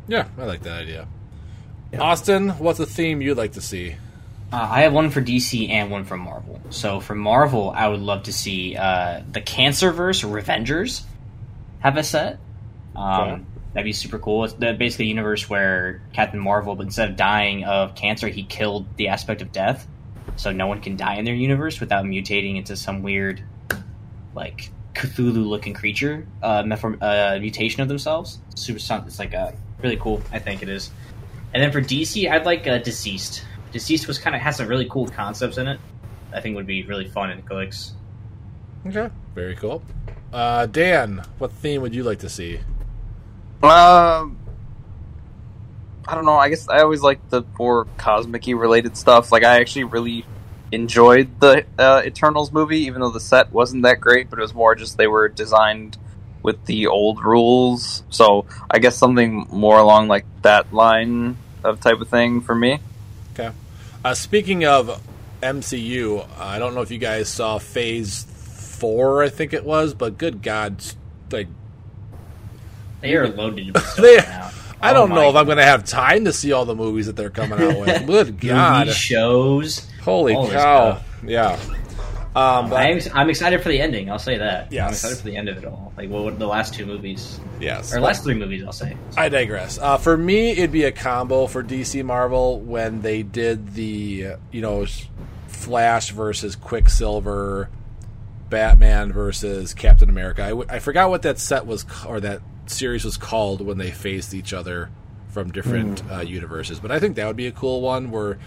Yeah, 0.08 0.28
I 0.38 0.46
like 0.46 0.62
that 0.64 0.82
idea. 0.82 1.08
Austin, 2.00 2.50
what's 2.50 2.80
a 2.80 2.86
theme 2.86 3.22
you'd 3.22 3.38
like 3.38 3.54
to 3.54 3.62
see? 3.62 3.96
Uh, 4.56 4.70
I 4.72 4.82
have 4.84 4.94
one 4.94 5.10
for 5.10 5.22
DC 5.22 5.70
and 5.70 5.92
one 5.92 6.06
for 6.06 6.16
Marvel. 6.16 6.62
So 6.70 7.02
for 7.02 7.14
Marvel, 7.14 7.72
I 7.72 7.90
would 7.90 8.00
love 8.00 8.24
to 8.24 8.32
see 8.32 8.78
uh, 8.78 9.22
the 9.30 9.42
Cancerverse 9.42 10.24
Revengers 10.24 11.04
have 11.80 11.98
a 11.98 12.04
set. 12.04 12.40
Um, 12.96 13.30
Okay. 13.30 13.42
That'd 13.74 13.84
be 13.84 13.92
super 13.92 14.18
cool. 14.18 14.46
It's 14.46 14.54
the, 14.54 14.72
basically 14.72 15.08
a 15.08 15.10
universe 15.10 15.50
where 15.50 16.02
Captain 16.14 16.40
Marvel, 16.40 16.76
but 16.76 16.84
instead 16.84 17.10
of 17.10 17.18
dying 17.18 17.66
of 17.66 17.96
cancer, 17.96 18.30
he 18.30 18.44
killed 18.44 18.86
the 18.96 19.10
aspect 19.10 19.42
of 19.42 19.52
death. 19.52 19.86
So 20.38 20.54
no 20.54 20.68
one 20.68 20.80
can 20.80 20.96
die 20.96 21.16
in 21.16 21.26
their 21.26 21.36
universe 21.36 21.82
without 21.82 22.06
mutating 22.06 22.56
into 22.56 22.78
some 22.78 23.04
weird, 23.04 23.44
like 24.34 24.72
Cthulhu-looking 24.94 25.74
creature 25.74 26.26
uh, 26.42 26.64
uh, 27.02 27.38
mutation 27.42 27.82
of 27.82 27.90
themselves. 27.90 28.40
Super, 28.56 28.78
it's 28.78 29.20
like 29.20 29.34
a 29.34 29.54
really 29.84 29.98
cool. 29.98 30.22
I 30.32 30.40
think 30.40 30.64
it 30.64 30.70
is. 30.70 30.90
And 31.54 31.62
then 31.62 31.74
for 31.74 31.82
DC, 31.82 32.32
I'd 32.32 32.46
like 32.46 32.66
uh, 32.66 32.80
DCeased. 32.80 33.44
DCeased 33.76 34.08
was 34.08 34.18
kind 34.18 34.34
of 34.34 34.42
has 34.42 34.56
some 34.56 34.68
really 34.68 34.88
cool 34.90 35.06
concepts 35.06 35.58
in 35.58 35.68
it. 35.68 35.82
I 36.32 36.40
think 36.40 36.56
would 36.56 36.66
be 36.66 36.84
really 36.84 37.10
fun 37.10 37.30
in 37.30 37.42
clicks. 37.42 37.94
Okay, 38.88 39.10
very 39.34 39.56
cool. 39.58 39.84
Uh, 40.32 40.66
Dan, 40.66 41.22
what 41.40 41.52
theme 41.52 41.82
would 41.82 41.94
you 41.94 42.04
like 42.04 42.20
to 42.20 42.30
see? 42.30 42.60
Um, 43.62 44.38
I 46.08 46.16
don't 46.16 46.24
know. 46.24 46.38
I 46.38 46.50
guess 46.50 46.70
I 46.70 46.80
always 46.80 47.02
like 47.02 47.30
the 47.30 47.44
more 47.60 47.86
cosmic-y 47.98 48.54
related 48.54 48.96
stuff. 48.96 49.32
Like 49.32 49.44
I 49.44 49.60
actually 49.60 49.86
really 49.86 50.26
enjoyed 50.72 51.40
the 51.42 51.66
uh, 51.78 52.02
Eternals 52.06 52.54
movie, 52.54 52.80
even 52.82 53.02
though 53.02 53.12
the 53.12 53.20
set 53.20 53.52
wasn't 53.52 53.84
that 53.84 54.00
great. 54.00 54.30
But 54.30 54.40
it 54.40 54.42
was 54.42 54.54
more 54.54 54.76
just 54.76 54.98
they 54.98 55.08
were 55.08 55.28
designed 55.28 55.98
with 56.44 56.64
the 56.66 56.88
old 56.88 57.22
rules. 57.22 58.04
So 58.10 58.46
I 58.72 58.80
guess 58.80 58.96
something 58.96 59.48
more 59.52 59.80
along 59.80 60.08
like 60.08 60.26
that 60.44 60.74
line 60.74 61.38
of 61.64 61.82
type 61.82 62.00
of 62.00 62.08
thing 62.08 62.40
for 62.40 62.56
me. 62.56 62.80
Okay. 63.34 63.52
Uh, 64.06 64.14
speaking 64.14 64.66
of 64.66 65.02
MCU, 65.42 66.28
I 66.38 66.60
don't 66.60 66.76
know 66.76 66.82
if 66.82 66.92
you 66.92 67.00
guys 67.00 67.28
saw 67.28 67.58
Phase 67.58 68.24
Four. 68.24 69.24
I 69.24 69.30
think 69.30 69.52
it 69.52 69.66
was, 69.66 69.96
but 69.96 70.20
good 70.20 70.44
God, 70.44 70.84
like 71.32 71.48
They 73.02 73.16
are 73.16 73.28
loaded 73.28 73.74
they. 73.98 74.20
I 74.20 74.92
Oh 74.92 74.94
don't 74.94 75.10
know 75.10 75.28
if 75.32 75.36
I'm 75.36 75.48
going 75.48 75.58
to 75.58 75.64
have 75.64 75.86
time 75.86 76.26
to 76.26 76.34
see 76.34 76.52
all 76.52 76.66
the 76.66 76.76
movies 76.76 77.08
that 77.08 77.16
they're 77.16 77.32
coming 77.32 77.60
out 77.60 77.80
with. 77.80 78.06
Good 78.06 78.40
God, 78.40 78.90
shows. 78.90 79.88
holy 80.04 80.36
cow! 80.36 80.50
stuff. 80.52 81.08
Yeah. 81.24 81.60
Um, 82.36 82.70
but- 82.70 82.76
I'm, 82.76 83.00
I'm 83.14 83.30
excited 83.30 83.64
for 83.64 83.70
the 83.70 83.80
ending. 83.80 84.12
I'll 84.12 84.20
say 84.20 84.38
that. 84.38 84.68
I'm 84.72 84.90
excited 84.90 85.18
for 85.18 85.24
the 85.24 85.38
end 85.38 85.48
of 85.48 85.58
it 85.58 85.66
all. 85.66 85.94
Like 85.96 86.10
what, 86.10 86.24
what 86.24 86.38
the 86.38 86.48
last 86.48 86.74
two 86.74 86.86
movies 86.86 87.40
yes. 87.60 87.94
or 87.96 88.02
last 88.02 88.24
three 88.24 88.34
movies. 88.34 88.64
I'll 88.64 88.74
say. 88.74 88.98
I 89.16 89.30
digress. 89.30 89.78
Uh, 89.78 89.98
for 89.98 90.18
me, 90.18 90.52
it'd 90.52 90.72
be 90.72 90.84
a 90.84 90.92
combo 90.92 91.48
for 91.48 91.64
DC 91.64 92.04
Marvel 92.04 92.60
when 92.60 93.02
they 93.02 93.24
did 93.24 93.74
the 93.74 94.28
uh, 94.28 94.38
you 94.52 94.62
know 94.62 94.86
Flash 95.48 96.12
versus 96.12 96.58
Quicksilver, 96.58 97.70
Batman 98.50 99.14
versus 99.14 99.74
Captain 99.74 100.10
America. 100.10 100.44
I, 100.44 100.50
w- 100.50 100.68
I 100.70 100.80
forgot 100.80 101.10
what 101.10 101.22
that 101.22 101.40
set 101.40 101.66
was 101.66 101.86
or 102.06 102.20
that 102.20 102.42
series 102.68 103.06
was 103.06 103.16
called 103.16 103.62
when 103.62 103.78
they 103.78 103.92
faced 103.92 104.34
each 104.34 104.52
other 104.52 104.90
from 105.30 105.52
different 105.52 106.04
uh, 106.12 106.20
universes. 106.20 106.80
But 106.80 106.92
I 106.92 107.00
think 107.00 107.16
that 107.16 107.28
would 107.28 107.36
be 107.36 107.48
a 107.48 107.52
cool 107.52 107.82
one 107.82 108.12
where 108.12 108.40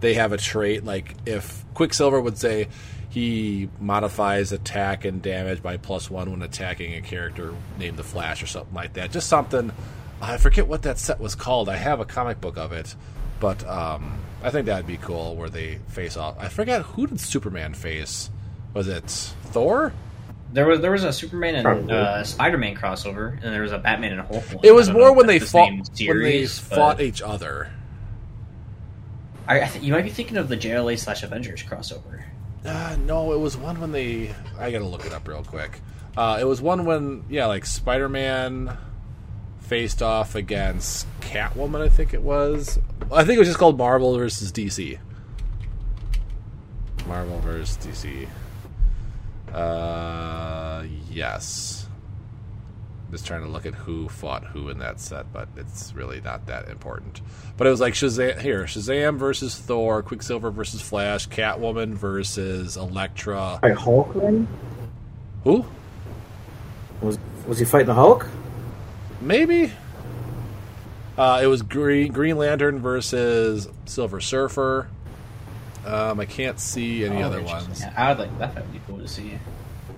they 0.00 0.14
have 0.14 0.32
a 0.32 0.36
trait 0.36 0.84
like 0.84 1.14
if 1.24 1.64
Quicksilver 1.74 2.20
would 2.20 2.38
say 2.38 2.68
he 3.16 3.70
modifies 3.80 4.52
attack 4.52 5.06
and 5.06 5.22
damage 5.22 5.62
by 5.62 5.78
plus 5.78 6.10
one 6.10 6.30
when 6.30 6.42
attacking 6.42 6.92
a 6.96 7.00
character 7.00 7.54
named 7.78 7.96
the 7.96 8.02
Flash 8.02 8.42
or 8.42 8.46
something 8.46 8.74
like 8.74 8.92
that. 8.92 9.10
Just 9.10 9.26
something. 9.26 9.72
I 10.20 10.36
forget 10.36 10.66
what 10.68 10.82
that 10.82 10.98
set 10.98 11.18
was 11.18 11.34
called. 11.34 11.70
I 11.70 11.76
have 11.76 11.98
a 11.98 12.04
comic 12.04 12.42
book 12.42 12.58
of 12.58 12.72
it, 12.72 12.94
but 13.40 13.66
um, 13.66 14.18
I 14.42 14.50
think 14.50 14.66
that'd 14.66 14.86
be 14.86 14.98
cool 14.98 15.34
where 15.34 15.48
they 15.48 15.78
face 15.88 16.18
off. 16.18 16.36
I 16.38 16.48
forget 16.48 16.82
who 16.82 17.06
did 17.06 17.18
Superman 17.18 17.72
face. 17.72 18.28
Was 18.74 18.86
it 18.86 19.04
Thor? 19.44 19.94
There 20.52 20.66
was 20.66 20.80
there 20.80 20.90
was 20.92 21.04
a 21.04 21.10
Superman 21.10 21.54
and 21.54 21.64
Probably. 21.64 21.94
uh, 21.94 22.22
Spider 22.22 22.58
Man 22.58 22.76
crossover, 22.76 23.32
and 23.42 23.44
there 23.54 23.62
was 23.62 23.72
a 23.72 23.78
Batman 23.78 24.12
and 24.12 24.20
Hulk. 24.28 24.44
One. 24.52 24.60
It 24.62 24.74
was 24.74 24.90
more 24.90 25.14
when 25.14 25.26
they 25.26 25.38
the 25.38 25.46
fought 25.46 25.68
same 25.68 25.78
when 25.78 25.84
they 25.88 26.04
series, 26.04 26.58
fought 26.58 27.00
each 27.00 27.22
other. 27.22 27.70
I, 29.48 29.62
I 29.62 29.66
th- 29.68 29.82
you 29.82 29.94
might 29.94 30.04
be 30.04 30.10
thinking 30.10 30.36
of 30.36 30.48
the 30.50 30.56
JLA 30.58 30.98
slash 30.98 31.22
Avengers 31.22 31.62
crossover. 31.62 32.24
Uh, 32.66 32.96
no, 33.06 33.32
it 33.32 33.38
was 33.38 33.56
one 33.56 33.80
when 33.80 33.92
they. 33.92 34.34
I 34.58 34.70
gotta 34.70 34.84
look 34.86 35.06
it 35.06 35.12
up 35.12 35.28
real 35.28 35.44
quick. 35.44 35.80
Uh, 36.16 36.38
it 36.40 36.44
was 36.44 36.62
one 36.62 36.84
when, 36.86 37.24
yeah, 37.28 37.46
like 37.46 37.66
Spider 37.66 38.08
Man 38.08 38.76
faced 39.60 40.02
off 40.02 40.34
against 40.34 41.06
Catwoman. 41.20 41.82
I 41.82 41.88
think 41.88 42.14
it 42.14 42.22
was. 42.22 42.78
I 43.12 43.24
think 43.24 43.36
it 43.36 43.38
was 43.38 43.48
just 43.48 43.58
called 43.58 43.78
Marvel 43.78 44.16
versus 44.16 44.50
DC. 44.50 44.98
Marvel 47.06 47.38
versus 47.40 47.76
DC. 47.78 48.28
Uh, 49.52 50.84
yes. 51.10 51.75
Just 53.16 53.26
trying 53.26 53.40
to 53.44 53.48
look 53.48 53.64
at 53.64 53.72
who 53.74 54.10
fought 54.10 54.44
who 54.44 54.68
in 54.68 54.78
that 54.80 55.00
set, 55.00 55.32
but 55.32 55.48
it's 55.56 55.94
really 55.94 56.20
not 56.20 56.46
that 56.48 56.68
important. 56.68 57.22
But 57.56 57.66
it 57.66 57.70
was 57.70 57.80
like 57.80 57.94
Shazam 57.94 58.38
here, 58.42 58.64
Shazam 58.64 59.16
versus 59.16 59.56
Thor, 59.56 60.02
Quicksilver 60.02 60.50
versus 60.50 60.82
Flash, 60.82 61.26
Catwoman 61.26 61.94
versus 61.94 62.76
Elektra. 62.76 63.58
By 63.62 63.70
Hulk 63.70 64.12
then? 64.12 64.46
Who? 65.44 65.64
Was 67.00 67.18
was 67.46 67.58
he 67.58 67.64
fighting 67.64 67.86
the 67.86 67.94
Hulk? 67.94 68.26
Maybe. 69.22 69.72
Uh, 71.16 71.40
it 71.42 71.46
was 71.46 71.62
Green 71.62 72.12
Green 72.12 72.36
Lantern 72.36 72.80
versus 72.80 73.66
Silver 73.86 74.20
Surfer. 74.20 74.88
Um, 75.86 76.20
I 76.20 76.26
can't 76.26 76.60
see 76.60 77.06
any 77.06 77.22
Oh, 77.22 77.28
other 77.28 77.40
ones, 77.42 77.80
Yeah, 77.80 77.94
I 77.96 78.10
would 78.10 78.18
like 78.18 78.38
that. 78.40 78.54
that. 78.56 78.64
Would 78.64 78.72
be 78.74 78.80
cool 78.86 78.98
to 78.98 79.08
see. 79.08 79.38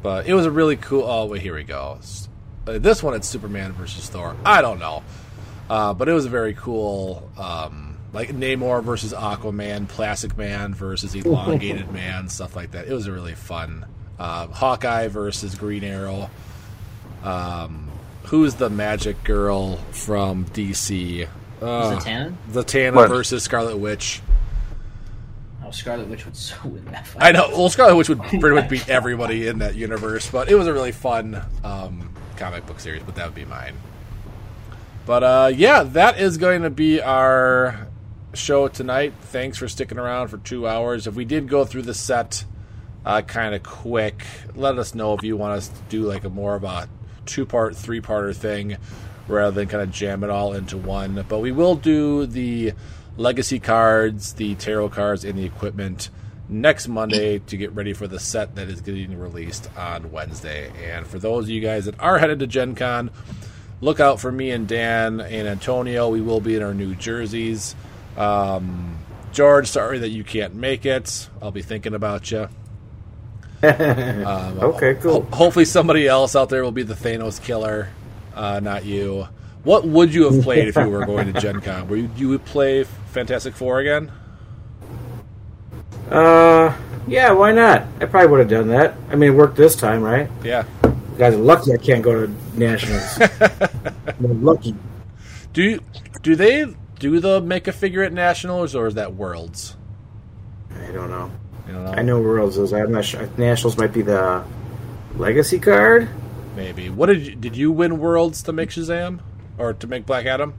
but 0.05 0.29
it 0.29 0.35
was 0.35 0.47
a 0.47 0.53
really 0.53 0.77
cool. 0.77 1.03
Oh 1.03 1.25
wait, 1.27 1.43
here 1.43 1.57
we 1.57 1.65
go. 1.65 1.99
S- 2.69 2.77
uh, 2.77 2.79
this 2.79 3.03
one 3.03 3.15
it's 3.15 3.27
Superman 3.29 3.73
versus 3.73 4.09
Thor. 4.09 4.37
I 4.45 4.63
don't 4.63 4.79
know, 4.79 5.03
uh, 5.71 5.95
but 5.95 6.09
it 6.09 6.13
was 6.13 6.27
a 6.27 6.31
very 6.31 6.55
cool. 6.55 7.31
Um, 7.37 7.97
like 8.11 8.31
Namor 8.31 8.83
versus 8.83 9.13
Aquaman, 9.13 9.87
Plastic 9.87 10.37
Man 10.39 10.75
versus 10.75 11.15
Elongated 11.15 11.93
Man, 11.93 12.29
stuff 12.31 12.57
like 12.57 12.71
that. 12.71 12.89
It 12.89 12.93
was 12.95 13.07
a 13.07 13.13
really 13.13 13.35
fun. 13.35 13.85
Uh, 14.19 14.47
Hawkeye 14.47 15.09
versus 15.09 15.55
Green 15.55 15.85
Arrow. 15.85 16.31
Um, 17.23 17.91
who's 18.25 18.55
the 18.55 18.71
Magic 18.71 19.23
Girl 19.25 19.77
from 19.93 20.47
DC? 20.47 21.29
Uh, 21.61 21.65
Zatanna? 21.65 22.35
Zatanna 22.51 22.95
What? 22.95 23.09
versus 23.11 23.43
Scarlet 23.43 23.77
Witch. 23.77 24.23
Oh, 25.65 25.71
Scarlet 25.71 26.09
Witch 26.09 26.25
would 26.25 26.37
so 26.37 26.57
win 26.65 26.85
that 26.87 27.07
fight. 27.07 27.23
I 27.23 27.33
know. 27.33 27.49
Well, 27.51 27.69
Scarlet 27.69 27.97
Witch 27.97 28.09
would 28.09 28.23
pretty 28.23 28.55
much 28.55 28.71
beat 28.71 28.89
everybody 28.89 29.49
in 29.49 29.59
that 29.59 29.75
universe, 29.75 30.31
but 30.31 30.49
it 30.49 30.55
was 30.55 30.67
a 30.67 30.73
really 30.73 30.93
fun 30.93 31.43
um, 31.63 32.11
comic 32.39 32.65
book 32.67 32.81
series. 32.81 33.03
But 33.03 33.17
that 33.17 33.27
would 33.27 33.35
be 33.35 33.45
mine. 33.45 33.75
But 35.05 35.23
uh, 35.23 35.51
yeah, 35.55 35.83
that 35.83 36.21
is 36.21 36.39
going 36.39 36.63
to 36.63 36.71
be 36.71 37.01
our 37.01 37.89
show 38.35 38.69
tonight. 38.69 39.13
Thanks 39.21 39.59
for 39.59 39.69
sticking 39.69 39.99
around 39.99 40.29
for 40.29 40.39
two 40.39 40.67
hours. 40.67 41.07
If 41.07 41.15
we 41.15 41.25
did 41.25 41.49
go 41.49 41.65
through 41.65 41.83
the 41.83 41.95
set 41.95 42.45
uh, 43.05 43.23
kind 43.23 43.55
of 43.55 43.63
quick, 43.63 44.25
let 44.55 44.79
us 44.79 44.95
know 44.95 45.15
if 45.15 45.23
you 45.23 45.37
want 45.37 45.55
us 45.55 45.69
to 45.69 45.81
do 45.89 46.03
like 46.03 46.25
a 46.25 46.29
more 46.29 46.55
of 46.55 46.65
a 46.65 46.89
two 47.27 47.47
part, 47.47 47.77
three 47.77 48.01
parter 48.01 48.35
thing 48.35 48.77
rather 49.27 49.51
than 49.51 49.69
kind 49.69 49.83
of 49.83 49.91
jam 49.91 50.25
it 50.25 50.31
all 50.31 50.53
into 50.53 50.77
one. 50.77 51.25
But 51.29 51.41
we 51.41 51.53
will 51.53 51.75
do 51.75 52.27
the 52.27 52.73
legacy 53.17 53.59
cards, 53.59 54.35
the 54.35 54.55
tarot 54.57 54.91
cards, 54.91 55.25
and 55.25 55.39
the 55.39 55.45
equipment 55.45 56.11
next 56.49 56.89
Monday 56.89 57.39
to 57.41 57.57
get 57.57 57.73
ready 57.73 57.93
for 57.93 58.07
the 58.07 58.19
set 58.19 58.55
that 58.57 58.69
is 58.69 58.81
getting 58.81 59.19
released 59.19 59.69
on 59.77 60.11
Wednesday. 60.11 60.71
And 60.91 61.07
for 61.07 61.19
those 61.19 61.45
of 61.45 61.51
you 61.51 61.61
guys 61.61 61.85
that 61.85 61.99
are 62.01 62.19
headed 62.19 62.39
to 62.41 62.47
Gen 62.47 62.75
Con, 62.75 63.11
look 63.81 64.01
out 64.01 64.21
for 64.21 64.33
me 64.33 64.51
and 64.51 64.67
Dan 64.67 65.21
and 65.21 65.47
Antonio. 65.49 66.09
We 66.09 66.21
will 66.21 66.41
be 66.41 66.57
in 66.57 66.63
our 66.63 66.75
new 66.75 66.95
jerseys. 66.95 67.75
Um, 68.17 68.99
George, 69.33 69.69
sorry 69.69 69.99
that 69.99 70.09
you 70.09 70.25
can't 70.25 70.55
make 70.55 70.87
it. 70.87 71.29
I'll 71.43 71.51
be 71.53 71.63
thinking 71.63 71.95
about 71.95 72.31
you. 72.31 72.49
Um, 73.63 74.61
Okay, 74.61 74.95
cool. 74.95 75.23
ho- 75.23 75.37
hopefully, 75.37 75.65
somebody 75.65 76.07
else 76.07 76.37
out 76.37 76.49
there 76.49 76.63
will 76.63 76.71
be 76.73 76.85
the 76.85 76.95
Thanos 76.95 77.43
killer, 77.43 77.89
uh, 78.35 78.61
not 78.61 78.85
you. 78.85 79.27
What 79.65 79.85
would 79.85 80.15
you 80.15 80.31
have 80.31 80.45
played 80.45 80.69
if 80.69 80.77
you 80.77 80.89
were 80.89 81.05
going 81.05 81.33
to 81.33 81.41
Gen 81.41 81.61
Con? 81.61 81.89
Were 81.89 81.97
you, 81.97 82.11
you 82.17 82.29
would 82.29 82.45
play 82.45 82.85
Fantastic 82.85 83.55
Four 83.55 83.81
again? 83.81 84.13
Uh, 86.11 86.77
yeah, 87.07 87.33
why 87.33 87.53
not? 87.53 87.87
I 88.01 88.07
probably 88.07 88.29
would 88.29 88.41
have 88.41 88.49
done 88.49 88.69
that. 88.69 88.95
I 89.11 89.17
mean, 89.17 89.33
it 89.33 89.35
worked 89.35 89.57
this 89.57 89.77
time, 89.77 90.03
right? 90.03 90.31
Yeah. 90.43 90.65
You 90.85 91.19
guys 91.19 91.35
are 91.35 91.39
lucky 91.39 91.73
I 91.73 91.77
can't 91.77 92.03
go 92.03 92.27
to 92.27 92.33
nationals. 92.55 93.19
I'm 94.07 94.45
lucky. 94.45 94.75
Do 95.53 95.81
do 96.23 96.37
they 96.37 96.67
do 96.99 97.21
the 97.21 97.41
make 97.41 97.69
a 97.69 97.73
figure 97.73 98.03
at 98.03 98.13
Nationals 98.13 98.75
or 98.75 98.87
is 98.87 98.95
that 98.95 99.15
Worlds? 99.15 99.77
I 100.73 100.93
don't 100.93 101.11
know. 101.11 101.31
You 101.67 101.75
don't 101.75 101.85
know. 101.85 101.93
I 101.93 102.03
know 102.03 102.21
Worlds 102.21 102.57
is. 102.59 102.73
I'm 102.73 102.93
not 102.93 103.05
sure. 103.05 103.29
Nationals 103.37 103.77
might 103.77 103.93
be 103.93 104.03
the 104.03 104.45
legacy 105.17 105.59
card. 105.59 106.09
Maybe. 106.57 106.91
What 106.91 107.07
did 107.07 107.27
you, 107.27 107.35
did 107.35 107.57
you 107.57 107.71
win 107.71 107.99
Worlds 107.99 108.43
to 108.45 108.53
make 108.53 108.71
Shazam 108.71 109.21
or 109.59 109.73
to 109.75 109.87
make 109.87 110.07
Black 110.07 110.27
Adam? 110.27 110.55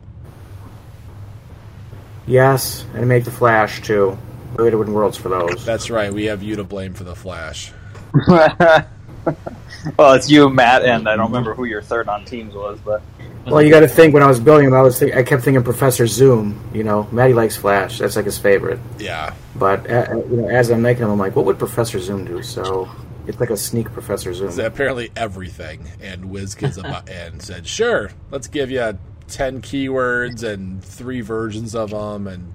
Yes, 2.26 2.86
and 2.94 3.08
make 3.08 3.26
the 3.26 3.32
Flash 3.32 3.82
too. 3.82 4.18
We 4.60 4.66
would 4.66 4.74
have 4.74 4.80
win 4.82 4.94
Worlds 4.94 5.18
for 5.18 5.30
those. 5.30 5.66
That's 5.66 5.90
right. 5.90 6.14
We 6.14 6.26
have 6.26 6.44
you 6.44 6.58
to 6.58 6.66
blame 6.66 6.94
for 6.94 7.06
the 7.06 7.16
Flash. 7.16 7.72
well, 8.28 10.14
it's 10.14 10.30
you, 10.30 10.50
Matt, 10.50 10.84
and 10.84 11.08
I 11.08 11.16
don't 11.16 11.28
remember 11.28 11.54
who 11.54 11.64
your 11.64 11.82
third 11.82 12.10
on 12.10 12.26
teams 12.26 12.54
was, 12.54 12.78
but 12.84 13.02
Well, 13.46 13.62
you 13.62 13.70
got 13.70 13.80
to 13.80 13.88
think 13.88 14.14
when 14.14 14.22
I 14.22 14.28
was 14.28 14.40
building 14.42 14.66
them, 14.66 14.74
I 14.74 14.82
was 14.82 15.00
think, 15.00 15.16
I 15.16 15.24
kept 15.24 15.44
thinking 15.44 15.64
Professor 15.64 16.08
Zoom. 16.08 16.60
You 16.74 16.84
know, 16.84 17.08
Maddie 17.14 17.34
likes 17.34 17.56
Flash. 17.56 18.00
That's 18.00 18.18
like 18.18 18.26
his 18.26 18.38
favorite. 18.38 18.80
Yeah. 18.98 19.34
But 19.56 19.90
uh, 19.90 20.18
you 20.30 20.42
know, 20.42 20.50
as 20.50 20.70
I'm 20.70 20.82
making 20.82 21.04
them, 21.04 21.12
I'm 21.12 21.20
like, 21.20 21.38
what 21.38 21.46
would 21.46 21.58
Professor 21.58 21.98
Zoom 22.00 22.26
do? 22.26 22.44
So 22.44 22.90
it's 23.28 23.40
like 23.40 23.52
a 23.52 23.58
sneak 23.58 23.94
Professor 23.94 24.34
Zoom. 24.34 24.52
So 24.52 24.66
apparently 24.66 25.10
everything, 25.16 25.88
and 26.02 26.26
Wiz 26.26 26.54
WizKids 26.54 26.78
about 26.78 27.08
and 27.10 27.42
said, 27.42 27.66
"Sure, 27.66 28.12
let's 28.30 28.48
give 28.48 28.72
you 28.72 29.00
ten 29.30 29.62
keywords 29.62 30.44
and 30.44 30.84
three 30.84 31.22
versions 31.22 31.76
of 31.76 31.92
them 31.92 32.28
and 32.28 32.54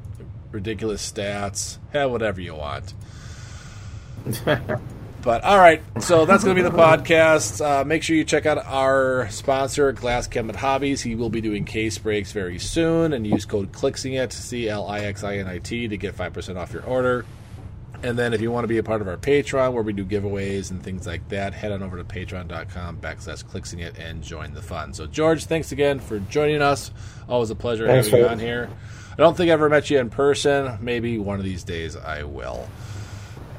ridiculous 0.55 1.11
stats. 1.11 1.79
Have 1.93 2.11
whatever 2.11 2.41
you 2.41 2.55
want." 2.55 2.95
But 5.25 5.43
all 5.43 5.57
right, 5.57 5.81
so 6.03 6.27
that's 6.27 6.45
going 6.45 6.55
to 6.55 6.63
be 6.63 6.69
the 6.69 6.77
podcast. 6.77 7.65
Uh, 7.65 7.83
make 7.83 8.03
sure 8.03 8.15
you 8.15 8.25
check 8.25 8.45
out 8.45 8.59
our 8.59 9.27
sponsor, 9.31 9.91
Glass 9.93 10.27
Cabinet 10.27 10.55
Hobbies. 10.55 11.01
He 11.01 11.15
will 11.15 11.31
be 11.31 11.41
doing 11.41 11.65
case 11.65 11.97
breaks 11.97 12.33
very 12.33 12.59
soon, 12.59 13.15
and 13.15 13.27
use 13.27 13.47
code 13.47 13.73
CLIXINIT 13.73 14.33
C 14.33 14.69
L 14.69 14.87
I 14.87 15.01
X 15.01 15.25
I 15.25 15.39
N 15.39 15.47
I 15.47 15.61
T 15.61 15.89
to 15.89 15.97
get 15.97 16.15
five 16.15 16.35
percent 16.35 16.59
off 16.59 16.75
your 16.75 16.85
order. 16.85 17.25
And 18.03 18.19
then 18.19 18.35
if 18.35 18.43
you 18.43 18.51
want 18.51 18.65
to 18.65 18.69
be 18.69 18.77
a 18.77 18.83
part 18.83 19.01
of 19.01 19.09
our 19.09 19.17
Patreon 19.17 19.73
where 19.73 19.83
we 19.83 19.95
do 19.95 20.05
giveaways 20.05 20.71
and 20.71 20.83
things 20.83 21.07
like 21.07 21.27
that, 21.31 21.55
head 21.55 21.73
on 21.73 21.83
over 21.83 21.97
to 21.97 22.05
patreon.com 22.05 22.99
backslash 22.99 23.47
clicksingit 23.47 23.99
and 23.99 24.23
join 24.23 24.53
the 24.53 24.61
fun. 24.61 24.93
So 24.93 25.07
George, 25.07 25.47
thanks 25.47 25.73
again 25.73 26.01
for 26.01 26.19
joining 26.19 26.61
us. 26.61 26.91
Always 27.31 27.49
a 27.49 27.55
pleasure 27.55 27.87
Thanks, 27.87 28.09
having 28.09 28.27
you 28.27 28.31
on 28.31 28.39
here. 28.39 28.69
I 29.15 29.17
don't 29.23 29.37
think 29.37 29.49
I 29.51 29.53
ever 29.53 29.69
met 29.69 29.91
you 29.91 29.99
in 29.99 30.11
person. 30.11 30.79
Maybe 30.81 31.19
one 31.19 31.39
of 31.39 31.45
these 31.45 31.63
days 31.65 31.97
I 31.97 32.25
will. 32.25 32.69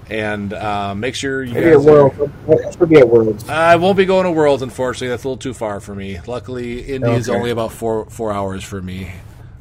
And 0.10 0.54
uh, 0.54 0.94
make 0.94 1.16
sure 1.16 1.44
you 1.44 1.54
Maybe 1.54 1.72
guys 1.72 1.88
are- 1.88 2.10
Worlds. 2.10 2.32
It 2.48 2.78
should 2.78 2.90
be 2.90 2.98
at 2.98 3.10
Worlds. 3.10 3.50
I 3.50 3.76
won't 3.78 3.98
be 3.98 4.06
going 4.06 4.26
to 4.26 4.32
Worlds, 4.32 4.62
unfortunately. 4.62 5.08
That's 5.08 5.24
a 5.24 5.28
little 5.30 5.38
too 5.40 5.54
far 5.54 5.80
for 5.80 5.96
me. 5.96 6.20
Luckily, 6.28 6.82
Indy 6.82 7.10
is 7.12 7.30
only 7.30 7.50
about 7.52 7.72
four 7.72 8.06
four 8.10 8.32
hours 8.32 8.64
for 8.64 8.82
me. 8.82 9.12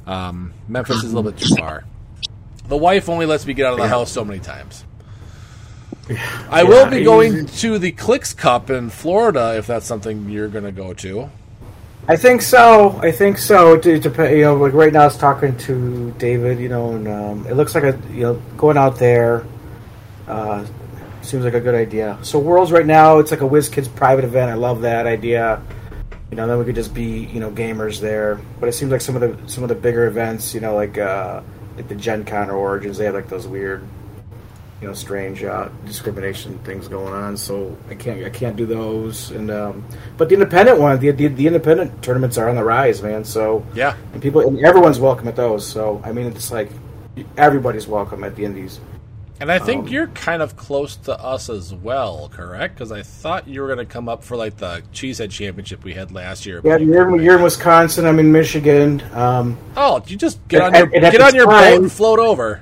Um, 0.06 0.52
Memphis 0.68 1.02
is 1.02 1.12
a 1.12 1.16
little 1.16 1.30
bit 1.30 1.40
too 1.40 1.54
far. 1.56 1.84
The 2.66 2.76
wife 2.76 3.08
only 3.08 3.24
lets 3.26 3.46
me 3.46 3.54
get 3.54 3.66
out 3.66 3.74
of 3.74 3.78
the 3.78 3.88
house 3.88 4.10
so 4.10 4.24
many 4.24 4.40
times. 4.40 4.84
I 6.50 6.64
will 6.64 6.90
be 6.90 7.02
going 7.04 7.46
to 7.46 7.78
the 7.78 7.92
Clicks 7.92 8.34
Cup 8.34 8.68
in 8.68 8.90
Florida 8.90 9.56
if 9.56 9.66
that's 9.66 9.86
something 9.86 10.28
you're 10.28 10.48
going 10.48 10.64
to 10.64 10.72
go 10.72 10.92
to. 10.94 11.30
I 12.06 12.16
think 12.16 12.42
so. 12.42 12.98
I 13.02 13.10
think 13.12 13.38
so. 13.38 13.78
To, 13.78 13.98
to, 13.98 14.36
you 14.36 14.42
know, 14.42 14.56
like 14.56 14.74
right 14.74 14.92
now, 14.92 15.02
I 15.02 15.04
was 15.06 15.16
talking 15.16 15.56
to 15.58 16.10
David. 16.18 16.58
You 16.58 16.68
know, 16.68 16.92
and 16.92 17.08
um, 17.08 17.46
it 17.46 17.54
looks 17.54 17.74
like 17.74 17.84
a 17.84 17.98
you 18.12 18.22
know 18.22 18.42
going 18.56 18.76
out 18.76 18.98
there 18.98 19.46
uh, 20.28 20.66
seems 21.22 21.44
like 21.44 21.54
a 21.54 21.60
good 21.60 21.74
idea. 21.74 22.18
So 22.22 22.38
Worlds 22.38 22.72
right 22.72 22.84
now, 22.84 23.18
it's 23.18 23.30
like 23.30 23.40
a 23.40 23.48
WizKids 23.48 23.94
private 23.94 24.24
event. 24.24 24.50
I 24.50 24.54
love 24.54 24.82
that 24.82 25.06
idea. 25.06 25.62
You 26.30 26.36
know, 26.36 26.46
then 26.46 26.58
we 26.58 26.64
could 26.64 26.74
just 26.74 26.92
be 26.92 27.24
you 27.26 27.40
know 27.40 27.50
gamers 27.50 28.00
there. 28.00 28.38
But 28.60 28.68
it 28.68 28.72
seems 28.72 28.92
like 28.92 29.00
some 29.00 29.16
of 29.16 29.22
the 29.22 29.48
some 29.48 29.62
of 29.64 29.68
the 29.70 29.74
bigger 29.74 30.06
events, 30.06 30.54
you 30.54 30.60
know, 30.60 30.74
like 30.74 30.98
uh, 30.98 31.40
like 31.76 31.88
the 31.88 31.94
Gen 31.94 32.24
Con 32.24 32.50
or 32.50 32.56
Origins, 32.56 32.98
they 32.98 33.06
have 33.06 33.14
like 33.14 33.28
those 33.28 33.46
weird, 33.46 33.82
you 34.84 34.90
know, 34.90 34.94
strange 34.94 35.42
uh, 35.42 35.70
discrimination 35.86 36.58
things 36.58 36.88
going 36.88 37.14
on. 37.14 37.38
So 37.38 37.74
I 37.88 37.94
can't 37.94 38.22
I 38.22 38.28
can't 38.28 38.54
do 38.54 38.66
those. 38.66 39.30
And 39.30 39.50
um, 39.50 39.82
but 40.18 40.28
the 40.28 40.34
independent 40.34 40.78
one, 40.78 41.00
the, 41.00 41.10
the 41.10 41.28
the 41.28 41.46
independent 41.46 42.02
tournaments 42.02 42.36
are 42.36 42.50
on 42.50 42.56
the 42.56 42.62
rise, 42.62 43.02
man. 43.02 43.24
So 43.24 43.64
Yeah. 43.74 43.96
and 44.12 44.20
people 44.20 44.42
and 44.42 44.62
everyone's 44.62 45.00
welcome 45.00 45.26
at 45.26 45.36
those. 45.36 45.66
So 45.66 46.02
I 46.04 46.12
mean, 46.12 46.26
it's 46.26 46.52
like 46.52 46.70
everybody's 47.38 47.86
welcome 47.86 48.24
at 48.24 48.36
the 48.36 48.44
indies. 48.44 48.78
And 49.40 49.50
I 49.50 49.58
think 49.58 49.86
Um, 49.86 49.88
you're 49.88 50.08
kind 50.08 50.42
of 50.42 50.54
close 50.54 50.96
to 50.96 51.18
us 51.18 51.48
as 51.48 51.72
well, 51.72 52.30
correct? 52.30 52.74
Because 52.74 52.92
I 52.92 53.00
thought 53.00 53.48
you 53.48 53.62
were 53.62 53.68
going 53.68 53.78
to 53.78 53.90
come 53.90 54.06
up 54.06 54.22
for 54.22 54.36
like 54.36 54.58
the 54.58 54.82
Cheesehead 54.92 55.30
Championship 55.30 55.82
we 55.82 55.94
had 55.94 56.12
last 56.12 56.44
year. 56.44 56.60
Yeah, 56.62 56.76
you 56.76 56.92
you're, 56.92 57.20
you're 57.22 57.36
in. 57.38 57.42
Wisconsin. 57.42 58.04
I'm 58.04 58.18
in 58.18 58.30
Michigan. 58.30 59.02
Um, 59.14 59.56
Oh, 59.78 60.02
you 60.06 60.18
just 60.18 60.46
get 60.48 60.60
on 60.60 60.74
your 60.74 60.88
get 60.88 61.22
on 61.22 61.34
your 61.34 61.46
boat 61.46 61.80
and 61.80 61.90
float 61.90 62.18
over. 62.18 62.60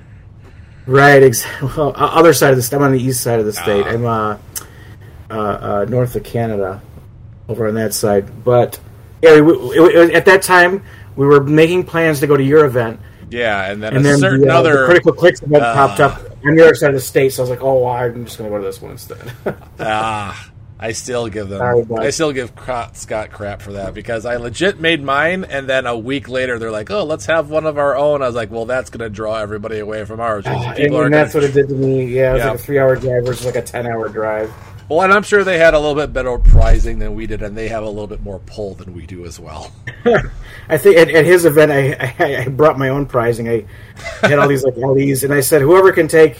Right. 0.86 1.22
Exactly. 1.22 1.68
Well, 1.76 1.94
other 1.96 2.32
side 2.32 2.50
of 2.50 2.56
the 2.56 2.62
state. 2.62 2.76
I'm 2.76 2.82
on 2.82 2.92
the 2.92 3.02
east 3.02 3.22
side 3.22 3.40
of 3.40 3.46
the 3.46 3.52
state. 3.52 3.84
Ah. 3.86 3.90
I'm 3.90 4.04
uh, 4.06 4.38
uh, 5.30 5.34
uh, 5.34 5.86
north 5.88 6.14
of 6.16 6.24
Canada, 6.24 6.80
over 7.48 7.66
on 7.68 7.74
that 7.74 7.94
side. 7.94 8.44
But 8.44 8.78
yeah, 9.22 9.40
we, 9.40 9.52
it, 9.52 10.10
it, 10.10 10.14
at 10.14 10.24
that 10.26 10.42
time 10.42 10.82
we 11.16 11.26
were 11.26 11.42
making 11.42 11.84
plans 11.84 12.20
to 12.20 12.26
go 12.26 12.36
to 12.36 12.42
your 12.42 12.64
event, 12.66 13.00
Yeah, 13.30 13.70
and 13.70 13.82
then 13.82 13.96
and 13.96 14.04
a 14.04 14.09
then 14.09 14.18
certain 14.18 14.40
the, 14.42 14.54
uh, 14.54 14.59
other 14.59 14.80
the 14.80 14.86
critical 14.86 15.12
clicks 15.12 15.42
event 15.42 15.62
popped 15.62 16.00
up 16.00 16.20
on 16.44 16.54
the 16.54 16.64
other 16.64 16.74
side 16.74 16.90
of 16.90 16.94
the 16.94 17.00
state. 17.00 17.32
So 17.32 17.42
I 17.42 17.44
was 17.44 17.50
like, 17.50 17.62
oh, 17.62 17.84
well, 17.84 17.92
I'm 17.92 18.24
just 18.24 18.38
going 18.38 18.50
to 18.50 18.56
go 18.56 18.60
to 18.60 18.66
this 18.66 18.80
one 18.82 18.92
instead. 18.92 19.32
Ah, 19.80 20.51
I 20.82 20.92
still 20.92 21.28
give 21.28 21.48
them. 21.48 21.59
Sorry. 21.59 22.06
I 22.06 22.10
still 22.10 22.32
give 22.32 22.52
Scott 22.94 23.30
crap 23.30 23.62
for 23.62 23.72
that 23.74 23.94
because 23.94 24.26
I 24.26 24.36
legit 24.36 24.80
made 24.80 25.02
mine, 25.02 25.44
and 25.44 25.68
then 25.68 25.86
a 25.86 25.96
week 25.96 26.28
later 26.28 26.59
they're 26.59 26.72
like, 26.72 26.90
"Oh, 26.90 27.04
let's 27.04 27.26
have 27.26 27.48
one 27.50 27.66
of 27.66 27.78
our 27.78 27.96
own." 27.96 28.20
I 28.20 28.26
was 28.26 28.34
like, 28.34 28.50
"Well, 28.50 28.66
that's 28.66 28.90
going 28.90 29.09
to 29.09 29.09
draw 29.09 29.36
everybody 29.36 29.78
away 29.78 30.04
from 30.04 30.18
ours." 30.20 30.44
Ah, 30.46 30.70
and, 30.70 30.76
People 30.76 30.96
are 30.98 31.04
and 31.04 31.14
that's 31.14 31.34
what 31.34 31.40
gonna, 31.42 31.50
it 31.52 31.54
did 31.54 31.68
to 31.68 31.74
me. 31.74 32.04
Yeah, 32.06 32.30
it 32.30 32.32
was 32.34 32.40
Yeah. 32.40 32.50
like 32.50 32.59
a 32.59 32.62
three-hour 32.62 32.96
drive 32.96 33.24
versus 33.24 33.46
like 33.46 33.54
a 33.56 33.62
ten-hour 33.62 34.09
drive. 34.09 34.52
well, 34.88 35.02
and 35.02 35.12
I'm 35.12 35.22
sure 35.22 35.44
they 35.44 35.59
had 35.59 35.72
a 35.74 35.78
little 35.78 35.94
bit 35.94 36.12
better 36.12 36.36
pricing 36.36 36.98
than 36.98 37.14
we 37.14 37.26
did, 37.28 37.42
and 37.42 37.56
they 37.56 37.68
have 37.68 37.84
a 37.84 37.88
little 37.88 38.09
bit 38.09 38.20
more 38.22 38.40
pull 38.40 38.74
than 38.74 38.92
we 38.92 39.06
do 39.06 39.24
as 39.24 39.38
well. 39.38 39.70
I 40.68 40.78
think 40.78 40.96
at, 40.96 41.09
at 41.10 41.24
his 41.24 41.44
event, 41.44 41.70
I, 41.70 42.14
I, 42.18 42.36
I 42.42 42.48
brought 42.48 42.76
my 42.78 42.88
own 42.88 43.06
pricing. 43.06 43.48
I 43.48 43.64
had 44.22 44.38
all 44.40 44.48
these 44.48 44.64
like 44.64 44.76
LEs, 44.76 45.22
and 45.22 45.32
I 45.32 45.40
said, 45.40 45.62
whoever 45.62 45.92
can 45.92 46.09
take 46.09 46.38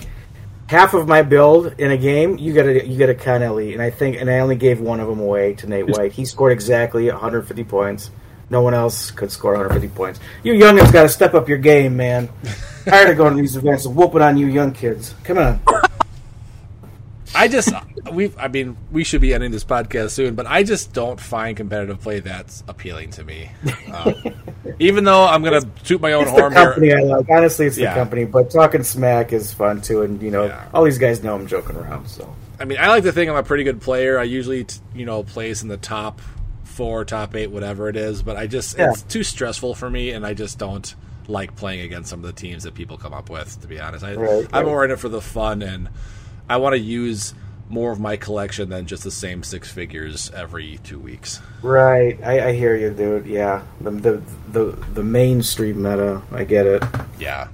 half 0.73 0.95
of 0.95 1.07
my 1.07 1.21
build 1.21 1.75
in 1.77 1.91
a 1.91 1.99
game, 1.99 2.39
you 2.39 2.55
get 2.55 2.67
a 2.67 2.89
you 2.89 2.97
get 2.97 3.11
a 3.11 3.15
con 3.15 3.43
LE. 3.43 3.73
And 3.73 3.83
I 3.83 3.91
think, 3.91 4.17
and 4.19 4.31
I 4.31 4.39
only 4.39 4.57
gave 4.57 4.81
one 4.81 5.01
of 5.01 5.07
them 5.07 5.21
away 5.21 5.53
to 5.57 5.67
Nate 5.69 5.87
White. 5.87 6.13
He 6.13 6.25
scored 6.25 6.51
exactly 6.51 7.11
150 7.11 7.63
points. 7.65 8.11
No 8.49 8.63
one 8.63 8.73
else 8.75 9.11
could 9.11 9.31
score 9.31 9.53
150 9.53 9.95
points. 9.95 10.19
You 10.43 10.55
youngins 10.55 10.93
got 10.93 11.03
to 11.03 11.09
step 11.11 11.35
up 11.35 11.49
your 11.49 11.59
game, 11.59 11.97
man. 11.97 12.31
Tired 12.87 13.11
of 13.11 13.17
going 13.19 13.37
to 13.37 13.41
these 13.41 13.57
events 13.57 13.85
and 13.85 13.95
whooping 13.95 14.23
on 14.23 14.37
you 14.39 14.47
young 14.47 14.73
kids. 14.73 15.15
Come 15.25 15.39
on. 15.39 15.61
I 17.35 17.49
just 17.49 17.73
we 18.13 18.33
I 18.39 18.49
mean 18.49 18.77
we 18.91 19.05
should 19.05 19.21
be 19.21 19.33
ending 19.35 19.51
this 19.53 19.65
podcast 19.65 20.11
soon, 20.11 20.35
but 20.35 20.47
I 20.47 20.63
just 20.63 20.93
don't 20.93 21.19
find 21.21 21.57
competitive 21.57 22.01
play 22.01 22.21
that's 22.21 22.63
appealing 22.69 23.11
to 23.13 23.25
me. 23.25 23.51
Um, 23.93 24.15
even 24.79 25.05
though 25.05 25.25
I'm 25.27 25.43
gonna 25.43 25.61
toot 25.85 26.01
my 26.01 26.13
own 26.13 26.23
It's 26.25 26.33
the 26.33 26.41
horn 26.41 26.53
here. 26.53 26.65
company 26.65 26.93
I 26.95 27.01
like. 27.01 27.27
Honestly, 27.29 27.67
it's 27.67 27.77
the 27.77 27.87
company. 27.87 28.25
But 28.25 28.51
talking 28.51 28.83
smack 28.83 29.33
is 29.33 29.53
fun 29.53 29.81
too, 29.81 30.03
and 30.03 30.21
you 30.23 30.31
know, 30.31 30.45
Yeah. 30.47 30.65
all 30.75 30.85
these 30.85 30.99
guys 30.99 31.23
know 31.23 31.35
I'm 31.35 31.47
joking 31.47 31.77
around. 31.77 32.09
So 32.09 32.35
I 32.61 32.65
mean, 32.65 32.79
I 32.79 32.89
like 32.89 33.05
to 33.05 33.13
think 33.13 33.31
I'm 33.31 33.37
a 33.37 33.43
pretty 33.43 33.65
good 33.65 33.81
player. 33.81 34.19
I 34.19 34.25
usually, 34.25 34.67
you 34.95 35.05
know, 35.07 35.23
place 35.23 35.63
in 35.63 35.69
the 35.69 35.77
top 35.77 36.21
four, 36.65 37.05
top 37.05 37.35
eight, 37.35 37.51
whatever 37.51 37.89
it 37.89 37.97
is. 37.97 38.23
But 38.23 38.37
I 38.37 38.47
just 38.47 38.79
Yeah. 38.79 38.91
it's 38.91 39.03
too 39.03 39.23
stressful 39.25 39.75
for 39.75 39.91
me, 39.91 40.11
and 40.11 40.25
I 40.27 40.35
just 40.35 40.59
don't 40.59 40.95
like 41.29 41.55
playing 41.57 41.81
against 41.81 42.11
some 42.11 42.21
of 42.21 42.27
the 42.27 42.33
teams 42.41 42.63
that 42.65 42.75
people 42.75 42.97
come 42.99 43.13
up 43.15 43.31
with. 43.31 43.61
To 43.63 43.67
be 43.69 43.79
honest, 43.81 44.05
I, 44.05 44.15
Right, 44.15 44.47
I'm 44.53 44.65
right. 44.65 44.67
more 44.67 44.85
in 44.85 44.91
it 44.91 44.99
for 44.99 45.09
the 45.09 45.21
fun, 45.21 45.63
and 45.63 45.89
I 46.53 46.57
want 46.57 46.75
to 46.75 46.79
use 46.79 47.33
more 47.71 47.91
of 47.93 47.99
my 47.99 48.17
collection 48.19 48.69
than 48.69 48.87
just 48.87 49.05
the 49.05 49.11
same 49.11 49.43
six 49.43 49.73
figures 49.73 50.31
every 50.33 50.79
two 50.85 50.99
weeks. 50.99 51.41
Right, 51.63 52.23
I, 52.23 52.49
I 52.49 52.53
hear 52.53 52.77
you, 52.77 52.91
dude. 52.91 53.25
Yeah, 53.25 53.63
the, 53.81 53.91
the 53.91 54.23
the 54.49 54.65
the 54.93 55.03
mainstream 55.03 55.81
meta. 55.81 56.21
I 56.31 56.45
get 56.45 56.67
it. 56.67 56.83
Yeah. 57.19 57.49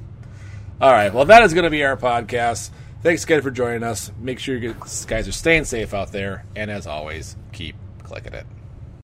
All 0.81 0.91
right. 0.91 1.15
Well, 1.15 1.27
that 1.27 1.45
is 1.45 1.55
going 1.55 1.63
to 1.65 1.71
be 1.71 1.85
our 1.85 1.97
podcast. 1.97 2.71
Thanks 3.05 3.23
again 3.23 3.41
for 3.43 3.53
joining 3.53 3.85
us. 3.85 4.11
Make 4.19 4.41
sure 4.41 4.57
you 4.57 4.75
guys 5.07 5.29
are 5.29 5.33
staying 5.33 5.65
safe 5.65 5.95
out 5.95 6.11
there, 6.11 6.45
and 6.57 6.73
as 6.73 6.89
always, 6.89 7.37
keep 7.53 7.77
clicking 8.03 8.35
it. 8.35 8.47